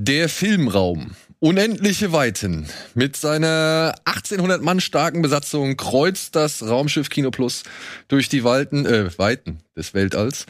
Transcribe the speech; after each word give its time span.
Der 0.00 0.28
Filmraum. 0.28 1.10
Unendliche 1.40 2.12
Weiten. 2.12 2.68
Mit 2.94 3.16
seiner 3.16 3.96
1800 4.04 4.62
Mann 4.62 4.80
starken 4.80 5.22
Besatzung 5.22 5.76
kreuzt 5.76 6.36
das 6.36 6.62
Raumschiff 6.62 7.10
Kino 7.10 7.32
Plus 7.32 7.64
durch 8.06 8.28
die 8.28 8.44
Walten, 8.44 8.86
äh, 8.86 9.10
Weiten 9.18 9.58
des 9.76 9.94
Weltalls, 9.94 10.46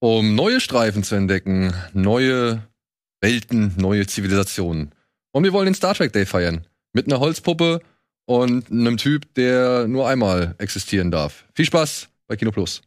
um 0.00 0.34
neue 0.34 0.60
Streifen 0.60 1.04
zu 1.04 1.14
entdecken, 1.14 1.72
neue 1.92 2.64
Welten, 3.20 3.72
neue 3.76 4.04
Zivilisationen. 4.08 4.90
Und 5.30 5.44
wir 5.44 5.52
wollen 5.52 5.66
den 5.66 5.74
Star 5.76 5.94
Trek 5.94 6.12
Day 6.12 6.26
feiern. 6.26 6.66
Mit 6.92 7.06
einer 7.06 7.20
Holzpuppe 7.20 7.80
und 8.26 8.68
einem 8.68 8.96
Typ, 8.96 9.32
der 9.34 9.86
nur 9.86 10.08
einmal 10.08 10.56
existieren 10.58 11.12
darf. 11.12 11.44
Viel 11.54 11.66
Spaß 11.66 12.08
bei 12.26 12.34
Kino 12.34 12.50
Plus. 12.50 12.82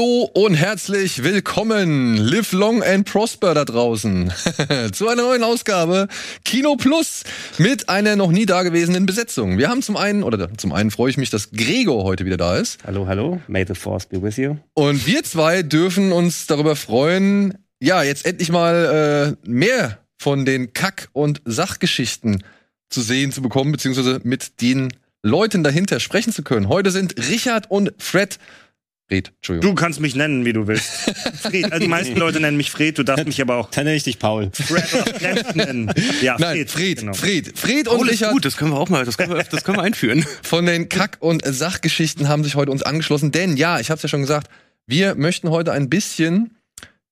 Hallo 0.00 0.30
und 0.32 0.54
herzlich 0.54 1.24
willkommen, 1.24 2.16
live 2.16 2.52
long 2.52 2.82
and 2.82 3.04
prosper 3.04 3.52
da 3.52 3.66
draußen, 3.66 4.32
zu 4.92 5.08
einer 5.08 5.20
neuen 5.20 5.42
Ausgabe 5.42 6.08
Kino 6.42 6.76
Plus 6.76 7.22
mit 7.58 7.90
einer 7.90 8.16
noch 8.16 8.30
nie 8.32 8.46
dagewesenen 8.46 9.04
Besetzung. 9.04 9.58
Wir 9.58 9.68
haben 9.68 9.82
zum 9.82 9.98
einen, 9.98 10.22
oder 10.22 10.56
zum 10.56 10.72
einen 10.72 10.90
freue 10.90 11.10
ich 11.10 11.18
mich, 11.18 11.28
dass 11.28 11.50
Gregor 11.50 12.04
heute 12.04 12.24
wieder 12.24 12.38
da 12.38 12.56
ist. 12.56 12.78
Hallo, 12.86 13.06
hallo, 13.08 13.42
may 13.46 13.66
the 13.68 13.74
force 13.74 14.06
be 14.06 14.22
with 14.22 14.38
you. 14.38 14.56
Und 14.72 15.06
wir 15.06 15.22
zwei 15.22 15.62
dürfen 15.62 16.12
uns 16.12 16.46
darüber 16.46 16.76
freuen, 16.76 17.58
ja, 17.78 18.02
jetzt 18.02 18.24
endlich 18.24 18.50
mal 18.50 19.36
äh, 19.44 19.50
mehr 19.50 19.98
von 20.16 20.46
den 20.46 20.72
Kack- 20.72 21.10
und 21.12 21.42
Sachgeschichten 21.44 22.42
zu 22.88 23.02
sehen 23.02 23.32
zu 23.32 23.42
bekommen, 23.42 23.70
beziehungsweise 23.70 24.20
mit 24.22 24.62
den 24.62 24.94
Leuten 25.22 25.62
dahinter 25.62 26.00
sprechen 26.00 26.32
zu 26.32 26.42
können. 26.42 26.70
Heute 26.70 26.90
sind 26.90 27.18
Richard 27.28 27.70
und 27.70 27.92
Fred 27.98 28.38
Fred, 29.10 29.32
Entschuldigung. 29.38 29.74
Du 29.74 29.76
kannst 29.80 29.98
mich 29.98 30.14
nennen, 30.14 30.44
wie 30.44 30.52
du 30.52 30.68
willst. 30.68 30.88
Fred, 31.42 31.64
also 31.64 31.80
die 31.80 31.88
meisten 31.88 32.16
Leute 32.16 32.38
nennen 32.38 32.56
mich 32.56 32.70
Fred, 32.70 32.96
du 32.96 33.02
darfst 33.02 33.26
mich 33.26 33.42
aber 33.42 33.56
auch. 33.56 33.68
Dann 33.72 33.86
nenne 33.86 33.96
ich 33.96 34.04
dich 34.04 34.20
Paul. 34.20 34.52
Fred 34.52 34.94
oder 34.94 35.18
Fred 35.18 35.56
nennen. 35.56 35.92
Ja, 36.22 36.36
Nein, 36.38 36.58
Fred, 36.58 36.70
Fred, 36.70 36.98
genau. 37.00 37.14
Fred, 37.14 37.58
Fred 37.58 37.88
und 37.88 37.96
Paul 37.96 38.08
Richard. 38.08 38.28
Ist 38.28 38.34
gut, 38.34 38.44
das 38.44 38.56
können 38.56 38.70
wir 38.70 38.78
auch 38.78 38.88
mal, 38.88 39.04
das 39.04 39.18
können 39.18 39.34
wir, 39.34 39.42
das 39.42 39.64
können 39.64 39.78
wir 39.78 39.82
einführen. 39.82 40.24
Von 40.44 40.64
den 40.64 40.88
Kack- 40.88 41.16
und 41.18 41.42
Sachgeschichten 41.44 42.28
haben 42.28 42.44
sich 42.44 42.54
heute 42.54 42.70
uns 42.70 42.84
angeschlossen, 42.84 43.32
denn 43.32 43.56
ja, 43.56 43.80
ich 43.80 43.90
hab's 43.90 44.04
ja 44.04 44.08
schon 44.08 44.20
gesagt, 44.20 44.48
wir 44.86 45.16
möchten 45.16 45.50
heute 45.50 45.72
ein 45.72 45.90
bisschen 45.90 46.56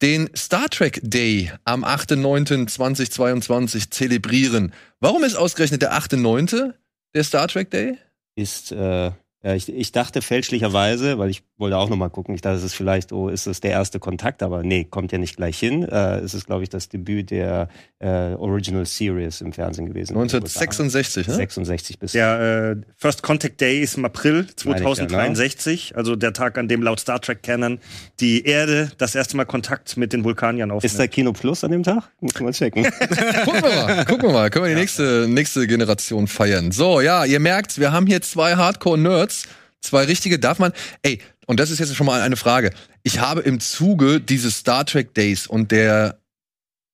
den 0.01 0.31
Star 0.37 0.69
Trek 0.69 1.01
Day 1.03 1.51
am 1.65 1.85
8.9.2022 1.85 3.91
zelebrieren. 3.91 4.73
Warum 5.01 5.25
ist 5.25 5.35
ausgerechnet 5.35 5.83
der 5.83 5.95
8.9. 5.95 6.75
der 7.17 7.25
Star 7.25 7.49
Trek 7.49 7.73
Day? 7.73 7.99
Ist 8.37 8.71
äh, 8.71 9.11
ich, 9.43 9.73
ich 9.73 9.93
dachte 9.93 10.21
fälschlicherweise, 10.21 11.19
weil 11.19 11.31
ich 11.31 11.45
wollte 11.59 11.77
auch 11.77 11.89
noch 11.89 11.97
mal 11.97 12.09
gucken, 12.09 12.35
ich 12.35 12.41
dachte, 12.41 12.57
es 12.57 12.65
ist 12.65 12.75
vielleicht, 12.75 13.13
oh, 13.13 13.29
ist 13.29 13.47
es 13.47 13.61
der 13.61 13.71
erste 13.71 14.01
Kontakt, 14.01 14.43
aber 14.43 14.65
nee, 14.65 14.85
kommt 14.85 15.13
ja 15.13 15.19
nicht 15.19 15.37
gleich 15.37 15.59
hin. 15.59 15.85
Äh, 15.85 16.19
es 16.19 16.35
ist, 16.35 16.47
glaube 16.47 16.65
ich, 16.65 16.71
das 16.71 16.89
Debüt 16.89 17.31
der 17.31 17.69
äh, 18.01 18.35
Original 18.35 18.85
Series 18.85 19.41
im 19.41 19.53
Fernsehen 19.53 19.87
gewesen. 19.87 20.17
1966, 20.17 21.29
ne? 21.29 21.35
66 21.35 21.99
bis. 22.01 22.13
Der 22.13 22.77
äh, 22.81 22.85
First 22.97 23.23
Contact 23.23 23.61
Day 23.61 23.81
ist 23.81 23.97
im 23.97 24.05
April 24.05 24.49
2063, 24.57 25.91
ja, 25.91 25.95
ne? 25.95 25.99
also 25.99 26.17
der 26.17 26.33
Tag, 26.33 26.59
an 26.59 26.67
dem 26.67 26.83
laut 26.83 26.99
Star 26.99 27.21
Trek 27.21 27.45
Canon 27.45 27.79
die 28.19 28.45
Erde 28.45 28.91
das 28.99 29.15
erste 29.15 29.37
Mal 29.37 29.45
Kontakt 29.45 29.97
mit 29.97 30.13
den 30.13 30.25
Vulkaniern 30.25 30.73
aufnimmt. 30.73 30.93
Ist 30.93 30.99
da 30.99 31.07
Kino 31.07 31.33
Plus 31.33 31.63
an 31.63 31.71
dem 31.71 31.85
Tag? 31.85 32.11
Muss 32.21 32.41
man 32.41 32.53
checken. 32.53 32.83
gucken 33.45 33.63
wir 33.63 33.87
mal, 33.87 34.05
gucken 34.05 34.29
wir 34.29 34.33
mal, 34.33 34.51
können 34.51 34.65
wir 34.65 34.71
die 34.71 34.75
ja. 34.75 34.81
nächste, 34.81 35.27
nächste 35.29 35.67
Generation 35.69 36.27
feiern. 36.27 36.73
So, 36.73 37.01
ja, 37.01 37.25
ihr 37.25 37.39
merkt, 37.39 37.79
wir 37.79 37.93
haben 37.93 38.09
hier 38.09 38.21
zwei 38.21 38.57
Hardcore-Nerds 38.57 39.28
Nerds, 39.29 39.45
zwei 39.81 40.05
richtige, 40.05 40.39
darf 40.39 40.59
man, 40.59 40.73
ey, 41.03 41.21
und 41.47 41.61
das 41.61 41.71
ist 41.71 41.79
jetzt 41.79 41.95
schon 41.95 42.07
mal 42.07 42.21
eine 42.21 42.37
Frage. 42.37 42.71
Ich 43.03 43.21
habe 43.21 43.43
im 43.43 43.61
Zuge 43.61 44.21
dieses 44.21 44.59
Star 44.59 44.85
Trek 44.85 45.15
Days 45.15 45.47
und 45.47 45.71
der 45.71 46.21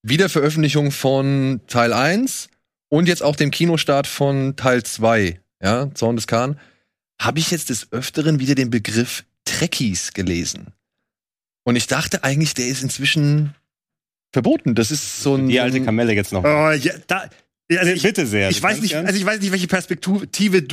Wiederveröffentlichung 0.03 0.91
von 0.91 1.61
Teil 1.67 1.93
1 1.93 2.49
und 2.89 3.07
jetzt 3.07 3.23
auch 3.23 3.35
dem 3.35 3.51
Kinostart 3.51 4.07
von 4.07 4.55
Teil 4.55 4.83
2, 4.83 5.39
ja, 5.61 5.89
Zorn 5.93 6.15
des 6.15 6.27
Khan, 6.27 6.59
habe 7.19 7.39
ich 7.39 7.51
jetzt 7.51 7.69
des 7.69 7.91
Öfteren 7.91 8.39
wieder 8.39 8.55
den 8.55 8.69
Begriff 8.69 9.23
Trekkies 9.45 10.13
gelesen. 10.13 10.73
Und 11.63 11.75
ich 11.75 11.87
dachte 11.87 12.23
eigentlich, 12.23 12.53
der 12.53 12.67
ist 12.67 12.83
inzwischen 12.83 13.55
verboten. 14.31 14.75
Das 14.75 14.91
ist 14.91 15.21
so 15.21 15.35
ein. 15.35 15.47
Die 15.47 15.59
alte 15.59 15.81
Kamelle 15.81 16.13
jetzt 16.13 16.33
noch. 16.33 16.43
Oh, 16.43 16.71
ja, 16.71 16.93
da, 17.07 17.29
also 17.71 17.91
ich, 17.91 18.03
Bitte 18.03 18.25
sehr. 18.25 18.49
Ich 18.49 18.61
weiß 18.61 18.81
nicht, 18.81 18.95
also 18.95 19.17
ich 19.17 19.25
weiß 19.25 19.39
nicht, 19.39 19.51
welche 19.51 19.67
Perspektive, 19.67 20.27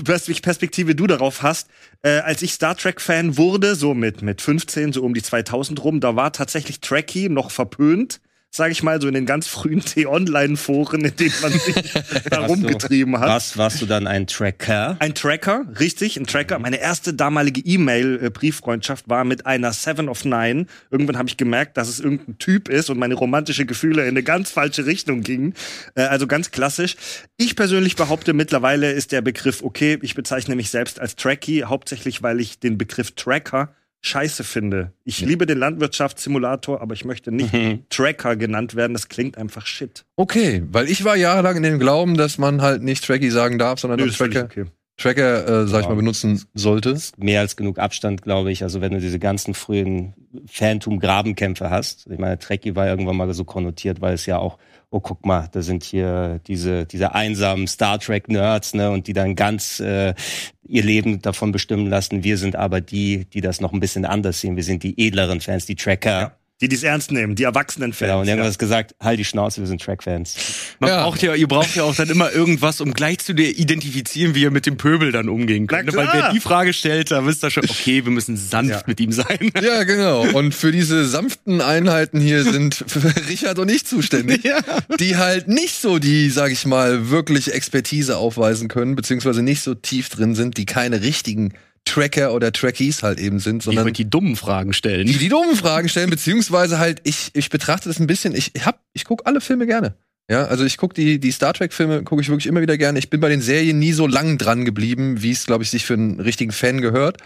welche 0.05 0.43
Perspektive 0.43 0.95
du 0.95 1.07
darauf 1.07 1.43
hast. 1.43 1.69
Äh, 2.03 2.19
als 2.19 2.43
ich 2.43 2.53
Star 2.53 2.77
Trek 2.77 3.01
Fan 3.01 3.37
wurde, 3.37 3.75
so 3.75 3.95
mit 3.95 4.23
mit 4.23 4.43
15, 4.43 4.93
so 4.93 5.03
um 5.03 5.15
die 5.15 5.23
2000 5.23 5.83
rum, 5.83 6.01
da 6.01 6.17
war 6.17 6.33
tatsächlich 6.33 6.81
Trekkie 6.81 7.29
noch 7.29 7.51
verpönt 7.51 8.21
sage 8.55 8.73
ich 8.73 8.83
mal, 8.83 9.01
so 9.01 9.09
in 9.09 9.15
den 9.15 9.25
ganz 9.25 9.47
frühen 9.47 9.81
T-Online-Foren, 9.85 11.05
in 11.07 11.17
denen 11.17 11.35
man 11.41 11.53
sich 11.53 11.75
da 12.31 12.45
rumgetrieben 12.45 13.19
hat. 13.19 13.29
Was 13.29 13.57
warst 13.57 13.81
du 13.81 13.87
dann 13.87 14.07
ein 14.07 14.27
Tracker? 14.27 14.97
Ein 14.99 15.15
Tracker, 15.15 15.65
richtig, 15.81 16.19
ein 16.19 16.27
Tracker. 16.27 16.59
Meine 16.59 16.79
erste 16.79 17.15
damalige 17.15 17.63
E-Mail-Brieffreundschaft 17.63 19.09
war 19.09 19.25
mit 19.25 19.47
einer 19.47 19.73
Seven 19.73 20.11
of 20.11 20.27
Nine. 20.27 20.67
Irgendwann 20.91 21.17
habe 21.17 21.31
ich 21.31 21.39
gemerkt, 21.39 21.79
dass 21.79 21.89
es 21.89 21.99
irgendein 21.99 22.37
Typ 22.39 22.69
ist 22.69 22.91
und 22.91 22.99
meine 22.99 23.15
romantische 23.15 23.65
Gefühle 23.65 24.03
in 24.03 24.09
eine 24.09 24.23
ganz 24.23 24.51
falsche 24.51 24.85
Richtung 24.85 25.23
gingen. 25.23 25.55
Äh, 25.95 26.03
also 26.03 26.27
ganz 26.27 26.51
klassisch. 26.51 26.97
Ich 27.39 27.57
persönlich 27.57 27.97
behaupte, 27.97 28.35
mittlerweile 28.35 28.93
ist 28.93 29.13
der 29.13 29.23
Begriff 29.23 29.63
okay. 29.63 29.99
Ich 30.03 30.15
bezeichne 30.15 30.57
mich 30.57 30.69
selbst 30.69 31.01
als 31.01 31.17
Trekkie, 31.17 31.65
hauptsächlich, 31.65 32.23
weil 32.23 32.39
ich 32.39 32.61
den 32.61 32.77
Begriff 32.77 33.13
Tracker 33.13 33.75
scheiße 34.03 34.45
finde. 34.45 34.93
Ich 35.05 35.21
ja. 35.21 35.29
liebe 35.29 35.47
den 35.47 35.59
Landwirtschaftssimulator, 35.59 36.81
aber 36.83 36.95
ich 36.95 37.05
möchte 37.05 37.33
nicht 37.33 37.53
mhm. 37.53 37.85
Tracker 37.89 38.37
genannt 38.37 38.75
werden. 38.75 38.93
Das 38.93 39.09
klingt 39.09 39.39
einfach 39.39 39.67
shit. 39.67 40.05
Okay, 40.17 40.63
weil 40.71 40.91
ich 40.91 41.05
war 41.05 41.17
jahrelang 41.17 41.57
in 41.57 41.63
dem 41.63 41.79
Glauben, 41.79 42.17
dass 42.17 42.37
man 42.37 42.61
halt 42.61 42.83
nicht 42.83 43.05
Tracky 43.05 43.31
sagen 43.31 43.59
darf, 43.59 43.79
sondern 43.79 44.01
Nö, 44.01 44.11
Tracker. 44.11 44.45
Okay. 44.45 44.65
Tracker, 44.99 45.63
äh, 45.63 45.67
sag 45.67 45.79
ja. 45.79 45.81
ich 45.81 45.89
mal, 45.89 45.95
benutzen 45.95 46.45
sollte. 46.55 46.97
Mehr 47.17 47.41
als 47.41 47.57
genug 47.57 47.79
Abstand, 47.79 48.23
glaube 48.23 48.53
ich. 48.53 48.63
Also 48.63 48.81
wenn 48.81 48.93
du 48.93 49.01
diese 49.01 49.19
ganzen 49.19 49.55
frühen 49.55 50.15
Phantom-Grabenkämpfe 50.47 51.71
hast. 51.71 52.07
Ich 52.11 52.19
meine, 52.19 52.39
Trekkie 52.39 52.77
war 52.77 52.87
irgendwann 52.87 53.17
mal 53.17 53.33
so 53.33 53.45
konnotiert, 53.45 54.01
weil 54.01 54.15
es 54.15 54.27
ja 54.27 54.39
auch 54.39 54.59
oh 54.93 55.01
guck 55.01 55.27
mal, 55.27 55.49
da 55.51 55.63
sind 55.63 55.83
hier 55.83 56.41
diese 56.47 56.87
diese 56.87 57.15
einsamen 57.15 57.67
Star 57.67 57.99
Trek 57.99 58.29
Nerds, 58.29 58.75
ne, 58.75 58.91
und 58.91 59.07
die 59.09 59.15
dann 59.15 59.35
ganz 59.35 59.81
äh, 59.81 60.15
ihr 60.63 60.83
Leben 60.85 61.21
davon 61.23 61.51
bestimmen 61.51 61.89
lassen. 61.89 62.23
Wir 62.23 62.39
sind 62.39 62.55
aber 62.55 62.81
die, 62.81 63.25
die 63.25 63.41
das 63.41 63.61
noch 63.61 63.73
ein 63.73 63.81
bisschen 63.81 64.05
anders 64.05 64.41
sehen. 64.41 64.55
Wir 64.57 64.65
sind 64.65 64.83
die 64.83 64.95
edleren 65.07 65.41
Fans, 65.41 65.67
die 65.67 65.77
Tracker. 65.77 66.21
Ja 66.21 66.37
die 66.63 66.69
dies 66.69 66.85
ernst 66.85 67.11
nehmen, 67.11 67.35
die 67.35 67.43
erwachsenen 67.43 67.93
Fans. 67.93 68.09
Genau, 68.09 68.21
und 68.21 68.27
die 68.27 68.33
haben 68.33 68.43
ja. 68.43 68.51
gesagt, 68.51 68.95
halt 69.01 69.19
die 69.19 69.25
Schnauze, 69.25 69.61
wir 69.61 69.67
sind 69.67 69.83
Track-Fans. 69.83 70.37
Man 70.79 70.91
ja. 70.91 71.03
braucht 71.03 71.21
ja, 71.21 71.35
ihr 71.35 71.49
braucht 71.49 71.75
ja 71.75 71.83
auch 71.83 71.95
dann 71.95 72.09
immer 72.09 72.33
irgendwas, 72.33 72.81
um 72.81 72.95
gleich 72.95 73.19
zu 73.19 73.35
dir 73.35 73.59
identifizieren, 73.59 74.37
wie 74.37 74.43
ihr 74.43 74.53
mit 74.53 74.65
dem 74.65 74.77
Pöbel 74.77 75.11
dann 75.11 75.29
umgehen 75.29 75.67
könnt. 75.67 75.95
Weil 75.95 76.09
wer 76.13 76.31
die 76.31 76.39
Frage 76.39 76.73
stellt, 76.73 77.11
da 77.11 77.27
wisst 77.27 77.43
ihr 77.45 77.51
schon, 77.51 77.65
okay, 77.65 78.05
wir 78.05 78.13
müssen 78.13 78.37
sanft 78.37 78.71
ja. 78.71 78.83
mit 78.87 79.01
ihm 79.01 79.13
sein. 79.13 79.51
Ja, 79.63 79.85
genau. 79.85 80.23
Und 80.33 80.55
für 80.55 80.73
diese 80.73 81.07
sanften 81.07 81.61
Einheiten 81.61 82.21
hier 82.21 82.43
sind 82.43 82.85
Richard 83.29 83.59
und 83.59 83.71
ich 83.71 83.87
zuständig, 83.87 84.45
ja. 84.45 84.59
die 84.99 85.17
halt 85.17 85.47
nicht 85.47 85.81
so 85.81 85.99
die, 85.99 86.31
sag 86.31 86.51
ich 86.51 86.67
mal, 86.67 87.11
wirklich 87.11 87.53
Expertise 87.53 88.17
aufweisen 88.17 88.69
können, 88.69 88.97
beziehungsweise 88.97 89.43
nicht 89.43 89.63
so 89.63 89.75
tief 89.75 90.09
drin 90.09 90.35
sind, 90.35 90.57
die 90.57 90.67
keine 90.67 91.03
richtigen 91.03 91.55
Tracker 91.85 92.33
oder 92.33 92.53
Trackies 92.53 93.03
halt 93.03 93.19
eben 93.19 93.39
sind, 93.39 93.63
sondern 93.63 93.87
die, 93.89 93.93
die 93.93 94.11
dummen 94.11 94.37
Fragen 94.37 94.73
stellen. 94.73 95.07
Die 95.07 95.19
die 95.19 95.29
dummen 95.29 95.57
Fragen 95.57 95.89
stellen, 95.89 96.11
beziehungsweise 96.11 96.79
halt 96.79 97.01
ich 97.05 97.31
ich 97.35 97.51
betrachte 97.51 97.89
das 97.89 97.99
ein 97.99 98.07
bisschen. 98.07 98.35
Ich 98.35 98.53
hab 98.65 98.81
ich 98.93 99.05
guck 99.05 99.27
alle 99.27 99.41
Filme 99.41 99.67
gerne. 99.67 99.95
Ja, 100.31 100.45
also 100.45 100.65
ich 100.65 100.77
guck 100.77 100.95
die 100.95 101.19
die 101.19 101.33
Star 101.33 101.53
Trek 101.53 101.73
Filme 101.73 102.05
gucke 102.05 102.23
ich 102.23 102.29
wirklich 102.29 102.47
immer 102.47 102.61
wieder 102.61 102.79
gerne. 102.79 102.99
Ich 102.99 103.11
bin 103.11 103.21
bei 103.21 103.29
den 103.29 103.43
Serien 103.43 103.79
nie 103.79 103.93
so 103.93 104.07
lang 104.07 104.39
dran 104.39 104.65
geblieben, 104.65 105.23
wie 105.23 105.33
es 105.33 105.47
glaube 105.47 105.65
ich 105.65 105.71
sich 105.71 105.85
für 105.85 105.95
einen 105.95 106.21
richtigen 106.21 106.53
Fan 106.53 106.81
gehört. 106.81 107.19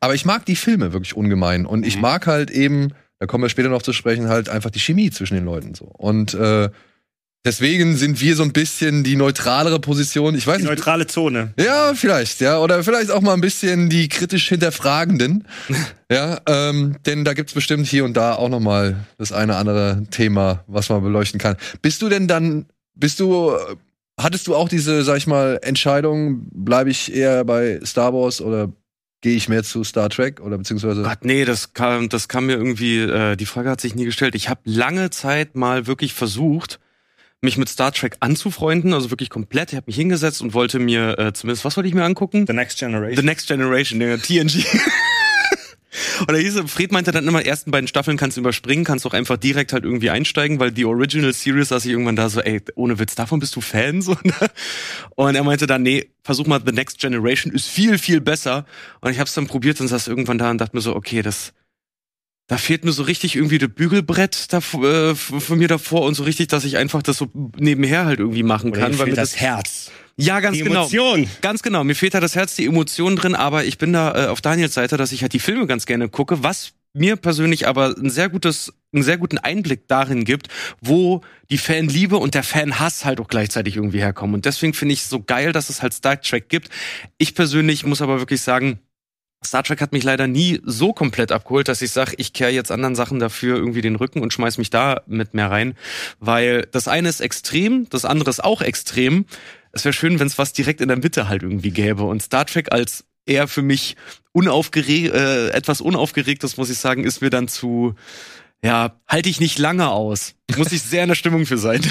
Aber 0.00 0.14
ich 0.14 0.24
mag 0.24 0.44
die 0.46 0.56
Filme 0.56 0.92
wirklich 0.92 1.14
ungemein 1.14 1.66
und 1.66 1.86
ich 1.86 1.96
mhm. 1.96 2.02
mag 2.02 2.26
halt 2.26 2.50
eben, 2.50 2.88
da 3.18 3.26
kommen 3.26 3.44
wir 3.44 3.50
später 3.50 3.68
noch 3.68 3.82
zu 3.82 3.92
sprechen, 3.92 4.28
halt 4.28 4.48
einfach 4.48 4.70
die 4.70 4.80
Chemie 4.80 5.10
zwischen 5.10 5.34
den 5.34 5.44
Leuten 5.44 5.74
so. 5.74 5.84
Und 5.84 6.34
äh, 6.34 6.70
Deswegen 7.46 7.96
sind 7.96 8.20
wir 8.20 8.36
so 8.36 8.42
ein 8.42 8.52
bisschen 8.52 9.02
die 9.02 9.16
neutralere 9.16 9.80
Position. 9.80 10.34
Ich 10.34 10.46
weiß 10.46 10.58
Die 10.58 10.64
nicht. 10.64 10.70
neutrale 10.70 11.06
Zone. 11.06 11.54
Ja, 11.58 11.94
vielleicht, 11.94 12.40
ja. 12.42 12.58
Oder 12.58 12.84
vielleicht 12.84 13.10
auch 13.10 13.22
mal 13.22 13.32
ein 13.32 13.40
bisschen 13.40 13.88
die 13.88 14.08
kritisch 14.08 14.48
Hinterfragenden. 14.50 15.46
ja, 16.12 16.38
ähm, 16.46 16.96
denn 17.06 17.24
da 17.24 17.32
gibt's 17.32 17.54
bestimmt 17.54 17.86
hier 17.86 18.04
und 18.04 18.14
da 18.14 18.34
auch 18.34 18.50
noch 18.50 18.60
mal 18.60 19.06
das 19.16 19.32
eine 19.32 19.56
andere 19.56 20.04
Thema, 20.10 20.64
was 20.66 20.90
man 20.90 21.02
beleuchten 21.02 21.40
kann. 21.40 21.56
Bist 21.80 22.02
du 22.02 22.10
denn 22.10 22.28
dann, 22.28 22.66
bist 22.94 23.20
du, 23.20 23.56
hattest 24.20 24.46
du 24.46 24.54
auch 24.54 24.68
diese, 24.68 25.02
sag 25.02 25.16
ich 25.16 25.26
mal, 25.26 25.58
Entscheidung, 25.62 26.46
bleibe 26.52 26.90
ich 26.90 27.14
eher 27.14 27.44
bei 27.46 27.80
Star 27.86 28.12
Wars 28.12 28.42
oder 28.42 28.70
gehe 29.22 29.34
ich 29.36 29.48
mehr 29.48 29.62
zu 29.62 29.82
Star 29.82 30.10
Trek 30.10 30.40
oder 30.40 30.58
beziehungsweise 30.58 31.02
Gott, 31.02 31.24
nee, 31.24 31.46
das 31.46 31.72
kam, 31.72 32.10
das 32.10 32.28
kam 32.28 32.46
mir 32.46 32.56
irgendwie, 32.56 32.98
äh, 33.00 33.36
die 33.36 33.46
Frage 33.46 33.70
hat 33.70 33.80
sich 33.80 33.94
nie 33.94 34.04
gestellt. 34.04 34.34
Ich 34.34 34.50
habe 34.50 34.60
lange 34.64 35.08
Zeit 35.08 35.56
mal 35.56 35.86
wirklich 35.86 36.12
versucht, 36.12 36.80
mich 37.42 37.56
mit 37.56 37.68
Star 37.68 37.92
Trek 37.92 38.16
anzufreunden, 38.20 38.92
also 38.92 39.10
wirklich 39.10 39.30
komplett. 39.30 39.72
Ich 39.72 39.76
habe 39.76 39.86
mich 39.86 39.96
hingesetzt 39.96 40.42
und 40.42 40.52
wollte 40.52 40.78
mir 40.78 41.18
äh, 41.18 41.32
zumindest, 41.32 41.64
was 41.64 41.76
wollte 41.76 41.88
ich 41.88 41.94
mir 41.94 42.04
angucken? 42.04 42.44
The 42.46 42.52
Next 42.52 42.78
Generation. 42.78 43.16
The 43.16 43.22
Next 43.22 43.48
Generation, 43.48 44.00
der 44.00 44.18
TNG. 44.22 44.64
Und 46.20 46.30
da 46.30 46.36
hieß 46.36 46.56
es, 46.56 46.70
Fred 46.70 46.92
meinte 46.92 47.10
dann 47.10 47.26
immer, 47.26 47.44
ersten 47.44 47.70
beiden 47.70 47.88
Staffeln 47.88 48.16
kannst 48.16 48.36
du 48.36 48.42
überspringen, 48.42 48.84
kannst 48.84 49.06
auch 49.06 49.14
einfach 49.14 49.36
direkt 49.36 49.72
halt 49.72 49.84
irgendwie 49.84 50.10
einsteigen, 50.10 50.60
weil 50.60 50.70
die 50.70 50.84
Original 50.84 51.32
Series 51.32 51.68
saß 51.68 51.84
ich 51.84 51.90
irgendwann 51.90 52.14
da 52.14 52.28
so, 52.28 52.40
ey, 52.40 52.62
ohne 52.74 52.98
Witz, 52.98 53.14
davon 53.14 53.40
bist 53.40 53.56
du 53.56 53.60
Fan? 53.60 54.02
So, 54.02 54.16
ne? 54.22 54.34
Und 55.16 55.34
er 55.34 55.42
meinte 55.42 55.66
dann, 55.66 55.82
nee, 55.82 56.10
versuch 56.22 56.46
mal 56.46 56.60
The 56.64 56.72
Next 56.72 56.98
Generation, 57.00 57.52
ist 57.52 57.68
viel, 57.68 57.98
viel 57.98 58.20
besser. 58.20 58.66
Und 59.00 59.10
ich 59.10 59.18
hab's 59.18 59.34
dann 59.34 59.46
probiert 59.46 59.80
und 59.80 59.88
saß 59.88 60.08
irgendwann 60.08 60.38
da 60.38 60.50
und 60.50 60.60
dachte 60.60 60.76
mir 60.76 60.82
so, 60.82 60.94
okay, 60.94 61.22
das, 61.22 61.52
da 62.50 62.56
fehlt 62.56 62.84
mir 62.84 62.90
so 62.90 63.04
richtig 63.04 63.36
irgendwie 63.36 63.58
das 63.58 63.68
Bügelbrett 63.68 64.52
da, 64.52 64.58
äh, 64.58 65.14
von 65.14 65.56
mir 65.56 65.68
davor 65.68 66.02
und 66.02 66.14
so 66.14 66.24
richtig, 66.24 66.48
dass 66.48 66.64
ich 66.64 66.76
einfach 66.78 67.00
das 67.00 67.16
so 67.16 67.30
nebenher 67.56 68.06
halt 68.06 68.18
irgendwie 68.18 68.42
machen 68.42 68.72
Oder 68.72 68.80
kann. 68.80 68.98
Weil 68.98 69.06
mir 69.06 69.14
das, 69.14 69.30
das 69.30 69.40
Herz. 69.40 69.92
ja, 70.16 70.40
ganz 70.40 70.56
Die 70.56 70.64
genau. 70.64 70.80
Emotion. 70.80 71.28
Ganz 71.42 71.62
genau. 71.62 71.84
Mir 71.84 71.94
fehlt 71.94 72.14
da 72.14 72.18
das 72.18 72.34
Herz, 72.34 72.56
die 72.56 72.66
Emotion 72.66 73.14
drin, 73.14 73.36
aber 73.36 73.66
ich 73.66 73.78
bin 73.78 73.92
da 73.92 74.24
äh, 74.24 74.26
auf 74.26 74.40
Daniels 74.40 74.74
Seite, 74.74 74.96
dass 74.96 75.12
ich 75.12 75.22
halt 75.22 75.32
die 75.32 75.38
Filme 75.38 75.68
ganz 75.68 75.86
gerne 75.86 76.08
gucke, 76.08 76.42
was 76.42 76.72
mir 76.92 77.14
persönlich 77.14 77.68
aber 77.68 77.94
ein 77.96 78.10
sehr 78.10 78.28
gutes, 78.28 78.72
einen 78.92 79.04
sehr 79.04 79.16
guten 79.16 79.38
Einblick 79.38 79.86
darin 79.86 80.24
gibt, 80.24 80.48
wo 80.80 81.20
die 81.50 81.58
Fanliebe 81.58 82.16
und 82.16 82.34
der 82.34 82.42
Fanhass 82.42 83.04
halt 83.04 83.20
auch 83.20 83.28
gleichzeitig 83.28 83.76
irgendwie 83.76 84.00
herkommen. 84.00 84.34
Und 84.34 84.44
deswegen 84.44 84.74
finde 84.74 84.94
ich 84.94 85.02
es 85.02 85.08
so 85.08 85.22
geil, 85.22 85.52
dass 85.52 85.70
es 85.70 85.82
halt 85.82 85.94
Star 85.94 86.20
Trek 86.20 86.48
gibt. 86.48 86.68
Ich 87.16 87.36
persönlich 87.36 87.86
muss 87.86 88.02
aber 88.02 88.18
wirklich 88.18 88.40
sagen, 88.40 88.80
Star 89.44 89.62
Trek 89.62 89.80
hat 89.80 89.92
mich 89.92 90.04
leider 90.04 90.26
nie 90.26 90.60
so 90.64 90.92
komplett 90.92 91.32
abgeholt, 91.32 91.68
dass 91.68 91.80
ich 91.80 91.90
sage, 91.92 92.14
ich 92.18 92.32
kehre 92.34 92.50
jetzt 92.50 92.70
anderen 92.70 92.94
Sachen 92.94 93.18
dafür 93.18 93.56
irgendwie 93.56 93.80
den 93.80 93.96
Rücken 93.96 94.20
und 94.20 94.32
schmeiß 94.32 94.58
mich 94.58 94.68
da 94.68 95.00
mit 95.06 95.32
mehr 95.32 95.50
rein. 95.50 95.74
Weil 96.18 96.68
das 96.72 96.88
eine 96.88 97.08
ist 97.08 97.20
extrem, 97.20 97.88
das 97.88 98.04
andere 98.04 98.28
ist 98.28 98.44
auch 98.44 98.60
extrem. 98.60 99.24
Es 99.72 99.84
wäre 99.84 99.94
schön, 99.94 100.20
wenn 100.20 100.26
es 100.26 100.36
was 100.36 100.52
direkt 100.52 100.80
in 100.82 100.88
der 100.88 100.98
Mitte 100.98 101.28
halt 101.28 101.42
irgendwie 101.42 101.70
gäbe. 101.70 102.02
Und 102.02 102.22
Star 102.22 102.44
Trek 102.44 102.70
als 102.70 103.04
eher 103.24 103.48
für 103.48 103.62
mich 103.62 103.96
unaufgeregt, 104.32 105.14
äh, 105.14 105.50
etwas 105.50 105.80
unaufgeregtes, 105.80 106.58
muss 106.58 106.68
ich 106.68 106.78
sagen, 106.78 107.04
ist 107.04 107.22
mir 107.22 107.30
dann 107.30 107.48
zu, 107.48 107.94
ja, 108.62 109.00
halte 109.08 109.30
ich 109.30 109.40
nicht 109.40 109.58
lange 109.58 109.88
aus. 109.88 110.34
Muss 110.56 110.72
ich 110.72 110.82
sehr 110.82 111.02
in 111.02 111.08
der 111.08 111.14
Stimmung 111.14 111.46
für 111.46 111.58
sein. 111.58 111.80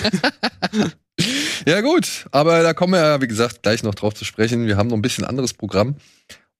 Ja, 1.68 1.81
gut, 1.81 2.25
aber 2.31 2.63
da 2.63 2.74
kommen 2.74 2.94
wir 2.94 3.02
ja, 3.02 3.22
wie 3.22 3.28
gesagt, 3.28 3.63
gleich 3.63 3.84
noch 3.84 3.95
drauf 3.95 4.13
zu 4.13 4.24
sprechen. 4.24 4.68
Wir 4.68 4.78
haben 4.78 4.88
noch 4.88 4.98
ein 4.98 5.02
bisschen 5.02 5.25
anderes 5.25 5.54
Programm. 5.54 5.95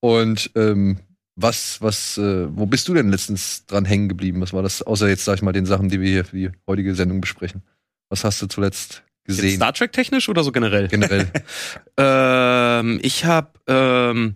Und 0.02 0.52
ähm, 0.56 1.00
was, 1.36 1.82
was, 1.82 2.18
äh, 2.18 2.48
wo 2.50 2.66
bist 2.66 2.88
du 2.88 2.94
denn 2.94 3.10
letztens 3.10 3.66
dran 3.66 3.86
hängen 3.86 4.10
geblieben? 4.10 4.42
Was 4.42 4.54
war 4.54 4.62
das, 4.62 4.82
außer 4.82 5.08
jetzt, 5.08 5.26
sag 5.26 5.36
ich 5.36 5.42
mal, 5.42 5.54
den 5.54 5.66
Sachen, 5.66 5.90
die 5.90 6.02
wir 6.02 6.10
hier 6.10 6.26
für 6.26 6.36
die 6.36 6.52
heutige 6.68 6.96
Sendung 6.96 7.22
besprechen? 7.22 7.64
Was 8.10 8.24
hast 8.24 8.42
du 8.42 8.48
zuletzt 8.48 9.04
Jetzt 9.28 9.38
gesehen? 9.38 9.56
Star 9.56 9.74
Trek 9.74 9.94
technisch 9.94 10.28
oder 10.28 10.44
so 10.44 10.52
generell? 10.52 10.88
Generell. 10.88 11.32
Ähm, 11.98 13.00
ich 13.04 13.26
habe, 13.26 13.50
ähm, 13.68 14.36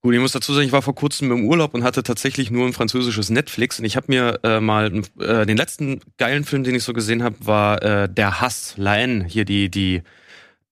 gut, 0.00 0.14
ich 0.14 0.20
muss 0.20 0.32
dazu 0.32 0.52
sagen, 0.52 0.66
ich 0.66 0.72
war 0.72 0.82
vor 0.82 0.96
kurzem 0.96 1.30
im 1.30 1.44
Urlaub 1.44 1.72
und 1.72 1.84
hatte 1.84 2.02
tatsächlich 2.02 2.50
nur 2.50 2.66
ein 2.66 2.72
französisches 2.72 3.30
Netflix 3.30 3.78
und 3.78 3.84
ich 3.84 3.96
habe 3.96 4.06
mir 4.08 4.40
äh, 4.42 4.58
mal 4.58 5.02
äh, 5.20 5.46
den 5.46 5.56
letzten 5.56 6.00
geilen 6.18 6.44
Film, 6.44 6.64
den 6.64 6.74
ich 6.74 6.82
so 6.82 6.92
gesehen 6.92 7.22
habe, 7.22 7.36
war 7.38 7.82
äh, 7.82 8.08
Der 8.08 8.40
Hass, 8.40 8.74
La 8.76 8.92
Haine, 8.92 9.26
hier 9.26 9.44
die 9.44 9.70
die 9.70 10.02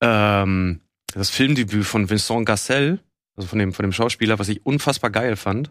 ähm, 0.01 0.81
das 1.15 1.31
Filmdebüt 1.31 1.85
von 1.85 2.11
Vincent 2.11 2.45
Gassel, 2.45 2.99
also 3.43 3.49
von 3.49 3.59
dem 3.59 3.73
von 3.73 3.83
dem 3.83 3.93
Schauspieler, 3.93 4.39
was 4.39 4.49
ich 4.49 4.65
unfassbar 4.65 5.11
geil 5.11 5.37
fand. 5.37 5.69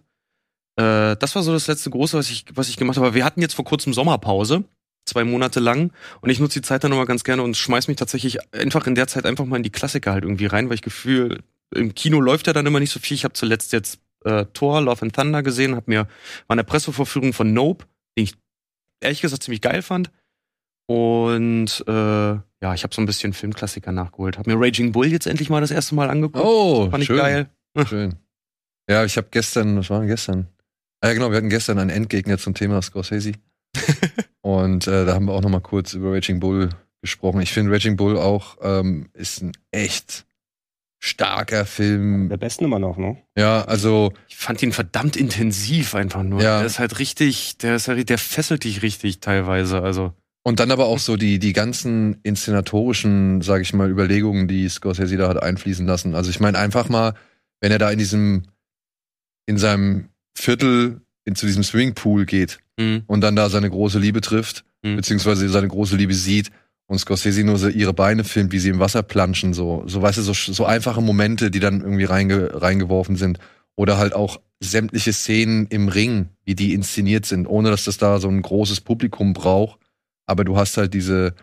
Äh, 0.78 1.16
das 1.18 1.36
war 1.36 1.44
so 1.44 1.54
das 1.54 1.68
letzte 1.68 1.90
große, 1.90 2.18
was 2.18 2.30
ich 2.30 2.46
was 2.54 2.70
ich 2.70 2.78
gemacht 2.78 2.98
habe. 2.98 3.14
Wir 3.14 3.26
hatten 3.26 3.42
jetzt 3.42 3.56
vor 3.56 3.66
kurzem 3.66 3.94
Sommerpause 3.94 4.66
zwei 5.06 5.24
Monate 5.24 5.60
lang 5.60 5.92
und 6.22 6.30
ich 6.30 6.40
nutze 6.40 6.60
die 6.60 6.66
Zeit 6.66 6.84
dann 6.84 6.92
immer 6.92 7.06
ganz 7.06 7.24
gerne 7.24 7.42
und 7.42 7.58
schmeiß 7.58 7.88
mich 7.88 7.98
tatsächlich 7.98 8.38
einfach 8.54 8.86
in 8.86 8.96
der 8.96 9.08
Zeit 9.08 9.26
einfach 9.26 9.46
mal 9.46 9.58
in 9.58 9.64
die 9.64 9.72
Klassiker 9.72 10.14
halt 10.14 10.24
irgendwie 10.24 10.46
rein, 10.46 10.70
weil 10.70 10.76
ich 10.76 10.84
Gefühl, 10.84 11.42
im 11.74 11.96
Kino 11.96 12.22
läuft 12.22 12.48
ja 12.48 12.54
dann 12.54 12.68
immer 12.68 12.80
nicht 12.80 12.92
so 12.92 13.00
viel. 13.00 13.16
Ich 13.16 13.24
habe 13.24 13.34
zuletzt 13.34 13.74
jetzt 13.74 14.00
äh, 14.26 14.46
Thor, 14.54 14.82
Love 14.82 15.02
and 15.02 15.16
Thunder 15.16 15.42
gesehen, 15.42 15.76
habe 15.76 15.90
mir 15.90 16.02
war 16.48 16.54
eine 16.54 16.64
Pressevorführung 16.64 17.34
von 17.34 17.54
Nope, 17.54 17.86
den 18.18 18.26
ich 18.26 18.36
ehrlich 19.02 19.22
gesagt 19.22 19.44
ziemlich 19.44 19.62
geil 19.62 19.82
fand. 19.82 20.12
Und 20.88 21.84
äh, 21.88 21.92
ja, 21.92 22.74
ich 22.74 22.84
habe 22.84 22.94
so 22.94 23.02
ein 23.02 23.06
bisschen 23.06 23.34
Filmklassiker 23.34 23.92
nachgeholt. 23.92 24.38
Habe 24.38 24.52
mir 24.52 24.60
Raging 24.60 24.92
Bull 24.92 25.08
jetzt 25.08 25.26
endlich 25.26 25.50
mal 25.50 25.62
das 25.62 25.72
erste 25.72 25.96
Mal 25.96 26.10
angeguckt. 26.10 26.46
Oh, 26.46 26.90
fand 26.92 27.04
ich 27.04 27.08
schön. 27.08 27.18
geil. 27.18 27.50
Schön. 27.88 28.16
Ja, 28.90 29.06
ich 29.06 29.18
habe 29.18 29.28
gestern, 29.32 29.78
was 29.78 29.90
war 29.90 30.00
denn 30.00 30.08
gestern? 30.08 30.48
Ah, 31.02 31.08
ja, 31.08 31.14
genau, 31.14 31.32
wir 31.32 31.38
hatten 31.38 31.50
gestern 31.50 31.80
einen 31.80 31.90
Endgegner 31.90 32.38
zum 32.38 32.54
Thema 32.54 32.82
Scorsese. 32.82 33.34
Und 34.42 34.88
äh, 34.88 35.06
da 35.06 35.14
haben 35.14 35.26
wir 35.26 35.34
auch 35.34 35.42
noch 35.42 35.50
mal 35.50 35.62
kurz 35.62 35.94
über 35.94 36.12
Raging 36.14 36.40
Bull 36.40 36.70
gesprochen. 37.02 37.42
Ich 37.42 37.54
finde 37.54 37.72
Raging 37.72 37.96
Bull 37.96 38.18
auch 38.18 38.58
ähm, 38.62 39.10
ist 39.14 39.42
ein 39.42 39.54
echt 39.72 40.26
starker 41.00 41.66
Film. 41.66 42.30
Der 42.30 42.38
besten 42.38 42.66
immer 42.66 42.80
noch, 42.80 42.98
ne? 42.98 43.18
Ja, 43.38 43.64
also 43.64 44.14
Ich 44.28 44.36
fand 44.36 44.62
ihn 44.62 44.72
verdammt 44.72 45.16
intensiv 45.16 45.96
einfach 45.96 46.22
nur. 46.24 46.42
Ja. 46.42 46.60
Der 46.60 46.68
ist 46.68 46.80
halt 46.80 47.00
richtig, 47.00 47.58
der 47.58 47.76
ist 47.76 47.88
halt, 47.88 48.10
der 48.10 48.18
fesselt 48.18 48.64
dich 48.64 48.84
richtig 48.84 49.20
teilweise. 49.20 49.82
Also 49.82 50.14
und 50.44 50.60
dann 50.60 50.72
aber 50.72 50.86
auch 50.86 51.00
so 51.00 51.18
die 51.18 51.40
die 51.40 51.54
ganzen 51.54 52.20
inszenatorischen, 52.24 53.42
sage 53.42 53.62
ich 53.64 53.74
mal, 53.74 53.90
Überlegungen, 53.90 54.48
die 54.48 54.68
Scorsese 54.70 55.18
da 55.18 55.28
hat 55.28 55.42
einfließen 55.42 55.86
lassen. 55.86 56.16
Also 56.16 56.30
ich 56.30 56.40
meine 56.40 56.58
einfach 56.58 56.90
mal, 56.90 57.14
wenn 57.62 57.72
er 57.72 57.78
da 57.80 57.90
in 57.90 58.00
diesem 58.00 58.44
in 59.46 59.58
seinem 59.58 60.10
Viertel 60.38 61.02
in, 61.26 61.36
zu 61.36 61.46
diesem 61.46 61.64
Swimmingpool 61.64 62.26
geht 62.26 62.60
mh, 62.78 63.02
und 63.08 63.22
dann 63.22 63.36
da 63.36 63.50
seine 63.50 63.70
große 63.70 64.00
Liebe 64.00 64.22
trifft, 64.22 64.66
Mhm. 64.84 64.96
beziehungsweise 64.96 65.48
seine 65.50 65.68
große 65.68 65.96
Liebe 65.96 66.14
sieht 66.16 66.50
und 66.88 66.98
Scorsese 66.98 67.44
nur 67.44 67.60
so 67.60 67.70
ihre 67.70 67.94
Beine 67.94 68.24
filmt, 68.24 68.52
wie 68.52 68.58
sie 68.58 68.70
im 68.70 68.80
Wasser 68.80 69.04
planschen, 69.04 69.54
so, 69.54 69.84
so 69.86 70.02
weißt 70.02 70.18
du, 70.18 70.22
so, 70.24 70.34
so 70.34 70.66
einfache 70.66 71.02
Momente, 71.02 71.52
die 71.52 71.60
dann 71.60 71.82
irgendwie 71.82 72.06
reinge, 72.06 72.62
reingeworfen 72.62 73.16
sind. 73.16 73.38
Oder 73.76 73.98
halt 73.98 74.14
auch 74.14 74.42
sämtliche 74.60 75.14
Szenen 75.14 75.68
im 75.68 75.88
Ring, 75.88 76.30
wie 76.46 76.56
die 76.56 76.74
inszeniert 76.74 77.26
sind, 77.28 77.46
ohne 77.46 77.70
dass 77.70 77.86
das 77.86 77.98
da 77.98 78.18
so 78.20 78.28
ein 78.28 78.42
großes 78.42 78.82
Publikum 78.82 79.34
braucht. 79.34 79.80
Aber 80.26 80.44
du 80.44 80.58
hast 80.58 80.78
halt 80.78 80.94
diese, 80.96 81.36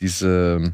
diese, 0.00 0.72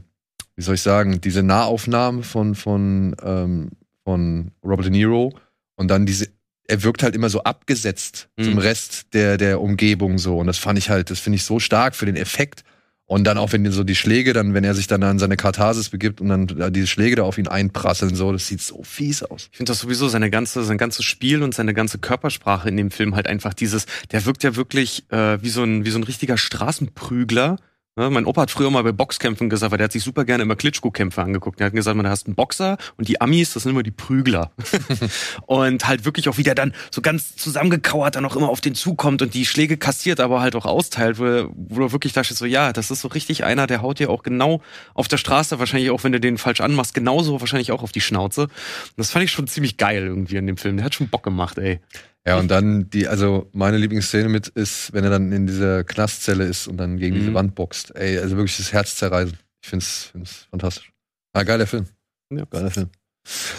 wie 0.55 0.63
soll 0.63 0.77
ich 0.77 0.83
sagen, 0.83 1.21
diese 1.21 1.43
Nahaufnahmen 1.43 2.23
von, 2.23 2.55
von, 2.55 3.17
ähm, 3.23 3.71
von 4.05 4.53
Robert 4.65 4.87
De 4.87 4.91
Niro 4.93 5.33
und 5.77 5.89
dann 5.89 6.07
diese 6.07 6.29
er 6.69 6.85
wirkt 6.85 7.03
halt 7.03 7.15
immer 7.15 7.29
so 7.29 7.43
abgesetzt 7.43 8.29
Mhm. 8.39 8.45
zum 8.45 8.59
Rest 8.59 9.15
der, 9.15 9.37
der 9.37 9.61
Umgebung 9.61 10.19
so. 10.19 10.39
Und 10.39 10.47
das 10.47 10.59
fand 10.59 10.79
ich 10.79 10.91
halt, 10.91 11.11
das 11.11 11.19
finde 11.19 11.37
ich 11.37 11.45
so 11.45 11.59
stark 11.59 11.95
für 11.97 12.07
den 12.07 12.17
Effekt. 12.17 12.63
Und 13.05 13.25
dann 13.25 13.37
auch, 13.37 13.53
wenn 13.53 13.71
so 13.73 13.85
die 13.85 13.97
Schläge 13.97 14.33
dann, 14.33 14.55
wenn 14.55 14.65
er 14.65 14.75
sich 14.75 14.87
dann 14.87 15.03
an 15.03 15.19
seine 15.19 15.37
Katharsis 15.37 15.91
begibt 15.91 16.21
und 16.21 16.29
dann 16.29 16.47
da 16.47 16.71
diese 16.71 16.87
Schläge 16.87 17.17
da 17.17 17.25
auf 17.25 17.37
ihn 17.37 17.49
einprasseln, 17.49 18.15
so, 18.15 18.33
das 18.33 18.47
sieht 18.47 18.63
so 18.63 18.83
fies 18.85 19.23
aus. 19.23 19.49
Ich 19.51 19.57
finde 19.59 19.71
das 19.73 19.81
sowieso 19.81 20.09
seine 20.09 20.31
ganze, 20.31 20.63
sein 20.65 20.79
ganzes 20.79 21.05
Spiel 21.05 21.43
und 21.43 21.53
seine 21.53 21.75
ganze 21.75 21.99
Körpersprache 21.99 22.69
in 22.69 22.77
dem 22.77 22.91
Film 22.91 23.15
halt 23.17 23.27
einfach 23.27 23.53
dieses, 23.55 23.85
der 24.13 24.25
wirkt 24.25 24.45
ja 24.45 24.57
wirklich 24.57 25.05
äh, 25.11 25.43
wie 25.43 25.51
so 25.51 25.65
ein, 25.65 25.85
wie 25.85 25.91
so 25.91 25.99
ein 25.99 26.05
richtiger 26.05 26.39
Straßenprügler. 26.39 27.57
Ne? 27.95 28.09
Mein 28.09 28.25
Opa 28.25 28.43
hat 28.43 28.51
früher 28.51 28.71
mal 28.71 28.83
bei 28.83 28.93
Boxkämpfen 28.93 29.51
gesagt, 29.51 29.71
weil 29.71 29.77
der 29.77 29.85
hat 29.85 29.93
sich 29.93 30.03
super 30.03 30.25
gerne 30.25 30.45
immer 30.45 30.57
Klitschko-Kämpfe 30.57 31.21
angeguckt. 31.21 31.61
Der 31.61 31.67
hat 31.67 31.75
gesagt, 31.75 31.95
man, 31.95 32.05
da 32.05 32.11
hast 32.11 32.27
einen 32.27 32.35
Boxer 32.35 32.79
und 32.97 33.07
die 33.07 33.21
Amis, 33.21 33.53
das 33.53 33.65
sind 33.65 33.73
immer 33.73 33.83
die 33.83 33.91
Prügler. 33.91 34.51
und 35.47 35.87
halt 35.87 36.07
wirklich 36.07 36.31
auch 36.31 36.39
wieder 36.39 36.55
dann 36.55 36.73
so 36.91 37.03
ganz 37.03 37.37
zusammengekauert 37.37 38.17
dann 38.17 38.25
auch 38.25 38.35
immer 38.35 38.49
auf 38.49 38.63
den 38.63 38.75
zukommt 38.75 39.21
und 39.21 39.35
die 39.35 39.45
Schläge 39.45 39.77
kassiert, 39.77 40.21
aber 40.21 40.41
halt 40.41 40.57
auch 40.57 40.65
austeilt, 40.65 41.19
wo, 41.19 41.51
wo 41.55 41.81
du 41.81 41.93
wirklich 41.93 42.15
dachtest 42.15 42.39
so, 42.39 42.47
ja, 42.47 42.73
das 42.73 42.91
ist 42.91 43.03
so 43.03 43.09
richtig 43.09 43.45
einer, 43.45 43.67
der 43.67 43.83
haut 43.83 43.99
dir 43.99 44.09
auch 44.09 44.23
genau 44.23 44.63
auf 44.95 45.09
der 45.09 45.19
Straße, 45.19 45.59
wahrscheinlich 45.59 45.91
auch, 45.91 46.03
wenn 46.03 46.13
du 46.13 46.21
den 46.21 46.39
falsch 46.39 46.63
anmachst, 46.63 46.95
genauso 46.95 47.41
wahrscheinlich 47.41 47.73
auch 47.73 47.83
auf 47.83 47.93
die 47.93 48.01
Schnauze. 48.01 48.45
Und 48.45 48.53
das 48.97 49.11
fand 49.11 49.27
ich 49.27 49.33
schon 49.33 49.47
ziemlich 49.49 49.77
geil 49.77 50.05
irgendwie 50.07 50.37
in 50.37 50.47
dem 50.47 50.57
Film. 50.57 50.79
Der 50.79 50.87
hat 50.87 50.95
schon 50.95 51.09
Bock 51.09 51.25
gemacht, 51.25 51.59
ey. 51.59 51.81
Ja, 52.27 52.39
und 52.39 52.49
dann 52.51 52.89
die, 52.91 53.09
also 53.09 53.49
meine 53.53 53.79
Lieblingsszene 53.79 54.29
mit 54.29 54.47
ist, 54.49 54.93
wenn 54.93 55.03
er 55.03 55.11
dann 55.11 55.33
in 55.33 55.47
dieser 55.47 55.83
Knastzelle 55.83 56.45
ist 56.45 56.69
und 56.69 56.77
dann 56.77 56.97
gegen 56.99 57.17
diese 57.17 57.31
Mhm. 57.31 57.35
Wand 57.35 57.55
boxt. 57.57 57.95
Ey, 57.97 58.19
also 58.19 58.37
wirklich 58.37 58.57
das 58.57 58.73
Herz 58.73 58.95
zerreißen. 58.97 59.37
Ich 59.63 59.69
find's, 59.69 60.05
find's 60.13 60.47
fantastisch. 60.51 60.93
Ah, 61.33 61.43
geiler 61.43 61.67
Film. 61.67 61.87
Ja. 62.33 62.45
Geiler 62.45 62.71
Film. 62.71 62.91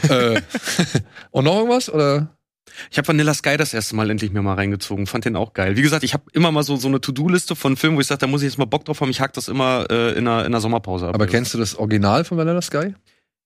äh, 0.10 0.40
und 1.32 1.44
noch 1.46 1.56
irgendwas? 1.58 1.90
Oder? 1.92 2.38
Ich 2.90 2.98
habe 2.98 3.08
Vanilla 3.10 3.34
Sky 3.34 3.58
das 3.58 3.74
erste 3.74 3.96
Mal 3.96 4.10
endlich 4.10 4.32
mir 4.32 4.42
mal 4.42 4.56
reingezogen, 4.56 5.08
fand 5.08 5.26
den 5.26 5.36
auch 5.36 5.54
geil. 5.54 5.76
Wie 5.76 5.82
gesagt, 5.82 6.04
ich 6.04 6.14
habe 6.14 6.24
immer 6.34 6.52
mal 6.52 6.64
so 6.64 6.76
so 6.78 6.88
eine 6.88 7.02
To-Do-Liste 7.02 7.56
von 7.56 7.76
Filmen, 7.76 7.98
wo 7.98 8.02
ich 8.02 8.08
sage, 8.08 8.20
da 8.20 8.28
muss 8.28 8.42
ich 8.42 8.50
jetzt 8.50 8.58
mal 8.58 8.66
Bock 8.66 8.86
drauf 8.86 9.02
haben. 9.02 9.10
Ich 9.12 9.20
hack 9.22 9.34
das 9.34 9.48
immer 9.50 9.86
äh, 9.92 10.12
in, 10.14 10.28
einer, 10.28 10.40
in 10.42 10.46
einer 10.48 10.62
Sommerpause 10.62 11.08
ab. 11.08 11.16
Aber 11.16 11.28
kennst 11.28 11.54
du 11.54 11.58
das 11.58 11.76
Original 11.76 12.24
von 12.24 12.38
Vanilla 12.38 12.62
Sky? 12.62 12.96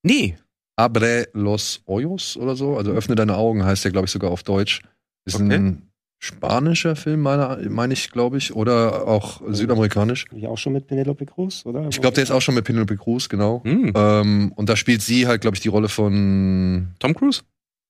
Nee. 0.03 0.37
Abre 0.75 1.27
los 1.33 1.81
Hoyos 1.87 2.37
oder 2.37 2.55
so? 2.55 2.77
Also 2.77 2.91
öffne 2.91 3.15
deine 3.15 3.35
Augen 3.35 3.65
heißt 3.65 3.83
der, 3.83 3.91
glaube 3.91 4.05
ich, 4.05 4.11
sogar 4.11 4.29
auf 4.31 4.43
Deutsch. 4.43 4.81
Ist 5.27 5.35
Okay. 5.35 5.53
ein 5.55 5.81
spanischer 6.19 6.95
Film, 6.95 7.21
meine 7.21 7.69
meine 7.69 7.93
ich, 7.93 8.09
glaube 8.11 8.37
ich, 8.39 8.55
oder 8.55 9.07
auch 9.07 9.41
südamerikanisch. 9.49 10.25
Ich 10.33 10.47
auch 10.47 10.57
schon 10.57 10.73
mit 10.73 10.87
Penelope 10.87 11.25
Cruz, 11.27 11.63
oder? 11.65 11.87
Ich 11.89 12.01
glaube, 12.01 12.15
der 12.15 12.23
ist 12.23 12.31
auch 12.31 12.41
schon 12.41 12.55
mit 12.55 12.65
Penelope 12.65 12.97
Cruz, 12.97 13.29
genau. 13.29 13.61
Hm. 13.63 13.93
Ähm, 13.95 14.51
und 14.55 14.67
da 14.69 14.75
spielt 14.75 15.01
sie 15.03 15.27
halt, 15.27 15.41
glaube 15.41 15.55
ich, 15.55 15.61
die 15.61 15.67
Rolle 15.67 15.89
von 15.89 16.87
Tom 16.99 17.13
Cruise? 17.13 17.41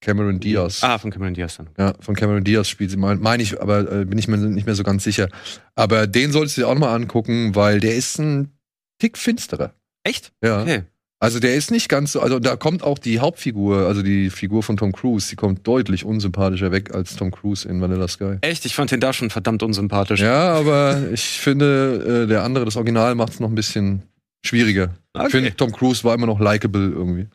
Cameron 0.01 0.39
Diaz. 0.39 0.83
Ah, 0.83 0.97
von 0.99 1.09
Cameron 1.09 1.33
Diaz 1.33 1.57
dann. 1.57 1.69
Ja, 1.77 1.93
von 1.99 2.15
Cameron 2.15 2.43
Diaz 2.43 2.67
spielt 2.69 2.91
sie, 2.91 2.97
meine 2.97 3.19
mein 3.19 3.39
ich, 3.39 3.59
aber 3.61 3.91
äh, 3.91 4.05
bin 4.05 4.19
ich 4.19 4.27
mir 4.27 4.37
nicht 4.37 4.65
mehr 4.65 4.75
so 4.75 4.83
ganz 4.83 5.03
sicher. 5.03 5.29
Aber 5.75 6.05
den 6.05 6.31
solltest 6.31 6.57
du 6.57 6.61
dir 6.61 6.67
auch 6.67 6.77
mal 6.77 6.93
angucken, 6.93 7.55
weil 7.55 7.79
der 7.79 7.95
ist 7.95 8.19
ein 8.19 8.51
Tick 8.99 9.17
finsterer. 9.17 9.73
Echt? 10.03 10.33
Ja. 10.43 10.61
Okay. 10.61 10.83
Also 11.19 11.39
der 11.39 11.55
ist 11.55 11.71
nicht 11.71 11.89
ganz 11.89 12.11
so, 12.11 12.21
also 12.21 12.37
da 12.39 12.55
kommt 12.55 12.83
auch 12.83 12.99
die 12.99 13.19
Hauptfigur, 13.19 13.87
also 13.87 14.03
die 14.03 14.29
Figur 14.29 14.61
von 14.61 14.77
Tom 14.77 14.91
Cruise, 14.91 15.29
die 15.29 15.35
kommt 15.35 15.65
deutlich 15.65 16.05
unsympathischer 16.05 16.71
weg 16.71 16.93
als 16.93 17.15
Tom 17.15 17.31
Cruise 17.31 17.67
in 17.67 17.81
Vanilla 17.81 18.07
Sky. 18.07 18.37
Echt? 18.41 18.65
Ich 18.65 18.75
fand 18.75 18.91
den 18.91 18.99
da 18.99 19.13
schon 19.13 19.31
verdammt 19.31 19.63
unsympathisch. 19.63 20.19
Ja, 20.21 20.53
aber 20.53 21.09
ich 21.11 21.23
finde, 21.39 22.23
äh, 22.25 22.27
der 22.27 22.43
andere, 22.43 22.65
das 22.65 22.75
Original, 22.75 23.15
macht 23.15 23.33
es 23.33 23.39
noch 23.39 23.49
ein 23.49 23.55
bisschen 23.55 24.03
schwieriger. 24.45 24.91
Ich 25.15 25.21
Okay. 25.21 25.29
finde, 25.31 25.55
Tom 25.55 25.71
Cruise 25.71 26.03
war 26.03 26.13
immer 26.13 26.27
noch 26.27 26.39
likable 26.39 26.91
irgendwie. 26.91 27.27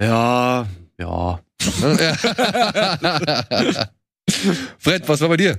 Ja, 0.00 0.68
ja. 1.00 1.40
Fred, 4.78 5.08
was 5.08 5.20
war 5.20 5.28
bei 5.28 5.36
dir? 5.36 5.58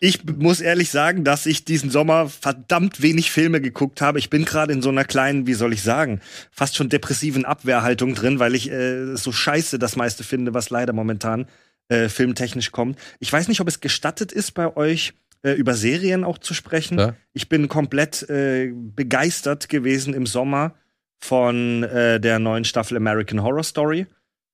Ich 0.00 0.24
muss 0.24 0.60
ehrlich 0.60 0.90
sagen, 0.90 1.24
dass 1.24 1.46
ich 1.46 1.64
diesen 1.64 1.90
Sommer 1.90 2.28
verdammt 2.28 3.02
wenig 3.02 3.30
Filme 3.30 3.60
geguckt 3.60 4.00
habe. 4.00 4.18
Ich 4.18 4.30
bin 4.30 4.44
gerade 4.44 4.72
in 4.72 4.82
so 4.82 4.88
einer 4.88 5.04
kleinen, 5.04 5.46
wie 5.46 5.54
soll 5.54 5.72
ich 5.72 5.82
sagen, 5.82 6.20
fast 6.50 6.76
schon 6.76 6.88
depressiven 6.88 7.44
Abwehrhaltung 7.44 8.14
drin, 8.14 8.38
weil 8.38 8.54
ich 8.54 8.70
äh, 8.70 9.16
so 9.16 9.32
scheiße 9.32 9.78
das 9.78 9.96
meiste 9.96 10.24
finde, 10.24 10.54
was 10.54 10.70
leider 10.70 10.92
momentan 10.92 11.46
äh, 11.88 12.08
filmtechnisch 12.08 12.72
kommt. 12.72 12.98
Ich 13.20 13.32
weiß 13.32 13.48
nicht, 13.48 13.60
ob 13.60 13.68
es 13.68 13.80
gestattet 13.80 14.32
ist 14.32 14.52
bei 14.52 14.76
euch, 14.76 15.14
äh, 15.42 15.52
über 15.52 15.74
Serien 15.74 16.24
auch 16.24 16.38
zu 16.38 16.54
sprechen. 16.54 16.98
Ja. 16.98 17.14
Ich 17.32 17.48
bin 17.48 17.68
komplett 17.68 18.28
äh, 18.28 18.72
begeistert 18.74 19.68
gewesen 19.68 20.14
im 20.14 20.26
Sommer 20.26 20.74
von 21.18 21.82
äh, 21.84 22.20
der 22.20 22.38
neuen 22.38 22.64
Staffel 22.64 22.96
American 22.96 23.42
Horror 23.42 23.64
Story, 23.64 24.06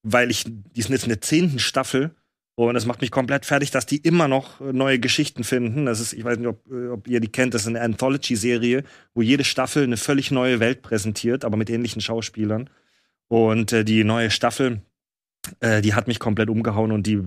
weil 0.03 0.31
ich, 0.31 0.45
die 0.47 0.83
sind 0.83 0.93
jetzt 0.93 1.05
in 1.05 1.11
der 1.11 1.21
zehnten 1.21 1.59
Staffel 1.59 2.15
und 2.55 2.77
es 2.77 2.85
macht 2.85 3.01
mich 3.01 3.11
komplett 3.11 3.47
fertig, 3.47 3.71
dass 3.71 3.87
die 3.87 3.97
immer 3.97 4.29
noch 4.29 4.61
äh, 4.61 4.73
neue 4.73 4.99
Geschichten 4.99 5.45
finden. 5.45 5.87
Das 5.87 6.01
ist, 6.01 6.13
ich 6.13 6.25
weiß 6.25 6.39
nicht, 6.39 6.49
ob, 6.49 6.71
äh, 6.71 6.89
ob 6.89 7.09
ihr 7.09 7.21
die 7.21 7.29
kennt, 7.29 7.55
das 7.55 7.63
ist 7.63 7.69
eine 7.69 7.81
Anthology-Serie, 7.81 8.85
wo 9.15 9.23
jede 9.23 9.45
Staffel 9.45 9.85
eine 9.85 9.97
völlig 9.97 10.31
neue 10.31 10.61
Welt 10.61 10.83
präsentiert, 10.83 11.45
aber 11.45 11.57
mit 11.57 11.71
ähnlichen 11.71 12.03
Schauspielern. 12.03 12.69
Und 13.29 13.73
äh, 13.73 13.85
die 13.85 14.05
neue 14.05 14.31
Staffel, 14.31 14.83
äh, 15.61 15.81
die 15.81 15.95
hat 15.95 16.09
mich 16.09 16.19
komplett 16.19 16.51
umgehauen 16.51 16.93
und 16.93 17.07
die, 17.07 17.23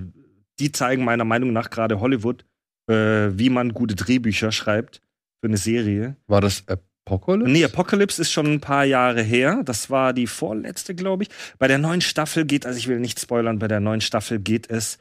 die 0.60 0.72
zeigen 0.72 1.04
meiner 1.04 1.26
Meinung 1.26 1.54
nach 1.54 1.72
gerade 1.72 2.00
Hollywood, 2.00 2.46
äh, 2.88 3.30
wie 3.32 3.50
man 3.50 3.74
gute 3.74 3.96
Drehbücher 3.96 4.52
schreibt 4.52 5.02
für 5.42 5.48
eine 5.48 5.58
Serie. 5.58 6.18
War 6.28 6.42
das 6.42 6.64
Apocalypse? 6.68 7.52
Nee, 7.52 7.66
Apocalypse 7.66 8.22
ist 8.22 8.32
schon 8.32 8.46
ein 8.46 8.62
paar 8.62 8.86
Jahre 8.86 9.24
her. 9.24 9.64
Das 9.66 9.90
war 9.90 10.14
die 10.14 10.28
vorletzte, 10.28 10.94
glaube 10.94 11.24
ich. 11.24 11.30
Bei 11.58 11.68
der 11.68 11.80
neuen 11.80 12.02
Staffel 12.02 12.46
geht, 12.46 12.68
also 12.68 12.78
ich 12.78 12.88
will 12.88 13.00
nicht 13.00 13.20
spoilern, 13.20 13.58
bei 13.58 13.68
der 13.68 13.80
neuen 13.80 14.02
Staffel 14.02 14.40
geht 14.40 14.70
es 14.70 15.00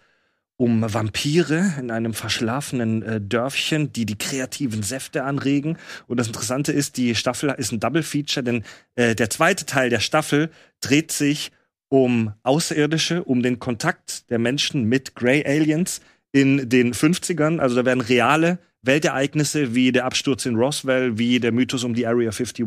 um 0.57 0.83
Vampire 0.93 1.75
in 1.81 1.91
einem 1.91 2.15
verschlafenen 2.15 3.03
äh, 3.03 3.21
Dörfchen, 3.21 3.93
die 3.93 4.07
die 4.07 4.19
kreativen 4.19 4.83
Säfte 4.83 5.25
anregen. 5.25 5.79
Und 6.07 6.19
das 6.19 6.29
Interessante 6.29 6.73
ist, 6.73 6.97
die 6.97 7.15
Staffel 7.15 7.55
ist 7.59 7.73
ein 7.73 7.81
Double 7.81 8.03
Feature, 8.03 8.45
denn 8.45 8.65
äh, 8.95 9.15
der 9.15 9.31
zweite 9.31 9.67
Teil 9.67 9.91
der 9.91 10.01
Staffel 10.01 10.51
dreht 10.81 11.11
sich 11.11 11.51
um 11.89 12.33
Außerirdische, 12.43 13.25
um 13.25 13.43
den 13.43 13.59
Kontakt 13.59 14.31
der 14.31 14.39
Menschen 14.39 14.85
mit 14.85 15.15
Grey 15.15 15.45
Aliens 15.45 16.01
in 16.33 16.69
den 16.69 16.95
50ern. 16.95 17.59
Also 17.59 17.77
da 17.77 17.85
werden 17.85 18.01
reale 18.01 18.59
Weltereignisse 18.83 19.75
wie 19.75 19.93
der 19.93 20.05
Absturz 20.05 20.47
in 20.47 20.57
Roswell, 20.57 21.19
wie 21.19 21.41
der 21.41 21.53
Mythos 21.53 21.85
um 21.85 21.95
die 21.95 22.07
Area 22.07 22.31
51 22.31 22.67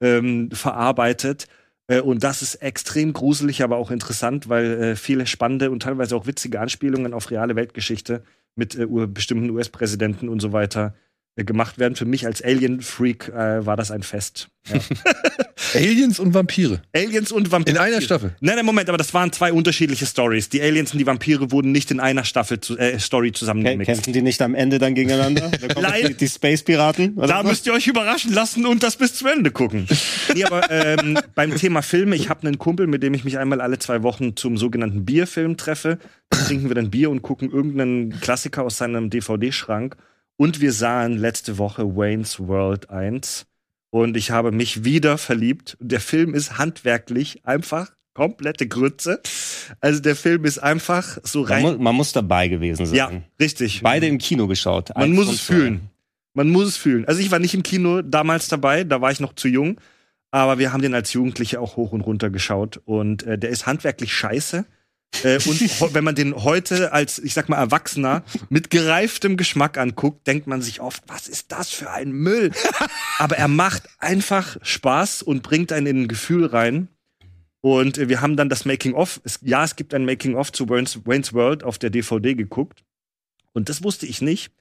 ähm, 0.00 0.50
verarbeitet. 0.52 1.46
Äh, 1.88 2.00
Und 2.00 2.22
das 2.22 2.42
ist 2.42 2.56
extrem 2.56 3.12
gruselig, 3.12 3.62
aber 3.62 3.76
auch 3.76 3.90
interessant, 3.90 4.48
weil 4.48 4.64
äh, 4.82 4.96
viele 4.96 5.26
spannende 5.26 5.70
und 5.70 5.82
teilweise 5.82 6.14
auch 6.16 6.26
witzige 6.26 6.60
Anspielungen 6.60 7.14
auf 7.14 7.30
reale 7.30 7.56
Weltgeschichte 7.56 8.22
mit 8.54 8.76
äh, 8.76 8.86
bestimmten 9.06 9.50
US-Präsidenten 9.50 10.28
und 10.28 10.40
so 10.40 10.52
weiter 10.52 10.94
gemacht 11.44 11.78
werden. 11.78 11.96
Für 11.96 12.04
mich 12.04 12.26
als 12.26 12.42
Alien-Freak 12.42 13.28
äh, 13.28 13.64
war 13.66 13.76
das 13.76 13.90
ein 13.90 14.02
Fest. 14.02 14.48
Ja. 14.72 14.80
Aliens 15.74 16.18
und 16.18 16.34
Vampire. 16.34 16.80
Aliens 16.94 17.32
und 17.32 17.50
Vampire. 17.50 17.76
In 17.76 17.82
einer 17.82 18.00
Staffel. 18.00 18.34
Nein, 18.40 18.56
nein, 18.56 18.66
Moment, 18.66 18.88
aber 18.88 18.98
das 18.98 19.12
waren 19.14 19.32
zwei 19.32 19.52
unterschiedliche 19.52 20.06
Stories. 20.06 20.48
Die 20.48 20.60
Aliens 20.62 20.92
und 20.92 20.98
die 20.98 21.06
Vampire 21.06 21.50
wurden 21.50 21.72
nicht 21.72 21.90
in 21.90 22.00
einer 22.00 22.24
Staffel 22.24 22.60
zu, 22.60 22.76
äh, 22.78 22.98
Story 22.98 23.32
zusammengemixt. 23.32 23.86
Kämpfen 23.92 24.12
die 24.12 24.22
nicht 24.22 24.40
am 24.42 24.54
Ende 24.54 24.78
dann 24.78 24.94
gegeneinander? 24.94 25.50
Da 25.68 25.80
Nein. 25.80 26.08
die, 26.08 26.14
die 26.14 26.28
Space-Piraten? 26.28 27.14
oder 27.14 27.26
Da 27.28 27.38
was? 27.40 27.46
müsst 27.46 27.66
ihr 27.66 27.72
euch 27.72 27.86
überraschen 27.86 28.32
lassen 28.32 28.66
und 28.66 28.82
das 28.82 28.96
bis 28.96 29.14
zu 29.14 29.26
Ende 29.26 29.50
gucken. 29.50 29.86
nee, 30.34 30.44
aber 30.44 30.70
ähm, 30.70 31.18
beim 31.34 31.54
Thema 31.56 31.82
Filme, 31.82 32.16
ich 32.16 32.28
habe 32.28 32.46
einen 32.46 32.58
Kumpel, 32.58 32.86
mit 32.86 33.02
dem 33.02 33.14
ich 33.14 33.24
mich 33.24 33.38
einmal 33.38 33.60
alle 33.60 33.78
zwei 33.78 34.02
Wochen 34.02 34.36
zum 34.36 34.56
sogenannten 34.56 35.04
Bierfilm 35.04 35.56
treffe. 35.56 35.98
Dann 36.30 36.40
trinken 36.46 36.68
wir 36.68 36.74
dann 36.74 36.90
Bier 36.90 37.10
und 37.10 37.22
gucken 37.22 37.50
irgendeinen 37.50 38.20
Klassiker 38.20 38.62
aus 38.64 38.78
seinem 38.78 39.10
DVD-Schrank. 39.10 39.96
Und 40.40 40.60
wir 40.60 40.72
sahen 40.72 41.18
letzte 41.18 41.58
Woche 41.58 41.96
Wayne's 41.96 42.38
World 42.38 42.90
1. 42.90 43.46
Und 43.90 44.16
ich 44.16 44.30
habe 44.30 44.52
mich 44.52 44.84
wieder 44.84 45.18
verliebt. 45.18 45.76
Und 45.80 45.90
der 45.90 46.00
Film 46.00 46.32
ist 46.32 46.58
handwerklich 46.58 47.44
einfach 47.44 47.90
komplette 48.14 48.66
Grütze. 48.68 49.20
Also 49.80 50.00
der 50.00 50.14
Film 50.16 50.44
ist 50.44 50.58
einfach 50.58 51.18
so 51.24 51.40
Man, 51.42 51.48
rein. 51.50 51.62
mu 51.62 51.72
man 51.78 51.94
muss 51.94 52.12
dabei 52.12 52.48
gewesen 52.48 52.86
sein. 52.86 52.94
ja, 52.96 53.10
richtig. 53.40 53.80
Beide 53.82 54.06
im 54.06 54.18
Kino 54.18 54.46
geschaut. 54.46 54.90
Man 54.96 55.12
muss 55.12 55.28
es 55.28 55.40
fühlen. 55.40 55.90
Man 56.34 56.50
muss 56.50 56.68
es 56.68 56.76
fühlen. 56.76 57.04
Also 57.06 57.20
ich 57.20 57.30
war 57.32 57.38
nicht 57.40 57.54
im 57.54 57.62
Kino 57.64 58.02
damals 58.02 58.48
dabei, 58.48 58.84
da 58.84 59.00
war 59.00 59.10
ich 59.10 59.18
noch 59.20 59.34
zu 59.34 59.48
jung. 59.48 59.80
Aber 60.30 60.58
wir 60.58 60.72
haben 60.72 60.82
den 60.82 60.94
als 60.94 61.12
Jugendliche 61.12 61.58
auch 61.60 61.76
hoch 61.76 61.92
und 61.92 62.02
runter 62.02 62.30
geschaut. 62.30 62.80
Und 62.84 63.22
äh, 63.24 63.38
der 63.38 63.50
ist 63.50 63.66
handwerklich 63.66 64.12
scheiße. 64.12 64.66
Äh, 65.22 65.36
und 65.36 65.60
wenn 65.94 66.04
man 66.04 66.14
den 66.14 66.34
heute 66.34 66.92
als, 66.92 67.18
ich 67.18 67.34
sag 67.34 67.48
mal, 67.48 67.56
Erwachsener 67.56 68.22
mit 68.48 68.70
gereiftem 68.70 69.36
Geschmack 69.36 69.78
anguckt, 69.78 70.26
denkt 70.26 70.46
man 70.46 70.62
sich 70.62 70.80
oft, 70.80 71.02
was 71.06 71.28
ist 71.28 71.52
das 71.52 71.70
für 71.70 71.90
ein 71.90 72.12
Müll? 72.12 72.52
Aber 73.18 73.36
er 73.36 73.48
macht 73.48 73.88
einfach 73.98 74.56
Spaß 74.62 75.22
und 75.22 75.42
bringt 75.42 75.72
einen 75.72 75.86
in 75.86 76.02
ein 76.02 76.08
Gefühl 76.08 76.46
rein. 76.46 76.88
Und 77.60 77.98
äh, 77.98 78.08
wir 78.08 78.20
haben 78.20 78.36
dann 78.36 78.48
das 78.48 78.64
Making-of, 78.64 79.20
ja, 79.42 79.64
es 79.64 79.76
gibt 79.76 79.94
ein 79.94 80.04
Making-of 80.04 80.52
zu 80.52 80.68
Wayne's, 80.68 81.04
Wayne's 81.04 81.32
World 81.32 81.64
auf 81.64 81.78
der 81.78 81.90
DVD 81.90 82.34
geguckt. 82.34 82.84
Und 83.52 83.68
das 83.68 83.82
wusste 83.82 84.06
ich 84.06 84.22
nicht. 84.22 84.52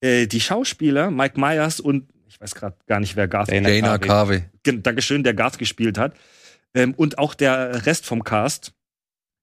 Äh, 0.00 0.26
die 0.26 0.40
Schauspieler, 0.40 1.10
Mike 1.10 1.40
Myers 1.40 1.80
und 1.80 2.08
ich 2.28 2.40
weiß 2.40 2.54
gerade 2.54 2.76
gar 2.86 2.98
nicht, 2.98 3.14
wer 3.14 3.28
Garth 3.28 3.50
Dana 3.50 3.68
Dana 3.68 3.98
Carvey. 3.98 4.44
Dankeschön, 4.64 5.22
der 5.22 5.34
Garth 5.34 5.58
gespielt 5.58 5.98
hat. 5.98 6.16
Ähm, 6.74 6.94
und 6.94 7.18
auch 7.18 7.34
der 7.34 7.86
Rest 7.86 8.06
vom 8.06 8.24
Cast, 8.24 8.72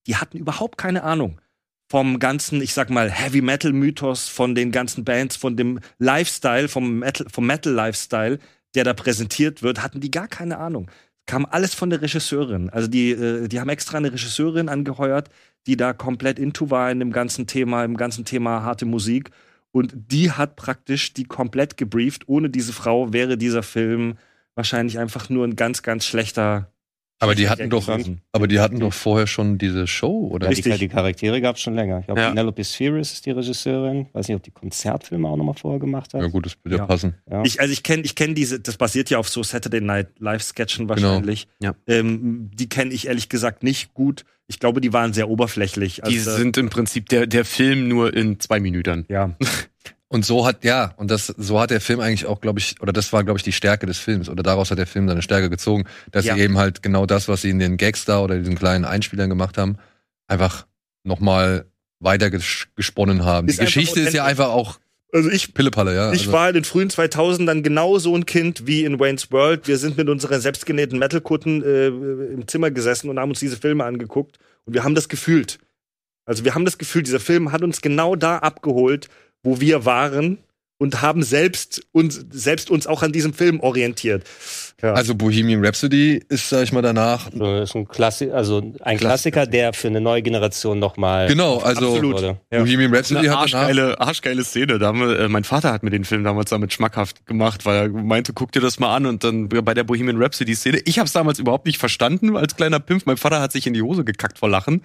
die 0.10 0.18
hatten 0.18 0.38
überhaupt 0.38 0.78
keine 0.78 1.04
Ahnung 1.04 1.40
vom 1.90 2.20
ganzen, 2.20 2.62
ich 2.62 2.74
sag 2.74 2.90
mal, 2.90 3.10
Heavy 3.10 3.42
Metal 3.42 3.74
Mythos, 3.74 4.28
von 4.28 4.54
den 4.54 4.72
ganzen 4.72 5.04
Bands, 5.04 5.36
von 5.36 5.56
dem 5.56 5.80
Lifestyle, 5.98 6.68
vom 6.68 7.00
Metal, 7.00 7.28
vom 7.32 7.48
Metal 7.48 7.74
Lifestyle, 7.74 8.38
der 8.76 8.84
da 8.84 8.94
präsentiert 8.94 9.64
wird, 9.64 9.82
hatten 9.82 10.00
die 10.00 10.12
gar 10.12 10.28
keine 10.28 10.60
Ahnung. 10.60 10.92
Kam 11.26 11.46
alles 11.46 11.74
von 11.74 11.90
der 11.90 12.02
Regisseurin. 12.02 12.70
Also 12.70 12.88
die, 12.88 13.12
äh, 13.12 13.48
die 13.48 13.60
haben 13.60 13.70
extra 13.70 13.98
eine 13.98 14.12
Regisseurin 14.12 14.70
angeheuert, 14.70 15.30
die 15.66 15.78
da 15.78 15.94
komplett 15.94 16.38
into 16.38 16.70
war 16.70 16.92
in 16.92 17.00
dem 17.00 17.12
ganzen 17.12 17.48
Thema, 17.48 17.84
im 17.84 17.98
ganzen 17.98 18.24
Thema 18.24 18.62
harte 18.62 18.86
Musik. 18.86 19.32
Und 19.72 19.94
die 19.96 20.32
hat 20.32 20.56
praktisch 20.56 21.14
die 21.14 21.26
komplett 21.26 21.78
gebrieft. 21.78 22.28
Ohne 22.28 22.52
diese 22.52 22.74
Frau 22.74 23.14
wäre 23.14 23.38
dieser 23.38 23.64
Film 23.64 24.18
wahrscheinlich 24.54 25.00
einfach 25.00 25.30
nur 25.30 25.46
ein 25.46 25.56
ganz, 25.56 25.82
ganz 25.82 26.06
schlechter. 26.06 26.72
Aber 27.22 27.36
die 27.36 27.50
hatten 27.50 27.70
doch, 27.70 27.90
aber 28.32 28.48
die 28.48 28.60
hatten 28.62 28.80
doch 28.80 28.94
vorher 28.94 29.28
schon 29.28 29.58
diese 29.58 29.88
Show, 29.88 30.30
oder? 30.32 30.48
Ja, 30.48 30.54
die, 30.54 30.62
Richtig. 30.62 30.80
die 30.80 30.88
Charaktere 30.88 31.42
gab 31.42 31.58
es 31.58 31.62
schon 31.62 31.76
länger. 31.76 32.00
Ich 32.00 32.06
glaube, 32.06 32.22
Ja. 32.22 32.30
Penelope 32.30 32.64
Spheris 32.64 33.12
ist 33.12 33.26
die 33.26 33.32
Regisseurin. 33.32 34.08
Weiß 34.14 34.28
nicht, 34.30 34.38
ob 34.38 34.44
die 34.44 34.52
Konzertfilme 34.52 35.28
auch 35.28 35.36
nochmal 35.36 35.56
vorher 35.56 35.80
gemacht 35.82 36.14
hat. 36.14 36.22
Ja 36.22 36.28
gut, 36.28 36.46
das 36.46 36.56
würde 36.64 36.78
ja 36.78 36.86
passen. 36.86 37.16
Ja. 37.30 37.44
Ich, 37.44 37.60
also 37.60 37.74
ich 37.74 37.84
kenne 37.84 38.04
ich 38.04 38.16
kenn 38.16 38.36
diese, 38.36 38.60
das 38.62 38.78
basiert 38.78 39.10
ja 39.10 39.18
auf 39.18 39.28
so 39.28 39.44
Saturday 39.44 39.82
Night 39.82 40.08
Live-Sketchen 40.20 40.88
wahrscheinlich. 40.88 41.48
Ja. 41.62 41.76
Ähm, 41.88 42.50
die 42.54 42.70
kenne 42.70 42.94
ich 42.94 43.08
ehrlich 43.08 43.28
gesagt 43.28 43.64
nicht 43.64 43.94
gut. 43.94 44.24
Ich 44.48 44.60
glaube, 44.60 44.80
die 44.82 44.94
waren 44.94 45.12
sehr 45.14 45.30
oberflächlich. 45.30 45.96
Die 46.08 46.18
Also, 46.18 46.32
sind 46.32 46.58
im 46.58 46.70
Prinzip 46.70 47.10
der, 47.10 47.28
der 47.28 47.44
Film 47.46 47.88
nur 47.90 48.14
in 48.16 48.40
zwei 48.40 48.60
Minuten. 48.60 49.06
ja. 49.10 49.36
Und 50.12 50.26
so 50.26 50.46
hat, 50.46 50.64
ja, 50.64 50.94
und 50.98 51.12
das, 51.12 51.28
so 51.28 51.60
hat 51.60 51.70
der 51.70 51.82
Film 51.82 52.00
eigentlich 52.00 52.26
auch, 52.26 52.42
glaube 52.42 52.60
ich, 52.60 52.82
oder 52.82 52.92
das 52.92 53.14
war, 53.14 53.24
glaube 53.24 53.38
ich, 53.38 53.44
die 53.44 53.52
Stärke 53.52 53.86
des 53.86 54.00
Films. 54.00 54.28
Oder 54.28 54.42
daraus 54.42 54.72
hat 54.72 54.80
der 54.80 54.88
Film 54.88 55.08
seine 55.08 55.22
Stärke 55.22 55.52
gezogen, 55.52 55.86
dass 56.12 56.26
Ja. 56.26 56.34
sie 56.36 56.42
eben 56.42 56.58
halt 56.58 56.82
genau 56.82 57.06
das, 57.06 57.28
was 57.28 57.44
sie 57.44 57.52
in 57.52 57.60
den 57.60 57.78
Gags 57.78 58.06
da 58.06 58.20
oder 58.20 58.38
diesen 58.40 58.56
kleinen 58.56 58.86
Einspielern 58.86 59.30
gemacht 59.30 59.58
haben, 59.60 59.78
einfach 60.28 60.66
nochmal 61.04 61.66
weitergesponnen 62.00 63.24
haben. 63.24 63.48
Ist 63.48 63.60
die 63.60 63.66
Geschichte 63.66 64.00
ist 64.00 64.14
ja 64.14 64.26
einfach 64.26 64.50
auch 64.50 64.80
Also 65.12 65.30
ich 65.30 65.54
Pillepalle, 65.54 65.96
ja. 65.96 66.12
Ich 66.12 66.22
also, 66.22 66.32
war 66.34 66.48
in 66.50 66.54
den 66.56 66.64
frühen 66.64 66.90
2000ern 66.90 67.62
genau 67.62 67.98
so 67.98 68.16
ein 68.16 68.26
Kind 68.26 68.68
wie 68.68 68.86
in 68.86 69.00
Wayne's 69.00 69.32
World. 69.32 69.68
Wir 69.68 69.78
sind 69.78 69.98
mit 69.98 70.08
unseren 70.08 70.40
selbstgenähten 70.40 71.00
Metalkutten 71.00 71.64
äh, 71.64 71.88
im 71.88 72.48
Zimmer 72.48 72.72
gesessen 72.72 73.10
und 73.10 73.20
haben 73.20 73.30
uns 73.30 73.40
diese 73.40 73.58
Filme 73.58 73.86
angeguckt 73.86 74.38
und 74.66 74.74
wir 74.74 74.84
haben 74.84 74.96
das 74.96 75.10
gefühlt. 75.10 75.60
Also 76.26 76.46
wir 76.46 76.54
haben 76.54 76.64
das 76.66 76.78
Gefühl, 76.78 77.02
dieser 77.02 77.20
Film 77.20 77.52
hat 77.52 77.64
uns 77.64 77.82
genau 77.82 78.16
da 78.16 78.38
abgeholt, 78.38 79.08
wo 79.44 79.60
wir 79.60 79.86
waren 79.86 80.40
und 80.80 81.02
haben 81.02 81.24
selbst 81.24 81.82
uns, 81.92 82.26
selbst 82.32 82.72
uns 82.72 82.88
auch 82.88 83.04
an 83.04 83.12
diesem 83.12 83.34
Film 83.34 83.60
orientiert. 83.60 84.24
Ja. 84.82 84.94
also 84.94 85.14
Bohemian 85.14 85.64
Rhapsody 85.64 86.24
ist, 86.30 86.48
sag 86.48 86.64
ich 86.64 86.72
mal, 86.72 86.82
danach. 86.82 87.30
Das 87.34 87.70
ist 87.70 87.76
ein 87.76 87.86
Klassi 87.86 88.32
also 88.32 88.74
ein 88.80 88.98
Klassiker, 88.98 89.46
der 89.46 89.74
für 89.74 89.90
eine 89.90 90.00
neue 90.00 90.22
Generation 90.22 90.80
nochmal 90.80 91.28
Genau, 91.28 91.58
also 91.58 91.90
Absolut. 91.90 92.38
Bohemian 92.50 92.96
Rhapsody 92.96 93.20
Eine 93.20 93.32
hat 93.32 93.38
arschgeile, 93.40 94.00
arschgeile 94.00 94.44
Szene. 94.46 94.80
Da 94.80 94.88
haben 94.88 95.02
wir, 95.02 95.20
äh, 95.20 95.28
mein 95.28 95.44
Vater 95.44 95.74
hat 95.74 95.84
mir 95.84 95.90
den 95.90 96.06
Film 96.06 96.24
damals 96.24 96.50
damit 96.50 96.72
schmackhaft 96.72 97.26
gemacht, 97.26 97.66
weil 97.66 97.76
er 97.76 97.90
meinte, 97.90 98.32
guck 98.32 98.54
dir 98.54 98.62
das 98.62 98.80
mal 98.80 98.96
an. 98.96 99.06
Und 99.06 99.26
dann 99.26 99.50
bei 99.50 99.74
der 99.74 99.84
Bohemian 99.84 100.22
Rhapsody 100.22 100.56
Szene, 100.56 100.80
ich 100.86 100.98
habe 100.98 101.08
es 101.08 101.12
damals 101.12 101.40
überhaupt 101.40 101.66
nicht 101.66 101.78
verstanden 101.78 102.38
als 102.38 102.56
kleiner 102.56 102.80
Pimp. 102.80 103.06
Mein 103.06 103.18
Vater 103.18 103.42
hat 103.42 103.52
sich 103.52 103.68
in 103.68 103.74
die 103.74 103.82
Hose 103.82 104.06
gekackt 104.06 104.40
vor 104.40 104.48
Lachen. 104.48 104.82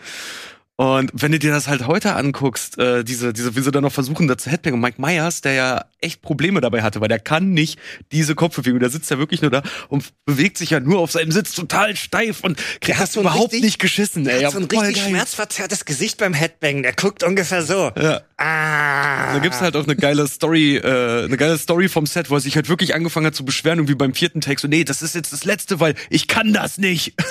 Und 0.76 1.12
wenn 1.14 1.30
du 1.30 1.38
dir 1.38 1.52
das 1.52 1.68
halt 1.68 1.86
heute 1.86 2.16
anguckst, 2.16 2.78
äh, 2.78 3.04
diese, 3.04 3.32
diese, 3.32 3.54
wie 3.54 3.60
sie 3.60 3.70
dann 3.70 3.84
noch 3.84 3.92
versuchen, 3.92 4.26
da 4.26 4.36
zu 4.36 4.50
Headbang 4.50 4.74
und 4.74 4.80
Mike 4.80 5.00
Myers, 5.00 5.40
der 5.40 5.52
ja 5.52 5.84
echt 6.00 6.20
Probleme 6.20 6.60
dabei 6.60 6.82
hatte, 6.82 7.00
weil 7.00 7.06
der 7.06 7.20
kann 7.20 7.50
nicht 7.52 7.78
diese 8.10 8.34
Kopfbewegung, 8.34 8.80
der 8.80 8.90
sitzt 8.90 9.08
ja 9.08 9.16
wirklich 9.18 9.40
nur 9.40 9.52
da 9.52 9.62
und 9.88 10.12
bewegt 10.24 10.58
sich 10.58 10.70
ja 10.70 10.80
nur 10.80 10.98
auf 10.98 11.12
seinem 11.12 11.30
Sitz 11.30 11.52
total 11.52 11.94
steif 11.94 12.40
und 12.42 12.58
kriegt 12.80 12.98
hat 12.98 13.04
das 13.04 13.12
so 13.12 13.20
überhaupt 13.20 13.52
richtig- 13.52 13.62
nicht 13.62 13.78
geschissen. 13.78 14.26
Ey, 14.26 14.40
er 14.40 14.46
hat 14.48 14.52
so 14.54 14.58
ein 14.58 14.64
richtig 14.64 14.96
geil. 14.96 15.10
schmerzverzerrtes 15.10 15.84
Gesicht 15.84 16.18
beim 16.18 16.34
Headbang. 16.34 16.82
Der 16.82 16.92
guckt 16.92 17.22
ungefähr 17.22 17.62
so. 17.62 17.92
Ja. 17.96 18.22
Ah. 18.36 19.34
Da 19.34 19.38
gibt's 19.38 19.60
halt 19.60 19.76
auch 19.76 19.84
eine 19.84 19.94
geile 19.94 20.26
Story, 20.26 20.76
äh, 20.78 21.24
eine 21.26 21.36
geile 21.36 21.56
Story 21.56 21.88
vom 21.88 22.06
Set, 22.06 22.30
wo 22.30 22.34
er 22.34 22.40
sich 22.40 22.56
halt 22.56 22.68
wirklich 22.68 22.96
angefangen 22.96 23.26
hat 23.26 23.36
zu 23.36 23.44
beschweren, 23.44 23.78
irgendwie 23.78 23.94
beim 23.94 24.12
vierten 24.12 24.40
Take 24.40 24.60
so, 24.60 24.66
nee, 24.66 24.82
das 24.82 25.02
ist 25.02 25.14
jetzt 25.14 25.32
das 25.32 25.44
letzte, 25.44 25.78
weil 25.78 25.94
ich 26.10 26.26
kann 26.26 26.52
das 26.52 26.78
nicht. 26.78 27.14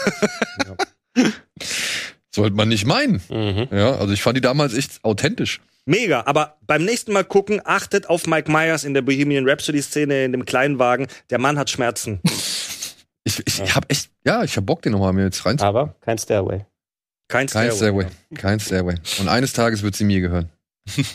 Sollte 2.36 2.56
man 2.56 2.68
nicht 2.70 2.86
meinen. 2.86 3.22
Mhm. 3.30 3.68
Ja, 3.72 3.96
also 3.96 4.14
ich 4.14 4.22
fand 4.22 4.38
die 4.38 4.42
damals 4.42 4.74
echt 4.74 5.04
authentisch. 5.04 5.62
Mega, 5.86 6.24
aber 6.26 6.58
beim 6.66 6.86
nächsten 6.86 7.12
Mal 7.14 7.26
gucken, 7.26 7.62
achtet 7.64 8.10
auf 8.10 8.26
Mike 8.26 8.50
Myers 8.52 8.86
in 8.86 8.94
der 8.94 9.02
Bohemian 9.02 9.48
Rhapsody-Szene 9.48 10.26
in 10.26 10.32
dem 10.32 10.46
kleinen 10.46 10.80
Wagen. 10.80 11.08
Der 11.30 11.40
Mann 11.40 11.58
hat 11.58 11.70
Schmerzen. 11.70 12.20
Ich, 13.26 13.40
ich, 13.48 13.62
ich 13.62 13.74
hab 13.74 13.90
echt, 13.90 14.10
ja, 14.26 14.44
ich 14.44 14.58
hab 14.58 14.66
Bock, 14.66 14.82
den 14.82 14.92
nochmal 14.92 15.14
mir 15.14 15.24
jetzt 15.24 15.46
rein. 15.46 15.58
Aber 15.62 15.96
kein 16.02 16.18
Stairway. 16.18 16.66
Kein 17.30 17.48
Kein 17.48 17.72
Stairway. 17.72 17.76
Stairway. 17.78 18.08
Kein 18.36 18.60
Stairway. 18.60 18.96
Und 19.20 19.30
eines 19.30 19.54
Tages 19.54 19.82
wird 19.82 19.96
sie 19.96 20.04
mir 20.04 20.20
gehören. 20.20 20.50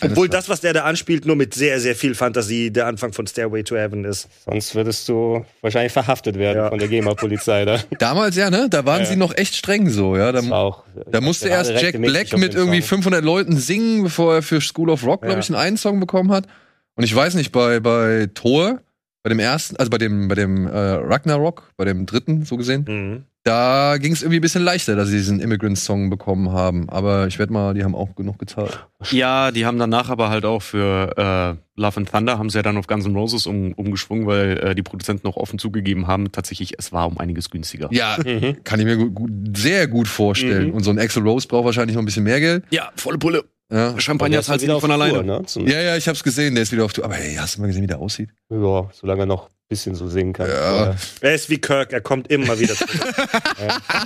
Obwohl 0.02 0.28
das, 0.30 0.48
was 0.48 0.60
der 0.62 0.72
da 0.72 0.84
anspielt, 0.84 1.26
nur 1.26 1.36
mit 1.36 1.52
sehr, 1.54 1.78
sehr 1.78 1.94
viel 1.94 2.14
Fantasie 2.14 2.70
der 2.70 2.86
Anfang 2.86 3.12
von 3.12 3.26
Stairway 3.26 3.62
to 3.62 3.76
Heaven 3.76 4.04
ist. 4.04 4.28
Sonst 4.46 4.74
würdest 4.74 5.06
du 5.08 5.44
wahrscheinlich 5.60 5.92
verhaftet 5.92 6.38
werden 6.38 6.56
Ja. 6.58 6.68
von 6.70 6.78
der 6.78 6.88
GEMA-Polizei. 6.88 7.64
Da. 7.66 7.78
Damals 7.98 8.34
ja, 8.36 8.48
ne? 8.50 8.68
Da 8.70 8.86
waren 8.86 9.00
Ja. 9.00 9.06
sie 9.06 9.16
noch 9.16 9.36
echt 9.36 9.54
streng 9.54 9.90
so, 9.90 10.16
ja. 10.16 10.32
Da, 10.32 10.40
auch, 10.52 10.84
da 11.10 11.20
musste 11.20 11.48
erst 11.48 11.70
Jack 11.72 12.00
Black 12.00 12.36
mit 12.38 12.54
irgendwie 12.54 12.80
Song. 12.80 13.02
500 13.02 13.22
Leuten 13.24 13.56
singen, 13.56 14.04
bevor 14.04 14.36
er 14.36 14.42
für 14.42 14.60
School 14.62 14.88
of 14.88 15.04
Rock, 15.04 15.20
glaube 15.22 15.34
Ja. 15.34 15.40
ich, 15.40 15.54
einen 15.54 15.76
Song 15.76 16.00
bekommen 16.00 16.32
hat. 16.32 16.46
Und 16.94 17.04
ich 17.04 17.14
weiß 17.14 17.34
nicht, 17.34 17.52
bei, 17.52 17.78
bei 17.80 18.28
Thor, 18.34 18.80
bei 19.22 19.28
dem 19.28 19.38
ersten, 19.38 19.76
also 19.76 19.90
bei 19.90 19.98
dem, 19.98 20.28
bei 20.28 20.34
dem 20.34 20.66
äh, 20.66 20.70
Ragnarok, 20.70 21.70
bei 21.76 21.84
dem 21.84 22.06
dritten, 22.06 22.44
so 22.46 22.56
gesehen, 22.56 22.84
Mhm. 22.88 23.24
Da 23.48 23.96
ging 23.98 24.12
es 24.12 24.22
irgendwie 24.22 24.38
ein 24.38 24.42
bisschen 24.42 24.62
leichter, 24.62 24.94
dass 24.94 25.08
sie 25.08 25.16
diesen 25.16 25.40
Immigrant-Song 25.40 26.10
bekommen 26.10 26.52
haben. 26.52 26.88
Aber 26.90 27.26
ich 27.26 27.38
wette 27.38 27.52
mal, 27.52 27.74
die 27.74 27.82
haben 27.82 27.94
auch 27.94 28.14
genug 28.14 28.38
gezahlt. 28.38 28.86
Ja, 29.10 29.50
die 29.50 29.64
haben 29.64 29.78
danach 29.78 30.10
aber 30.10 30.28
halt 30.28 30.44
auch 30.44 30.60
für 30.62 31.12
äh, 31.16 31.80
Love 31.80 31.96
and 31.98 32.10
Thunder 32.10 32.38
haben 32.38 32.50
sie 32.50 32.58
ja 32.58 32.62
dann 32.62 32.76
auf 32.76 32.86
Guns 32.86 33.06
N' 33.06 33.14
Roses 33.16 33.46
um, 33.46 33.72
umgeschwungen, 33.72 34.26
weil 34.26 34.58
äh, 34.58 34.74
die 34.74 34.82
Produzenten 34.82 35.26
noch 35.26 35.36
offen 35.36 35.58
zugegeben 35.58 36.06
haben, 36.06 36.30
tatsächlich, 36.32 36.74
es 36.78 36.92
war 36.92 37.06
um 37.06 37.18
einiges 37.18 37.50
günstiger. 37.50 37.88
Ja, 37.90 38.16
Mhm. 38.24 38.62
kann 38.64 38.78
ich 38.80 38.84
mir 38.86 38.96
gut, 38.96 39.14
gut, 39.14 39.30
sehr 39.56 39.86
gut 39.88 40.06
vorstellen. 40.08 40.68
Mhm. 40.68 40.74
Und 40.74 40.82
so 40.82 40.90
ein 40.90 40.98
Axel 40.98 41.22
Rose 41.22 41.48
braucht 41.48 41.64
wahrscheinlich 41.64 41.94
noch 41.94 42.02
ein 42.02 42.06
bisschen 42.06 42.24
mehr 42.24 42.40
Geld. 42.40 42.64
Ja, 42.70 42.90
volle 42.96 43.16
Pulle. 43.18 43.44
Ja, 43.70 43.98
Champagner 44.00 44.40
ist 44.40 44.46
zahlt 44.46 44.62
wieder 44.62 44.74
nicht 44.74 44.80
von 44.80 44.90
Tour, 44.90 45.02
alleine. 45.02 45.24
Ne? 45.24 45.42
Ja, 45.66 45.80
ja, 45.80 45.96
ich 45.96 46.08
hab's 46.08 46.22
gesehen, 46.22 46.54
der 46.54 46.62
ist 46.62 46.72
wieder 46.72 46.84
auf 46.84 46.92
Tour. 46.92 47.04
Aber 47.04 47.14
hey, 47.14 47.36
hast 47.36 47.56
du 47.56 47.60
mal 47.60 47.66
gesehen, 47.66 47.82
wie 47.82 47.86
der 47.86 47.98
aussieht? 47.98 48.30
ja, 48.50 48.88
solange 48.92 49.22
er 49.22 49.26
noch 49.26 49.48
bisschen 49.68 49.94
so 49.94 50.08
singen 50.08 50.32
kann. 50.32 50.48
Ja. 50.48 50.94
Er 51.20 51.34
ist 51.34 51.50
wie 51.50 51.58
Kirk, 51.58 51.92
er 51.92 52.00
kommt 52.00 52.30
immer 52.30 52.58
wieder 52.58 52.74
zurück. 52.74 52.90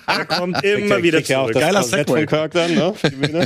Er 0.06 0.24
kommt 0.26 0.62
immer 0.64 1.02
wieder 1.02 1.20
ja 1.20 1.40
auch 1.40 1.50
zurück. 1.50 1.62
Geiler 1.62 1.82
Segway. 1.82 2.18
von 2.20 2.26
Kirk 2.26 2.52
dann, 2.52 2.74
ne? 2.74 2.94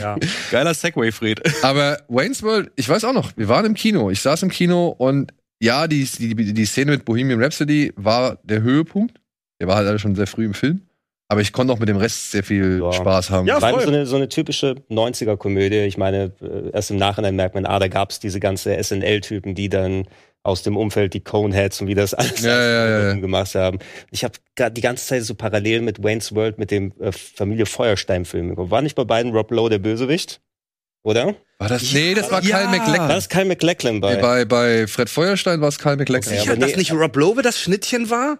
Ja. 0.01 0.17
Geiler 0.51 0.75
Segway, 0.75 1.13
Fred. 1.13 1.41
Aber 1.63 1.99
Wayne's 2.09 2.43
World, 2.43 2.71
ich 2.77 2.89
weiß 2.89 3.05
auch 3.05 3.13
noch, 3.13 3.33
wir 3.37 3.49
waren 3.49 3.67
im 3.67 3.75
Kino. 3.75 4.11
Ich 4.11 4.21
saß 4.21 4.43
im 4.43 4.51
Kino 4.51 4.89
und 4.89 5.33
ja, 5.61 5.87
die, 5.87 6.05
die, 6.05 6.35
die 6.55 6.65
Szene 6.67 6.93
mit 6.93 7.05
Bohemian 7.05 7.43
Rhapsody 7.43 7.93
war 7.97 8.39
der 8.43 8.63
Höhepunkt. 8.63 9.19
Der 9.61 9.69
war 9.69 9.77
halt 9.77 9.89
alle 9.89 9.99
schon 9.99 10.15
sehr 10.15 10.27
früh 10.27 10.45
im 10.47 10.55
Film. 10.55 10.83
Aber 11.29 11.41
ich 11.41 11.53
konnte 11.53 11.73
auch 11.73 11.79
mit 11.81 11.89
dem 11.89 11.97
Rest 11.97 12.31
sehr 12.31 12.45
viel 12.45 12.81
Ja. 12.81 12.93
Spaß 12.93 13.31
haben. 13.31 13.47
Ja, 13.47 13.61
War 13.61 13.71
voll. 13.73 13.83
so 13.83 13.89
eine, 13.89 14.07
so 14.07 14.17
eine 14.17 14.29
typische 14.29 14.77
90er-Komödie. 14.91 15.81
Ich 15.81 15.97
meine, 15.99 16.33
äh, 16.41 16.71
erst 16.73 16.91
im 16.93 16.99
Nachhinein 16.99 17.35
merkt 17.35 17.55
man, 17.55 17.67
ah, 17.67 17.79
da 17.81 17.89
gab's 17.89 18.21
diese 18.21 18.39
ganze 18.39 18.81
SNL-Typen, 18.81 19.55
die 19.55 19.69
dann 19.69 20.07
aus 20.47 20.63
dem 20.63 20.77
Umfeld 20.77 21.13
die 21.15 21.21
Coneheads 21.21 21.81
und 21.81 21.89
wie 21.89 21.95
das 21.95 22.15
alles 22.15 22.41
Ja, 22.43 22.63
ja, 22.63 23.09
ja, 23.09 23.15
gemacht 23.15 23.55
haben. 23.55 23.79
Ich 24.11 24.25
habe 24.25 24.35
die 24.71 24.81
ganze 24.81 25.07
Zeit 25.07 25.25
so 25.25 25.35
parallel 25.35 25.83
mit 25.83 26.03
Wayne's 26.03 26.35
World 26.35 26.59
mit 26.59 26.71
dem 26.71 26.93
äh, 27.01 27.13
Familie 27.13 27.67
Feuerstein-Film 27.67 28.51
geguckt. 28.51 28.71
War 28.71 28.83
nicht 28.83 28.95
bei 28.95 29.05
beiden 29.05 29.33
Rob 29.33 29.51
Lowe 29.51 29.71
der 29.71 29.79
Bösewicht? 29.79 30.41
Oder? 31.03 31.35
War 31.59 31.69
das? 31.69 31.93
nee, 31.93 32.15
das 32.15 32.31
war 32.31 32.43
Ja. 32.43 32.59
Kyle 32.59 32.69
MacLachlan. 32.69 33.09
Da 33.09 33.17
ist 33.17 33.31
Kyle 33.31 33.45
MacLachlan 33.45 34.01
bei. 34.01 34.15
Nee, 34.17 34.21
bei, 34.21 34.45
bei 34.45 34.87
Fred 34.87 35.09
Feuerstein 35.09 35.61
war 35.61 35.69
es 35.69 35.79
Kyle 35.79 35.97
MacLachlan. 35.97 36.33
Okay, 36.33 36.41
Sicher, 36.41 36.53
aber 36.53 36.61
dass 36.61 36.71
nee, 36.73 36.79
nicht 36.79 36.93
Rob 36.93 37.17
Lowe 37.17 37.43
das 37.43 37.61
Schnittchen 37.61 38.11
war? 38.11 38.39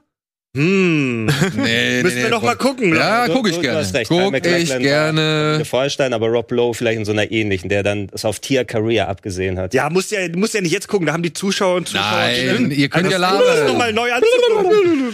Hm. 0.57 1.27
Nee, 1.57 2.03
Müssen 2.03 2.23
wir 2.23 2.31
doch 2.31 2.43
mal 2.43 2.57
gucken. 2.57 2.91
ne? 2.91 2.97
Ja, 2.97 3.27
guck 3.29 3.47
ich 3.49 3.55
du- 3.55 3.61
du 3.61 3.63
gerne. 3.63 3.79
hast 3.81 3.95
recht, 3.95 4.09
Guck 4.09 4.35
ich 4.35 4.79
gerne. 4.79 5.55
Der 5.59 5.65
Feuerstein, 5.67 6.13
aber 6.13 6.29
Rob 6.29 6.51
Lowe 6.51 6.75
vielleicht 6.75 6.99
in 6.99 7.05
so 7.05 7.13
einer 7.13 7.31
ähnlichen, 7.31 7.69
der 7.69 7.83
dann 7.83 8.09
es 8.13 8.25
auf 8.25 8.41
Tia 8.41 8.65
Career 8.65 9.09
abgesehen 9.09 9.59
hat. 9.59 9.75
Ja, 9.75 9.91
musst 9.91 10.11
ja, 10.13 10.21
musst 10.35 10.55
ja 10.55 10.61
nicht 10.61 10.73
jetzt 10.73 10.89
gucken, 10.89 11.07
da 11.07 11.13
haben 11.13 11.23
die 11.23 11.33
Zuschauer 11.33 11.77
und 11.77 11.89
Zuschauer. 11.89 12.05
Nein, 12.11 12.71
ihr 12.71 12.89
könnt 12.89 13.11
ja 13.11 13.17
Um 13.19 13.23
das 13.23 13.33
labern. 13.49 13.67
nochmal 13.67 13.93
neu 13.93 14.11
anzugucken. 14.13 15.13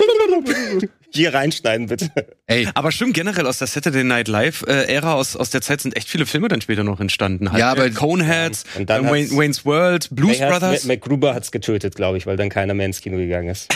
Hier 1.14 1.34
reinschneiden, 1.34 1.86
bitte. 1.88 2.10
Ey, 2.46 2.68
Aber 2.74 2.90
stimmt, 2.92 3.14
generell 3.14 3.46
aus 3.46 3.58
der 3.58 3.66
Saturday 3.66 4.04
Night 4.04 4.28
Live-Ära, 4.28 5.14
aus, 5.14 5.36
aus 5.36 5.50
der 5.50 5.60
Zeit 5.62 5.80
sind 5.80 5.96
echt 5.96 6.08
viele 6.08 6.26
Filme 6.26 6.48
dann 6.48 6.60
später 6.60 6.84
noch 6.84 7.00
entstanden. 7.00 7.50
Halt, 7.52 7.60
Ja, 7.60 7.70
aber- 7.72 7.86
äh, 7.86 7.90
Coneheads, 7.90 8.64
Und 8.78 8.88
dann 8.90 9.06
äh, 9.06 9.10
Wayne, 9.10 9.30
Wayne's 9.30 9.64
World, 9.64 10.08
Blues 10.10 10.38
Mac- 10.38 10.48
Brothers. 10.50 10.84
Mac- 10.84 11.00
MacGruber 11.00 11.34
hat's 11.34 11.52
getötet, 11.52 11.94
glaube 11.96 12.18
ich, 12.18 12.26
weil 12.26 12.36
dann 12.36 12.48
keiner 12.48 12.74
mehr 12.74 12.86
ins 12.86 13.00
Kino 13.00 13.16
gegangen 13.16 13.48
ist. 13.48 13.68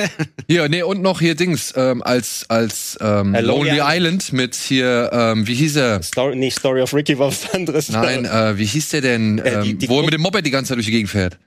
hier, 0.48 0.68
nee, 0.68 0.82
und 0.82 1.02
noch 1.02 1.20
hier 1.20 1.34
Dings, 1.34 1.72
ähm, 1.76 2.02
als, 2.02 2.46
als 2.48 2.98
ähm, 3.00 3.34
Äh, 3.34 3.40
Lonely 3.40 3.70
Lonely 3.78 3.96
Island 3.96 4.32
mit 4.32 4.54
hier, 4.54 5.10
ähm, 5.12 5.46
wie 5.46 5.54
hieß 5.54 5.76
er? 5.76 6.02
Story, 6.02 6.36
nicht 6.36 6.58
Story 6.58 6.82
of 6.82 6.92
Ricky 6.94 7.18
war 7.18 7.28
was 7.28 7.52
anderes. 7.54 7.88
Nein, 7.90 8.24
äh, 8.24 8.58
wie 8.58 8.64
hieß 8.66 8.90
der 8.90 9.00
denn? 9.00 9.38
Äh, 9.38 9.62
die- 9.62 9.70
ähm, 9.70 9.78
die 9.78 9.88
wo 9.88 9.98
er 9.98 10.04
mit 10.04 10.14
dem 10.14 10.20
Moped 10.22 10.44
die 10.44 10.50
ganze 10.50 10.70
Zeit 10.70 10.76
durch 10.78 10.86
die 10.86 10.92
Gegend 10.92 11.10
fährt. 11.10 11.38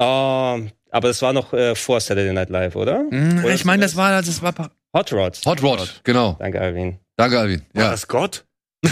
Ähm, 0.00 0.70
aber 0.90 1.08
das 1.08 1.20
war 1.22 1.32
noch 1.32 1.52
äh, 1.52 1.74
vor 1.74 2.00
Saturday 2.00 2.32
Night 2.32 2.50
Live, 2.50 2.76
oder? 2.76 3.04
Hm, 3.10 3.44
Oder 3.44 3.54
ich 3.54 3.64
meine, 3.64 3.82
das 3.82 3.96
war, 3.96 4.10
das 4.22 4.42
war 4.42 4.54
Hot 4.94 5.12
Rod. 5.12 5.40
Hot 5.44 5.62
Rod, 5.62 6.00
genau. 6.04 6.36
Danke, 6.38 6.60
Alvin. 6.60 6.98
Danke, 7.16 7.38
Alvin. 7.38 7.62
War 7.74 7.84
Ja. 7.84 7.90
das 7.90 8.08
Gott? 8.08 8.44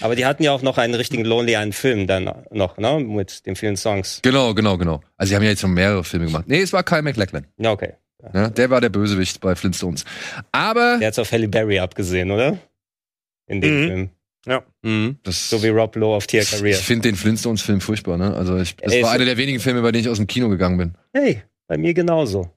Aber 0.00 0.16
die 0.16 0.26
hatten 0.26 0.42
ja 0.42 0.52
auch 0.52 0.62
noch 0.62 0.78
einen 0.78 0.94
richtigen 0.94 1.24
Lonely 1.24 1.56
einen 1.56 1.72
Film 1.72 2.06
dann 2.06 2.30
noch, 2.50 2.76
ne? 2.78 2.98
Mit 3.00 3.46
den 3.46 3.56
vielen 3.56 3.76
Songs. 3.76 4.20
Genau, 4.22 4.54
genau, 4.54 4.76
genau. 4.78 5.00
Also, 5.16 5.30
sie 5.30 5.36
haben 5.36 5.42
ja 5.42 5.50
jetzt 5.50 5.60
schon 5.60 5.74
mehrere 5.74 6.02
Filme 6.04 6.26
gemacht. 6.26 6.44
Nee, 6.48 6.60
es 6.62 6.72
war 6.72 6.82
Kyle 6.82 7.02
MacLachlan. 7.02 7.46
Ja, 7.58 7.72
okay. 7.72 7.94
Ne? 8.32 8.50
Der 8.50 8.70
war 8.70 8.80
der 8.80 8.88
Bösewicht 8.88 9.40
bei 9.40 9.54
Flintstones. 9.54 10.04
Aber, 10.50 10.96
Der 10.98 11.08
hat's 11.08 11.18
auf 11.18 11.30
Halle 11.30 11.46
Berry 11.46 11.78
abgesehen, 11.78 12.30
oder? 12.30 12.58
In 13.46 13.60
dem 13.60 13.82
Mhm. 13.82 13.86
Film. 13.86 14.10
Mhm. 14.82 15.18
das, 15.22 15.50
So 15.50 15.62
wie 15.62 15.68
Rob 15.68 15.94
Lowe 15.96 16.16
auf 16.16 16.26
Tia 16.26 16.42
ich 16.42 16.50
Career. 16.50 16.76
finde 16.76 17.08
den 17.08 17.16
Flintstones-Film 17.16 17.80
furchtbar, 17.80 18.16
ne? 18.18 18.34
Also, 18.34 18.56
ich, 18.58 18.76
das 18.76 18.92
Ey, 18.92 19.02
war 19.02 19.12
einer 19.12 19.24
der 19.24 19.36
wenigen 19.36 19.60
Filme, 19.60 19.82
bei 19.82 19.92
denen 19.92 20.04
ich 20.04 20.10
aus 20.10 20.18
dem 20.18 20.26
Kino 20.26 20.48
gegangen 20.48 20.76
bin. 20.78 20.94
Hey, 21.12 21.42
bei 21.66 21.76
mir 21.78 21.94
genauso. 21.94 22.50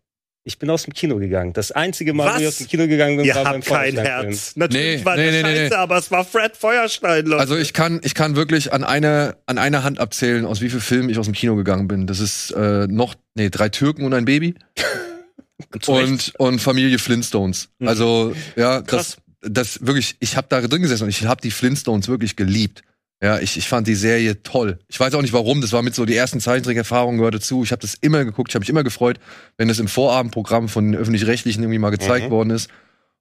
Ich 0.44 0.58
bin 0.60 0.70
aus 0.70 0.84
dem 0.84 0.94
Kino 0.94 1.18
gegangen. 1.18 1.52
Das 1.52 1.74
einzige 1.74 2.14
Mal, 2.14 2.28
Was? 2.28 2.36
wo 2.38 2.42
ich 2.42 2.48
aus 2.48 2.58
dem 2.60 2.68
Kino 2.68 2.88
gegangen 2.88 3.18
bin, 3.18 3.26
Ihr 3.26 3.36
war 3.36 3.44
beim 3.44 3.62
kein. 3.62 3.98
Herz. 3.98 4.56
Natürlich 4.56 5.00
Nee, 5.00 5.06
war 5.06 5.18
der 5.18 5.26
nee, 5.26 5.32
nee, 5.32 5.44
nee, 5.44 5.56
scheiße, 5.58 5.70
nee. 5.72 5.76
aber 5.76 5.98
es 5.98 6.10
war 6.10 6.24
Fred 6.24 6.56
Feuerstein, 6.56 7.26
Leute. 7.26 7.42
Also 7.42 7.58
ich 7.58 7.74
kann, 7.74 8.00
ich 8.02 8.16
kann 8.16 8.38
wirklich 8.38 8.72
an 8.72 8.86
einer, 8.86 9.36
an 9.46 9.58
einer 9.58 9.84
Hand 9.84 10.00
abzählen, 10.00 10.46
aus 10.46 10.62
wie 10.62 10.70
vielen 10.70 10.82
Filmen 10.82 11.10
ich 11.10 11.18
aus 11.20 11.26
dem 11.26 11.34
Kino 11.34 11.58
gegangen 11.58 11.90
bin. 11.90 12.08
Das 12.08 12.22
ist 12.22 12.52
äh, 12.52 12.88
noch, 12.88 13.16
nee, 13.36 13.50
drei 13.50 13.68
Türken 13.68 14.06
und 14.06 14.14
ein 14.14 14.24
Baby 14.24 14.56
und, 15.88 16.34
und 16.38 16.60
Familie 16.62 17.00
Flintstones. 17.00 17.70
Also 17.84 18.34
ja, 18.56 18.82
Krass. 18.82 19.18
das, 19.18 19.18
das 19.42 19.86
wirklich, 19.86 20.16
ich 20.20 20.36
habe 20.36 20.48
da 20.50 20.62
drin 20.62 20.82
gesessen 20.82 21.04
und 21.04 21.10
ich 21.10 21.26
habe 21.26 21.42
die 21.42 21.52
Flintstones 21.52 22.08
wirklich 22.08 22.36
geliebt. 22.36 22.82
Ja, 23.22 23.40
ich, 23.40 23.58
ich 23.58 23.68
fand 23.68 23.88
die 23.88 23.96
Serie 23.96 24.44
toll. 24.44 24.78
Ich 24.88 25.00
weiß 25.00 25.16
auch 25.16 25.24
nicht 25.24 25.34
warum, 25.34 25.60
das 25.62 25.74
war 25.74 25.82
mit 25.82 25.96
so 25.96 26.06
die 26.06 26.16
ersten 26.16 26.40
Zeichentrickerfahrungen 26.40 27.18
gehörte 27.18 27.40
zu. 27.40 27.64
Ich 27.64 27.72
habe 27.72 27.82
das 27.82 27.96
immer 27.96 28.24
geguckt, 28.24 28.52
ich 28.52 28.56
habe 28.56 28.62
mich 28.62 28.70
immer 28.70 28.84
gefreut, 28.84 29.20
wenn 29.58 29.68
das 29.68 29.80
im 29.80 29.88
Vorabendprogramm 29.88 30.70
von 30.70 30.92
den 30.92 31.00
öffentlich-rechtlichen 31.02 31.64
irgendwie 31.64 31.80
mal 31.80 31.90
gezeigt 31.90 32.28
Mhm. 32.28 32.32
worden 32.32 32.50
ist. 32.52 32.70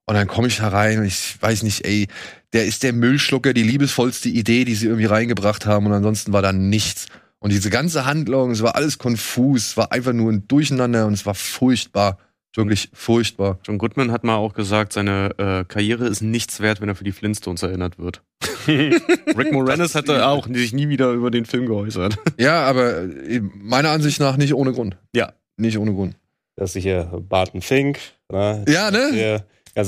Und 0.05 0.15
dann 0.15 0.27
komme 0.29 0.49
ich 0.49 0.59
da 0.59 0.69
rein 0.69 0.99
und 1.01 1.07
ich 1.07 1.37
weiß 1.41 1.63
nicht, 1.63 1.85
ey, 1.87 2.09
der 2.53 2.67
ist 2.67 2.83
der 2.83 2.93
Müllschlucker, 2.93 3.55
die 3.55 3.63
liebesvollste 3.63 4.29
Idee, 4.29 4.65
die 4.65 4.75
sie 4.75 4.87
irgendwie 4.87 5.07
reingebracht 5.07 5.67
haben 5.67 5.87
und 5.87 5.93
ansonsten 5.93 6.33
war 6.33 6.43
da 6.43 6.53
nichts. 6.53 7.07
Und 7.39 7.53
diese 7.53 7.71
ganze 7.71 8.05
Handlung, 8.05 8.51
es 8.51 8.63
war 8.63 8.77
alles 8.77 8.99
konfus, 8.99 9.69
es 9.69 9.77
war 9.77 9.93
einfach 9.93 10.13
nur 10.13 10.31
ein 10.31 10.47
Durcheinander 10.47 11.07
und 11.07 11.15
es 11.15 11.27
war 11.27 11.35
furchtbar. 11.35 12.19
Wirklich 12.55 12.89
furchtbar. 12.95 13.59
John 13.65 13.77
Goodman 13.79 14.11
hat 14.13 14.25
mal 14.25 14.37
auch 14.37 14.55
gesagt, 14.55 14.93
seine 14.95 15.31
äh, 15.39 15.65
Karriere 15.65 16.07
ist 16.07 16.23
nichts 16.23 16.61
wert, 16.61 16.81
wenn 16.81 16.89
er 16.89 16.95
für 16.95 17.05
die 17.05 17.13
Flintstones 17.13 17.63
erinnert 17.63 17.99
wird. 17.99 18.23
Rick 18.69 19.53
Moranis 19.53 19.95
hatte 19.95 20.27
auch 20.27 20.47
sich 20.49 20.73
nie 20.73 20.89
wieder 20.89 21.11
über 21.13 21.31
den 21.31 21.45
Film 21.45 21.67
geäußert. 21.67 22.17
Ja, 22.39 22.63
aber 22.65 23.03
äh, 23.03 23.41
meiner 23.55 23.91
Ansicht 23.91 24.21
nach 24.21 24.37
nicht 24.37 24.55
ohne 24.55 24.73
Grund. 24.73 24.97
Ja. 25.15 25.33
Nicht 25.57 25.79
ohne 25.79 25.93
Grund. 25.93 26.17
Das 26.57 26.75
ist 26.77 26.83
hier 26.83 27.05
Barton 27.29 27.61
Fink. 27.63 27.99
Ne? 28.31 28.65
Ja, 28.69 28.91
ne? 28.91 29.11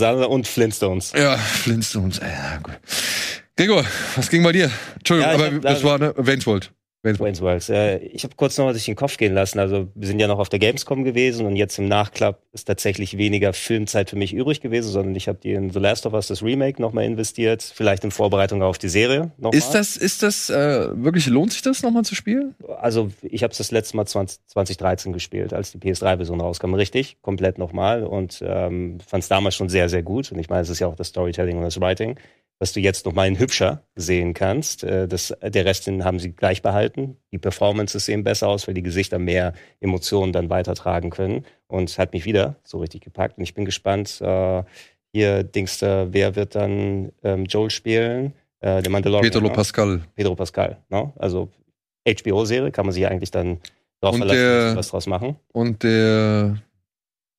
Andere 0.02 0.28
und 0.28 0.46
Flintstones. 0.46 1.12
Ja, 1.16 1.36
Flintstones, 1.36 2.18
ja, 2.20 2.58
gut. 2.62 2.78
Gregor, 3.56 3.84
was 4.16 4.28
ging 4.30 4.42
bei 4.42 4.52
dir? 4.52 4.70
Entschuldigung, 4.98 5.32
Ja, 5.32 5.46
aber 5.46 5.54
hab- 5.56 5.62
das 5.62 5.82
war 5.82 5.98
ne, 5.98 6.14
World. 6.46 6.70
Wayne's 7.02 7.40
World. 7.40 7.68
Äh, 7.68 7.98
ich 7.98 8.24
habe 8.24 8.34
kurz 8.36 8.58
noch 8.58 8.70
durch 8.70 8.84
den 8.84 8.96
Kopf 8.96 9.16
gehen 9.16 9.32
lassen. 9.32 9.58
Also 9.58 9.88
wir 9.94 10.06
sind 10.06 10.18
ja 10.18 10.26
noch 10.26 10.38
auf 10.38 10.48
der 10.48 10.58
Gamescom 10.58 11.04
gewesen 11.04 11.46
und 11.46 11.56
jetzt 11.56 11.78
im 11.78 11.86
Nachklapp 11.86 12.40
ist 12.52 12.64
tatsächlich 12.64 13.16
weniger 13.16 13.52
Filmzeit 13.52 14.10
für 14.10 14.16
mich 14.16 14.34
übrig 14.34 14.60
gewesen, 14.60 14.90
sondern 14.90 15.14
ich 15.14 15.28
habe 15.28 15.38
die 15.40 15.52
in 15.52 15.70
The 15.70 15.78
Last 15.78 16.06
of 16.06 16.12
Us, 16.12 16.26
das 16.26 16.42
Remake, 16.42 16.82
nochmal 16.82 17.04
investiert. 17.04 17.62
Vielleicht 17.62 18.04
in 18.04 18.10
Vorbereitung 18.10 18.62
auf 18.62 18.78
die 18.78 18.88
Serie. 18.88 19.30
Noch 19.38 19.52
Ist 19.52 19.70
das, 19.72 19.96
ist 19.96 20.22
das, 20.22 20.50
äh, 20.50 20.88
wirklich, 20.92 21.26
lohnt 21.28 21.52
sich 21.52 21.62
das 21.62 21.82
nochmal 21.82 22.04
zu 22.04 22.14
spielen? 22.14 22.54
Also 22.80 23.10
ich 23.22 23.42
habe 23.42 23.52
es 23.52 23.58
das 23.58 23.70
letzte 23.70 23.96
Mal 23.96 24.06
20, 24.06 24.46
2013 24.46 25.12
gespielt, 25.12 25.52
als 25.52 25.70
die 25.72 25.78
PS3-Version 25.78 26.40
rauskam. 26.40 26.74
Richtig, 26.74 27.16
komplett 27.22 27.58
nochmal 27.58 28.02
und 28.02 28.42
ähm, 28.44 28.98
fand 29.06 29.22
es 29.22 29.28
damals 29.28 29.54
schon 29.54 29.68
sehr, 29.68 29.88
sehr 29.88 30.02
gut. 30.02 30.32
Und 30.32 30.38
ich 30.38 30.48
meine, 30.48 30.62
es 30.62 30.68
ist 30.68 30.80
ja 30.80 30.88
auch 30.88 30.96
das 30.96 31.08
Storytelling 31.08 31.56
und 31.56 31.62
das 31.62 31.80
Writing, 31.80 32.18
was 32.58 32.72
du 32.72 32.80
jetzt 32.80 33.06
nochmal 33.06 33.28
in 33.28 33.38
hübscher 33.38 33.82
sehen 33.94 34.34
kannst. 34.34 34.82
Äh, 34.84 35.06
das, 35.06 35.34
der 35.42 35.64
Rest 35.64 35.86
den 35.86 36.04
haben 36.04 36.18
sie 36.18 36.32
gleich 36.32 36.62
behalten. 36.62 37.16
Die 37.32 37.38
Performances 37.38 38.06
sehen 38.06 38.24
besser 38.24 38.48
aus, 38.48 38.66
weil 38.66 38.74
die 38.74 38.82
Gesichter 38.82 39.18
mehr 39.18 39.52
Emotionen 39.80 40.32
dann 40.32 40.50
weitertragen 40.50 41.10
können. 41.10 41.44
Und 41.68 41.96
hat 41.98 42.12
mich 42.12 42.24
wieder 42.24 42.56
so 42.64 42.78
richtig 42.78 43.02
gepackt. 43.02 43.38
Und 43.38 43.44
ich 43.44 43.54
bin 43.54 43.64
gespannt, 43.64 44.20
äh, 44.20 44.62
hier 45.12 45.42
äh, 45.82 46.12
wer 46.12 46.34
wird 46.36 46.54
dann 46.54 47.12
ähm, 47.22 47.44
Joel 47.44 47.70
spielen? 47.70 48.32
Äh, 48.60 48.82
der 48.82 48.90
Mandalorian. 48.90 49.30
Pedro 49.30 49.46
ne? 49.46 49.52
Pascal. 49.52 50.00
Pedro 50.16 50.34
Pascal. 50.34 50.78
Ne? 50.88 51.12
Also 51.16 51.50
HBO-Serie 52.08 52.70
kann 52.72 52.86
man 52.86 52.92
sich 52.92 53.06
eigentlich 53.06 53.30
dann 53.30 53.60
darauf 54.00 54.14
Und 54.14 54.26
verlassen, 54.26 54.38
der- 54.40 54.76
was 54.76 54.88
draus 54.88 55.06
machen. 55.06 55.36
Und 55.52 55.82
der, 55.82 56.58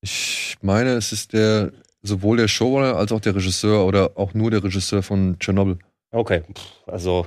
ich 0.02 0.58
meine, 0.62 0.92
es 0.94 1.12
ist 1.12 1.34
der, 1.34 1.72
sowohl 2.02 2.38
der 2.38 2.48
Showrunner 2.48 2.96
als 2.96 3.12
auch 3.12 3.20
der 3.20 3.36
Regisseur 3.36 3.86
oder 3.86 4.12
auch 4.16 4.34
nur 4.34 4.52
der 4.52 4.64
Regisseur 4.64 5.04
von 5.04 5.38
Chernobyl. 5.40 5.78
Okay, 6.12 6.42
also 6.88 7.26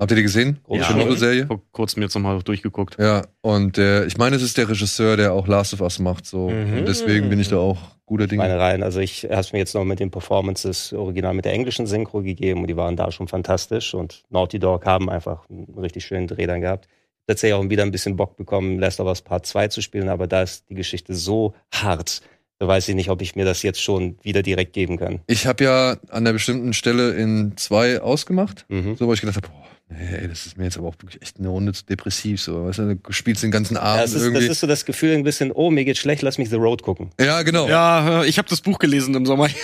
Habt 0.00 0.12
ihr 0.12 0.16
die 0.16 0.22
gesehen? 0.22 0.58
Große 0.64 0.78
Die 0.78 0.80
Ja. 0.80 0.86
Chernobyl-Serie? 0.88 1.46
Vor 1.46 1.60
kurzem 1.72 2.02
jetzt 2.02 2.14
nochmal 2.14 2.42
durchgeguckt. 2.42 2.96
Ja, 2.98 3.26
und 3.42 3.76
der, 3.76 4.06
ich 4.06 4.16
meine, 4.16 4.34
es 4.36 4.40
ist 4.42 4.56
der 4.56 4.66
Regisseur, 4.66 5.18
der 5.18 5.34
auch 5.34 5.46
Last 5.46 5.74
of 5.74 5.82
Us 5.82 5.98
macht, 5.98 6.24
so. 6.24 6.48
Mhm. 6.48 6.78
Und 6.78 6.88
deswegen 6.88 7.28
bin 7.28 7.38
ich 7.38 7.48
da 7.50 7.58
auch 7.58 7.76
guter 8.06 8.26
Dinge. 8.26 8.42
meine 8.42 8.58
Reihen. 8.58 8.82
Also 8.82 9.00
ich 9.00 9.24
habe 9.24 9.40
es 9.40 9.52
mir 9.52 9.58
jetzt 9.58 9.74
noch 9.74 9.84
mit 9.84 10.00
den 10.00 10.10
Performances 10.10 10.94
original 10.94 11.34
mit 11.34 11.44
der 11.44 11.52
englischen 11.52 11.86
Synchro 11.86 12.22
gegeben 12.22 12.62
und 12.62 12.68
die 12.68 12.76
waren 12.78 12.96
da 12.96 13.12
schon 13.12 13.28
fantastisch 13.28 13.92
und 13.92 14.22
Naughty 14.30 14.58
Dog 14.58 14.86
haben 14.86 15.10
einfach 15.10 15.46
einen 15.50 15.66
richtig 15.78 16.06
schönen 16.06 16.26
Dreh 16.26 16.46
dann 16.46 16.62
gehabt. 16.62 16.88
Tatsächlich 17.26 17.54
auch 17.54 17.68
wieder 17.68 17.82
ein 17.82 17.90
bisschen 17.92 18.16
Bock 18.16 18.38
bekommen, 18.38 18.78
Last 18.78 19.00
of 19.00 19.06
Us 19.06 19.20
Part 19.20 19.44
2 19.44 19.68
zu 19.68 19.82
spielen, 19.82 20.08
aber 20.08 20.26
da 20.26 20.42
ist 20.42 20.64
die 20.70 20.74
Geschichte 20.76 21.14
so 21.14 21.54
hart. 21.74 22.22
Da 22.60 22.68
weiß 22.68 22.88
ich 22.90 22.94
nicht, 22.94 23.08
ob 23.08 23.22
ich 23.22 23.36
mir 23.36 23.46
das 23.46 23.62
jetzt 23.62 23.80
schon 23.82 24.18
wieder 24.22 24.42
direkt 24.42 24.74
geben 24.74 24.98
kann. 24.98 25.20
Ich 25.26 25.46
habe 25.46 25.64
ja 25.64 25.96
an 26.10 26.26
der 26.26 26.34
bestimmten 26.34 26.74
Stelle 26.74 27.12
in 27.14 27.54
zwei 27.56 28.02
ausgemacht, 28.02 28.66
Mhm. 28.68 28.96
so 28.96 29.06
weil 29.08 29.14
ich 29.14 29.22
gedacht 29.22 29.36
habe, 29.38 29.48
boah, 29.48 29.66
nee, 29.90 30.16
ey, 30.22 30.28
das 30.28 30.46
ist 30.46 30.56
mir 30.56 30.64
jetzt 30.64 30.78
aber 30.78 30.88
auch 30.88 30.94
wirklich 31.00 31.20
echt 31.22 31.38
eine 31.38 31.48
Runde 31.48 31.72
zu 31.72 31.84
depressiv, 31.84 32.40
so. 32.40 32.64
Weißt 32.66 32.78
du, 32.78 32.96
du 32.96 33.12
spielst 33.12 33.42
den 33.42 33.50
ganzen 33.50 33.74
Ja, 33.74 33.82
Abend 33.82 34.04
ist, 34.06 34.14
das 34.14 34.22
irgendwie. 34.22 34.46
ist 34.46 34.60
so 34.60 34.66
das 34.66 34.84
Gefühl 34.84 35.14
ein 35.14 35.24
bisschen, 35.24 35.52
oh, 35.52 35.70
mir 35.70 35.84
geht 35.84 35.98
schlecht, 35.98 36.22
lass 36.22 36.38
mich 36.38 36.48
The 36.48 36.56
Road 36.56 36.82
gucken. 36.82 37.10
ja, 37.20 37.42
genau. 37.42 37.68
Ja, 37.68 38.24
ich 38.24 38.38
habe 38.38 38.48
das 38.48 38.60
Buch 38.60 38.78
gelesen 38.78 39.14
im 39.14 39.26
Sommer. 39.26 39.48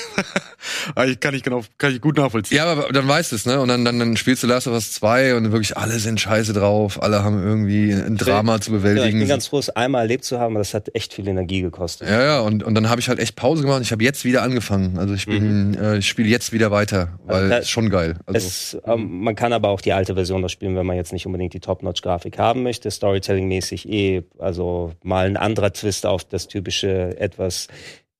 Ich 1.06 1.20
kann 1.20 1.32
ich 1.34 1.42
genau, 1.44 1.62
kann 1.78 1.92
ich 1.92 2.00
gut 2.00 2.16
nachvollziehen. 2.16 2.56
Ja, 2.56 2.64
aber 2.64 2.92
dann 2.92 3.06
weißt 3.06 3.30
du 3.30 3.36
es, 3.36 3.46
ne? 3.46 3.60
Und 3.60 3.68
dann, 3.68 3.84
dann, 3.84 3.98
dann 4.00 4.16
spielst 4.16 4.42
du 4.42 4.46
Last 4.48 4.66
of 4.66 4.72
Us 4.74 4.92
2 4.92 5.36
und 5.36 5.52
wirklich 5.52 5.76
alle 5.76 5.98
sind 6.00 6.20
scheiße 6.20 6.52
drauf, 6.54 7.00
alle 7.02 7.22
haben 7.22 7.40
irgendwie 7.40 7.92
ein 7.92 8.16
Drama 8.16 8.60
zu 8.60 8.70
Ja, 8.72 8.76
ich 8.78 8.82
bewältigen. 8.82 9.18
bin 9.20 9.28
ganz 9.28 9.46
froh, 9.46 9.58
es 9.60 9.70
einmal 9.70 10.02
erlebt 10.02 10.24
zu 10.24 10.40
haben, 10.40 10.54
aber 10.54 10.60
das 10.60 10.74
hat 10.74 10.88
echt 10.94 11.14
viel 11.14 11.28
Energie 11.28 11.60
gekostet. 11.62 12.08
Ja, 12.08 12.20
ja, 12.22 12.40
und, 12.40 12.64
und 12.64 12.74
dann 12.74 12.88
habe 12.90 13.00
ich 13.00 13.08
halt 13.08 13.20
echt 13.20 13.36
Pause 13.36 13.62
gemacht 13.62 13.76
und 13.76 13.82
ich 13.82 13.92
habe 13.92 14.02
jetzt 14.02 14.24
wieder 14.24 14.42
angefangen. 14.42 14.98
Also 14.98 15.14
ich 15.14 15.26
bin, 15.26 15.74
äh, 15.74 15.98
ich 15.98 16.08
spiele 16.08 16.28
jetzt 16.28 16.52
wieder 16.52 16.70
weiter, 16.72 17.10
weil 17.26 17.36
Also 17.36 17.48
da- 17.50 17.56
ist 17.58 17.70
schon 17.70 17.88
geil. 17.90 18.16
Also, 18.26 18.38
Es, 18.46 18.76
ähm, 18.86 19.20
man 19.20 19.36
kann 19.36 19.52
aber 19.52 19.68
auch 19.68 19.80
die 19.80 19.92
alte 19.92 20.15
Version 20.16 20.40
noch 20.40 20.48
spielen, 20.48 20.76
wenn 20.76 20.86
man 20.86 20.96
jetzt 20.96 21.12
nicht 21.12 21.26
unbedingt 21.26 21.54
die 21.54 21.60
Top-Notch-Grafik 21.60 22.38
haben 22.38 22.62
möchte. 22.62 22.90
Storytelling-mäßig 22.90 23.88
eh, 23.88 24.22
also 24.38 24.92
mal 25.02 25.26
ein 25.26 25.36
anderer 25.36 25.72
Twist 25.72 26.04
auf 26.06 26.24
das 26.24 26.48
typische 26.48 27.18
etwas 27.20 27.68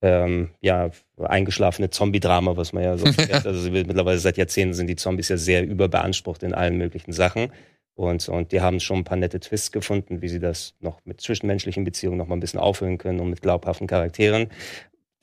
ähm, 0.01 0.51
ja, 0.61 0.91
eingeschlafene 1.17 1.89
Zombie-Drama, 1.89 2.55
was 2.55 2.73
man 2.73 2.83
ja 2.83 2.97
so 2.97 3.05
kennt. 3.11 3.45
Also 3.45 3.69
mittlerweile 3.71 4.19
seit 4.19 4.37
Jahrzehnten 4.37 4.73
sind 4.73 4.87
die 4.87 4.95
Zombies 4.95 5.29
ja 5.29 5.37
sehr 5.37 5.65
überbeansprucht 5.65 6.43
in 6.43 6.53
allen 6.53 6.77
möglichen 6.77 7.11
Sachen. 7.11 7.51
Und, 7.95 8.29
und 8.29 8.51
die 8.51 8.61
haben 8.61 8.79
schon 8.79 8.97
ein 8.97 9.03
paar 9.03 9.17
nette 9.17 9.39
Twists 9.39 9.71
gefunden, 9.71 10.21
wie 10.21 10.29
sie 10.29 10.39
das 10.39 10.75
noch 10.79 10.99
mit 11.03 11.19
zwischenmenschlichen 11.19 11.83
Beziehungen 11.83 12.17
noch 12.17 12.27
mal 12.27 12.37
ein 12.37 12.39
bisschen 12.39 12.59
aufhören 12.59 12.99
können 12.99 13.19
und 13.19 13.31
mit 13.31 13.41
glaubhaften 13.41 13.87
Charakteren. 13.87 14.49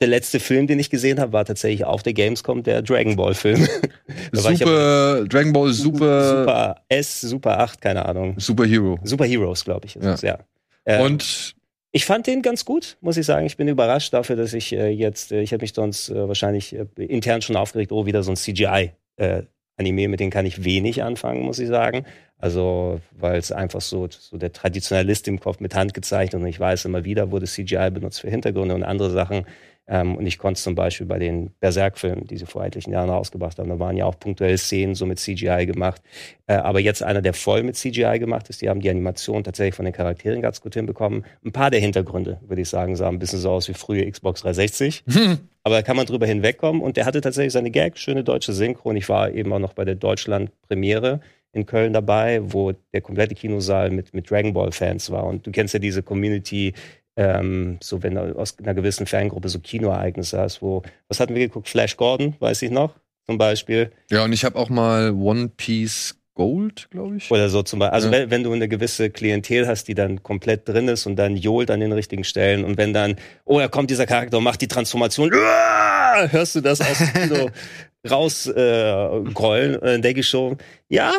Der 0.01 0.09
letzte 0.09 0.41
Film, 0.41 0.67
den 0.67 0.77
ich 0.77 0.89
gesehen 0.89 1.19
habe, 1.21 1.31
war 1.31 1.45
tatsächlich 1.45 1.85
auf 1.85 2.03
der 2.03 2.13
Gamescom 2.13 2.63
der 2.63 2.81
Dragon 2.81 3.15
Ball 3.15 3.33
Film. 3.33 3.65
Super, 4.33 5.23
Dragon 5.25 5.53
Ball 5.53 5.71
Super, 5.71 6.39
Super 6.39 6.81
S, 6.89 7.21
Super 7.21 7.59
8, 7.59 7.79
keine 7.79 8.05
Ahnung. 8.05 8.35
Superhero. 8.37 8.99
Super 9.03 9.25
Heroes, 9.25 9.63
glaube 9.63 9.85
ich. 9.85 9.95
Ja. 9.95 10.15
ja. 10.15 10.39
Äh, 10.83 11.01
Und 11.01 11.55
ich 11.93 12.03
fand 12.03 12.27
den 12.27 12.41
ganz 12.41 12.65
gut, 12.65 12.97
muss 12.99 13.15
ich 13.15 13.25
sagen. 13.25 13.45
Ich 13.45 13.55
bin 13.55 13.69
überrascht 13.69 14.13
dafür, 14.13 14.35
dass 14.35 14.53
ich 14.53 14.73
äh, 14.73 14.89
jetzt, 14.89 15.31
äh, 15.31 15.39
ich 15.41 15.53
habe 15.53 15.61
mich 15.63 15.73
sonst 15.73 16.09
äh, 16.09 16.27
wahrscheinlich 16.27 16.75
äh, 16.75 16.85
intern 16.97 17.41
schon 17.41 17.55
aufgeregt, 17.55 17.93
oh, 17.93 18.05
wieder 18.05 18.21
so 18.21 18.31
ein 18.31 18.35
CGI-Anime, 18.35 20.09
mit 20.09 20.19
dem 20.19 20.29
kann 20.29 20.45
ich 20.45 20.65
wenig 20.65 21.03
anfangen, 21.03 21.43
muss 21.43 21.57
ich 21.57 21.69
sagen. 21.69 22.05
Also, 22.37 22.99
weil 23.11 23.37
es 23.37 23.53
einfach 23.53 23.79
so, 23.79 24.09
so 24.09 24.37
der 24.37 24.51
Traditionalist 24.51 25.29
im 25.29 25.39
Kopf 25.39 25.61
mit 25.61 25.73
Hand 25.73 25.93
gezeichnet 25.93 26.41
und 26.41 26.47
ich 26.47 26.59
weiß 26.59 26.83
immer 26.83 27.05
wieder, 27.05 27.31
wurde 27.31 27.45
CGI 27.45 27.91
benutzt 27.91 28.19
für 28.19 28.29
Hintergründe 28.29 28.75
und 28.75 28.83
andere 28.83 29.09
Sachen. 29.09 29.45
Ähm, 29.87 30.15
und 30.15 30.25
ich 30.25 30.39
konnte 30.39 30.59
zum 30.59 30.73
Beispiel 30.73 31.05
bei 31.05 31.19
den 31.19 31.51
Berserk-Filmen, 31.59 32.25
die 32.25 32.37
sie 32.37 32.45
vor 32.45 32.65
etlichen 32.65 32.91
Jahren 32.91 33.09
rausgebracht 33.09 33.59
haben, 33.59 33.69
da 33.69 33.79
waren 33.79 33.97
ja 33.97 34.05
auch 34.05 34.19
punktuell 34.19 34.57
Szenen 34.57 34.95
so 34.95 35.05
mit 35.05 35.19
CGI 35.19 35.65
gemacht. 35.65 36.01
Äh, 36.47 36.55
aber 36.55 36.79
jetzt 36.79 37.03
einer, 37.03 37.21
der 37.21 37.33
voll 37.33 37.63
mit 37.63 37.75
CGI 37.75 38.17
gemacht 38.19 38.49
ist, 38.49 38.61
die 38.61 38.69
haben 38.69 38.79
die 38.79 38.89
Animation 38.89 39.43
tatsächlich 39.43 39.75
von 39.75 39.85
den 39.85 39.93
Charakteren 39.93 40.41
ganz 40.41 40.61
gut 40.61 40.73
hinbekommen. 40.73 41.25
Ein 41.43 41.51
paar 41.51 41.69
der 41.69 41.79
Hintergründe, 41.79 42.39
würde 42.47 42.61
ich 42.61 42.69
sagen, 42.69 42.95
sahen 42.95 43.15
ein 43.15 43.19
bisschen 43.19 43.39
so 43.39 43.51
aus 43.51 43.67
wie 43.69 43.73
frühe 43.73 44.09
Xbox 44.09 44.41
360. 44.41 45.03
Aber 45.63 45.75
da 45.75 45.81
kann 45.81 45.97
man 45.97 46.05
drüber 46.05 46.25
hinwegkommen. 46.25 46.81
Und 46.81 46.97
der 46.97 47.05
hatte 47.05 47.21
tatsächlich 47.21 47.53
seine 47.53 47.71
Gag, 47.71 47.97
schöne 47.97 48.23
deutsche 48.23 48.53
Synchro. 48.53 48.89
Und 48.89 48.97
ich 48.97 49.09
war 49.09 49.31
eben 49.31 49.51
auch 49.53 49.59
noch 49.59 49.73
bei 49.73 49.85
der 49.85 49.95
Deutschland-Premiere 49.95 51.21
in 51.53 51.65
Köln 51.65 51.93
dabei, 51.93 52.41
wo 52.43 52.73
der 52.93 53.01
komplette 53.01 53.33
Kinosaal 53.33 53.89
mit, 53.89 54.13
mit 54.13 54.29
Dragon 54.29 54.53
Ball-Fans 54.53 55.09
war. 55.09 55.23
Und 55.25 55.47
du 55.47 55.51
kennst 55.51 55.73
ja 55.73 55.79
diese 55.79 56.03
Community, 56.03 56.73
ähm, 57.17 57.77
so 57.81 58.03
wenn 58.03 58.15
du 58.15 58.37
aus 58.37 58.57
einer 58.59 58.73
gewissen 58.73 59.05
Fangruppe 59.07 59.49
so 59.49 59.59
Kinoereignisse 59.59 60.37
hast, 60.39 60.61
wo, 60.61 60.81
was 61.07 61.19
hatten 61.19 61.35
wir 61.35 61.47
geguckt? 61.47 61.69
Flash 61.69 61.95
Gordon, 61.97 62.35
weiß 62.39 62.61
ich 62.63 62.71
noch, 62.71 62.95
zum 63.25 63.37
Beispiel. 63.37 63.91
ja, 64.09 64.23
und 64.23 64.33
ich 64.33 64.43
habe 64.45 64.57
auch 64.57 64.69
mal 64.69 65.11
One 65.11 65.49
Piece 65.55 66.15
Gold, 66.35 66.89
glaube 66.91 67.15
ich. 67.15 67.31
Oder 67.31 67.47
so 67.47 67.63
zum 67.63 67.79
Beispiel. 67.79 67.93
Also 67.95 68.07
Ja. 68.09 68.11
wenn, 68.11 68.29
wenn 68.29 68.43
du 68.43 68.51
eine 68.51 68.67
gewisse 68.67 69.09
Klientel 69.09 69.65
hast, 69.67 69.87
die 69.87 69.95
dann 69.95 70.21
komplett 70.21 70.67
drin 70.67 70.89
ist 70.89 71.05
und 71.05 71.15
dann 71.15 71.37
johlt 71.37 71.71
an 71.71 71.79
den 71.79 71.93
richtigen 71.93 72.25
Stellen 72.25 72.65
und 72.65 72.77
wenn 72.77 72.91
dann, 72.91 73.15
oh, 73.45 73.57
da 73.59 73.69
kommt 73.69 73.89
dieser 73.89 74.05
Charakter 74.05 74.37
und 74.39 74.43
macht 74.43 74.59
die 74.59 74.67
Transformation, 74.67 75.31
uah, 75.33 76.27
hörst 76.29 76.55
du 76.55 76.59
das 76.61 76.81
aus 76.81 76.97
dem 76.97 77.13
Kino 77.13 77.49
rausgrollen, 78.09 79.27
äh, 79.27 79.31
grollen. 79.33 79.75
Und 79.77 79.85
dann 79.85 80.01
denke 80.01 80.19
ich 80.19 80.27
schon, 80.27 80.57
ja, 80.89 81.13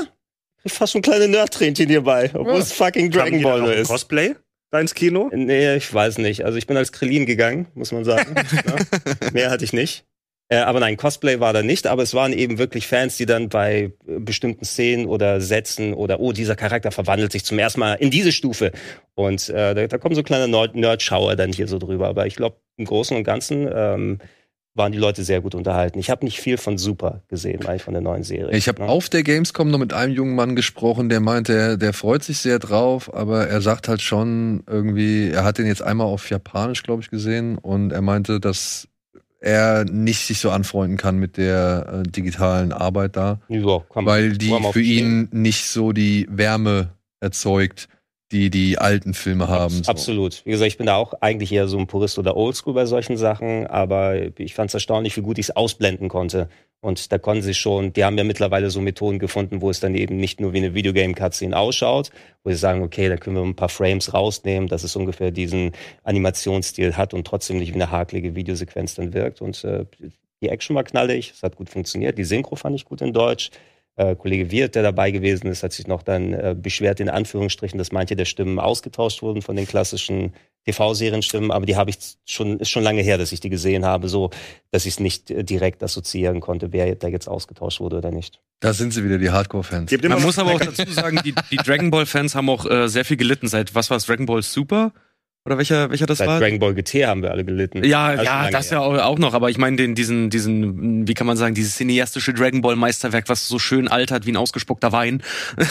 ich 0.65 0.73
fast 0.73 0.93
schon 0.93 1.03
kleine 1.03 1.29
Nerd-Tränchen 1.29 1.89
hierbei, 1.89 2.31
obwohl 2.35 2.55
Ja. 2.55 2.59
es 2.61 2.73
fucking 2.73 3.11
Dragon 3.11 3.41
Ball 3.43 3.73
ist. 3.73 3.89
Cosplay 3.89 4.35
da 4.77 4.81
ins 4.81 4.95
Kino? 4.95 5.31
Nee, 5.33 5.77
ich 5.77 5.93
weiß 5.93 6.19
nicht. 6.19 6.45
Also 6.45 6.59
ich 6.59 6.67
bin 6.67 6.77
als 6.77 6.93
Krillin 6.93 7.27
gegangen, 7.27 7.67
muss 7.75 7.93
man 7.93 8.05
sagen. 8.05 8.35
ja. 8.67 9.31
Mehr 9.33 9.51
hatte 9.51 9.65
ich 9.65 9.73
nicht. 9.73 10.05
Äh, 10.49 10.59
aber 10.59 10.79
nein, 10.79 10.97
Cosplay 10.97 11.41
war 11.41 11.53
da 11.53 11.63
nicht, 11.63 11.89
aber 11.89 12.05
es 12.05 12.15
waren 12.15 12.33
eben 12.33 12.59
wirklich 12.59 12.87
Fans, 12.87 13.17
die 13.17 13.27
dann 13.27 13.49
bei 13.49 13.93
äh, 14.07 14.21
bestimmten 14.21 14.65
Szenen 14.65 15.07
oder 15.07 15.41
Sätzen 15.41 15.93
oder 15.93 16.21
oh, 16.21 16.31
dieser 16.31 16.55
Charakter 16.55 16.93
verwandelt 16.93 17.33
sich 17.33 17.45
zum 17.45 17.59
ersten 17.59 17.81
Mal 17.81 17.95
in 17.95 18.11
diese 18.11 18.31
Stufe. 18.31 18.71
Und 19.15 19.49
äh, 19.49 19.75
da, 19.75 19.87
da 19.89 19.99
kommen 19.99 20.15
so 20.15 20.23
kleine 20.23 20.47
Nerd- 20.47 20.77
Nerd-Schauer 20.77 21.35
dann 21.35 21.53
hier 21.53 21.67
so 21.67 21.79
drüber. 21.79 22.07
Aber 22.07 22.27
ich 22.27 22.37
glaube, 22.37 22.59
im 22.77 22.85
Großen 22.85 23.17
und 23.17 23.25
Ganzen 23.25 23.69
ähm, 23.75 24.19
waren 24.77 24.93
die 24.93 24.99
Leute 24.99 25.25
sehr 25.25 25.41
gut 25.41 25.55
unterhalten. 25.55 25.99
Ich 25.99 26.11
habe 26.11 26.25
nicht 26.25 26.39
viel 26.41 26.59
von 26.59 26.77
Super 26.79 27.23
gesehen, 27.29 27.67
eigentlich 27.67 27.83
von 27.83 27.95
der 27.95 28.03
neuen 28.03 28.23
Serie. 28.23 28.57
Ich 28.57 28.69
habe 28.69 28.83
ne? 28.83 28.89
auf 28.89 29.09
der 29.09 29.23
Gamescom 29.23 29.71
noch 29.71 29.79
mit 29.79 29.93
einem 29.93 30.13
jungen 30.13 30.35
Mann 30.35 30.55
gesprochen, 30.55 31.09
der 31.09 31.21
meinte, 31.21 31.53
er- 31.55 31.77
der 31.77 31.93
freut 31.93 32.23
sich 32.23 32.39
sehr 32.39 32.59
drauf, 32.59 33.13
aber 33.15 33.49
er 33.49 33.61
sagt 33.63 33.89
halt 33.89 34.03
schon 34.03 34.63
irgendwie, 34.67 35.31
er 35.31 35.45
hat 35.45 35.59
den 35.59 35.67
jetzt 35.67 35.83
einmal 35.83 36.07
auf 36.07 36.29
Japanisch, 36.31 36.83
glaube 36.83 37.03
ich, 37.03 37.11
gesehen 37.11 37.57
und 37.59 37.91
er 37.93 38.03
meinte, 38.03 38.39
dass 38.39 38.89
er 39.41 39.85
nicht 39.85 40.27
sich 40.27 40.41
so 40.41 40.51
anfreunden 40.51 40.97
kann 40.97 41.19
mit 41.19 41.37
der 41.37 42.03
äh, 42.07 42.09
digitalen 42.09 42.73
Arbeit 42.73 43.17
da, 43.17 43.41
Ja, 43.49 43.83
weil 43.95 44.37
die 44.37 44.51
für 44.73 44.81
ihn 44.81 45.29
nicht 45.33 45.67
so 45.67 45.93
die 45.93 46.27
Wärme 46.31 46.89
erzeugt, 47.21 47.89
die 48.33 48.51
die 48.51 48.79
alten 48.79 49.15
Filme 49.15 49.49
haben. 49.49 49.85
so. 49.85 49.91
Absolut. 49.91 50.45
Wie 50.45 50.51
gesagt, 50.51 50.69
ich 50.69 50.79
bin 50.79 50.87
da 50.87 50.97
auch 50.97 51.15
eigentlich 51.21 51.53
eher 51.53 51.69
so 51.69 51.79
ein 51.79 51.87
Purist 51.87 52.19
oder 52.19 52.37
Oldschool 52.37 52.75
bei 52.75 52.87
solchen 52.87 53.17
Sachen, 53.17 53.67
aber 53.67 54.17
ich 54.39 54.55
fand 54.55 54.71
es 54.71 54.75
erstaunlich, 54.75 55.17
wie 55.17 55.23
gut 55.23 55.39
ich 55.39 55.47
es 55.47 55.57
ausblenden 55.57 56.09
konnte. 56.09 56.49
Und 56.81 57.11
da 57.11 57.19
konnten 57.19 57.43
sie 57.43 57.55
schon, 57.55 57.93
die 57.93 58.05
haben 58.05 58.19
ja 58.19 58.25
mittlerweile 58.25 58.71
so 58.71 58.81
Methoden 58.81 59.19
gefunden, 59.19 59.61
wo 59.61 59.71
es 59.71 59.81
dann 59.81 59.95
eben 59.95 60.17
nicht 60.17 60.41
nur 60.41 60.53
wie 60.53 60.59
eine 60.59 60.75
Videogame-Cutscene 60.75 61.57
ausschaut, 61.57 62.11
wo 62.45 62.51
sie 62.51 62.57
sagen, 62.57 62.83
okay, 62.83 63.09
da 63.09 63.17
können 63.17 63.37
wir 63.37 63.43
ein 63.43 63.57
paar 63.57 63.69
Frames 63.69 64.13
rausnehmen, 64.13 64.69
dass 64.69 64.85
es 64.85 64.95
ungefähr 64.95 65.31
diesen 65.31 65.73
Animationsstil 66.05 66.97
hat 66.97 67.15
und 67.15 67.27
trotzdem 67.27 67.59
nicht 67.59 67.71
wie 67.71 67.77
eine 67.77 67.91
hakelige 67.91 68.35
Videosequenz 68.35 68.95
dann 68.95 69.15
wirkt. 69.15 69.41
Und 69.41 69.65
äh, 69.65 69.87
die 70.41 70.49
Action 70.49 70.77
war 70.77 70.85
knallig, 70.85 71.33
es 71.35 71.43
hat 71.43 71.57
gut 71.57 71.71
funktioniert, 71.71 72.19
die 72.19 72.25
Synchro 72.25 72.57
fand 72.57 72.77
ich 72.77 72.85
gut 72.85 73.01
in 73.01 73.13
Deutsch. 73.13 73.51
Äh, 73.97 74.15
Kollege 74.15 74.51
Wirth, 74.51 74.75
der 74.75 74.83
dabei 74.83 75.11
gewesen 75.11 75.47
ist, 75.47 75.63
hat 75.63 75.73
sich 75.73 75.87
noch 75.87 76.03
dann 76.03 76.35
äh, 76.35 76.55
beschwert, 76.59 77.01
in 77.01 77.09
Anführungsstrichen, 77.09 77.79
dass 77.79 77.93
manche 77.93 78.15
der 78.15 78.27
Stimmen 78.27 78.59
ausgetauscht 78.59 79.23
wurden 79.23 79.41
von 79.41 79.57
den 79.57 79.67
klassischen 79.67 80.35
TV-Serienstimmen, 80.67 81.51
aber 81.51 81.65
die 81.65 81.77
habe 81.77 81.91
ich 81.91 81.97
schon, 82.27 82.59
ist 82.59 82.71
schon 82.71 82.83
lange 82.83 83.01
her, 83.01 83.19
dass 83.19 83.33
ich 83.33 83.41
die 83.41 83.51
gesehen 83.51 83.87
habe, 83.87 84.09
so, 84.09 84.31
dass 84.71 84.85
ich 84.85 84.95
es 84.95 85.01
nicht 85.01 85.31
äh, 85.31 85.45
direkt 85.45 85.83
assoziieren 85.83 86.41
konnte, 86.41 86.73
wer 86.73 86.95
da 86.95 87.09
jetzt 87.09 87.29
ausgetauscht 87.29 87.81
wurde 87.81 87.97
oder 87.97 88.11
nicht. 88.11 88.41
Da 88.61 88.73
sind 88.73 88.93
sie 88.93 89.05
wieder, 89.05 89.19
die 89.19 89.31
Hardcore-Fans. 89.31 89.91
Man 90.03 90.23
muss 90.23 90.39
aber 90.39 90.55
auch 90.55 90.61
dazu 90.61 90.91
sagen, 90.91 91.21
die, 91.25 91.35
die 91.51 91.57
Dragon 91.57 91.91
Ball 91.91 92.05
Fans 92.05 92.35
haben 92.35 92.51
auch 92.51 92.69
äh, 92.69 92.89
sehr 92.89 93.05
viel 93.05 93.17
gelitten 93.17 93.49
seit, 93.49 93.75
was 93.75 93.91
war 93.91 93.97
es, 93.97 94.07
Dragon 94.07 94.27
Ball 94.27 94.43
Super? 94.43 94.93
Oder 95.47 95.59
welcher, 95.59 95.91
welcher 95.91 96.07
das 96.07 96.19
Seit 96.19 96.27
war? 96.27 96.41
Dragon 96.41 96.59
Ball 96.59 96.75
GT 96.75 97.07
haben 97.07 97.23
wir 97.23 97.31
alle 97.31 97.45
gelitten. 97.45 97.85
Ja, 97.85 98.07
Also 98.07 98.25
ja, 98.25 98.51
das 98.51 98.71
ja 98.71 98.81
auch, 98.81 99.19
noch, 99.19 99.33
aber 99.33 99.49
ich 99.49 99.59
meine 99.59 99.77
den, 99.77 99.95
diesen, 99.95 100.29
diesen, 100.29 101.07
wie 101.07 101.15
kann 101.15 101.27
man 101.27 101.37
sagen, 101.37 101.55
dieses 101.55 101.77
cineastische 101.77 102.35
Dragon 102.35 102.63
Ball 102.63 102.75
Meisterwerk, 102.75 103.29
was 103.29 103.47
so 103.47 103.61
schön 103.61 103.87
altert 103.87 104.27
wie 104.27 104.33
ein 104.33 104.37
ausgespuckter 104.37 104.91
Wein, 104.91 105.23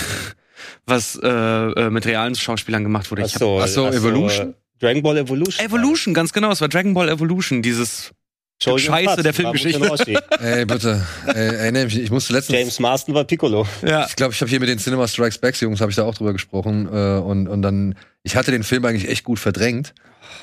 was 0.86 1.20
äh, 1.22 1.28
äh, 1.28 1.90
mit 1.90 2.06
realen 2.06 2.36
Schauspielern 2.36 2.84
gemacht 2.84 3.12
wurde. 3.12 3.24
Ach 3.24 3.28
Ich 3.28 3.36
hab, 3.36 3.40
so, 3.40 3.60
ach 3.62 3.68
so, 3.68 3.88
ach 3.88 3.92
so, 3.92 3.98
Evolution? 3.98 4.50
äh, 4.52 4.54
Dragon 4.80 5.04
Ball 5.04 5.18
Evolution. 5.18 5.66
Evolution, 5.66 6.14
ganz 6.14 6.32
genau, 6.32 6.52
es 6.52 6.62
war 6.62 6.70
Dragon 6.70 6.94
Ball 6.94 7.10
Evolution, 7.10 7.62
dieses 7.62 8.12
Scheiße 8.62 9.22
der 9.22 9.34
Filmgeschichte. 9.34 10.24
Ey, 10.40 10.66
bitte. 10.66 11.06
Ey, 11.28 11.56
erinnere 11.56 11.86
mich, 11.86 12.00
ich 12.00 12.10
musste 12.12 12.34
letztens. 12.34 12.58
James 12.58 12.80
Marston 12.80 13.14
war 13.14 13.24
Piccolo. 13.26 13.68
ja. 13.86 14.06
Ich 14.08 14.16
glaube, 14.16 14.34
ich 14.34 14.42
habe 14.42 14.50
hier 14.50 14.60
mit 14.60 14.70
den 14.70 14.80
Cinema 14.80 15.08
Strikes 15.08 15.38
Back 15.38 15.60
Jungs 15.62 15.82
habe 15.82 15.92
ich 15.92 15.96
da 15.96 16.04
auch 16.04 16.16
drüber 16.16 16.34
gesprochen 16.34 16.88
äh, 16.92 17.20
und 17.20 17.48
und 17.48 17.62
dann 17.62 17.96
ich 18.24 18.36
hatte 18.36 18.52
den 18.52 18.64
Film 18.64 18.86
eigentlich 18.86 19.10
echt 19.10 19.24
gut 19.24 19.40
verdrängt. 19.40 19.94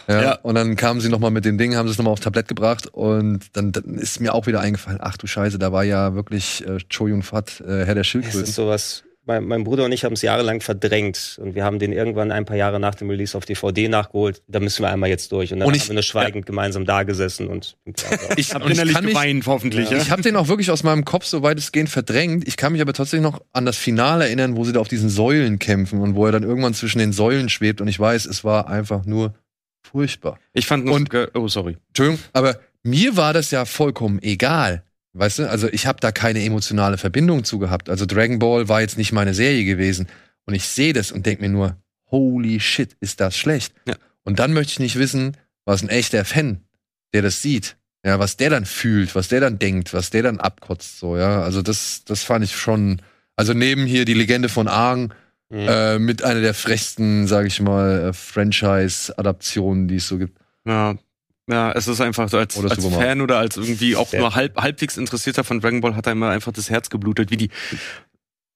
Ja, 0.09 0.23
Ja. 0.23 0.33
Und 0.43 0.55
dann 0.55 0.77
kamen 0.77 1.01
sie 1.01 1.09
noch 1.09 1.19
mal 1.19 1.31
mit 1.31 1.45
dem 1.45 1.59
Ding, 1.59 1.75
haben 1.77 1.89
sie 1.89 1.93
es 1.93 1.99
noch 1.99 2.05
mal 2.05 2.11
aufs 2.11 2.23
Tablett 2.23 2.49
gebracht 2.49 2.87
und 2.87 3.41
dann, 3.55 3.73
dann 3.73 3.95
ist 3.97 4.21
mir 4.21 4.35
auch 4.35 4.47
wieder 4.47 4.61
eingefallen, 4.61 4.99
ach 5.01 5.17
du 5.17 5.27
Scheiße, 5.27 5.59
da 5.59 5.73
war 5.73 5.85
ja 5.85 6.15
wirklich 6.15 6.67
äh, 6.67 6.79
Cho 6.89 7.07
Yun 7.09 7.23
Fat, 7.23 7.61
äh, 7.61 7.85
Herr 7.87 7.95
der 7.95 8.05
Schildkröten. 8.05 8.43
ist 8.45 8.55
sowas. 8.55 9.05
Mein, 9.25 9.45
mein 9.45 9.63
Bruder 9.63 9.85
und 9.85 9.93
ich 9.93 10.05
haben 10.05 10.15
es 10.15 10.23
jahrelang 10.23 10.61
verdrängt 10.61 11.39
und 11.41 11.55
wir 11.55 11.63
haben 11.65 11.79
den 11.79 11.93
irgendwann 11.93 12.33
ein 12.33 12.45
paar 12.45 12.57
Jahre 12.57 12.81
nach 12.81 12.97
dem 12.97 13.09
Release 13.09 13.39
auf 13.39 13.45
DVD 13.45 13.87
nachgeholt. 13.89 14.43
Da 14.49 14.59
müssen 14.59 14.83
wir 14.83 14.91
einmal 14.91 15.11
jetzt 15.11 15.31
durch 15.31 15.53
und 15.53 15.61
dann 15.61 15.69
Und 15.69 15.77
ich- 15.77 15.83
haben 15.83 15.89
wir 15.91 15.95
nur 15.95 16.03
schweigend 16.03 16.45
gemeinsam 16.45 16.85
da 16.87 17.05
gesessen 17.05 17.47
und 17.47 17.77
Ich 18.37 18.53
habe 18.53 18.65
Und 18.65 18.73
ich 18.73 18.79
innerlich 18.79 18.95
kann 18.95 19.05
mich- 19.05 19.15
geweint, 19.15 19.47
hoffentlich. 19.47 19.91
Ja. 19.91 19.97
Ja. 19.97 20.03
Ich 20.03 20.11
habe 20.11 20.23
den 20.23 20.35
auch 20.35 20.49
wirklich 20.49 20.73
aus 20.73 20.83
meinem 20.83 21.05
Kopf 21.05 21.25
so 21.27 21.41
weitestgehend 21.45 21.89
verdrängt. 21.89 22.49
Ich 22.49 22.57
kann 22.57 22.73
mich 22.73 22.83
aber 22.83 22.93
tatsächlich 22.95 23.23
noch 23.23 23.41
an 23.53 23.65
das 23.65 23.77
Finale 23.77 24.25
erinnern, 24.25 24.57
wo 24.57 24.65
sie 24.65 24.73
da 24.73 24.81
auf 24.81 24.89
diesen 24.89 25.09
Säulen 25.09 25.61
kämpfen 25.61 26.01
und 26.01 26.17
wo 26.17 26.27
er 26.27 26.33
dann 26.33 26.43
irgendwann 26.43 26.75
zwischen 26.75 26.99
den 26.99 27.13
Säulen 27.13 27.49
schwebt. 27.49 27.81
Und 27.81 27.87
ich 27.87 28.01
weiß, 28.01 28.27
es 28.27 28.43
war 28.43 28.69
einfach 28.69 29.05
nur 29.07 29.35
furchtbar. 29.83 30.39
Ich 30.53 30.67
fand 30.67 30.89
Und- 30.89 31.11
oh 31.35 31.47
sorry. 31.47 31.77
Entschuldigung, 31.91 32.19
aber 32.33 32.59
mir 32.83 33.17
war 33.17 33.33
das 33.33 33.53
ja 33.53 33.67
vollkommen 33.67 34.21
egal. 34.21 34.83
Weißt 35.15 35.41
du, 35.41 35.51
also 35.51 35.69
ich 35.69 35.87
habe 35.87 36.01
da 36.01 36.11
keine 36.13 36.43
emotionale 36.43 36.97
Verbindung 36.99 37.45
zu 37.45 37.59
gehabt. 37.59 37.91
Also 37.91 38.07
Dragon 38.07 38.39
Ball 38.39 38.69
war 38.69 38.81
jetzt 38.81 38.97
nicht 38.97 39.13
meine 39.13 39.35
Serie 39.35 39.65
gewesen. 39.65 40.09
Und 40.47 40.55
ich 40.55 40.65
sehe 40.67 40.93
das 40.93 41.13
und 41.13 41.27
denke 41.27 41.43
mir 41.43 41.51
nur, 41.51 41.77
holy 42.11 42.61
shit, 42.61 42.97
ist 43.01 43.21
das 43.21 43.37
schlecht. 43.37 43.75
Ja. 43.87 43.95
Und 44.25 44.39
dann 44.39 44.53
möchte 44.53 44.73
ich 44.73 44.81
nicht 44.81 44.99
wissen, 44.99 45.37
was 45.65 45.83
ein 45.83 45.89
echter 45.89 46.25
Fan, 46.25 46.61
der 47.13 47.23
das 47.23 47.43
sieht, 47.43 47.77
ja, 48.05 48.19
was 48.19 48.37
der 48.37 48.51
dann 48.51 48.65
fühlt, 48.65 49.15
was 49.15 49.29
der 49.29 49.41
dann 49.41 49.59
denkt, 49.59 49.93
was 49.95 50.11
der 50.11 50.23
dann 50.23 50.41
abkotzt, 50.41 50.99
so, 50.99 51.17
ja. 51.17 51.43
Also 51.43 51.63
das, 51.63 52.03
das 52.05 52.23
fand 52.23 52.45
ich 52.45 52.57
schon, 52.57 53.01
also 53.37 53.53
neben 53.53 53.87
hier 53.87 54.05
die 54.05 54.15
Legende 54.15 54.49
von 54.49 54.69
Aang, 54.69 55.13
Mhm. 55.51 55.69
äh, 55.69 55.99
mit 55.99 56.25
einer 56.25 56.41
der 56.41 56.55
frechsten, 56.55 57.27
sage 57.27 57.47
ich 57.47 57.61
mal, 57.61 58.09
äh, 58.09 58.13
Franchise-Adaptionen, 58.15 59.87
die 59.87 59.97
es 59.97 60.09
so 60.09 60.17
gibt. 60.17 60.39
Ja. 60.67 60.97
Ja, 61.51 61.73
es 61.73 61.89
ist 61.89 62.01
einfach 62.01 62.29
so 62.29 62.39
als, 62.39 62.57
als. 62.57 62.87
Fan 62.87 63.21
oder 63.21 63.39
als 63.39 63.57
irgendwie 63.57 63.97
auch 63.97 64.09
Sehr. 64.09 64.21
nur 64.21 64.35
halb, 64.35 64.57
halbwegs 64.57 64.97
Interessierter 64.97 65.43
von 65.45 65.61
Dragon 65.61 65.81
Ball 65.81 65.97
hat 65.97 66.07
er 66.07 66.13
immer 66.13 66.31
einfach 66.31 66.53
das 66.53 66.71
Herz 66.71 66.89
geblutet, 66.89 67.31
wie 67.31 67.37
die 67.37 67.51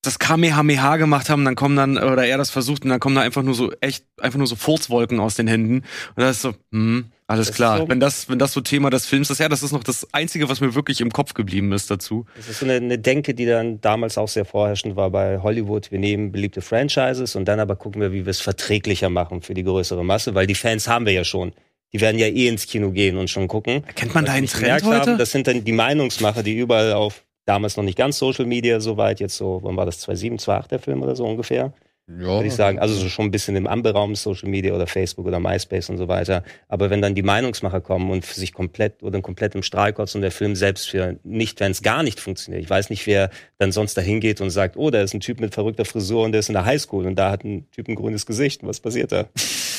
das 0.03 0.21
Kamehameha 0.21 0.99
gemacht 0.99 1.29
haben, 1.31 1.45
dann 1.45 1.57
kommen 1.57 1.75
dann, 1.75 1.99
oder 1.99 2.25
er 2.25 2.39
das 2.39 2.51
versucht, 2.51 2.85
und 2.85 2.91
dann 2.91 3.01
kommen 3.01 3.17
da 3.17 3.23
einfach 3.23 3.43
nur 3.43 3.55
so 3.55 3.73
echt, 3.81 4.05
einfach 4.21 4.39
nur 4.39 4.47
so 4.47 4.55
Furzwolken 4.55 5.19
aus 5.19 5.35
den 5.35 5.49
Händen. 5.49 5.79
Und 5.79 5.85
da 6.23 6.31
ist 6.31 6.43
so, 6.43 6.55
hm, 6.71 7.07
alles 7.27 7.49
Das 7.49 7.57
klar. 7.57 7.79
so- 7.79 7.89
wenn 7.89 7.99
das, 7.99 8.29
wenn 8.29 8.39
das 8.39 8.53
so 8.53 8.61
Thema 8.61 8.89
des 8.91 9.05
Films 9.07 9.31
ist, 9.31 9.41
ja, 9.41 9.49
das 9.49 9.65
ist 9.65 9.73
noch 9.73 9.83
das 9.83 10.07
Einzige, 10.15 10.49
was 10.49 10.61
mir 10.61 10.77
wirklich 10.77 11.01
im 11.01 11.11
Kopf 11.11 11.35
geblieben 11.35 11.73
ist 11.73 11.91
dazu. 11.91 12.25
Das 12.37 12.49
ist 12.49 12.61
so 12.61 12.67
eine, 12.67 12.75
eine 12.75 13.01
Denke, 13.01 13.35
die 13.35 13.47
dann 13.47 13.81
damals 13.81 14.17
auch 14.17 14.29
sehr 14.29 14.45
vorherrschend 14.45 14.95
war 14.95 15.11
bei 15.11 15.41
Hollywood. 15.43 15.91
Wir 15.91 15.99
nehmen 15.99 16.31
beliebte 16.31 16.61
Franchises 16.63 17.35
und 17.35 17.47
dann 17.47 17.59
aber 17.59 17.75
gucken 17.75 18.01
wir, 18.01 18.13
wie 18.13 18.25
wir 18.27 18.31
es 18.31 18.41
verträglicher 18.41 19.11
machen 19.11 19.43
für 19.43 19.55
die 19.55 19.65
größere 19.65 20.05
Masse, 20.05 20.37
weil 20.37 20.47
die 20.47 20.55
Fans 20.55 20.87
haben 20.87 21.05
wir 21.05 21.15
ja 21.15 21.25
schon. 21.25 21.53
Die 21.93 22.01
werden 22.01 22.19
ja 22.19 22.27
eh 22.27 22.49
ins 22.49 22.67
Kino 22.67 22.91
gehen 22.91 23.17
und 23.17 23.31
schon 23.31 23.49
gucken. 23.49 23.83
Kennt 23.95 24.15
man 24.15 24.25
da 24.25 24.33
einen 24.33 24.47
Trend 24.47 24.85
heute? 24.85 25.01
Haben, 25.13 25.19
das 25.19 25.31
sind 25.33 25.47
dann 25.47 25.65
die 25.65 25.73
Meinungsmacher, 25.73 26.43
die 26.43 26.57
überall 26.57 26.93
auf 26.93 27.25
damals 27.45 27.77
noch 27.77 27.85
nicht 27.85 27.97
ganz 27.97 28.19
Social 28.19 28.45
Media 28.45 28.81
so 28.81 28.97
weit, 28.97 29.21
jetzt 29.21 29.37
so, 29.37 29.61
wann 29.63 29.77
war 29.77 29.87
das, 29.87 30.01
2007, 30.01 30.39
2008 30.39 30.71
der 30.73 30.79
Film 30.81 31.03
oder 31.03 31.15
so 31.15 31.25
ungefähr, 31.25 31.73
Ja. 32.09 32.17
würde 32.27 32.49
ich 32.49 32.55
sagen. 32.55 32.81
Also 32.81 32.95
so 32.97 33.09
schon 33.09 33.27
ein 33.27 33.31
bisschen 33.31 33.55
im 33.55 33.69
Amberaum 33.69 34.17
Social 34.17 34.49
Media 34.49 34.75
oder 34.75 34.89
Facebook 34.89 35.27
oder 35.27 35.39
MySpace 35.39 35.89
und 35.91 35.97
so 35.97 36.09
weiter. 36.09 36.43
Aber 36.67 36.91
wenn 36.91 37.01
dann 37.03 37.15
die 37.15 37.23
Meinungsmacher 37.23 37.81
kommen 37.81 38.11
und 38.11 38.25
sich 38.25 38.53
komplett 38.53 39.03
oder 39.05 39.21
komplett 39.23 39.55
im 39.55 39.63
Strahl 39.63 39.93
kotzen 39.93 40.19
und 40.19 40.23
der 40.23 40.33
Film 40.33 40.57
selbst 40.57 40.89
für 40.89 41.21
nicht, 41.23 41.61
wenn 41.61 41.71
es 41.71 41.83
gar 41.83 42.03
nicht 42.03 42.19
funktioniert. 42.19 42.65
Ich 42.65 42.69
weiß 42.71 42.91
nicht, 42.91 43.07
wer 43.07 43.31
dann 43.59 43.71
sonst 43.71 43.97
dahin 43.97 44.19
geht 44.19 44.41
und 44.41 44.51
sagt, 44.51 44.77
oh, 44.77 44.91
da 44.91 45.01
ist 45.03 45.15
ein 45.15 45.21
Typ 45.21 45.39
mit 45.41 45.55
verrückter 45.55 45.85
Frisur 45.85 46.25
und 46.25 46.33
der 46.33 46.41
ist 46.41 46.49
in 46.49 46.55
der 46.55 46.65
Highschool 46.65 47.07
und 47.07 47.15
da 47.15 47.31
hat 47.31 47.45
ein 47.45 47.71
Typ 47.71 47.87
ein 47.89 47.95
grünes 47.95 48.27
Gesicht. 48.27 48.67
Was 48.67 48.81
passiert 48.81 49.13
da? 49.13 49.27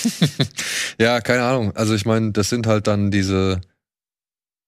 Ja, 1.00 1.22
keine 1.22 1.44
Ahnung. 1.44 1.76
Also 1.76 1.94
ich 1.94 2.06
meine, 2.06 2.32
das 2.32 2.50
sind 2.50 2.68
halt 2.68 2.88
dann 2.88 3.12
diese 3.12 3.62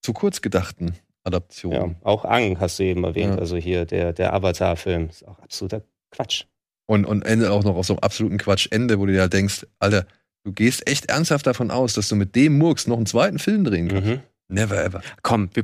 zu 0.01 0.13
kurz 0.13 0.41
gedachten 0.41 0.87
Ja, 0.93 0.99
Adaptionen. 1.23 1.95
auch 2.03 2.25
Ang 2.25 2.59
hast 2.59 2.79
du 2.79 2.83
eben 2.83 3.03
erwähnt. 3.03 3.35
Ja. 3.35 3.39
Also 3.39 3.57
hier 3.57 3.85
der, 3.85 4.13
der 4.13 4.33
Avatar-Film 4.33 5.09
ist 5.09 5.27
auch 5.27 5.39
absoluter 5.39 5.81
Quatsch. 6.11 6.45
Und, 6.87 7.05
und 7.05 7.23
Ende 7.23 7.51
auch 7.51 7.63
noch 7.63 7.75
auf 7.75 7.85
so 7.85 7.93
einem 7.93 7.99
absoluten 7.99 8.37
Quatsch-Ende, 8.37 8.99
wo 8.99 9.05
du 9.05 9.13
dir 9.13 9.21
halt 9.21 9.33
denkst, 9.33 9.67
Alter, 9.79 10.05
du 10.43 10.51
gehst 10.53 10.87
echt 10.89 11.05
ernsthaft 11.09 11.45
davon 11.45 11.69
aus, 11.71 11.93
dass 11.93 12.07
du 12.09 12.15
mit 12.15 12.35
dem 12.35 12.57
Murks 12.57 12.87
noch 12.87 12.97
einen 12.97 13.05
zweiten 13.05 13.37
Film 13.39 13.63
drehen 13.63 13.87
kannst. 13.89 14.07
Mhm. 14.07 14.19
Never 14.47 14.83
ever. 14.83 15.01
Komm, 15.21 15.49
wir 15.53 15.63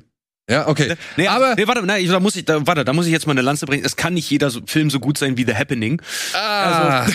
Ja, 0.50 0.68
okay. 0.68 0.94
Nee, 1.18 1.28
Aber- 1.28 1.56
nee, 1.56 1.68
warte, 1.68 1.84
nee, 1.84 2.06
da 2.06 2.20
muss 2.20 2.36
ich, 2.36 2.46
da, 2.46 2.66
warte, 2.68 2.86
da 2.86 2.94
muss 2.94 3.08
ich 3.08 3.12
jetzt 3.12 3.26
mal 3.26 3.32
eine 3.32 3.42
Lanze 3.42 3.66
bringen. 3.66 3.84
Es 3.84 3.96
kann 3.96 4.14
nicht 4.14 4.30
jeder 4.30 4.52
so, 4.52 4.62
Film 4.66 4.92
so 4.92 5.00
gut 5.00 5.18
sein 5.18 5.38
wie 5.38 5.44
The 5.44 5.56
Happening. 5.56 6.00
Ah, 6.34 7.08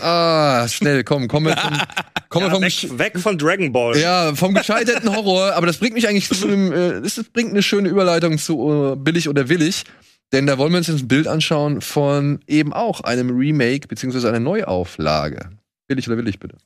ah 0.00 0.68
schnell, 0.68 1.02
komm, 1.02 1.26
kommen 1.26 1.46
wir 1.46 1.56
vom, 1.56 1.72
kommen 2.28 2.46
wir 2.46 2.50
vom, 2.52 2.62
Weg, 2.62 2.98
weg 2.98 3.18
von 3.18 3.36
Dragon 3.36 3.72
Ball. 3.72 3.98
ja, 3.98 4.34
vom 4.36 4.54
gescheiterten 4.54 5.10
Horror. 5.14 5.54
Aber 5.54 5.66
das 5.66 5.78
bringt 5.78 5.94
mich 5.94 6.06
eigentlich 6.06 6.28
zu 6.28 6.46
einem, 6.46 6.72
äh, 6.72 7.00
das 7.00 7.20
bringt 7.32 7.50
eine 7.50 7.62
schöne 7.64 7.88
Überleitung 7.88 8.38
zu 8.38 8.92
äh, 8.92 8.96
billig 8.96 9.28
oder 9.28 9.48
willig. 9.48 9.84
Denn 10.32 10.46
da 10.46 10.56
wollen 10.56 10.70
wir 10.72 10.78
uns 10.78 10.86
jetzt 10.86 11.02
ein 11.02 11.08
Bild 11.08 11.26
anschauen 11.26 11.80
von 11.80 12.40
eben 12.46 12.72
auch 12.72 13.00
einem 13.00 13.36
Remake 13.36 13.88
beziehungsweise 13.88 14.28
einer 14.28 14.40
Neuauflage. 14.40 15.50
Billig 15.88 16.08
oder 16.08 16.16
willig, 16.16 16.38
bitte. 16.38 16.56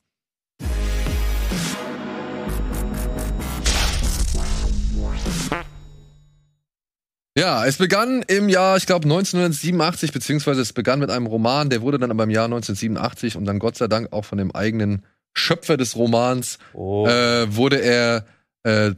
Ja, 7.47 7.65
es 7.65 7.77
begann 7.77 8.23
im 8.27 8.49
Jahr, 8.49 8.75
ich 8.75 8.87
glaube 8.87 9.05
1987, 9.05 10.11
beziehungsweise 10.11 10.59
es 10.59 10.73
begann 10.73 10.99
mit 10.99 11.09
einem 11.09 11.27
Roman, 11.27 11.69
der 11.69 11.81
wurde 11.81 11.97
dann 11.97 12.11
aber 12.11 12.25
im 12.25 12.29
Jahr 12.29 12.43
1987 12.43 13.37
und 13.37 13.45
dann 13.45 13.57
Gott 13.57 13.77
sei 13.77 13.87
Dank 13.87 14.11
auch 14.11 14.25
von 14.25 14.37
dem 14.37 14.53
eigenen 14.53 15.05
Schöpfer 15.31 15.77
des 15.77 15.95
Romans 15.95 16.57
Oh. 16.73 17.07
äh, 17.07 17.55
wurde 17.55 17.81
er 17.81 18.25
äh, 18.63 18.91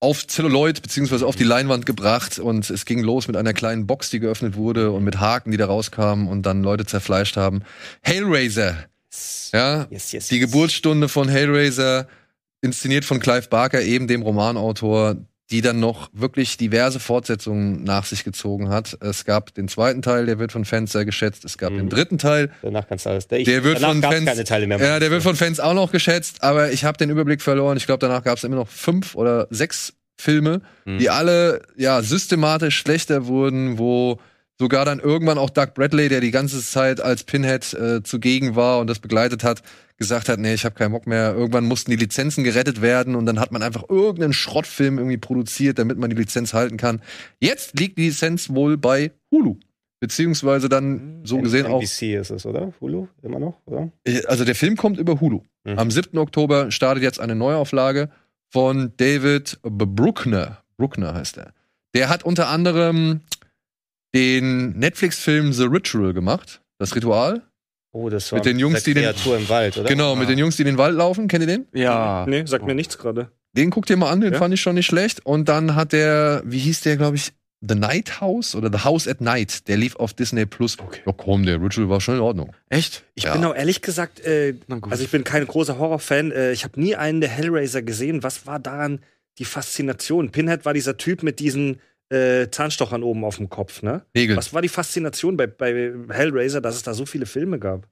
auf 0.00 0.26
Celluloid 0.26 0.82
beziehungsweise 0.82 1.24
auf 1.26 1.36
die 1.36 1.44
Leinwand 1.44 1.86
gebracht 1.86 2.38
und 2.38 2.68
es 2.68 2.84
ging 2.84 3.02
los 3.02 3.26
mit 3.26 3.38
einer 3.38 3.54
kleinen 3.54 3.86
Box, 3.86 4.10
die 4.10 4.20
geöffnet 4.20 4.54
wurde 4.54 4.90
und 4.90 5.02
mit 5.02 5.18
Haken, 5.18 5.50
die 5.50 5.56
da 5.56 5.64
rauskamen 5.64 6.28
und 6.28 6.42
dann 6.42 6.62
Leute 6.62 6.84
zerfleischt 6.84 7.38
haben. 7.38 7.62
Hellraiser, 8.02 8.76
ja, 9.54 9.86
yes, 9.88 10.12
yes, 10.12 10.28
die 10.28 10.40
yes. 10.40 10.50
Geburtsstunde 10.50 11.08
von 11.08 11.30
Hellraiser, 11.30 12.06
inszeniert 12.60 13.06
von 13.06 13.18
Clive 13.18 13.48
Barker, 13.48 13.80
eben 13.80 14.08
dem 14.08 14.20
Romanautor, 14.20 15.16
die 15.50 15.60
dann 15.60 15.78
noch 15.78 16.08
wirklich 16.14 16.56
diverse 16.56 16.98
Fortsetzungen 17.00 17.84
nach 17.84 18.06
sich 18.06 18.24
gezogen 18.24 18.70
hat. 18.70 18.96
Es 19.00 19.24
gab 19.24 19.52
den 19.54 19.68
zweiten 19.68 20.00
Teil, 20.00 20.24
der 20.26 20.38
wird 20.38 20.52
von 20.52 20.64
Fans 20.64 20.92
sehr 20.92 21.04
geschätzt. 21.04 21.44
Es 21.44 21.58
gab 21.58 21.72
Mhm. 21.72 21.76
den 21.76 21.88
dritten 21.90 22.18
Teil, 22.18 22.50
Danach 22.62 22.88
kannst 22.88 23.04
du 23.04 23.10
alles. 23.10 23.26
Ich, 23.30 23.44
Der 23.44 23.62
wird 23.62 23.78
von 23.80 24.00
Fans- 24.02 24.24
keine 24.24 24.44
Teile 24.44 24.66
mehr. 24.66 24.78
ja, 24.80 24.98
der 24.98 25.10
wird 25.10 25.22
von 25.22 25.36
Fans 25.36 25.60
auch 25.60 25.74
noch 25.74 25.92
geschätzt, 25.92 26.42
aber 26.42 26.72
ich 26.72 26.84
habe 26.84 26.96
den 26.96 27.10
Überblick 27.10 27.42
verloren. 27.42 27.76
Ich 27.76 27.84
glaube, 27.86 27.98
danach 28.00 28.22
gab 28.24 28.38
es 28.38 28.44
immer 28.44 28.56
noch 28.56 28.68
fünf 28.68 29.14
oder 29.14 29.46
sechs 29.50 29.92
Filme, 30.16 30.62
Hm. 30.84 30.98
die 30.98 31.10
alle 31.10 31.62
ja 31.76 32.00
systematisch 32.02 32.78
schlechter 32.78 33.26
wurden, 33.26 33.78
wo 33.78 34.18
sogar 34.58 34.84
dann 34.84 35.00
irgendwann 35.00 35.36
auch 35.36 35.50
Doug 35.50 35.74
Bradley, 35.74 36.08
der 36.08 36.20
die 36.20 36.30
ganze 36.30 36.62
Zeit 36.62 37.00
als 37.00 37.24
Pinhead 37.24 37.74
äh, 37.74 38.02
zugegen 38.04 38.54
war 38.56 38.78
und 38.78 38.86
das 38.88 39.00
begleitet 39.00 39.42
hat, 39.44 39.62
gesagt 39.96 40.28
hat, 40.28 40.38
nee, 40.38 40.54
ich 40.54 40.64
habe 40.64 40.74
keinen 40.74 40.92
Bock 40.92 41.06
mehr. 41.06 41.34
Irgendwann 41.34 41.64
mussten 41.64 41.90
die 41.90 41.96
Lizenzen 41.96 42.44
gerettet 42.44 42.82
werden 42.82 43.14
und 43.14 43.26
dann 43.26 43.38
hat 43.38 43.52
man 43.52 43.62
einfach 43.62 43.88
irgendeinen 43.88 44.32
Schrottfilm 44.32 44.98
irgendwie 44.98 45.18
produziert, 45.18 45.78
damit 45.78 45.98
man 45.98 46.10
die 46.10 46.16
Lizenz 46.16 46.52
halten 46.52 46.76
kann. 46.76 47.00
Jetzt 47.40 47.78
liegt 47.78 47.98
die 47.98 48.06
Lizenz 48.06 48.50
wohl 48.50 48.76
bei 48.76 49.12
Hulu. 49.30 49.56
Beziehungsweise 50.00 50.68
dann 50.68 51.20
so 51.24 51.38
gesehen 51.38 51.66
auch. 51.66 51.80
NBC 51.80 52.20
ist 52.20 52.30
es, 52.30 52.44
oder? 52.44 52.74
Hulu? 52.80 53.06
Immer 53.22 53.38
noch, 53.38 53.60
oder? 53.64 53.90
Also 54.26 54.44
der 54.44 54.54
Film 54.54 54.76
kommt 54.76 54.98
über 54.98 55.20
Hulu. 55.20 55.40
Mhm. 55.64 55.78
Am 55.78 55.90
7. 55.90 56.18
Oktober 56.18 56.70
startet 56.70 57.02
jetzt 57.02 57.20
eine 57.20 57.34
Neuauflage 57.34 58.10
von 58.52 58.92
David 58.96 59.58
Bruckner. 59.62 60.62
Bruckner 60.76 61.14
heißt 61.14 61.38
er. 61.38 61.54
Der 61.94 62.08
hat 62.08 62.24
unter 62.24 62.48
anderem 62.48 63.20
den 64.14 64.78
Netflix-Film 64.78 65.52
The 65.52 65.64
Ritual 65.64 66.12
gemacht. 66.12 66.60
Das 66.78 66.94
Ritual. 66.94 67.42
Oh, 67.94 68.08
das 68.08 68.32
war 68.32 68.38
Mit 68.40 68.46
den 68.46 68.58
Jungs, 68.58 68.82
die 68.82 68.92
den- 68.92 69.04
Kreatur 69.04 69.36
im 69.38 69.48
Wald, 69.48 69.76
oder? 69.78 69.88
Genau, 69.88 70.16
mit 70.16 70.28
den 70.28 70.36
Jungs, 70.36 70.56
die 70.56 70.62
in 70.62 70.66
den 70.66 70.78
Wald 70.78 70.96
laufen. 70.96 71.28
Kennt 71.28 71.42
ihr 71.44 71.46
den? 71.46 71.66
Ja. 71.72 72.26
Nee, 72.28 72.44
sagt 72.44 72.66
mir 72.66 72.74
nichts 72.74 72.98
gerade. 72.98 73.30
Den 73.56 73.70
guckt 73.70 73.88
ihr 73.88 73.96
mal 73.96 74.10
an, 74.10 74.20
den 74.20 74.32
Ja? 74.32 74.38
fand 74.40 74.52
ich 74.52 74.60
schon 74.60 74.74
nicht 74.74 74.86
schlecht. 74.86 75.24
Und 75.24 75.48
dann 75.48 75.76
hat 75.76 75.92
der, 75.92 76.42
wie 76.44 76.58
hieß 76.58 76.80
der, 76.80 76.96
glaube 76.96 77.16
ich, 77.16 77.32
The 77.66 77.76
Night 77.76 78.20
House 78.20 78.56
oder 78.56 78.68
The 78.70 78.84
House 78.84 79.06
at 79.06 79.20
Night. 79.20 79.68
Der 79.68 79.76
lief 79.76 79.94
auf 79.94 80.12
Disney 80.12 80.44
Plus. 80.44 80.76
Okay. 80.78 81.00
Ja, 81.06 81.12
komm, 81.16 81.46
der 81.46 81.62
Ritual 81.62 81.88
war 81.88 82.00
schon 82.00 82.16
in 82.16 82.20
Ordnung. 82.20 82.52
Echt? 82.68 83.04
Ich 83.14 83.24
Ja. 83.24 83.32
bin 83.32 83.44
auch 83.44 83.54
ehrlich 83.54 83.80
gesagt, 83.80 84.20
äh, 84.26 84.54
also 84.90 85.04
ich 85.04 85.10
bin 85.10 85.22
kein 85.22 85.46
großer 85.46 85.78
Horrorfan. 85.78 86.32
Äh, 86.32 86.50
ich 86.52 86.64
habe 86.64 86.78
nie 86.80 86.96
einen 86.96 87.20
der 87.20 87.30
Hellraiser 87.30 87.80
gesehen. 87.82 88.24
Was 88.24 88.44
war 88.46 88.58
daran 88.58 88.98
die 89.38 89.44
Faszination? 89.46 90.30
Pinhead 90.30 90.64
war 90.64 90.74
dieser 90.74 90.96
Typ 90.96 91.22
mit 91.22 91.38
diesen 91.38 91.78
äh, 92.14 92.50
Zahnstochern 92.50 93.02
oben 93.02 93.24
auf 93.24 93.36
dem 93.36 93.48
Kopf, 93.48 93.82
ne? 93.82 94.04
Regel. 94.16 94.36
Was 94.36 94.52
war 94.54 94.62
die 94.62 94.68
Faszination 94.68 95.36
bei, 95.36 95.46
bei 95.46 95.92
Hellraiser, 96.10 96.60
dass 96.60 96.76
es 96.76 96.82
da 96.82 96.94
so 96.94 97.06
viele 97.06 97.26
Filme 97.26 97.58
gab? 97.58 97.88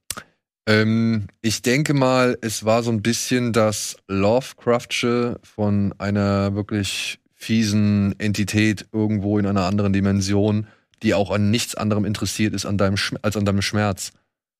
Ähm, 0.65 1.27
ich 1.41 1.61
denke 1.61 1.93
mal, 1.93 2.37
es 2.41 2.63
war 2.63 2.83
so 2.83 2.91
ein 2.91 3.01
bisschen 3.01 3.51
das 3.51 3.97
Lovecraftsche 4.07 5.39
von 5.43 5.93
einer 5.97 6.55
wirklich 6.55 7.19
fiesen 7.33 8.17
Entität 8.19 8.85
irgendwo 8.93 9.37
in 9.37 9.45
einer 9.45 9.65
anderen 9.65 9.91
Dimension, 9.91 10.67
die 11.01 11.13
auch 11.13 11.31
an 11.31 11.51
nichts 11.51 11.75
anderem 11.75 12.05
interessiert 12.05 12.53
ist 12.53 12.65
an 12.65 12.77
deinem 12.77 12.95
als 13.21 13.35
an 13.35 13.43
deinem 13.45 13.61
Schmerz. 13.61 14.11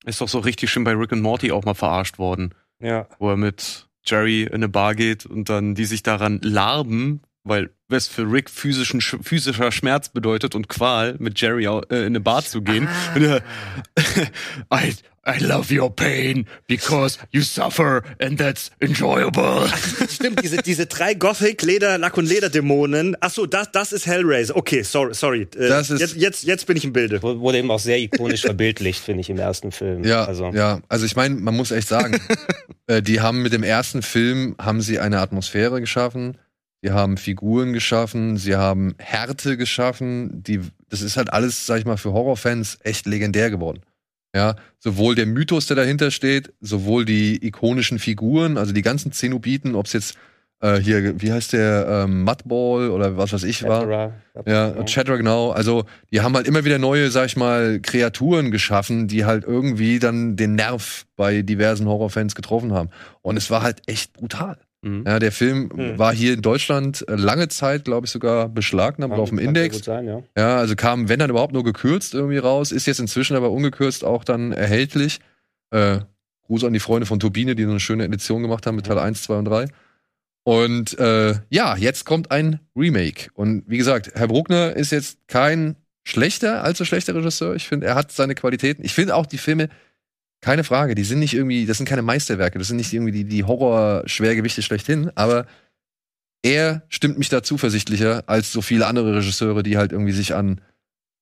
Ist 0.06 0.20
doch 0.20 0.28
so 0.28 0.40
richtig 0.40 0.70
schön 0.70 0.84
bei 0.84 0.92
Rick 0.92 1.14
and 1.14 1.22
Morty 1.22 1.54
auch 1.54 1.64
mal 1.64 1.74
verarscht 1.76 2.18
worden, 2.20 2.54
Ja. 2.82 3.08
wo 3.20 3.30
er 3.30 3.38
mit 3.38 3.88
Jerry 4.06 4.44
in 4.44 4.56
eine 4.56 4.68
Bar 4.68 4.96
geht 4.96 5.26
und 5.26 5.48
dann 5.48 5.76
die 5.76 5.86
sich 5.86 6.04
daran 6.04 6.42
larben, 6.44 7.22
weil 7.44 7.70
was 7.90 8.08
für 8.08 8.24
Rick 8.32 8.50
physischen, 8.50 9.02
Sch- 9.02 9.22
physischer 9.24 9.72
Schmerz 9.72 10.10
bedeutet 10.10 10.56
und 10.56 10.70
Qual, 10.70 11.16
mit 11.20 11.40
Jerry 11.40 11.66
äh, 11.66 11.80
in 11.90 12.06
eine 12.06 12.20
Bar 12.20 12.44
zu 12.44 12.62
gehen. 12.62 12.88
Und 13.16 13.24
er, 13.24 13.42
I, 14.74 14.94
I 15.26 15.40
love 15.44 15.72
your 15.72 15.90
pain 15.96 16.46
because 16.68 17.18
you 17.32 17.42
suffer 17.42 18.04
and 18.20 18.38
that's 18.40 18.72
enjoyable. 18.80 19.68
Stimmt, 20.10 20.44
diese, 20.44 20.58
diese 20.58 20.86
drei 20.86 21.14
Gothic 21.14 21.62
Leder, 21.62 21.98
Lack- 21.98 22.18
und 22.18 22.26
Lederdämonen. 22.28 23.16
Ach 23.20 23.30
so, 23.30 23.46
das, 23.46 23.72
das 23.72 23.94
ist 23.94 24.06
Hellraiser. 24.06 24.56
Okay, 24.56 24.82
sorry, 24.84 25.14
sorry. 25.14 25.42
Äh, 25.56 25.68
Das 25.70 25.90
ist- 25.90 26.00
jetzt, 26.00 26.16
jetzt, 26.16 26.44
jetzt 26.44 26.66
bin 26.68 26.78
ich 26.78 26.84
im 26.86 26.94
Bilde. 26.94 27.22
Wurde 27.22 27.40
wurde 27.40 27.58
eben 27.60 27.72
auch 27.72 27.80
sehr 27.80 28.00
ikonisch 28.00 28.42
verbildlicht, 28.46 29.02
finde 29.04 29.22
ich, 29.22 29.30
im 29.30 29.38
ersten 29.38 29.72
Film. 29.72 30.04
Ja, 30.04 30.26
also, 30.26 30.52
ja. 30.54 30.82
Also 30.90 31.06
ich 31.06 31.16
meine, 31.16 31.36
man 31.36 31.56
muss 31.56 31.72
echt 31.72 31.88
sagen, 31.88 32.20
äh, 32.88 33.02
die 33.02 33.22
haben 33.22 33.42
mit 33.44 33.54
dem 33.54 33.64
ersten 33.64 34.02
Film 34.02 34.56
haben 34.60 34.82
sie 34.82 35.00
eine 35.00 35.20
Atmosphäre 35.20 35.80
geschaffen, 35.80 36.38
sie 36.84 36.92
haben 36.92 37.18
Figuren 37.18 37.72
geschaffen, 37.74 38.38
sie 38.38 38.56
haben 38.56 38.94
Härte 39.00 39.56
geschaffen. 39.58 40.44
Die, 40.44 40.60
das 40.90 41.02
ist 41.02 41.16
halt 41.16 41.32
alles, 41.32 41.66
sag 41.66 41.80
ich 41.80 41.86
mal, 41.86 41.98
für 41.98 42.12
Horrorfans 42.12 42.78
echt 42.84 43.06
legendär 43.06 43.50
geworden. 43.50 43.82
Ja, 44.36 44.56
sowohl 44.80 45.16
der 45.16 45.28
Mythos, 45.28 45.68
der 45.68 45.76
dahinter 45.76 46.12
steht, 46.12 46.54
sowohl 46.60 47.06
die 47.06 47.46
ikonischen 47.46 48.00
Figuren, 48.00 48.58
also 48.58 48.74
die 48.74 48.82
ganzen 48.82 49.12
Zenobiten, 49.12 49.76
ob 49.76 49.86
es 49.86 49.94
jetzt 49.94 50.18
äh, 50.60 50.78
hier, 50.78 51.22
wie 51.22 51.32
heißt 51.32 51.54
der, 51.54 52.04
ähm, 52.06 52.24
Mudball 52.24 52.90
oder 52.90 53.16
was 53.16 53.32
weiß 53.32 53.44
ich 53.44 53.64
war. 53.64 53.82
Chatterer, 53.82 54.14
Ja, 54.46 54.70
genau. 54.72 54.86
Chatter, 54.86 55.18
genau. 55.18 55.52
Also, 55.52 55.86
die 56.12 56.22
haben 56.22 56.36
halt 56.36 56.48
immer 56.48 56.66
wieder 56.66 56.80
neue, 56.80 57.12
sag 57.12 57.28
ich 57.28 57.38
mal, 57.38 57.80
Kreaturen 57.80 58.50
geschaffen, 58.50 59.08
die 59.08 59.24
halt 59.24 59.44
irgendwie 59.46 60.00
dann 60.00 60.36
den 60.36 60.56
Nerv 60.56 61.06
bei 61.16 61.44
diversen 61.44 61.88
Horrorfans 61.88 62.34
getroffen 62.34 62.74
haben. 62.74 62.90
Und 63.22 63.38
es 63.38 63.52
war 63.52 63.62
halt 63.62 63.84
echt 63.86 64.14
brutal. 64.14 64.58
Mhm. 64.84 65.04
Ja, 65.08 65.18
der 65.20 65.32
Film 65.32 65.70
Mhm. 65.74 65.98
war 65.98 66.14
hier 66.14 66.34
in 66.34 66.42
Deutschland 66.42 67.06
äh, 67.08 67.16
lange 67.16 67.48
Zeit, 67.48 67.86
glaube 67.86 68.06
ich, 68.06 68.12
sogar 68.12 68.50
beschlagnahmt 68.50 69.14
auf 69.14 69.30
dem 69.30 69.40
Index. 69.40 69.78
Gut 69.78 69.86
sein, 69.86 70.06
ja. 70.06 70.22
Ja, 70.38 70.58
also 70.58 70.76
kam, 70.76 71.10
wenn 71.10 71.20
dann 71.20 71.30
überhaupt 71.30 71.54
nur 71.54 71.64
gekürzt 71.64 72.14
irgendwie 72.14 72.38
raus, 72.38 72.72
ist 72.72 72.86
jetzt 72.86 73.00
inzwischen 73.00 73.36
aber 73.36 73.50
ungekürzt 73.52 74.04
auch 74.04 74.24
dann 74.24 74.52
erhältlich. 74.52 75.20
Äh, 75.72 76.00
Gruß 76.46 76.66
an 76.66 76.74
die 76.74 76.80
Freunde 76.82 77.06
von 77.06 77.20
Turbine, 77.20 77.56
die 77.56 77.64
so 77.64 77.70
eine 77.72 77.80
schöne 77.80 78.04
Edition 78.04 78.42
gemacht 78.42 78.68
haben 78.68 78.76
mit 78.76 78.86
Teil 78.86 79.00
1, 79.00 79.24
2 79.24 79.36
und 79.38 79.46
3. 79.46 79.66
Und 80.44 81.00
äh, 81.00 81.36
ja, 81.50 81.78
jetzt 81.78 82.06
kommt 82.06 82.32
ein 82.32 82.60
Remake. 82.76 83.30
Und 83.34 83.64
wie 83.68 83.78
gesagt, 83.78 84.12
Herr 84.16 84.28
Bruckner 84.28 84.76
ist 84.76 84.92
jetzt 84.92 85.20
kein 85.28 85.78
schlechter, 86.04 86.64
allzu 86.66 86.84
schlechter 86.84 87.16
Regisseur. 87.16 87.56
Ich 87.56 87.66
finde, 87.68 87.88
er 87.88 87.96
hat 87.96 88.12
seine 88.12 88.36
Qualitäten. 88.36 88.84
Ich 88.84 88.94
finde 88.94 89.16
auch 89.16 89.26
die 89.26 89.38
Filme, 89.38 89.70
keine 90.44 90.64
Frage, 90.64 90.94
die 90.94 91.04
sind 91.06 91.20
nicht 91.20 91.34
irgendwie, 91.34 91.66
das 91.66 91.78
sind 91.78 91.88
keine 91.88 92.02
Meisterwerke, 92.02 92.60
das 92.60 92.68
sind 92.68 92.78
nicht 92.78 92.94
irgendwie 92.94 93.12
die, 93.14 93.24
die 93.24 93.44
Horror-Schwergewichte 93.46 94.62
schlechthin, 94.62 95.10
aber 95.16 95.48
er 96.44 96.84
stimmt 96.90 97.18
mich 97.18 97.30
da 97.30 97.42
zuversichtlicher 97.42 98.24
als 98.28 98.52
so 98.52 98.62
viele 98.62 98.86
andere 98.88 99.16
Regisseure, 99.16 99.64
die 99.64 99.78
halt 99.78 99.94
irgendwie 99.94 100.12
sich 100.12 100.36
an 100.36 100.60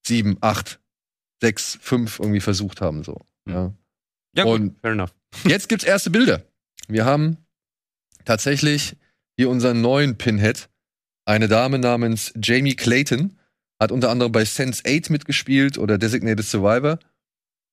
sieben, 0.06 0.38
acht, 0.42 0.80
sechs, 1.40 1.78
fünf 1.80 2.20
irgendwie 2.20 2.40
versucht 2.42 2.82
haben. 2.82 3.04
So. 3.04 3.22
Ja. 3.48 3.72
Ja, 4.36 4.44
gut, 4.44 4.60
Und- 4.60 4.80
fair 4.82 4.92
enough. 4.94 5.14
Jetzt 5.46 5.70
gibt's 5.70 5.86
erste 5.86 6.10
Bilder. 6.10 6.42
Wir 6.88 7.06
haben 7.06 7.38
tatsächlich 8.26 8.96
hier 9.38 9.50
unseren 9.50 9.82
neuen 9.82 10.18
Pinhead. 10.18 10.68
Eine 11.26 11.48
Dame 11.48 11.78
namens 11.80 12.34
Jamie 12.42 12.76
Clayton 12.76 13.38
hat 13.80 13.92
unter 13.92 14.10
anderem 14.10 14.32
bei 14.32 14.44
Sense 14.46 14.82
8 14.86 15.10
mitgespielt 15.12 15.78
oder 15.78 15.98
Designated 16.00 16.46
Survivor. 16.46 16.98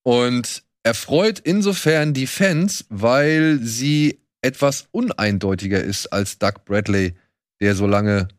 Und 0.03 0.63
erfreut 0.83 1.39
insofern 1.39 2.13
die 2.13 2.27
Fans, 2.27 2.85
weil 2.89 3.59
sie 3.61 4.19
etwas 4.41 4.87
uneindeutiger 4.91 5.81
ist 5.81 6.07
als 6.07 6.39
Doug 6.39 6.65
Bradley, 6.65 7.15
der 7.59 7.75
so 7.75 7.87
lange 7.87 8.29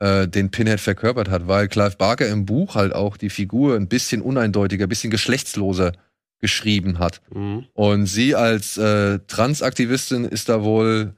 äh, 0.00 0.26
den 0.26 0.50
Pinhead 0.50 0.80
verkörpert 0.80 1.28
hat, 1.28 1.46
weil 1.46 1.68
Clive 1.68 1.96
Barker 1.96 2.28
im 2.28 2.46
Buch 2.46 2.74
halt 2.74 2.92
auch 2.92 3.16
die 3.16 3.30
Figur 3.30 3.76
ein 3.76 3.88
bisschen 3.88 4.22
uneindeutiger, 4.22 4.86
ein 4.86 4.88
bisschen 4.88 5.10
geschlechtsloser 5.10 5.92
geschrieben 6.40 6.98
hat. 6.98 7.20
Mhm. 7.32 7.66
Und 7.72 8.06
sie 8.06 8.34
als 8.34 8.76
äh, 8.76 9.18
Transaktivistin 9.26 10.24
ist 10.24 10.48
da 10.48 10.62
wohl 10.62 11.14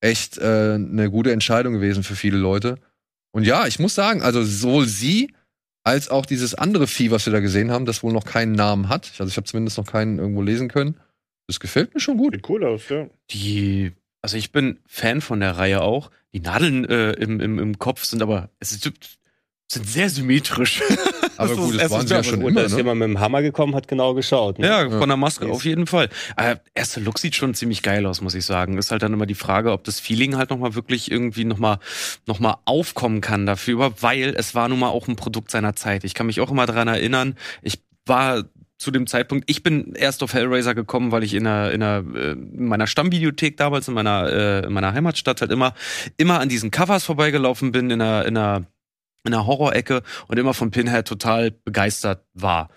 echt 0.00 0.38
äh, 0.38 0.74
eine 0.74 1.10
gute 1.10 1.32
Entscheidung 1.32 1.74
gewesen 1.74 2.02
für 2.02 2.16
viele 2.16 2.38
Leute. 2.38 2.78
Und 3.32 3.44
ja, 3.44 3.66
ich 3.66 3.78
muss 3.78 3.94
sagen, 3.94 4.22
also 4.22 4.44
sowohl 4.44 4.86
sie 4.86 5.32
als 5.84 6.08
auch 6.08 6.26
dieses 6.26 6.54
andere 6.54 6.86
Vieh, 6.86 7.10
was 7.10 7.26
wir 7.26 7.32
da 7.32 7.40
gesehen 7.40 7.70
haben, 7.70 7.84
das 7.84 8.02
wohl 8.02 8.12
noch 8.12 8.24
keinen 8.24 8.52
Namen 8.52 8.88
hat. 8.88 9.12
Also 9.18 9.30
ich 9.30 9.36
habe 9.36 9.46
zumindest 9.46 9.76
noch 9.78 9.86
keinen 9.86 10.18
irgendwo 10.18 10.42
lesen 10.42 10.68
können. 10.68 10.96
Das 11.46 11.60
gefällt 11.60 11.94
mir 11.94 12.00
schon 12.00 12.16
gut. 12.16 12.34
Sieht 12.34 12.48
cool 12.48 12.64
aus, 12.64 12.88
ja. 12.88 13.06
Die, 13.30 13.92
also 14.22 14.38
ich 14.38 14.50
bin 14.50 14.78
Fan 14.86 15.20
von 15.20 15.40
der 15.40 15.58
Reihe 15.58 15.82
auch. 15.82 16.10
Die 16.32 16.40
Nadeln 16.40 16.86
äh, 16.86 17.12
im, 17.12 17.38
im, 17.38 17.58
im 17.58 17.78
Kopf 17.78 18.04
sind 18.04 18.22
aber, 18.22 18.48
es 18.60 18.72
ist, 18.72 18.90
sind 19.70 19.86
sehr 19.86 20.08
symmetrisch. 20.08 20.82
Aber 21.38 21.48
Das 21.48 21.58
gut, 21.58 21.74
das 21.76 21.82
es 21.84 21.90
waren 21.90 22.06
sie 22.06 22.14
ja 22.14 22.22
schon 22.24 22.40
Gut, 22.40 22.50
immer, 22.50 22.60
da 22.60 22.66
ist 22.66 22.72
ne? 22.72 22.78
jemand 22.78 23.00
mit 23.00 23.08
dem 23.08 23.20
Hammer 23.20 23.42
gekommen, 23.42 23.74
hat 23.74 23.88
genau 23.88 24.14
geschaut. 24.14 24.58
Ne? 24.58 24.66
Ja, 24.66 24.88
von 24.90 25.08
der 25.08 25.16
Maske 25.16 25.46
Yes. 25.46 25.54
auf 25.54 25.64
jeden 25.64 25.86
Fall. 25.86 26.08
Äh, 26.36 26.56
erste 26.74 27.00
Look 27.00 27.18
sieht 27.18 27.34
schon 27.34 27.54
ziemlich 27.54 27.82
geil 27.82 28.06
aus, 28.06 28.20
muss 28.20 28.34
ich 28.34 28.44
sagen. 28.44 28.78
Ist 28.78 28.90
halt 28.90 29.02
dann 29.02 29.12
immer 29.12 29.26
die 29.26 29.34
Frage, 29.34 29.72
ob 29.72 29.84
das 29.84 30.00
Feeling 30.00 30.36
halt 30.36 30.50
nochmal 30.50 30.74
wirklich 30.74 31.10
irgendwie 31.10 31.44
nochmal 31.44 31.78
noch 32.26 32.40
mal 32.40 32.56
aufkommen 32.64 33.20
kann 33.20 33.46
dafür, 33.46 33.94
weil 34.00 34.34
es 34.36 34.54
war 34.54 34.68
nun 34.68 34.78
mal 34.78 34.88
auch 34.88 35.08
ein 35.08 35.16
Produkt 35.16 35.50
seiner 35.50 35.74
Zeit. 35.76 36.04
Ich 36.04 36.14
kann 36.14 36.26
mich 36.26 36.40
auch 36.40 36.50
immer 36.50 36.66
daran 36.66 36.88
erinnern, 36.88 37.34
ich 37.62 37.82
war 38.06 38.44
zu 38.76 38.90
dem 38.90 39.06
Zeitpunkt, 39.06 39.48
ich 39.48 39.62
bin 39.62 39.94
erst 39.94 40.22
auf 40.22 40.34
Hellraiser 40.34 40.74
gekommen, 40.74 41.12
weil 41.12 41.22
ich 41.22 41.32
in 41.34 41.46
einer, 41.46 41.70
in 41.70 41.82
einer 41.82 42.04
äh, 42.16 42.32
in 42.32 42.66
meiner 42.66 42.86
Stammbibliothek 42.86 43.56
damals 43.56 43.86
in 43.88 43.94
meiner 43.94 44.28
äh, 44.30 44.66
in 44.66 44.72
meiner 44.72 44.92
Heimatstadt 44.92 45.40
halt 45.40 45.52
immer 45.52 45.74
immer 46.16 46.40
an 46.40 46.48
diesen 46.48 46.70
Covers 46.70 47.04
vorbeigelaufen 47.04 47.72
bin 47.72 47.90
in 47.90 48.02
einer 48.02 48.26
in 48.26 48.36
einer 48.36 48.66
in 49.24 49.34
einer 49.34 49.46
Horrorecke 49.46 50.02
und 50.28 50.38
immer 50.38 50.54
von 50.54 50.70
Pinhead 50.70 51.06
total 51.06 51.50
begeistert 51.50 52.24
war 52.34 52.68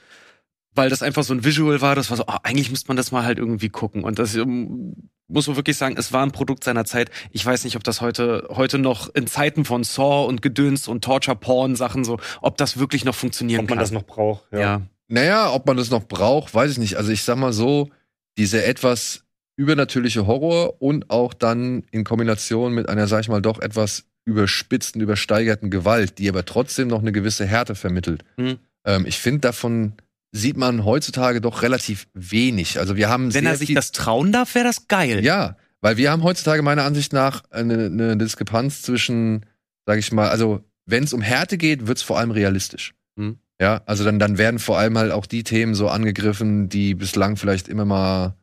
weil 0.77 0.89
das 0.89 1.01
einfach 1.01 1.23
so 1.23 1.33
ein 1.33 1.43
Visual 1.43 1.81
war, 1.81 1.95
das 1.95 2.09
war 2.09 2.17
so, 2.17 2.27
ah, 2.27 2.39
eigentlich 2.43 2.69
müsste 2.69 2.87
man 2.87 2.97
das 2.97 3.11
mal 3.11 3.25
halt 3.25 3.39
irgendwie 3.39 3.69
gucken. 3.69 4.03
Und 4.03 4.19
das 4.19 4.35
ähm, 4.35 5.09
muss 5.27 5.47
man 5.47 5.57
wirklich 5.57 5.75
sagen, 5.75 5.95
es 5.97 6.13
war 6.13 6.23
ein 6.23 6.31
Produkt 6.31 6.63
seiner 6.63 6.85
Zeit. 6.85 7.09
Ich 7.31 7.45
weiß 7.45 7.65
nicht, 7.65 7.75
ob 7.75 7.83
das 7.83 7.99
heute, 7.99 8.47
heute 8.49 8.77
noch 8.77 9.13
in 9.13 9.27
Zeiten 9.27 9.65
von 9.65 9.83
Saw 9.83 10.25
und 10.27 10.41
Gedöns 10.41 10.87
und 10.87 11.03
Torture-Porn-Sachen 11.03 12.05
so, 12.05 12.19
ob 12.41 12.57
das 12.57 12.77
wirklich 12.77 13.03
noch 13.03 13.15
funktionieren 13.15 13.61
Ob 13.61 13.69
man 13.69 13.77
kann. 13.77 13.83
das 13.83 13.91
noch 13.91 14.03
braucht. 14.03 14.45
Ja. 14.51 14.59
ja. 14.59 14.81
Naja, 15.09 15.51
ob 15.51 15.65
man 15.65 15.77
das 15.77 15.89
noch 15.89 16.03
braucht, 16.03 16.53
weiß 16.53 16.71
ich 16.71 16.77
nicht. 16.77 16.95
Also 16.95 17.11
ich 17.11 17.23
sag 17.23 17.37
mal 17.37 17.53
so, 17.53 17.89
diese 18.37 18.63
etwas 18.63 19.23
übernatürliche 19.55 20.27
Horror 20.27 20.81
und 20.81 21.09
auch 21.09 21.33
dann 21.33 21.83
in 21.91 22.03
Kombination 22.03 22.73
mit 22.73 22.87
einer, 22.87 23.07
sag 23.07 23.21
ich 23.21 23.29
mal, 23.29 23.41
doch 23.41 23.59
etwas 23.59 24.05
überspitzten, 24.27 25.01
übersteigerten 25.01 25.71
Gewalt, 25.71 26.19
die 26.19 26.27
aber 26.27 26.45
trotzdem 26.45 26.89
noch 26.89 26.99
eine 26.99 27.13
gewisse 27.13 27.45
Härte 27.45 27.75
vermittelt. 27.75 28.23
Mhm. 28.35 28.59
Ähm, 28.85 29.05
ich 29.07 29.17
finde, 29.17 29.39
davon 29.39 29.93
sieht 30.33 30.57
man 30.57 30.83
heutzutage 30.83 31.39
doch 31.39 31.61
relativ 31.61 32.07
wenig. 32.13 32.77
Also 32.77 32.97
wir 32.97 33.07
haben 33.09 33.33
Wenn 33.33 33.45
er 33.45 33.55
sich 33.55 33.73
das 33.73 33.93
trauen 33.93 34.31
darf, 34.33 34.53
wäre 34.53 34.65
das 34.65 34.87
geil. 34.87 35.23
ja, 35.23 35.55
weil 35.79 35.95
wir 35.95 36.11
haben 36.11 36.23
heutzutage 36.23 36.61
meiner 36.61 36.83
Ansicht 36.83 37.13
nach 37.13 37.43
eine, 37.51 37.85
eine 37.85 38.17
Diskrepanz 38.17 38.81
zwischen, 38.81 39.45
sage 39.85 39.99
ich 39.99 40.11
mal, 40.11 40.29
also 40.29 40.63
wenn 40.85 41.05
es 41.05 41.13
um 41.13 41.21
Härte 41.21 41.57
geht, 41.57 41.87
wird 41.87 41.97
es 41.97 42.03
vor 42.03 42.19
allem 42.19 42.31
realistisch. 42.31 42.93
Mhm. 43.15 43.37
Ja, 43.61 43.81
also 43.85 44.03
dann, 44.03 44.19
dann 44.19 44.37
werden 44.37 44.59
vor 44.59 44.77
allem 44.77 44.97
halt 44.97 45.11
auch 45.11 45.25
die 45.25 45.43
Themen 45.43 45.73
so 45.73 45.87
angegriffen, 45.87 46.67
die 46.67 46.93
bislang 46.93 47.37
vielleicht 47.37 47.69
immer 47.69 47.85
mal 47.85 48.35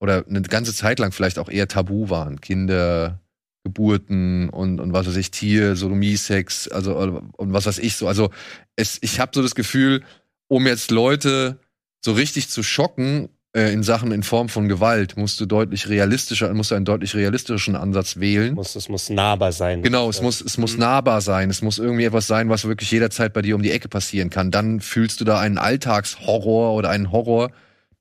oder 0.00 0.24
eine 0.28 0.42
ganze 0.42 0.72
Zeit 0.72 1.00
lang 1.00 1.10
vielleicht 1.10 1.38
auch 1.38 1.48
eher 1.48 1.66
tabu 1.66 2.08
waren. 2.08 2.40
Kinder, 2.40 3.20
Geburten 3.68 4.48
und, 4.48 4.80
und 4.80 4.92
was 4.92 5.06
weiß 5.06 5.16
ich, 5.16 5.30
Tier, 5.30 5.76
Sodomie, 5.76 6.16
Sex, 6.16 6.68
also 6.68 6.96
und 6.96 7.52
was 7.52 7.66
weiß 7.66 7.78
ich 7.78 7.96
so. 7.96 8.08
Also 8.08 8.30
es, 8.76 8.98
ich 9.02 9.20
habe 9.20 9.32
so 9.34 9.42
das 9.42 9.54
Gefühl, 9.54 10.02
um 10.48 10.66
jetzt 10.66 10.90
Leute 10.90 11.58
so 12.04 12.12
richtig 12.12 12.48
zu 12.48 12.62
schocken 12.62 13.28
äh, 13.54 13.72
in 13.72 13.82
Sachen 13.82 14.12
in 14.12 14.22
Form 14.22 14.48
von 14.48 14.68
Gewalt, 14.68 15.16
musst 15.16 15.38
du 15.40 15.46
deutlich 15.46 15.88
realistischer, 15.88 16.52
musst 16.54 16.70
du 16.70 16.74
einen 16.76 16.84
deutlich 16.84 17.14
realistischen 17.14 17.76
Ansatz 17.76 18.16
wählen. 18.18 18.54
Muss, 18.54 18.74
es 18.76 18.88
muss 18.88 19.10
nahbar 19.10 19.52
sein. 19.52 19.82
Genau, 19.82 20.08
es 20.08 20.22
muss, 20.22 20.40
es 20.40 20.56
muss 20.58 20.74
Mhm. 20.74 20.80
nahbar 20.80 21.20
sein. 21.20 21.50
Es 21.50 21.60
muss 21.60 21.78
irgendwie 21.78 22.04
etwas 22.04 22.26
sein, 22.26 22.48
was 22.48 22.64
wirklich 22.66 22.90
jederzeit 22.90 23.32
bei 23.32 23.42
dir 23.42 23.54
um 23.56 23.62
die 23.62 23.72
Ecke 23.72 23.88
passieren 23.88 24.30
kann. 24.30 24.50
Dann 24.50 24.80
fühlst 24.80 25.20
du 25.20 25.24
da 25.24 25.38
einen 25.40 25.58
Alltagshorror 25.58 26.74
oder 26.74 26.88
einen 26.90 27.10
Horror, 27.12 27.50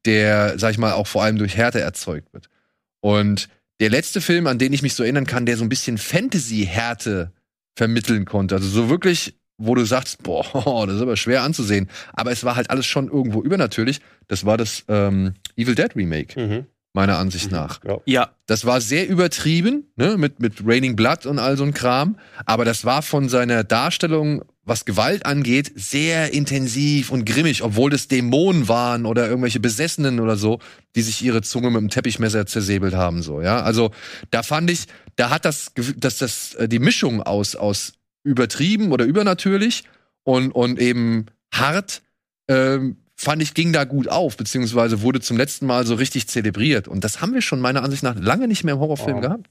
der, 0.05 0.57
sag 0.59 0.71
ich 0.71 0.77
mal, 0.77 0.93
auch 0.93 1.07
vor 1.07 1.23
allem 1.23 1.37
durch 1.37 1.57
Härte 1.57 1.81
erzeugt 1.81 2.31
wird. 2.33 2.49
Und 3.01 3.49
der 3.79 3.89
letzte 3.89 4.21
Film, 4.21 4.47
an 4.47 4.57
den 4.59 4.73
ich 4.73 4.81
mich 4.81 4.93
so 4.95 5.03
erinnern 5.03 5.25
kann, 5.25 5.45
der 5.45 5.57
so 5.57 5.63
ein 5.63 5.69
bisschen 5.69 5.97
Fantasy-Härte 5.97 7.31
vermitteln 7.77 8.25
konnte, 8.25 8.55
also 8.55 8.67
so 8.67 8.89
wirklich, 8.89 9.35
wo 9.57 9.75
du 9.75 9.85
sagst, 9.85 10.23
boah, 10.23 10.43
das 10.87 10.95
ist 10.95 11.01
aber 11.01 11.17
schwer 11.17 11.43
anzusehen, 11.43 11.89
aber 12.13 12.31
es 12.31 12.43
war 12.43 12.55
halt 12.55 12.69
alles 12.69 12.85
schon 12.85 13.07
irgendwo 13.07 13.41
übernatürlich, 13.43 13.99
das 14.27 14.45
war 14.45 14.57
das 14.57 14.83
ähm, 14.87 15.33
Evil 15.55 15.75
Dead 15.75 15.95
Remake, 15.95 16.39
Mhm. 16.39 16.65
meiner 16.93 17.17
Ansicht 17.19 17.51
nach. 17.51 17.83
Ja. 17.83 17.97
Ja, 18.05 18.31
Das 18.47 18.65
war 18.65 18.81
sehr 18.81 19.07
übertrieben, 19.07 19.85
ne, 19.95 20.17
mit, 20.17 20.39
mit 20.39 20.53
Raining 20.65 20.95
Blood 20.95 21.25
und 21.27 21.37
all 21.37 21.55
so 21.57 21.63
ein 21.63 21.73
Kram. 21.73 22.17
Aber 22.47 22.65
das 22.65 22.85
war 22.85 23.03
von 23.03 23.29
seiner 23.29 23.63
Darstellung, 23.63 24.43
was 24.67 24.83
Gewalt 24.85 25.25
angeht, 25.25 25.71
sehr 25.75 26.33
intensiv 26.33 27.09
und 27.09 27.25
grimmig, 27.25 27.63
obwohl 27.63 27.89
das 27.89 28.07
Dämonen 28.09 28.67
waren 28.67 29.05
oder 29.05 29.27
irgendwelche 29.27 29.61
Besessenen 29.61 30.19
oder 30.19 30.35
so, 30.35 30.59
die 30.95 31.01
sich 31.01 31.23
ihre 31.23 31.41
Zunge 31.41 31.71
mit 31.71 31.79
dem 31.81 31.89
Teppichmesser 31.89 32.45
zersäbelt 32.45 32.93
haben, 32.93 33.21
so, 33.21 33.41
ja. 33.41 33.61
Also, 33.61 33.91
da 34.29 34.43
fand 34.43 34.69
ich, 34.69 34.85
da 35.15 35.29
hat 35.29 35.45
das, 35.45 35.71
dass 35.95 36.17
das, 36.17 36.53
äh, 36.55 36.67
die 36.67 36.79
Mischung 36.79 37.23
aus, 37.23 37.55
aus 37.55 37.93
übertrieben 38.23 38.91
oder 38.91 39.05
übernatürlich 39.05 39.85
und, 40.23 40.51
und 40.51 40.79
eben 40.79 41.27
hart, 41.53 42.01
ähm, 42.49 42.97
fand 43.15 43.41
ich, 43.41 43.53
ging 43.53 43.71
da 43.71 43.85
gut 43.85 44.09
auf, 44.09 44.35
beziehungsweise 44.35 45.01
wurde 45.01 45.21
zum 45.21 45.37
letzten 45.37 45.65
Mal 45.65 45.87
so 45.87 45.95
richtig 45.95 46.27
zelebriert. 46.27 46.87
Und 46.89 47.03
das 47.03 47.21
haben 47.21 47.33
wir 47.33 47.41
schon 47.41 47.61
meiner 47.61 47.83
Ansicht 47.83 48.03
nach 48.03 48.15
lange 48.19 48.47
nicht 48.47 48.63
mehr 48.65 48.75
im 48.75 48.79
Horrorfilm 48.81 49.17
Oh. 49.17 49.21
gehabt. 49.21 49.49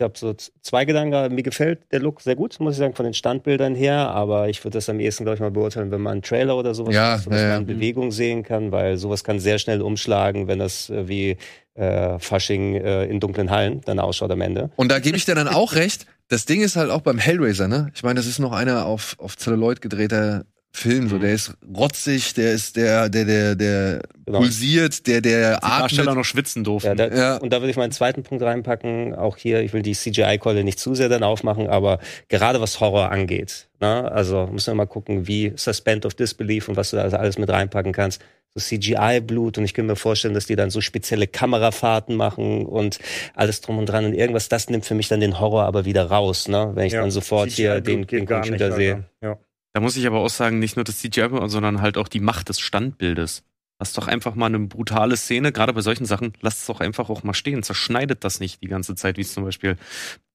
Ich 0.00 0.02
habe 0.02 0.16
so 0.16 0.34
zwei 0.62 0.86
Gedanken. 0.86 1.34
Mir 1.34 1.42
gefällt 1.42 1.92
der 1.92 2.00
Look 2.00 2.22
sehr 2.22 2.34
gut, 2.34 2.58
muss 2.58 2.72
ich 2.72 2.78
sagen, 2.78 2.94
von 2.94 3.04
den 3.04 3.12
Standbildern 3.12 3.74
her. 3.74 4.08
Aber 4.08 4.48
ich 4.48 4.64
würde 4.64 4.78
das 4.78 4.88
am 4.88 4.98
ehesten, 4.98 5.24
glaube 5.24 5.34
ich, 5.34 5.40
mal 5.40 5.50
beurteilen, 5.50 5.90
wenn 5.90 6.00
man 6.00 6.12
einen 6.12 6.22
Trailer 6.22 6.56
oder 6.56 6.72
sowas 6.72 6.94
Ja, 6.94 7.12
hat, 7.12 7.20
sodass 7.20 7.38
ja, 7.38 7.48
ja. 7.48 7.52
man 7.52 7.60
in 7.60 7.66
Bewegung 7.66 8.10
sehen 8.10 8.42
kann, 8.42 8.72
weil 8.72 8.96
sowas 8.96 9.24
kann 9.24 9.40
sehr 9.40 9.58
schnell 9.58 9.82
umschlagen, 9.82 10.48
wenn 10.48 10.58
das 10.58 10.88
äh, 10.88 11.06
wie 11.06 11.36
äh, 11.74 12.18
Fasching 12.18 12.76
äh, 12.76 13.04
in 13.04 13.20
dunklen 13.20 13.50
Hallen 13.50 13.82
dann 13.84 13.98
ausschaut 13.98 14.30
am 14.30 14.40
Ende. 14.40 14.70
Und 14.76 14.90
da 14.90 15.00
gebe 15.00 15.18
ich 15.18 15.26
dir 15.26 15.34
dann 15.34 15.48
auch 15.48 15.74
recht. 15.74 16.06
Das 16.28 16.46
Ding 16.46 16.62
ist 16.62 16.76
halt 16.76 16.90
auch 16.90 17.02
beim 17.02 17.18
Hellraiser, 17.18 17.68
ne? 17.68 17.92
Ich 17.94 18.02
meine, 18.02 18.14
das 18.14 18.26
ist 18.26 18.38
noch 18.38 18.52
einer 18.52 18.86
auf, 18.86 19.16
auf 19.18 19.36
Celluloid 19.36 19.82
gedrehter 19.82 20.46
Film, 20.72 21.08
so. 21.08 21.18
Der 21.18 21.32
ist 21.32 21.54
rotzig, 21.76 22.34
der 22.34 22.52
ist 22.52 22.76
der, 22.76 23.08
der, 23.08 23.24
der, 23.24 23.54
der 23.56 24.02
Genau. 24.30 24.42
pulsiert, 24.42 25.06
der, 25.08 25.20
der 25.20 25.56
die 25.56 25.60
Darsteller 25.66 26.14
noch 26.14 26.24
schwitzen 26.24 26.62
durften. 26.62 26.86
Ja, 26.86 26.94
da, 26.94 27.16
Ja. 27.16 27.36
Und 27.38 27.52
da 27.52 27.60
würde 27.60 27.70
ich 27.70 27.76
meinen 27.76 27.90
zweiten 27.90 28.22
Punkt 28.22 28.44
reinpacken. 28.44 29.14
Auch 29.14 29.36
hier, 29.36 29.60
ich 29.60 29.72
will 29.72 29.82
die 29.82 29.94
CGI-Keule 29.94 30.62
nicht 30.62 30.78
zu 30.78 30.94
sehr 30.94 31.08
dann 31.08 31.24
aufmachen, 31.24 31.68
aber 31.68 31.98
gerade 32.28 32.60
was 32.60 32.78
Horror 32.78 33.10
angeht, 33.10 33.68
ne? 33.80 34.10
also 34.12 34.46
müssen 34.46 34.68
wir 34.70 34.76
mal 34.76 34.86
gucken, 34.86 35.26
wie 35.26 35.52
Suspend 35.56 36.06
of 36.06 36.14
Disbelief 36.14 36.68
und 36.68 36.76
was 36.76 36.90
du 36.90 36.96
da 36.96 37.02
also 37.02 37.16
alles 37.16 37.38
mit 37.38 37.50
reinpacken 37.50 37.92
kannst. 37.92 38.22
So 38.54 38.60
CGI-Blut 38.60 39.58
und 39.58 39.64
ich 39.64 39.74
kann 39.74 39.86
mir 39.86 39.96
vorstellen, 39.96 40.34
dass 40.34 40.46
die 40.46 40.56
dann 40.56 40.70
so 40.70 40.80
spezielle 40.80 41.26
Kamerafahrten 41.26 42.14
machen 42.16 42.66
und 42.66 42.98
alles 43.34 43.60
drum 43.60 43.78
und 43.78 43.86
dran 43.86 44.04
und 44.04 44.14
irgendwas, 44.14 44.48
das 44.48 44.70
nimmt 44.70 44.84
für 44.86 44.94
mich 44.94 45.08
dann 45.08 45.20
den 45.20 45.40
Horror 45.40 45.64
aber 45.64 45.84
wieder 45.84 46.04
raus, 46.04 46.46
ne? 46.48 46.70
wenn 46.74 46.86
ich 46.86 46.92
dann 46.92 47.10
sofort 47.10 47.50
hier 47.50 47.80
den, 47.80 48.06
den 48.06 48.26
Computer 48.26 48.72
sehe. 48.72 49.04
Ja. 49.22 49.38
Da 49.72 49.80
muss 49.80 49.96
ich 49.96 50.06
aber 50.06 50.18
auch 50.18 50.28
sagen, 50.30 50.58
nicht 50.58 50.76
nur 50.76 50.84
das 50.84 50.98
CGI, 50.98 51.28
sondern 51.46 51.80
halt 51.80 51.96
auch 51.96 52.08
die 52.08 52.20
Macht 52.20 52.48
des 52.48 52.60
Standbildes. 52.60 53.44
Lass 53.78 53.92
doch 53.94 54.08
einfach 54.08 54.34
mal 54.34 54.46
eine 54.46 54.58
brutale 54.58 55.16
Szene, 55.16 55.52
gerade 55.52 55.72
bei 55.72 55.80
solchen 55.80 56.04
Sachen, 56.04 56.34
lasst 56.40 56.60
es 56.60 56.66
doch 56.66 56.80
einfach 56.80 57.08
auch 57.08 57.22
mal 57.22 57.32
stehen. 57.34 57.62
Zerschneidet 57.62 58.24
das 58.24 58.40
nicht 58.40 58.62
die 58.62 58.68
ganze 58.68 58.94
Zeit, 58.94 59.16
wie 59.16 59.22
es 59.22 59.32
zum 59.32 59.44
Beispiel, 59.44 59.76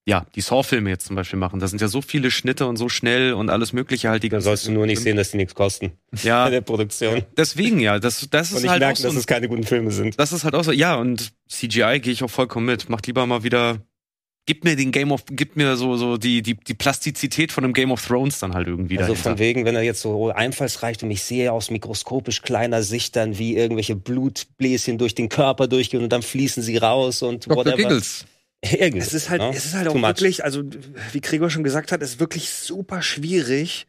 ja, 0.07 0.25
die 0.35 0.41
Saw-Filme 0.41 0.89
jetzt 0.89 1.05
zum 1.07 1.15
Beispiel 1.15 1.37
machen. 1.37 1.59
Da 1.59 1.67
sind 1.67 1.79
ja 1.81 1.87
so 1.87 2.01
viele 2.01 2.31
Schnitte 2.31 2.65
und 2.65 2.77
so 2.77 2.89
schnell 2.89 3.33
und 3.33 3.49
alles 3.49 3.73
Mögliche 3.73 4.09
halt 4.09 4.23
die 4.23 4.29
Da 4.29 4.37
ganze 4.37 4.45
sollst 4.45 4.67
du 4.67 4.71
nur 4.71 4.85
nicht 4.87 4.99
sehen, 5.01 5.17
dass 5.17 5.31
die 5.31 5.37
nichts 5.37 5.53
kosten 5.53 5.91
bei 6.11 6.19
Ja, 6.23 6.49
der 6.49 6.61
Produktion. 6.61 7.23
deswegen 7.37 7.79
ja. 7.79 7.99
Das, 7.99 8.27
das 8.31 8.51
Und 8.51 8.57
ist 8.57 8.63
ich 8.63 8.69
halt 8.69 8.81
auch 8.81 8.87
merke, 8.87 8.99
so. 9.01 9.07
dass 9.09 9.15
es 9.17 9.27
keine 9.27 9.47
guten 9.47 9.63
Filme 9.63 9.91
sind. 9.91 10.17
Das 10.19 10.31
ist 10.31 10.43
halt 10.43 10.55
auch 10.55 10.63
so, 10.63 10.71
ja, 10.71 10.95
und 10.95 11.33
CGI 11.49 11.99
gehe 12.01 12.13
ich 12.13 12.23
auch 12.23 12.29
vollkommen 12.31 12.65
mit. 12.65 12.89
Macht 12.89 13.05
lieber 13.07 13.25
mal 13.27 13.43
wieder, 13.43 13.77
gib 14.45 14.63
mir 14.63 14.75
den 14.75 14.91
Game 14.91 15.11
of, 15.11 15.23
gib 15.29 15.55
mir 15.55 15.75
so, 15.75 15.97
so 15.97 16.17
die, 16.17 16.41
die, 16.41 16.53
die 16.55 16.73
Plastizität 16.73 17.51
von 17.51 17.63
einem 17.63 17.73
Game 17.73 17.91
of 17.91 18.05
Thrones 18.05 18.39
dann 18.39 18.53
halt 18.53 18.67
irgendwie 18.67 18.97
Also 18.97 19.13
dahinter. 19.13 19.29
von 19.31 19.39
wegen, 19.39 19.65
wenn 19.65 19.75
er 19.75 19.81
jetzt 19.81 20.01
so 20.01 20.29
einfallsreich 20.29 21.01
und 21.03 21.11
ich 21.11 21.23
sehe 21.23 21.51
aus 21.51 21.71
mikroskopisch 21.71 22.41
kleiner 22.41 22.83
Sicht 22.83 23.15
dann, 23.15 23.37
wie 23.37 23.55
irgendwelche 23.55 23.95
Blutbläschen 23.95 24.97
durch 24.97 25.15
den 25.15 25.29
Körper 25.29 25.67
durchgehen 25.67 26.03
und 26.03 26.09
dann 26.09 26.21
fließen 26.21 26.61
sie 26.63 26.77
raus 26.77 27.21
und 27.21 27.45
Dr. 27.47 27.57
whatever. 27.57 27.77
Giggles. 27.77 28.25
Irgendwas, 28.71 29.07
Es 29.07 29.13
ist 29.13 29.29
halt, 29.29 29.41
ne? 29.41 29.49
es 29.53 29.65
ist 29.65 29.73
halt 29.75 29.85
Too 29.85 29.91
auch 29.91 29.95
much. 29.95 30.07
wirklich, 30.07 30.43
also 30.43 30.63
wie 31.11 31.21
Gregor 31.21 31.49
schon 31.49 31.63
gesagt 31.63 31.91
hat, 31.91 32.01
es 32.01 32.11
ist 32.11 32.19
wirklich 32.19 32.49
super 32.49 33.01
schwierig, 33.01 33.85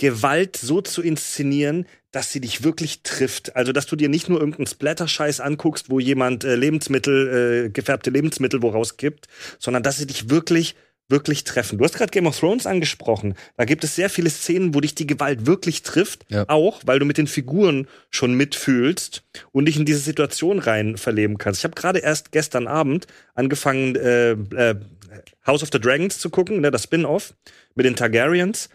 Gewalt 0.00 0.56
so 0.56 0.80
zu 0.80 1.02
inszenieren, 1.02 1.84
dass 2.10 2.32
sie 2.32 2.40
dich 2.40 2.64
wirklich 2.64 3.02
trifft. 3.02 3.54
Also, 3.54 3.72
dass 3.72 3.84
du 3.84 3.96
dir 3.96 4.08
nicht 4.08 4.30
nur 4.30 4.40
irgendeinen 4.40 4.66
Splatter-Scheiß 4.66 5.40
anguckst, 5.40 5.90
wo 5.90 6.00
jemand 6.00 6.42
äh, 6.42 6.56
Lebensmittel, 6.56 7.66
äh, 7.66 7.70
gefärbte 7.70 8.08
Lebensmittel 8.08 8.62
woraus 8.62 8.96
kippt, 8.96 9.28
sondern 9.58 9.82
dass 9.82 9.98
sie 9.98 10.06
dich 10.06 10.30
wirklich, 10.30 10.74
wirklich 11.08 11.44
treffen. 11.44 11.76
Du 11.76 11.84
hast 11.84 11.94
gerade 11.94 12.10
Game 12.12 12.26
of 12.26 12.38
Thrones 12.38 12.66
angesprochen. 12.66 13.34
Da 13.58 13.66
gibt 13.66 13.84
es 13.84 13.94
sehr 13.94 14.08
viele 14.08 14.30
Szenen, 14.30 14.74
wo 14.74 14.80
dich 14.80 14.94
die 14.94 15.06
Gewalt 15.06 15.44
wirklich 15.44 15.82
trifft. 15.82 16.24
Ja. 16.30 16.46
Auch, 16.48 16.80
weil 16.86 16.98
du 16.98 17.04
mit 17.04 17.18
den 17.18 17.26
Figuren 17.26 17.86
schon 18.08 18.32
mitfühlst 18.32 19.22
und 19.52 19.66
dich 19.66 19.76
in 19.76 19.84
diese 19.84 20.00
Situation 20.00 20.60
rein 20.60 20.96
verleben 20.96 21.36
kannst. 21.36 21.60
Ich 21.60 21.64
habe 21.64 21.74
gerade 21.74 21.98
erst 21.98 22.32
gestern 22.32 22.66
Abend 22.66 23.06
angefangen, 23.34 23.96
äh, 23.96 24.30
äh, 24.30 24.76
House 25.46 25.62
of 25.62 25.68
the 25.70 25.80
Dragons 25.80 26.18
zu 26.18 26.30
gucken, 26.30 26.62
ne, 26.62 26.70
das 26.70 26.84
Spin-off 26.84 27.34
mit 27.74 27.84
den 27.84 27.96
Targaryens. 27.96 28.70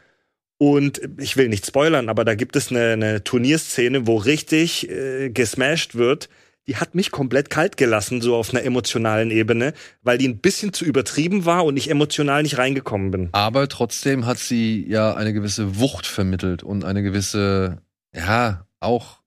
Und 0.58 1.02
ich 1.18 1.36
will 1.36 1.50
nicht 1.50 1.66
spoilern, 1.66 2.08
aber 2.08 2.24
da 2.24 2.36
gibt 2.36 2.56
es 2.56 2.72
eine, 2.72 2.94
eine 2.94 3.24
Turnierszene, 3.24 4.08
wo 4.08 4.16
richtig 4.16 4.90
äh, 4.90 5.30
gesmashed 5.30 5.96
wird. 5.96 6.30
Die 6.68 6.78
hat 6.78 6.96
mich 6.96 7.12
komplett 7.12 7.50
kalt 7.50 7.78
gelassen, 7.78 8.22
so 8.22 8.36
auf 8.36 8.52
einer 8.52 8.64
emotionalen 8.64 9.30
Ebene, 9.30 9.74
weil 10.02 10.18
die 10.18 10.28
ein 10.28 10.40
bisschen 10.40 10.74
zu 10.74 10.84
übertrieben 10.84 11.46
war 11.46 11.66
und 11.66 11.78
ich 11.78 11.92
emotional 11.92 12.42
nicht 12.42 12.58
reingekommen 12.58 13.12
bin. 13.12 13.30
Aber 13.34 13.68
trotzdem 13.68 14.26
hat 14.26 14.40
sie 14.40 14.86
ja 14.88 15.14
eine 15.14 15.34
gewisse 15.34 15.78
Wucht 15.80 16.08
vermittelt 16.08 16.64
und 16.64 16.84
eine 16.86 17.04
gewisse, 17.04 17.82
ja, 18.16 18.66
auch 18.80 19.20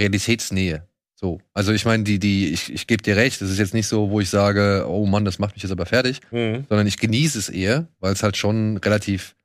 Realitätsnähe. 0.00 0.86
So. 1.14 1.40
Also 1.54 1.72
ich 1.72 1.84
meine, 1.84 2.02
die, 2.04 2.18
die, 2.18 2.48
ich, 2.48 2.72
ich 2.72 2.86
gebe 2.86 3.02
dir 3.02 3.16
recht, 3.16 3.40
das 3.40 3.50
ist 3.50 3.58
jetzt 3.58 3.74
nicht 3.74 3.86
so, 3.86 4.10
wo 4.10 4.20
ich 4.20 4.28
sage, 4.28 4.84
oh 4.88 5.06
Mann, 5.06 5.24
das 5.24 5.38
macht 5.38 5.54
mich 5.54 5.62
jetzt 5.62 5.72
aber 5.72 5.86
fertig, 5.86 6.20
sondern 6.68 6.86
ich 6.86 6.98
genieße 6.98 7.38
es 7.38 7.48
eher, 7.48 7.86
weil 8.00 8.12
es 8.12 8.22
halt 8.22 8.36
schon 8.36 8.78
relativ 8.78 9.36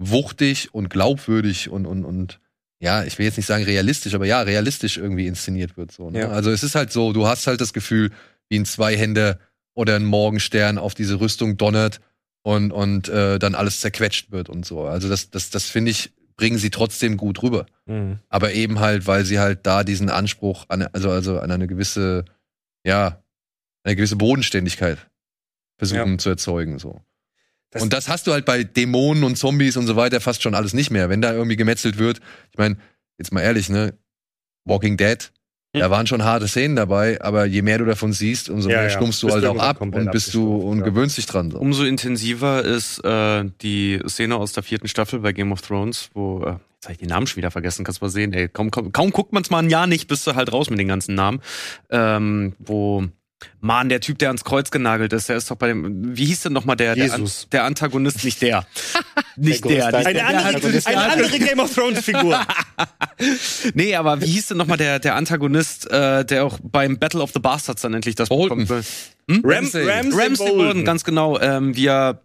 wuchtig 0.00 0.74
und 0.74 0.88
glaubwürdig 0.88 1.68
und, 1.68 1.86
und, 1.86 2.04
und 2.04 2.40
ja, 2.80 3.04
ich 3.04 3.18
will 3.18 3.26
jetzt 3.26 3.36
nicht 3.36 3.46
sagen 3.46 3.64
realistisch, 3.64 4.14
aber 4.14 4.24
ja, 4.24 4.40
realistisch 4.40 4.96
irgendwie 4.96 5.26
inszeniert 5.26 5.76
wird. 5.76 5.92
So, 5.92 6.10
ne? 6.10 6.20
Ja. 6.20 6.28
Also 6.30 6.50
es 6.50 6.62
ist 6.62 6.74
halt 6.74 6.90
so, 6.90 7.12
du 7.12 7.26
hast 7.26 7.46
halt 7.46 7.60
das 7.60 7.74
Gefühl, 7.74 8.10
wie 8.48 8.58
ein 8.58 8.64
Zweihänder 8.64 9.38
oder 9.74 9.96
ein 9.96 10.04
Morgenstern 10.04 10.78
auf 10.78 10.94
diese 10.94 11.20
Rüstung 11.20 11.58
donnert 11.58 12.00
und, 12.42 12.72
und 12.72 13.08
äh, 13.10 13.38
dann 13.38 13.54
alles 13.54 13.80
zerquetscht 13.80 14.32
wird 14.32 14.48
und 14.48 14.64
so. 14.64 14.84
Also 14.84 15.08
das, 15.10 15.30
das, 15.30 15.50
das 15.50 15.66
finde 15.66 15.90
ich, 15.90 16.12
bringen 16.36 16.56
sie 16.56 16.70
trotzdem 16.70 17.18
gut 17.18 17.42
rüber. 17.42 17.66
Mhm. 17.84 18.18
Aber 18.30 18.54
eben 18.54 18.80
halt, 18.80 19.06
weil 19.06 19.26
sie 19.26 19.38
halt 19.38 19.66
da 19.66 19.84
diesen 19.84 20.08
Anspruch 20.08 20.64
an, 20.68 20.88
also, 20.94 21.10
also 21.10 21.38
an 21.38 21.50
eine 21.50 21.66
gewisse, 21.66 22.24
ja, 22.84 23.22
eine 23.84 23.96
gewisse 23.96 24.16
Bodenständigkeit 24.16 24.98
versuchen 25.76 26.18
zu 26.18 26.30
erzeugen. 26.30 26.78
So. 26.78 27.02
Das- 27.70 27.82
und 27.82 27.92
das 27.92 28.08
hast 28.08 28.26
du 28.26 28.32
halt 28.32 28.44
bei 28.44 28.64
Dämonen 28.64 29.22
und 29.24 29.36
Zombies 29.36 29.76
und 29.76 29.86
so 29.86 29.96
weiter 29.96 30.20
fast 30.20 30.42
schon 30.42 30.54
alles 30.54 30.74
nicht 30.74 30.90
mehr. 30.90 31.08
Wenn 31.08 31.22
da 31.22 31.32
irgendwie 31.32 31.56
gemetzelt 31.56 31.98
wird, 31.98 32.20
ich 32.50 32.58
meine, 32.58 32.76
jetzt 33.18 33.32
mal 33.32 33.40
ehrlich, 33.42 33.68
ne, 33.68 33.94
Walking 34.64 34.96
Dead, 34.96 35.30
Da 35.72 35.88
waren 35.88 36.08
schon 36.08 36.24
harte 36.24 36.48
Szenen 36.48 36.74
dabei, 36.74 37.20
aber 37.22 37.44
je 37.44 37.62
mehr 37.62 37.78
du 37.78 37.84
davon 37.84 38.12
siehst, 38.12 38.50
umso 38.50 38.68
Ja, 38.68 38.78
mehr 38.78 38.84
ja. 38.86 38.90
stumpfst 38.90 39.22
du 39.22 39.28
Bist 39.28 39.34
halt 39.36 39.44
du 39.44 39.50
auch 39.50 39.58
ab 39.62 39.80
und 39.80 40.10
bist 40.10 40.34
du 40.34 40.56
und 40.56 40.80
ja. 40.80 40.84
gewöhnst 40.84 41.16
dich 41.16 41.26
dran. 41.26 41.52
So. 41.52 41.58
Umso 41.60 41.84
intensiver 41.84 42.64
ist 42.64 42.98
äh, 43.04 43.44
die 43.62 44.00
Szene 44.08 44.34
aus 44.34 44.52
der 44.52 44.64
vierten 44.64 44.88
Staffel 44.88 45.20
bei 45.20 45.32
Game 45.32 45.52
of 45.52 45.62
Thrones, 45.62 46.10
wo, 46.12 46.42
äh, 46.42 46.56
jetzt 46.74 46.86
habe 46.86 46.92
ich 46.94 46.98
den 46.98 47.08
Namen 47.08 47.28
schon 47.28 47.36
wieder 47.36 47.52
vergessen, 47.52 47.84
kannst 47.84 48.00
du 48.00 48.04
mal 48.06 48.10
sehen, 48.10 48.32
ey, 48.32 48.48
kaum, 48.48 48.72
kaum, 48.72 48.90
kaum 48.90 49.12
guckt 49.12 49.32
man 49.32 49.44
es 49.44 49.50
mal 49.50 49.60
ein 49.60 49.70
Jahr 49.70 49.86
nicht, 49.86 50.08
bist 50.08 50.26
du 50.26 50.34
halt 50.34 50.52
raus 50.52 50.70
mit 50.70 50.80
den 50.80 50.88
ganzen 50.88 51.14
Namen. 51.14 51.40
Ähm, 51.90 52.54
wo, 52.58 53.04
Mann, 53.60 53.88
der 53.88 54.00
Typ, 54.00 54.18
der 54.18 54.28
ans 54.28 54.44
Kreuz 54.44 54.70
genagelt 54.70 55.12
ist, 55.12 55.28
der 55.28 55.36
ist 55.36 55.50
doch 55.50 55.56
bei 55.56 55.68
dem, 55.68 56.16
wie 56.16 56.24
hieß 56.26 56.42
denn 56.42 56.52
nochmal 56.52 56.76
der, 56.76 56.94
der, 56.94 57.12
An- 57.14 57.30
der 57.52 57.64
Antagonist, 57.64 58.24
nicht 58.24 58.40
der. 58.42 58.66
nicht 59.36 59.64
Der 59.64 59.90
der, 59.90 59.98
nicht 59.98 60.06
Eine 60.06 60.12
der, 60.18 60.26
andere, 60.46 60.70
der, 60.72 60.86
eine 60.86 61.12
andere 61.12 61.38
Game 61.38 61.58
of 61.60 61.74
Thrones 61.74 62.00
Figur. 62.00 62.40
Nee, 63.74 63.94
aber 63.96 64.20
wie 64.22 64.26
hieß 64.26 64.48
denn 64.48 64.56
nochmal 64.56 64.78
der, 64.78 64.98
der 64.98 65.14
Antagonist, 65.14 65.90
äh, 65.90 66.24
der 66.24 66.44
auch 66.46 66.58
beim 66.62 66.98
Battle 66.98 67.20
of 67.20 67.32
the 67.34 67.38
Bastards 67.40 67.82
dann 67.82 67.92
endlich 67.94 68.14
das 68.14 68.28
Bolton. 68.30 68.66
bekommt? 68.66 68.86
Ram, 69.28 69.42
Ramsay. 69.44 69.84
Ramsay, 69.88 70.18
Ramsay 70.22 70.44
Bolton. 70.44 70.56
Bolton, 70.58 70.84
ganz 70.84 71.04
genau, 71.04 71.38
ähm, 71.38 71.76
wie 71.76 71.86
er 71.86 72.22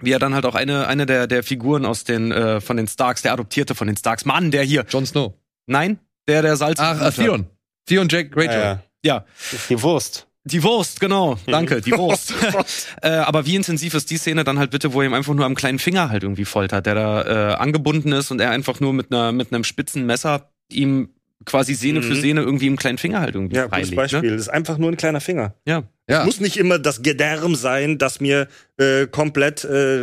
wie 0.00 0.12
er 0.12 0.18
dann 0.18 0.34
halt 0.34 0.44
auch 0.46 0.54
eine 0.54 0.86
eine 0.86 1.06
der 1.06 1.26
der 1.26 1.42
Figuren 1.42 1.84
aus 1.84 2.04
den 2.04 2.30
äh, 2.30 2.60
von 2.60 2.76
den 2.76 2.86
Starks, 2.86 3.22
der 3.22 3.32
adoptierte 3.32 3.74
von 3.74 3.86
den 3.86 3.96
Starks, 3.96 4.24
Mann, 4.24 4.50
der 4.50 4.62
hier, 4.64 4.84
Jon 4.88 5.06
Snow. 5.06 5.32
nein, 5.66 5.98
der 6.28 6.42
der 6.42 6.56
Salz. 6.56 6.78
Ach, 6.78 7.00
äh, 7.00 7.10
Theon. 7.10 7.46
Theon 7.86 8.08
Jack 8.08 8.30
Greyjoy. 8.32 8.54
Ja, 8.54 8.60
ja. 8.62 8.82
Ja, 9.04 9.24
Die 9.70 9.80
Wurst. 9.82 10.27
Die 10.50 10.62
Wurst, 10.62 11.00
genau, 11.00 11.38
danke, 11.46 11.80
die 11.80 11.92
Wurst. 11.92 12.32
äh, 13.02 13.08
aber 13.10 13.46
wie 13.46 13.54
intensiv 13.56 13.94
ist 13.94 14.10
die 14.10 14.16
Szene 14.18 14.44
dann 14.44 14.58
halt 14.58 14.70
bitte, 14.70 14.92
wo 14.92 15.00
er 15.02 15.06
ihm 15.06 15.14
einfach 15.14 15.34
nur 15.34 15.44
am 15.46 15.54
kleinen 15.54 15.78
Finger 15.78 16.10
halt 16.10 16.22
irgendwie 16.24 16.44
foltert, 16.44 16.86
der 16.86 16.94
da 16.94 17.22
äh, 17.22 17.54
angebunden 17.54 18.12
ist 18.12 18.30
und 18.30 18.40
er 18.40 18.50
einfach 18.50 18.80
nur 18.80 18.92
mit 18.92 19.12
einer 19.12 19.32
mit 19.32 19.52
einem 19.52 19.64
spitzen 19.64 20.04
Messer 20.06 20.50
ihm 20.70 21.10
quasi 21.44 21.74
Sehne 21.74 22.02
für 22.02 22.14
Mhm. 22.14 22.20
Sehne 22.20 22.40
irgendwie 22.42 22.66
im 22.66 22.76
kleinen 22.76 22.98
Finger 22.98 23.20
halt 23.20 23.34
irgendwie 23.34 23.56
Ja, 23.56 23.64
gutes 23.66 23.76
freilegt. 23.90 23.96
Beispiel. 23.96 24.22
Ne? 24.22 24.36
Das 24.36 24.40
ist 24.42 24.48
einfach 24.48 24.76
nur 24.76 24.90
ein 24.90 24.96
kleiner 24.96 25.20
Finger. 25.20 25.54
Ja. 25.66 25.84
Ja. 26.10 26.24
Muss 26.24 26.40
nicht 26.40 26.56
immer 26.56 26.78
das 26.78 27.02
Gedärm 27.02 27.54
sein, 27.54 27.96
das 27.98 28.18
mir 28.20 28.48
äh, 28.78 29.06
komplett 29.06 29.62
äh, 29.64 30.02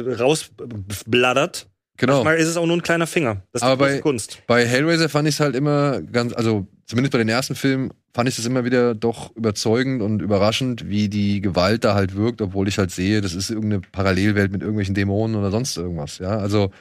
rausbladdert. 0.79 1.67
Genau. 1.97 2.23
Mal 2.23 2.35
ist 2.37 2.47
es 2.47 2.57
auch 2.57 2.65
nur 2.65 2.75
ein 2.77 2.81
kleiner 2.83 3.07
Finger. 3.07 3.41
Das 3.53 3.61
ist 3.61 3.67
Aber 3.67 3.85
die 3.87 3.91
große 3.93 3.97
bei- 3.97 4.01
Kunst. 4.01 4.39
Bei 4.47 4.65
Hellraiser 4.65 5.07
fand 5.09 5.27
ich 5.27 5.35
es 5.35 5.39
halt 5.39 5.55
immer 5.55 6.01
ganz, 6.01 6.33
also 6.33 6.67
zumindest 6.87 7.13
bei 7.13 7.19
den 7.19 7.29
ersten 7.29 7.55
Filmen 7.55 7.91
fand 8.15 8.29
ich 8.29 8.39
es 8.39 8.45
immer 8.45 8.63
wieder 8.63 8.95
doch 8.95 9.35
überzeugend 9.35 10.01
und 10.01 10.21
überraschend, 10.21 10.87
wie 10.87 11.09
die 11.09 11.41
Gewalt 11.41 11.83
da 11.83 11.95
halt 11.95 12.15
wirkt, 12.15 12.41
obwohl 12.41 12.69
ich 12.69 12.77
halt 12.77 12.89
sehe, 12.89 13.19
das 13.19 13.35
ist 13.35 13.49
irgendeine 13.49 13.81
Parallelwelt 13.81 14.53
mit 14.53 14.61
irgendwelchen 14.61 14.95
Dämonen 14.95 15.35
oder 15.35 15.51
sonst 15.51 15.75
irgendwas. 15.75 16.19
Ja, 16.19 16.37
also 16.37 16.71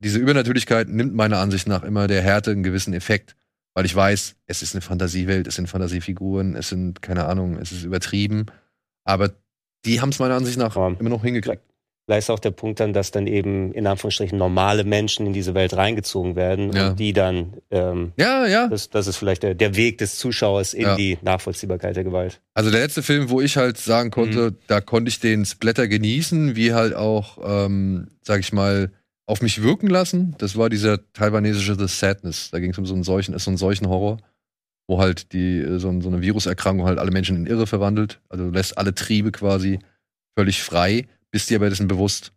diese 0.00 0.18
Übernatürlichkeit 0.18 0.90
nimmt 0.90 1.14
meiner 1.14 1.38
Ansicht 1.38 1.66
nach 1.66 1.82
immer 1.82 2.08
der 2.08 2.20
Härte 2.20 2.50
einen 2.50 2.62
gewissen 2.62 2.92
Effekt, 2.92 3.36
weil 3.72 3.86
ich 3.86 3.96
weiß, 3.96 4.36
es 4.44 4.60
ist 4.60 4.74
eine 4.74 4.82
Fantasiewelt, 4.82 5.46
es 5.46 5.54
sind 5.54 5.66
Fantasiefiguren, 5.66 6.56
es 6.56 6.68
sind 6.68 7.00
keine 7.00 7.24
Ahnung, 7.24 7.56
es 7.56 7.72
ist 7.72 7.84
übertrieben, 7.84 8.44
aber 9.04 9.30
die 9.86 10.02
haben 10.02 10.10
es 10.10 10.18
meiner 10.18 10.34
Ansicht 10.34 10.58
nach 10.58 10.76
Ja. 10.76 10.88
immer 10.88 11.08
noch 11.08 11.24
hingekriegt. 11.24 11.62
Vielleicht 12.04 12.24
ist 12.26 12.30
auch 12.30 12.40
der 12.40 12.50
Punkt 12.50 12.80
dann, 12.80 12.92
dass 12.92 13.12
dann 13.12 13.28
eben 13.28 13.72
in 13.72 13.86
Anführungsstrichen 13.86 14.36
normale 14.36 14.82
Menschen 14.82 15.24
in 15.26 15.32
diese 15.32 15.54
Welt 15.54 15.76
reingezogen 15.76 16.34
werden 16.34 16.72
Ja. 16.72 16.90
und 16.90 16.98
die 16.98 17.12
dann, 17.12 17.54
ähm, 17.70 18.12
Ja, 18.16 18.44
ja. 18.46 18.66
das, 18.68 18.90
das 18.90 19.06
ist 19.06 19.16
vielleicht 19.16 19.44
der, 19.44 19.54
der 19.54 19.76
Weg 19.76 19.98
des 19.98 20.18
Zuschauers 20.18 20.74
in 20.74 20.82
Ja. 20.82 20.96
die 20.96 21.16
Nachvollziehbarkeit 21.22 21.94
der 21.94 22.02
Gewalt. 22.02 22.40
Also 22.54 22.70
der 22.72 22.80
letzte 22.80 23.02
Film, 23.04 23.30
wo 23.30 23.40
ich 23.40 23.56
halt 23.56 23.78
sagen 23.78 24.10
konnte, 24.10 24.54
da 24.66 24.80
konnte 24.80 25.10
ich 25.10 25.20
den 25.20 25.44
Splatter 25.44 25.86
genießen, 25.86 26.56
wie 26.56 26.72
halt 26.74 26.92
auch, 26.94 27.38
ähm, 27.44 28.08
sag 28.22 28.40
ich 28.40 28.52
mal, 28.52 28.90
auf 29.26 29.40
mich 29.40 29.62
wirken 29.62 29.86
lassen. 29.86 30.34
Das 30.38 30.56
war 30.56 30.68
dieser 30.68 30.98
taiwanesische 31.12 31.76
The 31.78 31.86
Sadness. 31.86 32.50
Da 32.50 32.58
ging 32.58 32.72
es 32.72 32.78
um 32.78 32.84
so 32.84 32.94
einen 32.94 33.04
solchen, 33.04 33.38
so 33.38 33.48
einen 33.50 33.56
solchen 33.56 33.88
Horror, 33.88 34.18
wo 34.88 34.98
halt 34.98 35.32
die 35.32 35.58
äh, 35.60 35.78
so 35.78 35.88
eine 35.88 36.20
Viruserkrankung 36.20 36.84
halt 36.84 36.98
alle 36.98 37.12
Menschen 37.12 37.36
in 37.36 37.46
Irre 37.46 37.68
verwandelt. 37.68 38.20
Also 38.28 38.50
lässt 38.50 38.76
alle 38.76 38.92
Triebe 38.92 39.30
quasi 39.30 39.78
völlig 40.36 40.60
frei, 40.64 41.06
bist 41.32 41.50
dir 41.50 41.56
aber 41.56 41.68
dessen 41.68 41.88
bewusst. 41.88 42.32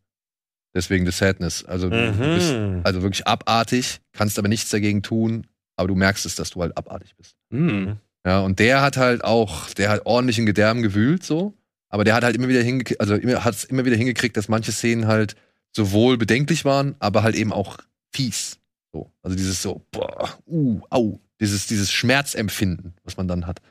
Deswegen 0.74 1.06
The 1.06 1.12
Sadness. 1.12 1.64
Also 1.64 1.90
du 1.90 1.96
bist 2.36 2.54
Mhm. 2.54 2.82
also 2.84 3.02
wirklich 3.04 3.28
abartig, 3.28 4.02
kannst 4.14 4.40
aber 4.40 4.48
nichts 4.48 4.70
dagegen 4.72 5.04
tun, 5.04 5.46
aber 5.76 5.88
du 5.88 5.96
merkst 5.96 6.26
es, 6.26 6.36
dass 6.36 6.50
du 6.50 6.62
halt 6.62 6.76
abartig 6.76 7.16
bist. 7.16 7.36
Hm. 7.52 7.98
Ja, 8.26 8.40
und 8.40 8.60
der 8.60 8.82
hat 8.82 8.98
halt 8.98 9.24
auch, 9.24 9.70
der 9.70 9.90
hat 9.90 10.02
ordentlich 10.06 10.40
in 10.40 10.46
Gedärm 10.48 10.82
gewühlt, 10.82 11.24
so. 11.24 11.54
Aber 11.90 12.04
der 12.04 12.16
hat 12.16 12.24
halt 12.24 12.36
immer 12.36 12.48
wieder 12.48 12.62
hingekriegt, 12.64 13.00
also 13.00 13.16
immer, 13.16 13.46
hat 13.46 13.54
es 13.54 13.64
immer 13.64 13.86
wieder 13.86 13.96
hingekriegt, 13.96 14.36
dass 14.36 14.50
manche 14.50 14.72
Szenen 14.72 15.08
halt 15.08 15.36
sowohl 15.74 16.18
bedenklich 16.18 16.66
waren, 16.66 16.96
aber 17.00 17.24
halt 17.24 17.36
eben 17.36 17.54
auch 17.54 17.78
fies. 18.12 18.60
So. 18.92 19.12
Also 19.22 19.38
dieses 19.38 19.62
so, 19.62 19.86
boah, 19.92 20.38
uh, 20.48 20.82
au, 20.90 21.20
dieses, 21.40 21.68
dieses 21.68 21.92
Schmerzempfinden, 21.92 22.96
was 23.04 23.16
man 23.18 23.28
dann 23.28 23.46
hat. 23.48 23.62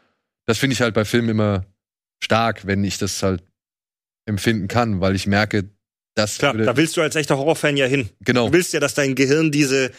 Das 0.47 0.59
finde 0.59 0.75
ich 0.75 0.81
halt 0.81 0.95
bei 0.95 1.05
Filmen 1.05 1.31
immer 1.31 1.65
stark, 2.23 2.67
wenn 2.67 2.85
ich 2.85 2.97
das 2.99 3.23
halt 3.23 3.43
empfinden 4.27 4.69
kann, 4.69 5.01
weil 5.01 5.15
ich 5.15 5.27
merke, 5.27 5.71
das 6.15 6.39
Klar, 6.39 6.55
würde, 6.55 6.65
da 6.65 6.77
willst 6.77 6.97
du 6.97 7.01
als 7.03 7.17
echter 7.17 7.37
Horrorfan 7.37 7.77
ja 7.77 7.87
hin. 7.87 8.09
genau. 8.21 8.47
Du 8.49 8.53
willst 8.53 8.73
ja, 8.73 8.81
dass 8.81 8.95
dein 8.95 9.15
Gehirn 9.15 9.51
diese, 9.51 9.91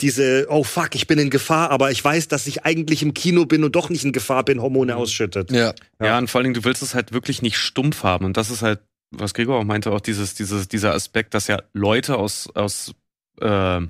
diese, 0.00 0.46
oh 0.50 0.64
fuck, 0.64 0.94
ich 0.94 1.06
bin 1.06 1.18
in 1.18 1.30
Gefahr, 1.30 1.70
aber 1.70 1.90
ich 1.90 2.04
weiß, 2.04 2.28
dass 2.28 2.46
ich 2.46 2.64
eigentlich 2.64 3.02
im 3.02 3.14
Kino 3.14 3.46
bin 3.46 3.62
und 3.64 3.74
doch 3.76 3.88
nicht 3.90 4.04
in 4.04 4.12
Gefahr 4.12 4.44
bin, 4.44 4.60
Hormone 4.60 4.96
ausschüttet. 4.96 5.50
Ja, 5.52 5.74
Ja. 6.02 6.18
und 6.18 6.28
vor 6.28 6.38
allen 6.40 6.44
Dingen, 6.44 6.54
du 6.54 6.64
willst 6.64 6.82
es 6.82 6.94
halt 6.94 7.12
wirklich 7.12 7.42
nicht 7.42 7.56
stumpf 7.56 8.02
haben. 8.02 8.24
Und 8.24 8.36
das 8.36 8.50
ist 8.50 8.62
halt, 8.62 8.80
was 9.12 9.34
Gregor 9.34 9.58
auch 9.58 9.64
meinte, 9.64 9.90
auch 9.92 10.00
dieses, 10.00 10.34
dieses, 10.34 10.68
dieser 10.68 10.94
Aspekt, 10.94 11.34
dass 11.34 11.46
ja 11.48 11.60
Leute 11.72 12.16
aus, 12.16 12.48
aus, 12.54 12.94
äh, 13.40 13.80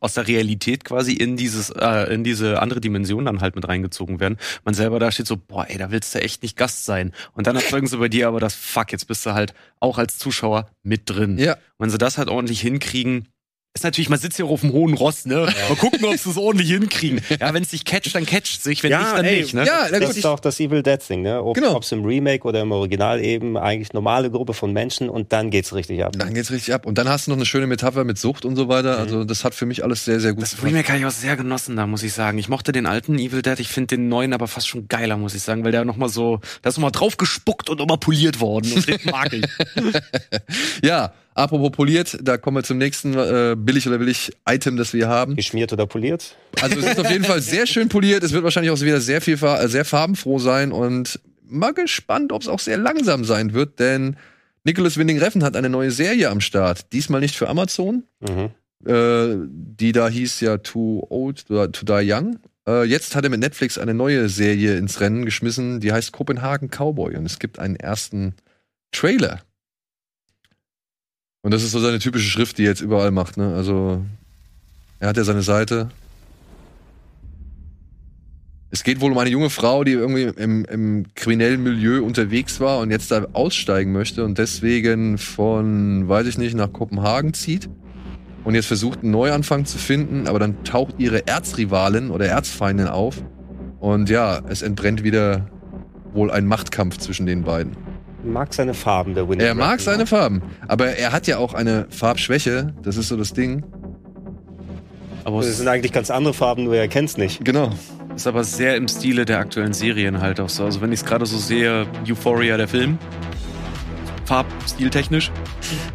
aus 0.00 0.14
der 0.14 0.26
Realität 0.26 0.84
quasi 0.84 1.12
in 1.12 1.36
dieses, 1.36 1.70
äh, 1.70 2.12
in 2.12 2.24
diese 2.24 2.60
andere 2.60 2.80
Dimension 2.80 3.26
dann 3.26 3.40
halt 3.40 3.54
mit 3.54 3.68
reingezogen 3.68 4.18
werden. 4.18 4.38
Man 4.64 4.74
selber 4.74 4.98
da 4.98 5.12
steht 5.12 5.26
so, 5.26 5.36
boah, 5.36 5.66
ey, 5.68 5.78
da 5.78 5.90
willst 5.90 6.14
du 6.14 6.20
echt 6.20 6.42
nicht 6.42 6.56
Gast 6.56 6.84
sein. 6.84 7.12
Und 7.34 7.46
dann 7.46 7.56
erzeugen 7.56 7.86
sie 7.86 7.98
bei 7.98 8.08
dir 8.08 8.28
aber 8.28 8.40
das 8.40 8.54
Fuck, 8.54 8.92
jetzt 8.92 9.06
bist 9.06 9.24
du 9.26 9.34
halt 9.34 9.54
auch 9.78 9.98
als 9.98 10.18
Zuschauer 10.18 10.70
mit 10.82 11.02
drin. 11.04 11.38
ja. 11.38 11.52
Und 11.52 11.84
wenn 11.84 11.90
sie 11.90 11.98
das 11.98 12.18
halt 12.18 12.28
ordentlich 12.28 12.60
hinkriegen, 12.60 13.28
ist 13.72 13.84
natürlich, 13.84 14.08
man 14.08 14.18
sitzt 14.18 14.36
hier 14.36 14.46
auf 14.46 14.62
dem 14.62 14.72
hohen 14.72 14.94
Ross, 14.94 15.26
ne? 15.26 15.46
Mal 15.68 15.76
gucken, 15.76 16.04
ob 16.04 16.16
sie 16.18 16.28
es 16.30 16.36
ordentlich 16.36 16.70
hinkriegen. 16.70 17.20
Ja, 17.40 17.54
wenn 17.54 17.62
es 17.62 17.68
dich 17.68 17.84
catcht, 17.84 18.12
dann 18.16 18.26
catcht 18.26 18.62
sich, 18.64 18.82
wenn 18.82 18.90
Ja, 18.90 18.98
nicht, 19.02 19.12
dann 19.16 19.24
ey, 19.24 19.40
nicht, 19.42 19.54
ne? 19.54 19.64
Ja, 19.64 19.88
Das 19.88 20.00
gut, 20.08 20.16
ist 20.16 20.24
auch 20.26 20.40
das 20.40 20.58
Evil 20.58 20.82
Dead 20.82 20.98
Ding, 21.08 21.22
ne? 21.22 21.40
Ob 21.40 21.54
Genau. 21.54 21.78
es 21.78 21.92
im 21.92 22.04
Remake 22.04 22.46
oder 22.48 22.62
im 22.62 22.72
Original 22.72 23.20
eben 23.24 23.56
eigentlich 23.56 23.92
normale 23.92 24.28
Gruppe 24.30 24.54
von 24.54 24.72
Menschen 24.72 25.08
und 25.08 25.32
dann 25.32 25.50
geht's 25.50 25.72
richtig 25.72 26.04
ab. 26.04 26.14
dann 26.18 26.34
geht's 26.34 26.50
richtig 26.50 26.74
ab. 26.74 26.84
Und 26.84 26.98
dann 26.98 27.08
hast 27.08 27.26
du 27.28 27.30
noch 27.30 27.38
eine 27.38 27.46
schöne 27.46 27.68
Metapher 27.68 28.02
mit 28.02 28.18
Sucht 28.18 28.44
und 28.44 28.56
so 28.56 28.68
weiter. 28.68 28.98
Also 28.98 29.22
das 29.22 29.44
hat 29.44 29.54
für 29.54 29.66
mich 29.66 29.84
alles 29.84 30.04
sehr, 30.04 30.18
sehr 30.18 30.32
gut 30.34 30.42
Das 30.42 30.60
Remake 30.64 30.88
habe 30.88 30.98
ich 30.98 31.06
auch 31.06 31.10
sehr 31.12 31.36
genossen, 31.36 31.76
da 31.76 31.86
muss 31.86 32.02
ich 32.02 32.12
sagen. 32.12 32.38
Ich 32.38 32.48
mochte 32.48 32.72
den 32.72 32.86
alten 32.86 33.20
Evil 33.20 33.40
Dead, 33.42 33.60
ich 33.60 33.68
finde 33.68 33.96
den 33.96 34.08
neuen 34.08 34.32
aber 34.32 34.48
fast 34.48 34.66
schon 34.66 34.88
geiler, 34.88 35.16
muss 35.16 35.34
ich 35.36 35.42
sagen, 35.42 35.62
weil 35.64 35.70
der 35.70 35.84
nochmal 35.84 36.08
so, 36.08 36.40
da 36.62 36.70
ist 36.70 36.76
nochmal 36.76 36.90
drauf 36.90 37.16
gespuckt 37.16 37.70
und 37.70 37.78
nochmal 37.78 37.98
poliert 37.98 38.40
worden. 38.40 38.72
Und 38.72 38.88
den 38.88 38.98
mag 39.04 39.32
ich. 39.32 39.44
Ja, 40.82 41.12
apropos 41.40 41.70
poliert, 41.72 42.18
da 42.22 42.36
kommen 42.36 42.58
wir 42.58 42.62
zum 42.62 42.78
nächsten 42.78 43.14
äh, 43.14 43.56
billig 43.58 43.86
oder 43.88 43.98
billig 43.98 44.32
Item, 44.48 44.76
das 44.76 44.92
wir 44.92 45.08
haben. 45.08 45.36
Geschmiert 45.36 45.72
oder 45.72 45.86
poliert? 45.86 46.36
Also 46.60 46.78
es 46.78 46.86
ist 46.86 47.00
auf 47.00 47.10
jeden 47.10 47.24
Fall 47.24 47.40
sehr 47.40 47.66
schön 47.66 47.88
poliert. 47.88 48.22
Es 48.22 48.32
wird 48.32 48.44
wahrscheinlich 48.44 48.70
auch 48.70 48.80
wieder 48.80 49.00
sehr 49.00 49.20
viel 49.20 49.34
äh, 49.42 49.68
sehr 49.68 49.84
farbenfroh 49.84 50.38
sein 50.38 50.72
und 50.72 51.20
mal 51.42 51.72
gespannt, 51.72 52.32
ob 52.32 52.42
es 52.42 52.48
auch 52.48 52.60
sehr 52.60 52.78
langsam 52.78 53.24
sein 53.24 53.52
wird, 53.54 53.78
denn 53.78 54.16
Nicholas 54.64 54.96
Winding 54.96 55.18
Refn 55.18 55.42
hat 55.42 55.56
eine 55.56 55.70
neue 55.70 55.90
Serie 55.90 56.28
am 56.30 56.40
Start. 56.40 56.92
Diesmal 56.92 57.20
nicht 57.20 57.36
für 57.36 57.48
Amazon. 57.48 58.04
Mhm. 58.20 58.50
Äh, 58.86 59.36
die 59.46 59.92
da 59.92 60.08
hieß 60.08 60.40
ja 60.40 60.56
Too 60.58 61.06
Old 61.10 61.46
to 61.46 61.66
to 61.66 61.84
Die 61.84 62.12
Young. 62.12 62.38
Äh, 62.66 62.84
jetzt 62.84 63.14
hat 63.14 63.24
er 63.24 63.30
mit 63.30 63.40
Netflix 63.40 63.76
eine 63.76 63.92
neue 63.92 64.28
Serie 64.28 64.76
ins 64.76 65.00
Rennen 65.00 65.24
geschmissen, 65.24 65.80
die 65.80 65.92
heißt 65.92 66.12
Copenhagen 66.12 66.70
Cowboy 66.70 67.16
und 67.16 67.26
es 67.26 67.38
gibt 67.38 67.58
einen 67.58 67.76
ersten 67.76 68.34
Trailer. 68.92 69.42
Und 71.42 71.52
das 71.52 71.62
ist 71.62 71.72
so 71.72 71.80
seine 71.80 71.98
typische 71.98 72.28
Schrift, 72.28 72.58
die 72.58 72.64
er 72.64 72.70
jetzt 72.70 72.82
überall 72.82 73.10
macht. 73.10 73.36
Ne? 73.36 73.54
Also 73.54 74.04
er 74.98 75.08
hat 75.08 75.16
ja 75.16 75.24
seine 75.24 75.42
Seite. 75.42 75.88
Es 78.70 78.84
geht 78.84 79.00
wohl 79.00 79.10
um 79.10 79.18
eine 79.18 79.30
junge 79.30 79.50
Frau, 79.50 79.82
die 79.82 79.92
irgendwie 79.92 80.24
im, 80.40 80.64
im 80.66 81.06
kriminellen 81.14 81.62
Milieu 81.62 82.04
unterwegs 82.04 82.60
war 82.60 82.78
und 82.78 82.90
jetzt 82.90 83.10
da 83.10 83.26
aussteigen 83.32 83.92
möchte 83.92 84.24
und 84.24 84.38
deswegen 84.38 85.18
von, 85.18 86.08
weiß 86.08 86.26
ich 86.26 86.38
nicht, 86.38 86.54
nach 86.54 86.72
Kopenhagen 86.72 87.34
zieht 87.34 87.68
und 88.44 88.54
jetzt 88.54 88.66
versucht, 88.66 89.02
einen 89.02 89.10
Neuanfang 89.10 89.64
zu 89.64 89.76
finden, 89.76 90.28
aber 90.28 90.38
dann 90.38 90.62
taucht 90.62 90.94
ihre 90.98 91.26
Erzrivalin 91.26 92.10
oder 92.10 92.26
Erzfeindin 92.26 92.86
auf 92.86 93.24
und 93.80 94.08
ja, 94.08 94.40
es 94.48 94.62
entbrennt 94.62 95.02
wieder 95.02 95.50
wohl 96.12 96.30
ein 96.30 96.46
Machtkampf 96.46 96.98
zwischen 96.98 97.26
den 97.26 97.42
beiden. 97.42 97.76
Mag 98.24 98.52
seine 98.52 98.74
Farben, 98.74 99.14
der 99.14 99.28
Winnie. 99.28 99.42
Er 99.42 99.54
mag 99.54 99.80
seine 99.80 100.06
Farben, 100.06 100.42
aber 100.68 100.88
er 100.96 101.12
hat 101.12 101.26
ja 101.26 101.38
auch 101.38 101.54
eine 101.54 101.86
Farbschwäche, 101.90 102.74
das 102.82 102.96
ist 102.96 103.08
so 103.08 103.16
das 103.16 103.32
Ding. 103.32 103.64
Aber 105.24 105.38
Das 105.38 105.46
es 105.46 105.58
sind 105.58 105.68
eigentlich 105.68 105.92
ganz 105.92 106.10
andere 106.10 106.34
Farben, 106.34 106.64
nur 106.64 106.76
er 106.76 106.88
kennt's 106.88 107.16
nicht. 107.16 107.44
Genau. 107.44 107.70
ist 108.14 108.26
aber 108.26 108.44
sehr 108.44 108.76
im 108.76 108.88
Stile 108.88 109.24
der 109.24 109.38
aktuellen 109.38 109.72
Serien 109.72 110.20
halt 110.20 110.40
auch 110.40 110.48
so. 110.48 110.64
Also 110.64 110.80
wenn 110.80 110.92
ich 110.92 111.00
es 111.00 111.06
gerade 111.06 111.26
so 111.26 111.38
sehe, 111.38 111.86
Euphoria, 112.08 112.56
der 112.56 112.68
Film, 112.68 112.98
farbstiltechnisch. 114.24 115.30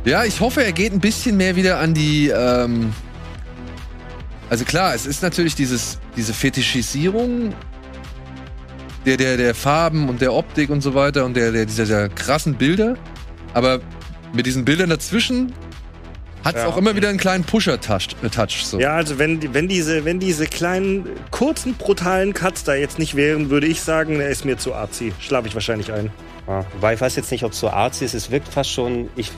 Ja, 0.03 0.23
ich 0.26 0.41
hoffe, 0.41 0.63
er 0.63 0.71
geht 0.71 0.93
ein 0.93 0.99
bisschen 0.99 1.38
mehr 1.38 1.55
wieder 1.55 1.80
an 1.80 1.93
die. 1.93 2.30
Ähm 2.30 2.93
also 4.49 4.65
klar, 4.65 4.93
es 4.93 5.05
ist 5.05 5.23
natürlich 5.23 5.55
dieses, 5.55 5.99
diese 6.15 6.34
Fetischisierung 6.34 7.53
der, 9.06 9.18
der, 9.18 9.38
der 9.38 9.56
Farben 9.56 10.10
und 10.10 10.22
der 10.22 10.34
Optik 10.34 10.70
und 10.70 10.82
so 10.82 10.93
weiter 10.95 11.26
und 11.26 11.36
der, 11.36 11.51
der 11.51 11.66
dieser, 11.66 11.84
dieser 11.84 12.10
krassen 12.10 12.56
Bilder. 12.56 12.95
Aber 13.53 13.80
mit 14.34 14.45
diesen 14.45 14.66
Bildern 14.66 14.89
dazwischen 14.89 15.53
hat 16.43 16.56
es 16.56 16.62
Ja. 16.62 16.68
auch 16.68 16.78
immer 16.78 16.95
wieder 16.95 17.10
einen 17.10 17.18
kleinen 17.18 17.43
Pusher-Touch. 17.43 18.10
Äh, 18.24 18.30
Touch, 18.30 18.64
so. 18.66 18.80
Ja, 18.80 18.95
also 18.95 19.18
wenn, 19.18 19.39
die- 19.39 19.53
wenn, 19.53 19.68
diese, 19.68 20.06
wenn 20.06 20.20
diese 20.20 20.45
kleinen, 20.45 21.08
kurzen, 21.32 21.74
brutalen 21.76 22.34
Cuts 22.34 22.64
da 22.64 22.76
jetzt 22.76 22.99
nicht 22.99 23.16
wären, 23.16 23.49
würde 23.49 23.66
ich 23.68 23.82
sagen, 23.82 24.20
er 24.20 24.30
ist 24.30 24.45
mir 24.45 24.58
zu 24.58 24.74
arzi. 24.76 25.14
Schlafe 25.20 25.47
ich 25.47 25.56
wahrscheinlich 25.56 25.91
ein. 25.91 26.12
Ja, 26.47 26.64
wobei 26.74 26.93
ich 26.93 27.01
weiß 27.01 27.16
jetzt 27.16 27.32
nicht, 27.32 27.43
ob 27.43 27.53
es 27.53 27.60
so 27.60 27.70
artsy 27.72 28.06
ist. 28.06 28.14
Es 28.14 28.30
wirkt 28.30 28.47
fast 28.49 28.70
schon, 28.70 29.10
ich, 29.16 29.32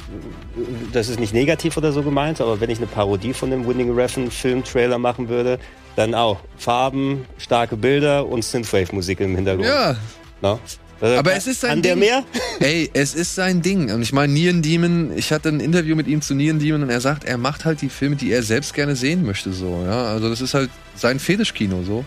das 0.91 1.07
ist 1.07 1.21
nicht 1.21 1.33
negativ 1.33 1.77
oder 1.77 1.93
so 1.93 2.03
gemeint, 2.03 2.41
aber 2.41 2.59
wenn 2.59 2.69
ich 2.69 2.79
eine 2.79 2.87
Parodie 2.87 3.33
von 3.33 3.49
dem 3.51 3.65
Winning 3.65 3.93
Refn 3.95 4.29
Film-Trailer 4.29 4.97
machen 4.97 5.29
würde, 5.29 5.59
dann 5.97 6.13
auch 6.13 6.39
Farben, 6.57 7.25
starke 7.37 7.75
Bilder 7.75 8.27
und 8.27 8.43
Synthwave-Musik 8.43 9.19
im 9.19 9.35
Hintergrund. 9.35 9.67
ja, 9.67 9.95
Ne? 10.41 10.59
Also, 10.99 11.17
Aber 11.17 11.33
es 11.33 11.47
ist 11.47 11.61
sein 11.61 11.81
der 11.81 11.93
Ding. 11.95 12.05
mehr? 12.05 12.23
Ey, 12.59 12.89
es 12.93 13.15
ist 13.15 13.35
sein 13.35 13.61
Ding. 13.61 13.91
Und 13.91 14.01
ich 14.01 14.13
meine, 14.13 14.33
Neon 14.33 14.61
Demon, 14.61 15.11
ich 15.15 15.31
hatte 15.31 15.49
ein 15.49 15.59
Interview 15.59 15.95
mit 15.95 16.07
ihm 16.07 16.21
zu 16.21 16.33
Neon 16.35 16.59
Demon 16.59 16.83
und 16.83 16.89
er 16.89 17.01
sagt, 17.01 17.23
er 17.23 17.37
macht 17.37 17.65
halt 17.65 17.81
die 17.81 17.89
Filme, 17.89 18.15
die 18.15 18.31
er 18.31 18.43
selbst 18.43 18.73
gerne 18.73 18.95
sehen 18.95 19.25
möchte, 19.25 19.53
so, 19.53 19.83
ja. 19.85 20.05
Also 20.05 20.29
das 20.29 20.41
ist 20.41 20.53
halt 20.53 20.69
sein 20.95 21.19
Fetischkino, 21.19 21.83
so. 21.83 22.05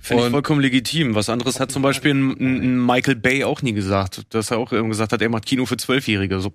Finde 0.00 0.24
ich 0.26 0.30
vollkommen 0.30 0.60
legitim. 0.60 1.14
Was 1.16 1.28
anderes 1.28 1.58
hat 1.58 1.72
zum 1.72 1.82
Beispiel 1.82 2.14
ein, 2.14 2.30
ein 2.40 2.86
Michael 2.86 3.16
Bay 3.16 3.42
auch 3.42 3.62
nie 3.62 3.72
gesagt, 3.72 4.22
dass 4.30 4.50
er 4.52 4.58
auch 4.58 4.70
irgendwie 4.72 4.90
gesagt 4.90 5.12
hat, 5.12 5.20
er 5.20 5.28
macht 5.28 5.46
Kino 5.46 5.66
für 5.66 5.76
Zwölfjährige. 5.76 6.40
So, 6.40 6.52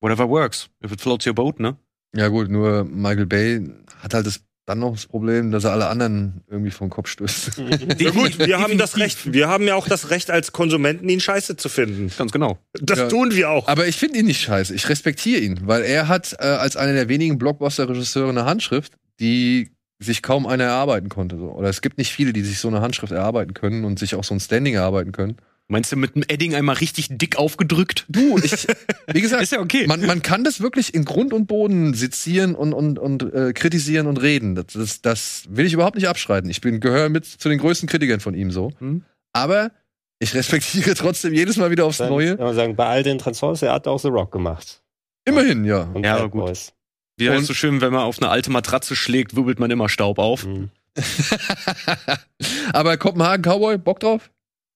whatever 0.00 0.28
works. 0.28 0.68
If 0.84 0.92
it 0.92 1.00
floats 1.00 1.26
your 1.26 1.34
boat, 1.34 1.60
ne? 1.60 1.76
Ja 2.16 2.28
gut, 2.28 2.48
nur 2.48 2.84
Michael 2.84 3.26
Bay 3.26 3.62
hat 4.02 4.14
halt 4.14 4.26
das, 4.26 4.40
dann 4.70 4.78
noch 4.78 4.92
das 4.92 5.06
Problem, 5.06 5.50
dass 5.50 5.64
er 5.64 5.72
alle 5.72 5.88
anderen 5.88 6.42
irgendwie 6.48 6.70
vom 6.70 6.88
Kopf 6.90 7.08
stößt. 7.08 7.60
Ja 7.98 8.10
gut, 8.10 8.38
wir 8.38 8.58
haben 8.60 8.78
das. 8.78 8.96
Recht. 8.96 9.32
Wir 9.32 9.48
haben 9.48 9.64
ja 9.66 9.74
auch 9.74 9.86
das 9.88 10.10
Recht 10.10 10.30
als 10.30 10.52
Konsumenten, 10.52 11.08
ihn 11.08 11.20
scheiße 11.20 11.56
zu 11.56 11.68
finden. 11.68 12.10
Ganz 12.16 12.32
genau. 12.32 12.58
Das 12.80 12.98
Ja. 12.98 13.08
tun 13.08 13.34
wir 13.34 13.50
auch. 13.50 13.68
Aber 13.68 13.86
ich 13.86 13.96
finde 13.96 14.18
ihn 14.18 14.26
nicht 14.26 14.40
scheiße. 14.40 14.74
Ich 14.74 14.88
respektiere 14.88 15.40
ihn, 15.40 15.60
weil 15.64 15.82
er 15.82 16.08
hat 16.08 16.34
äh, 16.38 16.44
als 16.44 16.76
einer 16.76 16.92
der 16.94 17.08
wenigen 17.08 17.38
Blockbuster-Regisseure 17.38 18.30
eine 18.30 18.44
Handschrift, 18.44 18.94
die 19.20 19.70
sich 19.98 20.22
kaum 20.22 20.46
einer 20.46 20.64
erarbeiten 20.64 21.08
konnte. 21.10 21.36
So. 21.36 21.50
Oder 21.52 21.68
es 21.68 21.82
gibt 21.82 21.98
nicht 21.98 22.10
viele, 22.12 22.32
die 22.32 22.42
sich 22.42 22.58
so 22.58 22.68
eine 22.68 22.80
Handschrift 22.80 23.12
erarbeiten 23.12 23.52
können 23.54 23.84
und 23.84 23.98
sich 23.98 24.14
auch 24.14 24.24
so 24.24 24.34
ein 24.34 24.40
Standing 24.40 24.74
erarbeiten 24.74 25.12
können. 25.12 25.36
Meinst 25.70 25.92
du 25.92 25.96
mit 25.96 26.16
dem 26.16 26.24
Edding 26.26 26.56
einmal 26.56 26.74
richtig 26.76 27.06
dick 27.10 27.36
aufgedrückt? 27.36 28.04
Du, 28.08 28.38
ich, 28.38 28.66
wie 29.06 29.20
gesagt, 29.20 29.40
Ist 29.44 29.52
ja 29.52 29.60
okay. 29.60 29.86
man, 29.86 30.04
man 30.04 30.20
kann 30.20 30.42
das 30.42 30.60
wirklich 30.60 30.94
in 30.94 31.04
Grund 31.04 31.32
und 31.32 31.46
Boden 31.46 31.94
sezieren 31.94 32.56
und, 32.56 32.72
und, 32.72 32.98
und 32.98 33.22
äh, 33.32 33.52
kritisieren 33.52 34.08
und 34.08 34.16
reden. 34.20 34.56
Das, 34.56 34.66
das, 34.72 35.00
das 35.00 35.44
will 35.48 35.66
ich 35.66 35.72
überhaupt 35.72 35.94
nicht 35.94 36.08
abschreiten. 36.08 36.50
Ich 36.50 36.60
bin 36.60 36.80
gehöre 36.80 37.08
mit 37.08 37.24
zu 37.24 37.48
den 37.48 37.58
größten 37.58 37.88
Kritikern 37.88 38.18
von 38.18 38.34
ihm 38.34 38.50
so. 38.50 38.72
Hm. 38.80 39.04
Aber 39.32 39.70
ich 40.18 40.34
respektiere 40.34 40.94
trotzdem 40.96 41.32
jedes 41.32 41.56
Mal 41.56 41.70
wieder 41.70 41.84
aufs 41.86 41.98
Dann 41.98 42.08
Neue. 42.08 42.36
kann 42.36 42.46
man 42.46 42.54
sagen, 42.56 42.74
bei 42.74 42.86
all 42.86 43.04
den 43.04 43.18
Transformers, 43.18 43.62
er 43.62 43.72
hat 43.72 43.86
auch 43.86 44.00
The 44.00 44.08
Rock 44.08 44.32
gemacht. 44.32 44.82
Immerhin, 45.24 45.64
ja. 45.64 45.82
Und 45.82 46.04
Ja, 46.04 46.14
Bad 46.14 46.20
aber 46.22 46.30
gut. 46.30 46.46
Boys. 46.46 46.72
Wie 47.16 47.30
heißt 47.30 47.46
so 47.46 47.54
schön, 47.54 47.80
wenn 47.80 47.92
man 47.92 48.02
auf 48.02 48.20
eine 48.20 48.28
alte 48.28 48.50
Matratze 48.50 48.96
schlägt, 48.96 49.36
wirbelt 49.36 49.60
man 49.60 49.70
immer 49.70 49.88
Staub 49.88 50.18
auf. 50.18 50.46
Mhm. 50.46 50.70
Aber 52.72 52.96
Kopenhagen 52.96 53.42
Cowboy, 53.42 53.78
Bock 53.78 54.00
drauf? 54.00 54.30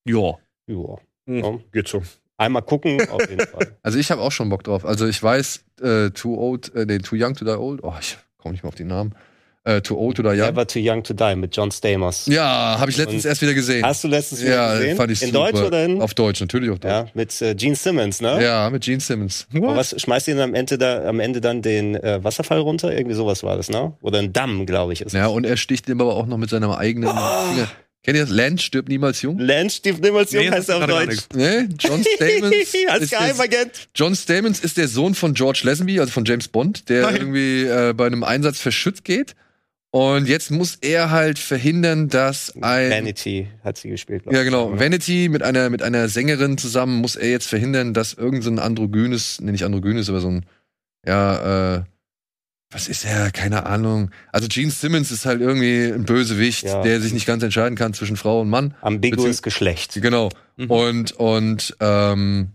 Ja. 0.06 0.38
Ja. 0.66 0.96
Hm, 1.26 1.60
geht 1.72 1.88
so. 1.88 2.02
Einmal 2.36 2.62
gucken, 2.62 3.00
auf 3.10 3.28
jeden 3.30 3.46
Fall. 3.46 3.76
Also 3.82 3.98
ich 3.98 4.10
habe 4.10 4.20
auch 4.20 4.32
schon 4.32 4.48
Bock 4.48 4.64
drauf. 4.64 4.84
Also 4.84 5.06
ich 5.06 5.22
weiß, 5.22 5.64
äh, 5.82 6.10
Too 6.10 6.36
Old, 6.36 6.74
äh, 6.74 6.84
nee, 6.86 6.98
Too 6.98 7.16
Young 7.18 7.34
to 7.34 7.44
Die 7.44 7.50
Old. 7.52 7.80
Oh, 7.82 7.92
ich 8.00 8.16
komme 8.38 8.52
nicht 8.52 8.62
mehr 8.64 8.68
auf 8.68 8.74
den 8.74 8.88
Namen. 8.88 9.14
Äh, 9.66 9.80
too 9.80 9.96
Old 9.98 10.18
to 10.18 10.22
Die 10.22 10.28
Young. 10.28 10.36
Never 10.36 10.66
Too 10.66 10.80
Young 10.82 11.02
to 11.02 11.14
Die 11.14 11.34
mit 11.36 11.56
John 11.56 11.70
Stamos. 11.70 12.26
Ja, 12.26 12.76
habe 12.78 12.90
ich 12.90 12.98
letztens 12.98 13.24
Und- 13.24 13.30
erst 13.30 13.40
wieder 13.40 13.54
gesehen. 13.54 13.82
Hast 13.82 14.04
du 14.04 14.08
letztens 14.08 14.42
wieder 14.42 14.54
ja, 14.56 14.74
gesehen? 14.74 14.96
fand 14.98 15.10
ich 15.10 15.22
in 15.22 15.28
super. 15.32 15.52
Deutsch 15.52 15.62
oder 15.66 15.84
in? 15.86 16.02
Auf 16.02 16.12
Deutsch, 16.12 16.40
natürlich 16.42 16.68
auf 16.68 16.80
Deutsch. 16.80 16.90
ja, 16.92 17.06
mit 17.14 17.40
äh, 17.40 17.54
Gene 17.54 17.74
Simmons, 17.74 18.20
ne? 18.20 18.42
Ja, 18.44 18.68
mit 18.68 18.82
Gene 18.84 19.00
Simmons. 19.00 19.46
Aber 19.56 19.74
was 19.74 19.98
schmeißt 19.98 20.28
ihr 20.28 20.34
denn 20.34 20.42
am 20.42 20.54
Ende, 20.54 20.76
da, 20.76 21.08
am 21.08 21.18
Ende 21.18 21.40
dann 21.40 21.62
den 21.62 21.94
äh, 21.94 22.22
Wasserfall 22.22 22.58
runter? 22.58 22.92
Irgendwie 22.94 23.14
sowas 23.16 23.42
war 23.42 23.56
das, 23.56 23.70
ne? 23.70 23.94
Oder 24.02 24.18
ein 24.18 24.34
Damm, 24.34 24.66
glaube 24.66 24.92
ich. 24.92 25.00
Ist 25.00 25.14
Ja, 25.14 25.28
es. 25.28 25.32
und 25.32 25.46
er 25.46 25.56
sticht 25.56 25.88
ihm 25.88 25.98
aber 25.98 26.14
auch 26.14 26.26
noch 26.26 26.36
mit 26.36 26.50
seinem 26.50 26.70
eigenen 26.70 27.08
Finger. 27.08 27.68
Kennt 28.04 28.18
ihr 28.18 28.24
das? 28.26 28.30
Land 28.30 28.60
stirbt 28.60 28.88
niemals 28.90 29.22
jung? 29.22 29.38
Lance 29.38 29.78
Steve 29.78 29.98
Nimmels 30.00 30.30
Nee, 30.32 30.50
heißt 30.50 30.68
er 30.68 30.76
auf 30.76 30.86
Deutsch. 30.86 31.16
Nee, 31.34 31.68
John 31.80 32.04
Stamens. 32.04 32.54
Als 32.88 33.02
ist 33.04 33.12
der, 33.12 33.18
Geheimagent. 33.18 33.88
John 33.94 34.14
Stamens 34.14 34.60
ist 34.60 34.76
der 34.76 34.88
Sohn 34.88 35.14
von 35.14 35.32
George 35.32 35.62
Lazenby, 35.64 35.98
also 35.98 36.12
von 36.12 36.26
James 36.26 36.48
Bond, 36.48 36.88
der 36.90 37.02
Nein. 37.02 37.16
irgendwie 37.16 37.62
äh, 37.64 37.94
bei 37.94 38.06
einem 38.06 38.22
Einsatz 38.22 38.60
verschützt 38.60 39.04
geht. 39.04 39.34
Und 39.90 40.28
jetzt 40.28 40.50
muss 40.50 40.76
er 40.80 41.10
halt 41.12 41.38
verhindern, 41.38 42.08
dass 42.08 42.52
ein. 42.60 42.90
Vanity 42.90 43.46
hat 43.62 43.78
sie 43.78 43.88
gespielt, 43.90 44.24
glaub 44.24 44.34
Ja, 44.34 44.40
ich. 44.40 44.46
genau. 44.46 44.78
Vanity 44.78 45.28
mit 45.30 45.42
einer, 45.42 45.70
mit 45.70 45.82
einer 45.82 46.08
Sängerin 46.08 46.58
zusammen 46.58 46.96
muss 47.00 47.16
er 47.16 47.30
jetzt 47.30 47.46
verhindern, 47.48 47.94
dass 47.94 48.12
irgendein 48.12 48.56
so 48.56 48.62
androgynes, 48.62 49.40
nee, 49.40 49.52
nicht 49.52 49.64
androgynes, 49.64 50.08
aber 50.10 50.20
so 50.20 50.28
ein, 50.28 50.46
ja, 51.06 51.76
äh, 51.76 51.82
was 52.74 52.88
ist 52.88 53.04
er? 53.04 53.30
Keine 53.30 53.66
Ahnung. 53.66 54.10
Also 54.32 54.48
Gene 54.48 54.70
Simmons 54.70 55.10
ist 55.10 55.24
halt 55.26 55.40
irgendwie 55.40 55.84
ein 55.92 56.04
Bösewicht, 56.04 56.64
Ja. 56.64 56.82
der 56.82 57.00
sich 57.00 57.12
nicht 57.12 57.26
ganz 57.26 57.42
entscheiden 57.42 57.76
kann 57.76 57.94
zwischen 57.94 58.16
Frau 58.16 58.40
und 58.40 58.50
Mann. 58.50 58.74
Ambiguous 58.82 59.42
Geschlecht. 59.42 59.98
Genau. 60.02 60.28
Mhm. 60.56 60.70
Und, 60.70 61.12
und, 61.12 61.76
ähm, 61.80 62.48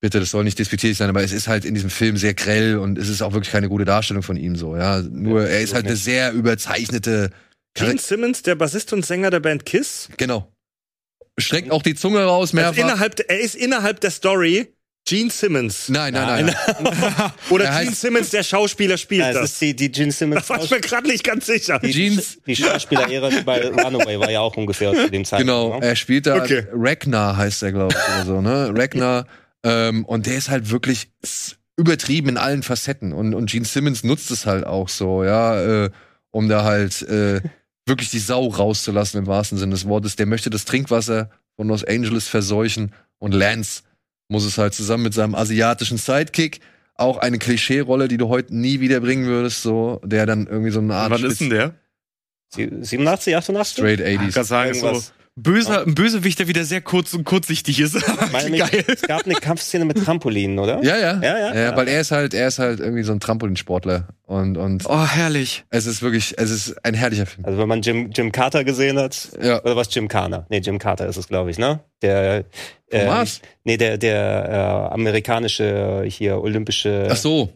bitte, 0.00 0.20
das 0.20 0.30
soll 0.30 0.44
nicht 0.44 0.58
despektierlich 0.58 0.96
sein, 0.98 1.08
aber 1.08 1.22
es 1.22 1.32
ist 1.32 1.48
halt 1.48 1.64
in 1.64 1.74
diesem 1.74 1.90
Film 1.90 2.16
sehr 2.16 2.34
grell 2.34 2.78
und 2.78 2.98
es 2.98 3.08
ist 3.08 3.22
auch 3.22 3.32
wirklich 3.32 3.50
keine 3.52 3.68
gute 3.68 3.84
Darstellung 3.84 4.22
von 4.22 4.36
ihm 4.36 4.54
so, 4.56 4.76
ja. 4.76 5.02
Nur, 5.02 5.42
Ja, 5.42 5.48
er 5.48 5.60
ist 5.60 5.74
halt 5.74 5.86
eine 5.86 5.96
sehr 5.96 6.32
überzeichnete, 6.32 7.30
Gene 7.74 7.98
Simmons, 7.98 8.42
der 8.42 8.54
Bassist 8.54 8.92
und 8.92 9.04
Sänger 9.04 9.30
der 9.30 9.40
Band 9.40 9.66
Kiss. 9.66 10.08
genau. 10.16 10.52
Streckt 11.38 11.70
auch 11.70 11.82
die 11.82 11.94
Zunge 11.94 12.24
raus, 12.24 12.48
Also 12.50 12.56
mehrfach. 12.56 12.78
innerhalb, 12.82 13.16
der- 13.16 13.28
er 13.28 13.40
ist 13.40 13.54
innerhalb 13.54 14.00
der 14.00 14.10
Story 14.10 14.68
Gene 15.08 15.30
Simmons. 15.30 15.88
Nein, 15.88 16.12
nein, 16.14 16.46
nein. 16.46 16.56
nein. 16.82 17.32
Oder 17.50 17.66
Er 17.66 17.84
Gene 17.84 17.94
Simmons, 17.94 18.30
der 18.30 18.42
Schauspieler, 18.42 18.98
spielt 18.98 19.20
Ja, 19.22 19.28
es 19.30 19.34
das. 19.36 19.52
ist 19.52 19.60
die, 19.60 19.76
die 19.76 19.90
Gene 19.92 20.08
Da 20.08 20.12
Simmons. 20.12 20.48
war 20.50 20.62
ich 20.62 20.70
mir 20.70 20.80
gerade 20.80 21.06
nicht 21.06 21.22
ganz 21.22 21.46
sicher. 21.46 21.78
die, 21.78 21.92
Jeans- 21.92 22.38
die 22.44 22.56
Schauspieler-Ära 22.56 23.30
bei 23.44 23.68
Runaway 23.68 24.18
war 24.18 24.30
ja 24.30 24.40
auch 24.40 24.56
ungefähr 24.56 24.92
zu 24.94 25.08
dem 25.08 25.24
Zeitpunkt. 25.24 25.46
Genau, 25.48 25.78
ne? 25.78 25.86
er 25.86 25.94
spielt 25.96 26.26
da 26.26 26.36
Okay. 26.42 26.66
Ragnar 26.72 27.36
heißt 27.36 27.62
er, 27.62 27.72
glaube 27.72 27.94
ich, 27.96 28.14
oder 28.14 28.24
so, 28.26 28.40
ne? 28.40 28.72
Ragnar. 28.76 29.26
Ähm, 29.62 30.04
und 30.04 30.26
der 30.26 30.36
ist 30.36 30.50
halt 30.50 30.70
wirklich 30.70 31.08
übertrieben 31.76 32.30
in 32.30 32.36
allen 32.36 32.62
Facetten. 32.64 33.12
Und, 33.12 33.32
und 33.34 33.48
Gene 33.50 33.64
Simmons 33.64 34.02
nutzt 34.02 34.30
es 34.32 34.44
halt 34.44 34.66
auch 34.66 34.88
so, 34.88 35.22
ja, 35.22 35.84
äh, 35.84 35.90
um 36.32 36.48
da 36.48 36.64
halt 36.64 37.02
äh, 37.02 37.40
wirklich 37.86 38.10
die 38.10 38.18
Sau 38.18 38.48
rauszulassen 38.48 39.20
im 39.20 39.26
wahrsten 39.28 39.56
Sinne 39.56 39.70
des 39.72 39.86
Wortes. 39.86 40.16
Der 40.16 40.26
möchte 40.26 40.50
das 40.50 40.64
Trinkwasser 40.64 41.30
von 41.54 41.68
Los 41.68 41.84
Angeles 41.84 42.26
verseuchen 42.26 42.92
und 43.18 43.32
Lance 43.32 43.82
muss 44.28 44.44
es 44.44 44.58
halt 44.58 44.74
zusammen 44.74 45.04
mit 45.04 45.14
seinem 45.14 45.34
asiatischen 45.34 45.98
Sidekick 45.98 46.60
auch 46.94 47.18
eine 47.18 47.38
Klischee-Rolle, 47.38 48.08
die 48.08 48.16
du 48.16 48.28
heute 48.28 48.56
nie 48.56 48.80
wieder 48.80 49.00
bringen 49.00 49.26
würdest, 49.26 49.62
so, 49.62 50.00
der 50.04 50.24
dann 50.26 50.46
irgendwie 50.46 50.70
so 50.70 50.80
eine 50.80 50.94
Art 50.94 51.10
Wann 51.10 51.24
ist 51.24 51.40
denn 51.40 51.50
der? 51.50 51.74
Sie- 52.48 52.70
87, 52.80 53.36
88? 53.36 53.72
Straight 53.76 54.00
Ich 54.00 54.18
80s. 54.20 54.34
kann 54.34 54.44
sagen, 54.44 54.74
so. 54.74 55.02
Böser, 55.36 55.82
ein 55.86 55.94
Bösewicht, 55.94 56.38
der 56.38 56.48
wieder 56.48 56.64
sehr 56.64 56.80
kurz 56.80 57.14
und 57.14 57.24
kurzsichtig 57.24 57.78
ist. 57.80 57.94
Meine, 58.32 58.56
Geil. 58.56 58.84
Es 58.88 59.02
gab 59.02 59.24
eine 59.24 59.34
Kampfszene 59.34 59.84
mit 59.84 60.02
Trampolinen, 60.04 60.58
oder? 60.58 60.82
Ja, 60.82 60.96
ja. 60.96 61.20
Ja, 61.22 61.38
ja, 61.38 61.54
ja. 61.54 61.76
weil 61.76 61.88
er 61.88 62.00
ist 62.00 62.10
halt, 62.10 62.34
er 62.34 62.48
ist 62.48 62.58
halt 62.58 62.80
irgendwie 62.80 63.02
so 63.02 63.12
ein 63.12 63.20
Trampolinsportler. 63.20 64.08
Und, 64.24 64.56
und 64.56 64.84
Oh, 64.88 65.06
herrlich. 65.06 65.64
es 65.70 65.86
ist 65.86 66.02
wirklich, 66.02 66.34
es 66.38 66.50
ist 66.50 66.84
ein 66.84 66.94
herrlicher 66.94 67.26
Film. 67.26 67.44
Also 67.44 67.58
wenn 67.58 67.68
man 67.68 67.82
Jim, 67.82 68.10
Jim 68.12 68.32
Carter 68.32 68.64
gesehen 68.64 68.98
hat, 68.98 69.28
Ja. 69.40 69.62
oder 69.62 69.76
was 69.76 69.94
Jim 69.94 70.08
Carter? 70.08 70.46
Nee, 70.48 70.58
Jim 70.58 70.78
Carter 70.78 71.06
ist 71.06 71.16
es, 71.16 71.28
glaube 71.28 71.50
ich, 71.50 71.58
ne? 71.58 71.80
Der 72.02 72.44
äh, 72.90 73.06
Mars? 73.06 73.40
Nee, 73.64 73.76
der, 73.76 73.98
der 73.98 74.88
äh, 74.90 74.94
amerikanische 74.94 76.04
hier 76.08 76.40
olympische 76.40 77.08
Ach 77.10 77.16
so. 77.16 77.52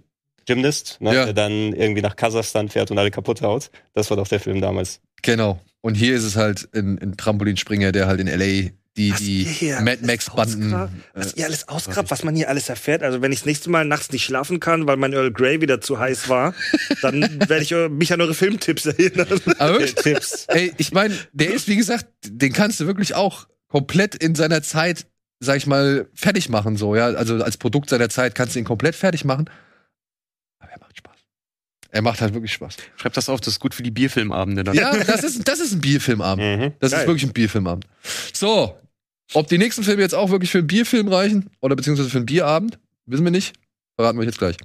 Gymnast, 0.46 0.96
ne? 1.00 1.14
Ja. 1.14 1.24
der 1.26 1.34
dann 1.34 1.72
irgendwie 1.72 2.02
nach 2.02 2.16
Kasachstan 2.16 2.68
fährt 2.68 2.90
und 2.90 2.98
alle 2.98 3.10
kaputt 3.10 3.42
haut. 3.42 3.70
Das 3.94 4.10
war 4.10 4.16
doch 4.16 4.28
der 4.28 4.40
Film 4.40 4.60
damals. 4.60 5.00
Genau. 5.22 5.60
Und 5.82 5.94
hier 5.94 6.14
ist 6.14 6.24
es 6.24 6.36
halt 6.36 6.68
ein, 6.74 6.98
ein 6.98 7.16
Trampolinspringer, 7.16 7.92
der 7.92 8.06
halt 8.06 8.20
in 8.20 8.26
L.A. 8.28 8.70
die, 8.96 9.12
Was 9.12 9.18
die 9.20 9.72
Mad 9.82 10.04
Max-Banden. 10.04 10.74
ausgrabt, 10.74 10.92
Was 11.14 11.32
äh, 11.32 11.40
ihr 11.40 11.46
alles 11.46 11.68
ausgrabt, 11.68 12.10
was 12.10 12.22
man 12.24 12.36
hier 12.36 12.48
alles 12.50 12.68
erfährt. 12.68 13.02
Also 13.02 13.22
wenn 13.22 13.32
ich 13.32 13.38
das 13.40 13.46
nächste 13.46 13.70
Mal 13.70 13.84
nachts 13.86 14.10
nicht 14.12 14.24
schlafen 14.24 14.60
kann, 14.60 14.86
weil 14.86 14.96
mein 14.98 15.12
Earl 15.14 15.32
Grey 15.32 15.60
wieder 15.62 15.80
zu 15.80 15.98
heiß 15.98 16.28
war, 16.28 16.54
dann 17.02 17.22
werde 17.48 17.62
ich 17.62 17.72
äh, 17.72 17.88
mich 17.88 18.12
an 18.12 18.20
eure 18.20 18.34
Filmtipps 18.34 18.84
erinnern. 18.86 19.40
Aber 19.58 19.72
wirklich, 19.78 19.94
Tipps. 20.02 20.44
ey, 20.48 20.72
ich 20.76 20.92
meine, 20.92 21.14
der 21.32 21.52
ist, 21.54 21.66
wie 21.68 21.76
gesagt, 21.76 22.06
den 22.26 22.52
kannst 22.52 22.80
du 22.80 22.86
wirklich 22.86 23.14
auch 23.14 23.48
komplett 23.68 24.14
in 24.16 24.34
seiner 24.34 24.62
Zeit, 24.62 25.06
sag 25.38 25.56
ich 25.56 25.66
mal, 25.66 26.08
fertig 26.12 26.50
machen, 26.50 26.76
so, 26.76 26.94
ja. 26.94 27.06
Also 27.06 27.42
als 27.42 27.56
Produkt 27.56 27.88
seiner 27.88 28.10
Zeit 28.10 28.34
kannst 28.34 28.54
du 28.54 28.58
ihn 28.58 28.64
komplett 28.66 28.96
fertig 28.96 29.24
machen. 29.24 29.48
Aber 30.58 30.72
er 30.72 30.78
macht 30.80 30.98
Spaß. 30.98 31.16
Er 31.92 32.02
macht 32.02 32.20
halt 32.20 32.34
wirklich 32.34 32.52
Spaß. 32.52 32.76
Schreib 32.96 33.12
das 33.14 33.28
auf, 33.28 33.40
das 33.40 33.54
ist 33.54 33.60
gut 33.60 33.74
für 33.74 33.82
die 33.82 33.90
Bierfilmabende 33.90 34.62
dann. 34.62 34.74
Ja, 34.74 34.96
das 34.96 35.24
ist, 35.24 35.46
das 35.46 35.58
ist 35.58 35.72
ein 35.72 35.80
Bierfilmabend. 35.80 36.44
Mhm. 36.44 36.72
Das 36.78 36.92
Geil. 36.92 37.00
ist 37.00 37.06
wirklich 37.06 37.24
ein 37.24 37.32
Bierfilmabend. 37.32 37.86
So, 38.32 38.78
ob 39.34 39.48
die 39.48 39.58
nächsten 39.58 39.82
Filme 39.82 40.02
jetzt 40.02 40.14
auch 40.14 40.30
wirklich 40.30 40.50
für 40.50 40.58
einen 40.58 40.66
Bierfilm 40.66 41.08
reichen 41.08 41.50
oder 41.60 41.74
beziehungsweise 41.76 42.10
für 42.10 42.18
einen 42.18 42.26
Bierabend, 42.26 42.78
wissen 43.06 43.24
wir 43.24 43.32
nicht. 43.32 43.54
Verraten 43.96 44.18
wir 44.18 44.22
euch 44.22 44.28
jetzt 44.28 44.38
gleich. 44.38 44.56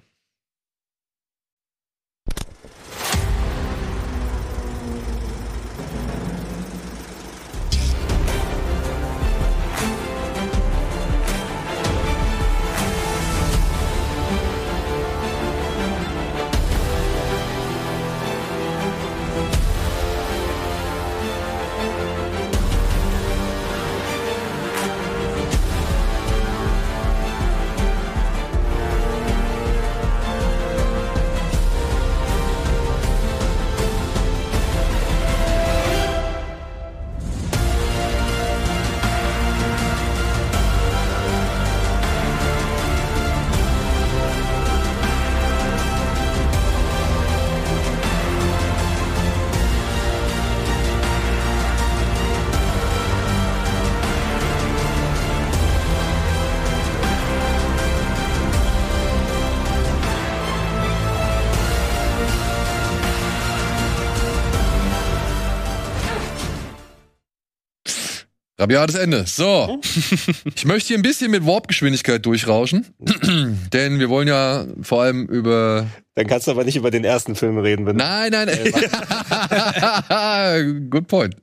Rabiates 68.65 68.95
Ende. 68.95 69.25
So. 69.27 69.79
ich 70.55 70.65
möchte 70.65 70.87
hier 70.87 70.97
ein 70.97 71.03
bisschen 71.03 71.29
mit 71.29 71.45
Warp-Geschwindigkeit 71.45 72.25
durchrauschen. 72.25 72.87
denn 73.73 73.99
wir 73.99 74.09
wollen 74.09 74.27
ja 74.27 74.65
vor 74.81 75.03
allem 75.03 75.27
über. 75.27 75.85
Dann 76.15 76.25
kannst 76.25 76.47
du 76.47 76.51
aber 76.51 76.63
nicht 76.63 76.75
über 76.75 76.89
den 76.89 77.03
ersten 77.03 77.35
Film 77.35 77.59
reden, 77.59 77.85
wenn 77.85 77.97
Nein, 77.97 78.31
nein. 78.31 78.47
Good 80.89 81.07
point. 81.07 81.35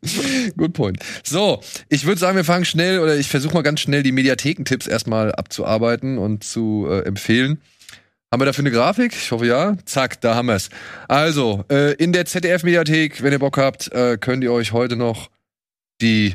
Good 0.56 0.72
point. 0.72 0.98
So, 1.22 1.60
ich 1.88 2.06
würde 2.06 2.18
sagen, 2.18 2.36
wir 2.36 2.42
fangen 2.42 2.64
schnell 2.64 2.98
oder 2.98 3.16
ich 3.16 3.28
versuche 3.28 3.54
mal 3.54 3.62
ganz 3.62 3.78
schnell 3.78 4.02
die 4.02 4.10
Mediathekentipps 4.10 4.88
erstmal 4.88 5.32
abzuarbeiten 5.32 6.18
und 6.18 6.42
zu 6.42 6.88
äh, 6.90 7.02
empfehlen. 7.02 7.60
Haben 8.32 8.40
wir 8.40 8.46
dafür 8.46 8.62
eine 8.62 8.72
Grafik? 8.72 9.12
Ich 9.12 9.30
hoffe 9.30 9.46
ja. 9.46 9.76
Zack, 9.84 10.20
da 10.22 10.34
haben 10.34 10.48
wir 10.48 10.56
es. 10.56 10.70
Also, 11.06 11.64
äh, 11.70 11.92
in 11.94 12.12
der 12.12 12.24
ZDF-Mediathek, 12.24 13.22
wenn 13.22 13.30
ihr 13.30 13.38
Bock 13.38 13.58
habt, 13.58 13.92
äh, 13.92 14.18
könnt 14.18 14.42
ihr 14.42 14.52
euch 14.52 14.72
heute 14.72 14.96
noch 14.96 15.30
die 16.00 16.34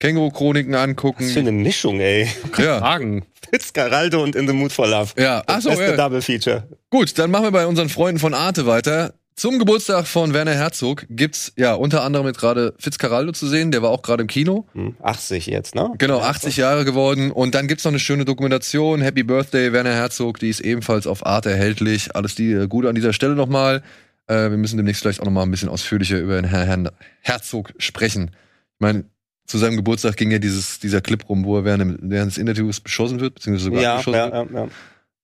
Känguru-Chroniken 0.00 0.74
angucken. 0.74 1.24
Was 1.24 1.32
für 1.32 1.40
eine 1.40 1.52
Mischung, 1.52 2.00
ey. 2.00 2.28
Ja, 2.58 2.78
Fragen. 2.78 3.24
Fitzcarraldo 3.50 4.22
und 4.22 4.34
In 4.34 4.46
the 4.46 4.52
Mood 4.52 4.72
for 4.72 4.86
Love. 4.86 5.12
ja. 5.18 5.42
Achso, 5.46 5.70
Beste 5.70 5.84
ja. 5.84 5.96
Double 5.96 6.20
Feature. 6.22 6.68
Gut, 6.90 7.18
dann 7.18 7.30
machen 7.30 7.44
wir 7.44 7.50
bei 7.52 7.66
unseren 7.66 7.88
Freunden 7.88 8.18
von 8.18 8.34
Arte 8.34 8.66
weiter. 8.66 9.14
Zum 9.36 9.58
Geburtstag 9.58 10.06
von 10.06 10.32
Werner 10.32 10.54
Herzog 10.54 11.06
gibt's 11.10 11.52
ja 11.56 11.74
unter 11.74 12.04
anderem 12.04 12.26
jetzt 12.26 12.38
gerade 12.38 12.72
Fitzcarraldo 12.78 13.32
zu 13.32 13.48
sehen, 13.48 13.72
der 13.72 13.82
war 13.82 13.90
auch 13.90 14.02
gerade 14.02 14.22
im 14.22 14.28
Kino. 14.28 14.66
Hm, 14.74 14.96
80 15.02 15.46
jetzt, 15.46 15.74
ne? 15.74 15.90
Genau, 15.98 16.20
80 16.20 16.56
Jahre 16.56 16.84
geworden. 16.84 17.32
Und 17.32 17.56
dann 17.56 17.66
gibt's 17.66 17.82
noch 17.84 17.90
eine 17.90 17.98
schöne 17.98 18.24
Dokumentation, 18.24 19.00
Happy 19.00 19.24
Birthday, 19.24 19.72
Werner 19.72 19.92
Herzog, 19.94 20.38
die 20.38 20.50
ist 20.50 20.60
ebenfalls 20.60 21.08
auf 21.08 21.26
Arte 21.26 21.50
erhältlich. 21.50 22.14
Alles 22.14 22.36
die 22.36 22.52
äh, 22.52 22.68
Gute 22.68 22.88
an 22.88 22.94
dieser 22.94 23.12
Stelle 23.12 23.34
nochmal. 23.34 23.82
Äh, 24.28 24.50
wir 24.50 24.56
müssen 24.56 24.76
demnächst 24.76 25.02
vielleicht 25.02 25.20
auch 25.20 25.24
nochmal 25.24 25.46
ein 25.46 25.50
bisschen 25.50 25.68
ausführlicher 25.68 26.18
über 26.20 26.36
den 26.40 26.44
Herrn, 26.48 26.66
Herrn 26.66 26.90
Herzog 27.20 27.72
sprechen. 27.78 28.30
Ich 28.74 28.80
meine, 28.80 29.04
zu 29.46 29.58
seinem 29.58 29.76
Geburtstag 29.76 30.16
ging 30.16 30.30
ja 30.30 30.38
dieses, 30.38 30.78
dieser 30.80 31.00
Clip 31.00 31.28
rum, 31.28 31.44
wo 31.44 31.56
er 31.58 31.64
während, 31.64 31.98
während 32.02 32.30
des 32.32 32.38
Interviews 32.38 32.80
beschossen 32.80 33.20
wird, 33.20 33.34
beziehungsweise 33.34 33.64
sogar 33.66 33.82
Ja, 33.82 33.96
beschossen 33.96 34.18
ja, 34.18 34.32
wird. 34.32 34.50
ja, 34.52 34.60
ja. 34.64 34.68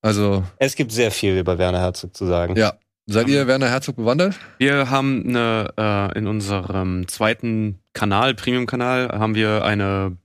Also, 0.02 0.44
Es 0.58 0.74
gibt 0.76 0.92
sehr 0.92 1.10
viel 1.10 1.38
über 1.38 1.58
Werner 1.58 1.80
Herzog 1.80 2.16
zu 2.16 2.26
sagen. 2.26 2.56
ja. 2.56 2.74
Seid 3.06 3.28
ihr 3.28 3.48
Werner 3.48 3.68
Herzog 3.68 3.96
bewandert? 3.96 4.36
Wir 4.58 4.88
haben 4.88 5.24
eine, 5.26 5.72
äh, 5.76 6.16
in 6.18 6.28
unserem 6.28 7.08
zweiten 7.08 7.80
Kanal, 7.92 8.34
Premium-Kanal, 8.34 9.08
haben 9.08 9.34
wir 9.34 9.64
eine 9.64 10.16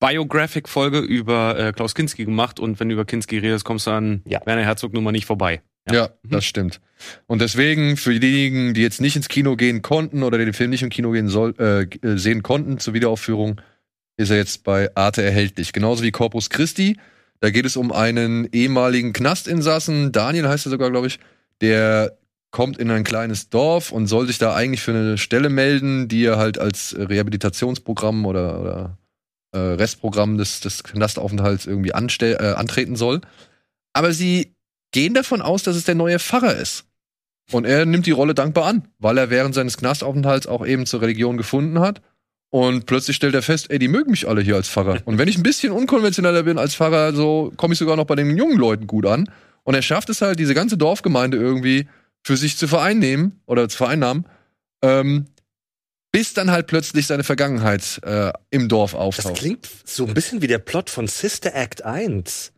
Biographic-Folge 0.00 0.98
über 0.98 1.58
äh, 1.58 1.72
Klaus 1.72 1.94
Kinski 1.94 2.24
gemacht 2.24 2.58
und 2.60 2.80
wenn 2.80 2.88
du 2.88 2.94
über 2.94 3.04
Kinski 3.04 3.38
redest, 3.38 3.64
kommst 3.64 3.86
du 3.86 3.92
an 3.92 4.22
Ja. 4.26 4.40
Werner 4.44 4.62
Herzog 4.64 4.92
nun 4.92 5.04
mal 5.04 5.12
nicht 5.12 5.26
vorbei. 5.26 5.62
Ja, 5.88 5.94
Ja. 5.94 6.08
das 6.24 6.44
stimmt. 6.44 6.80
Und 7.26 7.40
deswegen, 7.40 7.96
für 7.96 8.18
diejenigen, 8.18 8.74
die 8.74 8.82
jetzt 8.82 9.00
nicht 9.00 9.16
ins 9.16 9.28
Kino 9.28 9.56
gehen 9.56 9.82
konnten 9.82 10.22
oder 10.22 10.38
den 10.38 10.52
Film 10.52 10.70
nicht 10.70 10.82
im 10.82 10.90
Kino 10.90 11.10
gehen 11.10 11.28
soll, 11.28 11.54
äh, 11.58 11.82
äh, 12.06 12.16
sehen 12.18 12.42
konnten 12.42 12.78
zur 12.78 12.94
Wiederaufführung, 12.94 13.60
ist 14.16 14.30
er 14.30 14.36
jetzt 14.36 14.62
bei 14.62 14.94
Arte 14.94 15.22
erhältlich. 15.22 15.72
Genauso 15.72 16.04
wie 16.04 16.12
Corpus 16.12 16.50
Christi. 16.50 16.96
Da 17.40 17.50
geht 17.50 17.66
es 17.66 17.76
um 17.76 17.90
einen 17.90 18.48
ehemaligen 18.52 19.12
Knastinsassen, 19.12 20.12
Daniel 20.12 20.48
heißt 20.48 20.66
er 20.66 20.70
sogar, 20.70 20.92
glaube 20.92 21.08
ich, 21.08 21.18
der 21.60 22.16
kommt 22.52 22.78
in 22.78 22.88
ein 22.90 23.02
kleines 23.02 23.48
Dorf 23.48 23.90
und 23.90 24.06
soll 24.06 24.28
sich 24.28 24.38
da 24.38 24.54
eigentlich 24.54 24.82
für 24.82 24.92
eine 24.92 25.18
Stelle 25.18 25.48
melden, 25.48 26.06
die 26.06 26.24
er 26.24 26.36
halt 26.36 26.58
als 26.58 26.94
Rehabilitationsprogramm 26.96 28.26
oder, 28.26 28.60
oder 28.60 28.98
äh, 29.52 29.58
Restprogramm 29.58 30.38
des, 30.38 30.60
des 30.60 30.84
Knastaufenthalts 30.84 31.66
irgendwie 31.66 31.94
anstell, 31.94 32.36
äh, 32.38 32.52
antreten 32.52 32.94
soll. 32.94 33.22
Aber 33.92 34.12
sie 34.12 34.51
gehen 34.92 35.14
davon 35.14 35.42
aus, 35.42 35.62
dass 35.62 35.76
es 35.76 35.84
der 35.84 35.94
neue 35.94 36.18
Pfarrer 36.18 36.56
ist. 36.56 36.84
Und 37.50 37.64
er 37.66 37.84
nimmt 37.84 38.06
die 38.06 38.12
Rolle 38.12 38.34
dankbar 38.34 38.66
an, 38.66 38.88
weil 38.98 39.18
er 39.18 39.28
während 39.30 39.54
seines 39.54 39.76
Knastaufenthalts 39.76 40.46
auch 40.46 40.64
eben 40.64 40.86
zur 40.86 41.02
Religion 41.02 41.36
gefunden 41.36 41.80
hat. 41.80 42.00
Und 42.50 42.86
plötzlich 42.86 43.16
stellt 43.16 43.34
er 43.34 43.42
fest, 43.42 43.70
ey, 43.70 43.78
die 43.78 43.88
mögen 43.88 44.10
mich 44.10 44.28
alle 44.28 44.42
hier 44.42 44.56
als 44.56 44.68
Pfarrer. 44.68 44.98
Und 45.06 45.18
wenn 45.18 45.28
ich 45.28 45.36
ein 45.38 45.42
bisschen 45.42 45.72
unkonventioneller 45.72 46.42
bin 46.42 46.58
als 46.58 46.74
Pfarrer, 46.74 47.14
so 47.14 47.52
komme 47.56 47.72
ich 47.72 47.78
sogar 47.78 47.96
noch 47.96 48.04
bei 48.04 48.14
den 48.14 48.36
jungen 48.36 48.58
Leuten 48.58 48.86
gut 48.86 49.06
an. 49.06 49.28
Und 49.64 49.74
er 49.74 49.82
schafft 49.82 50.10
es 50.10 50.20
halt, 50.20 50.38
diese 50.38 50.54
ganze 50.54 50.76
Dorfgemeinde 50.76 51.38
irgendwie 51.38 51.88
für 52.22 52.36
sich 52.36 52.56
zu 52.58 52.68
vereinnehmen 52.68 53.40
oder 53.46 53.68
zu 53.68 53.76
vereinnahmen, 53.78 54.26
ähm, 54.82 55.26
bis 56.12 56.34
dann 56.34 56.50
halt 56.50 56.66
plötzlich 56.66 57.06
seine 57.06 57.24
Vergangenheit 57.24 58.00
äh, 58.04 58.32
im 58.50 58.68
Dorf 58.68 58.92
Das 58.92 59.00
auftaucht. 59.00 59.36
klingt 59.36 59.68
so 59.84 60.06
ein 60.06 60.12
bisschen 60.14 60.42
wie 60.42 60.46
der 60.46 60.58
Plot 60.58 60.90
von 60.90 61.06
Sister 61.08 61.54
Act 61.54 61.82
1. 61.84 62.51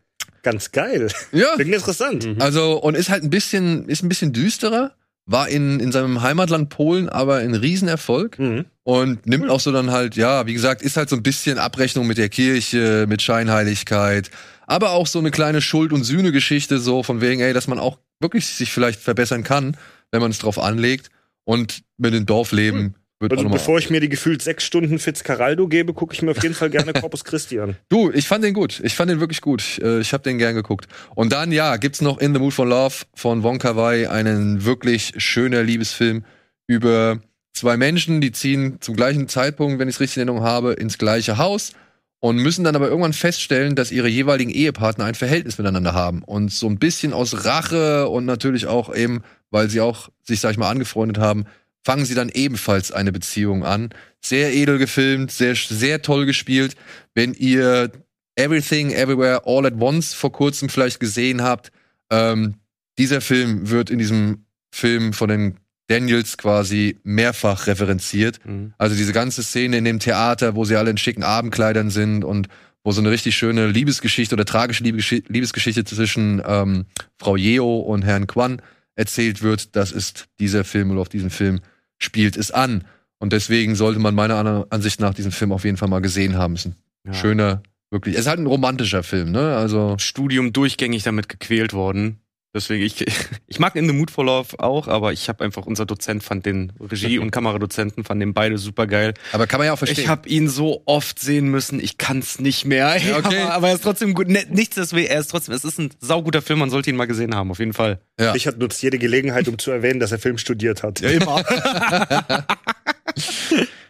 Ganz 0.44 0.70
geil. 0.70 1.08
ja, 1.32 1.54
Klingt 1.56 1.74
interessant. 1.74 2.28
Also, 2.38 2.78
und 2.80 2.94
ist 2.96 3.08
halt 3.10 3.24
ein 3.24 3.30
bisschen, 3.30 3.88
ist 3.88 4.02
ein 4.04 4.08
bisschen 4.08 4.32
düsterer, 4.32 4.92
war 5.26 5.48
in, 5.48 5.80
in 5.80 5.90
seinem 5.90 6.20
Heimatland 6.22 6.68
Polen 6.68 7.08
aber 7.08 7.36
ein 7.38 7.54
Riesenerfolg 7.54 8.38
Mhm. 8.38 8.66
und 8.84 9.26
nimmt 9.26 9.48
auch 9.50 9.58
so 9.60 9.72
dann 9.72 9.90
halt, 9.90 10.16
ja, 10.16 10.46
wie 10.46 10.52
gesagt, 10.52 10.82
ist 10.82 10.96
halt 10.98 11.08
so 11.08 11.16
ein 11.16 11.22
bisschen 11.22 11.58
Abrechnung 11.58 12.06
mit 12.06 12.18
der 12.18 12.28
Kirche, 12.28 13.06
mit 13.08 13.22
Scheinheiligkeit, 13.22 14.30
aber 14.66 14.90
auch 14.90 15.06
so 15.06 15.18
eine 15.18 15.30
kleine 15.30 15.60
Schuld- 15.62 15.92
und 15.92 16.04
Sühne-Geschichte, 16.04 16.78
so 16.78 17.02
von 17.02 17.20
wegen, 17.20 17.40
ey, 17.40 17.52
dass 17.54 17.66
man 17.68 17.78
auch 17.78 17.98
wirklich 18.20 18.46
sich 18.46 18.70
vielleicht 18.70 19.00
verbessern 19.00 19.42
kann, 19.44 19.76
wenn 20.10 20.20
man 20.20 20.30
es 20.30 20.38
drauf 20.38 20.58
anlegt 20.58 21.08
und 21.44 21.82
mit 21.96 22.12
dem 22.14 22.26
Dorfleben 22.26 22.94
auch 22.94 23.03
Also 23.20 23.48
bevor 23.48 23.78
ich 23.78 23.90
mir 23.90 24.00
die 24.00 24.08
gefühlt 24.08 24.42
sechs 24.42 24.64
Stunden 24.64 24.98
Fitzcarraldo 24.98 25.68
gebe, 25.68 25.94
gucke 25.94 26.14
ich 26.14 26.22
mir 26.22 26.32
auf 26.32 26.42
jeden 26.42 26.54
Fall 26.54 26.68
gerne 26.68 26.92
Corpus 27.00 27.24
Christi 27.24 27.60
an. 27.60 27.76
Du, 27.88 28.10
ich 28.10 28.26
fand 28.26 28.44
den 28.44 28.54
gut. 28.54 28.80
Ich 28.82 28.94
fand 28.94 29.10
den 29.10 29.20
wirklich 29.20 29.40
gut. 29.40 29.78
Äh, 29.78 30.00
Ich 30.00 30.12
habe 30.12 30.22
den 30.22 30.38
gern 30.38 30.54
geguckt. 30.54 30.88
Und 31.14 31.32
dann, 31.32 31.52
ja, 31.52 31.76
gibt's 31.76 32.00
noch 32.00 32.18
In 32.18 32.34
the 32.34 32.40
Mood 32.40 32.52
for 32.52 32.66
Love 32.66 32.94
von 33.14 33.42
Wong 33.42 33.58
Kar 33.58 33.76
Wai, 33.76 34.10
einen 34.10 34.64
wirklich 34.64 35.14
schöner 35.18 35.62
Liebesfilm 35.62 36.24
über 36.66 37.20
zwei 37.52 37.76
Menschen, 37.76 38.20
die 38.20 38.32
ziehen 38.32 38.78
zum 38.80 38.96
gleichen 38.96 39.28
Zeitpunkt, 39.28 39.78
wenn 39.78 39.88
ich 39.88 39.94
es 39.96 40.00
richtig 40.00 40.16
in 40.16 40.28
Erinnerung 40.28 40.42
habe, 40.42 40.72
ins 40.72 40.98
gleiche 40.98 41.38
Haus 41.38 41.72
und 42.20 42.36
müssen 42.36 42.64
dann 42.64 42.74
aber 42.74 42.88
irgendwann 42.88 43.12
feststellen, 43.12 43.76
dass 43.76 43.92
ihre 43.92 44.08
jeweiligen 44.08 44.50
Ehepartner 44.50 45.04
ein 45.04 45.14
Verhältnis 45.14 45.58
miteinander 45.58 45.92
haben. 45.92 46.22
Und 46.24 46.50
so 46.52 46.66
ein 46.66 46.78
bisschen 46.78 47.12
aus 47.12 47.44
Rache 47.44 48.08
und 48.08 48.24
natürlich 48.24 48.66
auch 48.66 48.94
eben, 48.94 49.22
weil 49.50 49.68
sie 49.68 49.80
auch 49.80 50.08
sich, 50.22 50.40
sag 50.40 50.52
ich 50.52 50.56
mal, 50.56 50.70
angefreundet 50.70 51.18
haben, 51.18 51.44
fangen 51.84 52.04
sie 52.04 52.14
dann 52.14 52.30
ebenfalls 52.30 52.90
eine 52.92 53.12
Beziehung 53.12 53.64
an. 53.64 53.90
Sehr 54.24 54.54
edel 54.54 54.78
gefilmt, 54.78 55.30
sehr, 55.30 55.54
sehr 55.54 56.02
toll 56.02 56.26
gespielt. 56.26 56.74
Wenn 57.14 57.34
ihr 57.34 57.92
Everything, 58.36 58.90
Everywhere, 58.90 59.42
All 59.44 59.66
at 59.66 59.74
Once 59.78 60.14
vor 60.14 60.32
kurzem 60.32 60.68
vielleicht 60.68 60.98
gesehen 60.98 61.42
habt, 61.42 61.70
ähm, 62.10 62.54
dieser 62.98 63.20
Film 63.20 63.70
wird 63.70 63.90
in 63.90 63.98
diesem 63.98 64.46
Film 64.72 65.12
von 65.12 65.28
den 65.28 65.60
Daniels 65.88 66.38
quasi 66.38 66.98
mehrfach 67.02 67.66
referenziert. 67.66 68.40
Mhm. 68.44 68.72
Also 68.78 68.96
diese 68.96 69.12
ganze 69.12 69.42
Szene 69.42 69.76
in 69.76 69.84
dem 69.84 69.98
Theater, 69.98 70.54
wo 70.54 70.64
sie 70.64 70.76
alle 70.76 70.90
in 70.90 70.96
schicken 70.96 71.22
Abendkleidern 71.22 71.90
sind 71.90 72.24
und 72.24 72.48
wo 72.82 72.92
so 72.92 73.00
eine 73.00 73.10
richtig 73.10 73.36
schöne 73.36 73.66
Liebesgeschichte 73.66 74.34
oder 74.34 74.44
tragische 74.44 74.84
Liebesgesch- 74.84 75.24
Liebesgeschichte 75.28 75.84
zwischen 75.84 76.42
ähm, 76.46 76.86
Frau 77.18 77.36
Yeo 77.36 77.80
und 77.80 78.02
Herrn 78.02 78.26
Kwan 78.26 78.62
erzählt 78.94 79.42
wird, 79.42 79.76
das 79.76 79.92
ist 79.92 80.26
dieser 80.38 80.64
Film 80.64 80.90
oder 80.90 81.00
auf 81.00 81.08
diesem 81.08 81.30
Film 81.30 81.60
spielt 81.98 82.36
es 82.36 82.50
an. 82.50 82.84
Und 83.18 83.32
deswegen 83.32 83.74
sollte 83.74 84.00
man 84.00 84.14
meiner 84.14 84.36
An- 84.36 84.64
Ansicht 84.70 85.00
nach 85.00 85.14
diesen 85.14 85.32
Film 85.32 85.52
auf 85.52 85.64
jeden 85.64 85.76
Fall 85.76 85.88
mal 85.88 86.00
gesehen 86.00 86.36
haben. 86.36 86.54
Es 86.54 86.66
ist 86.66 86.72
ein 86.72 86.76
Ja. 87.06 87.14
schöner, 87.14 87.62
wirklich. 87.90 88.14
Es 88.14 88.22
ist 88.22 88.26
halt 88.26 88.40
ein 88.40 88.46
romantischer 88.46 89.02
Film, 89.02 89.30
ne? 89.30 89.56
Also 89.56 89.96
Studium 89.98 90.52
durchgängig 90.52 91.02
damit 91.04 91.28
gequält 91.28 91.72
worden. 91.72 92.18
Deswegen, 92.54 92.84
ich, 92.84 93.04
ich 93.48 93.58
mag 93.58 93.74
In 93.74 93.86
the 93.88 93.92
Mood 93.92 94.12
for 94.12 94.24
Love 94.24 94.58
auch, 94.60 94.86
aber 94.86 95.12
ich 95.12 95.28
habe 95.28 95.44
einfach, 95.44 95.66
unser 95.66 95.84
Dozent 95.84 96.22
fand 96.22 96.46
den, 96.46 96.72
Regie- 96.80 97.18
und 97.18 97.32
Kameradozenten 97.32 98.04
fanden 98.04 98.20
den 98.20 98.34
beide 98.34 98.58
super 98.58 98.86
geil. 98.86 99.14
Aber 99.32 99.48
kann 99.48 99.58
man 99.58 99.66
ja 99.66 99.72
auch 99.72 99.78
verstehen. 99.78 100.04
Ich 100.04 100.08
habe 100.08 100.28
ihn 100.28 100.48
so 100.48 100.82
oft 100.86 101.18
sehen 101.18 101.48
müssen, 101.48 101.80
ich 101.80 101.98
kann's 101.98 102.38
nicht 102.38 102.64
mehr. 102.64 102.96
Ja, 102.96 103.18
okay. 103.18 103.40
aber, 103.42 103.54
aber 103.54 103.68
er 103.68 103.74
ist 103.74 103.82
trotzdem 103.82 104.14
gut. 104.14 104.28
Ne, 104.28 104.44
nichts 104.48 104.76
deswegen, 104.76 105.08
er 105.08 105.18
ist 105.18 105.30
trotzdem, 105.32 105.54
es 105.54 105.64
ist 105.64 105.78
ein 105.78 105.90
sauguter 105.98 106.42
Film, 106.42 106.60
man 106.60 106.70
sollte 106.70 106.90
ihn 106.90 106.96
mal 106.96 107.06
gesehen 107.06 107.34
haben, 107.34 107.50
auf 107.50 107.58
jeden 107.58 107.72
Fall. 107.72 108.00
Ja. 108.20 108.34
Ich 108.36 108.46
nutzt 108.56 108.80
jede 108.82 108.98
Gelegenheit, 108.98 109.48
um 109.48 109.58
zu 109.58 109.72
erwähnen, 109.72 109.98
dass 109.98 110.12
er 110.12 110.20
Film 110.20 110.38
studiert 110.38 110.82
hat. 110.82 111.00
immer. 111.00 111.44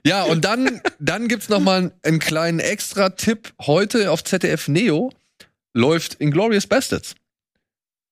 Ja, 0.06 0.24
und 0.24 0.44
dann, 0.44 0.82
dann 0.98 1.28
gibt's 1.28 1.48
noch 1.48 1.60
mal 1.60 1.90
einen 2.02 2.18
kleinen 2.18 2.58
Extra-Tipp. 2.58 3.54
Heute 3.62 4.10
auf 4.10 4.22
ZDF 4.22 4.68
Neo 4.68 5.10
läuft 5.72 6.20
Inglorious 6.20 6.66
Bastards 6.66 7.14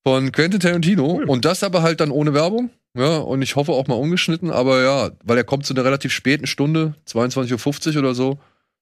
von 0.05 0.33
Quentin 0.33 0.61
Tarantino. 0.61 1.23
Und 1.27 1.45
das 1.45 1.63
aber 1.63 1.83
halt 1.83 2.01
dann 2.01 2.11
ohne 2.11 2.35
Werbung. 2.35 2.71
Ja, 2.97 3.19
und 3.19 3.41
ich 3.43 3.57
hoffe 3.57 3.73
auch 3.73 3.87
mal 3.87 3.95
ungeschnitten. 3.95 4.51
Aber 4.51 4.83
ja, 4.83 5.11
weil 5.25 5.37
er 5.37 5.45
kommt 5.45 5.67
zu 5.67 5.75
einer 5.75 5.85
relativ 5.85 6.13
späten 6.13 6.47
Stunde, 6.47 6.95
22.50 7.09 7.93
Uhr 7.93 7.99
oder 8.01 8.15
so. 8.15 8.39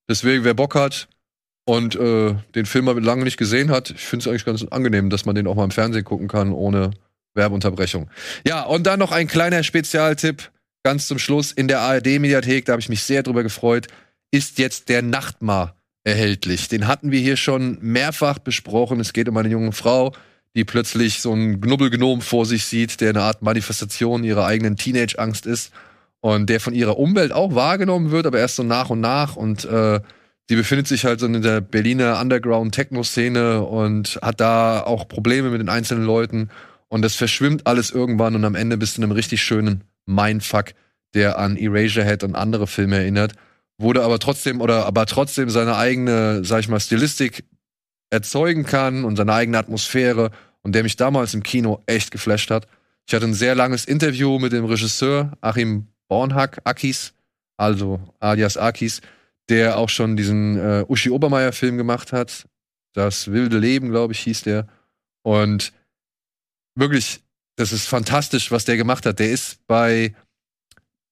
Deswegen, 0.08 0.44
wer 0.44 0.54
Bock 0.54 0.74
hat 0.74 1.08
und 1.64 1.94
äh, 1.94 2.34
den 2.54 2.66
Film 2.66 2.86
mal 2.86 2.98
lange 2.98 3.24
nicht 3.24 3.36
gesehen 3.36 3.70
hat, 3.70 3.90
ich 3.90 4.04
finde 4.04 4.24
es 4.24 4.28
eigentlich 4.28 4.44
ganz 4.44 4.64
angenehm, 4.64 5.10
dass 5.10 5.24
man 5.24 5.36
den 5.36 5.46
auch 5.46 5.54
mal 5.54 5.64
im 5.64 5.70
Fernsehen 5.70 6.04
gucken 6.04 6.26
kann, 6.26 6.52
ohne 6.52 6.90
Werbeunterbrechung. 7.34 8.10
Ja, 8.44 8.62
und 8.64 8.86
dann 8.86 8.98
noch 8.98 9.12
ein 9.12 9.28
kleiner 9.28 9.62
Spezialtipp 9.62 10.50
ganz 10.82 11.06
zum 11.06 11.18
Schluss 11.18 11.52
in 11.52 11.68
der 11.68 11.80
ARD-Mediathek, 11.80 12.64
da 12.64 12.72
habe 12.72 12.80
ich 12.80 12.88
mich 12.88 13.02
sehr 13.02 13.22
drüber 13.22 13.42
gefreut, 13.42 13.86
ist 14.30 14.58
jetzt 14.58 14.88
der 14.88 15.02
Nachtmar 15.02 15.76
erhältlich. 16.04 16.68
Den 16.68 16.86
hatten 16.86 17.10
wir 17.10 17.20
hier 17.20 17.36
schon 17.36 17.78
mehrfach 17.80 18.38
besprochen. 18.38 19.00
Es 19.00 19.12
geht 19.12 19.28
um 19.28 19.36
eine 19.36 19.48
junge 19.48 19.72
Frau, 19.72 20.12
die 20.57 20.64
plötzlich 20.64 21.20
so 21.20 21.32
einen 21.32 21.61
Knubbelgnom 21.61 22.20
vor 22.20 22.46
sich 22.46 22.64
sieht, 22.64 23.01
der 23.01 23.11
eine 23.11 23.22
Art 23.22 23.42
Manifestation 23.42 24.24
ihrer 24.24 24.46
eigenen 24.46 24.76
Teenage-Angst 24.76 25.46
ist 25.46 25.72
und 26.20 26.51
der 26.51 26.61
von 26.61 26.74
ihrer 26.74 26.98
Umwelt 26.98 27.32
auch 27.32 27.55
wahrgenommen 27.55 28.11
wird, 28.11 28.26
aber 28.26 28.38
erst 28.38 28.57
so 28.57 28.62
nach 28.62 28.90
und 28.90 29.01
nach 29.01 29.36
und 29.36 29.64
äh, 29.64 30.01
die 30.51 30.57
befindet 30.57 30.88
sich 30.88 31.05
halt 31.05 31.20
so 31.20 31.26
in 31.26 31.40
der 31.40 31.61
Berliner 31.61 32.20
Underground-Techno-Szene 32.20 33.62
und 33.62 34.18
hat 34.20 34.40
da 34.40 34.82
auch 34.82 35.07
Probleme 35.07 35.51
mit 35.51 35.61
den 35.61 35.68
einzelnen 35.68 36.05
Leuten. 36.05 36.51
Und 36.88 37.03
das 37.03 37.14
verschwimmt 37.14 37.68
alles 37.68 37.92
irgendwann 37.92 38.34
und 38.34 38.44
am 38.44 38.57
Ende 38.57 38.76
bist 38.76 38.96
du 38.96 39.01
in 39.01 39.05
einem 39.05 39.12
richtig 39.12 39.42
schönen 39.42 39.84
Mindfuck, 40.07 40.72
der 41.14 41.38
an 41.38 41.57
Eraserhead 41.57 42.24
und 42.24 42.34
andere 42.34 42.66
Filme 42.66 42.96
erinnert. 42.96 43.34
Wurde 43.78 44.03
aber 44.03 44.18
trotzdem, 44.18 44.61
oder 44.61 44.86
aber 44.86 45.07
trotzdem 45.07 45.51
seine 45.51 45.76
eigene, 45.76 46.44
sag 46.44 46.61
ich 46.61 46.68
mal, 46.68 46.80
Stilistik 46.80 47.44
erzeugen 48.11 48.64
kann 48.64 49.04
und 49.04 49.16
seine 49.16 49.32
eigene 49.32 49.58
Atmosphäre 49.58 50.30
und 50.62 50.74
der 50.74 50.82
mich 50.82 50.96
damals 50.96 51.34
im 51.34 51.42
Kino 51.42 51.82
echt 51.86 52.11
geflasht 52.11 52.50
hat. 52.50 52.66
Ich 53.06 53.14
hatte 53.14 53.26
ein 53.26 53.34
sehr 53.34 53.54
langes 53.54 53.84
Interview 53.86 54.38
mit 54.38 54.52
dem 54.52 54.64
Regisseur 54.64 55.32
Achim 55.40 55.86
Bornhack, 56.08 56.61
Akis, 56.64 57.14
also 57.56 58.00
alias 58.18 58.56
Akis, 58.56 59.00
der 59.48 59.78
auch 59.78 59.88
schon 59.88 60.16
diesen 60.16 60.58
äh, 60.58 60.84
Uschi 60.88 61.11
Obermeier-Film 61.11 61.76
gemacht 61.76 62.12
hat. 62.12 62.46
Das 62.92 63.30
wilde 63.30 63.58
Leben, 63.58 63.90
glaube 63.90 64.12
ich, 64.12 64.20
hieß 64.20 64.42
der. 64.42 64.66
Und 65.22 65.72
wirklich, 66.74 67.20
das 67.56 67.72
ist 67.72 67.86
fantastisch, 67.86 68.50
was 68.50 68.64
der 68.64 68.76
gemacht 68.76 69.06
hat. 69.06 69.18
Der 69.18 69.30
ist 69.30 69.66
bei, 69.66 70.14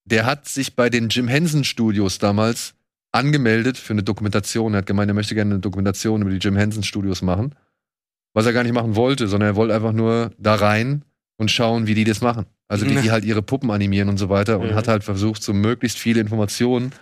der 0.05 0.25
hat 0.25 0.49
sich 0.49 0.75
bei 0.75 0.91
den 0.91 1.09
Jim 1.09 1.29
Henson 1.29 1.65
Studios 1.65 2.19
damals 2.19 2.75
angemeldet 3.13 3.79
für 3.79 3.93
eine 3.93 4.03
Dokumentation. 4.03 4.75
Er 4.75 4.79
hat 4.79 4.87
gemeint, 4.87 5.11
er 5.11 5.15
möchte 5.15 5.35
gerne 5.35 5.55
eine 5.55 5.61
Dokumentation 5.61 6.23
über 6.23 6.31
die 6.31 6.39
Jim 6.39 6.57
Henson 6.57 6.83
Studios 6.83 7.23
machen. 7.23 7.55
Was 8.35 8.47
er 8.47 8.53
gar 8.53 8.63
nicht 8.63 8.75
machen 8.75 8.97
wollte, 8.97 9.27
sondern 9.29 9.51
er 9.51 9.57
wollte 9.57 9.75
einfach 9.75 9.93
nur 9.93 10.33
da 10.39 10.55
rein 10.55 11.05
und 11.39 11.51
schauen, 11.51 11.87
wie 11.87 11.95
die 11.95 12.05
das 12.05 12.21
machen. 12.21 12.47
Also 12.69 12.87
wie 12.87 12.97
die 12.97 13.11
halt 13.11 13.25
ihre 13.25 13.43
Puppen 13.43 13.71
animieren 13.71 14.09
und 14.09 14.19
so 14.19 14.29
weiter 14.29 14.61
und 14.61 14.71
Mhm. 14.71 14.75
hat 14.75 14.89
halt 14.89 15.05
versucht, 15.05 15.43
so 15.43 15.53
möglichst 15.53 15.99
viele 15.99 16.21
Informationen 16.21 16.93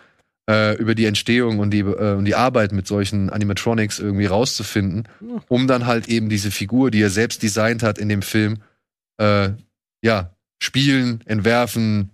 äh, 0.48 0.76
über 0.76 0.94
die 0.94 1.06
Entstehung 1.06 1.58
und 1.58 1.70
die, 1.72 1.80
äh, 1.80 2.14
und 2.14 2.24
die 2.24 2.36
Arbeit 2.36 2.70
mit 2.70 2.86
solchen 2.86 3.30
Animatronics 3.30 3.98
irgendwie 3.98 4.26
rauszufinden, 4.26 5.08
um 5.48 5.66
dann 5.66 5.86
halt 5.86 6.08
eben 6.08 6.28
diese 6.28 6.52
Figur, 6.52 6.92
die 6.92 7.02
er 7.02 7.10
selbst 7.10 7.42
designt 7.42 7.82
hat 7.82 7.98
in 7.98 8.08
dem 8.08 8.22
Film, 8.22 8.58
äh, 9.18 9.50
ja, 10.02 10.36
spielen, 10.62 11.20
entwerfen, 11.26 12.10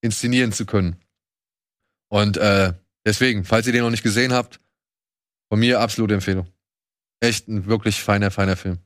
inszenieren 0.00 0.50
zu 0.50 0.66
können. 0.66 0.96
Und 2.08 2.36
äh, 2.36 2.72
deswegen, 3.06 3.44
falls 3.44 3.66
ihr 3.66 3.72
den 3.72 3.82
noch 3.82 3.90
nicht 3.90 4.02
gesehen 4.02 4.32
habt, 4.32 4.60
von 5.50 5.58
mir 5.60 5.80
absolute 5.80 6.14
Empfehlung. 6.14 6.46
Echt 7.20 7.48
ein 7.48 7.66
wirklich 7.66 8.02
feiner, 8.02 8.30
feiner 8.30 8.56
Film. 8.56 8.78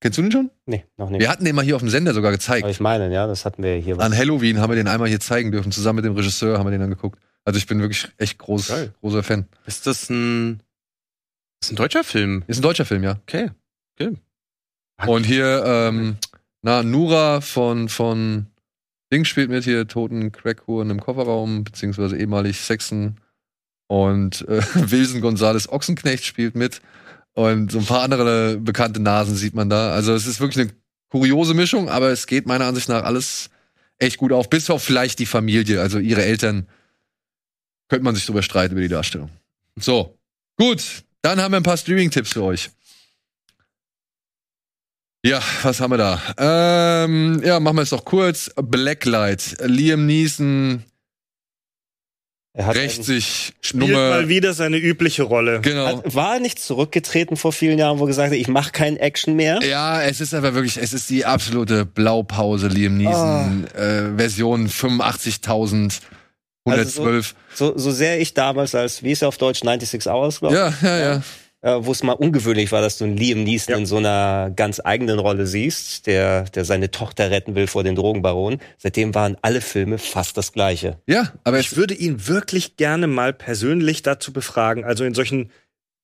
Kennst 0.00 0.18
du 0.18 0.22
den 0.22 0.32
schon? 0.32 0.50
Nee, 0.66 0.84
noch 0.98 1.08
nicht. 1.08 1.20
Wir 1.20 1.30
hatten 1.30 1.44
den 1.44 1.54
mal 1.56 1.64
hier 1.64 1.76
auf 1.76 1.82
dem 1.82 1.88
Sender 1.88 2.12
sogar 2.12 2.28
Aber 2.30 2.36
gezeigt. 2.36 2.68
ich 2.68 2.80
meine, 2.80 3.12
ja, 3.12 3.26
das 3.26 3.44
hatten 3.44 3.62
wir 3.62 3.76
hier. 3.76 3.98
An 3.98 4.14
Halloween 4.14 4.60
haben 4.60 4.70
wir 4.70 4.76
den 4.76 4.88
einmal 4.88 5.08
hier 5.08 5.20
zeigen 5.20 5.52
dürfen. 5.52 5.72
Zusammen 5.72 5.96
mit 5.96 6.04
dem 6.04 6.14
Regisseur 6.14 6.58
haben 6.58 6.66
wir 6.66 6.70
den 6.72 6.80
dann 6.80 6.90
geguckt. 6.90 7.18
Also 7.44 7.58
ich 7.58 7.66
bin 7.66 7.80
wirklich 7.80 8.08
echt 8.18 8.38
groß, 8.38 8.68
Geil. 8.68 8.94
großer 9.00 9.22
Fan. 9.22 9.46
Ist 9.66 9.86
das 9.86 10.10
ein, 10.10 10.60
ist 11.62 11.72
ein 11.72 11.76
deutscher 11.76 12.04
Film? 12.04 12.44
Ist 12.46 12.58
ein 12.58 12.62
deutscher 12.62 12.84
Film, 12.84 13.04
ja. 13.04 13.18
Okay. 13.22 13.50
Und 15.06 15.24
hier, 15.24 15.62
ähm, 15.64 16.16
na, 16.62 16.82
Nura 16.82 17.40
von, 17.40 17.88
von 17.88 18.46
Ding 19.12 19.24
spielt 19.24 19.50
mit 19.50 19.64
hier, 19.64 19.86
toten 19.86 20.32
Crackhuren 20.32 20.90
im 20.90 21.00
Kofferraum, 21.00 21.64
beziehungsweise 21.64 22.16
ehemalig 22.16 22.60
Sexen. 22.60 23.20
Und 23.88 24.42
äh, 24.48 24.62
Wilson 24.74 25.20
Gonzales 25.20 25.70
Ochsenknecht 25.70 26.24
spielt 26.24 26.56
mit. 26.56 26.80
Und 27.34 27.70
so 27.70 27.78
ein 27.78 27.84
paar 27.84 28.02
andere 28.02 28.56
bekannte 28.58 29.00
Nasen 29.00 29.36
sieht 29.36 29.54
man 29.54 29.68
da. 29.68 29.92
Also 29.92 30.14
es 30.14 30.26
ist 30.26 30.40
wirklich 30.40 30.66
eine 30.66 30.74
kuriose 31.10 31.54
Mischung, 31.54 31.88
aber 31.88 32.08
es 32.08 32.26
geht 32.26 32.46
meiner 32.46 32.64
Ansicht 32.64 32.88
nach 32.88 33.04
alles 33.04 33.50
echt 33.98 34.16
gut 34.16 34.32
auf. 34.32 34.50
Bis 34.50 34.70
auf 34.70 34.82
vielleicht 34.82 35.18
die 35.18 35.26
Familie, 35.26 35.80
also 35.80 35.98
ihre 35.98 36.24
Eltern. 36.24 36.66
Könnte 37.88 38.04
man 38.04 38.14
sich 38.16 38.26
drüber 38.26 38.42
streiten 38.42 38.72
über 38.72 38.80
die 38.80 38.88
Darstellung. 38.88 39.30
So, 39.76 40.18
gut. 40.58 41.04
Dann 41.22 41.40
haben 41.40 41.52
wir 41.52 41.58
ein 41.58 41.62
paar 41.62 41.76
Streaming-Tipps 41.76 42.32
für 42.32 42.42
euch. 42.42 42.70
Ja, 45.26 45.40
was 45.62 45.80
haben 45.80 45.90
wir 45.90 45.98
da? 45.98 46.20
Ähm, 46.38 47.42
ja, 47.44 47.58
machen 47.60 47.76
wir 47.76 47.82
es 47.82 47.90
doch 47.90 48.04
kurz. 48.04 48.50
Blacklight. 48.56 49.56
Liam 49.64 50.06
Neeson 50.06 50.84
er 52.56 52.66
hat 52.66 52.76
rächt 52.76 53.04
sich 53.04 53.52
Spielt 53.60 53.88
Nummer. 53.88 54.08
mal 54.08 54.28
wieder 54.30 54.54
seine 54.54 54.78
übliche 54.78 55.24
Rolle. 55.24 55.60
Genau. 55.60 55.88
Hat, 55.88 56.14
war 56.14 56.34
er 56.34 56.40
nicht 56.40 56.58
zurückgetreten 56.58 57.36
vor 57.36 57.52
vielen 57.52 57.78
Jahren, 57.78 57.98
wo 57.98 58.04
er 58.04 58.06
gesagt 58.06 58.30
hat, 58.30 58.38
ich 58.38 58.48
mache 58.48 58.72
keinen 58.72 58.96
Action 58.96 59.36
mehr? 59.36 59.60
Ja, 59.62 60.00
es 60.00 60.22
ist 60.22 60.32
aber 60.32 60.54
wirklich, 60.54 60.78
es 60.78 60.94
ist 60.94 61.10
die 61.10 61.26
absolute 61.26 61.84
Blaupause 61.84 62.68
Liam 62.68 62.96
Neeson. 62.96 63.66
Ah. 63.74 63.78
Äh, 63.78 64.16
Version 64.16 64.68
85.112. 64.68 66.00
Also 66.64 67.20
So, 67.54 67.76
so 67.76 67.90
sehr 67.90 68.20
ich 68.20 68.32
damals 68.32 68.74
als, 68.74 69.02
wie 69.02 69.12
ist 69.12 69.20
er 69.20 69.28
auf 69.28 69.36
Deutsch, 69.36 69.60
96 69.62 70.06
Hours, 70.10 70.40
glaube 70.40 70.54
ja, 70.54 70.72
ja, 70.80 70.98
ja. 70.98 71.16
äh, 71.16 71.20
wo 71.82 71.92
es 71.92 72.02
mal 72.02 72.12
ungewöhnlich 72.12 72.70
war, 72.72 72.80
dass 72.80 72.98
du 72.98 73.04
einen 73.04 73.16
Liam 73.16 73.42
Neeson 73.44 73.72
Ja. 73.74 73.78
in 73.78 73.86
so 73.86 73.96
einer 73.96 74.50
ganz 74.54 74.80
eigenen 74.84 75.18
Rolle 75.18 75.46
siehst, 75.46 76.06
der, 76.06 76.44
der 76.44 76.64
seine 76.64 76.90
Tochter 76.90 77.30
retten 77.30 77.54
will 77.54 77.66
vor 77.66 77.82
den 77.84 77.94
Drogenbaronen. 77.96 78.60
Seitdem 78.78 79.14
waren 79.14 79.36
alle 79.42 79.60
Filme 79.60 79.98
fast 79.98 80.36
das 80.36 80.52
Gleiche. 80.52 80.98
Ja, 81.06 81.32
aber 81.44 81.58
Ich 81.58 81.76
würde 81.76 81.94
ihn 81.94 82.28
wirklich 82.28 82.76
gerne 82.76 83.06
mal 83.06 83.32
persönlich 83.32 84.02
dazu 84.02 84.32
befragen. 84.32 84.84
Also 84.84 85.04
in 85.04 85.14
solchen 85.14 85.50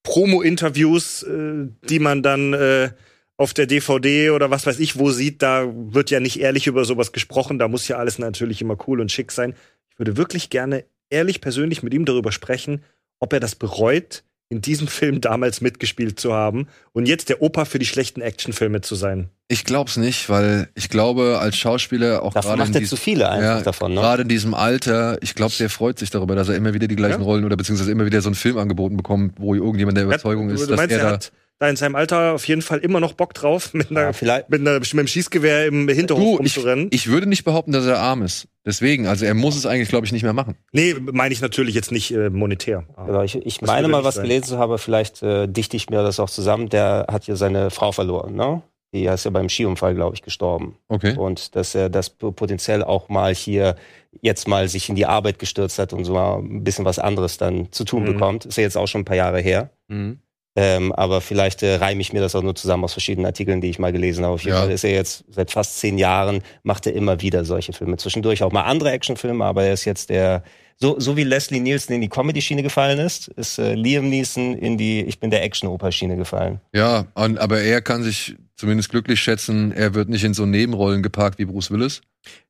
Promo-Interviews, 0.02 1.22
äh, 1.24 1.68
die 1.88 1.98
man 1.98 2.22
dann 2.22 2.52
äh, 2.54 2.90
auf 3.36 3.54
der 3.54 3.66
DVD 3.66 4.30
oder 4.30 4.50
was 4.50 4.66
weiß 4.66 4.78
ich 4.78 4.98
wo 4.98 5.10
sieht, 5.10 5.42
da 5.42 5.66
wird 5.74 6.10
ja 6.10 6.20
nicht 6.20 6.40
ehrlich 6.40 6.66
über 6.66 6.84
sowas 6.84 7.12
gesprochen. 7.12 7.58
Da 7.58 7.68
muss 7.68 7.88
ja 7.88 7.96
alles 7.96 8.18
natürlich 8.18 8.60
immer 8.60 8.76
cool 8.86 9.00
und 9.00 9.10
schick 9.10 9.32
sein. 9.32 9.54
Ich 9.90 9.98
würde 9.98 10.16
wirklich 10.16 10.50
gerne 10.50 10.84
ehrlich 11.10 11.40
persönlich 11.40 11.82
mit 11.82 11.92
ihm 11.94 12.04
darüber 12.04 12.32
sprechen, 12.32 12.82
ob 13.20 13.32
er 13.32 13.40
das 13.40 13.54
bereut, 13.54 14.24
in 14.52 14.60
diesem 14.60 14.86
Film 14.86 15.20
damals 15.20 15.60
mitgespielt 15.62 16.20
zu 16.20 16.34
haben 16.34 16.68
und 16.92 17.06
jetzt 17.06 17.30
der 17.30 17.40
Opa 17.40 17.64
für 17.64 17.78
die 17.78 17.86
schlechten 17.86 18.20
Actionfilme 18.20 18.82
zu 18.82 18.94
sein. 18.94 19.30
ich 19.48 19.64
glaub's 19.64 19.96
nicht, 19.96 20.28
weil 20.28 20.68
ich 20.74 20.88
glaube, 20.90 21.38
als 21.40 21.56
Schauspieler 21.56 22.22
auch 22.22 22.34
gerade 22.34 22.52
in 22.52 22.58
macht 22.58 22.74
er 22.74 22.80
diesem 22.80 22.96
zu 22.96 23.02
viele 23.02 23.28
einfach 23.30 23.58
Ja, 23.58 23.60
davon. 23.62 23.94
Ne? 23.94 24.00
Gerade 24.00 24.22
in 24.22 24.28
diesem 24.28 24.54
Alter, 24.54 25.18
ich 25.22 25.34
glaube, 25.34 25.54
der 25.58 25.70
freut 25.70 25.98
sich 25.98 26.10
darüber, 26.10 26.36
dass 26.36 26.48
er 26.50 26.56
immer 26.56 26.74
wieder 26.74 26.86
die 26.86 26.96
gleichen 26.96 27.20
Ja. 27.20 27.26
Rollen 27.26 27.44
oder 27.44 27.56
beziehungsweise 27.56 27.90
immer 27.90 28.04
wieder 28.06 28.20
so 28.20 28.28
einen 28.28 28.34
Film 28.34 28.58
angeboten 28.58 28.96
bekommt, 28.96 29.34
wo 29.38 29.54
irgendjemand 29.54 29.96
der 29.96 30.04
Überzeugung 30.04 30.48
du, 30.48 30.54
ist, 30.54 30.64
du 30.64 30.66
dass 30.68 30.76
meinst, 30.76 30.94
er 30.94 31.02
er 31.02 31.18
da. 31.18 31.26
Da 31.62 31.68
in 31.68 31.76
seinem 31.76 31.94
Alter 31.94 32.32
auf 32.34 32.46
jeden 32.48 32.60
Fall 32.60 32.80
immer 32.80 32.98
noch 33.00 33.12
Bock 33.12 33.34
drauf, 33.34 33.72
mit, 33.72 33.90
einer, 33.90 34.00
Ja, 34.02 34.12
vielleicht, 34.12 34.50
mit, 34.50 34.60
einer, 34.60 34.80
mit 34.80 34.92
einem 34.92 35.06
Schießgewehr 35.06 35.66
im 35.66 35.88
Hinterhof 35.88 36.22
Du, 36.22 36.44
ich, 36.44 36.56
rumzurennen. 36.56 36.88
ich 36.90 37.06
würde 37.06 37.28
nicht 37.28 37.44
behaupten, 37.44 37.72
dass 37.72 37.86
er 37.86 37.98
arm 37.98 38.22
ist. 38.22 38.48
Deswegen, 38.66 39.06
also 39.06 39.24
er 39.24 39.34
muss 39.34 39.56
es 39.56 39.64
eigentlich, 39.66 39.88
glaube 39.88 40.04
ich, 40.06 40.12
nicht 40.12 40.22
mehr 40.24 40.32
machen. 40.32 40.56
nee, 40.72 40.94
meine 40.94 41.32
ich 41.32 41.40
natürlich 41.40 41.74
jetzt 41.74 41.92
nicht 41.92 42.10
äh, 42.12 42.30
monetär. 42.30 42.84
genau, 43.06 43.22
ich, 43.22 43.34
ich 43.36 43.60
meine 43.62 43.88
mal, 43.88 44.04
was 44.04 44.16
sein. 44.16 44.24
gelesen 44.24 44.44
zu 44.46 44.58
haben, 44.58 44.76
vielleicht 44.78 45.22
äh, 45.22 45.46
dichte 45.48 45.76
ich 45.76 45.88
mir 45.90 46.02
das 46.02 46.18
auch 46.20 46.30
zusammen. 46.30 46.68
Der 46.68 47.06
hat 47.10 47.26
ja 47.26 47.36
seine 47.36 47.70
Frau 47.70 47.92
verloren, 47.92 48.34
ne? 48.34 48.62
Die 48.94 49.06
ist 49.06 49.24
ja 49.24 49.30
beim 49.30 49.48
Skiunfall, 49.48 49.94
glaube 49.94 50.14
ich, 50.16 50.20
gestorben. 50.22 50.76
Okay. 50.88 51.16
Und 51.16 51.56
dass 51.56 51.74
er 51.74 51.88
das 51.88 52.10
potenziell 52.10 52.82
auch 52.84 53.08
mal 53.08 53.34
hier 53.34 53.74
jetzt 54.20 54.46
mal 54.46 54.68
sich 54.68 54.90
in 54.90 54.96
die 54.96 55.06
Arbeit 55.06 55.38
gestürzt 55.38 55.78
hat 55.78 55.94
und 55.94 56.04
so 56.04 56.12
mal 56.12 56.38
ein 56.40 56.62
bisschen 56.62 56.84
was 56.84 56.98
anderes 56.98 57.38
dann 57.38 57.72
zu 57.72 57.84
tun 57.84 58.02
Mhm. 58.02 58.06
bekommt. 58.12 58.44
Ist 58.46 58.56
ja 58.58 58.64
jetzt 58.64 58.76
auch 58.76 58.86
schon 58.88 59.00
ein 59.00 59.04
paar 59.06 59.16
Jahre 59.16 59.40
her. 59.40 59.70
Mhm. 59.88 60.18
Ähm, 60.54 60.92
aber 60.92 61.22
vielleicht 61.22 61.62
äh, 61.62 61.76
reime 61.76 62.00
ich 62.02 62.12
mir 62.12 62.20
das 62.20 62.34
auch 62.34 62.42
nur 62.42 62.54
zusammen 62.54 62.84
aus 62.84 62.92
verschiedenen 62.92 63.24
Artikeln, 63.26 63.62
die 63.62 63.70
ich 63.70 63.78
mal 63.78 63.92
gelesen 63.92 64.24
habe. 64.24 64.34
Auf 64.34 64.42
jeden 64.42 64.54
Ja. 64.54 64.62
Fall 64.62 64.70
ist 64.70 64.84
er 64.84 64.92
jetzt 64.92 65.24
seit 65.30 65.50
fast 65.50 65.78
zehn 65.78 65.96
Jahren, 65.96 66.42
macht 66.62 66.86
er 66.86 66.92
immer 66.92 67.22
wieder 67.22 67.44
solche 67.46 67.72
Filme. 67.72 67.96
Zwischendurch 67.96 68.42
auch 68.42 68.52
mal 68.52 68.62
andere 68.64 68.90
Actionfilme, 68.90 69.44
aber 69.44 69.64
er 69.64 69.72
ist 69.72 69.86
jetzt 69.86 70.10
der, 70.10 70.42
so, 70.76 70.98
so 70.98 71.16
wie 71.16 71.24
Leslie 71.24 71.60
Nielsen 71.60 71.92
in 71.92 72.00
die 72.00 72.08
Comedy-Schiene 72.08 72.62
gefallen 72.62 72.98
ist, 72.98 73.28
ist 73.28 73.58
äh, 73.58 73.74
Liam 73.74 74.08
Neeson 74.08 74.56
in 74.56 74.78
die 74.78 75.02
Ich 75.02 75.20
bin 75.20 75.30
der 75.30 75.42
Action-Oper-Schiene 75.42 76.16
gefallen. 76.16 76.60
Ja, 76.74 77.06
und, 77.14 77.38
aber 77.38 77.60
er 77.60 77.80
kann 77.82 78.02
sich 78.02 78.36
zumindest 78.56 78.90
glücklich 78.90 79.20
schätzen, 79.20 79.72
er 79.72 79.94
wird 79.94 80.08
nicht 80.08 80.22
in 80.22 80.34
so 80.34 80.46
Nebenrollen 80.46 81.02
geparkt 81.02 81.38
wie 81.38 81.44
Bruce 81.46 81.70
Willis. 81.72 82.00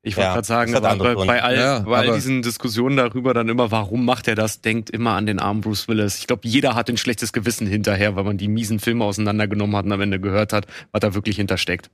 Ich 0.03 0.16
wollte 0.16 0.27
Ja, 0.27 0.35
gerade 0.35 0.47
sagen, 0.47 0.73
bei, 0.73 1.14
bei 1.14 1.43
all, 1.43 1.57
Ja, 1.57 1.79
bei 1.79 1.97
all 1.97 2.14
diesen 2.14 2.43
Diskussionen 2.43 2.99
darüber 2.99 3.33
dann 3.33 3.49
immer, 3.49 3.70
warum 3.70 4.05
macht 4.05 4.29
er 4.29 4.35
das, 4.35 4.61
denkt 4.61 4.91
immer 4.91 5.12
an 5.12 5.25
den 5.25 5.39
armen 5.39 5.62
Bruce 5.62 5.89
Willis. 5.89 6.18
Ich 6.18 6.27
glaube, 6.27 6.47
jeder 6.47 6.75
hat 6.75 6.91
ein 6.91 6.99
schlechtes 6.99 7.33
Gewissen 7.33 7.66
hinterher, 7.66 8.14
weil 8.14 8.25
man 8.25 8.37
die 8.37 8.49
miesen 8.49 8.79
Filme 8.81 9.05
auseinandergenommen 9.05 9.75
hat 9.75 9.87
und 9.87 9.93
am 9.93 10.01
Ende 10.03 10.20
gehört 10.20 10.53
hat, 10.53 10.66
was 10.91 11.01
da 11.01 11.14
wirklich 11.14 11.37
hintersteckt. 11.37 11.91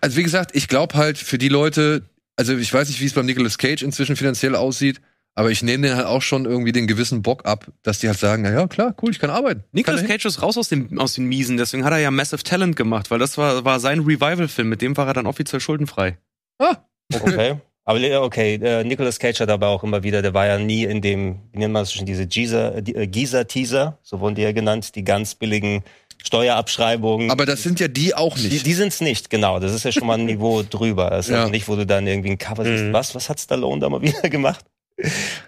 Also 0.00 0.16
wie 0.16 0.22
gesagt, 0.22 0.54
ich 0.54 0.68
glaube 0.68 0.94
halt 0.94 1.18
für 1.18 1.38
die 1.38 1.48
Leute, 1.48 2.02
also 2.36 2.56
ich 2.56 2.72
weiß 2.72 2.88
nicht, 2.88 3.00
wie 3.00 3.06
es 3.06 3.14
beim 3.14 3.26
Nicolas 3.26 3.58
Cage 3.58 3.82
inzwischen 3.82 4.14
finanziell 4.14 4.54
aussieht, 4.54 5.00
aber 5.34 5.50
ich 5.50 5.62
nehme 5.62 5.86
denen 5.86 5.96
halt 5.96 6.06
auch 6.06 6.22
schon 6.22 6.44
irgendwie 6.44 6.72
den 6.72 6.86
gewissen 6.86 7.22
Bock 7.22 7.46
ab, 7.46 7.66
dass 7.82 7.98
die 8.00 8.08
halt 8.08 8.18
sagen, 8.18 8.42
na 8.42 8.50
ja, 8.52 8.66
klar, 8.66 8.94
cool, 9.02 9.10
ich 9.10 9.18
kann 9.18 9.30
arbeiten. 9.30 9.64
Nicolas 9.72 10.04
Cage 10.04 10.24
ist 10.26 10.42
raus 10.42 10.58
aus, 10.58 10.68
dem, 10.68 10.98
aus 10.98 11.14
den 11.14 11.24
Miesen, 11.26 11.56
deswegen 11.56 11.84
hat 11.84 11.92
er 11.92 11.98
ja 11.98 12.10
Massive 12.10 12.42
Talent 12.42 12.76
gemacht, 12.76 13.10
weil 13.10 13.18
das 13.18 13.38
war, 13.38 13.64
war 13.64 13.80
sein 13.80 14.00
Revival-Film, 14.00 14.68
mit 14.68 14.82
dem 14.82 14.96
war 14.96 15.06
er 15.06 15.14
dann 15.14 15.26
offiziell 15.26 15.60
schuldenfrei. 15.60 16.18
Ah, 16.58 16.76
Okay. 17.14 17.56
Aber 17.86 17.98
äh, 17.98 18.14
okay, 18.16 18.54
äh, 18.62 18.84
Nicolas 18.84 19.18
Cage 19.18 19.40
hat 19.40 19.48
aber 19.48 19.66
auch 19.68 19.82
immer 19.82 20.02
wieder, 20.04 20.22
der 20.22 20.32
war 20.34 20.46
ja 20.46 20.58
nie 20.58 20.84
in 20.84 21.00
dem, 21.00 21.40
wie 21.52 21.58
nennt 21.58 21.72
man 21.72 21.82
das 21.82 21.92
schon, 21.92 22.06
diese 22.06 22.24
Giza- 22.24 22.80
die, 22.82 22.94
äh, 22.94 23.06
Giza-Teaser, 23.08 23.98
so 24.02 24.20
wurden 24.20 24.34
die 24.36 24.42
ja 24.42 24.52
genannt, 24.52 24.94
die 24.94 25.02
ganz 25.02 25.34
billigen 25.34 25.82
Steuerabschreibungen. 26.22 27.30
aber 27.30 27.46
das 27.46 27.62
sind 27.62 27.80
ja 27.80 27.88
die 27.88 28.14
auch 28.14 28.36
Die, 28.36 28.48
nicht. 28.48 28.66
die 28.66 28.74
sind's 28.74 29.00
nicht, 29.00 29.30
genau. 29.30 29.58
Das 29.60 29.72
ist 29.74 29.84
ja 29.84 29.92
schon 29.92 30.06
mal 30.06 30.18
ein 30.18 30.24
Niveau 30.26 30.62
drüber. 30.62 31.10
Das 31.10 31.26
ist 31.26 31.32
Ja. 31.32 31.40
also 31.40 31.50
nicht, 31.50 31.68
wo 31.68 31.76
du 31.76 31.84
dann 31.86 32.06
irgendwie 32.06 32.30
ein 32.30 32.38
Cover 32.38 32.64
siehst. 32.64 32.84
Mhm. 32.84 32.92
Was, 32.92 33.14
was 33.14 33.28
hat 33.28 33.40
Stallone 33.40 33.80
da 33.80 33.88
mal 33.88 34.02
wieder 34.02 34.20
gemacht? 34.30 34.64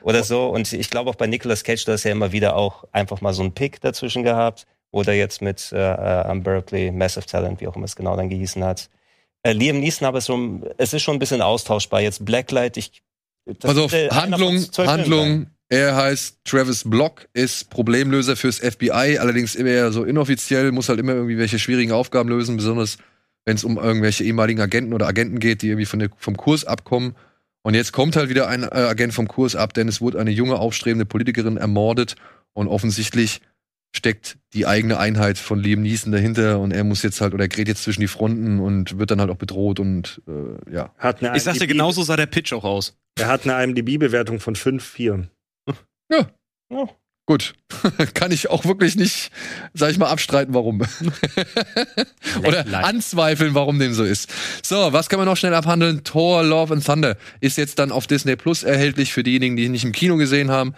Oder 0.03 0.25
so. 0.25 0.49
Und 0.49 0.73
ich 0.73 0.91
glaube 0.91 1.11
auch 1.11 1.15
bei 1.15 1.27
Nicolas 1.27 1.65
Cage, 1.65 1.85
da 1.85 1.95
ist 1.95 2.05
ja 2.05 2.13
immer 2.13 2.33
wieder 2.33 2.57
auch 2.57 2.85
einfach 2.93 3.21
mal 3.21 3.33
so 3.33 3.43
ein 3.43 3.53
Pick 3.53 3.81
dazwischen 3.81 4.23
gehabt. 4.23 4.67
Oder 4.91 5.15
jetzt 5.15 5.41
mit 5.41 5.73
äh, 5.73 5.77
äh, 5.79 6.25
am 6.27 6.43
Berkeley, 6.43 6.91
Massive 6.91 7.25
Talent, 7.25 7.61
wie 7.61 7.67
auch 7.67 7.77
immer 7.77 7.87
es 7.87 7.97
genau 7.97 8.15
dann 8.17 8.29
gehießen 8.29 8.63
hat. 8.63 8.91
Äh, 9.43 9.53
Liam 9.53 9.81
Neeson 9.81 10.07
aber 10.07 10.21
so, 10.21 10.61
es 10.77 10.93
ist 10.93 11.03
schon 11.03 11.17
ein 11.17 11.19
bisschen 11.19 11.41
austauschbar. 11.41 12.01
Jetzt 12.01 12.25
Blacklight, 12.25 12.77
ich. 12.77 13.03
äh, 13.93 14.09
einer 14.11 14.23
Handlung, 14.23 14.59
Filmen 14.61 14.91
Handlung. 14.91 15.47
Er 15.69 15.97
heißt 15.97 16.41
Travis 16.45 16.85
Block, 16.85 17.29
ist 17.33 17.71
Problemlöser 17.71 18.37
fürs 18.37 18.59
FBI, 18.59 19.17
allerdings 19.19 19.55
immer 19.55 19.71
eher 19.71 19.91
so 19.91 20.05
inoffiziell, 20.05 20.71
muss 20.71 20.91
halt 20.91 21.01
immer 21.01 21.15
irgendwie 21.15 21.39
welche 21.39 21.59
schwierigen 21.59 21.93
Aufgaben 21.93 22.29
lösen, 22.29 22.59
besonders 22.59 22.99
wenn 23.47 23.57
es 23.57 23.65
um 23.65 23.79
irgendwelche 23.79 24.23
ehemaligen 24.23 24.61
Agenten 24.61 24.93
oder 24.93 25.09
Agenten 25.09 25.39
geht, 25.39 25.63
die 25.63 25.69
irgendwie 25.69 25.87
von 25.87 25.99
der, 25.99 26.11
vom 26.19 26.37
Kurs 26.37 26.67
abkommen. 26.67 27.17
Und 27.63 27.75
jetzt 27.75 27.93
kommt 27.93 28.17
halt 28.17 28.29
wieder 28.29 28.49
ein 28.49 28.65
äh, 28.65 28.67
Agent 28.67 29.15
vom 29.15 29.29
Kurs 29.29 29.55
ab, 29.55 29.73
denn 29.75 29.89
es 29.89 30.01
wurde 30.01 30.19
eine 30.19 30.31
junge, 30.31 30.57
aufstrebende 30.57 31.07
Politikerin 31.07 31.57
ermordet 31.57 32.17
und 32.53 32.69
offensichtlich 32.69 33.41
steckt 33.95 34.39
die 34.55 34.67
eigene 34.67 34.99
Einheit 34.99 35.39
von 35.39 35.59
Liam 35.59 35.83
Neeson 35.83 36.13
dahinter 36.13 36.59
und 36.61 36.73
er 36.73 36.83
muss 36.83 37.03
jetzt 37.03 37.21
halt 37.21 37.35
oder 37.35 37.45
er 37.45 37.49
gerät 37.49 37.69
jetzt 37.69 37.83
zwischen 37.85 38.01
die 38.01 38.09
Fronten 38.09 38.59
und 38.59 38.99
wird 38.99 39.11
dann 39.11 39.21
halt 39.21 39.31
auch 39.31 39.37
bedroht 39.37 39.81
und 39.81 40.23
äh, 40.27 40.73
ja. 40.73 40.95
Hat 40.97 41.23
eine 41.23 41.37
Ich 41.37 41.43
sagte, 41.43 41.67
genauso 41.67 42.03
sah 42.03 42.17
der 42.17 42.27
Pitch 42.27 42.53
auch 42.53 42.65
aus. 42.65 42.97
Er 43.19 43.29
hat 43.29 43.47
eine 43.47 43.63
IMDb-Bewertung 43.63 44.41
von 44.41 44.57
5,4. 44.57 45.27
Gut. 47.27 47.55
Kann 48.15 48.33
ich 48.33 48.51
auch 48.51 48.65
wirklich 48.65 48.97
nicht, 48.97 49.31
sag 49.75 49.91
ich 49.93 49.99
mal, 49.99 50.09
abstreiten, 50.09 50.55
warum. 50.55 50.83
Oder 52.45 52.67
anzweifeln, 52.85 53.55
warum 53.55 53.79
dem 53.79 53.95
so 53.95 54.03
ist. 54.03 54.29
So, 54.63 54.93
was 54.93 55.09
kann 55.09 55.19
man 55.19 55.27
noch 55.27 55.37
schnell 55.37 55.55
abhandeln? 55.55 56.03
Thor, 56.03 56.43
Love 56.43 56.75
and 56.75 56.85
Thunder 56.85 57.17
ist 57.41 57.59
jetzt 57.59 57.79
dann 57.79 57.93
auf 57.93 58.09
Disney 58.09 58.35
Plus 58.35 58.65
erhältlich 58.65 59.13
für 59.13 59.23
diejenigen, 59.23 59.57
die 59.57 59.65
ihn 59.65 59.73
nicht 59.73 59.85
im 59.85 59.93
Kino 59.93 60.17
gesehen 60.17 60.51
haben. 60.51 60.75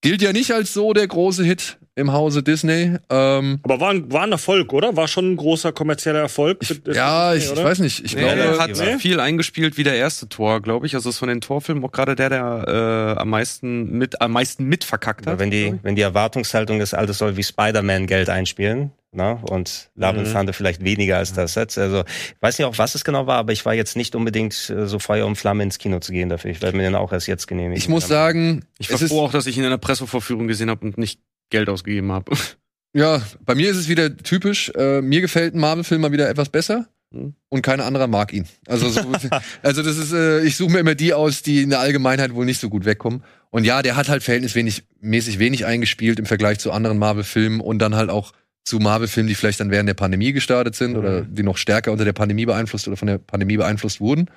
Gilt 0.00 0.22
ja 0.22 0.32
nicht 0.32 0.52
als 0.52 0.72
so 0.72 0.92
der 0.92 1.08
große 1.08 1.42
Hit 1.42 1.77
im 1.98 2.12
Hause 2.12 2.42
Disney. 2.42 2.96
Ähm, 3.10 3.60
Aber 3.62 3.80
war 3.80 3.90
ein, 3.90 4.10
war 4.12 4.22
ein 4.22 4.32
Erfolg, 4.32 4.72
oder? 4.72 4.96
War 4.96 5.08
schon 5.08 5.32
ein 5.32 5.36
großer 5.36 5.72
kommerzieller 5.72 6.20
Erfolg. 6.20 6.58
ich, 6.62 6.80
ja, 6.94 7.34
ich, 7.34 7.50
ich 7.52 7.56
weiß 7.64 7.80
nicht. 7.80 8.04
Ich 8.04 8.14
Nee, 8.14 8.22
glaube, 8.22 8.58
hat 8.58 8.70
Nee? 8.76 8.98
viel 8.98 9.20
eingespielt 9.20 9.76
wie 9.76 9.84
der 9.84 9.94
erste 9.96 10.28
Tor, 10.28 10.62
glaube 10.62 10.86
ich. 10.86 10.94
Also 10.94 11.10
ist 11.10 11.18
von 11.18 11.28
den 11.28 11.40
Torfilmen 11.40 11.84
auch 11.84 11.92
gerade 11.92 12.14
der, 12.14 12.30
der 12.30 13.14
äh, 13.16 13.20
am 13.20 13.30
meisten 13.30 13.90
mit 13.90 14.20
am 14.20 14.32
meisten 14.32 14.64
mitverkackt 14.64 15.26
hat. 15.26 15.38
wenn 15.38 15.50
die, 15.50 15.74
wenn 15.82 15.96
die 15.96 16.02
Erwartungshaltung 16.02 16.80
ist, 16.80 16.94
alles 16.94 17.18
soll 17.18 17.36
wie 17.36 17.42
Spider-Man 17.42 18.06
Geld 18.06 18.28
einspielen, 18.30 18.92
ne? 19.12 19.38
Und 19.42 19.90
Love 19.96 20.18
and 20.18 20.28
Mhm. 20.28 20.32
Thunder 20.32 20.52
vielleicht 20.52 20.84
weniger 20.84 21.16
als 21.18 21.32
das 21.32 21.54
jetzt. 21.54 21.78
Also, 21.78 22.04
ich 22.06 22.36
weiß 22.42 22.58
nicht 22.58 22.66
auch, 22.66 22.78
was 22.78 22.94
es 22.94 23.04
genau 23.04 23.26
war, 23.26 23.38
aber 23.38 23.52
ich 23.52 23.64
war 23.64 23.74
jetzt 23.74 23.96
nicht 23.96 24.14
unbedingt 24.14 24.70
äh, 24.70 24.86
so 24.86 24.98
Feuer 24.98 25.26
und 25.26 25.36
Flamme 25.36 25.62
ins 25.62 25.78
Kino 25.78 25.98
zu 26.00 26.12
gehen 26.12 26.28
dafür. 26.28 26.50
Ich 26.50 26.62
werde 26.62 26.76
mir 26.76 26.84
den 26.84 26.94
auch 26.94 27.12
erst 27.12 27.26
jetzt 27.26 27.46
genehmigen. 27.48 27.76
ich 27.76 27.88
muss 27.88 28.06
sagen, 28.06 28.64
Ich 28.78 28.90
war 28.90 28.98
froh 28.98 29.22
auch, 29.24 29.32
dass 29.32 29.46
ich 29.46 29.56
ihn 29.58 29.64
in 29.64 29.70
der 29.70 29.78
Pressevorführung 29.78 30.46
gesehen 30.46 30.70
habe 30.70 30.84
und 30.86 30.98
nicht 30.98 31.20
Geld 31.50 31.68
ausgegeben 31.68 32.12
habe. 32.12 32.32
ja, 32.92 33.22
bei 33.44 33.54
mir 33.54 33.70
ist 33.70 33.76
es 33.76 33.88
wieder 33.88 34.16
typisch. 34.16 34.70
Äh, 34.74 35.00
mir 35.02 35.20
gefällt 35.20 35.54
ein 35.54 35.60
Marvel-Film 35.60 36.00
mal 36.00 36.12
wieder 36.12 36.28
etwas 36.28 36.48
besser. 36.48 36.88
Hm. 37.12 37.34
Und 37.48 37.62
kein 37.62 37.80
anderer 37.80 38.06
mag 38.06 38.32
ihn. 38.32 38.46
Also, 38.66 38.88
so, 38.88 39.00
also 39.62 39.82
das 39.82 39.96
ist, 39.96 40.12
äh, 40.12 40.42
ich 40.42 40.56
suche 40.56 40.72
mir 40.72 40.80
immer 40.80 40.94
die 40.94 41.14
aus, 41.14 41.42
die 41.42 41.62
in 41.62 41.70
der 41.70 41.80
Allgemeinheit 41.80 42.34
wohl 42.34 42.44
nicht 42.44 42.60
so 42.60 42.68
gut 42.68 42.84
wegkommen. 42.84 43.22
Und 43.50 43.64
ja, 43.64 43.82
der 43.82 43.96
hat 43.96 44.08
halt 44.08 44.22
verhältnismäßig 44.22 44.84
mäßig 45.00 45.38
wenig 45.38 45.64
eingespielt 45.64 46.18
im 46.18 46.26
Vergleich 46.26 46.58
zu 46.58 46.70
anderen 46.70 46.98
Marvel-Filmen 46.98 47.60
und 47.60 47.78
dann 47.78 47.94
halt 47.94 48.10
auch 48.10 48.32
zu 48.64 48.78
Marvel-Filmen, 48.78 49.28
die 49.28 49.34
vielleicht 49.34 49.60
dann 49.60 49.70
während 49.70 49.88
der 49.88 49.94
Pandemie 49.94 50.32
gestartet 50.32 50.74
sind 50.74 50.96
oder 50.96 51.22
die 51.22 51.42
noch 51.42 51.56
stärker 51.56 51.90
unter 51.90 52.04
der 52.04 52.12
Pandemie 52.12 52.44
beeinflusst 52.44 52.86
oder 52.86 52.98
von 52.98 53.08
der 53.08 53.16
Pandemie 53.16 53.56
beeinflusst 53.56 54.00
wurden. 54.00 54.30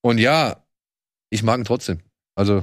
Und 0.00 0.18
ja, 0.18 0.62
ich 1.30 1.42
mag 1.42 1.58
ihn 1.58 1.64
trotzdem. 1.64 1.98
Also, 2.36 2.62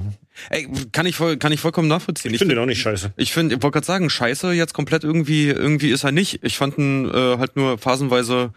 Ey, 0.50 0.68
kann 0.92 1.06
ich 1.06 1.16
voll, 1.16 1.36
kann 1.36 1.52
ich 1.52 1.60
vollkommen 1.60 1.88
nachvollziehen. 1.88 2.32
Ich 2.32 2.38
finde 2.38 2.54
den 2.54 2.62
auch 2.62 2.66
nicht 2.66 2.80
scheiße. 2.80 3.12
Ich 3.16 3.32
finde, 3.32 3.56
ich 3.56 3.62
wollte 3.62 3.74
gerade 3.74 3.86
sagen, 3.86 4.10
scheiße, 4.10 4.52
jetzt 4.52 4.74
komplett 4.74 5.04
irgendwie, 5.04 5.48
irgendwie 5.48 5.90
ist 5.90 6.04
er 6.04 6.12
nicht. 6.12 6.40
Ich 6.42 6.56
fand 6.56 6.78
ihn 6.78 7.08
äh, 7.08 7.38
halt 7.38 7.56
nur 7.56 7.78
phasenweise 7.78 8.52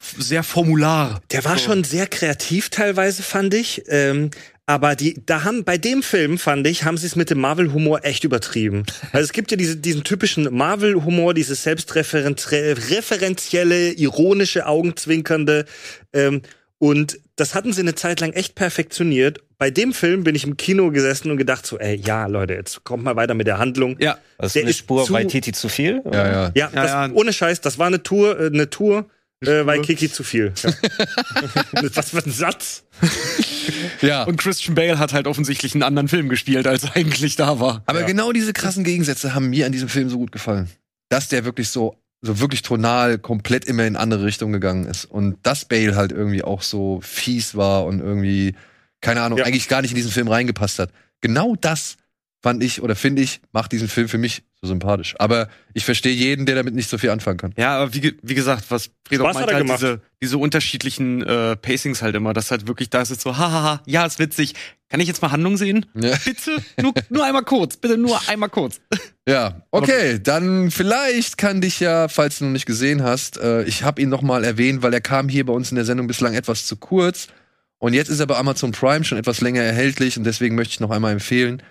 sehr 0.00 0.42
formular. 0.44 1.20
Der 1.32 1.44
war 1.44 1.58
So. 1.58 1.64
schon 1.64 1.84
sehr 1.84 2.06
kreativ 2.06 2.70
teilweise, 2.70 3.22
fand 3.22 3.54
ich. 3.54 3.82
Ähm, 3.88 4.30
aber 4.66 4.94
die, 4.96 5.20
da 5.24 5.44
haben, 5.44 5.64
bei 5.64 5.78
dem 5.78 6.02
Film, 6.02 6.36
fand 6.38 6.66
ich, 6.66 6.84
haben 6.84 6.98
sie 6.98 7.06
es 7.06 7.16
mit 7.16 7.30
dem 7.30 7.40
Marvel-Humor 7.40 8.04
echt 8.04 8.24
übertrieben. 8.24 8.84
Also 9.12 9.24
es 9.24 9.32
gibt 9.32 9.50
ja 9.50 9.56
diese, 9.56 9.76
diesen 9.76 10.04
typischen 10.04 10.54
Marvel-Humor, 10.54 11.32
dieses 11.32 11.62
selbstreferenzielle, 11.62 13.92
ironische, 13.92 14.66
augenzwinkernde. 14.66 15.64
Ähm, 16.12 16.42
und 16.78 17.18
das 17.40 17.54
hatten 17.54 17.72
sie 17.72 17.80
eine 17.80 17.94
Zeit 17.94 18.20
lang 18.20 18.32
echt 18.32 18.54
perfektioniert. 18.54 19.40
Bei 19.58 19.70
dem 19.70 19.92
Film 19.92 20.24
bin 20.24 20.34
ich 20.34 20.44
im 20.44 20.56
Kino 20.56 20.90
gesessen 20.90 21.30
und 21.30 21.36
gedacht 21.36 21.66
so, 21.66 21.78
ey, 21.78 21.96
ja, 21.96 22.26
Leute, 22.26 22.54
jetzt 22.54 22.84
kommt 22.84 23.02
mal 23.04 23.16
weiter 23.16 23.34
mit 23.34 23.46
der 23.46 23.58
Handlung. 23.58 23.96
Ja, 23.98 24.18
das 24.38 24.48
ist 24.48 24.54
der 24.56 24.62
eine 24.62 24.70
ist 24.70 24.78
Spur 24.78 25.04
zu- 25.04 25.12
bei 25.12 25.24
Titi 25.24 25.52
zu 25.52 25.68
viel. 25.68 26.02
ja, 26.04 26.12
ja. 26.12 26.32
Ja, 26.32 26.50
Ja, 26.54 26.70
das, 26.72 26.90
ja. 26.90 27.10
ohne 27.12 27.32
Scheiß, 27.32 27.60
das 27.60 27.78
war 27.78 27.86
eine 27.88 28.02
Tour, 28.02 28.38
äh, 28.38 28.46
eine 28.46 28.70
Tour, 28.70 29.06
äh, 29.40 29.62
Tour. 29.64 29.82
Kiki 29.82 30.10
zu 30.10 30.24
viel. 30.24 30.52
Ja. 30.62 30.72
Was 31.94 32.10
für 32.10 32.18
ein 32.24 32.30
Satz. 32.30 32.84
ja. 34.02 34.24
Und 34.24 34.36
Christian 34.36 34.74
Bale 34.74 34.98
hat 34.98 35.12
halt 35.12 35.26
offensichtlich 35.26 35.74
einen 35.74 35.82
anderen 35.82 36.08
Film 36.08 36.28
gespielt, 36.28 36.66
als 36.66 36.84
er 36.84 36.96
eigentlich 36.96 37.36
da 37.36 37.60
war. 37.60 37.82
Aber 37.86 38.00
Ja. 38.00 38.06
genau 38.06 38.32
diese 38.32 38.52
krassen 38.52 38.84
Gegensätze 38.84 39.34
haben 39.34 39.50
mir 39.50 39.66
an 39.66 39.72
diesem 39.72 39.88
Film 39.88 40.08
so 40.10 40.18
gut 40.18 40.32
gefallen. 40.32 40.68
Dass 41.08 41.28
der 41.28 41.44
wirklich 41.44 41.68
so, 41.70 41.96
so 42.20 42.40
wirklich 42.40 42.62
tonal 42.62 43.18
komplett 43.18 43.64
immer 43.64 43.86
in 43.86 43.96
andere 43.96 44.24
Richtungen 44.24 44.52
gegangen 44.52 44.86
ist. 44.86 45.04
Und 45.04 45.38
dass 45.44 45.64
Bale 45.64 45.94
halt 45.96 46.12
irgendwie 46.12 46.42
auch 46.42 46.62
so 46.62 47.00
fies 47.02 47.54
war 47.54 47.84
und 47.84 48.00
irgendwie, 48.00 48.54
keine 49.00 49.22
Ahnung, 49.22 49.38
Ja. 49.38 49.44
eigentlich 49.44 49.68
gar 49.68 49.82
nicht 49.82 49.92
in 49.92 49.96
diesen 49.96 50.10
Film 50.10 50.28
reingepasst 50.28 50.78
hat. 50.78 50.90
Genau 51.20 51.54
das 51.60 51.96
fand 52.42 52.62
ich 52.62 52.82
oder 52.82 52.96
finde 52.96 53.22
ich, 53.22 53.40
macht 53.52 53.72
diesen 53.72 53.88
Film 53.88 54.08
für 54.08 54.18
mich 54.18 54.42
so 54.60 54.68
sympathisch. 54.68 55.14
Aber 55.18 55.48
ich 55.72 55.84
verstehe 55.84 56.12
jeden, 56.12 56.46
der 56.46 56.56
damit 56.56 56.74
nicht 56.74 56.90
so 56.90 56.98
viel 56.98 57.10
anfangen 57.10 57.38
kann. 57.38 57.54
Ja, 57.56 57.78
aber 57.78 57.94
wie, 57.94 58.16
wie 58.22 58.34
gesagt, 58.34 58.64
was 58.70 58.90
Fred 59.06 59.20
auch 59.20 59.32
meinte, 59.32 59.50
er 59.50 59.54
halt 59.54 59.66
gemacht. 59.66 59.80
diese, 59.80 60.00
diese 60.20 60.38
unterschiedlichen 60.38 61.22
äh, 61.22 61.56
Pacings 61.56 62.02
halt 62.02 62.16
immer, 62.16 62.32
dass 62.32 62.50
halt 62.50 62.66
wirklich 62.66 62.90
da 62.90 63.02
ist 63.02 63.10
jetzt 63.10 63.22
so, 63.22 63.36
hahaha, 63.36 63.82
ja, 63.86 64.04
ist 64.04 64.18
witzig. 64.18 64.54
Kann 64.88 65.00
ich 65.00 65.06
jetzt 65.06 65.22
mal 65.22 65.30
Handlung 65.30 65.56
sehen? 65.56 65.86
Ja. 65.94 66.16
Bitte? 66.24 66.56
Nur, 66.80 66.94
nur 67.10 67.24
einmal 67.24 67.44
kurz, 67.44 67.76
bitte 67.76 67.98
nur 67.98 68.20
einmal 68.28 68.48
kurz. 68.48 68.80
Ja, 69.28 69.60
okay, 69.72 70.18
dann 70.22 70.70
vielleicht 70.70 71.36
kann 71.36 71.60
dich 71.60 71.80
ja, 71.80 72.08
falls 72.08 72.38
du 72.38 72.46
noch 72.46 72.52
nicht 72.52 72.64
gesehen 72.64 73.02
hast, 73.02 73.36
äh, 73.36 73.62
ich 73.64 73.82
habe 73.82 74.00
ihn 74.00 74.08
noch 74.08 74.22
mal 74.22 74.42
erwähnt, 74.42 74.80
weil 74.80 74.94
er 74.94 75.02
kam 75.02 75.28
hier 75.28 75.44
bei 75.44 75.52
uns 75.52 75.70
in 75.70 75.74
der 75.74 75.84
Sendung 75.84 76.06
bislang 76.06 76.32
etwas 76.32 76.66
zu 76.66 76.76
kurz 76.76 77.28
und 77.76 77.92
jetzt 77.92 78.08
ist 78.08 78.20
er 78.20 78.26
bei 78.26 78.36
Amazon 78.36 78.72
Prime 78.72 79.04
schon 79.04 79.18
etwas 79.18 79.42
länger 79.42 79.60
erhältlich 79.60 80.16
und 80.16 80.24
deswegen 80.24 80.54
möchte 80.54 80.72
ich 80.72 80.80
noch 80.80 80.90
einmal 80.90 81.12
empfehlen, 81.12 81.62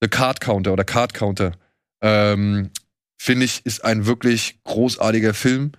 The 0.00 0.06
Card 0.06 0.40
Counter 0.40 0.72
oder 0.72 0.84
Card 0.84 1.12
Counter. 1.12 1.54
Ähm, 2.02 2.70
Finde 3.18 3.44
ich, 3.44 3.64
ist 3.64 3.84
ein 3.84 4.06
wirklich 4.06 4.58
großartiger 4.64 5.32
Film 5.32 5.72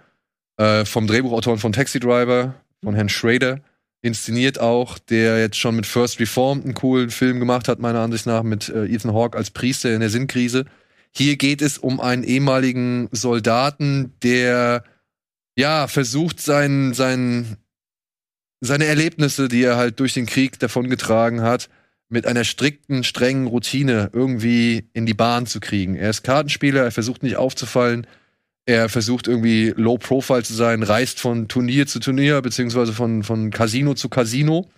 äh, 0.55 0.85
vom 0.85 1.07
Drehbuchautoren 1.07 1.59
von 1.59 1.73
Taxi 1.73 1.99
Driver, 1.99 2.55
von 2.81 2.95
Herrn 2.95 3.09
Schrader, 3.09 3.59
inszeniert 4.01 4.59
auch, 4.59 4.97
der 4.97 5.39
jetzt 5.39 5.57
schon 5.57 5.75
mit 5.75 5.85
First 5.85 6.21
Reformed 6.21 6.63
einen 6.63 6.73
coolen 6.73 7.09
Film 7.09 7.39
gemacht 7.39 7.67
hat, 7.67 7.79
meiner 7.79 7.99
Ansicht 7.99 8.25
nach, 8.25 8.43
mit 8.43 8.69
äh, 8.69 8.85
Ethan 8.85 9.13
Hawke 9.13 9.37
als 9.37 9.51
Priester 9.51 9.93
in 9.93 9.99
der 9.99 10.09
Sinnkrise. 10.09 10.65
Hier 11.11 11.35
geht 11.35 11.61
es 11.61 11.77
um 11.77 11.99
einen 11.99 12.23
ehemaligen 12.23 13.09
Soldaten, 13.11 14.13
der 14.23 14.83
ja 15.57 15.87
versucht, 15.87 16.39
sein, 16.39 16.93
sein, 16.93 17.57
seine 18.61 18.85
Erlebnisse, 18.85 19.49
die 19.49 19.63
er 19.63 19.75
halt 19.75 19.99
durch 19.99 20.13
den 20.13 20.25
Krieg 20.25 20.59
davongetragen 20.59 21.41
hat, 21.41 21.69
mit 22.09 22.27
einer 22.27 22.43
strikten, 22.43 23.03
strengen 23.03 23.47
Routine 23.47 24.09
irgendwie 24.13 24.89
in 24.93 25.05
die 25.05 25.13
Bahn 25.13 25.45
zu 25.45 25.59
kriegen. 25.59 25.95
Er 25.95 26.09
ist 26.09 26.23
Kartenspieler, 26.23 26.83
er 26.83 26.91
versucht 26.91 27.23
nicht 27.23 27.37
aufzufallen, 27.37 28.07
er 28.65 28.87
versucht 28.87 29.27
irgendwie 29.27 29.73
low 29.75 29.97
profile 29.97 30.43
zu 30.43 30.53
sein, 30.53 30.83
reist 30.83 31.19
von 31.19 31.47
Turnier 31.47 31.87
zu 31.87 31.99
Turnier, 31.99 32.41
beziehungsweise 32.41 32.93
von, 32.93 33.23
von 33.23 33.51
Casino 33.51 33.93
zu 33.93 34.09
Casino 34.09 34.69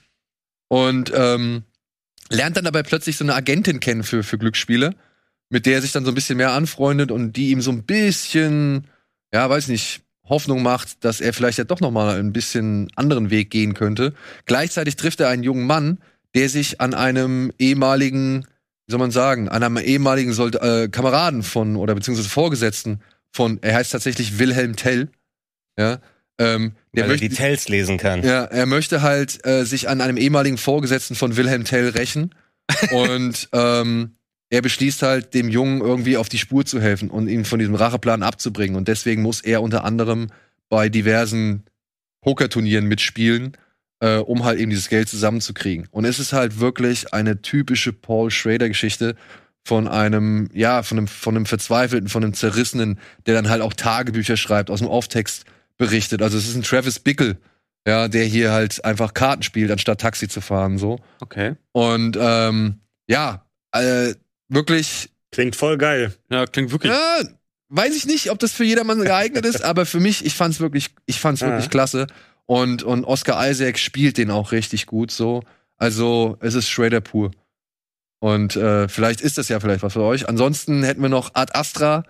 und 0.69 1.11
ähm, 1.15 1.63
lernt 2.29 2.57
dann 2.57 2.65
dabei 2.65 2.83
plötzlich 2.83 3.17
so 3.17 3.23
eine 3.23 3.35
Agentin 3.35 3.79
kennen 3.79 4.03
für, 4.03 4.23
für 4.23 4.37
Glücksspiele, 4.37 4.95
mit 5.49 5.65
der 5.65 5.75
er 5.75 5.81
sich 5.81 5.91
dann 5.91 6.05
so 6.05 6.11
ein 6.11 6.15
bisschen 6.15 6.37
mehr 6.37 6.53
anfreundet 6.53 7.11
und 7.11 7.33
die 7.33 7.51
ihm 7.51 7.61
so 7.61 7.71
ein 7.71 7.83
bisschen, 7.83 8.87
ja, 9.33 9.47
weiß 9.49 9.67
nicht, 9.67 10.01
Hoffnung 10.27 10.63
macht, 10.63 11.03
dass 11.03 11.21
er 11.21 11.33
vielleicht 11.33 11.59
ja 11.59 11.63
doch 11.63 11.81
noch 11.81 11.91
mal 11.91 12.19
ein 12.19 12.33
bisschen 12.33 12.87
anderen 12.95 13.29
Weg 13.29 13.51
gehen 13.51 13.75
könnte. 13.75 14.13
Gleichzeitig 14.45 14.95
trifft 14.95 15.19
er 15.19 15.29
einen 15.29 15.43
jungen 15.43 15.67
Mann, 15.67 15.99
der 16.35 16.49
sich 16.49 16.81
an 16.81 16.93
einem 16.93 17.51
ehemaligen, 17.57 18.45
wie 18.85 18.91
soll 18.91 18.99
man 18.99 19.11
sagen, 19.11 19.49
an 19.49 19.63
einem 19.63 19.77
ehemaligen 19.77 20.33
Sold 20.33 20.55
äh, 20.55 20.89
Kameraden 20.89 21.41
von 21.41 21.75
oder 21.75 21.95
beziehungsweise 21.95 22.29
Vorgesetzten 22.29 23.01
von, 23.31 23.59
er 23.61 23.75
heißt 23.75 23.91
tatsächlich 23.91 24.37
Wilhelm 24.37 24.75
Tell, 24.75 25.09
ja, 25.79 25.99
ähm, 26.37 26.73
der 26.93 27.03
weil 27.03 27.09
er 27.09 27.13
möchte, 27.13 27.29
die 27.29 27.35
Tells 27.35 27.69
lesen 27.69 27.97
kann. 27.97 28.23
ja, 28.23 28.43
er 28.43 28.65
möchte 28.65 29.01
halt 29.01 29.45
äh, 29.45 29.65
sich 29.65 29.89
an 29.89 30.01
einem 30.01 30.17
ehemaligen 30.17 30.57
Vorgesetzten 30.57 31.15
von 31.15 31.37
Wilhelm 31.37 31.63
Tell 31.63 31.89
rächen 31.89 32.35
und 32.91 33.49
ähm, 33.53 34.15
er 34.49 34.61
beschließt 34.61 35.01
halt, 35.01 35.33
dem 35.33 35.49
Jungen 35.49 35.81
irgendwie 35.81 36.17
auf 36.17 36.29
die 36.29 36.37
Spur 36.37 36.65
zu 36.65 36.79
helfen 36.79 37.09
und 37.09 37.27
ihn 37.27 37.45
von 37.45 37.59
diesem 37.59 37.75
Racheplan 37.75 38.23
abzubringen. 38.23 38.75
Und 38.75 38.87
deswegen 38.87 39.21
muss 39.21 39.41
er 39.41 39.61
unter 39.61 39.83
anderem 39.83 40.27
bei 40.69 40.87
diversen 40.87 41.63
Pokerturnieren 42.21 42.85
mitspielen, 42.85 43.57
äh, 44.05 44.17
um 44.17 44.43
halt 44.43 44.59
eben 44.59 44.69
dieses 44.69 44.89
Geld 44.89 45.09
zusammenzukriegen. 45.09 45.87
Und 45.91 46.05
es 46.05 46.19
ist 46.19 46.31
halt 46.33 46.59
wirklich 46.59 47.13
eine 47.13 47.41
typische 47.41 47.91
Paul 47.91 48.29
Schrader-Geschichte 48.29 49.15
von 49.63 49.87
einem, 49.87 50.47
ja, 50.53 50.83
von 50.83 50.99
einem, 50.99 51.07
von 51.07 51.35
einem 51.35 51.45
Verzweifelten, 51.47 52.07
von 52.09 52.23
einem 52.23 52.33
Zerrissenen, 52.35 52.99
der 53.25 53.33
dann 53.33 53.49
halt 53.49 53.61
auch 53.61 53.73
Tagebücher 53.73 54.37
schreibt, 54.37 54.69
aus 54.69 54.79
dem 54.79 54.87
Off-Text 54.87 55.45
berichtet. 55.77 56.21
Also 56.21 56.37
es 56.37 56.47
ist 56.47 56.55
ein 56.55 56.61
Travis 56.61 56.99
Bickle, 56.99 57.37
ja, 57.87 58.07
der 58.07 58.25
hier 58.25 58.51
halt 58.51 58.85
einfach 58.85 59.13
Karten 59.15 59.41
spielt, 59.41 59.71
anstatt 59.71 60.01
Taxi 60.01 60.27
zu 60.27 60.39
fahren, 60.41 60.77
so. 60.77 60.99
Okay. 61.19 61.55
Und 61.71 62.15
ähm, 62.19 62.79
ja, 63.07 63.43
äh, 63.71 64.13
wirklich 64.49 65.09
Klingt 65.31 65.55
voll 65.55 65.77
geil. 65.77 66.13
Ja, 66.29 66.45
klingt 66.45 66.71
wirklich. 66.71 66.93
ja, 66.93 67.17
weiß 67.69 67.95
ich 67.95 68.05
nicht, 68.05 68.29
ob 68.29 68.39
das 68.39 68.53
für 68.53 68.63
jedermann 68.63 69.01
geeignet 69.01 69.45
ist, 69.45 69.63
aber 69.63 69.85
für 69.85 69.99
mich, 69.99 70.23
ich 70.25 70.35
fand's 70.35 70.59
wirklich, 70.59 70.91
ich 71.07 71.19
fand's 71.19 71.41
Ja. 71.41 71.47
wirklich 71.47 71.69
klasse. 71.69 72.07
Und, 72.45 72.83
und 72.83 73.05
Oscar 73.05 73.49
Isaac 73.49 73.79
spielt 73.79 74.17
den 74.17 74.31
auch 74.31 74.51
richtig 74.51 74.85
gut 74.85 75.11
so. 75.11 75.41
Also, 75.77 76.37
es 76.41 76.53
ist 76.53 76.69
Schrader 76.69 77.01
pur. 77.01 77.31
Und 78.19 78.55
äh, 78.55 78.87
vielleicht 78.87 79.21
ist 79.21 79.37
das 79.37 79.49
ja 79.49 79.59
vielleicht 79.59 79.83
was 79.83 79.93
für 79.93 80.03
euch. 80.03 80.29
Ansonsten 80.29 80.83
hätten 80.83 81.01
wir 81.01 81.09
noch 81.09 81.31
Ad 81.35 81.51
Astra. 81.53 82.03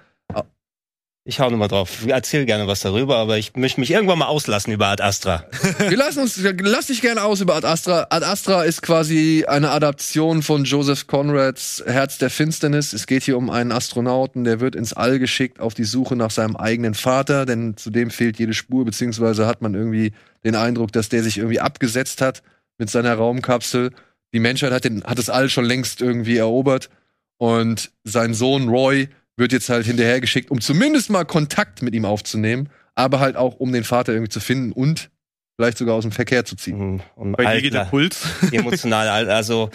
Ich 1.28 1.39
hau 1.39 1.49
nochmal 1.49 1.69
drauf. 1.69 2.05
Erzähl 2.05 2.45
gerne 2.45 2.67
was 2.67 2.82
darüber, 2.82 3.17
aber 3.17 3.39
ich 3.39 3.55
möchte 3.55 3.80
mich 3.80 3.89
irgendwann 3.89 4.19
mal 4.19 4.28
auslassen 4.28 4.71
über 4.71 4.89
Ad 4.89 5.01
Astra. 5.01 5.43
Wir 5.80 5.97
lassen 5.97 6.19
uns, 6.19 6.39
lass 6.61 6.86
dich 6.86 7.01
gerne 7.01 7.23
aus 7.23 7.41
über 7.41 7.55
Ad 7.55 7.65
Astra. 7.65 8.05
Ad 8.11 8.23
Astra 8.23 8.61
ist 8.61 8.84
quasi 8.84 9.43
eine 9.47 9.71
Adaption 9.71 10.43
von 10.43 10.65
Joseph 10.65 11.07
Conrads 11.07 11.84
Herz 11.88 12.19
der 12.19 12.30
Finsternis. 12.30 12.93
Es 12.93 13.07
geht 13.07 13.23
hier 13.23 13.38
um 13.38 13.49
einen 13.49 13.71
Astronauten, 13.71 14.43
der 14.43 14.59
wird 14.59 14.76
ins 14.76 14.93
All 14.93 15.17
geschickt 15.17 15.59
auf 15.59 15.73
die 15.73 15.84
Suche 15.84 16.15
nach 16.15 16.30
seinem 16.30 16.55
eigenen 16.55 16.93
Vater, 16.93 17.47
denn 17.47 17.76
zudem 17.76 18.11
fehlt 18.11 18.38
jede 18.38 18.53
Spur, 18.53 18.86
beziehungsweise 18.86 19.47
hat 19.47 19.63
man 19.63 19.73
irgendwie 19.73 20.13
den 20.43 20.53
Eindruck, 20.53 20.91
dass 20.91 21.09
der 21.09 21.23
sich 21.23 21.39
irgendwie 21.39 21.59
abgesetzt 21.59 22.21
hat 22.21 22.43
mit 22.78 22.91
seiner 22.91 23.15
Raumkapsel. 23.15 23.89
Die 24.32 24.39
Menschheit 24.39 24.71
hat, 24.71 24.84
den, 24.84 25.03
hat 25.03 25.17
das 25.17 25.32
All 25.32 25.49
schon 25.49 25.65
längst 25.65 26.01
irgendwie 26.01 26.38
erobert 26.38 26.91
und 27.38 27.89
sein 28.03 28.36
Sohn 28.36 28.69
Roy 28.69 29.09
wird 29.38 29.51
jetzt 29.51 29.69
halt 29.69 29.86
hinterhergeschickt, 29.86 30.51
um 30.51 30.61
zumindest 30.61 31.09
mal 31.09 31.25
Kontakt 31.25 31.81
mit 31.81 31.93
ihm 31.93 32.05
aufzunehmen, 32.05 32.69
aber 32.95 33.19
halt 33.19 33.36
auch, 33.36 33.55
um 33.55 33.71
den 33.71 33.83
Vater 33.83 34.13
irgendwie 34.13 34.29
zu 34.29 34.39
finden 34.39 34.71
und 34.71 35.09
vielleicht 35.57 35.77
sogar 35.77 35.95
aus 35.95 36.03
dem 36.03 36.11
Verkehr 36.11 36.45
zu 36.45 36.55
ziehen. 36.55 36.79
Und, 36.79 37.01
und 37.15 37.38
Bei 37.38 37.55
dir 37.55 37.61
geht 37.61 37.73
der 37.73 37.86
Puls. 37.86 38.21
emotional. 38.51 39.29
Also 39.29 39.69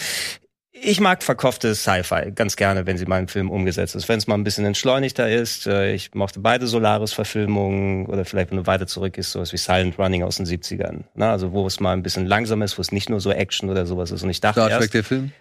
ich 0.72 1.00
mag 1.00 1.22
verkaufte 1.22 1.74
Sci-Fi 1.74 2.32
ganz 2.34 2.56
gerne, 2.56 2.86
wenn 2.86 2.96
sie 2.96 3.04
mal 3.04 3.18
im 3.18 3.28
Film 3.28 3.50
umgesetzt 3.50 3.94
ist. 3.94 4.08
Wenn 4.08 4.18
es 4.18 4.26
mal 4.26 4.36
ein 4.36 4.44
bisschen 4.44 4.64
entschleunigter 4.64 5.28
ist. 5.28 5.66
Äh, 5.66 5.92
Ich 5.92 6.14
mochte 6.14 6.40
beide 6.40 6.66
Solaris-Verfilmungen 6.66 8.06
oder 8.06 8.24
vielleicht, 8.24 8.50
wenn 8.50 8.58
du 8.58 8.66
weiter 8.66 8.86
zurück 8.86 9.18
ist, 9.18 9.32
sowas 9.32 9.52
wie 9.52 9.58
Silent 9.58 9.98
Running 9.98 10.22
aus 10.22 10.36
den 10.36 10.46
70ern. 10.46 11.04
Na, 11.14 11.32
also 11.32 11.52
wo 11.52 11.66
es 11.66 11.80
mal 11.80 11.92
ein 11.92 12.02
bisschen 12.02 12.24
langsam 12.24 12.62
ist, 12.62 12.78
wo 12.78 12.82
es 12.82 12.92
nicht 12.92 13.11
nur 13.11 13.20
so 13.20 13.30
Action 13.30 13.68
oder 13.68 13.84
sowas 13.84 14.11
ist. 14.11 14.22
Und 14.22 14.30
ich 14.30 14.40
dachte 14.40 14.61
Star 14.61 14.70
erst, 14.70 14.80
Trek, 14.82 14.92
der 14.92 15.04
Film. 15.04 15.32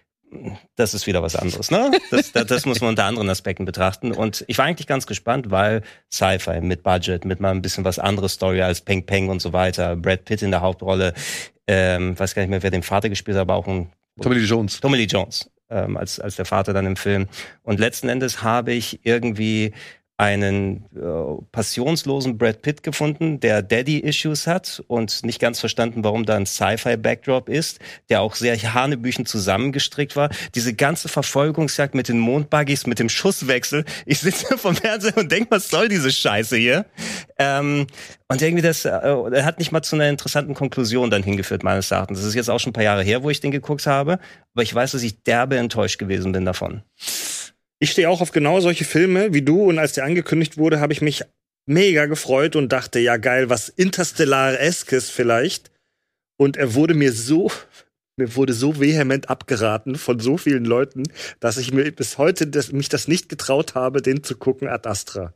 Das 0.75 0.93
ist 0.93 1.07
wieder 1.07 1.23
was 1.23 1.35
anderes, 1.35 1.71
ne? 1.71 1.91
Das, 2.11 2.31
das, 2.31 2.45
das 2.45 2.65
muss 2.65 2.81
man 2.81 2.91
unter 2.91 3.05
anderen 3.05 3.29
Aspekten 3.29 3.65
betrachten. 3.65 4.11
Und 4.11 4.45
ich 4.47 4.57
war 4.57 4.65
eigentlich 4.65 4.87
ganz 4.87 5.07
gespannt, 5.07 5.51
weil 5.51 5.81
Sci-Fi 6.11 6.61
mit 6.61 6.83
Budget, 6.83 7.25
mit 7.25 7.39
mal 7.39 7.51
ein 7.51 7.61
bisschen 7.61 7.83
was 7.83 7.99
anderes 7.99 8.33
Story 8.33 8.61
als 8.61 8.81
Peng 8.81 9.05
Peng 9.05 9.29
und 9.29 9.41
so 9.41 9.53
weiter. 9.53 9.95
Brad 9.95 10.25
Pitt 10.25 10.41
in 10.41 10.51
der 10.51 10.61
Hauptrolle, 10.61 11.13
ähm, 11.67 12.17
weiß 12.17 12.35
gar 12.35 12.41
nicht 12.41 12.49
mehr, 12.49 12.63
wer 12.63 12.71
den 12.71 12.83
Vater 12.83 13.09
gespielt 13.09 13.37
hat, 13.37 13.41
aber 13.41 13.55
auch 13.55 13.67
ein 13.67 13.91
Tommy 14.21 14.35
Lee 14.35 14.45
Jones. 14.45 14.79
Tommy 14.79 14.97
Lee 14.97 15.05
Jones 15.05 15.49
ähm, 15.69 15.97
als, 15.97 16.19
als 16.19 16.35
der 16.35 16.45
Vater 16.45 16.73
dann 16.73 16.85
im 16.85 16.95
Film. 16.95 17.27
Und 17.63 17.79
letzten 17.79 18.09
Endes 18.09 18.43
habe 18.43 18.73
ich 18.73 18.99
irgendwie 19.03 19.73
einen 20.19 20.83
äh, 20.97 21.41
passionslosen 21.53 22.37
Brad 22.37 22.61
Pitt 22.61 22.83
gefunden, 22.83 23.39
der 23.39 23.61
Daddy-Issues 23.61 24.47
hat 24.47 24.83
und 24.87 25.23
nicht 25.23 25.39
ganz 25.39 25.61
verstanden, 25.61 26.03
warum 26.03 26.25
da 26.25 26.35
ein 26.35 26.45
Sci-Fi-Backdrop 26.45 27.47
ist, 27.47 27.79
der 28.09 28.19
auch 28.19 28.35
sehr 28.35 28.57
hanebüchen 28.57 29.25
zusammengestrickt 29.25 30.17
war. 30.17 30.29
Diese 30.55 30.73
ganze 30.73 31.07
Verfolgungsjagd 31.07 31.95
mit 31.95 32.09
den 32.09 32.19
Mondbuggies, 32.19 32.85
mit 32.85 32.99
dem 32.99 33.07
Schusswechsel. 33.07 33.85
Ich 34.05 34.19
sitze 34.19 34.57
vom 34.57 34.75
Fernseher 34.75 35.15
und 35.15 35.31
denke, 35.31 35.51
was 35.51 35.69
soll 35.69 35.87
diese 35.87 36.11
Scheiße 36.11 36.57
hier? 36.57 36.85
Ähm, 37.37 37.87
und 38.27 38.41
irgendwie 38.41 38.61
das, 38.61 38.83
äh, 38.83 39.41
hat 39.41 39.59
nicht 39.59 39.71
mal 39.71 39.83
zu 39.83 39.95
einer 39.95 40.09
interessanten 40.09 40.53
Konklusion 40.53 41.09
dann 41.09 41.23
hingeführt, 41.23 41.63
meines 41.63 41.91
Erachtens. 41.91 42.19
Das 42.19 42.27
ist 42.27 42.35
jetzt 42.35 42.49
auch 42.49 42.59
schon 42.59 42.71
ein 42.71 42.73
paar 42.73 42.83
Jahre 42.83 43.03
her, 43.03 43.23
wo 43.23 43.29
ich 43.29 43.39
den 43.39 43.51
geguckt 43.51 43.87
habe, 43.87 44.19
aber 44.53 44.63
ich 44.63 44.75
weiß, 44.75 44.91
dass 44.91 45.01
ich 45.01 45.23
derbe 45.23 45.55
enttäuscht 45.55 45.97
gewesen 45.97 46.33
bin 46.33 46.43
davon. 46.43 46.83
Ich 47.79 47.91
stehe 47.91 48.09
auch 48.09 48.21
auf 48.21 48.31
genau 48.31 48.59
solche 48.59 48.85
Filme 48.85 49.33
wie 49.33 49.41
du 49.41 49.63
und 49.63 49.79
als 49.79 49.93
der 49.93 50.03
angekündigt 50.03 50.57
wurde, 50.57 50.79
habe 50.79 50.93
ich 50.93 51.01
mich 51.01 51.23
mega 51.65 52.07
gefreut 52.07 52.55
und 52.55 52.71
dachte, 52.71 52.99
ja 52.99 53.17
geil, 53.17 53.49
was 53.49 53.69
Interstellar-eskes 53.69 55.09
vielleicht. 55.09 55.71
Und 56.37 56.57
er 56.57 56.73
wurde 56.73 56.93
mir 56.93 57.13
so, 57.13 57.51
mir 58.17 58.35
wurde 58.35 58.53
so 58.53 58.79
vehement 58.79 59.29
abgeraten 59.29 59.95
von 59.95 60.19
so 60.19 60.37
vielen 60.37 60.65
Leuten, 60.65 61.03
dass 61.39 61.57
ich 61.57 61.71
mir 61.71 61.91
bis 61.91 62.17
heute 62.17 62.47
das, 62.47 62.71
mich 62.71 62.89
das 62.89 63.07
nicht 63.07 63.29
getraut 63.29 63.75
habe, 63.75 64.01
den 64.01 64.23
zu 64.23 64.35
gucken, 64.35 64.67
Ad 64.67 64.87
Astra. 64.87 65.33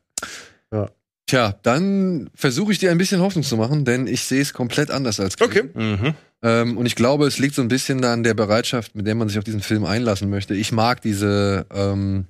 Tja, 1.26 1.56
dann 1.64 2.30
versuche 2.36 2.74
ich 2.74 2.80
dir 2.80 2.92
ein 2.92 2.98
bisschen 2.98 3.22
Hoffnung 3.22 3.44
zu 3.44 3.56
machen, 3.58 3.86
denn 3.86 4.08
ich 4.08 4.24
sehe 4.24 4.42
es 4.42 4.54
komplett 4.54 4.92
anders 4.92 5.20
als 5.20 5.38
Chris. 5.38 5.48
Okay. 5.48 5.64
Mhm. 5.74 6.14
Ähm, 6.42 6.78
und 6.78 6.86
ich 6.86 6.96
glaube, 6.96 7.26
es 7.26 7.40
liegt 7.40 7.56
so 7.56 7.62
ein 7.62 7.70
bisschen 7.70 8.04
an 8.04 8.24
der 8.24 8.34
Bereitschaft, 8.34 8.96
mit 8.96 9.08
der 9.08 9.16
man 9.16 9.30
sich 9.30 9.38
auf 9.38 9.44
diesen 9.44 9.62
Film 9.62 9.86
einlassen 9.86 10.30
möchte. 10.30 10.54
Ich 10.54 10.72
mag 10.72 11.02
diese, 11.02 11.66
ähm, 11.74 12.28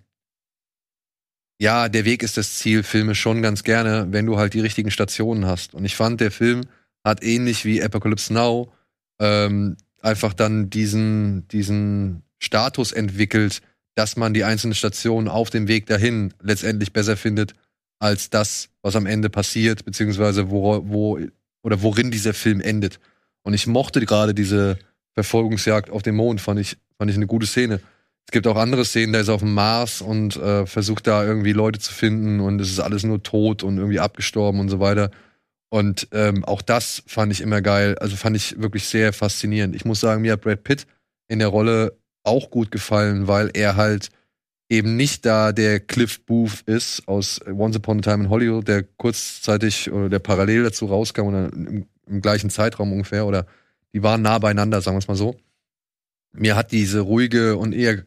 ja, 1.64 1.88
der 1.88 2.04
Weg 2.04 2.24
ist 2.24 2.36
das 2.36 2.58
Ziel, 2.58 2.84
Filme 2.84 3.16
schon 3.16 3.42
ganz 3.42 3.64
gerne, 3.64 4.08
wenn 4.10 4.26
du 4.26 4.38
halt 4.38 4.54
die 4.54 4.60
richtigen 4.60 4.92
Stationen 4.92 5.46
hast. 5.46 5.74
Und 5.74 5.86
ich 5.86 5.96
fand, 5.96 6.20
der 6.20 6.30
Film 6.30 6.66
hat 7.06 7.24
ähnlich 7.24 7.64
wie 7.64 7.82
Apocalypse 7.82 8.34
Now 8.34 8.74
ähm, 9.18 9.78
einfach 10.02 10.34
dann 10.34 10.70
diesen, 10.70 11.48
diesen 11.48 12.24
Status 12.38 12.92
entwickelt, 12.92 13.62
dass 13.96 14.18
man 14.18 14.34
die 14.34 14.44
einzelnen 14.44 14.76
Stationen 14.76 15.30
auf 15.30 15.52
dem 15.52 15.70
Weg 15.70 15.86
dahin 15.86 16.34
letztendlich 16.42 16.92
besser 16.92 17.16
findet, 17.16 17.54
als 17.98 18.30
das, 18.30 18.68
was 18.82 18.98
am 18.98 19.06
Ende 19.06 19.30
passiert, 19.30 19.86
beziehungsweise 19.86 20.52
wo, 20.52 20.84
wo 20.86 21.18
oder 21.62 21.82
worin 21.82 22.12
dieser 22.12 22.34
Film 22.34 22.60
endet. 22.60 23.00
Und 23.42 23.54
ich 23.54 23.68
mochte 23.68 24.06
gerade 24.06 24.34
diese 24.34 24.80
Verfolgungsjagd 25.14 25.92
auf 25.92 26.02
dem 26.02 26.16
Mond, 26.16 26.42
fand 26.42 26.60
ich, 26.60 26.76
fand 26.98 27.10
ich 27.10 27.16
eine 27.16 27.28
gute 27.28 27.46
Szene. 27.46 27.80
Es 28.26 28.32
gibt 28.32 28.48
auch 28.48 28.56
andere 28.56 28.86
Szenen, 28.86 29.14
da 29.14 29.20
ist 29.20 29.30
auf 29.30 29.42
dem 29.42 29.54
Mars 29.54 30.02
und 30.02 30.36
äh, 30.38 30.66
versucht 30.66 31.08
da 31.08 31.24
irgendwie 31.24 31.54
Leute 31.54 31.80
zu 31.80 31.94
finden 31.94 32.40
und 32.40 32.60
es 32.62 32.72
ist 32.72 32.80
alles 32.80 33.04
nur 33.04 33.22
tot 33.22 33.64
und 33.64 33.78
irgendwie 33.78 34.00
abgestorben 34.00 34.60
und 34.60 34.70
so 34.70 34.80
weiter. 34.80 35.12
Und 35.70 36.08
ähm, 36.12 36.46
auch 36.46 36.62
das 36.62 37.04
fand 37.08 37.32
ich 37.32 37.42
immer 37.42 37.62
geil. 37.62 37.98
Also 38.00 38.16
fand 38.16 38.36
ich 38.36 38.62
wirklich 38.62 38.86
sehr 38.86 39.12
faszinierend. 39.12 39.76
Ich 39.76 39.86
muss 39.86 40.00
sagen, 40.00 40.22
mir 40.22 40.34
hat 40.34 40.42
Brad 40.42 40.64
Pitt 40.64 40.86
in 41.28 41.40
der 41.40 41.48
Rolle 41.48 41.98
auch 42.24 42.52
gut 42.52 42.72
gefallen, 42.72 43.28
weil 43.28 43.50
er 43.54 43.76
halt 43.76 44.10
eben 44.70 44.96
nicht 44.96 45.26
da 45.26 45.52
der 45.52 45.80
Cliff 45.80 46.26
Booth 46.26 46.62
ist 46.66 47.08
aus 47.08 47.42
Once 47.48 47.76
Upon 47.76 48.00
a 48.00 48.02
Time 48.02 48.26
in 48.26 48.30
Hollywood, 48.30 48.68
der 48.68 48.84
kurzzeitig 48.84 49.92
oder 49.92 50.10
der 50.10 50.20
parallel 50.20 50.64
dazu 50.64 50.86
rauskam 50.86 51.28
oder 51.28 51.52
im, 51.54 51.86
im 52.08 52.22
gleichen 52.22 52.50
Zeitraum 52.50 52.92
ungefähr 52.92 53.26
oder 53.26 53.46
die 53.94 54.02
waren 54.04 54.22
nah 54.22 54.40
beieinander, 54.40 54.82
sagen 54.82 54.96
wir 54.96 55.00
es 55.00 55.08
mal 55.08 55.16
so. 55.16 55.36
Mir 56.32 56.56
hat 56.56 56.72
diese 56.72 57.02
ruhige 57.02 57.58
und 57.58 57.74
eher 57.74 58.06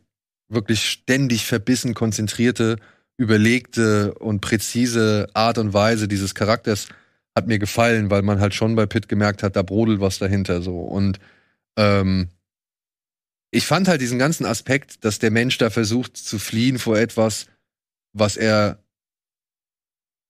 wirklich 0.48 0.88
ständig 0.88 1.46
verbissen 1.46 1.94
konzentrierte, 1.94 2.76
überlegte 3.16 4.14
und 4.14 4.40
präzise 4.40 5.28
Art 5.34 5.58
und 5.58 5.72
Weise 5.72 6.08
dieses 6.08 6.34
Charakters 6.34 6.88
hat 7.34 7.46
mir 7.46 7.58
gefallen, 7.58 8.10
weil 8.10 8.22
man 8.22 8.40
halt 8.40 8.54
schon 8.54 8.76
bei 8.76 8.86
Pitt 8.86 9.08
gemerkt 9.08 9.42
hat, 9.42 9.56
da 9.56 9.62
brodelt 9.62 10.00
was 10.00 10.18
dahinter 10.18 10.62
so 10.62 10.80
und 10.80 11.18
ähm, 11.76 12.28
ich 13.50 13.66
fand 13.66 13.88
halt 13.88 14.00
diesen 14.00 14.18
ganzen 14.18 14.44
Aspekt, 14.44 15.04
dass 15.04 15.18
der 15.18 15.30
Mensch 15.30 15.56
da 15.58 15.70
versucht 15.70 16.16
zu 16.16 16.38
fliehen 16.38 16.78
vor 16.78 16.98
etwas, 16.98 17.46
was 18.12 18.36
er, 18.36 18.82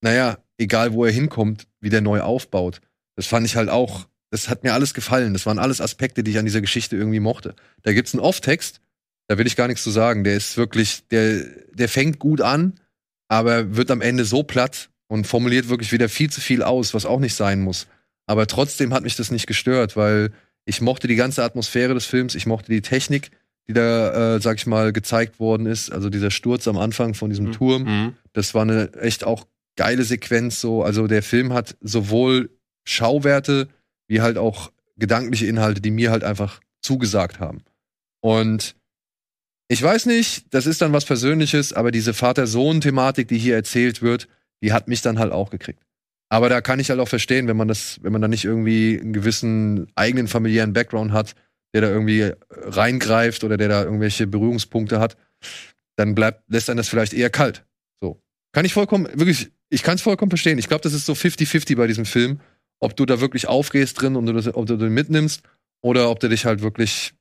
naja, 0.00 0.38
egal 0.58 0.92
wo 0.92 1.04
er 1.04 1.12
hinkommt, 1.12 1.66
wieder 1.80 2.00
neu 2.00 2.20
aufbaut. 2.20 2.80
Das 3.16 3.26
fand 3.26 3.46
ich 3.46 3.56
halt 3.56 3.68
auch, 3.68 4.06
das 4.30 4.48
hat 4.48 4.64
mir 4.64 4.74
alles 4.74 4.94
gefallen. 4.94 5.32
Das 5.32 5.46
waren 5.46 5.58
alles 5.58 5.80
Aspekte, 5.80 6.22
die 6.22 6.32
ich 6.32 6.38
an 6.38 6.44
dieser 6.44 6.60
Geschichte 6.60 6.96
irgendwie 6.96 7.20
mochte. 7.20 7.54
Da 7.82 7.92
gibt's 7.92 8.14
einen 8.14 8.22
Off-Text, 8.22 8.80
da 9.28 9.38
will 9.38 9.46
ich 9.46 9.56
gar 9.56 9.68
nichts 9.68 9.82
zu 9.82 9.90
sagen. 9.90 10.24
Der 10.24 10.36
ist 10.36 10.56
wirklich, 10.56 11.06
der, 11.08 11.44
der 11.72 11.88
fängt 11.88 12.18
gut 12.18 12.40
an, 12.40 12.80
aber 13.28 13.76
wird 13.76 13.90
am 13.90 14.00
Ende 14.00 14.24
so 14.24 14.42
platt 14.42 14.88
und 15.08 15.26
formuliert 15.26 15.68
wirklich 15.68 15.92
wieder 15.92 16.08
viel 16.08 16.30
zu 16.30 16.40
viel 16.40 16.62
aus, 16.62 16.94
was 16.94 17.06
auch 17.06 17.20
nicht 17.20 17.34
sein 17.34 17.60
muss. 17.60 17.86
Aber 18.26 18.46
trotzdem 18.46 18.92
hat 18.92 19.02
mich 19.04 19.16
das 19.16 19.30
nicht 19.30 19.46
gestört, 19.46 19.96
weil 19.96 20.32
ich 20.64 20.80
mochte 20.80 21.06
die 21.08 21.14
ganze 21.16 21.44
Atmosphäre 21.44 21.94
des 21.94 22.06
Films, 22.06 22.34
ich 22.34 22.46
mochte 22.46 22.72
die 22.72 22.82
Technik, 22.82 23.30
die 23.68 23.72
da, 23.72 24.36
äh, 24.36 24.40
sag 24.40 24.56
ich 24.58 24.66
mal, 24.66 24.92
gezeigt 24.92 25.38
worden 25.40 25.66
ist. 25.66 25.90
Also 25.90 26.08
dieser 26.08 26.30
Sturz 26.30 26.66
am 26.68 26.78
Anfang 26.78 27.14
von 27.14 27.30
diesem 27.30 27.52
Turm, 27.52 27.82
Mhm. 27.84 28.12
das 28.32 28.54
war 28.54 28.62
eine 28.62 28.92
echt 28.94 29.24
auch 29.24 29.46
geile 29.76 30.04
Sequenz 30.04 30.60
so. 30.60 30.82
Also 30.82 31.06
der 31.08 31.22
Film 31.22 31.52
hat 31.52 31.76
sowohl 31.80 32.50
Schauwerte 32.84 33.68
wie 34.08 34.20
halt 34.20 34.38
auch 34.38 34.70
gedankliche 34.96 35.46
Inhalte, 35.46 35.80
die 35.80 35.90
mir 35.90 36.10
halt 36.12 36.22
einfach 36.24 36.60
zugesagt 36.80 37.40
haben. 37.40 37.62
Und 38.20 38.75
ich 39.68 39.82
weiß 39.82 40.06
nicht, 40.06 40.46
das 40.50 40.66
ist 40.66 40.80
dann 40.80 40.92
was 40.92 41.04
Persönliches, 41.04 41.72
aber 41.72 41.90
diese 41.90 42.14
Vater-Sohn-Thematik, 42.14 43.28
die 43.28 43.38
hier 43.38 43.56
erzählt 43.56 44.02
wird, 44.02 44.28
die 44.62 44.72
hat 44.72 44.88
mich 44.88 45.02
dann 45.02 45.18
halt 45.18 45.32
auch 45.32 45.50
gekriegt. 45.50 45.82
Aber 46.28 46.48
da 46.48 46.60
kann 46.60 46.80
ich 46.80 46.90
halt 46.90 47.00
auch 47.00 47.08
verstehen, 47.08 47.46
wenn 47.48 47.56
man 47.56 47.68
das, 47.68 47.98
wenn 48.02 48.12
man 48.12 48.22
da 48.22 48.28
nicht 48.28 48.44
irgendwie 48.44 48.98
einen 49.00 49.12
gewissen 49.12 49.88
eigenen 49.94 50.28
familiären 50.28 50.72
Background 50.72 51.12
hat, 51.12 51.34
der 51.72 51.82
da 51.82 51.88
irgendwie 51.88 52.32
reingreift 52.50 53.44
oder 53.44 53.56
der 53.56 53.68
da 53.68 53.84
irgendwelche 53.84 54.26
Berührungspunkte 54.26 54.98
hat, 54.98 55.16
dann 55.96 56.14
bleibt, 56.14 56.42
lässt 56.48 56.70
einen 56.70 56.78
das 56.78 56.88
vielleicht 56.88 57.12
eher 57.12 57.30
kalt. 57.30 57.64
So. 58.00 58.20
Kann 58.52 58.64
ich 58.64 58.72
vollkommen, 58.72 59.08
wirklich, 59.14 59.50
ich 59.68 59.82
kann 59.82 59.96
es 59.96 60.02
vollkommen 60.02 60.30
verstehen. 60.30 60.58
Ich 60.58 60.68
glaube, 60.68 60.82
das 60.82 60.92
ist 60.92 61.06
so 61.06 61.12
50-50 61.12 61.76
bei 61.76 61.86
diesem 61.86 62.04
Film, 62.06 62.40
ob 62.80 62.96
du 62.96 63.06
da 63.06 63.20
wirklich 63.20 63.48
aufgehst 63.48 64.00
drin 64.00 64.16
und 64.16 64.26
du 64.26 64.32
das, 64.32 64.52
ob 64.54 64.66
du 64.66 64.76
den 64.76 64.92
mitnimmst 64.94 65.42
oder 65.82 66.10
ob 66.10 66.20
du 66.20 66.28
dich 66.28 66.44
halt 66.44 66.62
wirklich, 66.62 67.14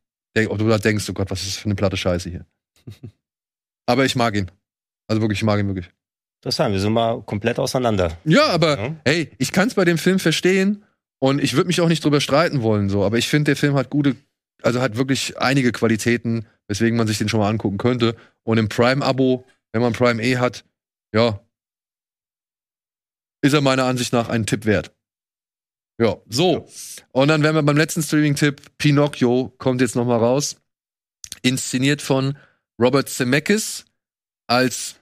ob 0.49 0.57
du 0.57 0.67
da 0.67 0.77
denkst, 0.77 1.09
oh 1.09 1.13
Gott, 1.13 1.31
was 1.31 1.41
ist 1.41 1.47
das 1.49 1.57
für 1.57 1.65
eine 1.65 1.75
platte 1.75 1.97
Scheiße 1.97 2.29
hier. 2.29 2.45
Aber 3.85 4.05
ich 4.05 4.15
mag 4.15 4.35
ihn. 4.35 4.51
Also 5.07 5.21
wirklich, 5.21 5.39
ich 5.39 5.43
mag 5.43 5.59
ihn 5.59 5.67
wirklich. 5.67 5.89
Interessant, 6.41 6.73
wir 6.73 6.79
sind 6.79 6.93
mal 6.93 7.21
komplett 7.23 7.57
auseinander. 7.59 8.17
Ja, 8.23 8.47
aber 8.49 8.77
Ja. 8.79 8.95
hey, 9.05 9.31
ich 9.39 9.51
kann 9.51 9.67
es 9.67 9.73
bei 9.73 9.85
dem 9.85 9.97
Film 9.97 10.19
verstehen 10.19 10.83
und 11.19 11.41
ich 11.41 11.53
würde 11.55 11.67
mich 11.67 11.81
auch 11.81 11.87
nicht 11.87 12.03
drüber 12.03 12.21
streiten 12.21 12.61
wollen, 12.61 12.89
so. 12.89 13.03
Aber 13.03 13.17
ich 13.17 13.27
finde, 13.27 13.49
der 13.49 13.55
Film 13.55 13.75
hat 13.75 13.89
gute, 13.89 14.15
also 14.61 14.79
hat 14.81 14.95
wirklich 14.95 15.37
einige 15.39 15.71
Qualitäten, 15.71 16.45
weswegen 16.67 16.97
man 16.97 17.07
sich 17.07 17.17
den 17.17 17.29
schon 17.29 17.39
mal 17.39 17.49
angucken 17.49 17.77
könnte. 17.77 18.15
Und 18.43 18.57
im 18.59 18.69
Prime-Abo, 18.69 19.45
wenn 19.71 19.81
man 19.81 19.93
Prime 19.93 20.21
E 20.21 20.37
hat, 20.37 20.65
ja, 21.15 21.39
ist 23.41 23.53
er 23.53 23.61
meiner 23.61 23.85
Ansicht 23.85 24.13
nach 24.13 24.29
einen 24.29 24.45
Tipp 24.45 24.65
wert. 24.65 24.91
Ja, 25.97 26.17
so. 26.29 26.67
Und 27.11 27.29
dann 27.29 27.41
wären 27.43 27.55
wir 27.55 27.63
beim 27.63 27.77
letzten 27.77 28.03
Streaming-Tipp. 28.03 28.61
Pinocchio 28.77 29.53
kommt 29.57 29.81
jetzt 29.81 29.95
noch 29.95 30.05
mal 30.05 30.17
raus. 30.17 30.57
Inszeniert 31.41 32.01
von 32.01 32.37
Robert 32.79 33.07
Zemeckis 33.09 33.85
als 34.47 34.95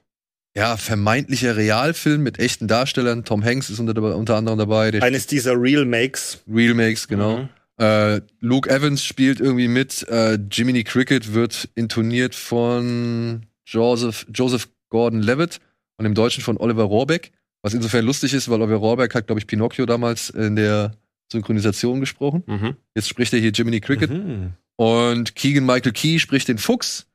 ja, 0.55 0.77
vermeintlicher 0.77 1.55
Realfilm 1.55 2.21
mit 2.21 2.39
echten 2.39 2.67
Darstellern. 2.67 3.25
Tom 3.25 3.43
Hanks 3.43 3.69
ist 3.69 3.79
unter, 3.79 4.15
unter 4.15 4.35
anderem 4.35 4.59
dabei, 4.59 4.91
der 4.91 5.01
Eines 5.01 5.25
dieser 5.25 5.59
Real 5.59 5.85
Makes. 5.85 6.43
Real 6.47 6.75
Makes, 6.75 7.07
genau. 7.07 7.37
Mhm. 7.37 7.49
Äh, 7.77 8.21
Luke 8.39 8.69
Evans 8.69 9.03
spielt 9.03 9.39
irgendwie 9.39 9.67
mit. 9.67 10.07
Äh, 10.07 10.37
Jiminy 10.51 10.83
Cricket 10.83 11.33
wird 11.33 11.69
intoniert 11.73 12.35
von 12.35 13.47
Joseph, 13.65 14.27
Joseph 14.31 14.69
Gordon-Levitt 14.89 15.59
und 15.97 16.05
im 16.05 16.13
Deutschen 16.13 16.43
von 16.43 16.57
Oliver 16.57 16.83
Rohrbeck. 16.83 17.31
Was 17.63 17.73
insofern 17.73 18.05
lustig 18.05 18.33
ist, 18.33 18.49
weil 18.49 18.61
Oliver 18.61 18.75
Rohrbeck 18.75 19.15
hat, 19.15 19.25
glaube 19.27 19.39
ich, 19.39 19.47
Pinocchio 19.47 19.85
damals 19.85 20.29
in 20.29 20.57
der 20.57 20.91
Synchronisation 21.31 22.01
gesprochen. 22.01 22.43
Mhm. 22.45 22.75
Jetzt 22.93 23.07
spricht 23.07 23.33
er 23.33 23.39
hier 23.39 23.51
Jiminy 23.51 23.79
Cricket. 23.79 24.11
Mhm. 24.11 24.53
Und 24.75 25.35
Keegan 25.35 25.65
Michael 25.65 25.93
Key 25.93 26.19
spricht 26.19 26.49
den 26.49 26.57
Fuchs. 26.57 27.07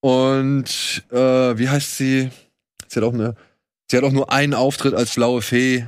Und 0.00 1.04
äh, 1.10 1.58
wie 1.58 1.68
heißt 1.68 1.96
sie? 1.96 2.30
Sie 2.86 2.96
hat 2.98 3.04
auch 3.04 3.12
eine, 3.12 3.36
sie 3.90 3.96
hat 3.96 4.04
auch 4.04 4.12
nur 4.12 4.32
einen 4.32 4.54
Auftritt 4.54 4.94
als 4.94 5.14
blaue 5.14 5.42
Fee. 5.42 5.86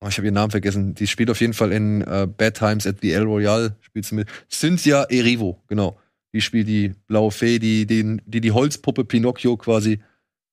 Oh, 0.00 0.08
ich 0.08 0.16
habe 0.16 0.26
ihren 0.26 0.34
Namen 0.34 0.50
vergessen. 0.50 0.94
Die 0.94 1.06
spielt 1.06 1.30
auf 1.30 1.40
jeden 1.40 1.54
Fall 1.54 1.72
in 1.72 2.02
äh, 2.02 2.26
Bad 2.26 2.58
Times 2.58 2.86
at 2.86 2.96
the 3.00 3.12
El 3.12 3.22
Royale. 3.22 3.76
Spielt 3.80 4.06
sie 4.06 4.16
mit. 4.16 4.28
Cynthia 4.50 5.04
Erivo, 5.04 5.62
genau. 5.68 5.98
Die 6.32 6.40
spielt 6.40 6.66
die 6.66 6.94
blaue 7.06 7.30
Fee, 7.30 7.60
die 7.60 7.86
den, 7.86 8.20
die, 8.26 8.40
die 8.40 8.50
Holzpuppe 8.50 9.04
Pinocchio 9.04 9.56
quasi 9.56 10.00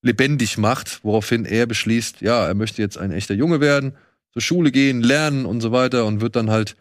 lebendig 0.01 0.57
macht, 0.57 1.03
woraufhin 1.03 1.45
er 1.45 1.65
beschließt, 1.65 2.21
ja, 2.21 2.47
er 2.47 2.53
möchte 2.53 2.81
jetzt 2.81 2.97
ein 2.97 3.11
echter 3.11 3.35
Junge 3.35 3.61
werden, 3.61 3.93
zur 4.33 4.41
Schule 4.41 4.71
gehen, 4.71 5.01
lernen 5.01 5.45
und 5.45 5.61
so 5.61 5.71
weiter 5.71 6.05
und 6.05 6.21
wird 6.21 6.35
dann 6.35 6.49
halt 6.49 6.75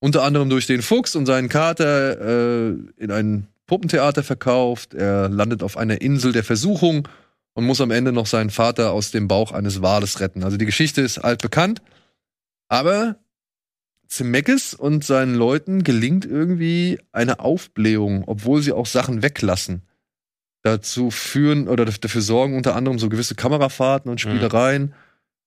unter 0.00 0.22
anderem 0.22 0.50
durch 0.50 0.66
den 0.66 0.82
Fuchs 0.82 1.16
und 1.16 1.26
seinen 1.26 1.48
Kater 1.48 2.20
äh, 2.20 2.76
in 2.96 3.10
ein 3.10 3.46
Puppentheater 3.66 4.22
verkauft. 4.22 4.94
Er 4.94 5.28
landet 5.28 5.62
auf 5.62 5.76
einer 5.76 6.00
Insel 6.00 6.32
der 6.32 6.44
Versuchung 6.44 7.08
und 7.54 7.64
muss 7.64 7.80
am 7.80 7.90
Ende 7.90 8.12
noch 8.12 8.26
seinen 8.26 8.50
Vater 8.50 8.92
aus 8.92 9.10
dem 9.10 9.28
Bauch 9.28 9.52
eines 9.52 9.80
Wales 9.80 10.20
retten. 10.20 10.42
Also 10.44 10.56
die 10.56 10.66
Geschichte 10.66 11.00
ist 11.00 11.18
altbekannt, 11.18 11.80
aber 12.68 13.16
Zemeckis 14.08 14.74
und 14.74 15.04
seinen 15.04 15.34
Leuten 15.34 15.84
gelingt 15.84 16.24
irgendwie 16.24 16.98
eine 17.12 17.40
Aufblähung, 17.40 18.24
obwohl 18.26 18.62
sie 18.62 18.72
auch 18.72 18.86
Sachen 18.86 19.22
weglassen. 19.22 19.82
Dazu 20.64 21.10
führen 21.10 21.68
oder 21.68 21.84
dafür 21.84 22.22
sorgen 22.22 22.56
unter 22.56 22.74
anderem 22.74 22.98
so 22.98 23.08
gewisse 23.10 23.34
Kamerafahrten 23.34 24.10
und 24.10 24.20
Spielereien. 24.20 24.94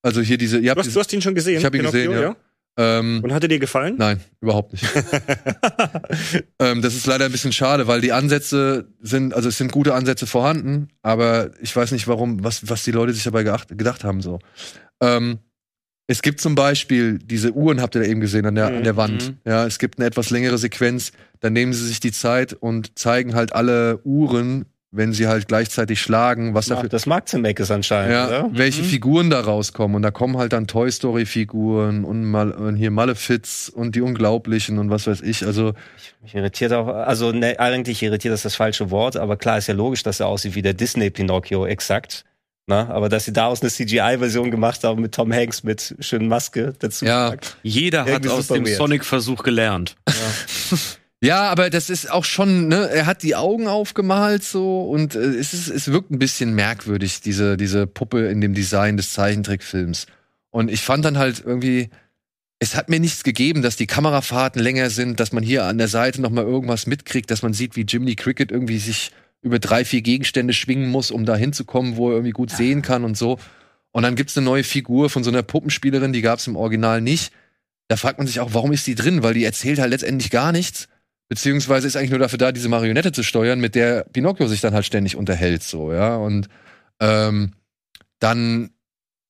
Also 0.04 0.22
hier 0.22 0.38
diese, 0.38 0.58
ihr 0.58 0.64
Du 0.64 0.70
habt 0.70 0.80
hast, 0.80 0.86
diese, 0.86 0.94
du 0.94 1.00
hast 1.00 1.14
ihn 1.14 1.22
schon 1.24 1.36
gesehen? 1.36 1.58
Ich 1.58 1.66
hab 1.66 1.74
ihn 1.74 1.82
gesehen, 1.82 2.12
ja. 2.12 2.36
ähm, 2.78 3.22
Und 3.24 3.34
hat 3.34 3.42
er 3.44 3.50
dir 3.50 3.58
gefallen? 3.58 3.96
Nein, 3.98 4.22
überhaupt 4.42 4.74
nicht. 4.74 4.86
ähm, 6.60 6.82
das 6.82 6.96
ist 6.96 7.08
leider 7.08 7.26
ein 7.26 7.32
bisschen 7.32 7.52
schade, 7.52 7.88
weil 7.88 8.00
die 8.00 8.12
Ansätze 8.12 8.94
sind, 9.02 9.34
also 9.34 9.50
es 9.50 9.58
sind 9.58 9.72
gute 9.72 9.96
Ansätze 9.96 10.28
vorhanden, 10.28 10.90
aber 11.02 11.50
ich 11.62 11.76
weiß 11.76 11.92
nicht, 11.94 12.08
warum, 12.08 12.44
was, 12.44 12.70
was 12.70 12.84
die 12.84 12.92
Leute 12.92 13.12
sich 13.12 13.24
dabei 13.24 13.44
geacht, 13.44 13.70
gedacht 13.76 14.04
haben 14.04 14.22
so. 14.22 14.38
Ähm, 15.02 15.40
es 16.06 16.22
gibt 16.22 16.40
zum 16.40 16.56
Beispiel 16.56 17.18
diese 17.18 17.52
Uhren, 17.54 17.82
habt 17.82 17.96
ihr 17.96 18.02
da 18.02 18.08
eben 18.08 18.22
gesehen 18.22 18.46
an 18.46 18.56
der, 18.56 18.68
an 18.68 18.84
der 18.84 18.96
Wand. 18.96 19.30
Mhm. 19.30 19.38
Ja, 19.46 19.66
es 19.66 19.78
gibt 19.78 19.98
eine 19.98 20.06
etwas 20.06 20.30
längere 20.30 20.58
Sequenz, 20.58 21.12
dann 21.42 21.54
nehmen 21.54 21.74
sie 21.74 21.86
sich 21.86 22.00
die 22.00 22.14
Zeit 22.14 22.54
und 22.54 22.98
zeigen 22.98 23.36
halt 23.36 23.54
alle 23.54 24.00
Uhren, 24.06 24.66
wenn 24.92 25.12
sie 25.12 25.28
halt 25.28 25.48
gleichzeitig 25.48 26.02
schlagen, 26.02 26.54
was 26.54 26.68
dafür 26.68 26.88
Das 26.88 27.06
mag 27.06 27.28
Zemeckis 27.28 27.72
anscheinend, 27.72 28.14
ja, 28.14 28.28
oder? 28.28 28.50
welche 28.54 28.82
Mhm. 28.82 28.86
Figuren 28.86 29.30
da 29.30 29.42
rauskommen. 29.42 29.96
Und 29.96 30.02
da 30.02 30.12
kommen 30.12 30.38
halt 30.38 30.54
dann 30.54 30.66
Toy 30.68 30.90
Story-Figuren 30.90 32.06
und, 32.06 32.24
Mal 32.24 32.52
und 32.52 32.76
hier 32.76 32.92
Malefiz 32.92 33.70
und 33.74 33.96
die 33.96 34.02
Unglaublichen 34.02 34.80
und 34.80 34.90
was 34.90 35.06
weiß 35.06 35.22
ich. 35.22 35.46
Also, 35.46 35.74
Mich 36.24 36.36
irritiert 36.36 36.72
auch, 36.72 36.88
also 36.88 37.32
ne, 37.32 37.60
eigentlich 37.60 38.02
irritiert 38.02 38.34
das 38.34 38.44
das 38.44 38.56
falsche 38.56 38.90
Wort, 38.90 39.18
aber 39.18 39.36
klar 39.36 39.58
ist 39.58 39.68
ja 39.68 39.74
logisch, 39.74 40.04
dass 40.04 40.20
er 40.22 40.28
aussieht 40.28 40.56
wie 40.56 40.62
der 40.62 40.74
Disney 40.74 41.10
Pinocchio, 41.10 41.66
exakt. 41.66 42.24
Na, 42.70 42.90
aber 42.90 43.08
dass 43.08 43.24
sie 43.24 43.32
daraus 43.32 43.62
eine 43.62 43.72
CGI-Version 43.72 44.52
gemacht 44.52 44.84
haben 44.84 45.02
mit 45.02 45.14
Tom 45.14 45.32
Hanks 45.32 45.64
mit 45.64 45.96
schönen 46.02 46.28
Maske 46.28 46.74
dazu. 46.80 47.06
Ja. 47.06 47.30
gepackt. 47.30 47.56
Jeder 47.64 48.04
hat 48.04 48.28
aus 48.28 48.48
dem. 48.48 48.66
Sonic-Versuch 48.66 49.42
gelernt. 49.44 49.96
ja, 50.08 50.14
aber 51.52 51.70
das 51.72 51.90
ist 51.90 52.12
auch 52.12 52.26
schon, 52.26 52.68
ne, 52.68 52.90
er 52.90 53.08
hat 53.08 53.24
die 53.24 53.36
Augen 53.36 53.68
aufgemalt 53.68 54.44
so 54.44 54.84
und 54.84 55.16
äh, 55.16 55.20
es, 55.20 55.54
ist, 55.54 55.68
es 55.68 55.92
wirkt 55.92 56.12
ein 56.12 56.20
bisschen 56.20 56.54
merkwürdig, 56.54 57.22
diese, 57.22 57.58
diese 57.58 57.88
Puppe 57.88 58.28
in 58.28 58.40
dem 58.40 58.54
Design 58.54 58.98
des 58.98 59.14
Zeichentrickfilms. 59.14 60.06
Und 60.52 60.70
ich 60.70 60.82
fand 60.82 61.06
dann 61.06 61.18
halt 61.18 61.44
irgendwie, 61.44 61.90
es 62.60 62.76
hat 62.76 62.90
mir 62.90 63.00
nichts 63.00 63.24
gegeben, 63.24 63.64
dass 63.64 63.76
die 63.76 63.88
Kamerafahrten 63.88 64.62
länger 64.62 64.90
sind, 64.92 65.20
dass 65.20 65.32
man 65.32 65.44
hier 65.44 65.66
an 65.66 65.80
der 65.80 65.88
Seite 65.88 66.22
noch 66.22 66.30
mal 66.30 66.44
irgendwas 66.44 66.86
mitkriegt, 66.86 67.32
dass 67.32 67.42
man 67.42 67.54
sieht, 67.54 67.76
wie 67.76 67.86
Jiminy 67.88 68.16
Cricket 68.16 68.52
irgendwie 68.52 68.80
sich 68.80 69.12
über 69.42 69.60
drei, 69.60 69.86
vier 69.86 70.02
Gegenstände 70.02 70.54
schwingen 70.54 70.90
muss, 70.90 71.12
um 71.12 71.26
da 71.26 71.36
hinzukommen, 71.36 71.96
wo 71.96 72.10
er 72.10 72.16
irgendwie 72.16 72.32
gut 72.32 72.52
sehen 72.52 72.82
kann 72.82 73.04
und 73.04 73.18
so. 73.18 73.40
Und 73.92 74.04
dann 74.04 74.16
gibt's 74.16 74.38
eine 74.38 74.46
neue 74.46 74.64
Figur 74.64 75.10
von 75.10 75.24
so 75.24 75.32
einer 75.32 75.44
Puppenspielerin, 75.44 76.14
die 76.14 76.22
gab's 76.22 76.48
im 76.48 76.56
Original 76.56 77.02
nicht. 77.02 77.32
Da 77.88 77.98
fragt 77.98 78.18
man 78.18 78.28
sich 78.28 78.40
auch, 78.40 78.54
warum 78.54 78.72
ist 78.72 78.86
die 78.86 78.96
drin? 78.96 79.24
Weil 79.24 79.34
die 79.34 79.44
erzählt 79.44 79.80
halt 79.80 79.92
letztendlich 79.92 80.30
gar 80.30 80.52
nichts. 80.52 80.88
Beziehungsweise 81.30 81.88
ist 81.88 81.96
eigentlich 81.96 82.12
nur 82.12 82.20
dafür 82.20 82.38
da, 82.38 82.52
diese 82.52 82.70
Marionette 82.70 83.12
zu 83.12 83.24
steuern, 83.24 83.60
mit 83.60 83.76
der 83.76 84.04
Pinocchio 84.06 84.48
sich 84.48 84.62
dann 84.62 84.74
halt 84.74 84.86
ständig 84.86 85.16
unterhält, 85.16 85.64
so, 85.64 85.92
ja. 85.92 86.16
Und 86.16 86.48
ähm, 87.02 87.54
dann 88.20 88.72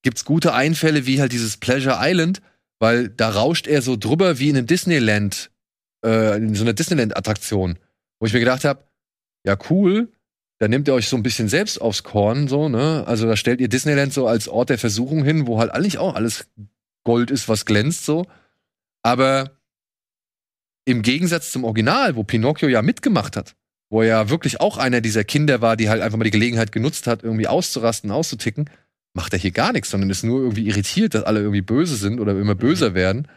gibt's 0.03 0.25
gute 0.25 0.53
Einfälle 0.53 1.05
wie 1.05 1.19
halt 1.19 1.31
dieses 1.31 1.57
Pleasure 1.57 1.97
Island, 1.99 2.41
weil 2.79 3.09
da 3.09 3.29
rauscht 3.29 3.67
er 3.67 3.81
so 3.81 3.97
drüber 3.97 4.39
wie 4.39 4.49
in 4.49 4.57
einem 4.57 4.67
Disneyland, 4.67 5.49
äh, 6.05 6.37
in 6.37 6.53
so 6.53 6.63
einer 6.63 6.73
Disneyland-Attraktion, 6.73 7.79
wo 8.19 8.25
ich 8.27 8.33
mir 8.33 8.39
gedacht 8.39 8.63
habe, 8.63 8.83
ja 9.43 9.57
cool, 9.69 10.11
da 10.59 10.67
nehmt 10.67 10.87
ihr 10.87 10.93
euch 10.93 11.07
so 11.07 11.15
ein 11.15 11.23
bisschen 11.23 11.49
selbst 11.49 11.81
aufs 11.81 12.03
Korn, 12.03 12.47
so, 12.47 12.69
ne? 12.69 13.03
Also 13.07 13.27
da 13.27 13.35
stellt 13.35 13.59
ihr 13.59 13.69
Disneyland 13.69 14.13
so 14.13 14.27
als 14.27 14.47
Ort 14.47 14.69
der 14.69 14.77
Versuchung 14.77 15.23
hin, 15.23 15.47
wo 15.47 15.59
halt 15.59 15.71
eigentlich 15.71 15.97
auch 15.97 16.15
alles 16.15 16.47
Gold 17.03 17.31
ist, 17.31 17.47
was 17.47 17.65
glänzt, 17.65 18.05
so. 18.05 18.25
Aber 19.03 19.56
im 20.87 21.01
Gegensatz 21.01 21.51
zum 21.51 21.65
Original, 21.65 22.15
wo 22.15 22.23
Pinocchio 22.23 22.69
ja 22.69 22.81
mitgemacht 22.81 23.35
hat, 23.35 23.55
wo 23.89 24.01
er 24.01 24.07
ja 24.07 24.29
wirklich 24.29 24.61
auch 24.61 24.77
einer 24.77 25.01
dieser 25.01 25.25
Kinder 25.25 25.59
war, 25.59 25.75
die 25.75 25.89
halt 25.89 26.01
einfach 26.01 26.17
mal 26.17 26.23
die 26.23 26.31
Gelegenheit 26.31 26.71
genutzt 26.71 27.07
hat, 27.07 27.23
irgendwie 27.23 27.47
auszurasten, 27.47 28.09
auszuticken, 28.09 28.69
macht 29.13 29.33
er 29.33 29.39
hier 29.39 29.51
gar 29.51 29.73
nichts, 29.73 29.89
sondern 29.89 30.09
ist 30.09 30.23
nur 30.23 30.41
irgendwie 30.41 30.65
irritiert, 30.65 31.13
dass 31.13 31.23
alle 31.23 31.41
irgendwie 31.41 31.61
böse 31.61 31.97
sind 31.97 32.21
oder 32.21 32.31
immer 32.39 32.55
böser 32.55 32.93
werden 32.93 33.27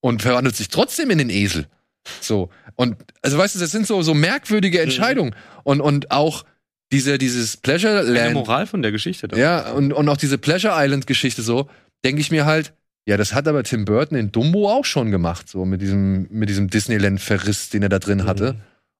und 0.00 0.20
verwandelt 0.20 0.54
sich 0.54 0.68
trotzdem 0.68 1.08
in 1.08 1.16
den 1.16 1.30
Esel. 1.30 1.66
So. 2.20 2.50
Und, 2.74 2.96
also 3.22 3.38
weißt 3.38 3.54
du, 3.54 3.58
das 3.58 3.70
sind 3.70 3.86
so, 3.86 4.02
so 4.02 4.12
merkwürdige 4.12 4.82
Entscheidungen. 4.82 5.34
Und, 5.64 5.80
und 5.80 6.10
auch 6.10 6.44
diese, 6.92 7.16
dieses 7.16 7.56
Pleasure 7.56 8.00
Eine 8.00 8.10
Land. 8.10 8.34
Moral 8.34 8.66
von 8.66 8.82
der 8.82 8.92
Geschichte. 8.92 9.28
Da. 9.28 9.36
Ja, 9.38 9.70
und, 9.72 9.94
und 9.94 10.08
auch 10.10 10.18
diese 10.18 10.36
Pleasure 10.36 10.74
Island-Geschichte 10.76 11.40
so, 11.40 11.70
denke 12.04 12.20
ich 12.20 12.30
mir 12.30 12.44
halt, 12.44 12.74
ja, 13.08 13.16
das 13.16 13.32
hat 13.32 13.48
aber 13.48 13.64
Tim 13.64 13.86
Burton 13.86 14.18
in 14.18 14.32
Dumbo 14.32 14.70
auch 14.70 14.84
schon 14.84 15.10
gemacht, 15.10 15.48
so 15.48 15.64
mit 15.64 15.80
diesem, 15.80 16.28
mit 16.28 16.50
diesem 16.50 16.68
Disneyland-Verriss, 16.68 17.70
den 17.70 17.82
er 17.82 17.88
da 17.88 17.98
drin 17.98 18.26
hatte. 18.26 18.56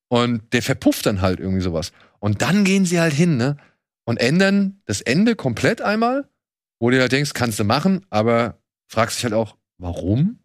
Und 0.09 0.55
der 0.55 0.63
verpufft 0.63 1.05
dann 1.05 1.21
halt 1.21 1.41
irgendwie 1.41 1.61
sowas. 1.61 1.93
Und 2.19 2.41
dann 2.41 2.65
gehen 2.65 2.87
sie 2.87 3.01
halt 3.01 3.13
hin, 3.13 3.37
ne? 3.37 3.59
Und 4.07 4.17
ändern 4.17 4.81
das 4.87 5.03
Ende 5.03 5.37
komplett 5.37 5.83
einmal, 5.83 6.27
wo 6.81 6.89
du 6.89 6.99
halt 6.99 7.13
denkst, 7.13 7.35
kannst 7.35 7.59
du 7.59 7.65
machen, 7.65 8.07
aber 8.09 8.59
fragst 8.91 9.19
dich 9.19 9.25
halt 9.25 9.35
auch, 9.35 9.59
warum? 9.77 10.39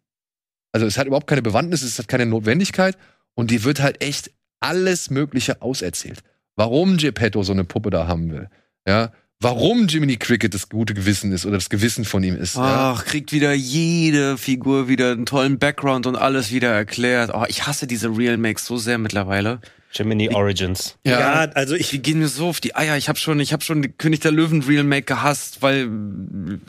Also 0.74 0.86
es 0.86 0.98
hat 0.98 1.08
überhaupt 1.08 1.28
keine 1.28 1.42
Bewandtnis, 1.42 1.84
es 1.84 1.98
hat 1.98 2.10
keine 2.10 2.26
Notwendigkeit 2.26 2.98
und 3.34 3.50
die 3.50 3.64
wird 3.64 3.82
halt 3.82 4.04
echt 4.04 4.30
alles 4.60 5.10
Mögliche 5.10 5.62
auserzählt. 5.62 6.20
Warum 6.58 6.98
Geppetto 6.98 7.44
so 7.44 7.54
eine 7.54 7.64
Puppe 7.64 7.92
da 7.92 8.10
haben 8.10 8.30
will. 8.30 8.50
Ja, 8.86 9.14
warum 9.44 9.88
Jiminy 9.88 10.18
Cricket 10.18 10.54
das 10.54 10.70
gute 10.70 10.94
Gewissen 10.94 11.32
ist 11.32 11.46
oder 11.46 11.56
das 11.56 11.70
Gewissen 11.70 12.06
von 12.06 12.24
ihm 12.24 12.36
ist. 12.36 12.56
ja. 12.56 12.94
Ach, 12.96 13.06
kriegt 13.06 13.32
wieder 13.32 13.54
jede 13.54 14.38
Figur 14.38 14.88
wieder 14.88 15.12
einen 15.12 15.26
tollen 15.26 15.60
Background 15.60 16.08
und 16.08 16.16
alles 16.16 16.52
wieder 16.52 16.70
erklärt. 16.70 17.32
Oh, 17.34 17.46
ich 17.48 17.68
hasse 17.68 17.86
diese 17.88 18.08
Real 18.18 18.38
Makes 18.38 18.66
so 18.66 18.78
sehr 18.78 18.98
mittlerweile. 18.98 19.60
Gemini 19.96 20.30
Origins. 20.34 20.98
Ja, 21.06 21.42
also 21.54 21.76
ich 21.76 21.90
Die 21.90 22.02
gehen 22.02 22.18
mir 22.20 22.28
so 22.28 22.48
auf 22.48 22.60
die 22.60 22.76
Eier. 22.76 22.98
Ich 22.98 23.10
habe 23.10 23.20
schon, 23.20 23.40
ich 23.40 23.54
habe 23.54 23.64
schon 23.64 23.84
die 23.84 23.90
König 23.90 24.22
der 24.22 24.32
Löwen 24.32 24.64
Real 24.64 24.84
Make 24.84 25.04
gehasst, 25.04 25.62
weil 25.62 25.88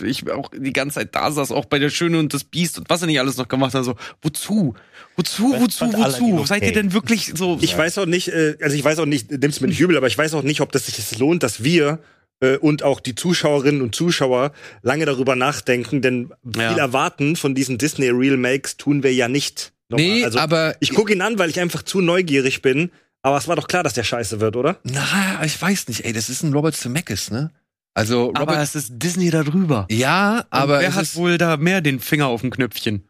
ich 0.02 0.30
auch 0.30 0.50
die 0.54 0.74
ganze 0.74 0.96
Zeit 0.96 1.14
da 1.14 1.30
saß, 1.30 1.50
auch 1.50 1.64
bei 1.64 1.78
der 1.78 1.88
Schöne 1.88 2.18
und 2.18 2.34
das 2.34 2.44
Biest 2.44 2.78
und 2.78 2.90
was 2.90 3.00
er 3.00 3.06
nicht 3.06 3.18
alles 3.18 3.38
noch 3.38 3.48
gemacht 3.48 3.72
hat. 3.72 3.84
So, 3.84 3.96
wozu? 4.20 4.74
Wozu? 5.16 5.54
Wozu? 5.58 5.86
Wozu? 5.92 6.34
okay. 6.34 6.46
Seid 6.46 6.62
ihr 6.64 6.72
denn 6.72 6.92
wirklich 6.92 7.32
so? 7.34 7.58
Ich 7.62 7.76
weiß 7.76 7.96
auch 7.98 8.06
nicht, 8.06 8.28
äh, 8.28 8.58
also 8.60 8.76
ich 8.76 8.84
weiß 8.84 8.98
auch 8.98 9.06
nicht, 9.06 9.30
nimm's 9.30 9.60
mir 9.62 9.68
nicht 9.68 9.80
übel, 9.80 9.96
aber 9.96 10.06
ich 10.06 10.18
weiß 10.18 10.34
auch 10.34 10.42
nicht, 10.42 10.60
ob 10.60 10.72
das 10.72 10.86
sich 10.86 10.96
das 10.96 11.18
lohnt, 11.18 11.42
dass 11.42 11.64
wir 11.64 12.00
äh, 12.40 12.56
und 12.56 12.82
auch 12.82 13.00
die 13.00 13.14
Zuschauerinnen 13.14 13.82
und 13.82 13.94
Zuschauer 13.94 14.52
lange 14.82 15.04
darüber 15.06 15.36
nachdenken, 15.36 16.02
denn 16.02 16.32
viel 16.44 16.62
Ja. 16.62 16.76
erwarten 16.76 17.36
von 17.36 17.54
diesen 17.54 17.78
Disney 17.78 18.08
Real 18.08 18.36
Makes 18.36 18.76
tun 18.76 19.02
wir 19.02 19.12
ja 19.14 19.28
nicht. 19.28 19.72
Nochmal. 19.88 20.06
Nee, 20.06 20.24
also, 20.24 20.38
aber 20.38 20.74
ich 20.80 20.94
gucke 20.94 21.12
ihn 21.12 21.20
an, 21.20 21.38
weil 21.38 21.50
ich 21.50 21.60
einfach 21.60 21.82
zu 21.82 22.00
neugierig 22.00 22.62
bin. 22.62 22.90
Aber 23.22 23.38
es 23.38 23.48
war 23.48 23.56
doch 23.56 23.68
klar, 23.68 23.82
dass 23.82 23.94
der 23.94 24.04
scheiße 24.04 24.40
wird, 24.40 24.54
oder? 24.56 24.76
na, 24.82 25.42
ich 25.44 25.60
weiß 25.60 25.88
nicht, 25.88 26.04
ey, 26.04 26.12
das 26.12 26.28
ist 26.28 26.42
ein 26.42 26.52
Robert 26.52 26.76
Zemeckis, 26.76 27.30
ne? 27.30 27.50
Also 27.94 28.24
Robert, 28.26 28.40
aber 28.42 28.58
es 28.60 28.74
ist 28.74 28.90
Disney 28.96 29.30
da 29.30 29.42
drüber. 29.44 29.86
ja, 29.90 30.44
aber 30.50 30.74
Und 30.74 30.80
wer 30.80 30.88
es 30.88 30.94
hat 30.96 31.02
ist, 31.04 31.16
wohl 31.16 31.38
da 31.38 31.56
mehr 31.56 31.80
den 31.80 32.00
Finger 32.00 32.26
auf 32.26 32.40
dem 32.42 32.50
Knöpfchen? 32.50 33.08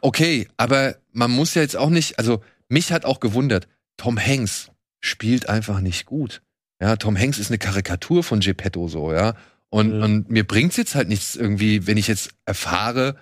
okay, 0.00 0.48
aber 0.56 0.96
man 1.12 1.30
muss 1.30 1.54
ja 1.54 1.62
jetzt 1.62 1.76
auch 1.76 1.90
nicht, 1.90 2.18
also 2.18 2.42
mich 2.68 2.92
hat 2.92 3.04
auch 3.04 3.20
gewundert, 3.20 3.68
Tom 3.96 4.18
Hanks 4.18 4.70
spielt 5.00 5.48
einfach 5.48 5.80
nicht 5.80 6.06
gut. 6.06 6.42
Ja, 6.82 6.96
Tom 6.96 7.16
Hanks 7.16 7.38
ist 7.38 7.48
eine 7.50 7.58
Karikatur 7.58 8.24
von 8.24 8.40
Geppetto 8.40 8.88
so, 8.88 9.12
ja. 9.12 9.34
Und, 9.70 9.96
Mhm. 9.96 10.02
und 10.02 10.30
mir 10.30 10.44
bringt's 10.44 10.76
jetzt 10.76 10.96
halt 10.96 11.08
nichts 11.08 11.36
irgendwie, 11.36 11.86
wenn 11.86 11.96
ich 11.96 12.08
jetzt 12.08 12.30
erfahre, 12.44 13.14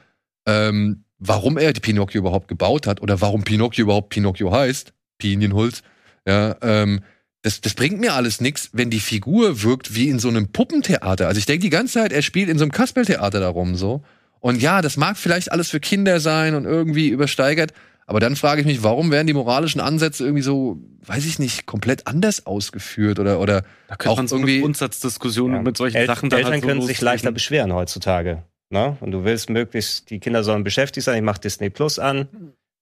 ähm, 0.47 1.05
warum 1.19 1.59
er 1.59 1.75
die 1.75 1.81
Pinocchio 1.81 2.21
überhaupt 2.21 2.49
gebaut 2.49 2.87
hat 2.87 3.03
oder 3.03 3.21
warum 3.21 3.45
Pinocchio 3.45 3.83
überhaupt 3.85 4.09
Pinocchio 4.09 4.51
heißt, 4.51 4.95
Pinienholz, 5.19 5.83
ja, 6.27 6.57
ähm, 6.63 7.01
das, 7.43 7.61
das 7.61 7.75
bringt 7.75 8.01
mir 8.01 8.15
alles 8.15 8.41
nichts, 8.41 8.71
wenn 8.73 8.89
die 8.89 9.01
Figur 9.01 9.63
wirkt 9.63 9.95
wie 9.95 10.09
in 10.09 10.19
so 10.19 10.29
einem 10.29 10.49
Puppentheater. 10.49 11.29
Also 11.29 11.39
ich 11.39 11.47
denke 11.47 11.63
die 11.63 11.71
ganze 11.71 11.95
Zeit, 12.01 12.13
er 12.13 12.23
spielt 12.23 12.49
in 12.49 12.57
so 12.59 12.65
einem 12.65 12.73
Kasperltheater 12.73 13.41
darum 13.41 13.77
so. 13.77 14.03
Und 14.41 14.63
ja, 14.63 14.81
das 14.81 14.97
mag 14.97 15.19
vielleicht 15.19 15.53
alles 15.53 15.69
für 15.69 15.81
Kinder 15.81 16.19
sein 16.21 16.55
und 16.55 16.65
irgendwie 16.65 17.09
übersteigert, 17.09 17.75
aber 18.11 18.21
dann 18.21 18.37
frage 18.37 18.61
ich 18.61 18.67
mich, 18.67 18.83
warum 18.83 19.11
werden 19.11 19.27
die 19.29 19.33
moralischen 19.33 19.81
Ansätze 19.81 20.25
irgendwie 20.25 20.43
so, 20.43 20.79
weiß 21.07 21.25
ich 21.25 21.39
nicht, 21.39 21.65
komplett 21.65 22.07
anders 22.07 22.45
ausgeführt 22.45 23.19
oder 23.19 23.41
oder 23.41 23.63
Da 23.89 23.97
könnte 23.97 24.11
Auch 24.11 24.17
man 24.19 24.29
so 24.29 24.37
irgendwie- 24.37 24.55
eine 24.55 24.63
Grundsatzdiskussion 24.63 25.53
Ja. 25.55 25.63
mit 25.63 25.77
solchen 25.77 25.97
El 25.97 26.07
Sachen 26.07 26.31
Eltern 26.31 26.53
halt 26.53 26.63
so 26.63 26.69
können 26.69 26.83
sich 26.83 27.01
leichter 27.01 27.33
beschweren 27.33 27.73
heutzutage. 27.73 28.43
Ne? 28.69 28.97
Und 29.01 29.13
du 29.13 29.25
willst 29.25 29.49
möglichst, 29.49 30.11
die 30.11 30.21
Kinder 30.21 30.45
sollen 30.45 30.63
beschäftigt 30.65 31.05
sein, 31.05 31.17
ich 31.17 31.23
mach 31.23 31.39
Disney 31.39 31.71
Plus 31.71 31.99
an. 31.99 32.29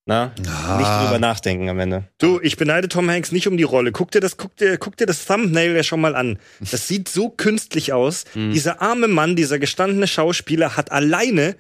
Na? 0.06 0.32
Ah. 0.46 0.76
Nicht 0.78 0.88
drüber 0.88 1.18
nachdenken 1.18 1.68
am 1.68 1.78
Ende. 1.78 2.05
Du, 2.16 2.40
ich 2.42 2.56
beneide 2.56 2.88
Tom 2.88 3.10
Hanks 3.10 3.30
nicht 3.30 3.46
um 3.46 3.59
die 3.59 3.62
Rolle. 3.62 3.92
Guck 3.92 4.10
dir 4.10 4.20
das, 4.20 4.38
guck 4.38 4.56
dir, 4.56 4.78
guck 4.78 4.96
dir 4.96 5.05
das 5.06 5.26
Thumbnail 5.26 5.76
ja 5.76 5.82
schon 5.82 6.00
mal 6.00 6.14
an. 6.16 6.38
Das 6.60 6.88
sieht 6.88 7.09
so 7.09 7.28
künstlich 7.28 7.92
aus. 7.92 8.24
Hm. 8.32 8.50
Dieser 8.52 8.80
arme 8.80 9.06
Mann, 9.09 9.36
dieser 9.36 9.59
gestandene 9.59 10.06
Schauspieler 10.06 10.76
hat 10.78 10.90
alleine 10.92 11.56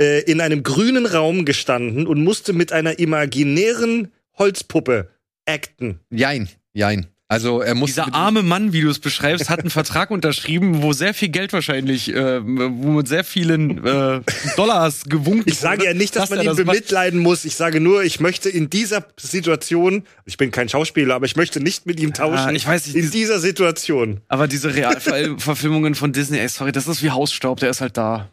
äh, 0.00 0.22
in 0.22 0.40
einem 0.40 0.62
grünen 0.62 1.06
Raum 1.06 1.44
gestanden 1.44 2.06
und 2.06 2.22
musste 2.22 2.52
mit 2.52 2.72
einer 2.72 2.98
imaginären 2.98 4.12
Holzpuppe 4.38 5.08
acten. 5.46 6.00
jein, 6.10 6.48
jein. 6.72 7.06
Also 7.28 7.62
er 7.62 7.74
muss 7.74 7.88
Dieser 7.88 8.12
arme 8.14 8.42
Mann, 8.42 8.74
wie 8.74 8.82
du 8.82 8.90
es 8.90 8.98
beschreibst, 8.98 9.48
hat 9.48 9.60
einen 9.60 9.70
Vertrag 9.70 10.10
unterschrieben, 10.10 10.82
wo 10.82 10.92
sehr 10.92 11.14
viel 11.14 11.30
Geld 11.30 11.54
wahrscheinlich, 11.54 12.14
äh, 12.14 12.40
wo 12.44 12.90
mit 12.90 13.08
sehr 13.08 13.24
vielen 13.24 13.82
äh, 13.86 14.20
Dollars 14.56 15.04
gewunken 15.04 15.44
Ich 15.46 15.58
sage 15.58 15.78
wurde, 15.78 15.86
ja 15.86 15.94
nicht, 15.94 16.14
dass, 16.14 16.28
man 16.28 16.40
er 16.40 16.44
ihn 16.44 16.48
das 16.48 16.58
macht. 16.58 16.66
bemitleiden 16.66 17.20
muss. 17.20 17.46
Ich 17.46 17.56
sage 17.56 17.80
nur, 17.80 18.02
ich 18.04 18.20
möchte 18.20 18.50
in 18.50 18.68
dieser 18.68 19.06
Situation, 19.18 20.02
ich 20.26 20.36
bin 20.36 20.50
kein 20.50 20.68
Schauspieler, 20.68 21.14
aber 21.14 21.24
ich 21.24 21.36
möchte 21.36 21.60
nicht 21.60 21.86
mit 21.86 22.00
ihm 22.00 22.12
tauschen. 22.12 22.54
ich 22.54 22.66
weiß 22.66 22.86
nicht, 22.88 22.96
in 22.96 23.02
dies- 23.02 23.10
dieser 23.12 23.40
Situation. 23.40 24.20
Aber 24.28 24.46
diese 24.46 24.74
Realverfilmungen 24.74 25.94
von 25.94 26.12
Disney, 26.12 26.38
ey, 26.38 26.48
sorry, 26.48 26.70
das 26.72 26.86
ist 26.86 27.02
wie 27.02 27.10
Hausstaub, 27.10 27.60
der 27.60 27.70
ist 27.70 27.80
halt 27.80 27.96
da. 27.96 28.28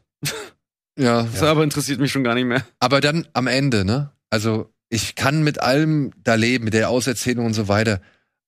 Ja, 0.99 1.23
Das 1.23 1.41
aber 1.43 1.63
interessiert 1.63 1.99
mich 1.99 2.11
schon 2.11 2.23
gar 2.23 2.35
nicht 2.35 2.45
mehr. 2.45 2.63
Aber 2.79 3.01
dann 3.01 3.27
am 3.33 3.47
Ende, 3.47 3.85
ne? 3.85 4.11
Also 4.29 4.71
ich 4.89 5.15
kann 5.15 5.43
mit 5.43 5.61
allem 5.61 6.11
da 6.23 6.35
leben, 6.35 6.65
mit 6.65 6.73
der 6.73 6.89
Auserzählung 6.89 7.45
und 7.45 7.53
so 7.53 7.67
weiter. 7.67 8.01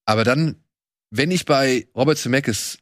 Aber 0.06 0.24
dann, 0.24 0.56
wenn 1.12 1.32
ich 1.32 1.46
bei 1.46 1.88
Robert 1.96 2.18
Zemeckis 2.18 2.78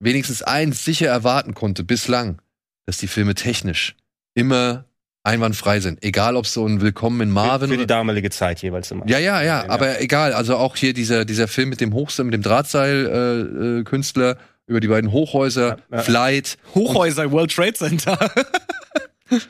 wenigstens 0.00 0.42
eins 0.42 0.84
sicher 0.84 1.08
erwarten 1.08 1.54
konnte 1.54 1.84
bislang, 1.84 2.40
dass 2.86 2.98
die 2.98 3.06
Filme 3.08 3.34
technisch 3.34 3.94
immer 4.34 4.84
einwandfrei 5.22 5.80
sind. 5.80 6.04
Egal, 6.04 6.36
ob 6.36 6.46
so 6.46 6.66
ein 6.66 6.80
Willkommen 6.82 7.20
in 7.22 7.30
Marvin 7.30 7.68
Für 7.70 7.74
die 7.76 7.84
oder 7.84 7.86
damalige 7.86 8.28
Zeit 8.30 8.60
jeweils 8.60 8.90
immer. 8.90 9.08
ja, 9.08 9.18
ja, 9.18 9.40
ja, 9.40 9.64
Ja. 9.64 9.70
aber 9.70 10.00
egal. 10.02 10.34
Also 10.34 10.56
auch 10.56 10.76
hier 10.76 10.92
dieser, 10.92 11.24
dieser 11.24 11.48
Film 11.48 11.70
mit 11.70 11.80
dem 11.80 11.94
Hochseil, 11.94 12.26
mit 12.26 12.34
dem 12.34 12.42
Drahtseil-Künstler 12.42 13.78
äh, 13.80 13.84
Künstler 13.84 14.36
über 14.66 14.80
die 14.80 14.88
beiden 14.88 15.12
Hochhäuser, 15.12 15.78
Ja, 15.90 15.96
ja. 15.96 16.02
Flight, 16.02 16.58
Hochhäuser, 16.74 17.30
World 17.32 17.54
Trade 17.54 17.72
Center. 17.74 18.18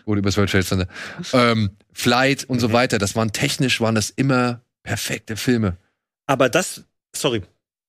oder 0.05 0.19
übers 0.19 0.37
World 0.37 0.51
Trade 0.51 0.65
Center, 0.65 0.89
ähm, 1.33 1.71
Flight 1.93 2.45
und 2.45 2.61
so 2.61 2.69
Mhm. 2.69 2.73
weiter. 2.73 2.99
Das 2.99 3.17
waren 3.17 3.33
technisch, 3.33 3.81
waren 3.81 3.95
das 3.95 4.11
immer 4.11 4.61
perfekte 4.83 5.37
Filme. 5.37 5.77
Aber 6.27 6.49
das, 6.49 6.85
sorry. 7.15 7.43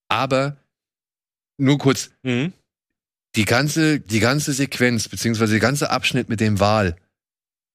Aber 0.09 0.57
nur 1.57 1.77
kurz, 1.77 2.11
Mhm. 2.23 2.53
die 3.35 3.45
ganze, 3.45 3.99
die 3.99 4.19
ganze 4.19 4.53
Sequenz, 4.53 5.07
beziehungsweise 5.09 5.51
der 5.53 5.59
ganze 5.61 5.89
Abschnitt 5.89 6.29
mit 6.29 6.39
dem 6.39 6.59
Wal, 6.59 6.95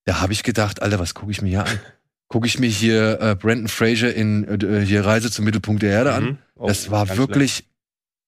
da 0.07 0.21
habe 0.21 0.33
ich 0.33 0.43
gedacht, 0.43 0.83
Alter, 0.83 0.99
was 0.99 1.15
gucke 1.15 1.31
ich 1.33 1.43
mir 1.43 1.49
hier 1.51 1.65
an? 1.67 1.81
Gucke 2.29 2.47
ich 2.47 2.59
mir 2.59 2.69
hier 2.69 3.21
äh, 3.21 3.35
Brandon 3.35 3.69
Fraser 3.69 4.15
in 4.15 4.45
äh, 4.63 4.85
hier 4.87 5.05
Reise 5.05 5.31
zum 5.31 5.45
Mittelpunkt 5.45 5.83
der 5.83 5.91
Erde 5.93 6.13
an? 6.15 6.25
Mhm. 6.25 6.39
Oh, 6.55 6.67
Das 6.69 6.91
war 6.91 7.17
wirklich 7.17 7.65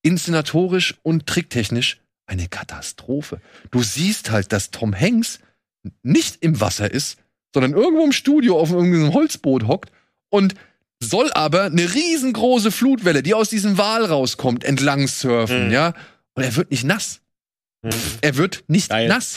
inszenatorisch 0.02 0.96
und 1.02 1.26
tricktechnisch 1.26 2.00
eine 2.26 2.48
Katastrophe. 2.48 3.40
Du 3.70 3.82
siehst 3.82 4.30
halt, 4.30 4.52
dass 4.52 4.70
Tom 4.70 4.94
Hanks 4.98 5.38
nicht 6.02 6.36
im 6.42 6.60
Wasser 6.60 6.90
ist, 6.90 7.18
sondern 7.54 7.72
irgendwo 7.74 8.04
im 8.04 8.12
Studio 8.12 8.58
auf 8.58 8.70
irgendeinem 8.70 9.12
Holzboot 9.12 9.66
hockt 9.66 9.90
und 10.30 10.54
soll 11.02 11.32
aber 11.32 11.64
eine 11.64 11.92
riesengroße 11.94 12.70
Flutwelle, 12.70 13.22
die 13.22 13.34
aus 13.34 13.48
diesem 13.50 13.76
Wal 13.78 14.04
rauskommt, 14.04 14.64
entlang 14.64 15.08
surfen, 15.08 15.66
Mhm. 15.66 15.72
ja? 15.72 15.94
Und 16.34 16.44
er 16.44 16.56
wird 16.56 16.70
nicht 16.70 16.84
nass. 16.84 17.20
Mhm. 17.82 17.90
Er 18.20 18.36
wird 18.36 18.64
nicht 18.68 18.88
Geil. 18.90 19.08
nass. 19.08 19.34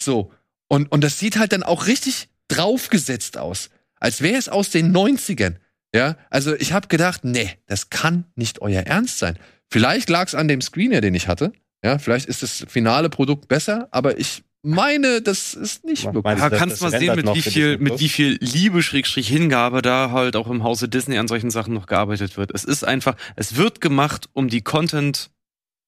So. 0.00 0.32
Und, 0.68 0.90
und 0.92 1.02
das 1.02 1.18
sieht 1.18 1.36
halt 1.36 1.52
dann 1.52 1.64
auch 1.64 1.86
richtig 1.88 2.28
draufgesetzt 2.48 3.36
aus. 3.38 3.70
Als 3.96 4.22
wäre 4.22 4.38
es 4.38 4.48
aus 4.48 4.70
den 4.70 4.94
90ern. 4.96 5.56
Ja, 5.94 6.16
also 6.30 6.54
ich 6.54 6.72
habe 6.72 6.86
gedacht, 6.86 7.24
nee, 7.24 7.50
das 7.66 7.90
kann 7.90 8.24
nicht 8.36 8.62
euer 8.62 8.82
Ernst 8.82 9.18
sein. 9.18 9.36
Vielleicht 9.68 10.08
lag 10.08 10.28
es 10.28 10.36
an 10.36 10.46
dem 10.46 10.60
Screener, 10.60 11.00
den 11.00 11.14
ich 11.14 11.26
hatte. 11.26 11.52
Ja, 11.84 11.98
vielleicht 11.98 12.26
ist 12.26 12.42
das 12.44 12.64
finale 12.68 13.10
Produkt 13.10 13.48
besser, 13.48 13.88
aber 13.90 14.18
ich 14.18 14.44
meine, 14.62 15.22
das 15.22 15.54
ist 15.54 15.84
nicht 15.84 16.04
wirklich. 16.04 16.22
meinst 16.24 16.42
Ja, 16.42 16.50
das- 16.50 16.58
kannst 16.58 16.82
das 16.82 16.92
mal 16.92 16.98
sehen, 16.98 17.16
mit 17.16 17.34
wie 17.34 17.42
viel, 17.42 17.78
mit 17.78 17.98
wie 18.00 18.08
viel 18.08 18.38
Liebe, 18.40 18.82
Schrägstrich, 18.82 19.28
Hingabe 19.28 19.82
da 19.82 20.10
halt 20.10 20.36
auch 20.36 20.48
im 20.48 20.62
Hause 20.62 20.88
Disney 20.88 21.18
an 21.18 21.28
solchen 21.28 21.50
Sachen 21.50 21.74
noch 21.74 21.86
gearbeitet 21.86 22.36
wird. 22.36 22.50
Es 22.54 22.64
ist 22.64 22.84
einfach, 22.84 23.16
es 23.36 23.56
wird 23.56 23.80
gemacht, 23.80 24.28
um 24.32 24.48
die 24.48 24.60
Content, 24.62 25.30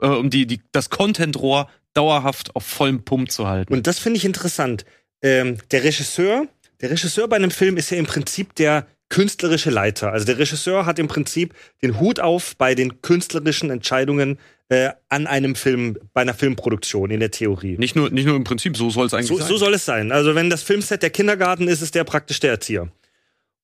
äh, 0.01 0.07
um 0.07 0.31
die, 0.31 0.47
die, 0.47 0.61
das 0.73 0.91
Content-Rohr 0.91 1.69
dauerhaft 1.95 2.57
auf 2.57 2.65
vollem 2.65 3.05
Pump 3.05 3.31
zu 3.31 3.47
halten. 3.47 3.73
Und 3.73 3.87
das 3.87 3.99
finde 3.99 4.17
ich 4.17 4.25
interessant. 4.25 4.85
Ähm, 5.23 5.59
der 5.71 5.85
Regisseur, 5.85 6.47
der 6.81 6.91
Regisseur 6.91 7.29
bei 7.29 7.37
einem 7.37 7.51
Film 7.51 7.77
ist 7.77 7.91
ja 7.91 7.99
im 7.99 8.07
Prinzip 8.07 8.55
der 8.55 8.87
künstlerische 9.11 9.69
Leiter. 9.69 10.11
Also 10.11 10.25
der 10.25 10.39
Regisseur 10.39 10.87
hat 10.87 10.99
im 10.99 11.07
Prinzip 11.07 11.55
den 11.83 12.01
Hut 12.01 12.19
auf 12.19 12.57
bei 12.57 12.75
den 12.75 13.03
künstlerischen 13.03 13.69
Entscheidungen 13.69 14.39
äh, 14.69 14.91
an 15.09 15.27
einem 15.27 15.55
Film, 15.55 15.99
bei 16.13 16.23
einer 16.23 16.35
Filmproduktion 16.35 17.11
in 17.11 17.21
der 17.21 17.31
Theorie. 17.31 17.77
nicht 17.79 17.95
nur, 17.97 18.11
nicht 18.11 18.27
nur 18.27 18.37
im 18.37 18.45
Prinzip, 18.45 18.77
so 18.77 18.91
soll 18.91 19.07
es 19.07 19.15
eigentlich 19.15 19.29
So, 19.29 19.39
sein. 19.39 19.49
so 19.49 19.57
soll 19.57 19.75
es 19.75 19.85
sein. 19.85 20.13
Also 20.13 20.35
wenn 20.35 20.51
das 20.51 20.63
Filmset 20.63 21.03
der 21.03 21.11
Kindergarten 21.11 21.69
ist, 21.69 21.83
ist 21.83 21.95
der 21.95 22.05
praktisch 22.05 22.41
der 22.41 22.53
Erzieher. 22.53 22.91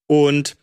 Und 0.07 0.57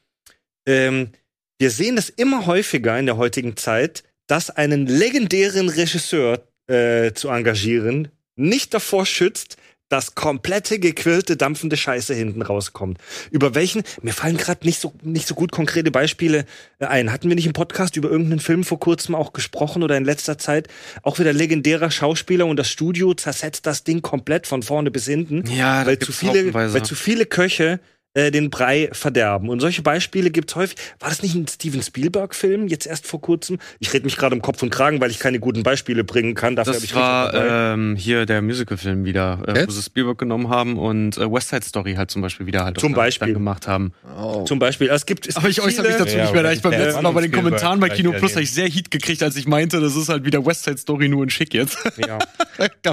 ähm, 0.66 1.10
wir 1.58 1.72
sehen 1.72 1.96
das 1.96 2.10
immer 2.10 2.46
häufiger 2.46 2.98
in 3.00 3.06
der 3.06 3.18
heutigen 3.18 3.56
Zeit, 3.58 4.04
dass 4.28 4.50
einen 4.50 4.88
legendären 4.88 5.70
Regisseur 5.70 6.42
äh, 6.68 7.14
zu 7.14 7.30
engagieren 7.30 8.10
nicht 8.36 8.74
davor 8.74 9.06
schützt, 9.06 9.56
dass 9.90 10.16
komplette 10.16 10.80
gequirlte, 10.80 11.38
dampfende 11.38 11.78
Scheiße 11.78 12.14
hinten 12.14 12.42
rauskommt. 12.42 12.98
Über 13.32 13.54
welchen, 13.54 13.84
mir 14.02 14.14
fallen 14.14 14.38
gerade 14.38 14.66
nicht 14.66 14.80
so, 14.80 14.94
nicht 15.04 15.28
so 15.28 15.36
gut 15.36 15.52
konkrete 15.52 15.92
Beispiele 15.92 16.46
äh, 16.80 16.86
ein. 16.86 17.12
Hatten 17.12 17.30
wir 17.30 17.36
nicht 17.36 17.46
im 17.46 17.54
Podcast 17.54 17.96
über 17.96 18.10
irgendeinen 18.10 18.40
Film 18.40 18.64
vor 18.64 18.80
kurzem 18.80 19.14
auch 19.16 19.34
gesprochen 19.34 19.84
oder 19.84 19.96
in 19.98 20.06
letzter 20.06 20.38
Zeit? 20.38 20.68
Auch 21.04 21.20
wieder 21.20 21.34
legendärer 21.34 21.92
Schauspieler 21.92 22.46
und 22.48 22.58
das 22.58 22.70
Studio 22.70 23.14
zersetzt 23.14 23.66
das 23.66 23.84
Ding 23.84 24.02
komplett 24.02 24.48
von 24.48 24.64
vorne 24.64 24.92
bis 24.92 25.06
hinten 25.06 25.44
ja, 25.48 25.86
weil 25.86 26.00
zu 26.00 26.12
viele, 26.12 26.54
weil 26.54 26.84
zu 26.84 26.96
viele 26.96 27.26
Köche 27.26 27.80
äh, 28.16 28.32
den 28.32 28.50
Brei 28.50 28.90
verderben. 28.92 29.50
Und 29.50 29.60
solche 29.60 29.82
Beispiele 29.84 30.32
gibt's 30.32 30.56
häufig. 30.56 30.78
War 31.00 31.10
das 31.10 31.22
nicht 31.22 31.36
ein 31.36 31.48
Steven 31.48 31.84
Spielberg-Film, 31.84 32.68
jetzt 32.68 32.88
erst 32.88 33.06
vor 33.06 33.22
kurzem? 33.22 33.60
Ich 33.80 33.94
rede 33.94 34.06
mich 34.06 34.18
gerade 34.18 34.36
im 34.36 34.42
Kopf 34.42 34.64
und 34.64 34.72
Kragen, 34.72 35.00
weil 35.02 35.12
ich 35.12 35.20
keine 35.20 35.40
guten 35.40 35.62
Beispiele 35.64 36.04
bringen 36.04 36.34
kann. 36.34 36.56
Dafür 36.56 36.74
Das 36.74 36.84
ich 36.84 36.96
war 36.96 37.34
ähm, 37.74 37.96
hier 37.96 38.26
der 38.26 38.42
Musical-Film 38.42 39.06
wieder, 39.06 39.40
äh, 39.48 39.68
wo 39.68 39.72
sie 39.72 39.84
Spielberg 39.84 40.18
genommen 40.18 40.50
haben 40.50 40.78
und 40.80 41.18
äh, 41.18 41.32
West 41.32 41.50
Side 41.50 41.64
Story 41.64 41.94
halt 41.96 42.10
zum 42.10 42.22
Beispiel 42.24 42.46
wieder 42.48 42.66
halt 42.66 42.80
Zum 42.80 42.94
Beispiel. 42.94 43.28
dann 43.28 43.34
gemacht 43.36 43.68
haben. 43.68 43.94
Oh. 44.18 44.44
Zum 44.46 44.58
Beispiel. 44.60 44.90
Also 44.90 45.04
Es 45.04 45.06
gibt, 45.06 45.28
es 45.28 45.36
Aber 45.36 45.50
ich 45.50 45.58
gibt 45.58 45.68
äußere 45.68 45.88
mich 45.88 45.98
dazu 45.98 46.16
Ja, 46.18 46.24
nicht 46.24 46.34
mehr, 46.34 46.44
da 46.44 46.52
ich 46.52 46.62
beim 46.62 46.72
letzten 46.72 47.04
Mal 47.04 47.12
bei 47.12 47.22
den 47.22 47.30
Spielberg 47.32 47.44
Kommentaren 47.44 47.80
bei 47.80 47.90
Kino 47.90 48.12
Plus 48.14 48.32
habe 48.32 48.42
ich 48.44 48.52
sehr 48.52 48.68
Heat 48.70 48.90
gekriegt, 48.90 49.22
als 49.22 49.36
ich 49.36 49.48
meinte, 49.48 49.80
das 49.82 49.96
ist 49.96 50.10
halt 50.10 50.24
wieder 50.26 50.46
West 50.46 50.64
Side 50.64 50.78
Story 50.78 51.10
nur 51.10 51.22
in 51.24 51.30
schick 51.30 51.54
jetzt. 51.54 51.78
Ja. 52.08 52.20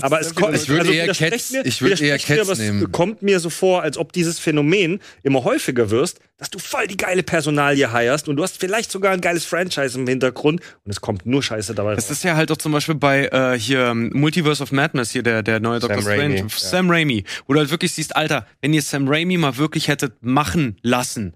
Aber 0.00 0.20
es 0.20 0.34
kommt, 0.34 0.56
Ich 0.56 0.68
würde 0.68 0.80
also 0.80 0.92
eher 0.92 1.04
widersprecht 1.04 1.32
Cats- 1.32 1.52
mir, 1.52 1.66
ich 1.66 1.80
würde 1.82 1.92
eher 1.94 2.14
widersprecht 2.16 2.28
mir, 2.30 2.36
Cats 2.36 2.48
aber 2.48 2.52
es 2.52 2.58
nehmen. 2.58 2.92
kommt 2.92 3.22
mir 3.22 3.38
so 3.40 3.50
vor, 3.50 3.82
als 3.82 3.96
ob 3.98 4.12
dieses 4.12 4.38
Phänomen 4.38 5.00
immer 5.22 5.44
häufiger 5.44 5.90
wirst, 5.90 6.20
dass 6.38 6.50
du 6.50 6.58
voll 6.58 6.86
die 6.86 6.96
geile 6.96 7.22
Personalie 7.22 7.92
heierst 7.92 8.28
und 8.28 8.36
du 8.36 8.42
hast 8.42 8.58
vielleicht 8.58 8.90
sogar 8.90 9.12
ein 9.12 9.20
geiles 9.20 9.44
Franchise 9.44 9.98
im 9.98 10.06
Hintergrund 10.06 10.60
und 10.84 10.90
es 10.90 11.00
kommt 11.00 11.26
nur 11.26 11.42
Scheiße 11.42 11.74
dabei 11.74 11.94
Das 11.94 12.04
raus. 12.04 12.10
ist 12.10 12.24
ja 12.24 12.36
halt 12.36 12.50
auch 12.50 12.56
zum 12.56 12.72
Beispiel 12.72 12.94
bei 12.94 13.26
äh, 13.26 13.58
hier 13.58 13.86
ähm, 13.88 14.10
Multiverse 14.14 14.62
of 14.62 14.72
Madness, 14.72 15.10
hier 15.12 15.22
der, 15.22 15.42
der 15.42 15.60
neue 15.60 15.78
Doctor 15.80 15.98
Raimi, 15.98 16.36
Strange, 16.36 16.36
ja. 16.36 16.44
Sam 16.48 16.90
Raimi, 16.90 17.24
wo 17.46 17.52
du 17.54 17.60
halt 17.60 17.70
wirklich 17.70 17.92
siehst, 17.92 18.16
Alter, 18.16 18.46
wenn 18.60 18.72
ihr 18.74 18.82
Sam 18.82 19.08
Raimi 19.08 19.36
mal 19.36 19.56
wirklich 19.56 19.88
hättet 19.88 20.14
machen 20.22 20.76
lassen, 20.82 21.34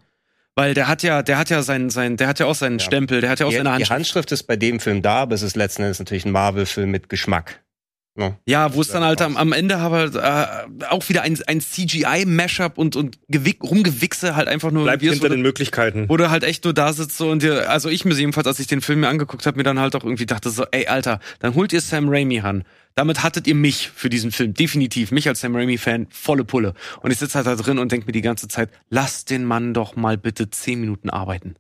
weil 0.55 0.73
der 0.75 0.89
hat 0.89 1.03
ja, 1.03 1.23
der 1.23 1.37
hat 1.39 1.51
ja 1.51 1.63
seinen, 1.63 1.91
sein, 1.91 2.17
der 2.17 2.29
hat 2.29 2.39
ja 2.41 2.47
auch 2.47 2.55
seinen 2.55 2.81
Stempel, 2.81 3.21
der 3.21 3.29
hat 3.31 3.41
ja 3.41 3.47
auch 3.47 3.51
Die, 3.51 3.57
seine 3.57 3.69
die 3.69 3.73
Handschrift. 3.75 3.91
Handschrift 3.93 4.33
ist 4.33 4.43
bei 4.45 4.57
dem 4.57 4.81
Film 4.81 5.03
da, 5.03 5.17
aber 5.17 5.35
es 5.35 5.43
ist 5.43 5.55
letzten 5.55 5.83
Endes 5.83 5.99
natürlich 5.99 6.25
ein 6.25 6.33
Marvel-Film 6.33 6.91
mit 6.91 7.09
Geschmack. 7.11 7.61
Ne? 8.17 8.37
Ja, 8.47 8.75
wo 8.75 8.81
es 8.81 8.89
dann 8.89 9.05
halt 9.05 9.21
am, 9.21 9.37
am 9.37 9.53
Ende 9.53 9.77
aber 9.77 10.05
äh, 10.05 10.85
auch 10.89 11.09
wieder 11.09 11.23
ein, 11.23 11.39
ein 11.47 11.61
CGI-Mashup 11.61 12.79
und, 12.79 12.97
und 12.97 13.19
Gewick, 13.29 13.63
Rumgewichse 13.63 14.37
halt 14.37 14.49
einfach 14.49 14.71
nur 14.71 14.85
Bleibt 14.85 15.03
hinter 15.03 15.29
den 15.29 15.43
Möglichkeiten. 15.43 16.09
wo 16.09 16.17
du 16.17 16.31
halt 16.31 16.45
echt 16.45 16.65
nur 16.65 16.75
da 16.75 16.93
sitzt 16.93 17.17
so 17.19 17.31
und 17.31 17.43
dir, 17.43 17.71
also 17.71 17.89
ich 17.89 18.05
mir 18.05 18.15
jedenfalls, 18.15 18.47
als 18.47 18.59
ich 18.59 18.67
den 18.67 18.81
Film 18.81 19.01
mir 19.01 19.09
angeguckt 19.09 19.47
habe, 19.47 19.57
mir 19.57 19.65
dann 19.65 19.79
halt 19.79 19.95
auch 19.97 20.05
irgendwie 20.05 20.27
dachte 20.27 20.51
so, 20.51 20.65
ey 20.71 20.87
Alter, 20.87 21.21
dann 21.41 21.55
holt 21.55 21.73
ihr 21.73 21.81
Sam 21.81 22.09
Raimi 22.09 22.39
ran. 22.39 22.65
Damit 22.95 23.23
hattet 23.23 23.47
ihr 23.47 23.55
mich 23.55 23.91
für 23.95 24.09
diesen 24.09 24.33
Film, 24.33 24.55
definitiv, 24.55 25.11
mich 25.11 25.29
als 25.29 25.43
Sam 25.43 25.55
Raimi-Fan, 25.55 26.07
volle 26.09 26.45
Pulle. 26.45 26.73
Und 27.03 27.11
ich 27.11 27.19
sitze 27.19 27.37
halt 27.37 27.47
da 27.47 27.55
drin 27.55 27.79
und 27.79 27.93
denke 27.93 28.07
mir 28.07 28.13
die 28.13 28.23
ganze 28.23 28.49
Zeit, 28.49 28.71
lass 28.89 29.27
den 29.27 29.45
Mann 29.45 29.75
doch 29.75 29.97
mal 29.97 30.17
bitte 30.17 30.49
zehn 30.49 30.81
Minuten 30.81 31.11
arbeiten. 31.11 31.57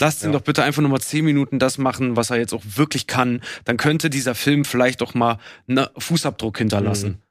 Lasst 0.00 0.22
ihn 0.22 0.32
doch 0.32 0.42
bitte 0.42 0.62
einfach 0.62 0.82
nur 0.82 0.90
mal 0.90 1.00
zehn 1.00 1.24
Minuten 1.24 1.58
das 1.58 1.78
machen, 1.78 2.16
was 2.16 2.30
er 2.30 2.36
jetzt 2.36 2.52
auch 2.52 2.62
wirklich 2.76 3.06
kann. 3.06 3.40
Dann 3.64 3.76
könnte 3.76 4.10
dieser 4.10 4.34
Film 4.34 4.64
vielleicht 4.64 5.02
auch 5.02 5.14
mal 5.14 5.38
einen 5.66 5.86
Fußabdruck 5.96 6.58
hinterlassen. 6.58 7.22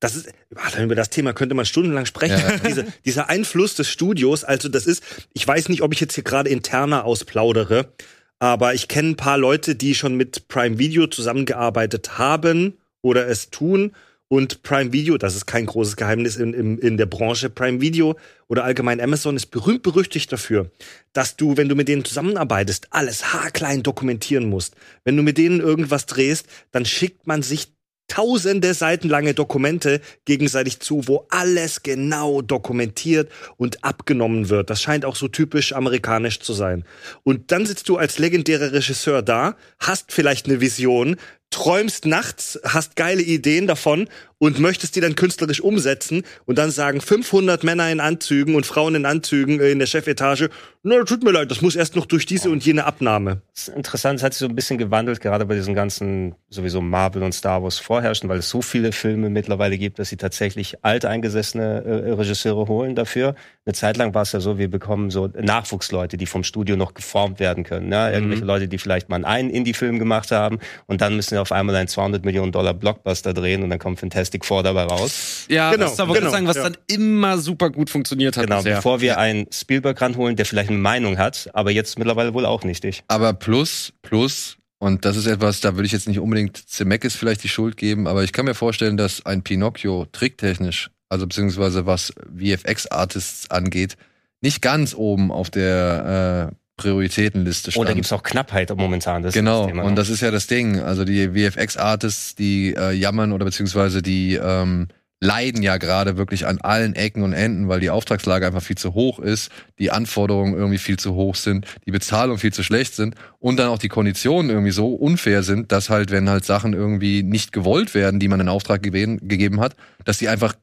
Das 0.00 0.16
ist, 0.16 0.32
ach, 0.56 0.78
über 0.78 0.94
das 0.94 1.10
Thema 1.10 1.32
könnte 1.32 1.54
man 1.54 1.64
stundenlang 1.64 2.06
sprechen. 2.06 2.38
Ja. 2.38 2.56
Diese, 2.66 2.86
dieser 3.04 3.28
Einfluss 3.28 3.76
des 3.76 3.88
Studios, 3.88 4.42
also 4.42 4.68
das 4.68 4.86
ist, 4.86 5.04
ich 5.32 5.46
weiß 5.46 5.68
nicht, 5.68 5.82
ob 5.82 5.92
ich 5.92 6.00
jetzt 6.00 6.14
hier 6.14 6.24
gerade 6.24 6.50
interner 6.50 7.04
ausplaudere, 7.04 7.92
aber 8.40 8.74
ich 8.74 8.88
kenne 8.88 9.10
ein 9.10 9.16
paar 9.16 9.38
Leute, 9.38 9.76
die 9.76 9.94
schon 9.94 10.16
mit 10.16 10.48
Prime 10.48 10.78
Video 10.78 11.06
zusammengearbeitet 11.06 12.18
haben 12.18 12.78
oder 13.00 13.28
es 13.28 13.50
tun. 13.50 13.94
Und 14.32 14.62
Prime 14.62 14.94
Video, 14.94 15.18
das 15.18 15.36
ist 15.36 15.44
kein 15.44 15.66
großes 15.66 15.96
Geheimnis 15.96 16.36
in, 16.36 16.54
in, 16.54 16.78
in 16.78 16.96
der 16.96 17.04
Branche, 17.04 17.50
Prime 17.50 17.82
Video 17.82 18.16
oder 18.48 18.64
allgemein 18.64 18.98
Amazon 18.98 19.36
ist 19.36 19.50
berühmt 19.50 19.82
berüchtigt 19.82 20.32
dafür, 20.32 20.70
dass 21.12 21.36
du, 21.36 21.58
wenn 21.58 21.68
du 21.68 21.74
mit 21.74 21.86
denen 21.86 22.02
zusammenarbeitest, 22.02 22.86
alles 22.92 23.34
haarklein 23.34 23.82
dokumentieren 23.82 24.48
musst. 24.48 24.74
Wenn 25.04 25.18
du 25.18 25.22
mit 25.22 25.36
denen 25.36 25.60
irgendwas 25.60 26.06
drehst, 26.06 26.46
dann 26.70 26.86
schickt 26.86 27.26
man 27.26 27.42
sich 27.42 27.74
tausende 28.08 28.72
Seiten 28.72 29.10
lange 29.10 29.34
Dokumente 29.34 30.00
gegenseitig 30.24 30.80
zu, 30.80 31.08
wo 31.08 31.26
alles 31.28 31.82
genau 31.82 32.40
dokumentiert 32.40 33.30
und 33.58 33.84
abgenommen 33.84 34.48
wird. 34.48 34.70
Das 34.70 34.80
scheint 34.80 35.04
auch 35.04 35.16
so 35.16 35.28
typisch 35.28 35.74
amerikanisch 35.74 36.40
zu 36.40 36.54
sein. 36.54 36.84
Und 37.22 37.52
dann 37.52 37.66
sitzt 37.66 37.88
du 37.90 37.98
als 37.98 38.18
legendärer 38.18 38.72
Regisseur 38.72 39.20
da, 39.20 39.56
hast 39.78 40.10
vielleicht 40.10 40.46
eine 40.46 40.62
Vision, 40.62 41.16
träumst 41.52 42.06
nachts, 42.06 42.58
hast 42.64 42.96
geile 42.96 43.22
Ideen 43.22 43.66
davon 43.66 44.08
und 44.42 44.58
möchtest 44.58 44.96
die 44.96 45.00
dann 45.00 45.14
künstlerisch 45.14 45.60
umsetzen 45.60 46.24
und 46.46 46.58
dann 46.58 46.72
sagen 46.72 47.00
500 47.00 47.62
Männer 47.62 47.92
in 47.92 48.00
Anzügen 48.00 48.56
und 48.56 48.66
Frauen 48.66 48.96
in 48.96 49.06
Anzügen 49.06 49.60
äh, 49.60 49.70
in 49.70 49.78
der 49.78 49.86
Chefetage, 49.86 50.48
na, 50.82 51.04
tut 51.04 51.22
mir 51.22 51.30
leid, 51.30 51.48
das 51.48 51.62
muss 51.62 51.76
erst 51.76 51.94
noch 51.94 52.06
durch 52.06 52.26
diese 52.26 52.50
und 52.50 52.66
jene 52.66 52.84
Abnahme. 52.84 53.42
Das 53.54 53.68
ist 53.68 53.76
interessant, 53.76 54.18
es 54.18 54.24
hat 54.24 54.32
sich 54.32 54.40
so 54.40 54.46
ein 54.46 54.56
bisschen 54.56 54.78
gewandelt, 54.78 55.20
gerade 55.20 55.46
bei 55.46 55.54
diesen 55.54 55.76
ganzen 55.76 56.34
sowieso 56.50 56.80
Marvel 56.80 57.22
und 57.22 57.32
Star 57.32 57.62
Wars 57.62 57.78
vorherrschen, 57.78 58.28
weil 58.28 58.38
es 58.38 58.48
so 58.48 58.62
viele 58.62 58.90
Filme 58.90 59.30
mittlerweile 59.30 59.78
gibt, 59.78 60.00
dass 60.00 60.08
sie 60.08 60.16
tatsächlich 60.16 60.84
alteingesessene 60.84 61.84
äh, 61.84 62.10
Regisseure 62.10 62.66
holen 62.66 62.96
dafür. 62.96 63.36
Eine 63.64 63.74
Zeit 63.74 63.96
lang 63.96 64.12
war 64.12 64.22
es 64.22 64.32
ja 64.32 64.40
so, 64.40 64.58
wir 64.58 64.68
bekommen 64.68 65.10
so 65.10 65.28
Nachwuchsleute, 65.28 66.16
die 66.16 66.26
vom 66.26 66.42
Studio 66.42 66.74
noch 66.74 66.94
geformt 66.94 67.38
werden 67.38 67.62
können. 67.62 67.88
Ne? 67.88 68.12
Irgendwelche 68.12 68.44
Leute, 68.44 68.66
die 68.66 68.78
vielleicht 68.78 69.08
mal 69.08 69.24
einen 69.24 69.50
Indie-Film 69.50 70.00
gemacht 70.00 70.32
haben 70.32 70.58
und 70.88 71.00
dann 71.00 71.14
müssen 71.14 71.36
sie 71.36 71.40
auf 71.40 71.52
einmal 71.52 71.76
einen 71.76 71.86
200 71.86 72.24
Millionen 72.24 72.50
Dollar 72.50 72.74
Blockbuster 72.74 73.34
drehen 73.34 73.62
und 73.62 73.70
dann 73.70 73.78
kommt 73.78 74.00
Fantastic 74.00 74.31
Four 74.40 74.62
dabei 74.62 74.84
raus. 74.84 75.46
Ja, 75.48 75.70
Genau, 75.70 75.84
das 75.84 75.92
ist 75.94 76.00
aber 76.00 76.14
genau, 76.14 76.30
sagen, 76.30 76.46
was 76.46 76.56
ja. 76.56 76.64
dann 76.64 76.76
immer 76.86 77.38
super 77.38 77.70
gut 77.70 77.90
funktioniert 77.90 78.36
hat. 78.36 78.44
Genau, 78.46 78.58
bisher. 78.58 78.76
bevor 78.76 79.00
wir 79.00 79.18
einen 79.18 79.46
Spielberg 79.52 80.00
ranholen, 80.00 80.36
der 80.36 80.46
vielleicht 80.46 80.70
eine 80.70 80.78
Meinung 80.78 81.18
hat, 81.18 81.50
aber 81.52 81.70
jetzt 81.70 81.98
mittlerweile 81.98 82.34
wohl 82.34 82.46
auch 82.46 82.64
nichtig. 82.64 83.04
Aber 83.08 83.32
plus, 83.34 83.92
plus, 84.02 84.56
und 84.78 85.04
das 85.04 85.16
ist 85.16 85.26
etwas, 85.26 85.60
da 85.60 85.76
würde 85.76 85.86
ich 85.86 85.92
jetzt 85.92 86.08
nicht 86.08 86.18
unbedingt 86.18 86.56
Zemeckis 86.56 87.14
vielleicht 87.14 87.44
die 87.44 87.48
Schuld 87.48 87.76
geben, 87.76 88.06
aber 88.06 88.24
ich 88.24 88.32
kann 88.32 88.46
mir 88.46 88.54
vorstellen, 88.54 88.96
dass 88.96 89.24
ein 89.24 89.42
Pinocchio 89.42 90.06
tricktechnisch, 90.10 90.90
also 91.08 91.26
beziehungsweise 91.26 91.86
was 91.86 92.12
VFX-Artists 92.36 93.50
angeht, 93.50 93.96
nicht 94.40 94.60
ganz 94.60 94.94
oben 94.94 95.30
auf 95.30 95.50
der 95.50 96.50
äh, 96.50 96.54
Prioritätenliste 96.76 97.70
stand. 97.70 97.80
Und 97.80 97.88
da 97.88 97.94
gibt's 97.94 98.12
auch 98.12 98.22
Knappheit 98.22 98.74
momentan. 98.76 99.22
Das 99.22 99.30
ist 99.30 99.34
Genau, 99.34 99.70
das 99.70 99.84
und 99.86 99.96
das 99.96 100.08
ist 100.08 100.20
ja 100.20 100.30
das 100.30 100.46
Ding. 100.46 100.80
Also 100.80 101.04
die 101.04 101.28
VFX-Artists, 101.28 102.34
die 102.34 102.74
äh, 102.74 102.92
jammern 102.92 103.32
oder 103.32 103.44
beziehungsweise 103.44 104.02
die 104.02 104.34
ähm, 104.34 104.88
leiden 105.22 105.62
ja 105.62 105.76
gerade 105.76 106.16
wirklich 106.16 106.48
an 106.48 106.60
allen 106.60 106.96
Ecken 106.96 107.22
und 107.22 107.32
Enden, 107.32 107.68
weil 107.68 107.78
die 107.78 107.90
Auftragslage 107.90 108.44
einfach 108.44 108.62
viel 108.62 108.76
zu 108.76 108.94
hoch 108.94 109.20
ist, 109.20 109.52
die 109.78 109.92
Anforderungen 109.92 110.54
irgendwie 110.54 110.78
viel 110.78 110.98
zu 110.98 111.14
hoch 111.14 111.36
sind, 111.36 111.66
die 111.86 111.92
Bezahlung 111.92 112.38
viel 112.38 112.52
zu 112.52 112.64
schlecht 112.64 112.94
sind 112.94 113.14
und 113.38 113.56
dann 113.56 113.68
auch 113.68 113.78
die 113.78 113.88
Konditionen 113.88 114.50
irgendwie 114.50 114.72
so 114.72 114.94
unfair 114.94 115.44
sind, 115.44 115.70
dass 115.70 115.90
halt, 115.90 116.10
wenn 116.10 116.28
halt 116.28 116.44
Sachen 116.44 116.72
irgendwie 116.72 117.22
nicht 117.22 117.52
gewollt 117.52 117.94
werden, 117.94 118.18
die 118.18 118.26
man 118.26 118.40
in 118.40 118.48
Auftrag 118.48 118.82
gegeben, 118.82 119.20
gegeben 119.22 119.60
hat, 119.60 119.76
dass 120.04 120.18
die 120.18 120.28
einfach 120.28 120.54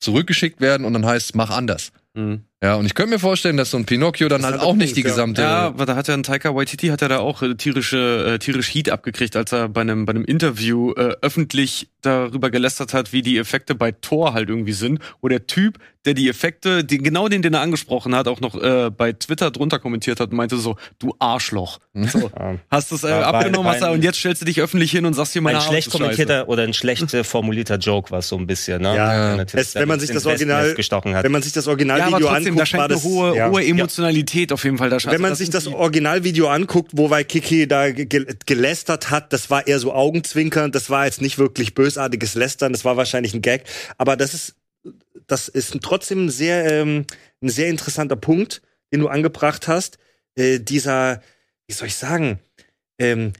zurückgeschickt 0.00 0.62
werden 0.62 0.86
und 0.86 0.94
dann 0.94 1.04
heißt, 1.04 1.34
mach 1.34 1.50
anders. 1.50 1.92
Mhm. 2.14 2.44
Ja, 2.60 2.74
und 2.74 2.86
ich 2.86 2.94
könnte 2.94 3.12
mir 3.12 3.18
vorstellen, 3.20 3.56
dass 3.56 3.70
so 3.70 3.76
ein 3.76 3.84
Pinocchio 3.84 4.28
dann 4.28 4.42
Das 4.42 4.50
halt 4.50 4.60
auch 4.62 4.74
nicht 4.74 4.96
die 4.96 5.02
Punkt, 5.02 5.06
ja. 5.06 5.10
gesamte 5.14 5.42
Ja, 5.42 5.66
aber 5.68 5.86
da 5.86 5.94
hat 5.94 6.08
ja 6.08 6.14
ein 6.14 6.24
Taika 6.24 6.54
Waititi 6.56 6.88
hat 6.88 7.02
er 7.02 7.08
da 7.08 7.18
auch 7.20 7.40
äh, 7.42 7.54
tierische 7.54 8.34
äh, 8.34 8.38
tierisch 8.40 8.74
Heat 8.74 8.90
abgekriegt, 8.90 9.36
als 9.36 9.52
er 9.52 9.68
bei 9.68 9.82
einem 9.82 10.06
bei 10.06 10.10
einem 10.10 10.24
Interview 10.24 10.92
äh, 10.94 11.14
öffentlich 11.22 11.88
darüber 12.02 12.50
gelästert 12.50 12.94
hat, 12.94 13.12
wie 13.12 13.22
die 13.22 13.38
Effekte 13.38 13.74
bei 13.76 13.92
Thor 13.92 14.32
halt 14.34 14.48
irgendwie 14.48 14.72
sind, 14.72 15.00
wo 15.20 15.28
der 15.28 15.46
Typ, 15.48 15.78
der 16.04 16.14
die 16.14 16.28
Effekte, 16.28 16.84
die, 16.84 16.98
genau 16.98 17.28
den, 17.28 17.42
den 17.42 17.54
er 17.54 17.60
angesprochen 17.60 18.14
hat, 18.14 18.28
auch 18.28 18.40
noch 18.40 18.54
äh, 18.60 18.88
bei 18.90 19.12
Twitter 19.12 19.50
drunter 19.50 19.78
kommentiert 19.80 20.20
hat 20.20 20.30
und 20.30 20.36
meinte 20.36 20.56
so, 20.58 20.76
du 21.00 21.14
Arschloch. 21.18 21.78
So, 21.94 22.30
Ja. 22.38 22.54
hast 22.70 22.92
es 22.92 23.02
äh, 23.02 23.10
war- 23.10 23.26
abgenommen, 23.34 23.68
hast 23.68 23.82
und 23.82 24.04
jetzt 24.04 24.18
stellst 24.18 24.42
du 24.42 24.46
dich 24.46 24.60
öffentlich 24.60 24.92
hin 24.92 25.06
und 25.06 25.14
sagst 25.14 25.32
hier 25.32 25.42
meine 25.42 25.58
ein 25.58 25.64
schlecht 25.64 25.90
kommentierter 25.90 26.48
oder 26.48 26.62
ein 26.62 26.72
schlecht 26.72 27.12
äh, 27.14 27.24
formulierter 27.24 27.76
Joke 27.78 28.10
war 28.12 28.20
es 28.20 28.28
so 28.28 28.36
ein 28.36 28.46
bisschen, 28.46 28.82
ne? 28.82 28.94
Ja, 28.94 29.36
natürlich 29.36 29.66
es, 29.66 29.74
wenn 29.74 29.88
man 29.88 29.98
sich 29.98 30.10
das 30.10 30.24
Original, 30.26 30.74
gestochen 30.74 31.14
hat. 31.16 31.24
wenn 31.24 31.32
man 31.32 31.42
sich 31.42 31.52
das 31.52 31.66
Ja, 31.66 31.72
aber 31.72 32.20
Trotzdem, 32.56 32.56
da 32.56 32.62
anguckt, 32.62 32.68
scheint 32.68 32.80
war 32.80 32.90
eine 32.90 33.32
hohe, 33.32 33.36
ja. 33.36 33.50
hohe 33.50 33.64
Emotionalität 33.64 34.52
auf 34.52 34.64
jeden 34.64 34.78
Fall 34.78 34.90
da. 34.90 34.98
Wenn 35.04 35.20
man 35.20 35.30
Also 35.30 35.40
sich 35.40 35.50
das 35.50 35.66
Originalvideo 35.66 36.48
anguckt, 36.48 36.92
wo 36.94 37.10
Waikiki 37.10 37.66
da 37.66 37.90
ge 37.90 38.26
gelästert 38.46 39.10
hat, 39.10 39.32
das 39.32 39.50
war 39.50 39.66
eher 39.66 39.78
so 39.78 39.92
Augenzwinkern, 39.92 40.72
das 40.72 40.90
war 40.90 41.04
jetzt 41.04 41.20
nicht 41.20 41.38
wirklich 41.38 41.74
bösartiges 41.74 42.34
Lästern, 42.34 42.72
das 42.72 42.84
war 42.84 42.96
wahrscheinlich 42.96 43.34
ein 43.34 43.42
Gag, 43.42 43.64
aber 43.96 44.16
das 44.16 44.34
ist 44.34 44.56
das 45.26 45.48
ist 45.48 45.78
trotzdem 45.82 46.26
ein 46.26 46.30
sehr 46.30 46.64
ähm, 46.70 47.04
ein 47.42 47.48
sehr 47.48 47.68
interessanter 47.68 48.16
Punkt, 48.16 48.62
den 48.92 49.00
du 49.00 49.08
angebracht 49.08 49.68
hast, 49.68 49.98
äh, 50.36 50.58
dieser 50.58 51.22
wie 51.66 51.74
soll 51.74 51.88
ich 51.88 51.96
sagen, 51.96 52.38
ähm, 52.98 53.32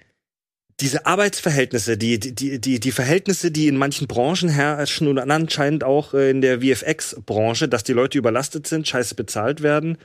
diese 0.81 1.07
Arbeitsverhältnisse, 1.07 1.97
die, 1.97 2.21
die, 2.21 2.35
die, 2.35 2.61
die, 2.61 2.79
die 2.81 2.93
Verhältnisse, 2.93 3.51
die 3.51 3.67
in 3.67 3.77
manchen 3.77 4.07
Branchen 4.07 4.49
herrschen 4.49 5.09
und 5.09 5.19
anscheinend 5.19 5.83
auch 5.83 6.15
äh, 6.15 6.31
in 6.31 6.41
der 6.41 6.61
VFX-Branche, 6.61 7.69
dass 7.69 7.83
die 7.83 7.93
Leute 7.93 8.19
überlastet 8.19 8.67
sind, 8.67 8.87
scheiße 8.87 9.15
bezahlt 9.17 9.63
werden. 9.63 9.99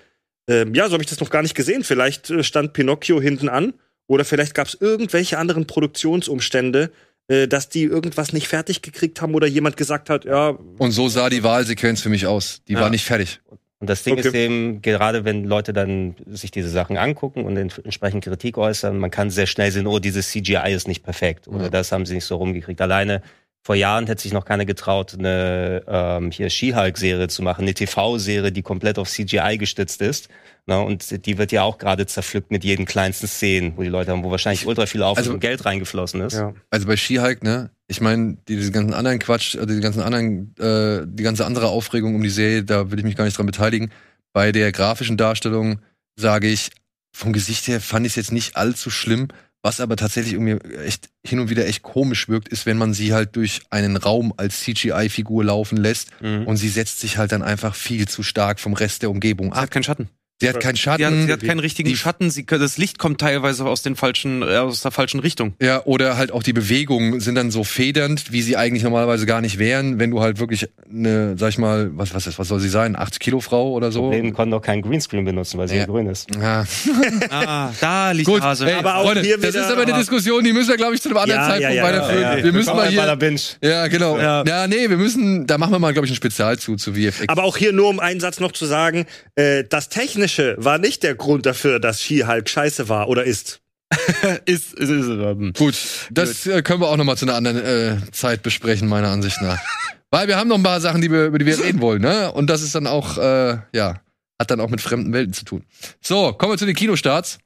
Ähm, 0.48 0.74
ja, 0.74 0.88
so 0.88 0.94
habe 0.94 1.04
ich 1.04 1.10
das 1.10 1.20
noch 1.20 1.30
gar 1.30 1.44
nicht 1.44 1.56
gesehen. 1.56 1.84
Vielleicht 1.84 2.30
äh, 2.30 2.44
stand 2.44 2.74
Pinocchio 2.74 3.22
hinten 3.22 3.50
an 3.50 3.74
oder 4.08 4.26
vielleicht 4.26 4.56
gab 4.56 4.68
es 4.68 4.74
irgendwelche 4.80 5.38
anderen 5.38 5.68
Produktionsumstände, 5.68 6.92
äh, 7.28 7.48
dass 7.48 7.70
die 7.70 7.84
irgendwas 7.84 8.34
nicht 8.34 8.48
fertig 8.48 8.82
gekriegt 8.82 9.22
haben 9.22 9.36
oder 9.36 9.48
jemand 9.48 9.78
gesagt 9.78 10.10
hat, 10.10 10.26
ja, 10.26 10.58
Und 10.80 10.92
so 10.92 11.08
sah 11.08 11.30
die 11.30 11.44
Wahlsequenz 11.44 12.02
für 12.02 12.10
mich 12.10 12.26
aus. 12.26 12.62
Die 12.68 12.74
Ja. 12.74 12.82
war 12.82 12.90
nicht 12.90 13.06
fertig. 13.06 13.42
Und 13.84 13.90
das 13.90 14.04
Ding 14.04 14.14
Okay. 14.18 14.30
ist 14.30 14.34
eben, 14.34 14.82
gerade 14.82 15.26
wenn 15.26 15.44
Leute 15.44 15.74
dann 15.74 16.16
sich 16.26 16.52
diese 16.52 16.70
Sachen 16.70 16.96
angucken 16.98 17.44
und 17.44 17.58
ent- 17.58 17.82
entsprechend 17.84 18.24
Kritik 18.24 18.58
äußern, 18.58 18.98
man 18.98 19.12
kann 19.12 19.30
sehr 19.30 19.46
schnell 19.46 19.72
sehen, 19.74 19.88
oh, 19.88 20.00
dieses 20.00 20.30
CGI 20.30 20.72
ist 20.74 20.88
nicht 20.88 21.04
perfekt 21.04 21.50
oder 21.50 21.66
Ja. 21.66 21.70
das 21.70 21.92
haben 21.92 22.06
sie 22.06 22.14
nicht 22.16 22.24
so 22.24 22.38
rumgekriegt. 22.38 22.80
Alleine 22.80 23.22
vor 23.66 23.76
Jahren 23.76 24.08
hätte 24.08 24.22
sich 24.22 24.34
noch 24.34 24.44
keiner 24.44 24.66
getraut, 24.66 25.16
eine 25.18 25.84
ähm, 25.88 26.32
hier 26.32 26.50
She-Hulk-Serie 26.50 27.30
zu 27.30 27.42
machen, 27.44 27.62
eine 27.62 27.74
TV-Serie, 27.74 28.52
die 28.52 28.62
komplett 28.62 29.00
auf 29.00 29.10
CGI 29.10 29.58
gestützt 29.58 30.02
ist. 30.02 30.28
Ne? 30.66 30.80
Und 30.82 31.26
die 31.26 31.38
wird 31.38 31.54
ja 31.54 31.64
auch 31.64 31.78
gerade 31.78 32.06
zerpflückt 32.06 32.52
mit 32.52 32.66
jeden 32.66 32.86
kleinsten 32.86 33.28
Szenen, 33.28 33.78
wo 33.78 33.84
die 33.84 33.90
Leute 33.90 34.12
haben, 34.12 34.24
wo 34.24 34.32
wahrscheinlich 34.32 34.68
ultra 34.68 34.86
viel 34.86 35.02
Aufwand 35.02 35.20
Also- 35.20 35.34
und 35.34 35.40
Geld 35.40 35.64
reingeflossen 35.64 36.22
ist. 36.22 36.34
Ja. 36.34 36.54
Also 36.72 36.88
bei 36.88 36.98
She-Hulk, 36.98 37.44
ne? 37.44 37.70
Ich 37.88 38.02
meine, 38.02 38.38
die, 38.50 38.58
diese 38.58 38.72
ganzen 38.72 38.94
anderen 38.94 39.20
Quatsch, 39.20 39.56
äh, 39.56 39.66
die 39.66 39.80
ganzen 39.80 40.02
anderen, 40.02 40.56
äh, 40.60 41.06
die 41.08 41.24
ganze 41.24 41.46
andere 41.46 41.70
Aufregung 41.70 42.16
um 42.16 42.24
die 42.24 42.30
Serie, 42.30 42.64
da 42.64 42.92
will 42.92 43.00
ich 43.00 43.06
mich 43.06 43.16
gar 43.16 43.24
nicht 43.24 43.38
dran 43.38 43.46
beteiligen. 43.46 43.92
Bei 44.34 44.52
der 44.52 44.74
grafischen 44.74 45.16
Darstellung 45.16 45.80
sage 46.18 46.48
ich, 46.48 46.72
vom 47.16 47.32
Gesicht 47.32 47.68
her 47.68 47.80
fand 47.80 48.06
ich 48.06 48.14
es 48.14 48.16
jetzt 48.18 48.32
nicht 48.34 48.58
allzu 48.58 48.90
schlimm. 48.90 49.30
Was 49.66 49.80
aber 49.80 49.96
tatsächlich 49.96 50.34
irgendwie 50.34 50.58
echt 50.80 51.10
hin 51.26 51.40
und 51.40 51.50
wieder 51.50 51.66
echt 51.66 51.84
komisch 51.84 52.28
wirkt, 52.28 52.50
ist, 52.50 52.66
wenn 52.66 52.78
man 52.78 52.94
sie 52.94 53.14
halt 53.14 53.38
durch 53.38 53.62
einen 53.70 53.96
Raum 53.96 54.34
als 54.36 54.60
CGI-Figur 54.60 55.46
laufen 55.46 55.78
lässt 55.78 56.10
Mhm. 56.22 56.46
und 56.46 56.58
sie 56.58 56.68
setzt 56.68 57.00
sich 57.00 57.18
halt 57.18 57.32
dann 57.32 57.42
einfach 57.42 57.74
viel 57.74 58.06
zu 58.08 58.24
stark 58.24 58.60
vom 58.60 58.74
Rest 58.74 59.04
der 59.04 59.10
Umgebung 59.10 59.54
Sie 59.54 59.58
hat 59.58 59.64
ab. 59.66 59.72
keinen 59.72 59.84
Schatten. 59.84 60.10
Sie 60.42 60.50
hat 60.50 60.60
keinen 60.60 60.76
Sie 60.76 60.82
Schatten. 60.82 61.06
hat, 61.06 61.14
sie 61.28 61.32
hat 61.32 61.44
keinen 61.44 61.60
richtigen 61.60 61.88
die- 61.88 61.96
Schatten. 61.96 62.30
Sie, 62.30 62.46
das 62.46 62.78
Licht 62.78 63.00
kommt 63.00 63.22
teilweise 63.22 63.64
aus 63.66 63.82
den 63.82 63.96
falschen, 63.96 64.42
äh, 64.42 64.58
aus 64.58 64.82
der 64.82 64.92
falschen 64.92 65.22
Richtung. 65.22 65.54
Ja, 65.62 65.84
oder 65.86 66.18
halt 66.18 66.34
auch 66.34 66.44
die 66.44 66.52
Bewegungen 66.52 67.22
sind 67.22 67.36
dann 67.36 67.50
so 67.50 67.64
federnd, 67.64 68.34
wie 68.34 68.42
sie 68.42 68.58
eigentlich 68.58 68.84
normalerweise 68.84 69.26
gar 69.26 69.40
nicht 69.40 69.58
wären, 69.58 70.00
wenn 70.00 70.12
du 70.12 70.20
halt 70.22 70.40
wirklich 70.40 70.68
eine, 70.92 71.38
sag 71.38 71.50
ich 71.50 71.58
mal, 71.60 71.92
was, 71.94 72.14
was, 72.14 72.28
ist- 72.28 72.40
was 72.40 72.48
soll 72.50 72.60
sie 72.60 72.68
sein, 72.68 72.98
80 72.98 73.20
Kilo 73.22 73.40
Frau 73.40 73.72
oder 73.72 73.92
so? 73.92 74.02
Problem 74.02 74.34
konnten 74.34 74.54
auch 74.54 74.62
keinen 74.62 74.82
Greenscreen 74.82 75.24
benutzen, 75.24 75.58
weil 75.60 75.70
sie 75.70 75.76
Ja. 75.76 75.82
ja 75.82 75.88
grün 75.88 76.08
ist. 76.08 76.28
Ja. 76.36 76.66
Ah, 77.30 77.72
da 77.80 78.12
liegt 78.12 78.28
Gut, 78.28 78.42
Hase. 78.42 78.66
ey, 78.70 78.74
Aber 78.80 78.96
auch 78.98 79.06
Freunde, 79.06 79.22
hier 79.22 79.38
das 79.38 79.54
wieder- 79.54 79.66
ist 79.66 79.72
aber 79.72 79.84
eine 79.84 79.94
Diskussion, 79.94 80.44
die 80.44 80.52
müssen 80.54 80.70
wir, 80.70 80.78
glaube 80.78 80.96
ich, 80.96 81.02
zu 81.02 81.10
einem 81.10 81.18
anderen 81.18 81.42
Ja, 81.42 81.48
Zeitpunkt 81.48 81.76
ja, 81.76 81.82
ja, 81.82 81.84
weiterführen. 81.84 82.22
ja, 82.22 82.38
ja. 82.38 82.44
Wir 82.44 82.52
müssen 82.52 82.76
mal 82.76 82.84
Kommen 82.86 82.96
bei 82.96 83.06
der 83.06 83.10
hier. 83.12 83.16
Binge. 83.16 83.40
Ja, 83.62 83.88
genau. 83.88 84.18
Ja. 84.18 84.44
Ja. 84.46 84.68
nee, 84.68 84.90
wir 84.90 84.98
müssen, 84.98 85.48
da 85.48 85.58
machen 85.58 85.72
wir 85.72 85.80
mal, 85.80 85.94
glaube 85.94 86.06
ich, 86.06 86.12
ein 86.12 86.16
Spezial 86.16 86.58
zu, 86.60 86.76
zu 86.76 86.94
VFX. 86.94 87.30
Aber 87.30 87.44
auch 87.44 87.58
hier 87.58 87.72
nur 87.72 87.90
um 87.90 88.00
einen 88.00 88.20
Satz 88.20 88.40
noch 88.40 88.52
zu 88.52 88.66
sagen, 88.66 89.06
äh, 89.36 89.64
das 89.70 89.90
Technische 90.24 90.56
war 90.58 90.78
nicht 90.78 91.04
der 91.04 91.16
Grund 91.16 91.46
dafür, 91.46 91.80
dass 91.80 92.02
She-Hulk 92.02 92.48
scheiße 92.48 92.88
war 92.88 93.10
oder 93.10 93.26
ist. 93.26 93.62
ist, 94.46 94.74
ist, 94.74 94.90
ist, 94.90 95.08
ähm, 95.08 95.54
Gut, 95.54 95.76
das 96.12 96.48
äh, 96.48 96.62
können 96.62 96.80
wir 96.80 96.88
auch 96.88 96.98
noch 96.98 97.04
mal 97.04 97.18
zu 97.18 97.26
einer 97.26 97.36
anderen 97.36 97.58
äh, 97.58 98.12
Zeit 98.12 98.42
besprechen, 98.42 98.88
meiner 98.88 99.10
Ansicht 99.10 99.42
nach. 99.42 99.60
Weil 100.12 100.28
wir 100.28 100.38
haben 100.38 100.48
noch 100.48 100.56
ein 100.56 100.64
paar 100.64 100.80
Sachen, 100.80 101.02
die 101.02 101.12
wir, 101.12 101.26
über 101.26 101.40
die 101.40 101.46
wir 101.46 101.60
reden 101.60 101.82
wollen, 101.82 102.02
ne? 102.02 102.32
Und 102.32 102.50
das 102.50 102.62
ist 102.62 102.74
dann 102.74 102.88
auch, 102.88 103.18
äh, 103.18 103.58
ja, 103.74 104.02
hat 104.40 104.50
dann 104.50 104.62
auch 104.62 104.70
mit 104.70 104.80
fremden 104.80 105.12
Welten 105.12 105.34
zu 105.34 105.44
tun. 105.44 105.66
So, 106.02 106.34
kommen 106.34 106.54
wir 106.54 106.58
zu 106.58 106.66
den 106.66 106.76
Kinostarts. 106.76 107.40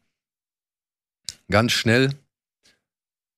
Ganz 1.49 1.71
schnell. 1.71 2.11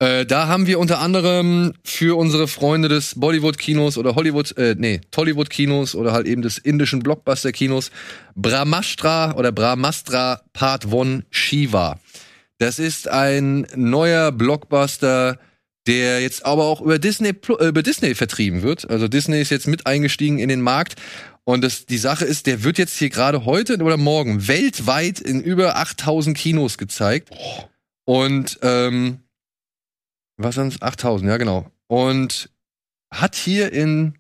Äh, 0.02 0.26
da 0.26 0.48
haben 0.48 0.66
wir 0.66 0.80
unter 0.80 1.00
anderem 1.00 1.74
für 1.84 2.18
unsere 2.18 2.48
Freunde 2.48 2.88
des 2.88 3.20
Bollywood-Kinos 3.20 3.98
oder 3.98 4.16
Hollywood, 4.16 4.58
äh, 4.58 4.76
nee, 4.78 5.02
Tollywood-Kinos 5.12 5.94
oder 5.94 6.14
halt 6.14 6.26
eben 6.26 6.42
des 6.42 6.58
indischen 6.58 7.02
Blockbuster-Kinos 7.02 7.92
Brahmastra 8.34 9.36
oder 9.36 9.52
Brahmastra 9.52 10.42
Part 10.54 10.86
1 10.86 11.24
Shiva. 11.32 12.00
Das 12.60 12.80
ist 12.80 13.10
ein 13.10 13.68
neuer 13.76 14.32
Blockbuster, 14.32 15.38
der 15.86 16.22
jetzt 16.22 16.46
aber 16.46 16.64
auch 16.64 16.80
über 16.80 16.98
Disney, 16.98 17.30
äh, 17.60 17.68
über 17.68 17.84
Disney 17.84 18.16
vertrieben 18.16 18.62
wird. 18.62 18.90
Also 18.90 19.10
Disney 19.10 19.42
ist 19.42 19.50
jetzt 19.50 19.68
mit 19.68 19.86
eingestiegen 19.86 20.40
in 20.40 20.48
den 20.48 20.62
Markt. 20.62 20.96
Und 21.44 21.62
das, 21.62 21.86
die 21.86 21.98
Sache 21.98 22.24
ist, 22.24 22.48
der 22.48 22.64
wird 22.64 22.78
jetzt 22.78 22.98
hier 22.98 23.10
gerade 23.10 23.44
heute 23.44 23.78
oder 23.78 23.98
morgen 23.98 24.48
weltweit 24.48 25.20
in 25.20 25.42
über 25.42 25.76
8000 25.76 26.38
Kinos 26.38 26.78
gezeigt. 26.78 27.32
Und, 28.06 28.60
ähm, 28.62 29.20
was 30.40 30.56
sind's? 30.56 30.82
8000, 30.82 31.30
ja 31.30 31.38
genau. 31.38 31.70
Und 31.88 32.49
hat 33.11 33.36
hier 33.36 33.72
in 33.72 34.18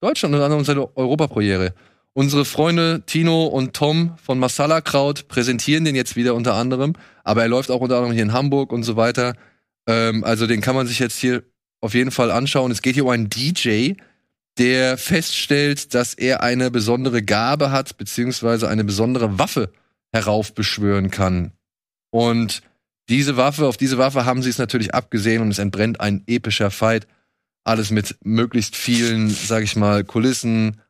Deutschland 0.00 0.34
unter 0.34 0.44
anderem 0.44 0.64
seine 0.64 0.96
Europaprojekte. 0.96 1.74
Unsere 2.12 2.44
Freunde 2.44 3.02
Tino 3.04 3.44
und 3.46 3.74
Tom 3.74 4.16
von 4.22 4.38
Masala 4.38 4.80
Kraut 4.80 5.28
präsentieren 5.28 5.84
den 5.84 5.94
jetzt 5.94 6.16
wieder 6.16 6.34
unter 6.34 6.54
anderem, 6.54 6.94
aber 7.24 7.42
er 7.42 7.48
läuft 7.48 7.70
auch 7.70 7.80
unter 7.80 7.96
anderem 7.96 8.14
hier 8.14 8.22
in 8.22 8.32
Hamburg 8.32 8.72
und 8.72 8.84
so 8.84 8.96
weiter. 8.96 9.34
Ähm, 9.86 10.24
also 10.24 10.46
den 10.46 10.62
kann 10.62 10.74
man 10.74 10.86
sich 10.86 10.98
jetzt 10.98 11.18
hier 11.18 11.42
auf 11.80 11.94
jeden 11.94 12.10
Fall 12.10 12.30
anschauen. 12.30 12.70
Es 12.70 12.82
geht 12.82 12.94
hier 12.94 13.04
um 13.04 13.10
einen 13.10 13.28
DJ, 13.28 13.92
der 14.58 14.96
feststellt, 14.96 15.94
dass 15.94 16.14
er 16.14 16.42
eine 16.42 16.70
besondere 16.70 17.22
Gabe 17.22 17.70
hat, 17.70 17.98
beziehungsweise 17.98 18.68
eine 18.68 18.84
besondere 18.84 19.38
Waffe 19.38 19.70
heraufbeschwören 20.12 21.10
kann. 21.10 21.52
Und 22.10 22.62
diese 23.08 23.36
Waffe, 23.36 23.66
auf 23.66 23.76
diese 23.76 23.98
Waffe 23.98 24.24
haben 24.24 24.42
sie 24.42 24.50
es 24.50 24.58
natürlich 24.58 24.94
abgesehen 24.94 25.42
und 25.42 25.50
es 25.50 25.58
entbrennt 25.58 26.00
ein 26.00 26.24
epischer 26.26 26.70
Fight. 26.70 27.06
Alles 27.64 27.90
mit 27.90 28.16
möglichst 28.22 28.76
vielen, 28.76 29.28
sag 29.30 29.62
ich 29.62 29.76
mal, 29.76 30.04
Kulissen 30.04 30.80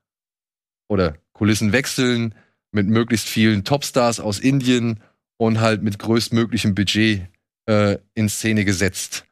oder 0.88 1.16
Kulissenwechseln, 1.32 2.34
mit 2.72 2.86
möglichst 2.86 3.28
vielen 3.28 3.64
Topstars 3.64 4.20
aus 4.20 4.38
Indien 4.38 5.00
und 5.38 5.60
halt 5.60 5.82
mit 5.82 5.98
größtmöglichem 5.98 6.74
Budget 6.74 7.28
äh, 7.66 7.98
in 8.14 8.28
Szene 8.28 8.64
gesetzt. 8.64 9.26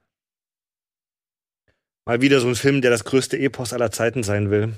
Mal 2.06 2.20
wieder 2.20 2.40
so 2.40 2.48
ein 2.48 2.55
Film, 2.55 2.82
der 2.82 2.90
das 2.90 3.05
größte 3.05 3.39
Epos 3.39 3.73
aller 3.73 3.90
Zeiten 3.90 4.23
sein 4.23 4.51
will. 4.51 4.74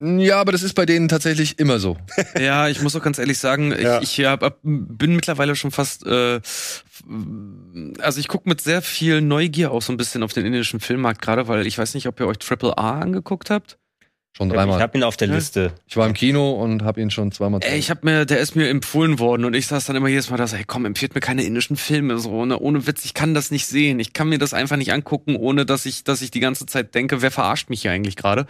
Ja, 0.00 0.40
aber 0.40 0.52
das 0.52 0.62
ist 0.62 0.74
bei 0.74 0.86
denen 0.86 1.08
tatsächlich 1.08 1.58
immer 1.58 1.78
so. 1.80 1.96
Ja, 2.38 2.68
ich 2.68 2.80
muss 2.82 2.94
auch 2.94 3.02
ganz 3.02 3.18
ehrlich 3.18 3.38
sagen, 3.38 3.72
Ja. 3.72 4.00
ich, 4.00 4.18
ich 4.20 4.26
hab, 4.26 4.58
bin 4.62 5.14
mittlerweile 5.16 5.56
schon 5.56 5.70
fast, 5.72 6.06
äh, 6.06 6.40
also 8.00 8.20
ich 8.20 8.28
gucke 8.28 8.48
mit 8.48 8.60
sehr 8.60 8.82
viel 8.82 9.20
Neugier 9.20 9.72
auch 9.72 9.82
so 9.82 9.92
ein 9.92 9.96
bisschen 9.96 10.22
auf 10.22 10.32
den 10.32 10.46
indischen 10.46 10.80
Filmmarkt 10.80 11.20
gerade, 11.22 11.48
weil 11.48 11.66
ich 11.66 11.78
weiß 11.78 11.94
nicht, 11.94 12.06
ob 12.06 12.20
ihr 12.20 12.26
euch 12.28 12.38
Triple 12.38 12.78
A 12.78 13.00
angeguckt 13.00 13.50
habt. 13.50 13.78
Schon 14.36 14.50
Ich 14.50 14.54
dreimal. 14.54 14.80
habe 14.80 14.96
ihn 14.96 15.02
auf 15.02 15.16
der. 15.16 15.26
Liste. 15.28 15.72
Ich 15.86 15.96
war 15.96 16.06
im 16.06 16.14
Kino 16.14 16.52
und 16.52 16.84
habe 16.84 17.00
ihn 17.00 17.10
schon 17.10 17.32
zweimal. 17.32 17.60
Ey, 17.64 17.76
ich 17.78 17.90
hab 17.90 18.04
mir, 18.04 18.24
der 18.24 18.38
ist 18.38 18.54
mir 18.54 18.68
empfohlen 18.68 19.18
worden 19.18 19.44
und 19.44 19.54
ich 19.54 19.66
saß 19.66 19.86
dann 19.86 19.96
immer 19.96 20.06
jedes 20.06 20.30
Mal 20.30 20.36
da, 20.36 20.46
so, 20.46 20.54
ey, 20.54 20.62
komm, 20.64 20.84
empfiehlt 20.84 21.14
mir 21.16 21.20
keine 21.20 21.42
indischen 21.42 21.76
Filme, 21.76 22.18
so, 22.18 22.44
ne, 22.44 22.56
ohne 22.58 22.86
Witz, 22.86 23.04
ich 23.04 23.14
kann 23.14 23.34
das 23.34 23.50
nicht 23.50 23.66
sehen. 23.66 23.98
Ich 23.98 24.12
kann 24.12 24.28
mir 24.28 24.38
das 24.38 24.54
einfach 24.54 24.76
nicht 24.76 24.92
angucken, 24.92 25.34
ohne 25.34 25.66
dass 25.66 25.86
ich, 25.86 26.04
dass 26.04 26.22
ich 26.22 26.30
die 26.30 26.38
ganze 26.40 26.66
Zeit 26.66 26.94
denke, 26.94 27.20
wer 27.20 27.32
verarscht 27.32 27.68
mich 27.68 27.82
hier 27.82 27.90
eigentlich 27.90 28.14
gerade? 28.14 28.46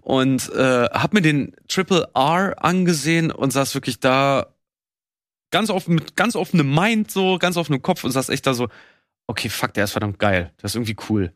Und 0.00 0.48
äh, 0.54 0.84
hab 0.84 1.12
mir 1.12 1.22
den 1.22 1.56
Triple 1.66 2.08
R 2.14 2.54
angesehen 2.62 3.32
und 3.32 3.52
saß 3.52 3.74
wirklich 3.74 3.98
da 3.98 4.46
ganz 5.50 5.70
offen, 5.70 5.96
mit 5.96 6.14
ganz 6.14 6.36
offenem 6.36 6.72
Mind, 6.72 7.10
so, 7.10 7.38
ganz 7.38 7.56
offenem 7.56 7.82
Kopf 7.82 8.04
und 8.04 8.12
saß 8.12 8.28
echt 8.28 8.46
da 8.46 8.54
so, 8.54 8.68
okay, 9.26 9.48
fuck, 9.48 9.74
der 9.74 9.84
ist 9.84 9.92
verdammt 9.92 10.18
geil. 10.20 10.52
Der 10.58 10.66
ist 10.66 10.76
irgendwie 10.76 10.96
cool. 11.08 11.32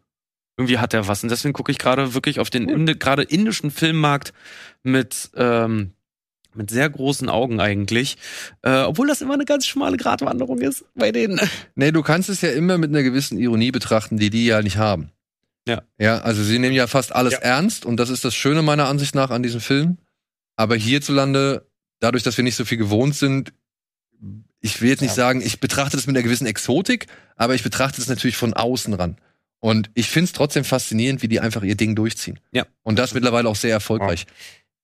Irgendwie 0.56 0.78
hat 0.78 0.94
er 0.94 1.06
was. 1.06 1.22
Und 1.22 1.30
deswegen 1.30 1.52
gucke 1.52 1.70
ich 1.70 1.78
gerade 1.78 2.14
wirklich 2.14 2.40
auf 2.40 2.48
den 2.50 2.68
Indi 2.68 2.94
gerade 2.94 3.22
indischen 3.22 3.70
Filmmarkt 3.70 4.32
mit, 4.82 5.30
ähm, 5.36 5.92
mit 6.54 6.70
sehr 6.70 6.88
großen 6.88 7.28
Augen 7.28 7.60
eigentlich. 7.60 8.16
Äh, 8.62 8.80
obwohl 8.82 9.06
das 9.06 9.20
immer 9.20 9.34
eine 9.34 9.44
ganz 9.44 9.66
schmale 9.66 9.96
Gratwanderung 9.98 10.60
ist 10.60 10.84
bei 10.94 11.12
denen. 11.12 11.38
Nee, 11.74 11.92
du 11.92 12.02
kannst 12.02 12.30
es 12.30 12.40
ja 12.40 12.50
immer 12.50 12.78
mit 12.78 12.90
einer 12.90 13.02
gewissen 13.02 13.38
Ironie 13.38 13.70
betrachten, 13.70 14.16
die 14.16 14.30
die 14.30 14.46
ja 14.46 14.62
nicht 14.62 14.78
haben. 14.78 15.10
Ja. 15.68 15.82
Ja, 15.98 16.18
also 16.18 16.42
sie 16.42 16.58
nehmen 16.58 16.74
ja 16.74 16.86
fast 16.86 17.14
alles 17.14 17.34
Ja. 17.34 17.38
ernst 17.40 17.84
und 17.84 17.98
das 17.98 18.08
ist 18.08 18.24
das 18.24 18.34
Schöne 18.34 18.62
meiner 18.62 18.86
Ansicht 18.88 19.14
nach 19.14 19.30
an 19.30 19.42
diesem 19.42 19.60
Film. 19.60 19.98
Aber 20.56 20.74
hierzulande, 20.76 21.66
dadurch, 22.00 22.22
dass 22.22 22.36
wir 22.38 22.44
nicht 22.44 22.56
so 22.56 22.64
viel 22.64 22.78
gewohnt 22.78 23.14
sind, 23.14 23.52
ich 24.62 24.80
will 24.80 24.88
jetzt 24.88 25.02
nicht 25.02 25.10
Ja. 25.10 25.16
sagen, 25.16 25.42
ich 25.42 25.60
betrachte 25.60 25.96
das 25.98 26.06
mit 26.06 26.16
einer 26.16 26.22
gewissen 26.22 26.46
Exotik, 26.46 27.08
aber 27.36 27.54
ich 27.54 27.62
betrachte 27.62 28.00
es 28.00 28.08
natürlich 28.08 28.36
von 28.38 28.54
außen 28.54 28.94
ran. 28.94 29.18
Und 29.60 29.90
ich 29.94 30.08
finde 30.08 30.26
es 30.26 30.32
trotzdem 30.32 30.64
faszinierend, 30.64 31.22
wie 31.22 31.28
die 31.28 31.40
einfach 31.40 31.62
ihr 31.62 31.76
Ding 31.76 31.94
durchziehen. 31.96 32.38
Ja. 32.52 32.64
Und 32.82 32.98
das 32.98 33.14
mittlerweile 33.14 33.48
auch 33.48 33.56
sehr 33.56 33.72
erfolgreich. 33.72 34.26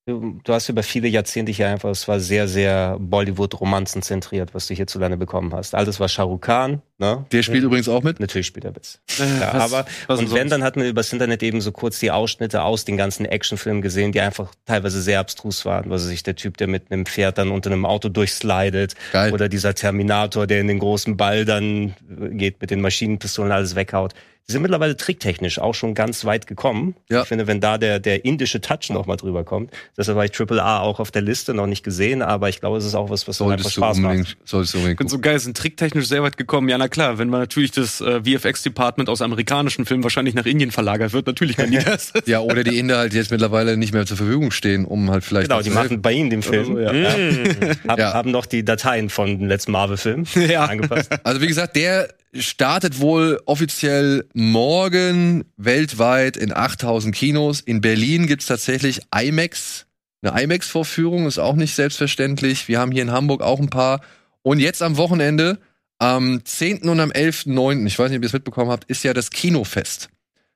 Du, 0.05 0.41
du 0.43 0.53
hast 0.53 0.69
über 0.69 0.83
viele 0.83 1.07
Jahrzehnte 1.07 1.53
hier 1.53 1.69
einfach, 1.69 1.91
es 1.91 2.09
war 2.09 2.19
sehr, 2.19 2.49
sehr 2.49 2.97
Bollywood-Romanzen 2.99 4.03
zentriert, 4.03 4.53
was 4.53 4.67
du 4.67 4.75
hierzulande 4.75 5.17
bekommen 5.17 5.55
hast. 5.55 5.77
Alles 5.77 6.01
war 6.01 6.09
Shah 6.09 6.25
Rukh 6.25 6.41
Khan, 6.45 6.83
ne? 6.99 7.25
Der 7.31 7.45
spielt 7.45 7.63
übrigens 7.63 7.89
auch 7.89 8.03
mit. 8.03 8.19
Natürlich 8.19 8.49
spielt 8.49 8.65
er 8.65 8.73
mit. 8.73 8.99
Äh, 9.21 9.41
Ja, 9.41 9.55
was- 9.55 9.73
aber 9.73 9.87
was 10.09 10.19
und 10.19 10.33
wenn, 10.35 10.49
dann 10.49 10.65
hat 10.65 10.75
man 10.77 10.87
übers 10.87 11.13
Internet 11.13 11.45
eben 11.45 11.61
so 11.61 11.71
kurz 11.71 12.01
die 12.01 12.11
Ausschnitte 12.11 12.65
aus 12.65 12.85
den 12.85 12.97
ganzen 12.97 13.27
Actionfilmen 13.27 13.81
gesehen, 13.81 14.11
die 14.11 14.21
einfach 14.21 14.53
teilweise 14.67 15.01
sehr 15.01 15.21
abstrus 15.21 15.65
waren. 15.65 15.89
Was 15.89 16.03
weiß 16.05 16.11
ich, 16.11 16.25
der 16.25 16.35
Typ, 16.35 16.57
der 16.57 16.67
mit 16.67 16.91
einem 16.91 17.07
Pferd 17.07 17.39
dann 17.39 17.53
unter 17.53 17.71
einem 17.71 17.87
Auto 17.87 18.09
durchslidet. 18.09 18.95
Geil. 19.13 19.33
Oder 19.33 19.49
dieser 19.49 19.75
Terminator, 19.77 20.49
der 20.49 20.61
in 20.63 20.67
den 20.67 20.81
großen 20.81 21.17
Ball 21.17 21.45
dann 21.45 21.95
äh, 22.21 22.29
geht, 22.31 22.61
mit 22.61 22.73
den 22.73 22.81
Maschinenpistolen 22.81 23.53
alles 23.53 23.77
weghaut. 23.77 24.15
Die 24.49 24.53
sind 24.53 24.63
mittlerweile 24.63 24.97
tricktechnisch 24.97 25.61
auch 25.61 25.73
schon 25.75 25.95
ganz 25.95 26.25
weit 26.25 26.47
gekommen. 26.49 26.97
Ja. 27.09 27.23
Ich 27.23 27.29
finde, 27.29 27.47
wenn 27.47 27.61
da 27.61 27.79
der, 27.79 28.01
der 28.01 28.25
indische 28.25 28.61
Touch 28.61 28.91
noch 28.91 29.07
mal 29.07 29.17
drüber 29.17 29.45
kommt, 29.45 29.71
deshalb 29.97 30.17
war 30.19 30.25
ich 30.25 30.33
Triple 30.33 30.63
A 30.63 30.81
auch 30.81 30.99
auf 30.99 31.13
der 31.13 31.23
Liste, 31.23 31.55
noch 31.55 31.67
nicht 31.69 31.85
gesehen, 31.85 32.23
aber 32.23 32.49
ich 32.49 32.59
glaube, 32.61 32.77
es 32.77 32.85
ist 32.85 32.97
auch 32.97 33.09
was, 33.09 33.29
was 33.29 33.39
dann 33.39 33.51
einfach 33.53 33.71
Solltest 33.71 33.77
du 33.77 33.81
Spaß 33.81 33.99
macht. 33.99 34.37
solltest 34.45 34.75
du 34.75 34.79
unbedingt 34.79 34.95
Ich 35.01 35.05
bin 35.05 35.09
so 35.09 35.19
geil, 35.21 35.39
sind 35.39 35.57
tricktechnisch 35.57 36.07
sehr 36.09 36.23
weit 36.25 36.37
gekommen. 36.37 36.69
Ja, 36.69 36.77
na 36.77 36.89
klar, 36.89 37.19
wenn 37.19 37.29
man 37.29 37.39
natürlich 37.41 37.71
das 37.71 38.01
äh, 38.01 38.21
VFX-Department 38.25 39.09
aus 39.09 39.23
amerikanischen 39.23 39.87
Filmen 39.87 40.03
wahrscheinlich 40.03 40.35
nach 40.35 40.45
Indien 40.45 40.73
verlagert 40.73 41.13
wird, 41.13 41.27
natürlich 41.29 41.57
kann 41.57 41.71
die 41.71 41.79
das. 41.85 42.13
Ja, 42.27 42.41
oder 42.41 42.65
die 42.65 42.79
Inder 42.79 42.99
halt 42.99 43.15
jetzt 43.15 43.31
mittlerweile 43.31 43.77
nicht 43.77 43.95
mehr 43.95 44.07
zur 44.07 44.17
Verfügung 44.17 44.51
stehen, 44.51 44.85
um 44.85 45.11
halt 45.11 45.23
vielleicht. 45.25 45.49
Genau, 45.49 45.61
auch 45.61 45.63
die 45.63 45.71
helfen. 45.71 45.83
machen 45.85 46.03
bei 46.03 46.13
Ihnen 46.13 46.31
den 46.31 46.43
Film. 46.43 46.65
so, 46.67 46.79
ja. 46.81 46.93
Ja. 46.93 47.11
Mm. 47.17 47.89
Haben, 47.89 48.01
Ja. 48.01 48.13
haben 48.13 48.31
noch 48.33 48.47
die 48.47 48.65
Dateien 48.65 49.09
von 49.09 49.39
dem 49.39 49.49
letzten 49.49 49.71
Marvel-Film 49.73 50.25
Ja. 50.49 50.65
angepasst. 50.65 51.11
Also 51.25 51.41
wie 51.41 51.47
gesagt, 51.47 51.77
der 51.77 52.09
startet 52.35 53.01
wohl 53.01 53.41
offiziell 53.47 54.27
morgen 54.35 55.45
weltweit 55.57 56.37
in 56.37 56.53
8000 56.53 57.15
Kinos. 57.15 57.61
In 57.61 57.81
Berlin 57.81 58.27
gibt's 58.27 58.47
tatsächlich 58.47 59.03
IMAX, 59.15 59.87
eine 60.23 60.41
IMAX-Vorführung, 60.43 61.27
ist 61.27 61.39
auch 61.39 61.57
nicht 61.57 61.75
selbstverständlich. 61.75 62.69
Wir 62.69 62.79
haben 62.79 62.93
hier 62.93 63.03
in 63.03 63.11
Hamburg 63.11 63.43
auch 63.43 63.61
ein 63.61 63.71
paar. 63.71 64.01
Und 64.43 64.61
jetzt 64.61 64.83
am 64.83 64.97
Wochenende, 64.97 65.59
am 65.99 66.45
10. 66.45 66.89
und 66.89 67.01
am 67.01 67.11
11.9., 67.11 67.87
ich 67.87 67.99
weiß 67.99 68.11
nicht, 68.11 68.19
ob 68.19 68.23
ihr 68.23 68.27
es 68.27 68.33
mitbekommen 68.33 68.71
habt, 68.71 68.85
ist 68.85 69.05
ja 69.05 69.15
das 69.15 69.31
Kinofest. 69.31 70.09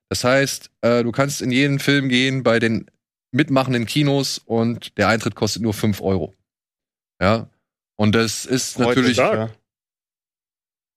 Das 0.09 0.25
heißt, 0.25 0.71
äh, 0.83 1.03
du 1.03 1.13
kannst 1.13 1.43
in 1.43 1.51
jeden 1.51 1.79
Film 1.79 2.09
gehen 2.09 2.43
bei 2.43 2.59
den 2.59 2.87
mitmachenden 3.33 3.87
Kinos 3.87 4.39
und 4.39 4.97
der 4.99 5.09
Eintritt 5.09 5.35
kostet 5.35 5.63
nur 5.63 5.75
5 5.75 6.01
Euro. 6.01 6.33
Ja. 7.21 7.51
Und 7.97 8.15
das 8.15 8.45
ist 8.45 8.77
Heute 8.79 8.89
natürlich. 8.89 9.17
Tag. 9.17 9.57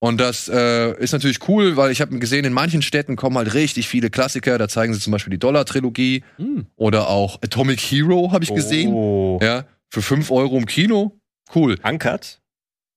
Und 0.01 0.21
das 0.21 0.47
äh, 0.47 0.97
ist 0.97 1.11
natürlich 1.11 1.47
cool, 1.49 1.75
weil 1.75 1.91
ich 1.91 1.99
habe 1.99 2.17
gesehen, 2.19 2.45
in 2.45 2.53
manchen 2.53 2.81
Städten 2.81 3.17
kommen 3.17 3.37
halt 3.37 3.53
richtig 3.53 3.87
viele 3.89 4.09
Klassiker. 4.09 4.57
Da 4.57 4.69
zeigen 4.69 4.93
sie 4.93 4.99
zum 5.01 5.11
Beispiel 5.11 5.31
die 5.31 5.39
Dollar-Trilogie 5.39 6.23
Hm. 6.37 6.67
oder 6.77 7.09
auch 7.09 7.39
Atomic 7.43 7.79
Hero 7.81 8.31
habe 8.31 8.45
ich 8.45 8.53
gesehen. 8.53 8.93
Oh. 8.93 9.39
Ja, 9.41 9.65
für 9.89 10.01
5 10.01 10.31
Euro 10.31 10.57
im 10.57 10.65
Kino. 10.65 11.19
Cool. 11.53 11.77
Ankert? 11.81 12.39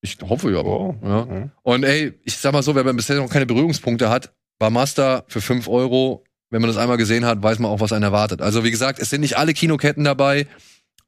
Ich 0.01 0.19
hoffe 0.23 0.53
ja. 0.53 0.61
aber. 0.61 0.69
Oh. 0.81 0.97
Ja. 1.03 1.24
Mhm. 1.24 1.51
Und 1.62 1.85
ey, 1.85 2.12
ich 2.24 2.37
sag 2.37 2.53
mal 2.53 2.62
so, 2.62 2.74
wer 2.74 2.85
bisher 2.93 3.16
noch 3.16 3.31
keine 3.31 3.47
Berührungspunkte 3.47 4.09
hat, 4.09 4.33
war 4.61 4.70
Master 4.70 5.24
für 5.29 5.41
5 5.41 5.69
Euro. 5.69 6.23
Wenn 6.51 6.61
man 6.61 6.69
das 6.69 6.77
einmal 6.77 6.99
gesehen 6.99 7.24
hat, 7.24 7.43
weiß 7.43 7.59
man 7.61 7.70
auch, 7.70 7.81
was 7.81 7.93
einen 7.93 8.03
erwartet. 8.05 8.43
Also 8.43 8.62
wie 8.62 8.70
gesagt, 8.70 8.99
es 9.01 9.11
sind 9.11 9.23
nicht 9.23 9.39
alle 9.39 9.55
Kinoketten 9.55 10.05
dabei. 10.05 10.47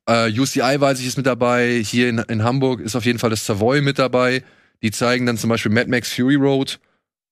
Äh, 0.09 0.31
UCI 0.31 0.81
weiß 0.81 0.99
ich 1.01 1.07
ist 1.07 1.16
mit 1.19 1.27
dabei. 1.27 1.83
Hier 1.85 2.09
in, 2.09 2.19
in 2.19 2.43
Hamburg 2.43 2.81
ist 2.81 2.97
auf 2.97 3.05
jeden 3.05 3.19
Fall 3.19 3.31
das 3.31 3.45
Savoy 3.47 3.81
mit 3.83 3.99
dabei. 3.99 4.43
Die 4.83 4.91
zeigen 4.91 5.27
dann 5.27 5.39
zum 5.39 5.51
Beispiel 5.51 5.73
Mad 5.73 5.91
Max 5.91 6.13
Fury 6.13 6.37
Road 6.37 6.81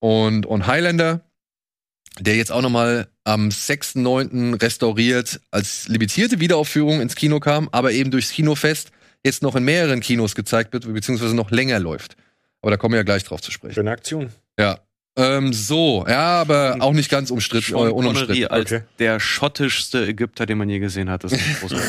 und, 0.00 0.46
und 0.46 0.66
Highlander, 0.66 1.20
der 2.18 2.36
jetzt 2.36 2.52
auch 2.52 2.62
nochmal 2.62 3.08
am 3.24 3.48
6.9. 3.48 4.60
restauriert 4.60 5.40
als 5.50 5.88
limitierte 5.88 6.40
Wiederaufführung 6.40 7.00
ins 7.00 7.14
Kino 7.14 7.40
kam, 7.40 7.68
aber 7.72 7.92
eben 7.92 8.10
durchs 8.10 8.30
Kinofest 8.32 8.90
jetzt 9.24 9.42
noch 9.42 9.54
in 9.54 9.64
mehreren 9.64 10.00
Kinos 10.00 10.34
gezeigt 10.34 10.72
wird, 10.72 10.92
beziehungsweise 10.92 11.34
noch 11.34 11.50
länger 11.50 11.78
läuft. 11.78 12.16
Aber 12.60 12.70
da 12.70 12.76
kommen 12.76 12.92
wir 12.92 12.98
ja 12.98 13.04
gleich 13.04 13.24
drauf 13.24 13.40
zu 13.40 13.50
sprechen. 13.50 13.74
Schöne 13.74 13.90
Aktion. 13.90 14.30
Ja. 14.58 14.80
Ähm, 15.14 15.52
so, 15.52 16.06
ja, 16.08 16.40
aber 16.40 16.76
auch 16.80 16.94
nicht 16.94 17.10
ganz 17.10 17.30
umstritten, 17.30 17.66
äh, 17.74 17.78
Sean 17.78 17.90
Connery 17.90 17.92
unumstritten. 17.98 18.46
als 18.46 18.72
Okay. 18.72 18.82
der 18.98 19.20
schottischste 19.20 20.06
Ägypter, 20.06 20.46
den 20.46 20.56
man 20.56 20.70
je 20.70 20.78
gesehen 20.78 21.10
hat. 21.10 21.22
Das 21.24 21.32
ist 21.32 21.40
großartig. 21.60 21.86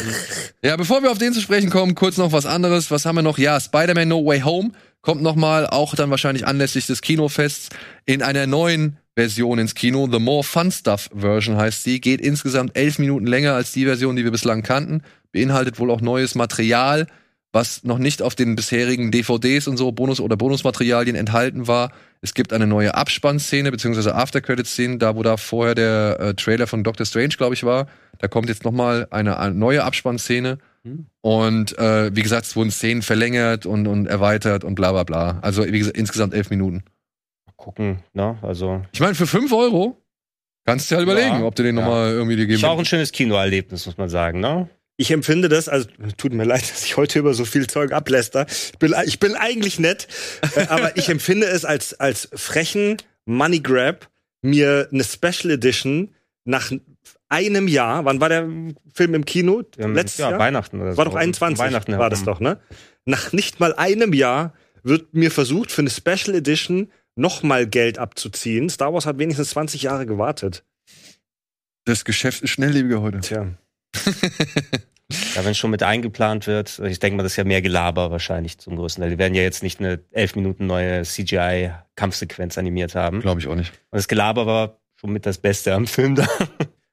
Ja, 0.61 0.75
bevor 0.75 1.01
wir 1.03 1.09
auf 1.11 1.17
den 1.19 1.31
zu 1.33 1.39
sprechen 1.39 1.69
kommen, 1.69 1.95
kurz 1.95 2.17
noch 2.17 2.33
was 2.33 2.45
anderes. 2.45 2.91
Was 2.91 3.05
haben 3.05 3.15
wir 3.15 3.21
noch? 3.21 3.37
Ja, 3.37 3.59
Spider-Man 3.59 4.09
No 4.09 4.25
Way 4.25 4.41
Home 4.41 4.71
kommt 5.01 5.21
noch 5.21 5.35
mal, 5.35 5.67
auch 5.67 5.95
dann 5.95 6.09
wahrscheinlich 6.09 6.45
anlässlich 6.47 6.85
des 6.87 7.01
Kinofests, 7.01 7.69
in 8.05 8.21
einer 8.23 8.45
neuen 8.45 8.97
Version 9.15 9.57
ins 9.59 9.75
Kino. 9.75 10.09
The 10.11 10.19
More 10.19 10.43
Fun 10.43 10.71
Stuff 10.71 11.09
Version 11.15 11.55
heißt 11.55 11.83
sie. 11.83 12.01
Geht 12.01 12.19
insgesamt 12.19 12.75
elf 12.77 12.99
Minuten 12.99 13.25
länger 13.27 13.53
als 13.53 13.71
die 13.71 13.85
Version, 13.85 14.15
die 14.17 14.23
wir 14.25 14.31
bislang 14.31 14.63
kannten. 14.63 15.01
Beinhaltet 15.31 15.79
wohl 15.79 15.91
auch 15.91 16.01
neues 16.01 16.35
Material, 16.35 17.07
was 17.53 17.83
noch 17.83 17.99
nicht 17.99 18.21
auf 18.21 18.35
den 18.35 18.55
bisherigen 18.55 19.11
DVDs 19.11 19.67
und 19.67 19.77
so 19.77 19.91
Bonus- 19.93 20.19
oder 20.19 20.35
Bonusmaterialien 20.35 21.15
enthalten 21.15 21.67
war. 21.67 21.91
Es 22.23 22.33
gibt 22.33 22.53
eine 22.53 22.65
neue 22.65 22.95
Abspannszene, 22.95 23.69
beziehungsweise 23.69 24.15
After-Credit-Szene, 24.15 24.97
da 24.97 25.17
wo 25.17 25.23
da 25.23 25.35
vorher 25.35 25.75
der 25.75 26.17
äh, 26.21 26.33
Trailer 26.33 26.67
von 26.67 26.81
Doctor 26.81 27.05
Strange, 27.05 27.35
glaube 27.37 27.53
ich, 27.53 27.65
war. 27.65 27.87
Da 28.19 28.29
kommt 28.29 28.47
jetzt 28.47 28.63
noch 28.63 28.71
mal 28.71 29.07
eine, 29.11 29.37
eine 29.37 29.53
neue 29.53 29.83
Abspannszene. 29.83 30.57
Hm. 30.85 31.07
Und 31.19 31.77
äh, 31.77 32.15
wie 32.15 32.21
gesagt, 32.21 32.45
es 32.45 32.55
wurden 32.55 32.71
Szenen 32.71 33.01
verlängert 33.01 33.65
und, 33.65 33.87
und 33.87 34.07
erweitert 34.07 34.63
und 34.63 34.75
bla 34.75 34.93
bla 34.93 35.03
bla. 35.03 35.39
Also 35.41 35.65
wie 35.65 35.77
gesagt, 35.77 35.97
insgesamt 35.97 36.33
elf 36.33 36.49
Minuten. 36.49 36.85
Gucken, 37.57 37.99
ne? 38.13 38.37
Also. 38.41 38.81
Ich 38.93 39.01
meine, 39.01 39.15
für 39.15 39.27
fünf 39.27 39.51
Euro 39.51 40.01
kannst 40.65 40.89
du 40.89 40.95
ja 40.95 41.01
überlegen, 41.01 41.39
Ja, 41.39 41.43
ob 41.43 41.55
du 41.55 41.63
den 41.63 41.75
ja. 41.75 41.81
noch 41.81 41.89
mal 41.89 42.09
irgendwie 42.11 42.37
dir 42.37 42.45
geben 42.45 42.55
Ist 42.55 42.63
auch 42.63 42.79
ein 42.79 42.85
schönes 42.85 43.11
Kinoerlebnis, 43.11 43.85
muss 43.85 43.97
man 43.97 44.07
sagen, 44.07 44.39
ne? 44.39 44.69
Ich 45.03 45.11
empfinde 45.11 45.49
das, 45.49 45.67
also 45.67 45.89
tut 46.15 46.31
mir 46.31 46.45
leid, 46.45 46.61
dass 46.71 46.85
ich 46.85 46.95
heute 46.95 47.19
über 47.19 47.33
so 47.33 47.43
viel 47.43 47.67
Zeug 47.67 47.91
abläster. 47.91 48.45
Ich 48.47 48.79
bin, 48.79 48.95
ich 49.05 49.19
bin 49.19 49.35
eigentlich 49.35 49.77
nett, 49.77 50.07
äh, 50.55 50.67
aber 50.67 50.95
ich 50.95 51.09
empfinde 51.09 51.45
es 51.45 51.65
als, 51.65 51.93
als 51.99 52.29
frechen 52.33 52.95
Money 53.25 53.59
Grab, 53.59 54.09
mir 54.41 54.87
eine 54.93 55.03
Special 55.03 55.51
Edition 55.51 56.15
nach 56.45 56.71
einem 57.27 57.67
Jahr, 57.67 58.05
wann 58.05 58.21
war 58.21 58.29
der 58.29 58.47
Film 58.93 59.13
im 59.13 59.25
Kino? 59.25 59.63
Ähm, 59.77 59.93
Letztes 59.93 60.19
ja, 60.19 60.29
Jahr? 60.29 60.39
Weihnachten 60.39 60.79
oder 60.79 60.93
so. 60.93 60.97
War 60.97 61.05
doch 61.05 61.15
21, 61.15 61.59
Weihnachten 61.59 61.97
war 61.97 62.09
das 62.09 62.23
doch, 62.23 62.39
ne? 62.39 62.61
Nach 63.03 63.33
nicht 63.33 63.59
mal 63.59 63.73
einem 63.75 64.13
Jahr 64.13 64.53
wird 64.83 65.13
mir 65.13 65.31
versucht, 65.31 65.71
für 65.71 65.81
eine 65.81 65.89
Special 65.89 66.33
Edition 66.33 66.89
noch 67.15 67.43
mal 67.43 67.67
Geld 67.67 67.97
abzuziehen. 67.97 68.69
Star 68.69 68.93
Wars 68.93 69.05
hat 69.05 69.17
wenigstens 69.17 69.49
20 69.49 69.83
Jahre 69.83 70.05
gewartet. 70.05 70.63
Das 71.83 72.05
Geschäft 72.05 72.41
ist 72.41 72.51
schnelllebiger 72.51 73.01
heute. 73.01 73.19
Tja. 73.19 73.47
Ja, 75.35 75.45
wenn 75.45 75.55
schon 75.55 75.71
mit 75.71 75.83
eingeplant 75.83 76.47
wird, 76.47 76.79
ich 76.79 76.99
denke 76.99 77.17
mal, 77.17 77.23
das 77.23 77.33
ist 77.33 77.37
ja 77.37 77.43
mehr 77.43 77.61
Gelaber 77.61 78.11
wahrscheinlich 78.11 78.57
zum 78.57 78.75
größten 78.75 79.01
Teil. 79.01 79.11
Die 79.11 79.17
werden 79.17 79.35
ja 79.35 79.41
jetzt 79.41 79.63
nicht 79.63 79.79
eine 79.79 79.99
elf 80.11 80.35
Minuten 80.35 80.67
neue 80.67 81.03
CGI-Kampfsequenz 81.03 82.57
animiert 82.57 82.95
haben. 82.95 83.21
Glaube 83.21 83.39
ich 83.39 83.47
auch 83.47 83.55
nicht. 83.55 83.71
Und 83.91 83.97
das 83.97 84.07
Gelaber 84.07 84.45
war 84.45 84.79
schon 84.95 85.11
mit 85.11 85.25
das 85.25 85.37
Beste 85.37 85.73
am 85.73 85.87
Film 85.87 86.15
da. 86.15 86.27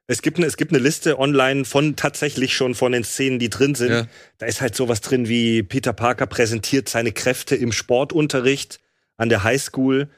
Es 0.07 0.23
gibt, 0.23 0.39
eine, 0.39 0.47
es 0.47 0.57
gibt 0.57 0.73
eine 0.73 0.83
Liste 0.83 1.21
online 1.21 1.65
von 1.65 1.95
tatsächlich 1.95 2.57
schon 2.57 2.75
von 2.75 2.91
den 2.91 3.05
Szenen, 3.05 3.39
die 3.39 3.49
drin 3.49 3.77
sind. 3.77 3.93
Ja. 3.93 4.07
Da 4.39 4.47
ist 4.47 4.61
halt 4.61 4.75
sowas 4.75 5.03
drin 5.03 5.29
wie 5.29 5.63
Peter 5.63 5.93
Parker 5.93 6.27
präsentiert 6.27 6.89
seine 6.89 7.13
Kräfte 7.13 7.55
im 7.55 7.71
Sportunterricht 7.71 8.81
an 9.19 9.29
der 9.29 9.45
Highschool 9.45 10.09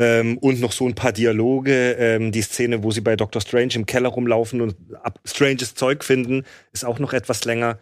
ähm, 0.00 0.38
und 0.38 0.60
noch 0.60 0.72
so 0.72 0.86
ein 0.86 0.94
paar 0.94 1.12
Dialoge. 1.12 1.92
Ähm, 1.92 2.32
die 2.32 2.42
Szene, 2.42 2.82
wo 2.82 2.90
sie 2.90 3.02
bei 3.02 3.14
Dr. 3.14 3.40
Strange 3.40 3.74
im 3.74 3.86
Keller 3.86 4.08
rumlaufen 4.08 4.60
und 4.60 4.74
ab 5.02 5.20
stranges 5.24 5.74
Zeug 5.74 6.02
finden, 6.02 6.44
ist 6.72 6.84
auch 6.84 6.98
noch 6.98 7.12
etwas 7.12 7.44
länger. 7.44 7.78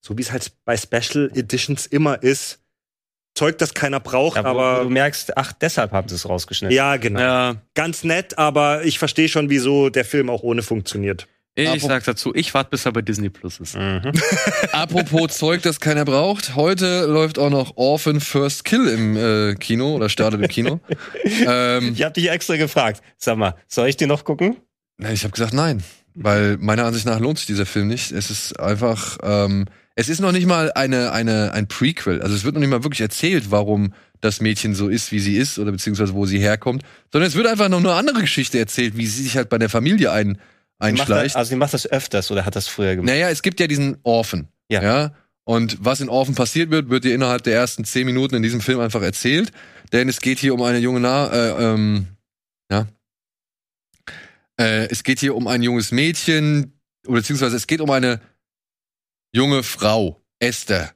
So 0.00 0.18
wie 0.18 0.22
es 0.22 0.32
halt 0.32 0.52
bei 0.64 0.76
Special 0.76 1.30
Editions 1.34 1.86
immer 1.86 2.22
ist. 2.22 2.58
Zeug, 3.34 3.58
das 3.58 3.74
keiner 3.74 4.00
braucht, 4.00 4.36
Ja, 4.36 4.44
aber 4.44 4.82
du 4.82 4.90
merkst, 4.90 5.36
ach, 5.36 5.52
deshalb 5.52 5.92
haben 5.92 6.08
sie 6.08 6.16
es 6.16 6.28
rausgeschnitten. 6.28 6.76
ja, 6.76 6.96
genau. 6.96 7.20
ja, 7.20 7.56
Ganz 7.74 8.02
nett, 8.02 8.36
aber 8.36 8.84
ich 8.84 8.98
verstehe 8.98 9.28
schon, 9.28 9.48
wieso 9.48 9.88
der 9.88 10.04
Film 10.04 10.28
auch 10.28 10.42
ohne 10.42 10.62
funktioniert. 10.62 11.28
Ich 11.54 11.66
Apropos- 11.68 11.88
sag 11.88 12.04
dazu, 12.04 12.32
ich 12.34 12.54
warte, 12.54 12.70
bis 12.70 12.86
er 12.86 12.92
bei 12.92 13.02
Disney 13.02 13.28
Plus 13.28 13.58
ist. 13.60 13.76
Mhm. 13.76 14.12
Apropos 14.72 15.36
Zeug, 15.36 15.62
das 15.62 15.80
keiner 15.80 16.04
braucht. 16.04 16.54
Heute 16.54 17.06
läuft 17.06 17.38
auch 17.38 17.50
noch 17.50 17.76
Orphan 17.76 18.20
First 18.20 18.64
Kill 18.64 18.86
im 18.88 19.16
äh, 19.16 19.54
Kino 19.56 19.94
oder 19.96 20.08
startet 20.08 20.40
im 20.40 20.48
Kino. 20.48 20.80
ähm, 21.24 21.92
Ich 21.94 22.02
habe 22.02 22.12
dich 22.14 22.30
extra 22.30 22.56
gefragt. 22.56 23.02
Sag 23.16 23.36
mal, 23.36 23.54
soll 23.68 23.88
ich 23.88 23.96
dir 23.96 24.06
noch 24.06 24.24
gucken? 24.24 24.56
Nein, 24.98 25.14
ich 25.14 25.24
habe 25.24 25.32
gesagt 25.32 25.52
nein, 25.54 25.82
weil 26.14 26.56
meiner 26.58 26.84
Ansicht 26.84 27.06
nach 27.06 27.20
lohnt 27.20 27.38
sich 27.38 27.46
dieser 27.46 27.66
Film 27.66 27.88
nicht. 27.88 28.12
Es 28.12 28.30
ist 28.30 28.58
einfach, 28.60 29.18
ähm, 29.22 29.66
es 29.96 30.08
ist 30.08 30.20
noch 30.20 30.32
nicht 30.32 30.46
mal 30.46 30.70
eine 30.72 31.12
eine 31.12 31.52
ein 31.52 31.68
Prequel. 31.68 32.22
Also 32.22 32.34
es 32.34 32.44
wird 32.44 32.54
noch 32.54 32.60
nicht 32.60 32.70
mal 32.70 32.84
wirklich 32.84 33.00
erzählt, 33.00 33.50
warum 33.50 33.92
das 34.20 34.40
Mädchen 34.40 34.74
so 34.74 34.88
ist, 34.88 35.12
wie 35.12 35.18
sie 35.20 35.36
ist 35.36 35.58
oder 35.58 35.72
beziehungsweise 35.72 36.14
wo 36.14 36.26
sie 36.26 36.38
herkommt, 36.38 36.82
sondern 37.10 37.28
es 37.28 37.34
wird 37.34 37.46
einfach 37.46 37.68
noch 37.70 37.78
eine 37.78 37.94
andere 37.94 38.20
Geschichte 38.20 38.58
erzählt, 38.58 38.96
wie 38.96 39.06
sie 39.06 39.22
sich 39.22 39.36
halt 39.36 39.48
bei 39.48 39.56
der 39.58 39.70
Familie 39.70 40.12
ein 40.12 40.38
Sie 40.82 40.92
macht 40.92 41.00
das, 41.00 41.10
einschleicht. 41.10 41.36
also 41.36 41.48
sie 41.50 41.56
macht 41.56 41.74
das 41.74 41.86
öfters 41.86 42.30
oder 42.30 42.46
hat 42.46 42.56
das 42.56 42.66
früher 42.66 42.96
gemacht? 42.96 43.12
Naja, 43.12 43.28
es 43.28 43.42
gibt 43.42 43.60
ja 43.60 43.66
diesen 43.66 43.98
Orphan. 44.02 44.48
Ja. 44.70 44.82
ja. 44.82 45.14
Und 45.44 45.78
was 45.80 46.00
in 46.00 46.08
Orphan 46.08 46.34
passiert 46.34 46.70
wird, 46.70 46.90
wird 46.90 47.04
dir 47.04 47.14
innerhalb 47.14 47.42
der 47.42 47.54
ersten 47.54 47.84
zehn 47.84 48.06
Minuten 48.06 48.36
in 48.36 48.42
diesem 48.42 48.60
Film 48.60 48.80
einfach 48.80 49.02
erzählt. 49.02 49.52
Denn 49.92 50.08
es 50.08 50.20
geht 50.20 50.38
hier 50.38 50.54
um 50.54 50.62
eine 50.62 50.78
junge 50.78 51.00
Na 51.00 51.30
äh, 51.32 51.64
ähm, 51.64 52.06
ja. 52.70 52.86
Äh, 54.58 54.88
es 54.90 55.02
geht 55.02 55.20
hier 55.20 55.34
um 55.34 55.48
ein 55.48 55.62
junges 55.62 55.90
Mädchen, 55.90 56.72
oder 57.06 57.20
beziehungsweise 57.20 57.56
es 57.56 57.66
geht 57.66 57.80
um 57.80 57.90
eine 57.90 58.20
junge 59.34 59.62
Frau, 59.62 60.22
Esther. 60.38 60.92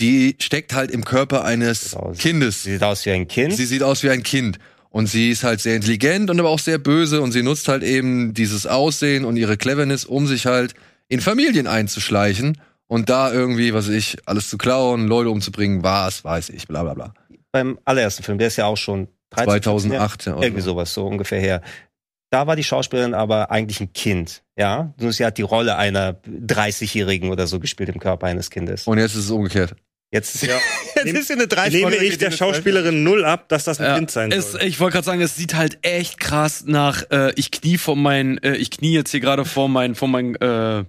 Die 0.00 0.36
steckt 0.40 0.74
halt 0.74 0.90
im 0.90 1.04
Körper 1.04 1.44
eines 1.44 1.92
Sieht 1.92 2.18
Kindes. 2.18 2.64
Sie 2.64 2.72
sieht 2.72 2.82
aus 2.82 3.06
wie 3.06 3.10
ein 3.10 3.28
Kind. 3.28 3.54
Sie 3.54 3.66
sieht 3.66 3.82
aus 3.82 4.02
wie 4.02 4.10
ein 4.10 4.22
Kind. 4.22 4.58
Und 4.94 5.08
sie 5.08 5.30
ist 5.30 5.42
halt 5.42 5.60
sehr 5.60 5.74
intelligent 5.74 6.30
und 6.30 6.38
aber 6.38 6.50
auch 6.50 6.60
sehr 6.60 6.78
böse 6.78 7.20
und 7.20 7.32
sie 7.32 7.42
nutzt 7.42 7.66
halt 7.66 7.82
eben 7.82 8.32
dieses 8.32 8.64
Aussehen 8.64 9.24
und 9.24 9.36
ihre 9.36 9.56
Cleverness, 9.56 10.04
um 10.04 10.28
sich 10.28 10.46
halt 10.46 10.74
in 11.08 11.20
Familien 11.20 11.66
einzuschleichen 11.66 12.60
und 12.86 13.08
da 13.08 13.32
irgendwie, 13.32 13.74
was 13.74 13.88
weiß 13.88 13.94
ich, 13.94 14.18
alles 14.24 14.48
zu 14.48 14.56
klauen, 14.56 15.08
Leute 15.08 15.30
umzubringen, 15.30 15.82
was 15.82 16.22
weiß 16.22 16.50
ich, 16.50 16.68
bla 16.68 16.84
bla 16.84 16.94
bla. 16.94 17.14
Beim 17.50 17.76
allerersten 17.84 18.22
Film, 18.22 18.38
der 18.38 18.46
ist 18.46 18.56
ja 18.56 18.66
auch 18.66 18.76
schon 18.76 19.08
13, 19.30 19.62
2008, 19.64 20.26
ja. 20.26 20.40
Irgendwie 20.40 20.62
sowas, 20.62 20.94
so 20.94 21.04
ungefähr 21.08 21.40
her. 21.40 21.60
Da 22.30 22.46
war 22.46 22.54
die 22.54 22.62
Schauspielerin 22.62 23.14
aber 23.14 23.50
eigentlich 23.50 23.80
ein 23.80 23.92
Kind, 23.92 24.44
ja. 24.56 24.94
Sie 24.96 25.26
hat 25.26 25.38
die 25.38 25.42
Rolle 25.42 25.76
einer 25.76 26.12
30-Jährigen 26.22 27.30
oder 27.30 27.48
so 27.48 27.58
gespielt 27.58 27.88
im 27.88 27.98
Körper 27.98 28.28
eines 28.28 28.48
Kindes. 28.48 28.86
Und 28.86 28.98
jetzt 28.98 29.16
ist 29.16 29.24
es 29.24 29.30
umgekehrt. 29.32 29.74
Jetzt, 30.14 30.42
Ja. 30.46 30.58
jetzt 31.04 31.12
ist 31.12 31.26
sie 31.26 31.32
eine 31.58 31.70
Nehme 31.70 31.96
ich 31.96 32.18
der 32.18 32.30
Schauspielerin 32.30 33.02
null 33.02 33.24
ab, 33.24 33.48
dass 33.48 33.64
das 33.64 33.80
ein 33.80 33.86
Ja, 33.86 33.96
Kind 33.96 34.10
sein 34.12 34.30
es, 34.30 34.52
soll. 34.52 34.62
ich 34.62 34.78
wollte 34.78 34.92
gerade 34.94 35.04
sagen, 35.04 35.20
es 35.20 35.34
sieht 35.34 35.54
halt 35.54 35.78
echt 35.82 36.20
krass 36.20 36.62
nach. 36.66 37.02
Äh, 37.10 37.32
ich 37.34 37.50
knie 37.50 37.78
vor 37.78 37.96
meinen, 37.96 38.38
äh, 38.38 38.56
ich 38.56 38.70
knie 38.70 38.94
jetzt 38.94 39.10
hier 39.10 39.18
gerade 39.20 39.44
vor 39.44 39.68
meinen, 39.68 39.96
vor 39.96 40.06
meinen, 40.06 40.36
äh, 40.36 40.84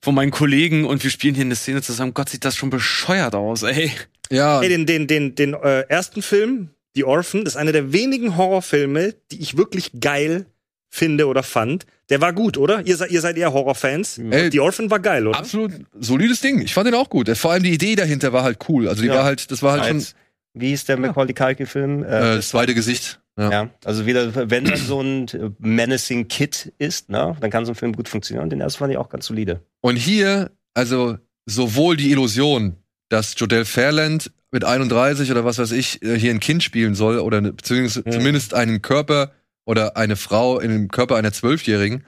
vor 0.00 0.12
meinen 0.12 0.30
Kollegen 0.30 0.84
und 0.84 1.02
wir 1.02 1.10
spielen 1.10 1.34
hier 1.34 1.44
eine 1.44 1.56
Szene 1.56 1.82
zusammen. 1.82 2.14
Gott, 2.14 2.28
sieht 2.28 2.44
das 2.44 2.54
schon 2.56 2.70
bescheuert 2.70 3.34
aus, 3.34 3.64
ey. 3.64 3.90
Ja, 4.30 4.62
Ey, 4.62 4.68
den, 4.68 4.86
den, 4.86 5.06
den, 5.08 5.34
den 5.34 5.54
äh, 5.54 5.80
ersten 5.88 6.22
Film, 6.22 6.70
The 6.94 7.04
Orphan 7.04 7.42
ist 7.46 7.56
einer 7.56 7.72
der 7.72 7.92
wenigen 7.92 8.36
Horrorfilme, 8.36 9.14
die 9.32 9.40
ich 9.42 9.56
wirklich 9.56 9.90
geil 10.00 10.46
finde 10.94 11.26
oder 11.26 11.42
fand. 11.42 11.86
Der 12.10 12.20
war 12.20 12.32
gut, 12.32 12.56
oder? 12.56 12.86
Ihr, 12.86 12.96
seid- 12.96 13.10
ihr 13.10 13.20
seid 13.20 13.36
eher 13.36 13.52
Horrorfans. 13.52 14.18
Ey, 14.18 14.50
The 14.52 14.60
Orphan 14.60 14.90
war 14.90 15.00
geil, 15.00 15.26
oder? 15.26 15.38
Absolut 15.38 15.72
solides 15.98 16.40
Ding. 16.40 16.60
Ich 16.60 16.72
fand 16.74 16.86
den 16.86 16.94
auch 16.94 17.10
gut. 17.10 17.28
Vor 17.36 17.50
allem 17.52 17.62
die 17.64 17.72
Idee 17.72 17.96
dahinter 17.96 18.32
war 18.32 18.42
halt 18.44 18.58
cool. 18.68 18.88
Also 18.88 19.02
die 19.02 19.08
Ja. 19.08 19.14
war 19.16 19.24
halt, 19.24 19.50
das 19.50 19.62
war 19.62 19.72
halt 19.72 19.84
schon 19.86 19.96
Als, 19.96 20.14
wie 20.54 20.72
ist 20.72 20.88
der 20.88 20.96
Macaulay 20.98 21.32
Culkin-Film? 21.34 22.04
äh, 22.04 22.06
Äh, 22.06 22.36
das 22.36 22.50
zweite 22.50 22.74
Gesicht. 22.74 23.20
Ja. 23.36 23.50
ja, 23.50 23.70
also 23.84 24.06
wieder, 24.06 24.48
wenn 24.48 24.64
dann 24.64 24.76
so 24.76 25.00
ein 25.00 25.26
äh, 25.28 25.50
menacing 25.58 26.28
Kid 26.28 26.72
ist, 26.78 27.10
ne, 27.10 27.36
dann 27.40 27.50
kann 27.50 27.64
so 27.66 27.72
ein 27.72 27.74
Film 27.74 27.92
gut 27.92 28.08
funktionieren. 28.08 28.44
Und 28.44 28.50
den 28.50 28.60
ersten 28.60 28.78
fand 28.78 28.92
ich 28.92 28.96
auch 28.98 29.08
ganz 29.08 29.26
solide. 29.26 29.60
Und 29.80 29.96
hier, 29.96 30.52
also 30.74 31.18
sowohl 31.44 31.96
die 31.96 32.12
Illusion, 32.12 32.76
dass 33.08 33.34
Jodelle 33.36 33.64
Fairland 33.64 34.30
mit 34.52 34.62
31 34.64 35.32
oder 35.32 35.44
was 35.44 35.58
weiß 35.58 35.72
ich 35.72 36.00
äh, 36.02 36.16
hier 36.16 36.30
ein 36.30 36.38
Kind 36.38 36.62
spielen 36.62 36.94
soll 36.94 37.18
oder 37.18 37.40
ne- 37.40 37.52
beziehungsweise 37.52 38.04
Mhm. 38.06 38.12
zumindest 38.12 38.54
einen 38.54 38.82
Körper 38.82 39.32
oder 39.64 39.96
eine 39.96 40.16
Frau 40.16 40.60
in 40.60 40.70
dem 40.70 40.88
Körper 40.88 41.16
einer 41.16 41.32
Zwölfjährigen, 41.32 42.04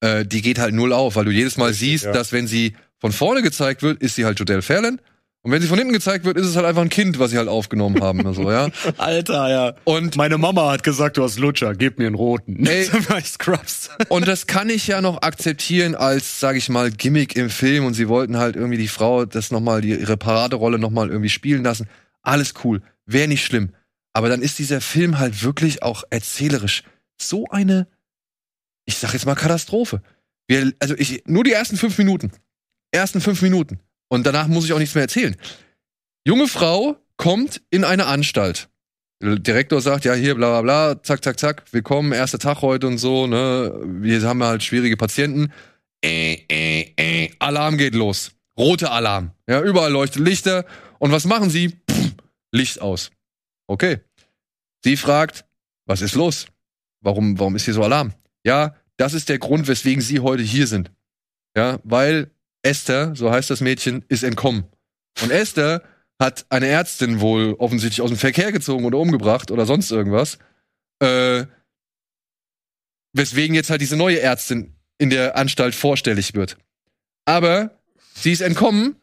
äh, 0.00 0.24
die 0.24 0.42
geht 0.42 0.58
halt 0.58 0.74
null 0.74 0.92
auf, 0.92 1.16
weil 1.16 1.24
du 1.24 1.30
jedes 1.30 1.56
Mal 1.56 1.72
siehst, 1.72 2.04
ja. 2.04 2.12
dass 2.12 2.32
wenn 2.32 2.46
sie 2.46 2.74
von 2.98 3.12
vorne 3.12 3.42
gezeigt 3.42 3.82
wird, 3.82 4.02
ist 4.02 4.14
sie 4.14 4.24
halt 4.24 4.38
Jodelle 4.38 4.62
Fairland. 4.62 5.00
Und 5.42 5.52
wenn 5.52 5.62
sie 5.62 5.68
von 5.68 5.78
hinten 5.78 5.94
gezeigt 5.94 6.26
wird, 6.26 6.36
ist 6.36 6.46
es 6.46 6.54
halt 6.54 6.66
einfach 6.66 6.82
ein 6.82 6.90
Kind, 6.90 7.18
was 7.18 7.30
sie 7.30 7.38
halt 7.38 7.48
aufgenommen 7.48 8.02
haben. 8.02 8.26
Also, 8.26 8.50
ja. 8.50 8.68
Alter, 8.98 9.48
ja. 9.48 9.74
Und 9.84 10.16
Meine 10.16 10.36
Mama 10.36 10.70
hat 10.70 10.82
gesagt, 10.82 11.16
du 11.16 11.22
hast 11.22 11.38
Lutscher, 11.38 11.74
gib 11.74 11.98
mir 11.98 12.08
einen 12.08 12.14
roten. 12.14 12.66
Ey. 12.66 12.84
Scrubs. 13.24 13.88
Und 14.10 14.28
das 14.28 14.46
kann 14.46 14.68
ich 14.68 14.86
ja 14.86 15.00
noch 15.00 15.22
akzeptieren 15.22 15.94
als, 15.94 16.40
sage 16.40 16.58
ich 16.58 16.68
mal, 16.68 16.90
Gimmick 16.90 17.36
im 17.36 17.48
Film. 17.48 17.86
Und 17.86 17.94
sie 17.94 18.08
wollten 18.08 18.36
halt 18.36 18.54
irgendwie 18.54 18.76
die 18.76 18.88
Frau 18.88 19.24
das 19.24 19.50
noch 19.50 19.60
mal, 19.60 19.80
die, 19.80 19.94
ihre 19.94 20.18
Paraderolle 20.18 20.78
noch 20.78 20.90
mal 20.90 21.08
irgendwie 21.08 21.30
spielen 21.30 21.64
lassen. 21.64 21.88
Alles 22.20 22.52
cool, 22.62 22.82
wäre 23.06 23.26
nicht 23.26 23.44
schlimm. 23.44 23.70
Aber 24.12 24.28
dann 24.28 24.42
ist 24.42 24.58
dieser 24.58 24.82
Film 24.82 25.18
halt 25.18 25.42
wirklich 25.42 25.82
auch 25.82 26.04
erzählerisch 26.10 26.82
so 27.22 27.46
eine, 27.46 27.86
ich 28.86 28.98
sag 28.98 29.12
jetzt 29.12 29.26
mal 29.26 29.34
Katastrophe. 29.34 30.02
Wir, 30.48 30.72
also 30.78 30.94
ich, 30.96 31.22
nur 31.26 31.44
die 31.44 31.52
ersten 31.52 31.76
fünf 31.76 31.96
Minuten. 31.98 32.32
Ersten 32.90 33.20
fünf 33.20 33.42
Minuten. 33.42 33.78
Und 34.08 34.26
danach 34.26 34.48
muss 34.48 34.64
ich 34.64 34.72
auch 34.72 34.78
nichts 34.78 34.94
mehr 34.94 35.02
erzählen. 35.02 35.36
Junge 36.26 36.48
Frau 36.48 36.96
kommt 37.16 37.62
in 37.70 37.84
eine 37.84 38.06
Anstalt. 38.06 38.68
Direktor 39.22 39.80
sagt, 39.80 40.04
ja, 40.04 40.14
hier, 40.14 40.34
bla, 40.34 40.60
bla, 40.60 40.92
bla, 40.92 41.02
zack, 41.02 41.22
zack, 41.22 41.38
zack, 41.38 41.64
willkommen, 41.72 42.12
erster 42.12 42.38
Tag 42.38 42.62
heute 42.62 42.86
und 42.86 42.96
so, 42.96 43.26
ne, 43.26 43.78
wir 43.84 44.22
haben 44.22 44.42
halt 44.42 44.62
schwierige 44.62 44.96
Patienten. 44.96 45.52
Äh, 46.02 46.38
äh, 46.50 46.94
äh, 46.96 47.30
Alarm 47.38 47.76
geht 47.76 47.94
los. 47.94 48.32
Rote 48.58 48.90
Alarm. 48.90 49.32
Ja, 49.46 49.62
überall 49.62 49.92
leuchtet 49.92 50.22
Lichter. 50.22 50.64
Und 50.98 51.12
was 51.12 51.26
machen 51.26 51.50
sie? 51.50 51.76
Pff, 51.90 52.14
Licht 52.52 52.80
aus. 52.80 53.10
Okay. 53.66 54.00
Sie 54.82 54.96
fragt, 54.96 55.44
was 55.86 56.00
ist 56.00 56.14
los? 56.14 56.46
Warum, 57.00 57.38
warum 57.38 57.56
ist 57.56 57.64
hier 57.64 57.74
so 57.74 57.82
Alarm? 57.82 58.12
Ja, 58.44 58.74
das 58.96 59.14
ist 59.14 59.28
der 59.28 59.38
Grund, 59.38 59.68
weswegen 59.68 60.02
Sie 60.02 60.20
heute 60.20 60.42
hier 60.42 60.66
sind. 60.66 60.90
Ja, 61.56 61.78
weil 61.84 62.30
Esther, 62.62 63.16
so 63.16 63.30
heißt 63.30 63.50
das 63.50 63.60
Mädchen, 63.60 64.04
ist 64.08 64.22
entkommen. 64.22 64.64
Und 65.22 65.30
Esther 65.30 65.82
hat 66.20 66.44
eine 66.50 66.66
Ärztin 66.66 67.20
wohl 67.20 67.54
offensichtlich 67.58 68.02
aus 68.02 68.10
dem 68.10 68.18
Verkehr 68.18 68.52
gezogen 68.52 68.84
oder 68.84 68.98
umgebracht 68.98 69.50
oder 69.50 69.64
sonst 69.64 69.90
irgendwas. 69.90 70.38
Äh, 71.02 71.46
weswegen 73.14 73.54
jetzt 73.54 73.70
halt 73.70 73.80
diese 73.80 73.96
neue 73.96 74.20
Ärztin 74.20 74.76
in 74.98 75.10
der 75.10 75.36
Anstalt 75.36 75.74
vorstellig 75.74 76.34
wird. 76.34 76.58
Aber 77.24 77.80
sie 78.14 78.32
ist 78.32 78.42
entkommen 78.42 78.96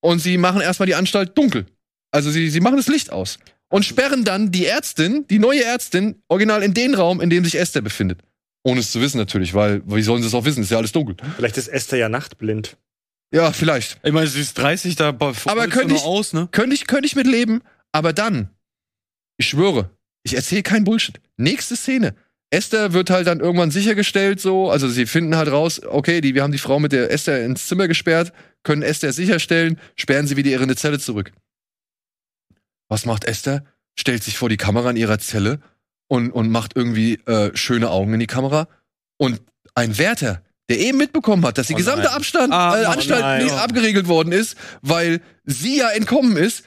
und 0.00 0.20
sie 0.20 0.38
machen 0.38 0.62
erstmal 0.62 0.86
die 0.86 0.94
Anstalt 0.94 1.36
dunkel. 1.36 1.66
Also 2.10 2.30
sie, 2.30 2.48
sie 2.48 2.60
machen 2.60 2.76
das 2.76 2.88
Licht 2.88 3.12
aus 3.12 3.38
und 3.70 3.84
sperren 3.84 4.24
dann 4.24 4.50
die 4.52 4.66
Ärztin, 4.66 5.26
die 5.28 5.38
neue 5.38 5.64
Ärztin, 5.64 6.22
original 6.28 6.62
in 6.62 6.74
den 6.74 6.94
Raum, 6.94 7.20
in 7.20 7.30
dem 7.30 7.44
sich 7.44 7.56
Esther 7.58 7.80
befindet. 7.82 8.20
Ohne 8.62 8.80
es 8.80 8.92
zu 8.92 9.00
wissen 9.00 9.18
natürlich, 9.18 9.52
weil 9.54 9.82
wie 9.86 10.02
sollen 10.02 10.22
sie 10.22 10.28
es 10.28 10.34
auch 10.34 10.44
wissen? 10.44 10.62
Ist 10.62 10.70
ja 10.70 10.78
alles 10.78 10.92
dunkel. 10.92 11.16
Vielleicht 11.36 11.58
ist 11.58 11.68
Esther 11.68 11.98
ja 11.98 12.08
nachtblind. 12.08 12.76
Ja, 13.32 13.52
vielleicht. 13.52 13.98
Ich 14.02 14.12
meine, 14.12 14.26
sie 14.26 14.40
ist 14.40 14.56
30, 14.58 14.96
da 14.96 15.08
Aber 15.08 15.66
könnte 15.68 15.94
ich- 15.94 16.02
aus, 16.02 16.32
ne? 16.32 16.48
Könnte 16.52 16.74
ich, 16.74 16.86
könnte 16.86 17.06
ich 17.06 17.16
mit 17.16 17.26
leben, 17.26 17.62
aber 17.92 18.12
dann, 18.12 18.48
ich 19.38 19.48
schwöre, 19.48 19.90
ich 20.22 20.34
erzähle 20.34 20.62
kein 20.62 20.84
Bullshit. 20.84 21.20
Nächste 21.36 21.76
Szene. 21.76 22.14
Esther 22.50 22.92
wird 22.92 23.10
halt 23.10 23.26
dann 23.26 23.40
irgendwann 23.40 23.72
sichergestellt, 23.72 24.40
so, 24.40 24.70
also 24.70 24.88
sie 24.88 25.06
finden 25.06 25.36
halt 25.36 25.50
raus, 25.50 25.82
okay, 25.84 26.20
die, 26.20 26.34
wir 26.36 26.44
haben 26.44 26.52
die 26.52 26.58
Frau 26.58 26.78
mit 26.78 26.92
der 26.92 27.10
Esther 27.10 27.44
ins 27.44 27.66
Zimmer 27.66 27.88
gesperrt, 27.88 28.32
können 28.62 28.82
Esther 28.82 29.12
sicherstellen, 29.12 29.80
sperren 29.96 30.28
sie 30.28 30.36
wieder 30.36 30.50
ihre 30.50 30.76
Zelle 30.76 31.00
zurück. 31.00 31.32
Was 32.88 33.06
macht 33.06 33.24
Esther? 33.24 33.64
Stellt 33.98 34.22
sich 34.24 34.36
vor 34.38 34.48
die 34.48 34.56
Kamera 34.56 34.90
in 34.90 34.96
ihrer 34.96 35.18
Zelle 35.18 35.60
und, 36.08 36.30
und 36.30 36.50
macht 36.50 36.76
irgendwie 36.76 37.14
äh, 37.26 37.56
schöne 37.56 37.90
Augen 37.90 38.14
in 38.14 38.20
die 38.20 38.26
Kamera. 38.26 38.68
Und 39.16 39.40
ein 39.74 39.96
Wärter, 39.98 40.42
der 40.68 40.78
eben 40.80 40.98
mitbekommen 40.98 41.44
hat, 41.46 41.58
dass 41.58 41.68
die 41.68 41.74
Oh 41.74 41.76
gesamte. 41.76 42.10
Abstand, 42.10 42.52
Ah, 42.52 42.80
äh, 42.80 42.84
oh 42.86 42.90
Anstalt 42.90 43.20
nein. 43.22 43.44
nicht 43.44 43.54
abgeriegelt 43.54 44.08
worden 44.08 44.32
ist, 44.32 44.56
weil 44.82 45.20
sie 45.44 45.78
ja 45.78 45.90
entkommen 45.90 46.36
ist, 46.36 46.64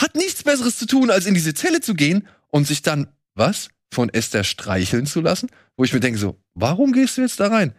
hat 0.00 0.14
nichts 0.14 0.42
Besseres 0.42 0.78
zu 0.78 0.86
tun, 0.86 1.10
als 1.10 1.26
in 1.26 1.34
diese 1.34 1.54
Zelle 1.54 1.80
zu 1.80 1.94
gehen 1.94 2.26
und 2.48 2.66
sich 2.66 2.82
dann, 2.82 3.08
was? 3.34 3.68
Von 3.92 4.08
Esther 4.08 4.44
streicheln 4.44 5.06
zu 5.06 5.20
lassen? 5.20 5.50
Wo 5.76 5.84
ich 5.84 5.92
mir 5.92 6.00
denke 6.00 6.18
so, 6.18 6.38
warum 6.54 6.92
gehst 6.92 7.16
du 7.16 7.22
jetzt 7.22 7.40
da 7.40 7.48
rein? 7.48 7.74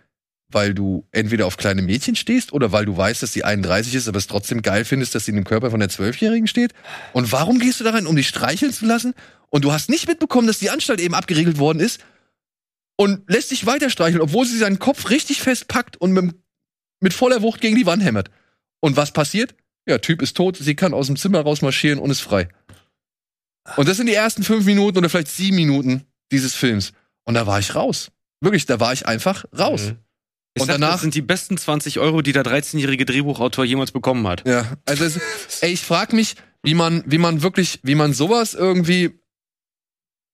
Weil 0.52 0.74
du 0.74 1.08
entweder 1.12 1.46
auf 1.46 1.58
kleine 1.58 1.82
Mädchen 1.82 2.16
stehst 2.16 2.52
oder 2.54 2.72
weil 2.72 2.86
du 2.86 2.96
weißt, 2.98 3.24
dass 3.24 3.34
sie 3.34 3.44
31 3.44 3.96
ist, 3.96 4.08
aber 4.08 4.18
es 4.18 4.28
trotzdem 4.28 4.62
geil 4.62 4.86
findest, 4.86 5.16
dass 5.16 5.26
sie 5.26 5.32
in 5.32 5.36
dem 5.36 5.46
Körper 5.46 5.72
von 5.72 5.80
der 5.80 5.90
Zwölfjährigen 5.90 6.48
steht? 6.48 6.74
Und 7.14 7.32
warum 7.32 7.60
gehst 7.60 7.80
du 7.80 7.84
da 7.84 7.92
rein, 7.92 8.08
um 8.08 8.16
dich 8.16 8.28
streicheln 8.28 8.74
zu 8.74 8.86
lassen? 8.86 9.14
Und 9.50 9.64
du 9.64 9.72
hast 9.72 9.90
nicht 9.90 10.08
mitbekommen, 10.08 10.48
dass 10.48 10.60
die 10.60 10.70
Anstalt 10.70 11.00
eben 11.00 11.14
abgeriegelt 11.14 11.58
worden 11.58 11.80
ist 11.80 12.00
und 12.98 13.30
lässt 13.30 13.52
dich 13.52 13.66
weiter 13.66 13.90
streicheln, 13.90 14.22
obwohl 14.22 14.46
sie 14.46 14.58
seinen 14.58 14.80
Kopf 14.80 15.10
richtig 15.10 15.42
festpackt 15.42 15.98
und 15.98 16.12
mit, 16.12 16.36
mit 17.00 17.14
voller 17.14 17.42
Wucht 17.42 17.62
gegen 17.62 17.76
die 17.76 17.86
Wand 17.86 18.04
hämmert. 18.04 18.30
Und 18.80 18.98
was 18.98 19.12
passiert? 19.12 19.56
Ja, 19.88 19.98
Typ 19.98 20.22
ist 20.22 20.38
tot, 20.38 20.58
sie 20.58 20.76
kann 20.76 20.94
aus 20.94 21.08
dem 21.08 21.16
Zimmer 21.16 21.42
rausmarschieren 21.42 22.00
und 22.00 22.12
ist 22.12 22.22
frei. 22.22 22.50
Und 23.76 23.88
das 23.88 23.98
sind 23.98 24.08
die 24.08 24.14
ersten 24.14 24.44
fünf 24.44 24.66
Minuten 24.66 24.98
oder 24.98 25.10
vielleicht 25.10 25.30
sieben 25.30 25.56
Minuten 25.56 26.06
dieses 26.32 26.56
Films. 26.56 26.94
Und 27.24 27.34
da 27.36 27.48
war 27.48 27.60
ich 27.60 27.76
raus. 27.76 28.12
Wirklich, 28.42 28.66
da 28.66 28.80
war 28.80 28.94
ich 28.94 29.06
einfach 29.06 29.46
raus. 29.58 29.88
Mhm. 29.88 29.98
Ich 30.54 30.62
Und 30.62 30.68
sag, 30.68 30.74
danach- 30.76 30.94
das 30.94 31.02
sind 31.02 31.16
die 31.16 31.22
besten 31.22 31.58
20 31.58 32.00
Euro, 32.00 32.22
die 32.22 32.34
der 32.34 32.44
13-jährige 32.44 33.06
Drehbuchautor 33.06 33.64
jemals 33.64 33.92
bekommen 33.92 34.28
hat. 34.28 34.46
Ja, 34.48 34.66
also 34.86 35.06
es, 35.06 35.20
ey, 35.62 35.72
ich 35.72 35.82
frag 35.82 36.12
mich, 36.14 36.36
wie 36.64 36.74
man, 36.74 37.04
wie 37.06 37.18
man 37.18 37.42
wirklich, 37.42 37.80
wie 37.84 37.96
man 37.96 38.14
sowas 38.14 38.54
irgendwie, 38.54 39.20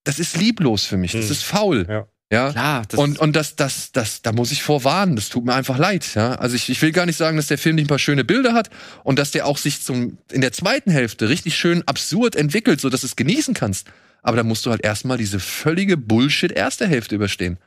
das 0.04 0.20
ist 0.20 0.38
lieblos 0.38 0.86
für 0.86 0.98
mich, 0.98 1.12
das 1.12 1.26
Hm. 1.26 1.32
ist 1.32 1.44
faul. 1.44 1.86
Ja. 1.88 2.08
Ja. 2.30 2.52
Klar, 2.52 2.84
das 2.90 3.00
Und, 3.00 3.20
und 3.20 3.38
das, 3.38 3.56
das, 3.56 3.94
das, 3.94 4.22
da 4.22 4.34
muss 4.34 4.52
ich 4.52 4.62
vorwarnen. 4.62 5.16
Das 5.16 5.30
tut 5.30 5.46
mir 5.46 5.54
einfach 5.54 5.78
leid. 5.78 6.14
Ja? 6.14 6.36
Also 6.36 6.58
ich, 6.58 6.68
ich 6.70 6.82
will 6.82 6.92
gar 6.92 7.06
nicht 7.06 7.16
sagen, 7.16 7.38
dass 7.38 7.48
der 7.48 7.58
Film 7.58 7.76
nicht 7.78 7.86
ein 7.86 7.88
paar 7.88 8.00
schöne 8.00 8.26
Bilder 8.26 8.54
hat 8.54 8.70
und 9.06 9.18
dass 9.18 9.32
der 9.32 9.46
auch 9.46 9.58
sich 9.58 9.82
zum, 9.82 10.18
in 10.34 10.42
der 10.42 10.52
zweiten 10.52 10.92
Hälfte 10.92 11.30
richtig 11.30 11.56
schön 11.56 11.88
absurd 11.88 12.36
entwickelt, 12.36 12.82
so 12.82 12.90
dass 12.90 13.00
du 13.02 13.08
es 13.08 13.16
genießen 13.16 13.54
kannst. 13.54 13.88
Aber 14.24 14.36
da 14.36 14.44
musst 14.44 14.66
du 14.66 14.72
halt 14.72 14.84
erstmal 14.84 15.18
diese 15.18 15.40
völlige 15.40 15.96
Bullshit 15.96 16.52
erste 16.52 16.86
Hälfte 16.86 17.16
überstehen. 17.16 17.60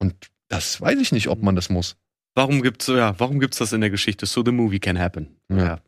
Und 0.00 0.14
das 0.48 0.80
weiß 0.80 0.98
ich 1.00 1.12
nicht, 1.12 1.28
ob 1.28 1.42
man 1.42 1.56
das 1.56 1.68
muss. 1.70 1.96
warum 2.34 2.62
gibt's 2.62 2.86
ja, 2.86 3.14
warum 3.18 3.40
gibt's 3.40 3.58
das 3.58 3.72
in 3.72 3.80
der 3.80 3.90
Geschichte? 3.90 4.26
So 4.26 4.42
the 4.44 4.52
movie 4.52 4.78
can 4.78 4.98
happen. 4.98 5.36
Ja. 5.50 5.80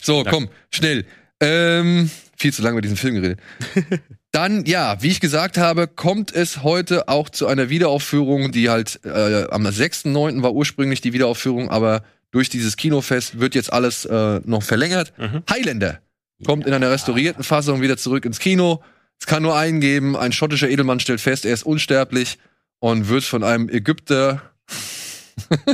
So, 0.00 0.22
Danke. 0.24 0.30
komm, 0.30 0.48
schnell. 0.70 1.04
Ähm, 1.40 2.10
viel 2.36 2.52
zu 2.52 2.62
lange 2.62 2.74
über 2.74 2.80
diesen 2.82 2.96
Film 2.96 3.14
geredet. 3.14 3.40
Dann, 4.32 4.64
ja, 4.64 5.00
wie 5.02 5.08
ich 5.08 5.20
gesagt 5.20 5.56
habe, 5.56 5.86
kommt 5.86 6.34
es 6.34 6.62
heute 6.62 7.08
auch 7.08 7.28
zu 7.28 7.46
einer 7.46 7.68
Wiederaufführung, 7.70 8.52
die 8.52 8.70
halt 8.70 9.00
äh, 9.04 9.44
am 9.50 9.64
6.9. 9.66 10.42
war 10.42 10.52
ursprünglich 10.52 11.00
die 11.00 11.12
Wiederaufführung, 11.12 11.70
aber 11.70 12.02
durch 12.30 12.48
dieses 12.48 12.76
Kinofest 12.76 13.38
wird 13.40 13.54
jetzt 13.54 13.72
alles 13.72 14.04
äh, 14.04 14.40
noch 14.44 14.62
verlängert. 14.62 15.12
Mhm. 15.16 15.42
Highlander 15.48 16.00
kommt 16.44 16.66
in 16.66 16.72
einer 16.72 16.90
restaurierten 16.90 17.42
Fassung 17.42 17.80
wieder 17.80 17.96
zurück 17.96 18.24
ins 18.24 18.38
Kino. 18.38 18.82
Es 19.18 19.26
kann 19.26 19.42
nur 19.42 19.56
einen 19.56 19.80
geben. 19.80 20.16
Ein 20.16 20.32
schottischer 20.32 20.68
Edelmann 20.68 21.00
stellt 21.00 21.20
fest, 21.20 21.44
er 21.44 21.54
ist 21.54 21.64
unsterblich 21.64 22.38
und 22.80 23.08
wird 23.08 23.24
von 23.24 23.44
einem 23.44 23.68
Ägypter 23.68 24.42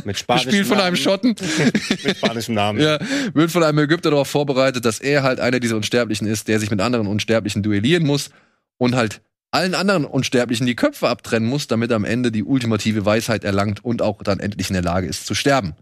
Mit 0.04 0.18
spanischem 0.18 0.50
gespielt 0.50 0.66
von 0.66 0.80
einem. 0.80 0.96
Schotten. 0.96 1.34
Mit 2.04 2.16
spanischem 2.16 2.54
Namen. 2.54 2.80
Ja, 2.80 2.98
wird 3.32 3.50
von 3.50 3.62
einem 3.62 3.78
Ägypter 3.78 4.10
darauf 4.10 4.28
vorbereitet, 4.28 4.84
dass 4.84 5.00
er 5.00 5.22
halt 5.22 5.40
einer 5.40 5.60
dieser 5.60 5.76
Unsterblichen 5.76 6.26
ist, 6.26 6.48
der 6.48 6.60
sich 6.60 6.70
mit 6.70 6.80
anderen 6.80 7.06
Unsterblichen 7.06 7.62
duellieren 7.62 8.06
muss 8.06 8.30
und 8.78 8.94
halt 8.94 9.20
allen 9.50 9.74
anderen 9.74 10.04
Unsterblichen 10.04 10.66
die 10.66 10.74
Köpfe 10.74 11.08
abtrennen 11.08 11.48
muss, 11.48 11.68
damit 11.68 11.90
er 11.90 11.96
am 11.96 12.04
Ende 12.04 12.32
die 12.32 12.42
ultimative 12.42 13.04
Weisheit 13.06 13.44
erlangt 13.44 13.84
und 13.84 14.02
auch 14.02 14.22
dann 14.22 14.40
endlich 14.40 14.68
in 14.68 14.74
der 14.74 14.82
Lage 14.82 15.06
ist 15.06 15.26
zu 15.26 15.34
sterben. 15.34 15.74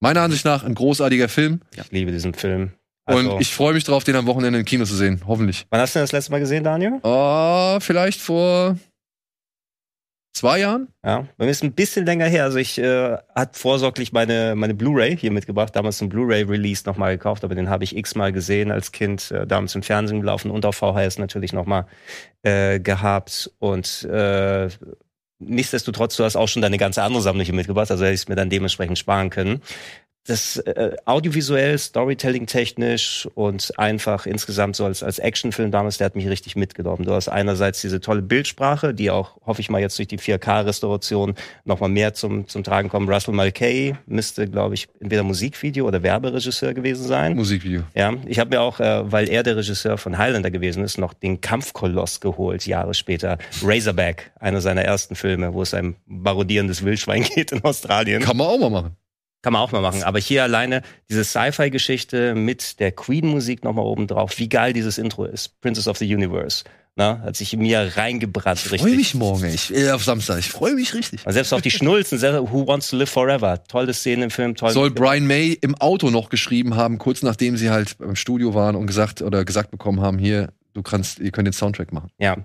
Meiner 0.00 0.20
Ansicht 0.22 0.44
nach 0.44 0.62
ein 0.62 0.74
großartiger 0.74 1.28
Film 1.28 1.60
Ich 1.74 1.90
liebe 1.90 2.12
diesen 2.12 2.34
Film. 2.34 2.72
Also, 3.04 3.34
und 3.34 3.40
ich 3.40 3.54
freue 3.54 3.72
mich 3.74 3.84
drauf, 3.84 4.04
den 4.04 4.14
am 4.16 4.26
Wochenende 4.26 4.58
im 4.58 4.64
Kino 4.64 4.84
zu 4.84 4.94
sehen, 4.94 5.22
hoffentlich. 5.26 5.66
wann 5.70 5.80
hast 5.80 5.94
du 5.94 5.98
den 6.00 6.04
das 6.04 6.12
letzte 6.12 6.32
Mal 6.32 6.40
gesehen, 6.40 6.64
Daniel? 6.64 6.98
Oh, 7.02 7.78
vielleicht 7.80 8.20
vor 8.20 8.76
zwei 10.36 10.60
Jahren? 10.60 10.88
Ja, 11.04 11.26
bei 11.36 11.44
mir 11.44 11.50
ist 11.50 11.64
ein 11.64 11.72
bisschen 11.72 12.06
länger 12.06 12.26
her. 12.26 12.44
Also 12.44 12.58
ich 12.58 12.78
äh, 12.78 13.16
hat 13.34 13.56
vorsorglich 13.56 14.12
meine 14.12 14.54
meine 14.54 14.74
Blu-ray 14.74 15.16
hier 15.16 15.32
mitgebracht, 15.32 15.74
damals 15.74 16.00
ein 16.00 16.08
Blu-ray-Release 16.08 16.84
nochmal 16.86 17.16
gekauft, 17.16 17.44
aber 17.44 17.54
den 17.54 17.68
habe 17.68 17.84
ich 17.84 17.96
x-mal 17.96 18.32
gesehen 18.32 18.70
als 18.70 18.92
Kind, 18.92 19.30
äh, 19.30 19.46
damals 19.46 19.74
im 19.74 19.82
Fernsehen 19.82 20.20
gelaufen 20.20 20.50
und 20.50 20.64
auf 20.64 20.76
VHS 20.76 21.18
natürlich 21.18 21.52
nochmal 21.52 21.86
äh, 22.42 22.78
gehabt. 22.78 23.50
Und 23.58 24.04
äh, 24.04 24.68
nichtsdestotrotz, 25.38 26.16
du 26.16 26.24
hast 26.24 26.36
auch 26.36 26.48
schon 26.48 26.62
deine 26.62 26.78
ganze 26.78 27.02
andere 27.02 27.22
Sammlung 27.22 27.44
hier 27.44 27.54
mitgebracht, 27.54 27.90
also 27.90 28.04
hätte 28.04 28.14
ich 28.14 28.20
es 28.20 28.28
mir 28.28 28.36
dann 28.36 28.50
dementsprechend 28.50 28.98
sparen 28.98 29.30
können 29.30 29.60
das 30.26 30.58
äh, 30.58 30.96
audiovisuell, 31.04 31.78
Storytelling-technisch 31.78 33.28
und 33.34 33.72
einfach 33.78 34.26
insgesamt 34.26 34.76
so 34.76 34.84
als, 34.84 35.02
als 35.02 35.18
Actionfilm 35.18 35.70
damals, 35.70 35.98
der 35.98 36.06
hat 36.06 36.16
mich 36.16 36.28
richtig 36.28 36.56
mitgenommen. 36.56 37.04
Du 37.04 37.12
hast 37.12 37.28
einerseits 37.28 37.80
diese 37.80 38.00
tolle 38.00 38.22
Bildsprache, 38.22 38.92
die 38.92 39.10
auch, 39.10 39.36
hoffe 39.46 39.60
ich 39.60 39.70
mal, 39.70 39.80
jetzt 39.80 39.98
durch 39.98 40.08
die 40.08 40.18
4K-Restauration 40.18 41.34
nochmal 41.64 41.88
mehr 41.88 42.14
zum, 42.14 42.48
zum 42.48 42.64
Tragen 42.64 42.88
kommen. 42.88 43.08
Russell 43.08 43.34
Mulcahy 43.34 43.96
müsste, 44.06 44.48
glaube 44.48 44.74
ich, 44.74 44.88
entweder 45.00 45.22
Musikvideo 45.22 45.86
oder 45.86 46.02
Werberegisseur 46.02 46.74
gewesen 46.74 47.06
sein. 47.06 47.36
Musikvideo. 47.36 47.82
Ja, 47.94 48.14
ich 48.26 48.38
habe 48.38 48.50
mir 48.50 48.60
auch, 48.60 48.80
äh, 48.80 49.10
weil 49.10 49.28
er 49.28 49.42
der 49.42 49.56
Regisseur 49.56 49.98
von 49.98 50.18
Highlander 50.18 50.50
gewesen 50.50 50.82
ist, 50.84 50.98
noch 50.98 51.14
den 51.14 51.40
Kampfkoloss 51.40 52.20
geholt, 52.20 52.66
Jahre 52.66 52.94
später. 52.94 53.38
Razorback, 53.62 54.32
einer 54.40 54.60
seiner 54.60 54.82
ersten 54.82 55.14
Filme, 55.14 55.54
wo 55.54 55.62
es 55.62 55.72
ein 55.74 55.96
marodierendes 56.06 56.84
Wildschwein 56.84 57.22
geht 57.34 57.52
in 57.52 57.62
Australien. 57.64 58.22
Kann 58.22 58.36
man 58.36 58.48
auch 58.48 58.58
mal 58.58 58.70
machen. 58.70 58.96
Kann 59.46 59.52
man 59.52 59.62
auch 59.62 59.70
mal 59.70 59.80
machen. 59.80 60.02
Aber 60.02 60.18
hier 60.18 60.42
alleine 60.42 60.82
diese 61.08 61.22
Sci-Fi-Geschichte 61.22 62.34
mit 62.34 62.80
der 62.80 62.90
Queen-Musik 62.90 63.62
nochmal 63.62 63.84
oben 63.84 64.08
drauf, 64.08 64.36
wie 64.38 64.48
geil 64.48 64.72
dieses 64.72 64.98
Intro 64.98 65.24
ist. 65.24 65.60
Princess 65.60 65.86
of 65.86 65.98
the 65.98 66.12
Universe. 66.12 66.64
Na, 66.96 67.20
hat 67.20 67.36
sich 67.36 67.52
in 67.52 67.60
mir 67.60 67.92
reingebrannt. 67.94 68.58
Ich 68.72 68.80
freue 68.80 68.96
mich 68.96 69.14
morgen, 69.14 69.44
ich, 69.44 69.72
äh, 69.72 69.92
auf 69.92 70.02
Samstag. 70.02 70.40
Ich 70.40 70.48
freue 70.48 70.74
mich 70.74 70.94
richtig. 70.94 71.24
Und 71.24 71.32
selbst 71.32 71.52
auch 71.54 71.60
die 71.60 71.70
Schnulzen, 71.70 72.20
Who 72.50 72.66
Wants 72.66 72.90
to 72.90 72.96
Live 72.96 73.10
Forever. 73.10 73.62
Tolle 73.62 73.94
Szene 73.94 74.24
im 74.24 74.30
Film, 74.32 74.56
toll. 74.56 74.72
Soll 74.72 74.90
Brian 74.90 75.28
May 75.28 75.56
im 75.60 75.76
Auto 75.76 76.10
noch 76.10 76.28
geschrieben 76.28 76.74
haben, 76.74 76.98
kurz 76.98 77.22
nachdem 77.22 77.56
sie 77.56 77.70
halt 77.70 77.98
im 78.00 78.16
Studio 78.16 78.52
waren 78.52 78.74
und 78.74 78.88
gesagt 78.88 79.22
oder 79.22 79.44
gesagt 79.44 79.70
bekommen 79.70 80.00
haben, 80.00 80.18
hier, 80.18 80.48
du 80.74 80.82
kannst, 80.82 81.20
ihr 81.20 81.30
könnt 81.30 81.46
den 81.46 81.52
Soundtrack 81.52 81.92
machen. 81.92 82.10
Ja. 82.18 82.36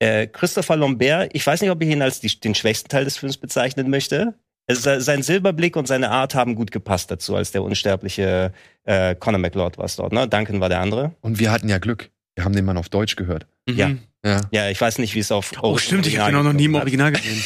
Äh, 0.00 0.26
Christopher 0.26 0.76
Lambert, 0.76 1.30
ich 1.32 1.46
weiß 1.46 1.62
nicht, 1.62 1.70
ob 1.70 1.80
ich 1.80 1.88
ihn 1.88 2.02
als 2.02 2.20
die, 2.20 2.28
den 2.38 2.54
schwächsten 2.54 2.90
Teil 2.90 3.06
des 3.06 3.16
Films 3.16 3.38
bezeichnen 3.38 3.88
möchte. 3.88 4.34
Also 4.68 5.00
sein 5.00 5.22
Silberblick 5.22 5.76
und 5.76 5.88
seine 5.88 6.10
Art 6.10 6.34
haben 6.34 6.54
gut 6.54 6.70
gepasst 6.70 7.10
dazu, 7.10 7.34
als 7.34 7.50
der 7.50 7.62
unsterbliche 7.62 8.52
äh, 8.84 9.14
Conor 9.14 9.38
McLeod 9.38 9.78
war 9.78 9.84
es 9.84 9.96
dort. 9.96 10.12
Ne? 10.12 10.28
Duncan 10.28 10.60
war 10.60 10.68
der 10.68 10.80
andere. 10.80 11.12
Und 11.20 11.38
wir 11.38 11.50
hatten 11.50 11.68
ja 11.68 11.78
Glück. 11.78 12.10
Wir 12.34 12.44
haben 12.44 12.54
den 12.54 12.64
Mann 12.64 12.78
auf 12.78 12.88
Deutsch 12.88 13.16
gehört. 13.16 13.46
Mhm. 13.68 13.76
Ja. 13.76 13.90
ja. 14.24 14.40
Ja, 14.50 14.70
ich 14.70 14.80
weiß 14.80 14.98
nicht, 14.98 15.14
wie 15.14 15.18
es 15.18 15.32
auf. 15.32 15.52
Oh, 15.60 15.76
stimmt, 15.78 16.06
ich 16.06 16.18
habe 16.18 16.30
ihn 16.30 16.36
auch 16.36 16.44
noch 16.44 16.52
nie 16.52 16.66
im 16.66 16.74
Original 16.74 17.12
gesehen. 17.12 17.42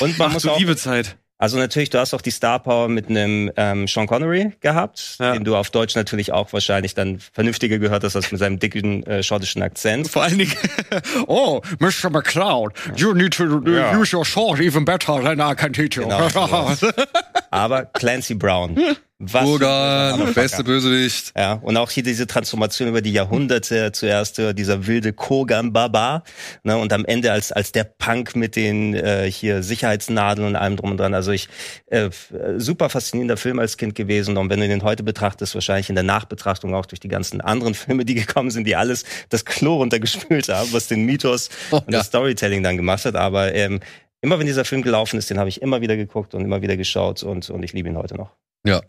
Und 0.00 0.18
man 0.18 0.28
Ach, 0.28 0.34
muss 0.34 0.46
auch, 0.46 0.58
liebe 0.58 0.76
Zeit. 0.76 1.16
Also 1.40 1.56
natürlich, 1.56 1.88
du 1.88 1.98
hast 1.98 2.12
auch 2.12 2.20
die 2.20 2.30
Star 2.30 2.58
Power 2.58 2.88
mit 2.88 3.08
einem 3.08 3.50
ähm, 3.56 3.88
Sean 3.88 4.06
Connery 4.06 4.52
gehabt, 4.60 5.16
ja. 5.18 5.32
den 5.32 5.42
du 5.42 5.56
auf 5.56 5.70
Deutsch 5.70 5.96
natürlich 5.96 6.32
auch 6.32 6.52
wahrscheinlich 6.52 6.94
dann 6.94 7.18
vernünftiger 7.18 7.78
gehört 7.78 8.04
hast 8.04 8.14
als 8.14 8.30
mit 8.30 8.38
seinem 8.38 8.58
dicken 8.58 9.04
äh, 9.04 9.22
schottischen 9.22 9.62
Akzent. 9.62 10.08
Vor 10.08 10.22
allen 10.22 10.36
Dingen, 10.36 10.52
oh, 11.28 11.62
Mr. 11.78 12.10
McCloud, 12.10 12.74
you 12.94 13.14
need 13.14 13.32
to 13.32 13.62
ja. 13.66 13.96
use 13.96 14.14
your 14.14 14.26
sword 14.26 14.60
even 14.60 14.84
better 14.84 15.18
than 15.22 15.40
I 15.40 15.54
can 15.54 15.72
teach 15.72 15.96
you. 15.96 16.02
Genau, 16.02 16.28
Aber 17.50 17.86
Clancy 17.86 18.34
Brown. 18.34 18.76
Was 19.22 19.44
Burgan, 19.44 20.32
beste 20.32 20.64
Bösewicht. 20.64 21.34
Ja, 21.36 21.52
und 21.52 21.76
auch 21.76 21.90
hier 21.90 22.02
diese 22.02 22.26
Transformation 22.26 22.88
über 22.88 23.02
die 23.02 23.12
Jahrhunderte, 23.12 23.92
zuerst 23.92 24.38
äh, 24.38 24.54
dieser 24.54 24.86
wilde 24.86 25.12
Kogan 25.12 25.74
Baba, 25.74 26.24
ne, 26.62 26.78
und 26.78 26.90
am 26.94 27.04
Ende 27.04 27.30
als 27.30 27.52
als 27.52 27.70
der 27.70 27.84
Punk 27.84 28.34
mit 28.34 28.56
den 28.56 28.94
äh, 28.94 29.30
hier 29.30 29.62
Sicherheitsnadeln 29.62 30.48
und 30.48 30.56
allem 30.56 30.76
drum 30.76 30.92
und 30.92 30.96
dran. 30.96 31.12
Also 31.12 31.32
ich 31.32 31.50
äh, 31.88 32.08
super 32.56 32.88
faszinierender 32.88 33.36
Film 33.36 33.58
als 33.58 33.76
Kind 33.76 33.94
gewesen 33.94 34.38
und 34.38 34.48
wenn 34.48 34.58
du 34.58 34.68
den 34.68 34.82
heute 34.82 35.02
betrachtest, 35.02 35.54
wahrscheinlich 35.54 35.90
in 35.90 35.96
der 35.96 36.04
Nachbetrachtung 36.04 36.74
auch 36.74 36.86
durch 36.86 37.00
die 37.00 37.08
ganzen 37.08 37.42
anderen 37.42 37.74
Filme, 37.80 38.06
die 38.06 38.14
gekommen 38.14 38.50
sind, 38.50 38.66
die 38.66 38.74
alles 38.74 39.04
das 39.28 39.44
Klo 39.44 39.76
runtergespült 39.76 40.48
haben, 40.48 40.72
was 40.72 40.88
den 40.88 41.04
Mythos 41.04 41.50
oh, 41.72 41.76
und 41.76 41.92
ja. 41.92 41.98
das 41.98 42.06
Storytelling 42.06 42.62
dann 42.62 42.78
gemacht 42.78 43.04
hat, 43.04 43.16
aber 43.16 43.54
ähm, 43.54 43.80
immer 44.22 44.38
wenn 44.38 44.46
dieser 44.46 44.64
Film 44.64 44.80
gelaufen 44.80 45.18
ist, 45.18 45.28
den 45.28 45.38
habe 45.38 45.50
ich 45.50 45.60
immer 45.60 45.82
wieder 45.82 45.98
geguckt 45.98 46.34
und 46.34 46.42
immer 46.42 46.62
wieder 46.62 46.78
geschaut 46.78 47.22
und 47.22 47.50
und 47.50 47.62
ich 47.62 47.74
liebe 47.74 47.90
ihn 47.90 47.98
heute 47.98 48.14
noch. 48.14 48.30
Ja, 48.64 48.82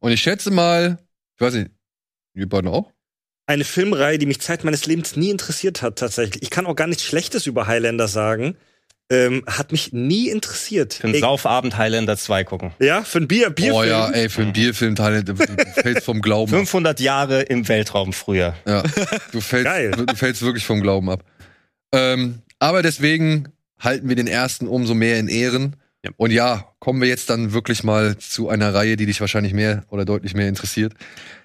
und 0.00 0.12
ich 0.12 0.20
schätze 0.20 0.50
mal, 0.50 0.98
ich 1.36 1.40
weiß 1.40 1.54
nicht, 1.54 1.70
ihr 2.34 2.48
beiden 2.48 2.70
auch? 2.70 2.90
Eine 3.46 3.64
Filmreihe, 3.64 4.18
die 4.18 4.26
mich 4.26 4.40
Zeit 4.40 4.64
meines 4.64 4.86
Lebens 4.86 5.16
nie 5.16 5.30
interessiert 5.30 5.82
hat, 5.82 5.96
tatsächlich. 5.96 6.42
Ich 6.42 6.50
kann 6.50 6.66
auch 6.66 6.76
gar 6.76 6.86
nichts 6.86 7.04
Schlechtes 7.04 7.46
über 7.46 7.66
Highlander 7.66 8.08
sagen. 8.08 8.56
Ähm, 9.10 9.44
hat 9.46 9.72
mich 9.72 9.92
nie 9.92 10.28
interessiert. 10.30 10.94
Für 10.94 11.08
einen 11.08 11.20
Saufabend 11.20 11.76
Highlander 11.76 12.16
2 12.16 12.44
gucken. 12.44 12.72
Ja, 12.78 13.02
für 13.02 13.18
einen 13.18 13.28
Bier, 13.28 13.50
Bierfilm. 13.50 13.76
Oh 13.76 13.84
ja, 13.84 14.08
ey, 14.10 14.30
für 14.30 14.42
einen 14.42 14.54
Bierfilm 14.54 14.96
Highlander, 14.96 15.34
du 15.34 15.36
fällst 15.82 16.04
vom 16.04 16.22
Glauben 16.22 16.50
500 16.50 16.98
Jahre 17.00 17.42
im 17.42 17.68
Weltraum 17.68 18.12
früher. 18.14 18.56
Ja, 18.66 18.82
du 19.32 19.40
fällst, 19.40 19.64
Geil. 19.64 19.90
du 19.90 20.16
fällst 20.16 20.40
wirklich 20.40 20.64
vom 20.64 20.80
Glauben 20.80 21.10
ab. 21.10 21.24
Ähm, 21.92 22.40
aber 22.58 22.82
deswegen 22.82 23.48
halten 23.78 24.08
wir 24.08 24.16
den 24.16 24.28
ersten 24.28 24.66
umso 24.66 24.94
mehr 24.94 25.18
in 25.18 25.28
Ehren. 25.28 25.76
Ja. 26.04 26.10
Und 26.16 26.32
ja, 26.32 26.74
kommen 26.80 27.00
wir 27.00 27.08
jetzt 27.08 27.30
dann 27.30 27.52
wirklich 27.52 27.84
mal 27.84 28.18
zu 28.18 28.48
einer 28.48 28.74
Reihe, 28.74 28.96
die 28.96 29.06
dich 29.06 29.20
wahrscheinlich 29.20 29.52
mehr 29.52 29.84
oder 29.88 30.04
deutlich 30.04 30.34
mehr 30.34 30.48
interessiert. 30.48 30.94